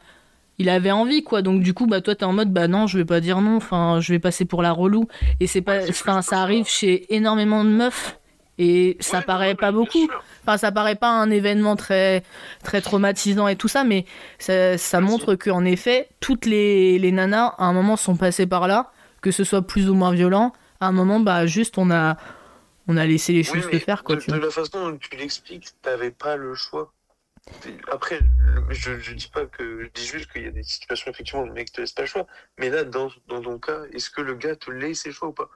il 0.57 0.69
avait 0.69 0.91
envie 0.91 1.23
quoi. 1.23 1.41
Donc 1.41 1.61
du 1.61 1.73
coup 1.73 1.87
bah 1.87 2.01
toi 2.01 2.15
t'es 2.15 2.25
en 2.25 2.33
mode 2.33 2.51
bah 2.51 2.67
non 2.67 2.87
je 2.87 2.97
vais 2.97 3.05
pas 3.05 3.19
dire 3.19 3.41
non, 3.41 3.57
enfin 3.57 3.99
je 3.99 4.13
vais 4.13 4.19
passer 4.19 4.45
pour 4.45 4.61
la 4.61 4.71
relou. 4.71 5.07
Et 5.39 5.47
c'est 5.47 5.61
pas, 5.61 5.87
enfin 5.89 6.21
ça 6.21 6.41
arrive 6.41 6.67
chez 6.67 7.13
énormément 7.13 7.63
de 7.63 7.69
meufs 7.69 8.18
et 8.59 8.97
ça 8.99 9.19
Ouais, 9.19 9.23
paraît 9.23 9.47
ouais, 9.47 9.55
pas 9.55 9.71
beaucoup. 9.71 10.07
Enfin, 10.43 10.57
ça 10.57 10.71
paraît 10.71 10.95
pas 10.95 11.09
un 11.09 11.31
événement 11.31 11.75
très, 11.75 12.23
très 12.63 12.81
traumatisant 12.81 13.47
et 13.47 13.55
tout 13.55 13.69
ça, 13.69 13.83
mais 13.83 14.05
ça, 14.37 14.77
ça 14.77 14.99
montre 14.99 15.35
qu'en 15.35 15.63
effet, 15.65 16.09
toutes 16.19 16.45
les, 16.45 16.99
les 16.99 17.11
nanas, 17.11 17.55
à 17.57 17.65
un 17.65 17.73
moment, 17.73 17.95
sont 17.95 18.17
passées 18.17 18.47
par 18.47 18.67
là, 18.67 18.91
que 19.21 19.31
ce 19.31 19.43
soit 19.43 19.61
plus 19.61 19.89
ou 19.89 19.95
moins 19.95 20.11
violent. 20.13 20.53
À 20.81 20.87
un 20.87 20.91
moment, 20.91 21.19
bah, 21.21 21.45
juste, 21.47 21.77
on 21.77 21.89
a, 21.89 22.17
on 22.87 22.97
a 22.97 23.05
laissé 23.05 23.31
les 23.33 23.43
choses 23.43 23.63
se 23.63 23.79
faire, 23.79 24.03
quoi. 24.03 24.15
de, 24.15 24.21
tu 24.21 24.31
de 24.31 24.35
la 24.35 24.51
façon 24.51 24.91
dont 24.91 24.97
tu 24.97 25.15
l'expliques, 25.15 25.69
t'avais 25.81 26.11
pas 26.11 26.35
le 26.35 26.53
choix. 26.53 26.93
Après, 27.91 28.19
je, 28.69 28.99
je 28.99 29.13
dis 29.13 29.29
pas 29.33 29.45
que, 29.45 29.83
je 29.83 29.89
dis 29.93 30.05
juste 30.05 30.31
qu'il 30.31 30.43
y 30.43 30.47
a 30.47 30.51
des 30.51 30.63
situations, 30.63 31.09
effectivement, 31.11 31.43
où 31.43 31.47
le 31.47 31.53
mec 31.53 31.71
te 31.71 31.81
laisse 31.81 31.93
pas 31.93 32.03
le 32.03 32.07
choix. 32.07 32.27
Mais 32.59 32.69
là, 32.69 32.83
dans, 32.83 33.09
dans 33.27 33.41
ton 33.41 33.57
cas, 33.57 33.83
est-ce 33.93 34.09
que 34.09 34.21
le 34.21 34.35
gars 34.35 34.55
te 34.55 34.69
laisse 34.69 35.05
le 35.05 35.11
choix 35.11 35.29
ou 35.29 35.33
pas? 35.33 35.49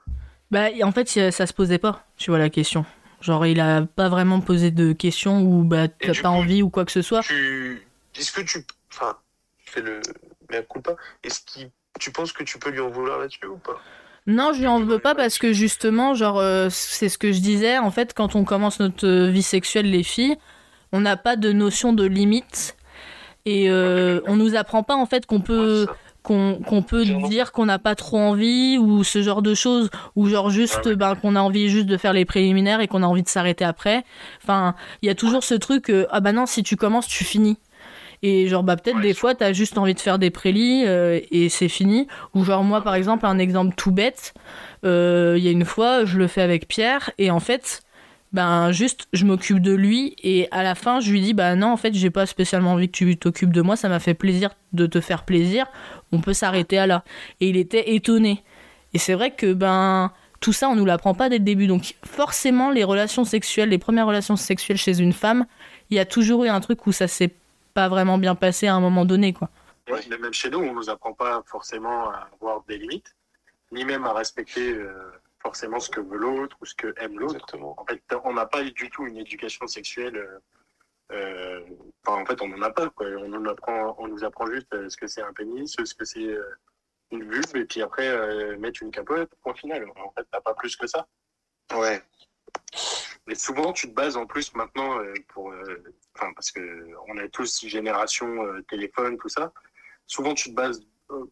Bah, 0.54 0.68
en 0.84 0.92
fait, 0.92 1.16
a- 1.18 1.32
ça 1.32 1.46
se 1.46 1.52
posait 1.52 1.78
pas, 1.78 2.06
tu 2.16 2.30
vois, 2.30 2.38
la 2.38 2.48
question. 2.48 2.86
Genre, 3.20 3.44
il 3.46 3.58
a 3.58 3.82
pas 3.82 4.08
vraiment 4.08 4.40
posé 4.40 4.70
de 4.70 4.92
questions 4.92 5.40
ou 5.42 5.64
bah, 5.64 5.88
t'as 5.88 6.14
pas 6.14 6.20
coup, 6.20 6.26
envie 6.28 6.62
ou 6.62 6.70
quoi 6.70 6.84
que 6.84 6.92
ce 6.92 7.02
soit. 7.02 7.22
tu, 7.22 7.82
Est-ce 8.16 8.30
que 8.30 8.42
tu. 8.42 8.58
Enfin, 8.92 9.16
fais 9.66 9.80
le. 9.80 10.00
Mais 10.50 10.62
pas. 10.62 10.94
Est-ce 11.24 11.40
que 11.40 11.66
tu 11.98 12.12
penses 12.12 12.32
que 12.32 12.44
tu 12.44 12.58
peux 12.60 12.70
lui 12.70 12.78
en 12.80 12.88
vouloir 12.90 13.18
là-dessus 13.18 13.46
ou 13.46 13.56
pas? 13.56 13.80
Non, 14.28 14.52
je 14.52 14.60
lui 14.60 14.68
en 14.68 14.80
veux 14.80 15.00
pas 15.00 15.16
parce 15.16 15.38
que 15.38 15.52
justement, 15.52 16.14
genre, 16.14 16.38
euh, 16.38 16.68
c'est 16.70 17.08
ce 17.08 17.18
que 17.18 17.32
je 17.32 17.40
disais. 17.40 17.78
En 17.78 17.90
fait, 17.90 18.14
quand 18.14 18.36
on 18.36 18.44
commence 18.44 18.78
notre 18.78 19.06
euh, 19.06 19.28
vie 19.30 19.42
sexuelle, 19.42 19.90
les 19.90 20.04
filles, 20.04 20.36
on 20.92 21.00
n'a 21.00 21.16
pas 21.16 21.34
de 21.36 21.50
notion 21.50 21.92
de 21.92 22.04
limite 22.04 22.76
et 23.44 23.68
euh, 23.68 24.20
on 24.26 24.36
nous 24.36 24.54
apprend 24.54 24.82
pas 24.82 24.94
en 24.94 25.06
fait 25.06 25.26
qu'on 25.26 25.40
peut 25.40 25.86
Ouais. 25.88 25.94
Qu'on 26.24 26.82
peut 26.88 27.04
dire 27.04 27.52
qu'on 27.52 27.66
n'a 27.66 27.78
pas 27.78 27.94
trop 27.94 28.16
envie 28.18 28.78
ou 28.78 29.04
ce 29.04 29.22
genre 29.22 29.42
de 29.42 29.54
choses 29.54 29.90
ou 30.16 30.26
genre 30.26 30.48
juste 30.48 30.80
Ah 30.86 30.94
ben, 30.94 31.14
qu'on 31.14 31.36
a 31.36 31.40
envie 31.40 31.68
juste 31.68 31.86
de 31.86 31.96
faire 31.98 32.14
les 32.14 32.24
préliminaires 32.24 32.80
et 32.80 32.88
qu'on 32.88 33.02
a 33.02 33.06
envie 33.06 33.22
de 33.22 33.28
s'arrêter 33.28 33.64
après. 33.64 34.04
Enfin, 34.42 34.74
il 35.02 35.06
y 35.06 35.10
a 35.10 35.14
toujours 35.14 35.44
ce 35.44 35.54
truc 35.54 35.90
euh, 35.90 36.06
ah 36.10 36.20
bah 36.20 36.32
non, 36.32 36.46
si 36.46 36.62
tu 36.62 36.76
commences, 36.76 37.06
tu 37.06 37.24
finis. 37.24 37.58
Et 38.22 38.48
genre 38.48 38.62
bah 38.62 38.76
peut-être 38.76 38.96
Ouais, 38.96 39.02
des 39.02 39.12
fois 39.12 39.34
t'as 39.34 39.52
juste 39.52 39.76
envie 39.76 39.92
de 39.92 40.00
faire 40.00 40.18
des 40.18 40.30
prélis 40.30 40.84
euh, 40.86 41.20
et 41.30 41.50
c'est 41.50 41.68
fini. 41.68 42.08
Ou 42.34 42.42
genre 42.42 42.64
moi 42.64 42.80
par 42.80 42.94
exemple 42.94 43.26
un 43.26 43.38
exemple 43.38 43.74
tout 43.76 43.92
bête, 43.92 44.32
euh, 44.86 45.34
il 45.36 45.44
y 45.44 45.48
a 45.48 45.50
une 45.50 45.66
fois 45.66 46.06
je 46.06 46.16
le 46.16 46.26
fais 46.26 46.40
avec 46.40 46.66
Pierre 46.66 47.10
et 47.18 47.30
en 47.30 47.40
fait 47.40 47.82
ben 48.34 48.72
juste 48.72 49.08
je 49.12 49.24
m'occupe 49.24 49.60
de 49.60 49.72
lui 49.72 50.16
et 50.22 50.48
à 50.50 50.62
la 50.62 50.74
fin 50.74 50.98
je 50.98 51.10
lui 51.10 51.22
dis 51.22 51.34
bah 51.34 51.54
non 51.54 51.68
en 51.68 51.76
fait 51.76 51.94
j'ai 51.94 52.10
pas 52.10 52.26
spécialement 52.26 52.72
envie 52.72 52.88
que 52.90 52.96
tu 52.96 53.16
t'occupes 53.16 53.52
de 53.52 53.62
moi. 53.62 53.76
Ça 53.76 53.88
m'a 53.88 54.00
fait 54.00 54.14
plaisir 54.14 54.50
de 54.72 54.86
te 54.86 55.00
faire 55.00 55.24
plaisir. 55.24 55.66
On 56.12 56.20
peut 56.20 56.32
s'arrêter 56.32 56.76
à 56.76 56.86
là. 56.86 57.04
Et 57.40 57.48
il 57.48 57.56
était 57.56 57.94
étonné. 57.94 58.42
Et 58.92 58.98
c'est 58.98 59.14
vrai 59.14 59.30
que 59.30 59.52
ben 59.52 60.12
tout 60.40 60.52
ça 60.52 60.68
on 60.68 60.74
nous 60.74 60.84
l'apprend 60.84 61.14
pas 61.14 61.28
dès 61.28 61.38
le 61.38 61.44
début. 61.44 61.68
Donc 61.68 61.94
forcément 62.04 62.70
les 62.70 62.84
relations 62.84 63.24
sexuelles 63.24 63.68
les 63.68 63.78
premières 63.78 64.06
relations 64.06 64.36
sexuelles 64.36 64.78
chez 64.78 64.98
une 65.00 65.12
femme 65.12 65.46
il 65.90 65.96
y 65.96 66.00
a 66.00 66.04
toujours 66.04 66.44
eu 66.44 66.48
un 66.48 66.60
truc 66.60 66.86
où 66.86 66.92
ça 66.92 67.06
s'est 67.06 67.32
pas 67.72 67.88
vraiment 67.88 68.18
bien 68.18 68.34
passé 68.34 68.66
à 68.66 68.74
un 68.74 68.80
moment 68.80 69.04
donné 69.04 69.32
quoi. 69.32 69.48
Même 69.88 70.32
chez 70.32 70.50
nous, 70.50 70.58
on 70.58 70.74
nous 70.74 70.90
apprend 70.90 71.12
pas 71.12 71.42
forcément 71.46 72.10
à 72.10 72.28
avoir 72.32 72.64
des 72.66 72.78
limites, 72.78 73.14
ni 73.70 73.84
même 73.84 74.04
à 74.06 74.12
respecter 74.12 74.72
euh, 74.72 75.12
forcément 75.44 75.78
ce 75.78 75.90
que 75.90 76.00
veut 76.00 76.16
l'autre 76.16 76.56
ou 76.60 76.64
ce 76.64 76.74
que 76.74 76.94
aime 76.96 77.18
l'autre. 77.18 77.46
En 77.76 77.84
fait, 77.84 78.02
on 78.24 78.32
n'a 78.32 78.46
pas 78.46 78.64
du 78.64 78.90
tout 78.90 79.06
une 79.06 79.18
éducation 79.18 79.66
sexuelle. 79.66 80.16
euh, 80.16 80.38
euh, 81.12 81.60
enfin, 82.04 82.22
en 82.22 82.26
fait, 82.26 82.40
on 82.40 82.48
n'en 82.48 82.62
a 82.62 82.70
pas. 82.70 82.88
Quoi. 82.90 83.06
On, 83.18 83.28
nous 83.28 83.48
apprend, 83.48 83.94
on 83.98 84.08
nous 84.08 84.24
apprend 84.24 84.46
juste 84.46 84.72
euh, 84.72 84.88
ce 84.88 84.96
que 84.96 85.06
c'est 85.06 85.22
un 85.22 85.32
pénis, 85.32 85.76
ce 85.76 85.94
que 85.94 86.04
c'est 86.04 86.36
une 87.10 87.30
vulve, 87.30 87.56
et 87.56 87.66
puis 87.66 87.82
après, 87.82 88.08
euh, 88.08 88.56
mettre 88.58 88.82
une 88.82 88.90
capote, 88.90 89.30
point 89.42 89.54
final. 89.54 89.86
En 89.96 90.10
fait, 90.12 90.26
t'as 90.30 90.40
pas 90.40 90.54
plus 90.54 90.76
que 90.76 90.86
ça. 90.86 91.06
Ouais. 91.74 92.02
Et 93.28 93.34
souvent, 93.34 93.72
tu 93.72 93.88
te 93.88 93.94
bases 93.94 94.16
en 94.16 94.26
plus 94.26 94.54
maintenant 94.54 94.98
euh, 94.98 95.14
pour, 95.28 95.54
enfin 96.14 96.32
parce 96.34 96.50
que 96.50 96.88
on 97.08 97.16
est 97.18 97.28
tous 97.28 97.64
génération 97.66 98.62
téléphone, 98.68 99.16
tout 99.18 99.28
ça. 99.28 99.52
Souvent, 100.06 100.34
tu 100.34 100.50
te 100.50 100.54
bases 100.54 100.80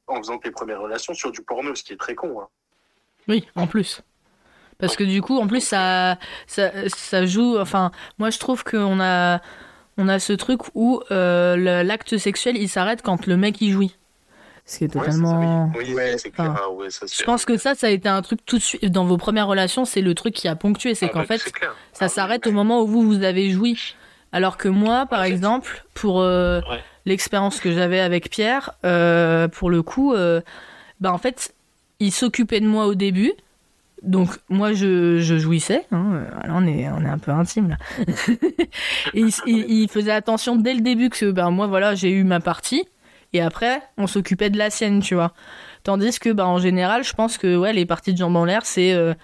en 0.06 0.16
faisant 0.16 0.38
tes 0.38 0.50
premières 0.50 0.80
relations 0.80 1.14
sur 1.14 1.32
du 1.32 1.42
porno, 1.42 1.74
ce 1.74 1.82
qui 1.82 1.92
est 1.94 1.98
très 1.98 2.14
con. 2.14 2.40
Hein. 2.40 2.48
Oui, 3.28 3.44
en 3.56 3.66
plus. 3.66 4.02
Parce 4.78 4.96
que 4.96 5.04
du 5.04 5.22
coup, 5.22 5.38
en 5.38 5.46
plus, 5.46 5.60
ça, 5.62 6.18
ça, 6.46 6.70
ça 6.88 7.24
joue. 7.24 7.56
Enfin, 7.58 7.92
moi, 8.18 8.30
je 8.30 8.38
trouve 8.38 8.64
qu'on 8.64 8.98
a, 9.00 9.40
on 9.96 10.08
a 10.08 10.18
ce 10.18 10.32
truc 10.32 10.60
où 10.74 11.00
euh, 11.12 11.82
l'acte 11.84 12.18
sexuel, 12.18 12.56
il 12.56 12.68
s'arrête 12.68 13.02
quand 13.02 13.26
le 13.26 13.36
mec 13.36 13.60
il 13.60 13.70
jouit. 13.70 13.94
Ce 14.64 14.78
qui 14.78 14.84
est 14.84 14.94
Ouais, 14.96 15.02
c'est 15.06 15.10
ça, 15.12 15.16
totalement. 15.18 15.72
Oui, 15.76 15.94
Ouais, 15.94 16.16
c'est 16.18 16.30
clair. 16.30 16.50
enfin, 16.52 16.60
Ah 16.64 16.70
ouais, 16.70 16.90
ça 16.90 17.06
Je 17.06 17.22
pense 17.24 17.44
que 17.44 17.56
ça, 17.56 17.74
ça 17.74 17.88
a 17.88 17.90
été 17.90 18.08
un 18.08 18.22
truc 18.22 18.40
tout 18.44 18.58
de 18.58 18.62
suite. 18.62 18.84
Dans 18.90 19.04
vos 19.04 19.16
premières 19.18 19.46
relations, 19.46 19.84
c'est 19.84 20.00
le 20.02 20.14
truc 20.14 20.34
qui 20.34 20.48
a 20.48 20.56
ponctué. 20.56 20.94
C'est 20.96 21.06
Ah 21.06 21.08
qu'en 21.10 21.20
bah, 21.20 21.26
fait, 21.26 21.52
clair. 21.52 21.74
ça 21.92 22.08
s'arrête 22.08 22.46
au 22.48 22.52
moment 22.52 22.80
où 22.82 22.86
vous, 22.86 23.02
vous 23.02 23.22
avez 23.22 23.50
joui. 23.50 23.94
Alors 24.32 24.56
que 24.56 24.68
moi, 24.68 25.06
par 25.06 25.22
exemple, 25.24 25.84
pour 25.94 26.20
euh, 26.22 26.60
Ouais. 26.70 26.80
l'expérience 27.06 27.60
que 27.60 27.70
j'avais 27.72 28.00
avec 28.00 28.30
Pierre, 28.30 28.72
euh, 28.84 29.46
pour 29.46 29.68
le 29.70 29.82
coup, 29.82 30.14
euh, 30.14 30.40
bah 31.00 31.12
en 31.12 31.18
fait, 31.18 31.54
il 32.02 32.12
s'occupait 32.12 32.60
de 32.60 32.66
moi 32.66 32.86
au 32.86 32.94
début. 32.94 33.32
Donc 34.02 34.30
moi 34.48 34.72
je, 34.72 35.20
jouissais, 35.20 35.86
hein. 35.92 36.24
On 36.48 36.66
est 36.66 36.86
un 36.86 37.18
peu 37.18 37.30
intime 37.30 37.68
là. 37.68 37.76
Et 39.14 39.24
il, 39.46 39.88
faisait 39.88 40.10
attention 40.10 40.56
dès 40.56 40.74
le 40.74 40.80
début 40.80 41.08
que 41.08 41.30
ben 41.30 41.50
moi 41.50 41.68
voilà 41.68 41.94
j'ai 41.94 42.10
eu 42.10 42.24
ma 42.24 42.40
partie 42.40 42.84
et 43.32 43.40
après 43.40 43.80
on 43.98 44.08
s'occupait 44.08 44.50
de 44.50 44.58
la 44.58 44.70
sienne 44.70 45.00
tu 45.00 45.14
vois. 45.14 45.32
Tandis 45.84 46.18
que, 46.20 46.30
bah, 46.30 46.46
en 46.46 46.58
général, 46.58 47.02
je 47.02 47.12
pense 47.12 47.38
que 47.38 47.56
ouais, 47.56 47.72
les 47.72 47.86
parties 47.86 48.12
de 48.12 48.18
jambes 48.18 48.36
en 48.36 48.44
l'air, 48.44 48.64
c'est. 48.64 48.92
euh, 48.92 49.14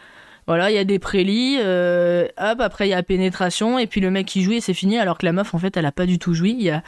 voilà, 0.46 0.70
il 0.70 0.74
y 0.74 0.78
a 0.78 0.84
des 0.84 0.98
prélis, 0.98 1.58
euh, 1.60 2.26
hop, 2.38 2.60
après 2.60 2.86
il 2.88 2.90
y 2.90 2.94
a 2.94 3.02
pénétration, 3.02 3.78
et 3.78 3.86
puis 3.86 4.00
le 4.00 4.10
mec 4.10 4.26
qui 4.26 4.42
joue 4.42 4.52
et 4.52 4.60
c'est 4.62 4.72
fini, 4.72 4.98
alors 4.98 5.18
que 5.18 5.26
la 5.26 5.32
meuf, 5.32 5.54
en 5.54 5.58
fait, 5.58 5.76
elle 5.76 5.84
a 5.84 5.92
pas 5.92 6.06
du 6.06 6.18
tout 6.18 6.32
joui. 6.32 6.52
Il 6.58 6.62
y 6.62 6.70
a, 6.70 6.82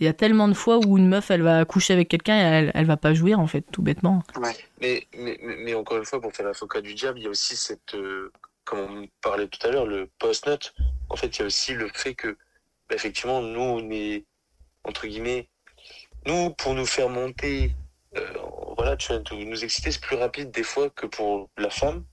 il 0.00 0.06
y 0.06 0.08
a 0.08 0.14
tellement 0.14 0.48
de 0.48 0.54
fois 0.54 0.78
où 0.78 0.96
une 0.96 1.08
meuf, 1.08 1.30
elle 1.30 1.42
va 1.42 1.64
coucher 1.66 1.92
avec 1.92 2.08
quelqu'un 2.08 2.36
et 2.36 2.40
elle, 2.40 2.70
elle 2.74 2.86
va 2.86 2.96
pas 2.96 3.12
jouir, 3.12 3.38
en 3.38 3.46
fait, 3.46 3.60
tout 3.70 3.82
bêtement. 3.82 4.22
Mais, 4.40 4.56
mais, 4.80 5.06
mais, 5.14 5.56
mais 5.58 5.74
encore 5.74 5.98
une 5.98 6.06
fois, 6.06 6.20
pour 6.22 6.32
faire 6.32 6.46
l'avocat 6.46 6.80
du 6.80 6.94
diable, 6.94 7.18
il 7.18 7.24
y 7.24 7.26
a 7.26 7.30
aussi 7.30 7.54
cette, 7.54 7.94
euh, 7.94 8.32
comme 8.64 8.78
on 8.78 9.08
parlait 9.20 9.46
tout 9.46 9.64
à 9.66 9.70
l'heure, 9.70 9.84
le 9.84 10.08
post-nut. 10.18 10.72
En 11.10 11.16
fait, 11.16 11.36
il 11.36 11.40
y 11.40 11.42
a 11.42 11.46
aussi 11.46 11.74
le 11.74 11.88
fait 11.92 12.14
que, 12.14 12.38
bah, 12.88 12.94
effectivement, 12.94 13.42
nous, 13.42 13.60
on 13.60 13.90
est, 13.90 14.24
entre 14.84 15.06
guillemets, 15.06 15.48
nous, 16.24 16.50
pour 16.54 16.74
nous 16.74 16.86
faire 16.86 17.10
monter, 17.10 17.74
euh, 18.16 18.32
voilà, 18.76 18.96
tu 18.96 19.12
vois, 19.12 19.22
nous 19.32 19.44
nous 19.44 19.64
exciter, 19.64 19.90
c'est 19.90 20.00
plus 20.00 20.16
rapide 20.16 20.50
des 20.50 20.62
fois 20.62 20.88
que 20.88 21.04
pour 21.04 21.50
la 21.58 21.70
femme. 21.70 22.04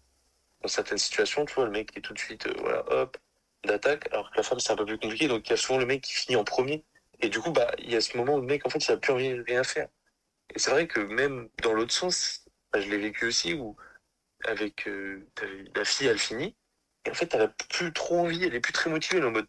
Dans 0.61 0.67
certaines 0.67 0.97
situations, 0.97 1.45
tu 1.45 1.53
vois, 1.53 1.65
le 1.65 1.71
mec 1.71 1.95
est 1.95 2.01
tout 2.01 2.13
de 2.13 2.19
suite, 2.19 2.47
euh, 2.47 2.53
voilà, 2.59 2.83
hop, 2.91 3.17
d'attaque, 3.63 4.09
alors 4.11 4.29
que 4.29 4.37
la 4.37 4.43
femme, 4.43 4.59
c'est 4.59 4.71
un 4.71 4.75
peu 4.75 4.85
plus 4.85 4.97
compliqué. 4.97 5.29
Donc, 5.29 5.47
il 5.47 5.51
y 5.51 5.53
a 5.53 5.57
souvent 5.57 5.79
le 5.79 5.85
mec 5.85 6.01
qui 6.01 6.13
finit 6.13 6.35
en 6.35 6.43
premier. 6.43 6.83
Et 7.19 7.29
du 7.29 7.39
coup, 7.39 7.51
bah, 7.51 7.71
il 7.79 7.91
y 7.91 7.95
a 7.95 8.01
ce 8.01 8.15
moment 8.17 8.35
où 8.35 8.41
le 8.41 8.47
mec, 8.47 8.65
en 8.65 8.69
fait, 8.69 8.85
il 8.85 8.91
a 8.91 8.97
plus 8.97 9.13
envie 9.13 9.29
de 9.29 9.43
rien 9.47 9.63
faire. 9.63 9.87
Et 10.55 10.59
c'est 10.59 10.71
vrai 10.71 10.87
que 10.87 10.99
même 10.99 11.49
dans 11.63 11.73
l'autre 11.73 11.93
sens, 11.93 12.45
bah, 12.71 12.79
je 12.81 12.89
l'ai 12.89 12.97
vécu 12.97 13.25
aussi, 13.25 13.53
où 13.53 13.75
avec 14.45 14.87
euh, 14.87 15.27
la 15.75 15.85
fille, 15.85 16.07
elle 16.07 16.19
finit, 16.19 16.55
et 17.05 17.11
en 17.11 17.13
fait, 17.13 17.33
elle 17.33 17.41
a 17.41 17.47
plus 17.47 17.93
trop 17.93 18.19
envie, 18.19 18.43
elle 18.43 18.55
est 18.55 18.59
plus 18.59 18.73
très 18.73 18.89
motivée, 18.89 19.17
elle 19.17 19.23
est 19.23 19.27
en 19.27 19.31
mode, 19.31 19.47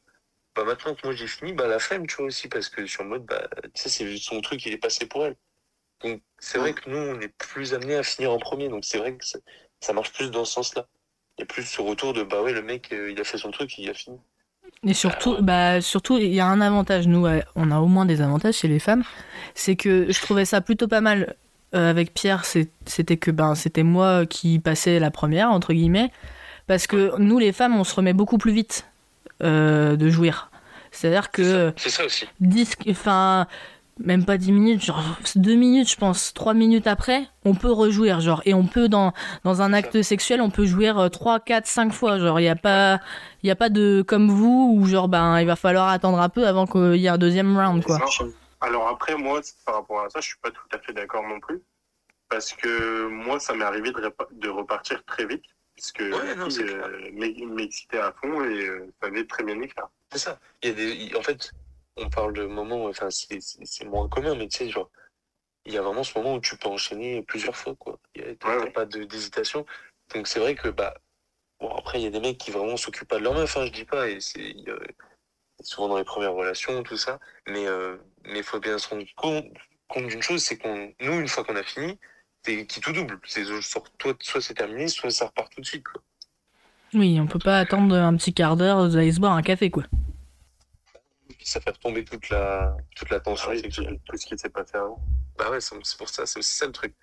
bah 0.55 0.65
maintenant 0.65 0.95
que 0.95 1.07
moi 1.07 1.15
j'ai 1.15 1.27
fini, 1.27 1.53
bah 1.53 1.69
la 1.69 1.78
flemme, 1.78 2.07
tu 2.07 2.16
vois 2.16 2.27
aussi, 2.27 2.49
parce 2.49 2.69
que 2.69 2.82
je 2.86 2.90
suis 2.90 3.03
en 3.03 3.07
mode, 3.07 3.24
bah, 3.27 3.49
tu 3.74 3.82
sais, 3.82 3.89
c'est 3.89 4.16
son 4.19 4.40
truc, 4.40 4.65
il 4.66 4.73
est 4.73 4.78
passé 4.78 5.07
pour 5.07 5.27
elle. 5.27 5.36
Donc, 6.01 6.23
c'est 6.39 6.59
vrai 6.59 6.74
que 6.74 6.89
nous, 6.89 6.97
on 6.97 7.20
est 7.20 7.28
plus 7.28 7.74
amené 7.74 7.97
à 7.97 8.03
finir 8.03 8.32
en 8.32 8.39
premier, 8.39 8.69
donc 8.69 8.85
c'est 8.85 8.99
vrai 8.99 9.16
que 9.16 9.24
ça, 9.24 9.39
ça 9.81 9.93
marche 9.93 10.12
plus 10.12 10.31
dans 10.31 10.45
ce 10.45 10.55
sens-là. 10.55 10.89
Il 11.36 11.43
y 11.43 11.45
a 11.45 11.47
plus 11.47 11.65
ce 11.65 11.81
retour 11.81 12.12
de, 12.12 12.23
bah 12.23 12.43
ouais, 12.43 12.53
le 12.53 12.62
mec, 12.62 12.93
euh, 12.93 13.11
il 13.11 13.20
a 13.20 13.24
fait 13.24 13.39
son 13.39 13.51
truc, 13.51 13.77
il 13.78 13.90
a 13.90 13.95
fini. 13.95 14.19
Et 14.87 14.95
surtout, 14.95 15.37
bah, 15.41 15.81
surtout, 15.81 16.19
il 16.19 16.33
y 16.33 16.41
a 16.41 16.47
un 16.47 16.61
avantage, 16.61 17.09
nous, 17.09 17.23
ouais, 17.23 17.45
on 17.57 17.71
a 17.71 17.79
au 17.79 17.87
moins 17.87 18.07
des 18.07 18.21
avantages 18.21 18.55
chez 18.57 18.69
les 18.69 18.79
femmes, 18.79 19.03
c'est 19.55 19.75
que 19.77 20.11
je 20.11 20.21
trouvais 20.21 20.45
ça 20.45 20.61
plutôt 20.61 20.87
pas 20.87 21.01
mal 21.01 21.35
euh, 21.75 21.91
avec 21.91 22.15
Pierre, 22.15 22.45
c'était 22.45 23.17
que 23.17 23.31
ben, 23.31 23.55
c'était 23.55 23.83
moi 23.83 24.25
qui 24.25 24.59
passais 24.59 25.01
la 25.01 25.11
première, 25.11 25.51
entre 25.51 25.73
guillemets, 25.73 26.13
parce 26.67 26.87
que 26.87 27.19
nous, 27.19 27.39
les 27.39 27.53
femmes, 27.53 27.77
on 27.77 27.85
se 27.85 27.95
remet 27.95 28.13
beaucoup 28.13 28.39
plus 28.39 28.53
vite 28.53 28.87
euh, 29.43 29.97
de 29.97 30.09
jouir. 30.11 30.51
C'est-à-dire 30.93 31.31
que 31.31 31.73
C'est 31.77 31.91
ça 31.91 32.05
aussi. 32.05 32.27
10, 32.41 32.77
enfin, 32.89 33.47
même 33.99 34.25
pas 34.25 34.37
10 34.37 34.53
minutes, 34.53 34.85
genre 34.85 35.03
2 35.37 35.55
minutes, 35.55 35.91
je 35.91 35.97
pense, 35.97 36.33
3 36.35 36.55
minutes 36.55 36.87
après, 36.87 37.29
on 37.45 37.55
peut 37.55 37.70
rejouir, 37.73 38.20
genre, 38.20 38.43
et 38.45 38.55
on 38.55 38.65
peut, 38.65 38.89
dans, 38.89 39.12
dans 39.45 39.62
un 39.62 39.73
acte 39.73 40.03
sexuel, 40.03 40.41
on 40.41 40.51
peut 40.51 40.66
jouir 40.66 41.09
3, 41.11 41.41
4, 41.41 41.66
5 41.66 41.93
fois, 41.93 42.19
genre, 42.19 42.39
il 42.41 42.45
n'y 42.45 42.49
a 42.49 42.57
pas, 42.57 43.01
il 43.43 43.49
y 43.49 43.51
a 43.51 43.57
pas 43.57 43.69
de, 43.69 44.03
comme 44.07 44.31
vous, 44.31 44.75
où 44.77 44.87
genre, 44.87 45.09
ben, 45.09 45.41
il 45.41 45.47
va 45.47 45.57
falloir 45.57 45.89
attendre 45.89 46.20
un 46.20 46.29
peu 46.29 46.47
avant 46.47 46.66
qu'il 46.66 46.97
y 46.97 47.07
ait 47.07 47.11
un 47.11 47.19
deuxième 47.19 47.57
round, 47.59 47.85
quoi. 47.85 47.99
Alors 48.61 48.89
après, 48.89 49.16
moi, 49.16 49.41
par 49.65 49.77
rapport 49.77 50.01
à 50.01 50.11
ça, 50.11 50.20
je 50.20 50.27
suis 50.29 50.39
pas 50.43 50.51
tout 50.51 50.61
à 50.75 50.79
fait 50.79 50.93
d'accord 50.93 51.23
non 51.29 51.39
plus. 51.41 51.61
Parce 52.29 52.53
que 52.53 53.07
moi, 53.09 53.41
ça 53.41 53.55
m'est 53.55 53.65
arrivé 53.65 53.91
de, 53.93 54.12
de 54.33 54.49
repartir 54.49 55.03
très 55.07 55.25
vite. 55.27 55.45
Puisque 55.77 56.01
Ouais, 56.01 56.35
non, 56.37 56.49
euh, 56.61 57.11
m'ex- 57.15 57.41
m'excitait 57.47 58.01
à 58.01 58.12
fond 58.20 58.43
et 58.43 58.66
euh, 58.66 58.93
ça 59.01 59.07
avait 59.07 59.25
très 59.25 59.45
bien 59.45 59.55
faire. 59.62 59.87
C'est 60.12 60.19
ça. 60.19 60.39
Il 60.62 60.70
y 60.70 60.73
a 60.73 60.75
des, 60.75 61.16
en 61.16 61.23
fait, 61.23 61.53
on 61.99 62.11
parle 62.11 62.33
de 62.35 62.45
moments, 62.45 62.85
enfin, 62.87 63.09
c'est, 63.11 63.85
moins 63.85 64.09
commun, 64.09 64.35
mais 64.35 64.49
tu 64.49 64.59
sais, 64.59 64.70
genre, 64.70 64.91
il 65.65 65.73
y 65.73 65.79
a 65.79 65.83
vraiment 65.83 66.05
ce 66.05 66.16
moment 66.16 66.35
où 66.35 66.41
tu 66.41 66.57
peux 66.57 66.69
enchaîner 66.69 67.23
plusieurs 67.23 67.57
fois, 67.57 67.75
quoi. 67.77 67.99
Il 68.15 68.23
y 68.23 68.25
a, 68.25 68.35
t'as, 68.37 68.49
Ouais, 68.57 68.65
ouais. 68.65 68.70
pas 68.70 68.87
de, 68.87 69.05
d'hésitation. 69.05 69.66
Donc, 70.15 70.27
c'est 70.27 70.41
vrai 70.41 70.55
que, 70.55 70.69
bah, 70.69 70.95
bon, 71.61 71.70
après, 71.75 72.01
il 72.01 72.05
y 72.05 72.07
a 72.07 72.11
des 72.11 72.20
mecs 72.20 72.39
qui 72.39 72.51
vraiment 72.51 72.77
s'occupent 72.77 73.09
pas 73.09 73.19
de 73.19 73.25
leur 73.25 73.35
meuf, 73.35 73.57
hein, 73.57 73.66
je 73.66 73.73
dis 73.73 73.85
pas, 73.85 74.09
et 74.09 74.20
c'est, 74.20 74.55
souvent 75.61 75.89
dans 75.89 75.99
les 75.99 76.05
premières 76.05 76.35
relations, 76.35 76.83
tout 76.83 76.97
ça. 76.97 77.19
Mais, 77.47 77.66
euh, 77.66 77.97
mais 78.25 78.43
faut 78.43 78.61
bien 78.61 78.79
se 78.79 78.89
rendre 78.89 79.05
compte, 79.16 79.47
compte 79.89 80.07
d'une 80.07 80.23
chose, 80.23 80.43
c'est 80.43 80.59
qu'on, 80.59 80.93
nous, 81.01 81.20
une 81.20 81.29
fois 81.29 81.45
qu'on 81.45 81.57
a 81.57 81.62
fini, 81.62 81.99
c'est 82.45 82.66
qui 82.66 82.81
tout 82.81 82.93
double. 82.93 83.20
C'est 83.27 83.45
soit, 83.45 83.83
soit 84.20 84.41
c'est 84.41 84.55
terminé, 84.55 84.89
soit 84.89 85.11
ça 85.11 85.27
repart 85.27 85.53
tout 85.53 85.61
de 85.61 85.66
suite, 85.66 85.87
quoi. 85.87 86.03
Oui, 86.95 87.19
on 87.20 87.27
peut 87.27 87.39
pas 87.39 87.59
attendre 87.59 87.95
un 87.95 88.16
petit 88.16 88.33
quart 88.33 88.57
d'heure 88.57 88.89
d'aller 88.89 89.12
se 89.12 89.20
boire 89.20 89.35
un 89.35 89.43
café, 89.43 89.70
quoi. 89.70 89.85
Ça 91.49 91.62
fait 91.62 91.70
retomber 91.70 92.05
toute 92.05 92.29
la, 92.29 92.77
toute 92.95 93.09
la 93.09 93.20
tension 93.20 93.49
Ah 93.51 93.55
oui, 93.55 93.62
tout 93.62 94.16
ce 94.19 94.27
qui 94.27 94.37
s'est 94.37 94.51
passé 94.51 94.77
avant. 94.77 95.03
Bah 95.39 95.51
ouais, 95.51 95.62
c'est 95.62 95.75
pour 95.97 96.09
ça, 96.11 96.27
c'est 96.27 96.39
aussi 96.39 96.55
ça 96.55 96.66
le 96.66 96.73
truc. 96.73 96.95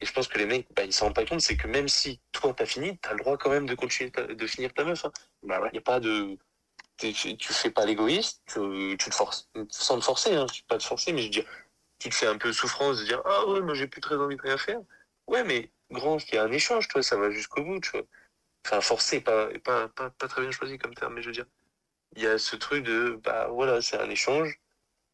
Et 0.00 0.06
je 0.06 0.12
pense 0.14 0.28
que 0.28 0.38
les 0.38 0.46
mecs, 0.46 0.66
bah, 0.74 0.84
ils 0.84 0.94
s'en 0.94 1.04
rendent 1.06 1.14
pas 1.14 1.26
compte, 1.26 1.42
c'est 1.42 1.58
que 1.58 1.68
même 1.68 1.88
si 1.88 2.18
toi 2.32 2.54
t'as 2.56 2.64
fini, 2.64 2.96
t'as 2.98 3.12
le 3.12 3.18
droit 3.18 3.36
quand 3.36 3.50
même 3.50 3.66
de 3.66 3.74
continuer 3.74 4.10
ta- 4.10 4.26
de 4.26 4.46
finir 4.46 4.72
ta 4.72 4.84
meuf. 4.84 5.04
Hein. 5.04 5.12
Bah 5.42 5.60
ouais. 5.60 5.68
Y 5.74 5.78
a 5.78 5.82
pas 5.82 6.00
de, 6.00 6.38
tu 6.96 7.52
fais 7.52 7.70
pas 7.70 7.84
l'égoïste, 7.84 8.40
tu, 8.46 8.96
tu 8.98 9.10
te 9.10 9.14
forces, 9.14 9.50
sans 9.68 9.98
te 9.98 10.04
forcer, 10.04 10.34
hein, 10.36 10.46
je 10.48 10.54
dis 10.54 10.64
pas 10.66 10.78
te 10.78 10.84
forcer, 10.84 11.12
mais 11.12 11.20
je 11.20 11.26
veux 11.26 11.30
dire, 11.30 11.46
tu 11.98 12.08
te 12.08 12.14
fais 12.14 12.26
un 12.26 12.38
peu 12.38 12.50
souffrance 12.50 12.98
de 12.98 13.04
dire 13.04 13.20
ah 13.26 13.46
ouais, 13.46 13.60
moi 13.60 13.74
j'ai 13.74 13.88
plus 13.88 14.00
très 14.00 14.16
envie 14.16 14.36
de 14.36 14.42
rien 14.42 14.56
faire. 14.56 14.80
Ouais, 15.26 15.44
mais 15.44 15.70
grand, 15.90 16.16
il 16.30 16.34
y 16.34 16.38
a 16.38 16.44
un 16.44 16.52
échange, 16.52 16.88
toi, 16.88 17.02
ça 17.02 17.16
va 17.18 17.30
jusqu'au 17.30 17.62
bout, 17.62 17.78
tu 17.80 17.90
vois. 17.90 18.06
Enfin, 18.66 18.80
forcer, 18.80 19.20
pas, 19.20 19.48
pas, 19.62 19.88
pas, 19.88 20.08
pas 20.08 20.28
très 20.28 20.40
bien 20.40 20.50
choisi 20.50 20.78
comme 20.78 20.94
terme, 20.94 21.12
mais 21.14 21.20
je 21.22 21.26
veux 21.26 21.34
dire, 21.34 21.46
il 22.16 22.22
y 22.22 22.26
a 22.26 22.38
ce 22.38 22.56
truc 22.56 22.84
de 22.84 23.20
bah 23.22 23.48
voilà, 23.48 23.80
c'est 23.80 23.98
un 23.98 24.10
échange, 24.10 24.58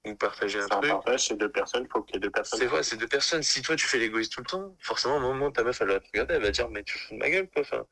vous 0.04 0.16
partagez 0.16 0.60
un 0.60 0.64
un 0.64 0.68
truc. 0.68 0.90
partage, 0.90 1.28
c'est 1.28 1.36
deux 1.36 1.50
personnes, 1.50 1.84
il 1.84 1.90
faut 1.90 2.02
qu'il 2.02 2.16
y 2.16 2.18
ait 2.18 2.20
deux 2.20 2.30
personnes. 2.30 2.58
C'est 2.58 2.66
vrai, 2.66 2.82
c'est 2.82 2.96
deux 2.96 3.08
personnes. 3.08 3.42
Si 3.42 3.62
toi 3.62 3.76
tu 3.76 3.86
fais 3.86 3.98
l'égoïste 3.98 4.32
tout 4.32 4.40
le 4.40 4.46
temps, 4.46 4.76
forcément, 4.80 5.14
à 5.14 5.18
un 5.18 5.20
moment, 5.20 5.50
ta 5.50 5.62
meuf, 5.62 5.80
elle 5.80 5.88
va 5.88 6.00
te 6.00 6.06
regarder, 6.06 6.34
elle 6.34 6.42
va 6.42 6.50
dire, 6.50 6.68
mais 6.70 6.82
tu 6.82 6.98
fous 6.98 7.14
de 7.14 7.18
ma 7.18 7.30
gueule, 7.30 7.48
quoi. 7.50 7.62
Enfin, 7.62 7.84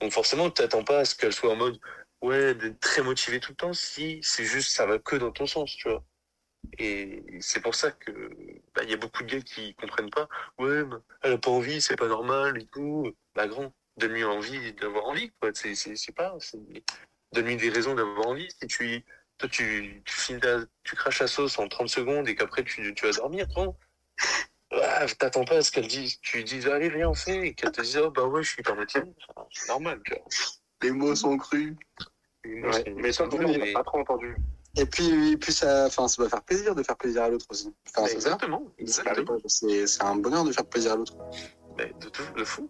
donc 0.00 0.12
forcément, 0.12 0.48
tu 0.48 0.54
t'attends 0.54 0.84
pas 0.84 1.00
à 1.00 1.04
ce 1.04 1.14
qu'elle 1.14 1.32
soit 1.32 1.52
en 1.52 1.56
mode, 1.56 1.78
ouais, 2.22 2.54
d'être 2.54 2.80
très 2.80 3.02
motivée 3.02 3.40
tout 3.40 3.52
le 3.52 3.56
temps, 3.56 3.72
si 3.72 4.20
c'est 4.22 4.44
juste, 4.44 4.70
ça 4.70 4.86
va 4.86 4.98
que 4.98 5.16
dans 5.16 5.32
ton 5.32 5.46
sens, 5.46 5.74
tu 5.76 5.88
vois. 5.88 6.04
Et 6.78 7.22
c'est 7.40 7.60
pour 7.60 7.74
ça 7.74 7.92
que, 7.92 8.10
bah, 8.74 8.82
il 8.82 8.90
y 8.90 8.94
a 8.94 8.96
beaucoup 8.96 9.22
de 9.22 9.28
gars 9.28 9.40
qui 9.40 9.74
comprennent 9.74 10.10
pas, 10.10 10.28
ouais, 10.58 10.82
elle 11.22 11.32
a 11.32 11.38
pas 11.38 11.50
envie, 11.50 11.80
c'est 11.80 11.96
pas 11.96 12.08
normal 12.08 12.60
et 12.60 12.66
tout. 12.66 13.12
Bah, 13.34 13.46
grand, 13.46 13.72
donne-lui 13.96 14.24
envie 14.24 14.72
d'avoir 14.74 15.06
envie, 15.06 15.30
quoi. 15.40 15.50
C'est, 15.54 16.14
pas, 16.14 16.36
donne-lui 17.32 17.56
des 17.56 17.70
raisons 17.70 17.94
d'avoir 17.94 18.28
envie. 18.28 18.48
Si 18.60 18.66
tu, 18.66 19.04
toi, 19.38 19.48
tu, 19.48 20.02
tu 20.04 20.14
finis 20.14 20.40
ta- 20.40 20.64
tu 20.84 20.96
craches 20.96 21.20
la 21.20 21.26
sauce 21.26 21.58
en 21.58 21.68
30 21.68 21.88
secondes 21.88 22.28
et 22.28 22.34
qu'après 22.34 22.64
tu, 22.64 22.94
tu 22.94 23.06
vas 23.06 23.12
dormir, 23.12 23.46
toi. 23.48 23.74
Ah, 24.72 25.06
t'attends 25.18 25.44
pas 25.44 25.56
à 25.58 25.62
ce 25.62 25.70
qu'elle 25.70 25.86
dise, 25.86 26.20
tu 26.20 26.42
dises, 26.42 26.66
allez, 26.66 26.88
viens, 26.88 27.10
on 27.10 27.14
fait, 27.14 27.48
et 27.48 27.54
qu'elle 27.54 27.70
te 27.70 27.80
dise, 27.82 27.98
oh, 27.98 28.10
bah 28.10 28.24
ouais, 28.24 28.42
je 28.42 28.50
suis 28.50 28.62
motivé. 28.74 29.04
Enfin, 29.28 29.46
c'est 29.52 29.68
normal, 29.68 30.00
tu 30.04 30.14
vois. 30.14 30.24
Les 30.82 30.90
mots 30.90 31.14
sont 31.14 31.36
crus. 31.36 31.74
Ouais. 32.44 32.94
Mais 32.96 33.12
ça, 33.12 33.24
on 33.24 33.38
n'a 33.38 33.72
pas 33.72 33.84
trop 33.84 33.98
entendu. 34.00 34.36
Et 34.76 34.84
puis, 34.84 35.32
et 35.32 35.36
puis 35.36 35.52
ça, 35.52 35.86
enfin, 35.86 36.06
ça 36.06 36.20
doit 36.22 36.28
faire 36.28 36.42
plaisir 36.42 36.74
de 36.74 36.82
faire 36.82 36.96
plaisir 36.96 37.22
à 37.22 37.28
l'autre 37.30 37.46
aussi. 37.48 37.74
Enfin, 37.88 38.06
c'est 38.06 38.20
ça. 38.20 38.30
Exactement, 38.30 38.70
exactement. 38.78 39.38
C'est 39.46 39.86
c'est 39.86 40.02
un 40.02 40.16
bonheur 40.16 40.44
de 40.44 40.52
faire 40.52 40.66
plaisir 40.66 40.92
à 40.92 40.96
l'autre. 40.96 41.14
Mais 41.78 41.92
de 42.00 42.08
tout, 42.10 42.22
de 42.36 42.44
fou. 42.44 42.68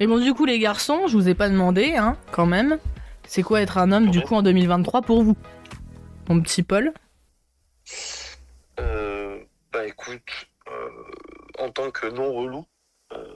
Et 0.00 0.06
bon, 0.06 0.18
du 0.18 0.32
coup, 0.32 0.46
les 0.46 0.58
garçons, 0.58 1.06
je 1.06 1.16
vous 1.16 1.28
ai 1.28 1.34
pas 1.34 1.48
demandé, 1.48 1.94
hein, 1.94 2.16
quand 2.32 2.46
même, 2.46 2.78
c'est 3.26 3.42
quoi 3.42 3.60
être 3.60 3.76
un 3.78 3.92
homme, 3.92 4.10
du 4.10 4.22
coup, 4.22 4.34
en 4.34 4.42
2023 4.42 5.02
pour 5.02 5.22
vous? 5.22 5.36
Mon 6.28 6.40
petit 6.40 6.62
Paul? 6.62 6.92
Euh, 8.78 9.44
bah 9.72 9.86
écoute, 9.86 10.22
euh, 10.68 10.90
en 11.58 11.70
tant 11.70 11.90
que 11.90 12.06
non 12.06 12.32
relou, 12.32 12.64
euh, 13.12 13.34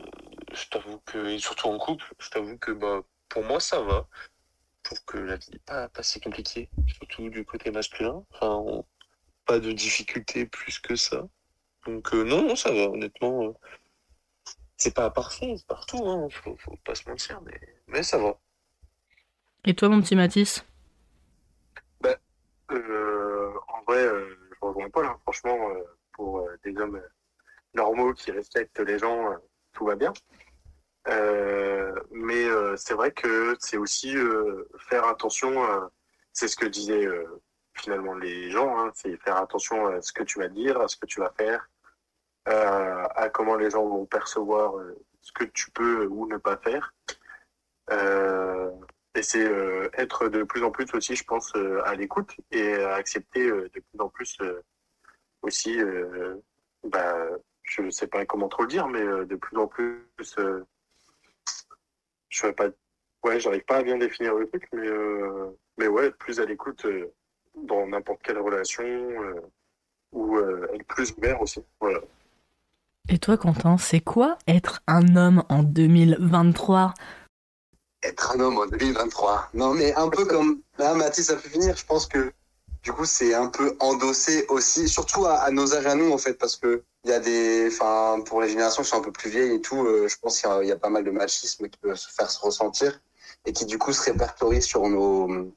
je 0.55 0.65
t'avoue 0.71 1.01
que, 1.05 1.27
et 1.29 1.39
surtout 1.39 1.69
en 1.69 1.77
couple, 1.79 2.07
je 2.19 2.31
t'avoue 2.31 2.57
que 2.57 2.71
bah, 2.71 3.03
pour 3.29 3.45
moi 3.45 3.61
ça 3.61 3.81
va. 3.83 4.07
Pour 4.83 5.05
que 5.07 5.19
la 5.19 5.37
vie 5.37 5.51
n'est 5.53 5.59
pas, 5.59 5.89
pas 5.89 6.03
si 6.03 6.21
compliquée, 6.21 6.69
surtout 6.87 7.29
du 7.31 7.45
côté 7.45 7.71
masculin. 7.71 8.25
Enfin, 8.33 8.55
on- 8.67 8.85
pas 9.47 9.59
de 9.61 9.73
difficultés 9.73 10.47
plus 10.47 10.79
que 10.79 10.97
ça. 10.97 11.23
Donc 11.87 12.15
euh, 12.15 12.25
non, 12.25 12.43
non, 12.49 12.57
ça 12.57 12.73
va, 12.73 12.89
honnêtement. 12.91 13.55
C'est 14.77 14.95
pas 14.95 15.11
parfait, 15.11 15.55
c'est 15.57 15.67
partout, 15.67 16.05
hein, 16.07 16.29
faut, 16.31 16.57
faut 16.57 16.77
pas 16.85 16.95
se 16.95 17.09
mentir, 17.09 17.41
mais, 17.43 17.61
mais 17.87 18.03
ça 18.03 18.19
va. 18.19 18.39
Et 19.65 19.75
toi, 19.75 19.89
mon 19.89 20.01
petit 20.01 20.17
Mathis? 20.17 20.65
Euh, 22.71 23.53
en 23.69 23.83
vrai, 23.83 24.05
euh, 24.07 24.35
je 24.51 24.67
rejoins 24.67 24.89
Paul. 24.89 25.05
hein. 25.07 25.19
Franchement, 25.23 25.69
euh, 25.69 25.83
pour 26.13 26.39
euh, 26.41 26.57
des 26.65 26.75
hommes 26.79 26.97
euh, 26.97 27.09
normaux 27.75 28.15
qui 28.15 28.31
respectent 28.31 28.81
les 28.81 28.99
gens, 28.99 29.33
euh, 29.33 29.37
tout 29.75 29.85
va 29.85 29.97
bien. 29.97 30.13
Euh, 31.09 31.95
mais 32.11 32.47
euh, 32.47 32.75
c'est 32.77 32.95
vrai 32.95 33.13
que 33.13 33.55
c'est 33.61 33.77
aussi 33.77 34.17
euh, 34.17 34.67
faire 34.89 35.07
attention. 35.07 35.63
euh, 35.63 35.87
c'est 36.33 36.49
ce 36.49 36.57
que 36.57 36.65
disaient 36.67 37.05
euh, 37.07 37.43
finalement 37.75 38.15
les 38.15 38.51
gens. 38.51 38.79
hein, 38.79 38.91
c'est 38.95 39.17
faire 39.19 39.37
attention 39.37 39.87
à 39.87 40.01
ce 40.01 40.13
que 40.13 40.23
tu 40.23 40.39
vas 40.39 40.49
dire, 40.49 40.81
à 40.81 40.89
ce 40.89 40.97
que 40.97 41.07
tu 41.07 41.21
vas 41.21 41.33
faire, 41.37 41.69
à 42.47 43.29
comment 43.31 43.57
les 43.57 43.71
gens 43.71 43.87
vont 43.87 44.07
percevoir 44.07 44.77
euh, 44.79 44.97
ce 45.23 45.33
que 45.33 45.45
tu 45.45 45.71
peux 45.71 46.07
ou 46.07 46.27
ne 46.27 46.37
pas 46.37 46.57
faire. 46.57 46.95
Euh, 47.91 48.71
et 49.15 49.23
c'est 49.23 49.47
euh, 49.47 49.89
être 49.95 50.29
de 50.29 50.43
plus 50.43 50.63
en 50.65 50.71
plus 50.71 50.93
aussi, 50.95 51.15
je 51.15 51.25
pense, 51.25 51.53
à 51.85 51.95
l'écoute 51.95 52.37
et 52.51 52.75
à 52.75 52.95
accepter 52.95 53.47
de 53.47 53.69
plus 53.69 54.01
en 54.01 54.09
plus 54.09 54.39
aussi 55.43 55.79
bah, 56.85 57.15
je 57.63 57.89
sais 57.91 58.07
pas 58.07 58.27
comment 58.27 58.49
trop 58.49 58.63
le 58.63 58.69
dire, 58.69 58.89
mais 58.89 59.01
de 59.03 59.37
plus 59.37 59.57
en 59.57 59.67
plus, 59.67 60.07
je 62.29 62.39
sais 62.39 62.53
pas, 62.53 62.69
ouais, 63.25 63.41
j'arrive 63.41 63.65
pas 63.65 63.77
à 63.77 63.83
bien 63.83 63.97
définir 63.97 64.35
le 64.35 64.49
truc, 64.49 64.69
mais, 64.73 64.89
mais 65.79 65.87
ouais, 65.87 66.07
être 66.07 66.19
plus 66.19 66.41
à 66.41 66.45
l'écoute 66.45 66.87
dans 67.55 67.87
n'importe 67.87 68.23
quelle 68.23 68.39
relation, 68.39 68.85
ou 70.13 70.39
être 70.39 70.87
plus 70.87 71.15
ouvert 71.17 71.41
aussi. 71.41 71.65
Voilà. 71.81 72.01
Et 73.09 73.19
toi, 73.19 73.37
Quentin, 73.37 73.77
c'est 73.79 74.01
quoi 74.01 74.39
être 74.47 74.83
un 74.87 75.17
homme 75.17 75.45
en 75.51 75.63
2023 75.63 76.95
Être 78.03 78.33
un 78.37 78.41
homme 78.41 78.59
en 78.59 78.67
2023. 78.67 79.51
Non, 79.55 79.75
mais 79.75 79.95
un 79.95 80.09
peu 80.09 80.25
comme. 80.25 80.61
Là, 80.79 80.95
Mathis, 80.95 81.27
ça 81.27 81.37
peut 81.37 81.49
finir. 81.49 81.77
Je 81.77 81.85
pense 81.85 82.07
que 82.07 82.33
du 82.83 82.93
coup, 82.93 83.05
c'est 83.05 83.35
un 83.35 83.47
peu 83.49 83.77
endossé 83.81 84.47
aussi, 84.49 84.89
surtout 84.89 85.27
à, 85.27 85.51
nos 85.51 85.75
âges 85.75 85.87
à 85.87 85.95
nous, 85.95 86.13
en 86.13 86.19
fait, 86.19 86.35
parce 86.35 86.57
que 86.57 86.83
il 87.05 87.11
y 87.11 87.13
a 87.15 87.21
des. 87.21 87.69
Enfin, 87.69 88.23
pour 88.25 88.41
les 88.41 88.49
générations 88.49 88.83
qui 88.83 88.89
sont 88.89 88.99
un 88.99 89.03
peu 89.03 89.13
plus 89.13 89.31
vieilles 89.31 89.55
et 89.55 89.61
tout, 89.61 89.85
euh, 89.85 90.09
je 90.09 90.17
pense 90.21 90.41
qu'il 90.41 90.49
y, 90.49 90.53
a- 90.53 90.63
il 90.63 90.69
y 90.69 90.73
a 90.73 90.77
pas 90.77 90.91
mal 90.91 91.05
de 91.05 91.11
machisme 91.11 91.69
qui 91.69 91.79
peut 91.79 91.95
se 91.95 92.09
faire 92.11 92.31
se 92.31 92.41
ressentir 92.41 93.01
et 93.47 93.53
qui, 93.53 93.67
du 93.67 93.79
coup, 93.79 93.93
se 93.93 94.03
répertorie 94.03 94.63
sur 94.63 94.87
nos, 94.89 95.53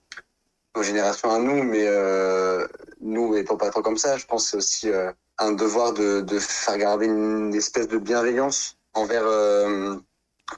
nos 0.77 0.83
générations 0.83 1.31
à 1.31 1.39
nous. 1.39 1.63
Mais 1.63 1.85
euh, 1.87 2.67
nous, 3.01 3.35
étant 3.35 3.57
pas 3.57 3.69
trop 3.69 3.81
comme 3.81 3.97
ça, 3.97 4.17
je 4.17 4.25
pense 4.25 4.49
c'est 4.49 4.57
aussi 4.57 4.89
euh, 4.89 5.11
un 5.37 5.51
devoir 5.51 5.93
de, 5.93 6.21
de 6.21 6.39
faire 6.39 6.77
garder 6.77 7.05
une 7.07 7.53
espèce 7.53 7.87
de 7.87 7.97
bienveillance 7.97 8.77
envers. 8.93 9.25
euh, 9.25 9.95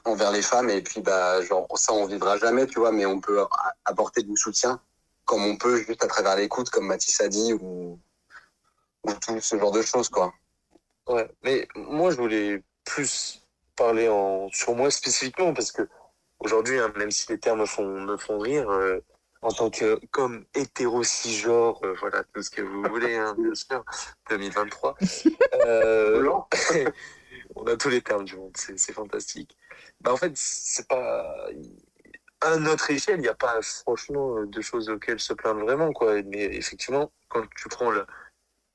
envers 0.04 0.30
les 0.30 0.40
femmes 0.42 0.70
et 0.70 0.82
puis 0.82 1.00
bah 1.00 1.42
genre 1.42 1.66
ça 1.76 1.92
on 1.92 2.06
vivra 2.06 2.38
jamais 2.38 2.64
tu 2.68 2.78
vois 2.78 2.92
mais 2.92 3.06
on 3.06 3.20
peut 3.20 3.44
apporter 3.84 4.22
du 4.22 4.36
soutien 4.36 4.80
comme 5.24 5.44
on 5.44 5.56
peut 5.56 5.78
juste 5.78 6.04
à 6.04 6.06
travers 6.06 6.36
l'écoute 6.36 6.70
comme 6.70 6.86
Mathis 6.86 7.20
a 7.20 7.26
dit 7.26 7.54
ou 7.54 7.98
ou 9.04 9.12
tout 9.14 9.40
ce 9.40 9.58
genre 9.58 9.72
de 9.72 9.82
choses 9.82 10.08
quoi 10.08 10.32
Ouais, 11.08 11.28
mais 11.42 11.66
moi 11.74 12.12
je 12.12 12.16
voulais 12.18 12.62
plus 12.84 13.42
parler 13.74 14.08
en 14.08 14.48
sur 14.52 14.76
moi 14.76 14.92
spécifiquement 14.92 15.52
parce 15.52 15.72
que 15.72 15.88
aujourd'hui, 16.38 16.78
hein, 16.78 16.92
même 16.96 17.10
si 17.10 17.26
les 17.28 17.40
termes 17.40 17.60
me 17.60 17.66
font 17.66 17.84
me 17.86 18.16
font 18.16 18.38
rire, 18.38 18.70
euh, 18.70 19.00
en 19.42 19.50
tant 19.50 19.70
que 19.70 19.98
comme 20.10 20.44
hétéro 20.54 21.02
cisgenre, 21.02 21.80
euh, 21.84 21.94
voilà 22.00 22.24
tout 22.24 22.42
ce 22.42 22.50
que 22.50 22.62
vous 22.62 22.82
voulez, 22.82 23.16
hein, 23.16 23.34
bien 23.38 23.54
sûr, 23.54 23.84
2023. 24.28 24.96
Euh, 25.66 26.30
on 27.56 27.64
a 27.66 27.76
tous 27.76 27.88
les 27.88 28.02
termes 28.02 28.24
du 28.24 28.36
monde, 28.36 28.52
c'est 28.56 28.78
c'est 28.78 28.92
fantastique. 28.92 29.56
Bah 30.00 30.12
en 30.12 30.16
fait, 30.16 30.32
c'est 30.34 30.86
pas 30.88 31.48
à 32.42 32.56
notre 32.56 32.90
échelle, 32.90 33.18
il 33.18 33.22
n'y 33.22 33.28
a 33.28 33.34
pas 33.34 33.60
franchement 33.62 34.38
euh, 34.38 34.46
de 34.46 34.60
choses 34.60 34.88
auxquelles 34.90 35.20
se 35.20 35.32
plaindre 35.32 35.60
vraiment 35.60 35.92
quoi. 35.92 36.22
Mais 36.22 36.44
effectivement, 36.56 37.12
quand 37.28 37.44
tu 37.56 37.68
prends 37.68 37.90
le 37.90 38.06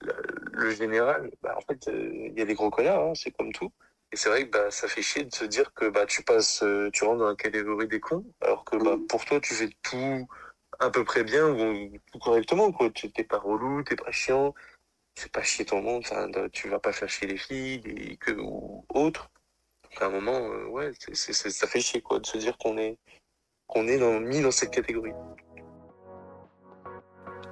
le, 0.01 0.13
le 0.53 0.71
général, 0.71 1.31
bah, 1.41 1.55
en 1.57 1.61
fait, 1.61 1.87
euh, 1.87 2.29
il 2.31 2.37
y 2.37 2.41
a 2.41 2.45
des 2.45 2.53
gros 2.53 2.69
connards, 2.69 3.09
hein, 3.09 3.13
c'est 3.15 3.31
comme 3.31 3.51
tout. 3.53 3.71
Et 4.11 4.17
c'est 4.17 4.29
vrai 4.29 4.45
que 4.47 4.51
bah, 4.51 4.71
ça 4.71 4.87
fait 4.87 5.01
chier 5.01 5.23
de 5.25 5.33
se 5.33 5.45
dire 5.45 5.73
que 5.73 5.89
bah, 5.89 6.05
tu 6.05 6.23
passes, 6.23 6.63
tu 6.93 7.03
rentres 7.05 7.19
dans 7.19 7.29
la 7.29 7.35
catégorie 7.35 7.87
des 7.87 7.99
cons, 7.99 8.25
alors 8.41 8.65
que 8.65 8.77
bah, 8.77 8.97
pour 9.09 9.25
toi, 9.25 9.39
tu 9.39 9.53
fais 9.53 9.69
tout 9.83 10.27
à 10.79 10.89
peu 10.89 11.03
près 11.03 11.23
bien 11.23 11.47
ou 11.49 11.89
tout 12.11 12.19
correctement. 12.19 12.71
quoi. 12.71 12.89
T'es 12.89 13.23
pas 13.23 13.37
relou, 13.39 13.83
t'es 13.83 13.95
pas 13.95 14.11
chiant, 14.11 14.53
fais 15.17 15.29
pas 15.29 15.43
chier 15.43 15.65
ton 15.65 15.81
monde, 15.81 16.03
de- 16.03 16.47
tu 16.49 16.69
vas 16.69 16.79
pas 16.79 16.91
chier 16.91 17.27
les 17.27 17.37
filles 17.37 18.17
ou 18.37 18.85
autres. 18.93 19.29
Donc, 19.83 20.01
à 20.01 20.05
un 20.07 20.09
moment, 20.09 20.37
euh, 20.37 20.65
ouais, 20.67 20.91
c'est, 20.99 21.15
c'est, 21.15 21.33
c'est- 21.33 21.49
ça 21.49 21.67
fait 21.67 21.79
chier 21.81 22.01
quoi, 22.01 22.19
de 22.19 22.25
se 22.25 22.37
dire 22.37 22.57
qu'on 22.57 22.77
est, 22.77 22.97
mis 24.19 24.41
dans 24.41 24.51
cette 24.51 24.71
catégorie. 24.71 25.13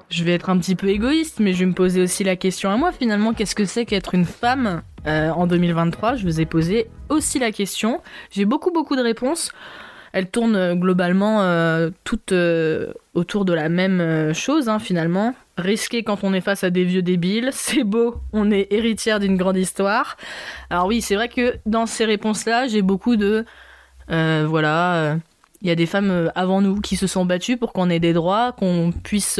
Je 0.09 0.23
vais 0.23 0.33
être 0.33 0.49
un 0.49 0.59
petit 0.59 0.75
peu 0.75 0.89
égoïste, 0.89 1.39
mais 1.39 1.53
je 1.53 1.59
vais 1.59 1.65
me 1.65 1.73
poser 1.73 2.01
aussi 2.01 2.23
la 2.23 2.35
question 2.35 2.69
à 2.69 2.77
moi 2.77 2.91
finalement, 2.91 3.33
qu'est-ce 3.33 3.55
que 3.55 3.65
c'est 3.65 3.85
qu'être 3.85 4.13
une 4.13 4.25
femme 4.25 4.83
euh, 5.07 5.29
en 5.31 5.47
2023 5.47 6.15
Je 6.15 6.23
vous 6.23 6.39
ai 6.39 6.45
posé 6.45 6.87
aussi 7.09 7.39
la 7.39 7.51
question. 7.51 8.01
J'ai 8.29 8.45
beaucoup 8.45 8.71
beaucoup 8.71 8.95
de 8.95 9.01
réponses. 9.01 9.51
Elles 10.13 10.29
tournent 10.29 10.55
euh, 10.55 10.75
globalement 10.75 11.41
euh, 11.41 11.89
toutes 12.03 12.31
euh, 12.31 12.93
autour 13.15 13.45
de 13.45 13.53
la 13.53 13.67
même 13.67 13.99
euh, 13.99 14.33
chose 14.33 14.69
hein, 14.69 14.77
finalement. 14.77 15.33
Risqué 15.57 16.03
quand 16.03 16.23
on 16.23 16.33
est 16.33 16.41
face 16.41 16.63
à 16.63 16.69
des 16.69 16.83
vieux 16.83 17.01
débiles, 17.01 17.49
c'est 17.51 17.83
beau, 17.83 18.21
on 18.31 18.51
est 18.51 18.67
héritière 18.71 19.19
d'une 19.19 19.37
grande 19.37 19.57
histoire. 19.57 20.17
Alors 20.69 20.85
oui, 20.85 21.01
c'est 21.01 21.15
vrai 21.15 21.29
que 21.29 21.55
dans 21.65 21.87
ces 21.87 22.05
réponses-là, 22.05 22.67
j'ai 22.67 22.83
beaucoup 22.83 23.15
de... 23.15 23.43
voilà, 24.07 25.17
il 25.61 25.67
y 25.67 25.71
a 25.71 25.75
des 25.75 25.85
femmes 25.87 26.31
avant 26.35 26.61
nous 26.61 26.79
qui 26.79 26.95
se 26.95 27.07
sont 27.07 27.25
battues 27.25 27.57
pour 27.57 27.73
qu'on 27.73 27.89
ait 27.89 27.99
des 27.99 28.13
droits, 28.13 28.51
qu'on 28.51 28.91
puisse... 29.03 29.39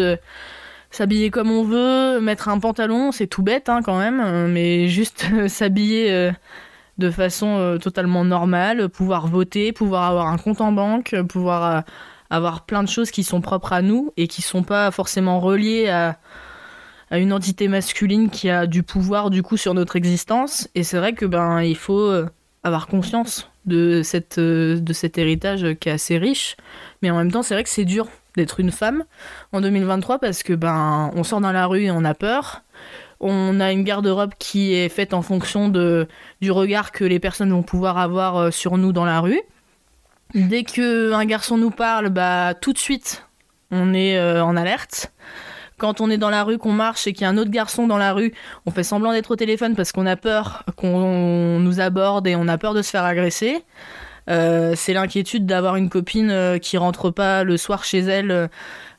s'habiller 0.92 1.32
comme 1.32 1.50
on 1.50 1.64
veut, 1.64 2.20
mettre 2.20 2.50
un 2.50 2.60
pantalon, 2.60 3.12
c'est 3.12 3.26
tout 3.26 3.42
bête 3.42 3.68
hein, 3.68 3.82
quand 3.84 3.98
même, 3.98 4.22
euh, 4.24 4.48
mais 4.48 4.88
juste 4.88 5.26
s'habiller 5.48 6.32
de 6.98 7.10
façon 7.10 7.58
euh, 7.58 7.78
totalement 7.78 8.24
normale, 8.24 8.90
pouvoir 8.90 9.28
voter, 9.28 9.72
pouvoir 9.72 10.04
avoir 10.04 10.28
un 10.28 10.38
compte 10.38 10.62
en 10.62 10.72
banque, 10.72 11.16
pouvoir 11.28 11.78
euh, 11.78 11.82
avoir 12.30 12.66
plein 12.66 12.84
de 12.84 12.90
choses 12.90 13.12
qui 13.12 13.24
sont 13.24 13.42
propres 13.42 13.74
à 13.74 13.82
nous 13.82 14.12
et 14.18 14.28
qui 14.28 14.42
sont 14.42 14.64
pas 14.64 14.92
forcément 14.92 15.40
reliées 15.40 15.90
à, 15.90 16.20
à 17.10 17.18
une 17.18 17.34
entité 17.34 17.68
masculine 17.68 18.30
qui 18.30 18.50
a 18.50 18.68
du 18.68 18.84
pouvoir 18.84 19.30
du 19.30 19.44
coup 19.44 19.58
sur 19.58 19.74
notre 19.74 19.96
existence. 19.96 20.68
Et 20.76 20.84
c'est 20.84 20.98
vrai 20.98 21.14
que 21.14 21.26
ben 21.26 21.62
il 21.62 21.78
faut 21.78 22.00
euh, 22.00 22.28
avoir 22.64 22.88
conscience 22.88 23.50
de 23.66 24.02
cette 24.04 24.40
de 24.40 24.94
cet 24.94 25.18
héritage 25.18 25.66
qui 25.80 25.90
est 25.90 25.94
assez 25.94 26.18
riche, 26.18 26.58
mais 27.02 27.10
en 27.10 27.18
même 27.18 27.32
temps 27.32 27.44
c'est 27.44 27.54
vrai 27.54 27.64
que 27.64 27.70
c'est 27.70 27.86
dur 27.86 28.08
d'être 28.36 28.60
une 28.60 28.72
femme 28.72 29.04
en 29.52 29.62
2023 29.62 30.20
parce 30.20 30.44
que 30.44 30.54
ben 30.54 31.12
on 31.16 31.24
sort 31.24 31.40
dans 31.40 31.52
la 31.52 31.66
rue 31.66 31.84
et 31.84 31.92
on 31.92 32.04
a 32.04 32.14
peur. 32.14 32.63
On 33.26 33.62
a 33.62 33.72
une 33.72 33.86
garde-robe 33.86 34.34
qui 34.38 34.76
est 34.76 34.90
faite 34.90 35.14
en 35.14 35.22
fonction 35.22 35.70
de, 35.70 36.10
du 36.42 36.52
regard 36.52 36.92
que 36.92 37.06
les 37.06 37.20
personnes 37.20 37.52
vont 37.52 37.64
pouvoir 37.64 37.98
avoir 37.98 38.36
euh, 38.36 38.52
sur 38.52 38.78
nous 38.78 38.92
dans 38.92 39.06
la 39.06 39.22
rue. 39.22 39.40
Dès 40.36 40.66
que 40.66 41.14
un 41.14 41.24
garçon 41.24 41.58
nous 41.58 41.72
parle, 41.72 42.10
bah 42.10 42.54
tout 42.54 42.74
de 42.74 42.78
suite 42.78 43.26
on 43.72 43.94
est 43.94 44.18
euh, 44.18 44.44
en 44.44 44.58
alerte. 44.58 45.14
Quand 45.78 46.02
on 46.02 46.10
est 46.10 46.18
dans 46.18 46.30
la 46.30 46.44
rue, 46.44 46.58
qu'on 46.58 46.74
marche 46.74 47.08
et 47.08 47.14
qu'il 47.14 47.22
y 47.22 47.26
a 47.26 47.30
un 47.30 47.38
autre 47.38 47.50
garçon 47.50 47.88
dans 47.88 47.98
la 47.98 48.12
rue, 48.12 48.34
on 48.66 48.72
fait 48.72 48.84
semblant 48.84 49.14
d'être 49.14 49.32
au 49.32 49.38
téléphone 49.38 49.74
parce 49.74 49.94
qu'on 49.94 50.06
a 50.06 50.18
peur 50.18 50.66
qu'on 50.76 51.60
nous 51.62 51.80
aborde 51.80 52.28
et 52.28 52.36
on 52.36 52.50
a 52.50 52.58
peur 52.58 52.74
de 52.74 52.82
se 52.82 52.90
faire 52.90 53.06
agresser. 53.06 53.64
Euh, 54.30 54.74
c'est 54.76 54.92
l'inquiétude 54.92 55.46
d'avoir 55.46 55.78
une 55.78 55.90
copine 55.90 56.60
qui 56.62 56.76
rentre 56.76 57.10
pas 57.10 57.46
le 57.46 57.56
soir 57.56 57.86
chez 57.86 58.00
elle 58.00 58.50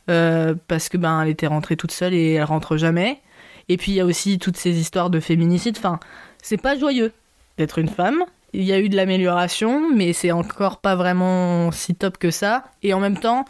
parce 0.06 0.88
que 0.88 0.96
ben 0.96 1.20
elle 1.20 1.28
était 1.28 1.46
rentrée 1.46 1.76
toute 1.76 1.92
seule 1.92 2.14
et 2.14 2.32
elle 2.32 2.44
rentre 2.44 2.78
jamais. 2.78 3.20
Et 3.68 3.76
puis 3.76 3.92
il 3.92 3.94
y 3.96 4.00
a 4.00 4.04
aussi 4.04 4.38
toutes 4.38 4.56
ces 4.56 4.78
histoires 4.78 5.10
de 5.10 5.20
féminicide. 5.20 5.76
Enfin, 5.78 5.98
c'est 6.42 6.60
pas 6.60 6.78
joyeux 6.78 7.12
d'être 7.58 7.78
une 7.78 7.88
femme. 7.88 8.24
Il 8.52 8.62
y 8.62 8.72
a 8.72 8.78
eu 8.78 8.88
de 8.88 8.96
l'amélioration, 8.96 9.90
mais 9.92 10.12
c'est 10.12 10.30
encore 10.30 10.78
pas 10.78 10.94
vraiment 10.94 11.72
si 11.72 11.94
top 11.94 12.18
que 12.18 12.30
ça. 12.30 12.64
Et 12.82 12.94
en 12.94 13.00
même 13.00 13.18
temps, 13.18 13.44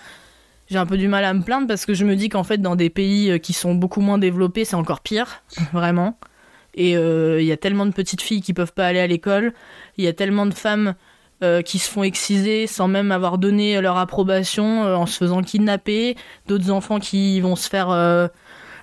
j'ai 0.69 0.79
un 0.79 0.87
peu 0.87 0.97
du 0.97 1.09
mal 1.09 1.25
à 1.25 1.35
me 1.35 1.43
plaindre 1.43 1.67
parce 1.67 1.85
que 1.85 1.95
je 1.95 2.05
me 2.05 2.17
dis 2.17 2.29
qu'en 2.29 2.45
fait, 2.45 2.59
dans 2.59 2.77
des 2.77 2.91
pays 2.91 3.31
euh, 3.31 3.39
qui 3.39 3.53
sont 3.53 3.75
beaucoup 3.75 4.01
moins 4.01 4.19
développés, 4.19 4.65
c'est 4.65 4.77
encore 4.77 5.01
pire, 5.01 5.43
vraiment. 5.73 6.19
Et 6.75 6.97
euh, 6.97 7.41
il 7.41 7.47
y 7.47 7.53
a 7.53 7.57
tellement 7.57 7.87
de 7.87 7.93
petites 7.93 8.23
filles 8.23 8.41
qui 8.41 8.55
peuvent 8.55 8.73
pas 8.73 8.87
aller 8.87 8.99
à 9.01 9.07
l'école. 9.07 9.53
Il 9.99 10.05
y 10.05 10.09
a 10.09 10.13
tellement 10.13 10.47
de 10.47 10.55
femmes 10.55 10.95
euh, 11.43 11.61
qui 11.63 11.79
se 11.79 11.91
font 11.91 12.03
exciser 12.03 12.67
sans 12.67 12.89
même 12.89 13.13
avoir 13.13 13.39
donné 13.39 13.81
leur 13.81 13.99
approbation 13.99 14.83
en 14.83 15.07
se 15.07 15.19
faisant 15.19 15.43
kidnapper, 15.43 16.17
d'autres 16.49 16.71
enfants 16.71 16.99
qui 16.99 17.41
vont 17.41 17.57
se 17.57 17.69
faire 17.69 17.91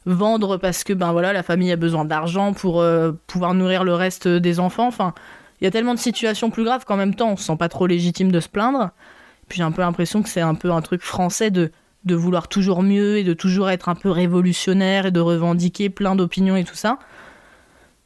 vendre 0.05 0.57
parce 0.57 0.83
que 0.83 0.93
ben 0.93 1.11
voilà 1.11 1.33
la 1.33 1.43
famille 1.43 1.71
a 1.71 1.75
besoin 1.75 2.05
d'argent 2.05 2.53
pour 2.53 2.81
euh, 2.81 3.11
pouvoir 3.27 3.53
nourrir 3.53 3.83
le 3.83 3.93
reste 3.93 4.27
des 4.27 4.59
enfants. 4.59 4.87
Enfin, 4.87 5.13
il 5.59 5.65
y 5.65 5.67
a 5.67 5.71
tellement 5.71 5.93
de 5.93 5.99
situations 5.99 6.49
plus 6.49 6.63
graves 6.63 6.85
qu'en 6.85 6.97
même 6.97 7.15
temps 7.15 7.29
on 7.29 7.37
se 7.37 7.43
sent 7.43 7.57
pas 7.57 7.69
trop 7.69 7.87
légitime 7.87 8.31
de 8.31 8.39
se 8.39 8.49
plaindre. 8.49 8.91
Puis 9.47 9.57
j'ai 9.57 9.63
un 9.63 9.71
peu 9.71 9.81
l'impression 9.81 10.23
que 10.23 10.29
c'est 10.29 10.41
un 10.41 10.55
peu 10.55 10.71
un 10.71 10.81
truc 10.81 11.01
français 11.01 11.51
de 11.51 11.71
de 12.03 12.15
vouloir 12.15 12.47
toujours 12.47 12.81
mieux 12.81 13.17
et 13.17 13.23
de 13.23 13.33
toujours 13.33 13.69
être 13.69 13.87
un 13.87 13.93
peu 13.93 14.09
révolutionnaire 14.09 15.05
et 15.05 15.11
de 15.11 15.19
revendiquer 15.19 15.91
plein 15.91 16.15
d'opinions 16.15 16.55
et 16.55 16.63
tout 16.63 16.73
ça. 16.73 16.97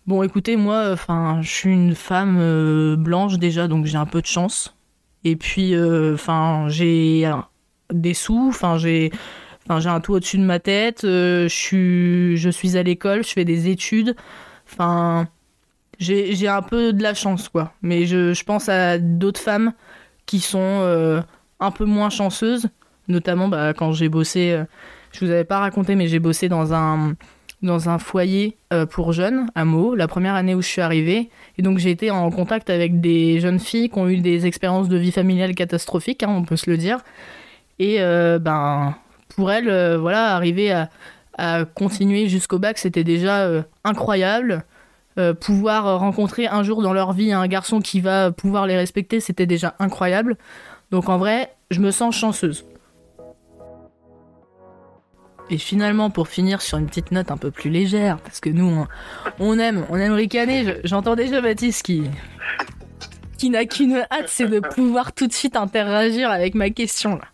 Bon, 0.05 0.21
écoutez, 0.21 0.57
moi, 0.57 0.89
enfin, 0.91 1.39
je 1.41 1.49
suis 1.49 1.71
une 1.71 1.95
femme 1.95 2.37
euh, 2.41 2.97
blanche 2.97 3.37
déjà, 3.37 3.69
donc 3.69 3.85
j'ai 3.85 3.97
un 3.97 4.05
peu 4.05 4.21
de 4.21 4.25
chance. 4.25 4.75
Et 5.23 5.37
puis, 5.37 5.73
enfin, 6.13 6.65
j'ai 6.67 7.25
des 7.93 8.13
sous, 8.13 8.49
enfin, 8.49 8.77
j'ai, 8.77 9.11
enfin, 9.65 9.79
j'ai 9.79 9.89
un 9.89 9.99
toit 9.99 10.17
au-dessus 10.17 10.37
de 10.37 10.43
ma 10.43 10.59
tête. 10.59 11.03
euh, 11.03 11.47
je 11.47 11.55
suis, 11.55 12.37
je 12.37 12.49
suis 12.49 12.77
à 12.77 12.83
l'école, 12.83 13.23
je 13.23 13.29
fais 13.29 13.45
des 13.45 13.69
études. 13.69 14.15
Enfin, 14.71 15.27
j'ai, 15.99 16.47
un 16.47 16.61
peu 16.61 16.93
de 16.93 17.01
la 17.01 17.13
chance, 17.13 17.49
quoi. 17.49 17.73
Mais 17.81 18.05
je, 18.05 18.33
je 18.33 18.43
pense 18.43 18.69
à 18.69 18.97
d'autres 18.97 19.39
femmes 19.39 19.73
qui 20.25 20.39
sont 20.39 20.59
euh, 20.59 21.21
un 21.59 21.71
peu 21.71 21.85
moins 21.85 22.09
chanceuses, 22.09 22.67
notamment 23.07 23.47
bah, 23.47 23.73
quand 23.73 23.91
j'ai 23.91 24.09
bossé. 24.09 24.51
euh, 24.51 24.65
je 25.11 25.23
vous 25.23 25.31
avais 25.31 25.45
pas 25.45 25.59
raconté, 25.59 25.95
mais 25.95 26.07
j'ai 26.07 26.19
bossé 26.19 26.49
dans 26.49 26.73
un 26.73 27.13
dans 27.61 27.89
un 27.89 27.97
foyer 27.97 28.57
euh, 28.73 28.85
pour 28.85 29.13
jeunes 29.13 29.47
à 29.55 29.65
Meaux, 29.65 29.95
la 29.95 30.07
première 30.07 30.35
année 30.35 30.53
où 30.53 30.61
je 30.61 30.67
suis 30.67 30.81
arrivée. 30.81 31.29
Et 31.57 31.61
donc 31.61 31.79
j'ai 31.79 31.89
été 31.89 32.11
en 32.11 32.29
contact 32.29 32.69
avec 32.69 32.99
des 32.99 33.39
jeunes 33.39 33.59
filles 33.59 33.89
qui 33.89 33.97
ont 33.97 34.09
eu 34.09 34.17
des 34.17 34.45
expériences 34.45 34.89
de 34.89 34.97
vie 34.97 35.11
familiale 35.11 35.55
catastrophiques, 35.55 36.21
hein, 36.21 36.29
on 36.29 36.43
peut 36.43 36.57
se 36.57 36.69
le 36.69 36.77
dire. 36.77 36.99
Et 37.79 37.97
ben, 37.97 38.95
pour 39.35 39.51
elles, 39.51 39.69
euh, 39.69 39.97
voilà, 39.97 40.35
arriver 40.35 40.71
à, 40.71 40.89
continuer 41.75 42.29
jusqu'au 42.29 42.59
bac, 42.59 42.77
c'était 42.77 43.03
déjà 43.03 43.41
euh, 43.41 43.61
incroyable. 43.83 44.63
euh, 45.17 45.33
pouvoir 45.33 45.99
rencontrer 45.99 46.47
un 46.47 46.63
jour 46.63 46.81
dans 46.81 46.91
leur 46.93 47.13
vie 47.13 47.31
un 47.33 47.47
garçon 47.47 47.79
qui 47.79 47.99
va 48.01 48.31
pouvoir 48.31 48.67
les 48.67 48.75
respecter, 48.77 49.19
c'était 49.21 49.45
déjà 49.45 49.75
incroyable. 49.79 50.37
Donc 50.91 51.07
en 51.09 51.17
vrai, 51.17 51.53
je 51.71 51.79
me 51.81 51.91
sens 51.91 52.15
chanceuse. 52.15 52.65
Et 55.49 55.57
finalement, 55.57 56.09
pour 56.09 56.27
finir 56.27 56.61
sur 56.61 56.77
une 56.79 56.87
petite 56.87 57.11
note 57.11 57.31
un 57.31 57.37
peu 57.37 57.51
plus 57.51 57.69
légère, 57.69 58.17
parce 58.17 58.39
que 58.39 58.49
nous, 58.49 58.85
on, 59.39 59.59
aime, 59.59 59.85
on 59.89 59.97
aime 59.97 60.13
ricaner. 60.13 60.63
je- 60.65 60.71
J'entends 60.87 61.15
déjà 61.15 61.39
Baptiste 61.39 61.85
qui, 61.85 62.03
qui 63.37 63.49
n'a 63.51 63.65
qu'une 63.65 64.03
hâte, 64.11 64.27
c'est 64.27 64.47
de 64.47 64.59
pouvoir 64.59 65.13
tout 65.13 65.27
de 65.27 65.33
suite 65.33 65.55
interagir 65.55 66.31
avec 66.31 66.55
ma 66.55 66.69
question 66.71 67.15
là. 67.17 67.25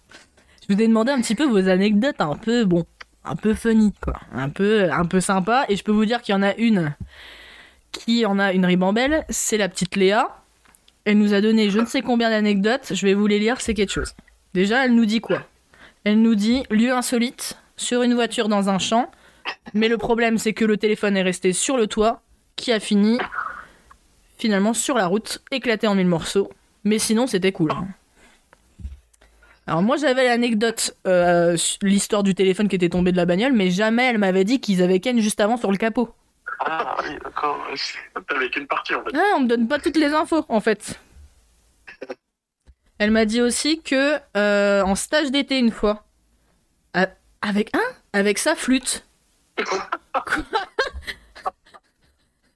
Je 0.71 0.77
vous 0.77 0.83
ai 0.83 0.87
demandé 0.87 1.11
un 1.11 1.19
petit 1.19 1.35
peu 1.35 1.43
vos 1.43 1.67
anecdotes 1.67 2.21
un 2.21 2.37
peu, 2.37 2.63
bon, 2.63 2.85
un 3.25 3.35
peu 3.35 3.53
funny. 3.53 3.91
Un 4.33 4.47
peu, 4.47 4.89
un 4.89 5.03
peu 5.03 5.19
sympa. 5.19 5.65
Et 5.67 5.75
je 5.75 5.83
peux 5.83 5.91
vous 5.91 6.05
dire 6.05 6.21
qu'il 6.21 6.33
y 6.33 6.37
en 6.37 6.41
a 6.43 6.55
une 6.55 6.95
qui 7.91 8.25
en 8.25 8.39
a 8.39 8.53
une 8.53 8.65
ribambelle, 8.65 9.25
c'est 9.27 9.57
la 9.57 9.67
petite 9.67 9.97
Léa. 9.97 10.29
Elle 11.03 11.17
nous 11.17 11.33
a 11.33 11.41
donné 11.41 11.69
je 11.69 11.81
ne 11.81 11.85
sais 11.85 12.01
combien 12.01 12.29
d'anecdotes, 12.29 12.93
je 12.93 13.05
vais 13.05 13.13
vous 13.13 13.27
les 13.27 13.37
lire, 13.37 13.59
c'est 13.59 13.73
quelque 13.73 13.91
chose. 13.91 14.13
Déjà, 14.53 14.85
elle 14.85 14.95
nous 14.95 15.05
dit 15.05 15.19
quoi? 15.19 15.43
Elle 16.05 16.21
nous 16.21 16.35
dit 16.35 16.63
lieu 16.69 16.93
insolite, 16.93 17.57
sur 17.75 18.01
une 18.01 18.13
voiture 18.13 18.47
dans 18.47 18.69
un 18.69 18.79
champ, 18.79 19.11
mais 19.73 19.89
le 19.89 19.97
problème 19.97 20.37
c'est 20.37 20.53
que 20.53 20.63
le 20.63 20.77
téléphone 20.77 21.17
est 21.17 21.21
resté 21.21 21.51
sur 21.51 21.75
le 21.75 21.87
toit, 21.87 22.21
qui 22.55 22.71
a 22.71 22.79
fini 22.79 23.17
finalement 24.37 24.73
sur 24.73 24.95
la 24.95 25.07
route, 25.07 25.43
éclaté 25.51 25.85
en 25.87 25.95
mille 25.95 26.07
morceaux. 26.07 26.49
Mais 26.85 26.97
sinon, 26.97 27.27
c'était 27.27 27.51
cool. 27.51 27.71
hein. 27.71 27.87
Alors 29.67 29.81
moi 29.83 29.95
j'avais 29.97 30.25
l'anecdote, 30.25 30.95
euh, 31.07 31.55
l'histoire 31.81 32.23
du 32.23 32.33
téléphone 32.35 32.67
qui 32.67 32.75
était 32.75 32.89
tombé 32.89 33.11
de 33.11 33.17
la 33.17 33.25
bagnole, 33.25 33.53
mais 33.53 33.69
jamais 33.71 34.05
elle 34.05 34.17
m'avait 34.17 34.43
dit 34.43 34.59
qu'ils 34.59 34.81
avaient 34.81 34.99
Ken 34.99 35.19
juste 35.19 35.39
avant 35.39 35.57
sur 35.57 35.71
le 35.71 35.77
capot. 35.77 36.13
Ah 36.59 36.97
oui, 37.03 37.15
d'accord. 37.23 37.57
Avec 38.35 38.55
une 38.55 38.67
partie, 38.67 38.93
en 38.93 39.03
fait. 39.03 39.11
Ah, 39.15 39.35
on 39.37 39.41
me 39.41 39.47
donne 39.47 39.67
pas 39.67 39.79
toutes 39.79 39.97
les 39.97 40.13
infos, 40.13 40.45
en 40.49 40.59
fait. 40.59 40.99
Elle 42.99 43.09
m'a 43.11 43.25
dit 43.25 43.41
aussi 43.41 43.81
que 43.81 44.17
euh, 44.37 44.83
en 44.83 44.93
stage 44.95 45.31
d'été 45.31 45.57
une 45.57 45.71
fois, 45.71 46.03
a- 46.93 47.07
avec 47.41 47.75
un, 47.75 47.79
avec 48.13 48.37
sa 48.37 48.53
flûte, 48.55 49.05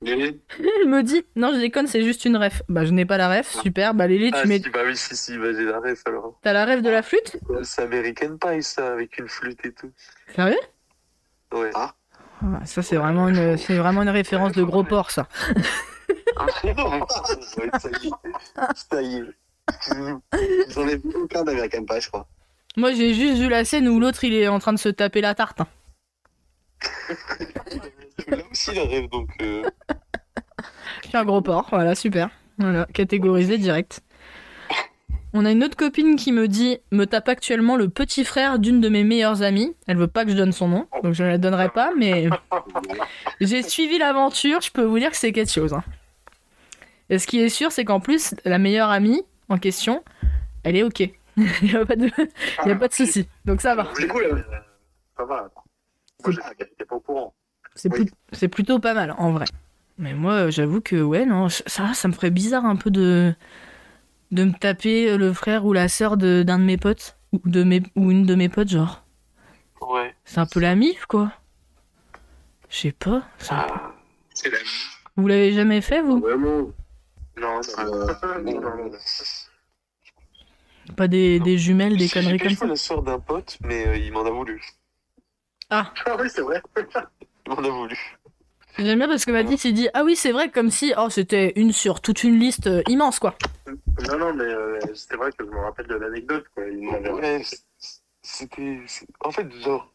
Elle 0.08 0.88
me 0.88 1.02
dit 1.02 1.26
non 1.36 1.52
je 1.54 1.60
déconne 1.60 1.88
c'est 1.88 2.04
juste 2.04 2.26
une 2.26 2.38
ref. 2.38 2.62
Bah 2.70 2.86
je 2.86 2.92
n'ai 2.92 3.06
pas 3.06 3.18
la 3.18 3.30
ref, 3.30 3.52
super. 3.62 3.94
Bah 3.94 4.08
Lily 4.08 4.32
Ah 4.34 4.42
tu 4.44 4.48
mets, 4.48 4.60
si, 4.60 4.70
bah 4.70 4.82
oui, 4.86 4.96
si, 4.96 5.16
si, 5.16 5.38
bah 5.38 5.54
j'ai 5.54 5.64
la 5.66 5.80
ref 5.80 6.02
alors. 6.06 6.40
t'as 6.44 6.54
la 6.54 6.66
ref 6.66 6.82
de 6.82 6.90
la 6.90 7.02
flûte? 7.02 7.38
C'est 7.64 7.82
American 7.84 8.38
Pie 8.38 8.64
ça, 8.64 8.94
avec 8.94 9.18
une 9.18 9.28
flûte 9.28 9.66
et 9.66 9.72
tout. 9.72 9.92
Sérieux? 10.36 10.56
Ouais. 11.54 11.72
Ah, 11.74 11.94
Ça 12.66 12.82
c'est 12.82 12.98
vraiment 12.98 13.30
une, 13.30 13.58
c'est 13.58 13.78
vraiment 13.78 14.04
une 14.04 14.10
référence 14.10 14.52
de 14.54 14.64
gros 14.64 14.84
porc 14.84 15.12
ça. 15.12 15.28
Ah, 16.38 16.46
ça 18.76 19.02
y 19.02 19.16
est. 19.18 19.24
J'en 20.70 20.88
ai 20.88 21.02
aucun 21.16 21.44
d'American 21.44 21.84
Pie, 21.86 22.02
je 22.02 22.08
crois. 22.10 22.28
Moi 22.78 22.94
j'ai 22.94 23.14
juste 23.14 23.38
vu 23.42 23.50
la 23.50 23.66
scène 23.66 23.88
où 23.88 24.00
l'autre 24.00 24.24
il 24.24 24.34
est 24.34 24.48
en 24.48 24.60
train 24.60 24.74
de 24.74 24.80
se 24.80 24.90
taper 24.90 25.22
la 25.22 25.34
tarte. 25.34 25.62
hein. 25.62 25.68
Là 28.28 28.38
aussi 28.52 28.74
la 28.74 28.84
rêve 28.86 29.10
donc. 29.10 29.30
Euh... 29.42 29.64
Je 31.04 31.08
suis 31.10 31.18
un 31.18 31.26
gros 31.26 31.42
porc, 31.42 31.68
voilà, 31.70 31.96
super. 31.96 32.30
Voilà, 32.58 32.86
catégorisé 32.94 33.58
direct. 33.58 34.02
On 35.34 35.44
a 35.44 35.52
une 35.52 35.66
autre 35.66 35.76
copine 35.76 36.16
qui 36.16 36.32
me 36.32 36.48
dit 36.48 36.78
me 36.92 37.06
tape 37.06 37.28
actuellement 37.28 37.76
le 37.76 37.90
petit 37.90 38.24
frère 38.24 38.58
d'une 38.58 38.80
de 38.80 38.88
mes 38.88 39.04
meilleures 39.04 39.42
amies. 39.42 39.76
Elle 39.86 39.98
veut 39.98 40.08
pas 40.08 40.24
que 40.24 40.32
je 40.32 40.36
donne 40.38 40.54
son 40.54 40.70
nom, 40.70 40.88
donc 41.04 41.14
je 41.14 41.24
ne 41.24 41.28
la 41.30 41.38
donnerai 41.38 41.70
pas, 41.70 41.92
mais 41.98 42.30
j'ai 43.42 43.62
suivi 43.62 43.98
l'aventure, 43.98 44.62
je 44.62 44.72
peux 44.72 44.84
vous 44.84 44.98
dire 44.98 45.12
que 45.12 45.18
c'est 45.18 45.34
quelque 45.34 45.52
chose. 45.52 45.74
hein. 45.74 45.84
Et 47.10 47.20
ce 47.20 47.28
qui 47.28 47.40
est 47.42 47.50
sûr, 47.50 47.72
c'est 47.74 47.84
qu'en 47.84 48.00
plus, 48.00 48.34
la 48.46 48.58
meilleure 48.58 48.90
amie 48.90 49.24
en 49.50 49.58
question, 49.58 50.04
elle 50.64 50.78
est 50.78 50.84
ok. 50.84 51.02
Il 51.38 51.46
n'y 51.64 51.76
a 51.76 51.86
pas 51.86 51.98
de, 51.98 52.10
il 52.64 52.70
y 52.70 52.72
a 52.72 52.76
pas 52.78 52.88
de 52.88 52.94
souci. 52.94 53.28
Donc 53.44 53.60
ça 53.60 53.76
va. 53.76 53.90
C'est 53.96 54.08
cool, 54.08 54.46
ça 55.18 55.26
va. 55.26 55.50
Moi, 56.24 56.34
j'étais 56.58 56.86
pas 56.86 56.96
au 56.96 57.02
courant. 57.02 57.34
C'est 57.76 57.90
Oui. 57.92 58.06
plus- 58.06 58.12
c'est 58.32 58.48
plutôt 58.48 58.80
pas 58.80 58.94
mal, 58.94 59.14
en 59.18 59.32
vrai. 59.32 59.46
Mais 59.98 60.14
moi, 60.14 60.34
euh, 60.34 60.52
j'avoue 60.52 60.82
que, 60.82 60.96
ouais, 61.02 61.26
non, 61.26 61.50
ça, 61.50 61.94
ça 61.94 62.08
me 62.08 62.14
ferait 62.14 62.32
bizarre 62.32 62.66
un 62.66 62.76
peu 62.76 62.90
de, 62.90 63.34
de 64.32 64.44
me 64.44 64.52
taper 64.54 65.18
le 65.18 65.34
frère 65.34 65.66
ou 65.66 65.74
la 65.74 65.88
sœur 65.88 66.18
de- 66.18 66.44
d'un 66.44 66.60
de, 66.60 66.64
mes 66.64 66.78
potes, 66.78 67.18
ou, 67.32 67.40
de 67.46 67.64
mes, 67.64 67.82
ou 67.96 68.12
une 68.12 68.26
de 68.26 68.36
mes 68.36 68.50
potes, 68.50 68.70
genre. 68.70 69.04
Ouais. 69.82 70.14
C'est 70.26 70.40
un 70.40 70.46
peu 70.46 70.60
la 70.60 70.76
mif, 70.76 71.06
quoi. 71.06 71.32
Je 72.70 72.78
sais 72.78 72.92
pas. 72.92 73.24
c'est 73.38 73.54
un 73.54 73.62
peu- 73.62 73.74
Ah, 73.74 73.94
C'est 74.34 74.50
la 74.50 74.58
Vous 75.18 75.28
l'avez 75.28 75.54
jamais 75.54 75.82
fait, 75.82 76.02
vous? 76.02 76.20
Vraiment? 76.20 76.72
Non, 77.38 77.62
non, 77.62 77.62
Euh, 77.80 78.14
non, 78.44 78.62
non, 78.62 78.76
non. 78.90 78.92
Pas 80.96 81.08
des, 81.08 81.40
des 81.40 81.58
jumelles, 81.58 81.98
des 81.98 82.08
J'ai 82.08 82.14
conneries 82.14 82.38
comme 82.40 82.56
ça? 82.56 82.66
la 82.68 82.76
soeur 82.76 83.02
d'un 83.04 83.20
pote, 83.20 83.58
mais 83.62 83.86
euh, 83.88 83.98
il 83.98 84.12
m'en 84.14 84.26
a 84.26 84.30
voulu. 84.30 84.62
Ah 85.70 85.92
oui, 86.20 86.30
c'est 86.30 86.42
vrai. 86.42 86.62
M'en 87.48 87.56
a 87.58 87.70
voulu. 87.70 87.98
J'aime 88.78 88.98
bien 89.00 89.08
parce 89.08 89.24
que 89.26 89.32
Mathis, 89.32 89.64
il 89.66 89.74
dit 89.74 89.88
Ah 89.94 90.04
oui, 90.04 90.16
c'est 90.16 90.32
vrai, 90.32 90.50
comme 90.52 90.70
si 90.70 90.94
oh, 90.98 91.10
c'était 91.10 91.54
une 91.56 91.72
sur 91.72 92.02
toute 92.02 92.24
une 92.24 92.38
liste 92.40 92.68
euh, 92.68 92.82
immense, 92.88 93.20
quoi. 93.20 93.36
Non, 94.10 94.18
non, 94.18 94.34
mais 94.34 94.44
euh, 94.44 94.80
c'est 94.94 95.16
vrai 95.16 95.32
que 95.32 95.46
je 95.46 95.50
me 95.50 95.60
rappelle 95.60 95.88
de 95.88 95.96
l'anecdote. 95.96 96.46
quoi. 96.54 96.66
Il 96.68 96.84
m'avait 96.92 97.12
Ouais, 97.12 97.42
c'était. 98.22 98.82
c'est- 98.88 99.08
En 99.22 99.32
fait, 99.32 99.50
genre, 99.62 99.92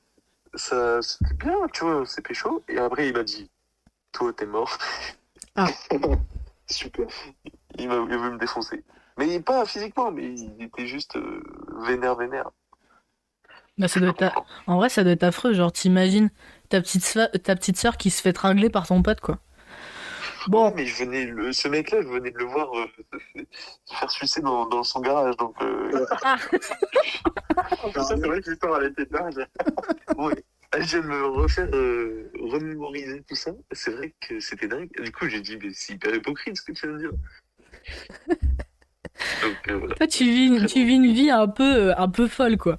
ça, 0.55 1.03
c'était 1.03 1.35
bien, 1.35 1.55
tu 1.73 1.85
vois, 1.85 2.05
c'est 2.07 2.23
pécho. 2.27 2.63
Et 2.69 2.79
après, 2.79 3.09
il 3.09 3.13
m'a 3.15 3.23
dit 3.23 3.51
Toi, 4.13 4.33
t'es 4.33 4.47
mort. 4.47 4.79
Super. 6.67 7.07
Il 7.79 7.89
m'a 7.89 7.97
il 7.97 8.17
veut 8.19 8.31
me 8.31 8.39
défoncer. 8.39 8.83
Mais 9.19 9.41
pas 9.41 9.65
physiquement, 9.67 10.11
mais 10.11 10.33
il 10.35 10.63
était 10.63 10.87
juste 10.87 11.17
euh, 11.17 11.43
vénère, 11.87 12.15
vénère. 12.17 12.51
Bah, 13.77 13.89
ça 13.89 14.01
doit 14.01 14.11
être 14.11 14.23
a- 14.23 14.45
En 14.67 14.77
vrai, 14.77 14.89
ça 14.89 15.03
doit 15.03 15.13
être 15.13 15.23
affreux. 15.25 15.53
Genre, 15.53 15.73
t'imagines 15.73 16.31
ta 16.71 16.81
petite, 16.81 17.05
soi- 17.05 17.29
ta 17.29 17.55
petite 17.55 17.77
sœur 17.77 17.97
qui 17.99 18.11
se 18.11 18.23
fait 18.23 18.33
tringler 18.33 18.71
par 18.71 18.87
ton 18.87 19.03
pote, 19.03 19.21
quoi. 19.21 19.39
Bon, 20.49 20.73
Mais 20.75 20.87
je 20.87 21.05
venais, 21.05 21.27
le... 21.27 21.53
ce 21.53 21.69
mec-là, 21.69 22.01
je 22.01 22.09
venais 22.09 22.31
de 22.31 22.39
le 22.39 22.47
voir 22.47 22.71
euh, 22.75 22.87
se 23.85 23.95
faire 23.95 24.11
sucer 24.11 24.41
dans, 24.41 24.67
dans 24.67 24.83
son 24.83 25.01
garage. 25.01 25.37
Donc, 25.37 25.55
euh, 25.61 26.07
C'est 28.09 28.27
vrai 28.27 28.41
que 28.41 28.51
l'histoire, 28.51 28.81
elle 28.81 28.93
était 28.93 29.07
dingue. 29.07 29.47
ouais. 30.17 30.45
Ah, 30.73 30.81
Je 30.81 30.99
de 30.99 31.03
me 31.03 31.27
refaire 31.27 31.69
euh, 31.75 32.31
remémoriser 32.41 33.23
tout 33.29 33.35
ça. 33.35 33.51
C'est 33.73 33.91
vrai 33.91 34.15
que 34.27 34.39
c'était 34.41 34.69
dingue. 34.69 34.89
Du 35.03 35.11
coup, 35.13 35.29
j'ai 35.29 35.41
dit, 35.41 35.59
mais 35.61 35.71
c'est 35.75 35.95
hyper 35.95 36.15
hypocrite 36.15 36.57
ce 36.57 36.63
que 36.63 36.73
tu 36.73 36.87
viens 36.87 36.97
de 36.97 37.01
dire. 37.01 37.11
Donc, 39.43 39.69
euh, 39.69 39.77
voilà. 39.79 39.95
toi, 39.97 40.07
tu 40.07 40.25
vis, 40.25 40.47
une- 40.47 40.67
tu 40.67 40.85
vis 40.85 40.95
une 40.95 41.13
vie 41.13 41.31
un 41.31 41.49
peu, 41.49 41.91
euh, 41.91 41.95
un 41.99 42.09
peu 42.09 42.29
folle, 42.29 42.57
quoi. 42.57 42.79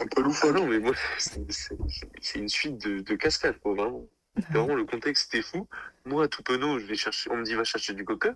Un 0.00 0.06
peu 0.06 0.20
Ah 0.20 0.20
loufoque. 0.22 0.54
non, 0.56 0.66
mais 0.66 0.78
moi, 0.78 0.94
c'est 1.18 2.38
une 2.38 2.48
suite 2.48 2.78
de, 2.78 3.00
de 3.00 3.14
cascades, 3.14 3.58
quoi, 3.60 3.74
vraiment. 3.74 4.04
Vraiment, 4.50 4.74
le 4.74 4.84
contexte 4.84 5.34
était 5.34 5.42
fou. 5.42 5.66
Moi, 6.04 6.24
à 6.24 6.28
tout 6.28 6.42
penaud, 6.42 6.78
je 6.78 6.84
vais 6.86 6.94
chercher, 6.94 7.30
on 7.30 7.36
me 7.38 7.44
dit, 7.44 7.54
va 7.54 7.64
chercher 7.64 7.94
du 7.94 8.04
coca. 8.04 8.34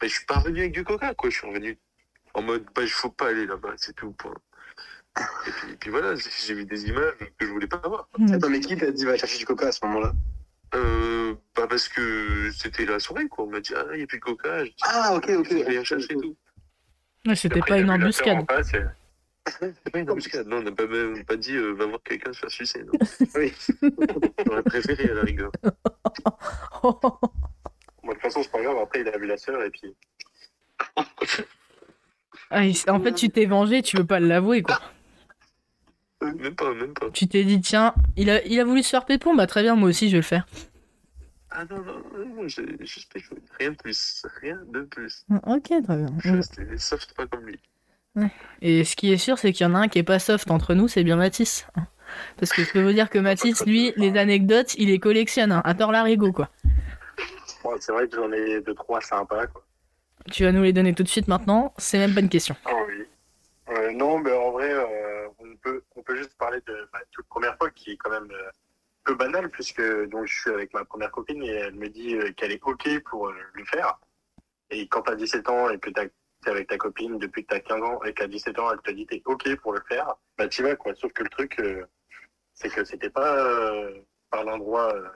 Ben, 0.00 0.08
je 0.08 0.14
suis 0.14 0.24
pas 0.26 0.36
revenu 0.38 0.60
avec 0.60 0.72
du 0.72 0.84
coca, 0.84 1.12
quoi. 1.14 1.30
Je 1.30 1.36
suis 1.38 1.46
revenu 1.46 1.78
en 2.34 2.42
mode, 2.42 2.64
bah, 2.74 2.82
il 2.82 2.88
faut 2.88 3.10
pas 3.10 3.28
aller 3.28 3.46
là-bas, 3.46 3.74
c'est 3.76 3.94
tout, 3.94 4.12
point. 4.12 4.34
Et 5.16 5.50
puis, 5.50 5.72
et 5.72 5.76
puis 5.76 5.90
voilà, 5.90 6.14
j'ai 6.16 6.54
vu 6.54 6.64
des 6.64 6.86
images 6.88 7.14
que 7.38 7.46
je 7.46 7.50
voulais 7.50 7.66
pas 7.68 7.80
voir. 7.84 8.08
Attends, 8.32 8.48
mais 8.48 8.60
qui 8.60 8.76
t'a 8.76 8.90
dit 8.90 9.04
va 9.04 9.16
chercher 9.16 9.38
du 9.38 9.44
coca 9.46 9.68
à 9.68 9.72
ce 9.72 9.84
moment-là? 9.86 10.12
Euh, 10.74 11.34
bah, 11.54 11.66
parce 11.68 11.88
que 11.88 12.50
c'était 12.52 12.84
la 12.84 12.98
soirée, 12.98 13.28
quoi. 13.28 13.44
On 13.44 13.50
m'a 13.50 13.60
dit, 13.60 13.72
ah, 13.76 13.84
il 13.92 13.98
n'y 13.98 14.02
a 14.02 14.06
plus 14.06 14.18
de 14.18 14.24
coca. 14.24 14.64
Je 14.64 14.70
Ah, 14.82 15.14
ok, 15.14 15.28
ok. 15.38 15.46
faut 15.46 15.64
rien 15.68 15.84
chercher 15.84 16.16
tout. 16.16 16.36
Ouais, 17.26 17.36
c'était 17.36 17.60
pas 17.60 17.78
une 17.78 17.90
embuscade. 17.90 18.44
C'est 19.46 19.90
pas 19.92 19.98
une 19.98 20.10
embuscade. 20.10 20.46
Non, 20.46 20.56
on 20.58 20.62
n'a 20.62 20.72
pas 20.72 20.86
même 20.86 21.24
pas 21.24 21.36
dit, 21.36 21.54
euh, 21.54 21.72
va 21.72 21.86
voir 21.86 22.00
quelqu'un 22.02 22.32
se 22.32 22.40
faire 22.40 22.50
sucer, 22.50 22.82
non. 22.84 22.92
Oui. 23.34 23.52
J'aurais 24.46 24.62
préféré 24.62 25.10
à 25.10 25.14
la 25.14 25.22
rigueur. 25.22 25.50
Bon, 26.82 28.10
de 28.10 28.12
toute 28.14 28.22
façon, 28.22 28.42
c'est 28.42 28.50
pas 28.52 28.62
grave. 28.62 28.76
Après, 28.82 29.00
il 29.00 29.08
a 29.08 29.16
vu 29.16 29.26
la 29.26 29.36
sœur 29.38 29.62
et 29.62 29.70
puis. 29.70 29.94
Ah, 32.50 32.64
il- 32.64 32.76
en 32.90 33.00
fait, 33.00 33.12
tu 33.14 33.30
t'es 33.30 33.46
vengé, 33.46 33.80
tu 33.82 33.96
veux 33.96 34.04
pas 34.06 34.20
l'avouer, 34.20 34.62
quoi. 34.62 34.78
Même 36.22 36.54
pas, 36.54 36.72
même 36.74 36.92
pas. 36.94 37.10
Tu 37.10 37.26
t'es 37.28 37.44
dit, 37.44 37.60
tiens, 37.60 37.94
il 38.16 38.30
a, 38.30 38.44
il 38.44 38.58
a 38.60 38.64
voulu 38.64 38.82
se 38.82 38.90
faire 38.90 39.04
pépon, 39.06 39.34
bah 39.34 39.46
très 39.46 39.62
bien, 39.62 39.74
moi 39.74 39.88
aussi, 39.88 40.06
je 40.08 40.12
vais 40.12 40.18
le 40.18 40.22
faire. 40.22 40.46
Ah 41.50 41.64
non, 41.66 41.78
non, 41.82 42.02
non, 42.16 42.26
non, 42.42 42.48
j'ai 42.48 42.76
juste. 42.80 43.12
Rien 43.58 43.70
de 43.72 43.76
plus. 43.76 44.22
Rien 44.40 44.58
de 44.66 44.82
plus. 44.82 45.24
Ok, 45.46 45.64
très 45.68 45.96
bien. 45.96 46.06
Je 46.18 46.76
soft 46.76 47.14
pas 47.14 47.26
comme 47.26 47.46
lui. 47.46 47.58
Et 48.62 48.84
ce 48.84 48.96
qui 48.96 49.12
est 49.12 49.16
sûr, 49.18 49.38
c'est 49.38 49.52
qu'il 49.52 49.66
y 49.66 49.68
en 49.70 49.74
a 49.74 49.78
un 49.78 49.88
qui 49.88 49.98
est 49.98 50.02
pas 50.04 50.18
soft 50.18 50.50
entre 50.50 50.74
nous, 50.74 50.88
c'est 50.88 51.04
bien 51.04 51.16
Mathis. 51.16 51.66
hein. 51.76 51.86
Parce 52.38 52.52
que 52.52 52.62
je 52.62 52.72
peux 52.72 52.82
vous 52.82 52.92
dire 52.92 53.10
que 53.10 53.18
Mathis, 53.18 53.64
lui, 53.66 53.92
les 53.96 54.16
anecdotes, 54.16 54.74
il 54.76 54.88
les 54.88 54.98
collectionne, 55.00 55.50
hein, 55.52 55.62
à 55.64 55.74
tort 55.74 55.90
l'arigot, 55.92 56.32
quoi. 56.32 56.48
C'est 57.80 57.92
vrai 57.92 58.06
que 58.08 58.14
j'en 58.16 58.30
ai 58.30 58.60
deux, 58.60 58.74
trois 58.74 59.00
sympas, 59.00 59.46
quoi. 59.48 59.64
Tu 60.30 60.44
vas 60.44 60.52
nous 60.52 60.62
les 60.62 60.72
donner 60.72 60.94
tout 60.94 61.02
de 61.02 61.08
suite 61.08 61.28
maintenant, 61.28 61.74
c'est 61.76 61.98
même 61.98 62.14
pas 62.14 62.20
une 62.20 62.28
question. 62.28 62.56
Ah 62.64 62.72
oui. 62.86 63.04
Euh, 63.70 63.92
non, 63.92 64.18
mais 64.18 64.32
en 64.32 64.52
vrai, 64.52 64.72
euh, 64.72 65.26
on, 65.38 65.56
peut, 65.56 65.82
on 65.96 66.02
peut 66.02 66.16
juste 66.16 66.34
parler 66.38 66.60
de 66.66 66.88
ma 66.92 67.00
toute 67.10 67.26
première 67.26 67.56
fois 67.56 67.70
qui 67.70 67.92
est 67.92 67.96
quand 67.96 68.10
même 68.10 68.28
euh, 68.30 68.50
peu 69.04 69.14
banal 69.14 69.48
puisque 69.50 69.82
donc 70.10 70.26
je 70.26 70.38
suis 70.38 70.50
avec 70.50 70.72
ma 70.74 70.84
première 70.84 71.10
copine 71.10 71.42
et 71.42 71.48
elle 71.48 71.74
me 71.74 71.88
dit 71.88 72.14
euh, 72.14 72.30
qu'elle 72.36 72.52
est 72.52 72.62
ok 72.62 72.88
pour 73.06 73.28
euh, 73.28 73.34
le 73.54 73.64
faire. 73.64 73.98
Et 74.70 74.86
quand 74.88 75.02
t'as 75.02 75.14
17 75.14 75.48
ans 75.48 75.70
et 75.70 75.78
que 75.78 75.90
t'as- 75.90 76.04
t'es 76.44 76.50
avec 76.50 76.68
ta 76.68 76.76
copine 76.76 77.18
depuis 77.18 77.44
que 77.44 77.54
t'as 77.54 77.60
15 77.60 77.82
ans 77.82 78.02
et 78.04 78.12
qu'à 78.12 78.26
17 78.26 78.58
ans 78.58 78.70
elle 78.72 78.80
te 78.80 78.90
dit 78.90 79.06
t'es 79.06 79.22
ok 79.24 79.56
pour 79.56 79.72
le 79.72 79.80
faire, 79.88 80.14
bah 80.38 80.48
tu 80.48 80.62
vas 80.62 80.76
quoi. 80.76 80.94
Sauf 80.94 81.12
que 81.12 81.22
le 81.22 81.28
truc 81.30 81.58
euh, 81.60 81.84
c'est 82.54 82.68
que 82.68 82.84
c'était 82.84 83.10
pas 83.10 83.36
euh, 83.38 84.00
par 84.30 84.44
l'endroit 84.44 84.94
euh, 84.94 85.08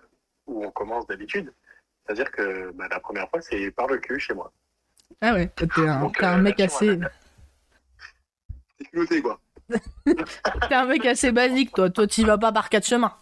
où 0.46 0.64
on 0.64 0.70
commence 0.70 1.06
d'habitude. 1.06 1.52
C'est-à-dire 2.04 2.30
que 2.30 2.72
bah, 2.72 2.88
la 2.90 3.00
première 3.00 3.28
fois 3.30 3.40
c'est 3.42 3.70
par 3.70 3.86
le 3.86 3.98
cul 3.98 4.18
chez 4.18 4.34
moi. 4.34 4.52
Ah 5.20 5.34
ouais, 5.34 5.48
t'es 5.48 5.66
un, 5.78 6.00
Donc, 6.00 6.18
t'es 6.18 6.26
un 6.26 6.38
mec 6.38 6.60
assez, 6.60 6.98
culotté, 8.90 9.22
quoi. 9.22 9.40
t'es 10.04 10.74
un 10.74 10.86
mec 10.86 11.04
assez 11.06 11.32
basique, 11.32 11.72
toi. 11.72 11.90
Toi, 11.90 12.06
t'y 12.06 12.24
vas 12.24 12.38
pas 12.38 12.52
par 12.52 12.68
quatre 12.68 12.86
chemins. 12.86 13.14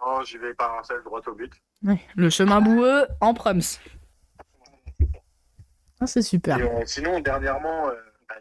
Non, 0.00 0.22
j'y 0.22 0.38
vais 0.38 0.54
par 0.54 0.78
un 0.78 0.82
seul 0.82 1.02
droit 1.02 1.20
au 1.26 1.32
but. 1.32 1.52
Ouais, 1.82 2.00
Le 2.16 2.30
chemin 2.30 2.60
boueux 2.60 3.06
en 3.20 3.34
proms. 3.34 3.78
Ah, 6.00 6.06
c'est 6.06 6.22
super. 6.22 6.58
Euh, 6.58 6.82
sinon, 6.86 7.20
dernièrement, 7.20 7.88
euh, 7.88 7.94
bah, 8.28 8.34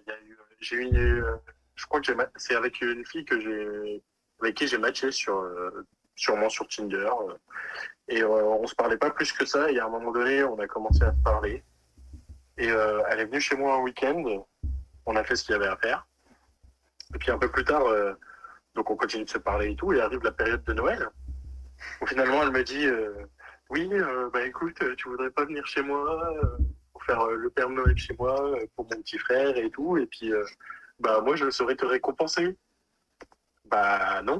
eu, 0.71 0.87
euh, 1.21 1.35
je 1.75 1.85
crois 1.85 2.01
que 2.01 2.11
c'est 2.37 2.55
avec 2.55 2.81
une 2.81 3.05
fille 3.05 3.25
que 3.25 3.39
j'ai, 3.39 4.03
avec 4.41 4.55
qui 4.55 4.67
j'ai 4.67 4.77
matché 4.77 5.11
sur, 5.11 5.45
sûrement 6.15 6.49
sur 6.49 6.67
Tinder. 6.67 7.09
et 8.07 8.23
on 8.23 8.65
se 8.67 8.75
parlait 8.75 8.97
pas 8.97 9.11
plus 9.11 9.31
que 9.31 9.45
ça. 9.45 9.71
Et 9.71 9.79
à 9.79 9.85
un 9.85 9.89
moment 9.89 10.11
donné, 10.11 10.43
on 10.43 10.57
a 10.59 10.67
commencé 10.67 11.03
à 11.03 11.13
se 11.13 11.21
parler. 11.23 11.63
Et 12.57 12.67
elle 12.67 13.19
est 13.19 13.25
venue 13.25 13.41
chez 13.41 13.55
moi 13.55 13.75
un 13.75 13.79
week-end. 13.79 14.45
On 15.05 15.15
a 15.15 15.23
fait 15.23 15.35
ce 15.35 15.43
qu'il 15.43 15.53
y 15.53 15.55
avait 15.55 15.67
à 15.67 15.77
faire. 15.77 16.07
Et 17.15 17.17
puis 17.17 17.31
un 17.31 17.37
peu 17.37 17.49
plus 17.49 17.63
tard, 17.63 17.83
donc 18.75 18.89
on 18.89 18.95
continue 18.95 19.25
de 19.25 19.29
se 19.29 19.37
parler 19.37 19.71
et 19.71 19.75
tout. 19.75 19.93
Et 19.93 20.01
arrive 20.01 20.23
la 20.23 20.31
période 20.31 20.63
de 20.63 20.73
Noël. 20.73 21.09
Où 22.01 22.07
finalement, 22.07 22.43
elle 22.43 22.51
me 22.51 22.63
dit, 22.63 22.87
oui, 23.69 23.89
bah 24.33 24.45
écoute, 24.45 24.81
tu 24.97 25.09
voudrais 25.09 25.31
pas 25.31 25.45
venir 25.45 25.65
chez 25.65 25.81
moi 25.81 26.31
pour 27.05 27.15
faire 27.15 27.23
euh, 27.25 27.35
le 27.35 27.49
Père 27.49 27.69
Noël 27.69 27.97
chez 27.97 28.15
moi 28.17 28.41
euh, 28.41 28.65
pour 28.75 28.85
mon 28.85 29.01
petit 29.01 29.17
frère 29.17 29.55
et 29.57 29.69
tout. 29.69 29.97
Et 29.97 30.05
puis, 30.05 30.31
euh, 30.31 30.43
bah 30.99 31.21
moi, 31.21 31.35
je 31.35 31.49
saurais 31.49 31.75
te 31.75 31.85
récompenser. 31.85 32.57
Bah 33.69 34.21
non. 34.23 34.39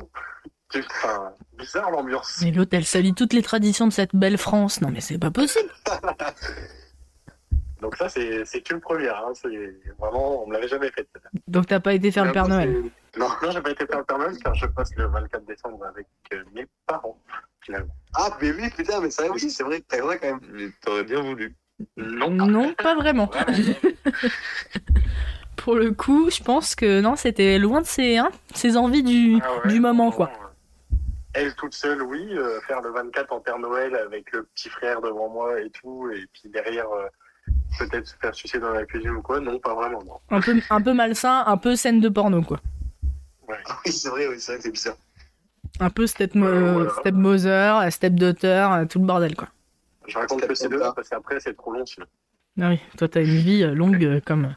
Enfin, 0.76 1.34
bizarre 1.57 1.91
l'ambiance. 1.91 2.40
Mais 2.41 2.52
l'autre, 2.52 2.72
elle 2.73 2.85
salit 2.85 3.14
toutes 3.14 3.34
les 3.34 3.44
traditions 3.44 3.85
de 3.88 3.94
cette 3.94 4.15
belle 4.15 4.40
France. 4.40 4.81
Non, 4.81 4.90
mais 4.90 5.02
c'est 5.02 5.19
pas 5.19 5.30
possible. 5.31 5.69
Donc 7.81 7.95
ça, 7.98 8.10
c'est 8.10 8.45
c'est 8.45 8.69
une 8.72 8.80
première. 8.80 9.18
Hein. 9.18 9.34
C'est 9.35 9.49
vraiment, 9.99 10.44
on 10.44 10.48
me 10.48 10.53
l'avait 10.53 10.68
jamais 10.68 10.90
fait. 10.90 11.07
Donc, 11.48 11.68
t'as 11.68 11.80
pas 11.80 11.94
été 11.94 12.11
faire 12.11 12.26
le 12.26 12.31
Père 12.31 12.48
Noël. 12.48 12.85
Non, 13.18 13.27
non, 13.41 13.52
j'ai 13.52 13.61
pas 13.61 13.69
été 13.72 13.85
faire 13.85 13.99
le 13.99 14.06
Père 14.06 14.18
Noël 14.18 14.35
car 14.44 14.56
je 14.56 14.65
passe 14.65 14.95
le 14.95 15.06
24 15.06 15.45
décembre 15.45 15.85
avec 15.85 16.07
mes 16.56 16.65
parents 16.88 17.19
finalement. 17.61 17.95
Ah, 18.15 18.35
mais 18.41 18.52
oui, 18.52 18.69
putain, 18.76 18.99
mais 18.99 19.10
ça, 19.10 19.30
oui, 19.31 19.49
c'est 19.49 19.64
vrai, 19.64 19.81
t'as 19.88 20.02
vrai 20.02 20.19
quand 20.19 20.27
même. 20.27 20.40
Mais 20.52 20.69
t'aurais 20.81 21.03
bien 21.03 21.22
voulu. 21.22 21.56
Non. 21.98 22.30
Non, 22.32 22.74
pas 22.74 22.95
vraiment. 22.95 23.30
Pour 25.56 25.76
le 25.76 25.91
coup, 25.91 26.30
je 26.30 26.41
pense 26.44 26.76
que 26.76 27.00
non, 27.02 27.16
c'était 27.16 27.58
loin 27.58 27.82
de 27.82 27.86
ses, 27.86 28.18
hein, 28.18 28.30
ses 28.54 28.76
envies 28.76 29.04
du, 29.04 29.40
Ah 29.41 29.48
ouais, 29.66 29.72
du 29.74 29.80
moment, 29.80 30.12
quoi. 30.12 30.30
euh, 30.30 30.95
Elle 31.34 31.56
toute 31.56 31.74
seule, 31.74 32.02
oui. 32.02 32.26
euh, 32.32 32.60
faire 32.68 32.82
le 32.82 32.91
24 32.91 33.32
en 33.32 33.40
Père 33.40 33.60
Noël 33.60 33.95
avec 33.95 34.32
le 34.34 34.44
petit 34.44 34.70
frère 34.70 35.02
devant 35.02 35.30
moi 35.30 35.60
et 35.62 35.70
tout. 35.70 36.10
Et 36.14 36.26
puis 36.34 36.50
derrière, 36.50 36.88
euh, 36.91 37.08
peut-être 37.80 38.08
se 38.08 38.16
faire 38.18 38.36
sucer 38.36 38.60
dans 38.60 38.72
la 38.72 38.86
cuisine 38.86 39.12
ou 39.12 39.22
quoi. 39.22 39.40
Non, 39.40 39.58
pas 39.60 39.74
vraiment, 39.74 40.04
non. 40.04 40.20
Un 40.32 40.41
peu, 40.41 40.60
un 40.70 40.82
peu 40.82 40.94
malsain, 40.94 41.44
un 41.45 41.58
peu 41.58 41.76
scène 41.76 42.02
de 42.02 42.10
porno, 42.10 42.41
quoi. 42.41 42.60
Ouais. 43.48 43.58
Ah 43.68 43.78
oui, 43.86 43.91
c'est 43.91 44.10
vrai, 44.10 44.28
oui, 44.28 44.36
c'est 44.40 44.54
vrai 44.54 44.58
que 44.58 44.64
c'est 44.64 44.72
bizarre. 44.72 44.98
Un 45.80 45.90
peu 45.90 46.08
step, 46.08 46.36
Euh, 46.36 46.74
voilà. 46.74 46.90
stepmother, 47.00 47.91
stepdaughter, 47.91 48.68
euh, 48.72 48.86
tout 48.86 49.00
le 49.00 49.06
bordel, 49.06 49.36
quoi. 49.36 49.48
Je 50.08 50.18
raconte 50.18 50.46
que 50.48 50.56
ces 50.56 50.70
deux 50.70 50.80
parce 50.80 51.10
qu'après, 51.10 51.40
c'est 51.40 51.56
trop 51.56 51.74
long 51.74 51.86
sinon. 51.86 52.06
Ah 52.62 52.70
oui, 52.70 52.80
toi, 52.98 53.08
t'as 53.08 53.22
une 53.22 53.38
vie 53.38 53.64
euh, 53.64 53.74
longue 53.74 54.04
euh, 54.04 54.22
comme, 54.24 54.56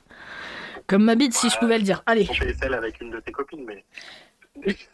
comme 0.87 1.05
ma 1.05 1.15
bite, 1.15 1.35
si 1.35 1.49
je 1.49 1.59
pouvais 1.59 1.79
le 1.79 1.85
dire. 1.85 2.03
Allez, 2.07 2.27
On 2.31 2.35
fait 2.35 2.55
celle 2.55 2.75
avec 2.75 3.01
une 3.01 3.11
de 3.11 3.21
tes 3.21 3.33
copines, 3.33 3.65
mais 3.67 3.85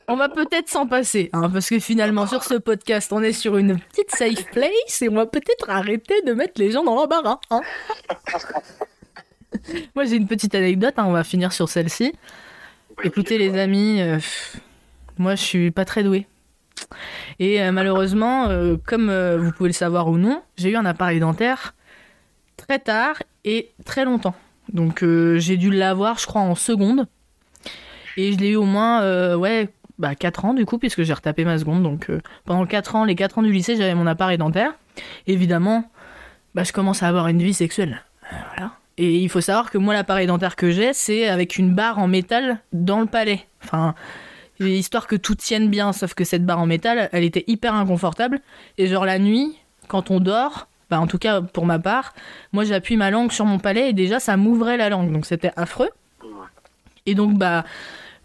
on 0.08 0.16
va 0.16 0.28
peut-être 0.28 0.68
s'en 0.68 0.86
passer, 0.86 1.30
hein, 1.32 1.48
parce 1.50 1.68
que 1.68 1.78
finalement, 1.78 2.26
sur 2.26 2.42
ce 2.42 2.54
podcast, 2.54 3.12
on 3.12 3.22
est 3.22 3.32
sur 3.32 3.56
une 3.56 3.78
petite 3.78 4.10
safe 4.10 4.50
place 4.50 5.02
et 5.02 5.08
on 5.08 5.14
va 5.14 5.26
peut-être 5.26 5.70
arrêter 5.70 6.20
de 6.22 6.32
mettre 6.32 6.60
les 6.60 6.70
gens 6.70 6.84
dans 6.84 6.94
l'embarras. 6.94 7.38
Hein. 7.50 7.60
Moi, 9.94 10.04
j'ai 10.04 10.16
une 10.16 10.26
petite 10.26 10.54
anecdote, 10.54 10.94
hein, 10.96 11.04
on 11.06 11.12
va 11.12 11.24
finir 11.24 11.52
sur 11.52 11.68
celle-ci. 11.68 12.12
Écoutez 13.04 13.38
les 13.38 13.58
amis, 13.58 14.00
euh, 14.00 14.18
moi 15.16 15.34
je 15.34 15.42
suis 15.42 15.70
pas 15.70 15.84
très 15.84 16.02
douée. 16.02 16.26
Et 17.38 17.62
euh, 17.62 17.72
malheureusement, 17.72 18.48
euh, 18.48 18.76
comme 18.84 19.10
euh, 19.10 19.38
vous 19.38 19.52
pouvez 19.52 19.68
le 19.68 19.74
savoir 19.74 20.08
ou 20.08 20.18
non, 20.18 20.42
j'ai 20.56 20.70
eu 20.70 20.76
un 20.76 20.84
appareil 20.84 21.20
dentaire 21.20 21.74
très 22.56 22.78
tard 22.78 23.22
et 23.44 23.70
très 23.84 24.04
longtemps. 24.04 24.34
Donc 24.72 25.04
j'ai 25.36 25.56
dû 25.56 25.70
l'avoir, 25.70 26.18
je 26.18 26.26
crois, 26.26 26.40
en 26.40 26.54
seconde. 26.54 27.06
Et 28.16 28.32
je 28.32 28.38
l'ai 28.38 28.50
eu 28.50 28.56
au 28.56 28.64
moins, 28.64 29.34
ouais, 29.34 29.68
bah 29.98 30.14
4 30.14 30.44
ans 30.44 30.54
du 30.54 30.64
coup, 30.64 30.78
puisque 30.78 31.02
j'ai 31.02 31.12
retapé 31.12 31.44
ma 31.44 31.58
seconde. 31.58 31.82
Donc 31.82 32.10
pendant 32.44 32.64
4 32.64 32.96
ans, 32.96 33.04
les 33.04 33.16
4 33.16 33.38
ans 33.38 33.42
du 33.42 33.52
lycée, 33.52 33.76
j'avais 33.76 33.94
mon 33.94 34.06
appareil 34.06 34.38
dentaire. 34.38 34.72
Évidemment, 35.26 35.90
bah, 36.54 36.62
je 36.62 36.72
commence 36.72 37.02
à 37.02 37.08
avoir 37.08 37.28
une 37.28 37.42
vie 37.42 37.54
sexuelle. 37.54 38.04
Voilà. 38.54 38.72
Et 38.98 39.16
il 39.16 39.28
faut 39.28 39.40
savoir 39.40 39.70
que 39.70 39.78
moi, 39.78 39.94
l'appareil 39.94 40.26
dentaire 40.26 40.56
que 40.56 40.70
j'ai, 40.70 40.92
c'est 40.92 41.26
avec 41.26 41.56
une 41.56 41.74
barre 41.74 41.98
en 41.98 42.06
métal 42.06 42.60
dans 42.72 43.00
le 43.00 43.06
palais. 43.06 43.46
Enfin, 43.64 43.94
histoire 44.60 45.06
que 45.06 45.16
tout 45.16 45.34
tienne 45.34 45.68
bien, 45.68 45.92
sauf 45.92 46.14
que 46.14 46.24
cette 46.24 46.44
barre 46.44 46.60
en 46.60 46.66
métal, 46.66 47.08
elle 47.12 47.24
était 47.24 47.44
hyper 47.46 47.74
inconfortable. 47.74 48.40
Et 48.78 48.86
genre 48.86 49.04
la 49.04 49.18
nuit, 49.18 49.58
quand 49.88 50.10
on 50.10 50.20
dort, 50.20 50.68
bah 50.90 51.00
en 51.00 51.06
tout 51.06 51.18
cas 51.18 51.40
pour 51.40 51.66
ma 51.66 51.78
part, 51.78 52.12
moi 52.52 52.64
j'appuie 52.64 52.96
ma 52.96 53.10
langue 53.10 53.32
sur 53.32 53.44
mon 53.44 53.58
palais 53.58 53.90
et 53.90 53.92
déjà 53.92 54.20
ça 54.20 54.36
m'ouvrait 54.36 54.76
la 54.76 54.88
langue, 54.88 55.10
donc 55.12 55.26
c'était 55.26 55.52
affreux. 55.56 55.90
Et 57.06 57.14
donc 57.14 57.38
bah 57.38 57.64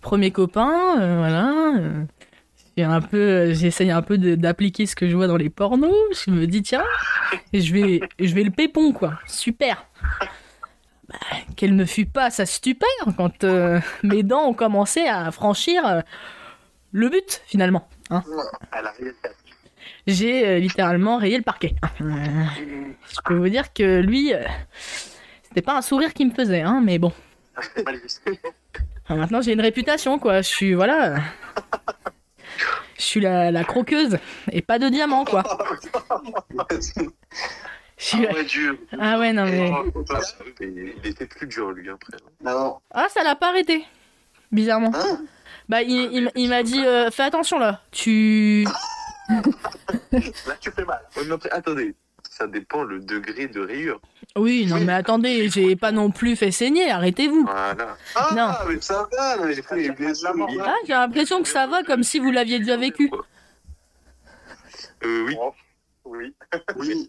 premier 0.01 0.31
copain, 0.31 0.99
euh, 0.99 1.17
voilà. 1.17 1.77
euh, 1.77 2.03
un 2.83 3.01
peu, 3.01 3.53
j'essaye 3.53 3.89
un 3.89 4.01
peu 4.03 4.17
d'appliquer 4.17 4.85
ce 4.85 4.95
que 4.95 5.09
je 5.09 5.15
vois 5.15 5.27
dans 5.27 5.37
les 5.37 5.49
pornos. 5.49 5.91
Je 6.25 6.31
me 6.31 6.45
dis 6.45 6.61
tiens, 6.61 6.83
je 7.53 7.73
vais, 7.73 8.01
je 8.19 8.35
vais 8.35 8.43
le 8.43 8.51
pépon 8.51 8.91
quoi, 8.91 9.13
super. 9.25 9.85
Bah, 11.09 11.17
quelle 11.55 11.75
ne 11.75 11.85
fut 11.85 12.05
pas 12.05 12.29
sa 12.29 12.45
stupeur 12.45 12.89
quand 13.15 13.43
euh, 13.43 13.79
mes 14.03 14.23
dents 14.23 14.45
ont 14.45 14.53
commencé 14.53 15.07
à 15.07 15.31
franchir 15.31 15.85
euh, 15.87 16.01
le 16.91 17.09
but 17.09 17.41
finalement. 17.47 17.87
hein. 18.09 18.23
J'ai 20.05 20.47
euh, 20.47 20.59
littéralement 20.59 21.17
rayé 21.17 21.37
le 21.37 21.43
parquet. 21.43 21.75
Je 21.99 23.21
peux 23.25 23.35
vous 23.35 23.49
dire 23.49 23.73
que 23.73 23.99
lui, 24.01 24.33
c'était 25.43 25.61
pas 25.61 25.77
un 25.77 25.81
sourire 25.81 26.13
qui 26.13 26.25
me 26.25 26.31
faisait, 26.33 26.61
hein, 26.61 26.81
mais 26.83 26.99
bon. 26.99 27.11
Enfin, 29.09 29.15
Maintenant 29.15 29.39
j'ai 29.41 29.53
une 29.53 29.61
réputation 29.61 30.19
quoi. 30.19 30.41
Je 30.41 30.47
suis 30.49 30.73
voilà. 30.73 31.15
Je 32.97 33.01
suis 33.03 33.21
la, 33.21 33.51
la 33.51 33.63
croqueuse 33.63 34.17
et 34.51 34.61
pas 34.61 34.79
de 34.79 34.89
diamant 34.89 35.23
quoi. 35.23 35.43
Ah 38.13 38.17
ouais. 38.19 38.45
Ah 38.99 39.19
ouais 39.19 39.33
non 39.33 39.45
mais. 39.45 39.71
Il 40.61 40.95
était 41.05 41.25
plus 41.25 41.47
dur, 41.47 41.71
lui, 41.71 41.89
après. 41.89 42.17
Non, 42.43 42.77
Ah 42.91 43.07
ça 43.09 43.23
l'a 43.23 43.35
pas 43.35 43.49
arrêté. 43.49 43.83
Bizarrement. 44.51 44.91
Hein 44.95 45.21
bah 45.69 45.81
il, 45.81 45.91
il- 46.13 46.31
il 46.35 46.49
m'a 46.49 46.63
dit 46.63 46.79
euh, 46.85 47.09
fais 47.11 47.23
attention 47.23 47.59
là. 47.59 47.81
Tu. 47.91 48.65
Là, 50.11 50.55
tu 50.61 50.71
fais 50.71 50.85
mal. 50.85 50.99
Ouais, 51.17 51.23
mais 51.25 51.33
après, 51.33 51.49
attendez. 51.51 51.95
Ça 52.29 52.45
dépend 52.45 52.83
le 52.83 52.99
degré 52.99 53.47
de 53.47 53.59
rayure. 53.61 53.99
Oui 54.35 54.67
non 54.67 54.79
mais 54.81 54.93
attendez 54.93 55.49
j'ai 55.49 55.75
pas 55.75 55.91
non 55.91 56.11
plus 56.11 56.35
fait 56.35 56.51
saigner. 56.51 56.91
Arrêtez-vous. 56.91 57.45
Voilà. 57.45 57.97
Ah, 58.15 58.29
Non. 58.35 58.51
mais 58.69 58.79
ça 58.79 59.07
va, 59.11 59.51
j'ai 59.51 59.61
pris 59.63 59.81
les 59.83 59.89
blessures. 59.91 60.35
mais- 60.35 60.45
Ah 60.63 60.75
j'ai 60.85 60.93
l'impression 60.93 61.41
que 61.41 61.47
ça 61.47 61.65
va 61.65 61.81
comme 61.83 62.03
si 62.03 62.19
vous 62.19 62.31
l'aviez 62.31 62.59
déjà 62.59 62.77
vécu. 62.77 63.09
Euh, 65.03 65.25
oui. 65.25 65.37
Oui. 66.05 66.33
Oui, 66.77 67.07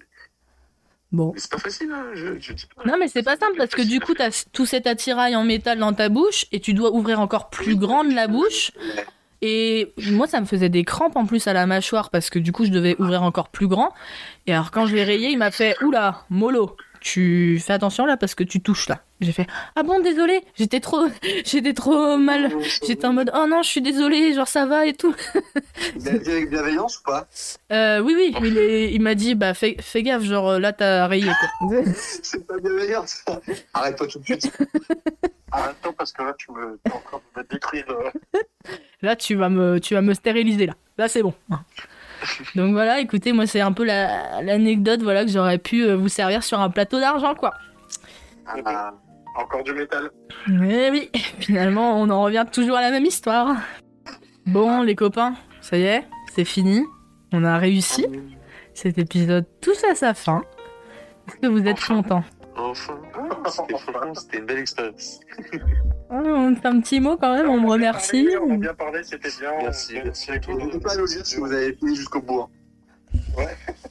Bon. 1.11 1.33
Mais 1.35 1.41
c'est 1.41 1.51
pas 1.51 1.59
facile, 1.59 1.91
hein. 1.93 2.05
Je, 2.15 2.39
je 2.39 2.53
dis 2.53 2.67
pas. 2.67 2.85
Non, 2.85 2.97
mais 2.99 3.09
c'est 3.09 3.23
pas 3.23 3.37
simple 3.37 3.57
parce 3.57 3.71
que 3.71 3.83
du 3.83 3.99
coup, 4.01 4.15
t'as 4.15 4.45
tout 4.53 4.67
cet 4.67 4.87
attirail 4.87 5.35
en 5.37 5.45
métal 5.45 5.79
dans 5.79 5.93
ta 5.95 6.09
bouche 6.09 6.47
et 6.53 6.61
tu 6.61 6.75
dois 6.75 6.93
ouvrir 6.93 7.21
encore 7.21 7.49
plus 7.49 7.77
grande 7.77 8.13
la 8.13 8.29
bouche. 8.29 8.73
Et 9.41 9.95
moi, 10.11 10.27
ça 10.27 10.41
me 10.41 10.47
faisait 10.47 10.69
des 10.69 10.85
crampes 10.85 11.17
en 11.17 11.25
plus 11.25 11.47
à 11.47 11.53
la 11.53 11.65
mâchoire 11.67 12.11
parce 12.11 12.29
que 12.29 12.39
du 12.39 12.53
coup, 12.53 12.65
je 12.65 12.71
devais 12.71 12.97
ouvrir 12.99 13.23
encore 13.23 13.49
plus 13.49 13.69
grand. 13.69 13.95
Et 14.47 14.53
alors, 14.53 14.71
quand 14.71 14.87
je 14.87 14.95
l'ai 14.95 15.05
rayé, 15.05 15.31
il 15.31 15.39
m'a 15.39 15.51
fait 15.51 15.77
Oula, 15.83 16.25
mollo, 16.29 16.77
tu 17.01 17.59
fais 17.65 17.73
attention 17.73 18.05
là 18.05 18.17
parce 18.17 18.35
que 18.35 18.45
tu 18.45 18.61
touches 18.61 18.89
là. 18.89 19.03
J'ai 19.21 19.33
fait 19.33 19.47
Ah 19.75 19.83
bon, 19.83 20.01
désolé, 20.01 20.43
j'étais 20.57 20.79
trop, 20.81 21.07
j'étais 21.45 21.75
trop 21.75 22.17
mal. 22.17 22.53
J'étais 22.87 23.07
en 23.07 23.13
mode 23.13 23.31
Oh 23.35 23.47
non, 23.49 23.63
je 23.63 23.69
suis 23.69 23.83
désolé, 23.83 24.33
genre 24.33 24.47
ça 24.47 24.65
va 24.67 24.87
et 24.87 24.93
tout. 24.95 25.15
il 25.97 26.09
a 26.09 26.19
dit 26.19 26.31
avec 26.31 26.51
bienveillance 26.51 26.99
ou 27.01 27.03
pas? 27.03 27.27
Euh, 27.73 27.99
oui, 28.01 28.15
oui, 28.17 28.35
il, 28.45 28.59
est- 28.59 28.93
il 28.93 29.01
m'a 29.03 29.15
dit 29.17 29.35
Bah 29.35 29.55
fais, 29.55 29.77
fais 29.81 30.03
gaffe, 30.05 30.23
genre 30.23 30.59
là 30.61 30.73
t'as 30.73 31.07
rayé 31.09 31.27
quoi. 31.61 31.71
C'est 32.23 32.47
pas 32.47 32.59
bienveillant 32.59 33.05
ça. 33.07 33.41
Arrête-toi 33.75 34.07
tout 34.07 34.19
de 34.21 34.25
suite. 34.25 34.53
Arrête-toi 35.51 35.93
parce 35.97 36.13
que 36.13 36.23
là, 36.23 36.35
tu 36.39 36.53
me, 36.53 36.79
t'es 36.85 36.93
en 36.93 37.01
train 37.01 37.21
de 37.37 37.41
me 37.41 37.47
détruire. 37.49 37.87
euh. 37.89 38.39
Là, 39.01 39.17
tu 39.17 39.35
vas 39.35 39.49
me, 39.49 39.81
tu 39.81 39.95
vas 39.95 40.03
me 40.03 40.13
stériliser 40.13 40.67
là. 40.67 40.75
Là, 40.99 41.09
c'est 41.09 41.23
bon. 41.23 41.33
Donc 42.55 42.73
voilà, 42.73 43.01
écoutez, 43.01 43.33
moi 43.33 43.47
c'est 43.47 43.61
un 43.61 43.73
peu 43.73 43.85
la- 43.85 44.43
l'anecdote 44.43 45.03
voilà 45.03 45.25
que 45.25 45.31
j'aurais 45.31 45.59
pu 45.59 45.85
euh, 45.85 45.97
vous 45.97 46.09
servir 46.09 46.43
sur 46.45 46.61
un 46.61 46.69
plateau 46.69 46.99
d'argent 47.01 47.35
quoi. 47.35 47.55
Ah, 48.47 48.93
encore 49.39 49.63
du 49.65 49.73
métal. 49.73 50.11
Mais 50.49 50.91
oui, 50.91 51.11
finalement, 51.41 52.01
on 52.01 52.11
en 52.11 52.23
revient 52.23 52.45
toujours 52.51 52.77
à 52.77 52.81
la 52.83 52.91
même 52.91 53.05
histoire. 53.05 53.57
Bon, 54.47 54.83
les 54.83 54.95
copains, 54.95 55.35
ça 55.61 55.77
y 55.79 55.83
est, 55.85 56.05
c'est 56.35 56.45
fini. 56.45 56.85
On 57.33 57.45
a 57.45 57.59
réussi. 57.59 58.07
Cet 58.75 58.99
épisode 58.99 59.45
touche 59.61 59.83
à 59.91 59.95
sa 59.95 60.15
fin. 60.15 60.43
Est-ce 61.29 61.37
que 61.37 61.47
vous 61.49 61.67
êtes 61.67 61.77
Enfin. 61.79 61.97
contents 62.03 62.25
Enfin, 62.57 62.95
c'était 63.51 63.79
franchement, 63.79 64.15
c'était 64.15 64.39
une 64.39 64.47
belle 64.47 64.59
expérience. 64.59 65.21
Ah, 66.11 66.23
On 66.25 66.57
fait 66.57 66.67
un 66.69 66.81
petit 66.81 67.01
mot 67.01 67.19
quand 67.19 67.35
même, 67.35 67.51
on 67.51 67.61
me 67.61 67.69
remercie. 67.69 68.27
On 68.43 68.55
a 68.55 68.57
bien 68.57 68.73
parlé, 68.73 69.03
c'était 69.03 69.29
bien. 69.39 69.51
Merci, 69.61 69.99
On- 70.01 70.05
merci 70.05 70.31
à 70.33 70.39
toi. 70.39 70.55
N'hésitez 70.55 70.81
pas 70.81 70.95
à 70.95 70.97
nous 70.97 71.07
dire 71.07 71.27
si 71.27 71.37
vous 71.37 71.53
avez 71.53 71.75
fini 71.75 71.95
jusqu'au 71.97 72.23
bout. 72.23 72.41
hein. 72.41 73.45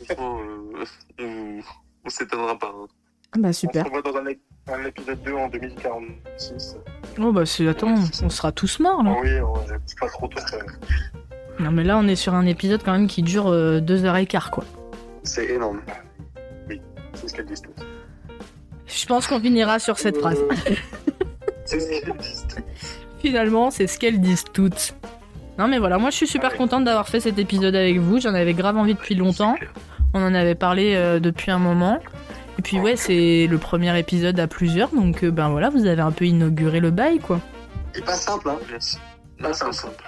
Franchement, 0.08 0.40
euh, 0.42 0.84
on, 1.20 1.60
on 2.06 2.10
s'étonnera 2.10 2.58
pas. 2.58 2.74
hein. 2.76 2.88
Bah 3.36 3.50
On 3.50 3.54
super. 3.54 3.86
se 3.86 3.90
revoit 3.92 4.02
dans 4.02 4.18
un, 4.18 4.86
épisode 4.86 5.22
2 5.24 5.34
en 5.34 5.48
2046. 5.50 6.78
Oh 7.20 7.32
bah 7.32 7.46
c'est 7.46 7.68
attends, 7.68 7.96
on 8.24 8.30
sera 8.30 8.52
tous 8.52 8.80
morts 8.80 9.04
là. 9.04 9.14
Ah 9.16 9.20
oui, 9.24 9.40
on- 9.42 9.54
pas 10.00 10.10
trop 10.10 10.28
tôt. 10.28 10.40
Non 11.60 11.72
mais 11.72 11.84
là 11.84 11.98
on 11.98 12.08
est 12.08 12.16
sur 12.16 12.34
un 12.34 12.46
épisode 12.46 12.82
quand 12.84 12.92
même 12.92 13.08
qui 13.08 13.24
dure 13.24 13.48
euh, 13.48 13.80
deux 13.80 14.06
heures 14.06 14.18
et 14.18 14.26
quart 14.26 14.52
quoi. 14.52 14.64
C'est 15.24 15.46
énorme. 15.48 15.82
C'est 17.14 17.28
ce 17.28 17.34
qu'elle 17.34 17.46
dit. 17.46 17.62
toutes. 17.62 17.86
Je 18.86 19.06
pense 19.06 19.28
qu'on 19.28 19.40
finira 19.40 19.80
sur 19.80 19.98
cette 19.98 20.18
phrase. 20.18 20.40
C'est 21.66 21.80
ce 21.80 21.90
qu'elles 21.90 22.18
disent. 22.18 22.48
Finalement, 23.20 23.72
c'est 23.72 23.88
ce 23.88 24.00
qu'elles 24.00 24.22
disent 24.22 24.46
toutes. 24.54 24.96
Non 25.58 25.68
mais 25.68 25.80
voilà, 25.80 25.98
moi 25.98 26.12
je 26.12 26.16
suis 26.16 26.28
super 26.28 26.56
contente 26.56 26.86
d'avoir 26.86 27.10
fait 27.10 27.20
cet 27.20 27.40
épisode 27.40 27.76
avec 27.76 27.98
vous. 27.98 28.20
J'en 28.22 28.34
avais 28.34 28.54
grave 28.54 28.78
envie 28.78 28.94
depuis 28.94 29.16
longtemps. 29.16 29.56
On 30.14 30.22
en 30.24 30.34
avait 30.34 30.56
parlé 30.56 30.94
euh, 30.96 31.20
depuis 31.20 31.52
un 31.52 31.58
moment. 31.58 32.00
Et 32.60 32.62
puis 32.62 32.80
ouais, 32.80 32.96
c'est 32.96 33.48
le 33.48 33.58
premier 33.58 33.98
épisode 34.00 34.40
à 34.40 34.48
plusieurs, 34.48 34.90
donc 34.90 35.24
euh, 35.24 35.32
ben 35.32 35.50
voilà, 35.50 35.70
vous 35.70 35.86
avez 35.86 36.02
un 36.02 36.12
peu 36.12 36.26
inauguré 36.26 36.80
le 36.80 36.92
bail 36.92 37.20
quoi. 37.20 37.40
Et 37.96 38.02
pas 38.02 38.14
simple, 38.14 38.50
hein. 38.50 38.58
Pas 39.40 39.54
c'est 39.54 39.60
simple. 39.60 39.74
simple. 39.74 40.04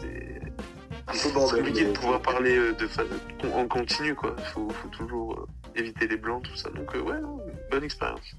C'est 0.00 0.42
c'est 1.12 1.32
compliqué 1.32 1.84
de 1.84 1.92
pouvoir 1.92 2.20
parler 2.20 2.56
euh, 2.56 2.72
de 2.72 2.88
en 3.52 3.66
continu, 3.66 4.14
quoi. 4.14 4.34
Faut, 4.54 4.68
faut 4.70 4.88
toujours 4.88 5.34
euh, 5.34 5.78
éviter 5.78 6.06
les 6.08 6.16
blancs, 6.16 6.42
tout 6.42 6.56
ça. 6.56 6.70
Donc, 6.70 6.94
euh, 6.94 7.00
ouais, 7.02 7.18
bonne 7.70 7.84
expérience. 7.84 8.34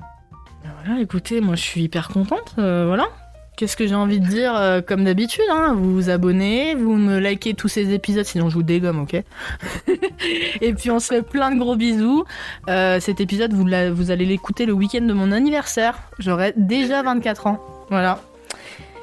Ben 0.00 0.70
Voilà, 0.84 1.00
écoutez, 1.00 1.40
moi 1.40 1.54
je 1.56 1.62
suis 1.62 1.82
hyper 1.82 2.08
contente, 2.08 2.54
euh, 2.58 2.86
voilà. 2.86 3.08
Qu'est-ce 3.56 3.76
que 3.76 3.86
j'ai 3.86 3.94
envie 3.94 4.20
de 4.20 4.26
dire 4.26 4.54
euh, 4.54 4.82
Comme 4.82 5.04
d'habitude, 5.04 5.44
hein, 5.50 5.72
vous 5.74 5.94
vous 5.94 6.10
abonnez, 6.10 6.74
vous 6.74 6.94
me 6.94 7.18
likez 7.18 7.54
tous 7.54 7.68
ces 7.68 7.94
épisodes, 7.94 8.26
sinon 8.26 8.50
je 8.50 8.54
vous 8.54 8.62
dégomme, 8.62 9.00
ok 9.00 9.14
Et 10.60 10.74
puis 10.74 10.90
on 10.90 11.00
se 11.00 11.06
fait 11.06 11.22
plein 11.22 11.50
de 11.50 11.58
gros 11.58 11.74
bisous. 11.74 12.24
Euh, 12.68 13.00
cet 13.00 13.20
épisode, 13.20 13.54
vous, 13.54 13.64
vous 13.94 14.10
allez 14.10 14.26
l'écouter 14.26 14.66
le 14.66 14.74
week-end 14.74 15.00
de 15.00 15.12
mon 15.14 15.32
anniversaire. 15.32 15.98
J'aurai 16.18 16.52
déjà 16.56 17.02
24 17.02 17.46
ans. 17.46 17.58
Voilà. 17.88 18.20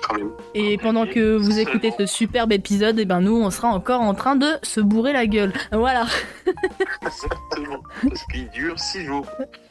Quand 0.07 0.17
même. 0.17 0.29
Et 0.53 0.77
pendant 0.77 1.05
que 1.05 1.35
vous 1.37 1.59
écoutez 1.59 1.91
ce 1.97 2.05
superbe 2.05 2.51
épisode, 2.51 2.99
et 2.99 3.05
ben 3.05 3.21
nous, 3.21 3.35
on 3.35 3.49
sera 3.49 3.69
encore 3.69 4.01
en 4.01 4.13
train 4.13 4.35
de 4.35 4.47
se 4.61 4.81
bourrer 4.81 5.13
la 5.13 5.27
gueule. 5.27 5.53
Voilà. 5.71 6.05
Exactement. 7.01 7.83
Parce 8.01 8.23
qu'il 8.31 8.49
dure 8.49 8.77
6 8.79 9.05
jours. 9.05 9.25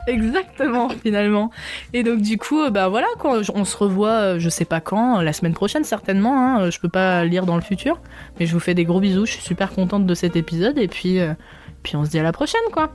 Exactement, 0.06 0.88
finalement. 0.88 1.50
Et 1.92 2.02
donc 2.02 2.20
du 2.20 2.38
coup, 2.38 2.68
bah 2.70 2.88
voilà, 2.88 3.06
quoi, 3.18 3.40
on 3.54 3.64
se 3.64 3.76
revoit, 3.76 4.10
euh, 4.10 4.38
je 4.38 4.48
sais 4.48 4.64
pas 4.64 4.80
quand, 4.80 5.18
euh, 5.18 5.22
la 5.22 5.32
semaine 5.32 5.54
prochaine 5.54 5.84
certainement. 5.84 6.38
Hein, 6.38 6.62
euh, 6.62 6.70
je 6.70 6.80
peux 6.80 6.88
pas 6.88 7.24
lire 7.24 7.46
dans 7.46 7.56
le 7.56 7.62
futur, 7.62 8.00
mais 8.38 8.46
je 8.46 8.52
vous 8.52 8.60
fais 8.60 8.74
des 8.74 8.84
gros 8.84 9.00
bisous. 9.00 9.26
Je 9.26 9.32
suis 9.32 9.42
super 9.42 9.70
contente 9.72 10.06
de 10.06 10.14
cet 10.14 10.36
épisode 10.36 10.78
et 10.78 10.88
puis, 10.88 11.20
euh, 11.20 11.34
puis 11.82 11.96
on 11.96 12.04
se 12.04 12.10
dit 12.10 12.18
à 12.18 12.22
la 12.22 12.32
prochaine, 12.32 12.60
quoi. 12.72 12.92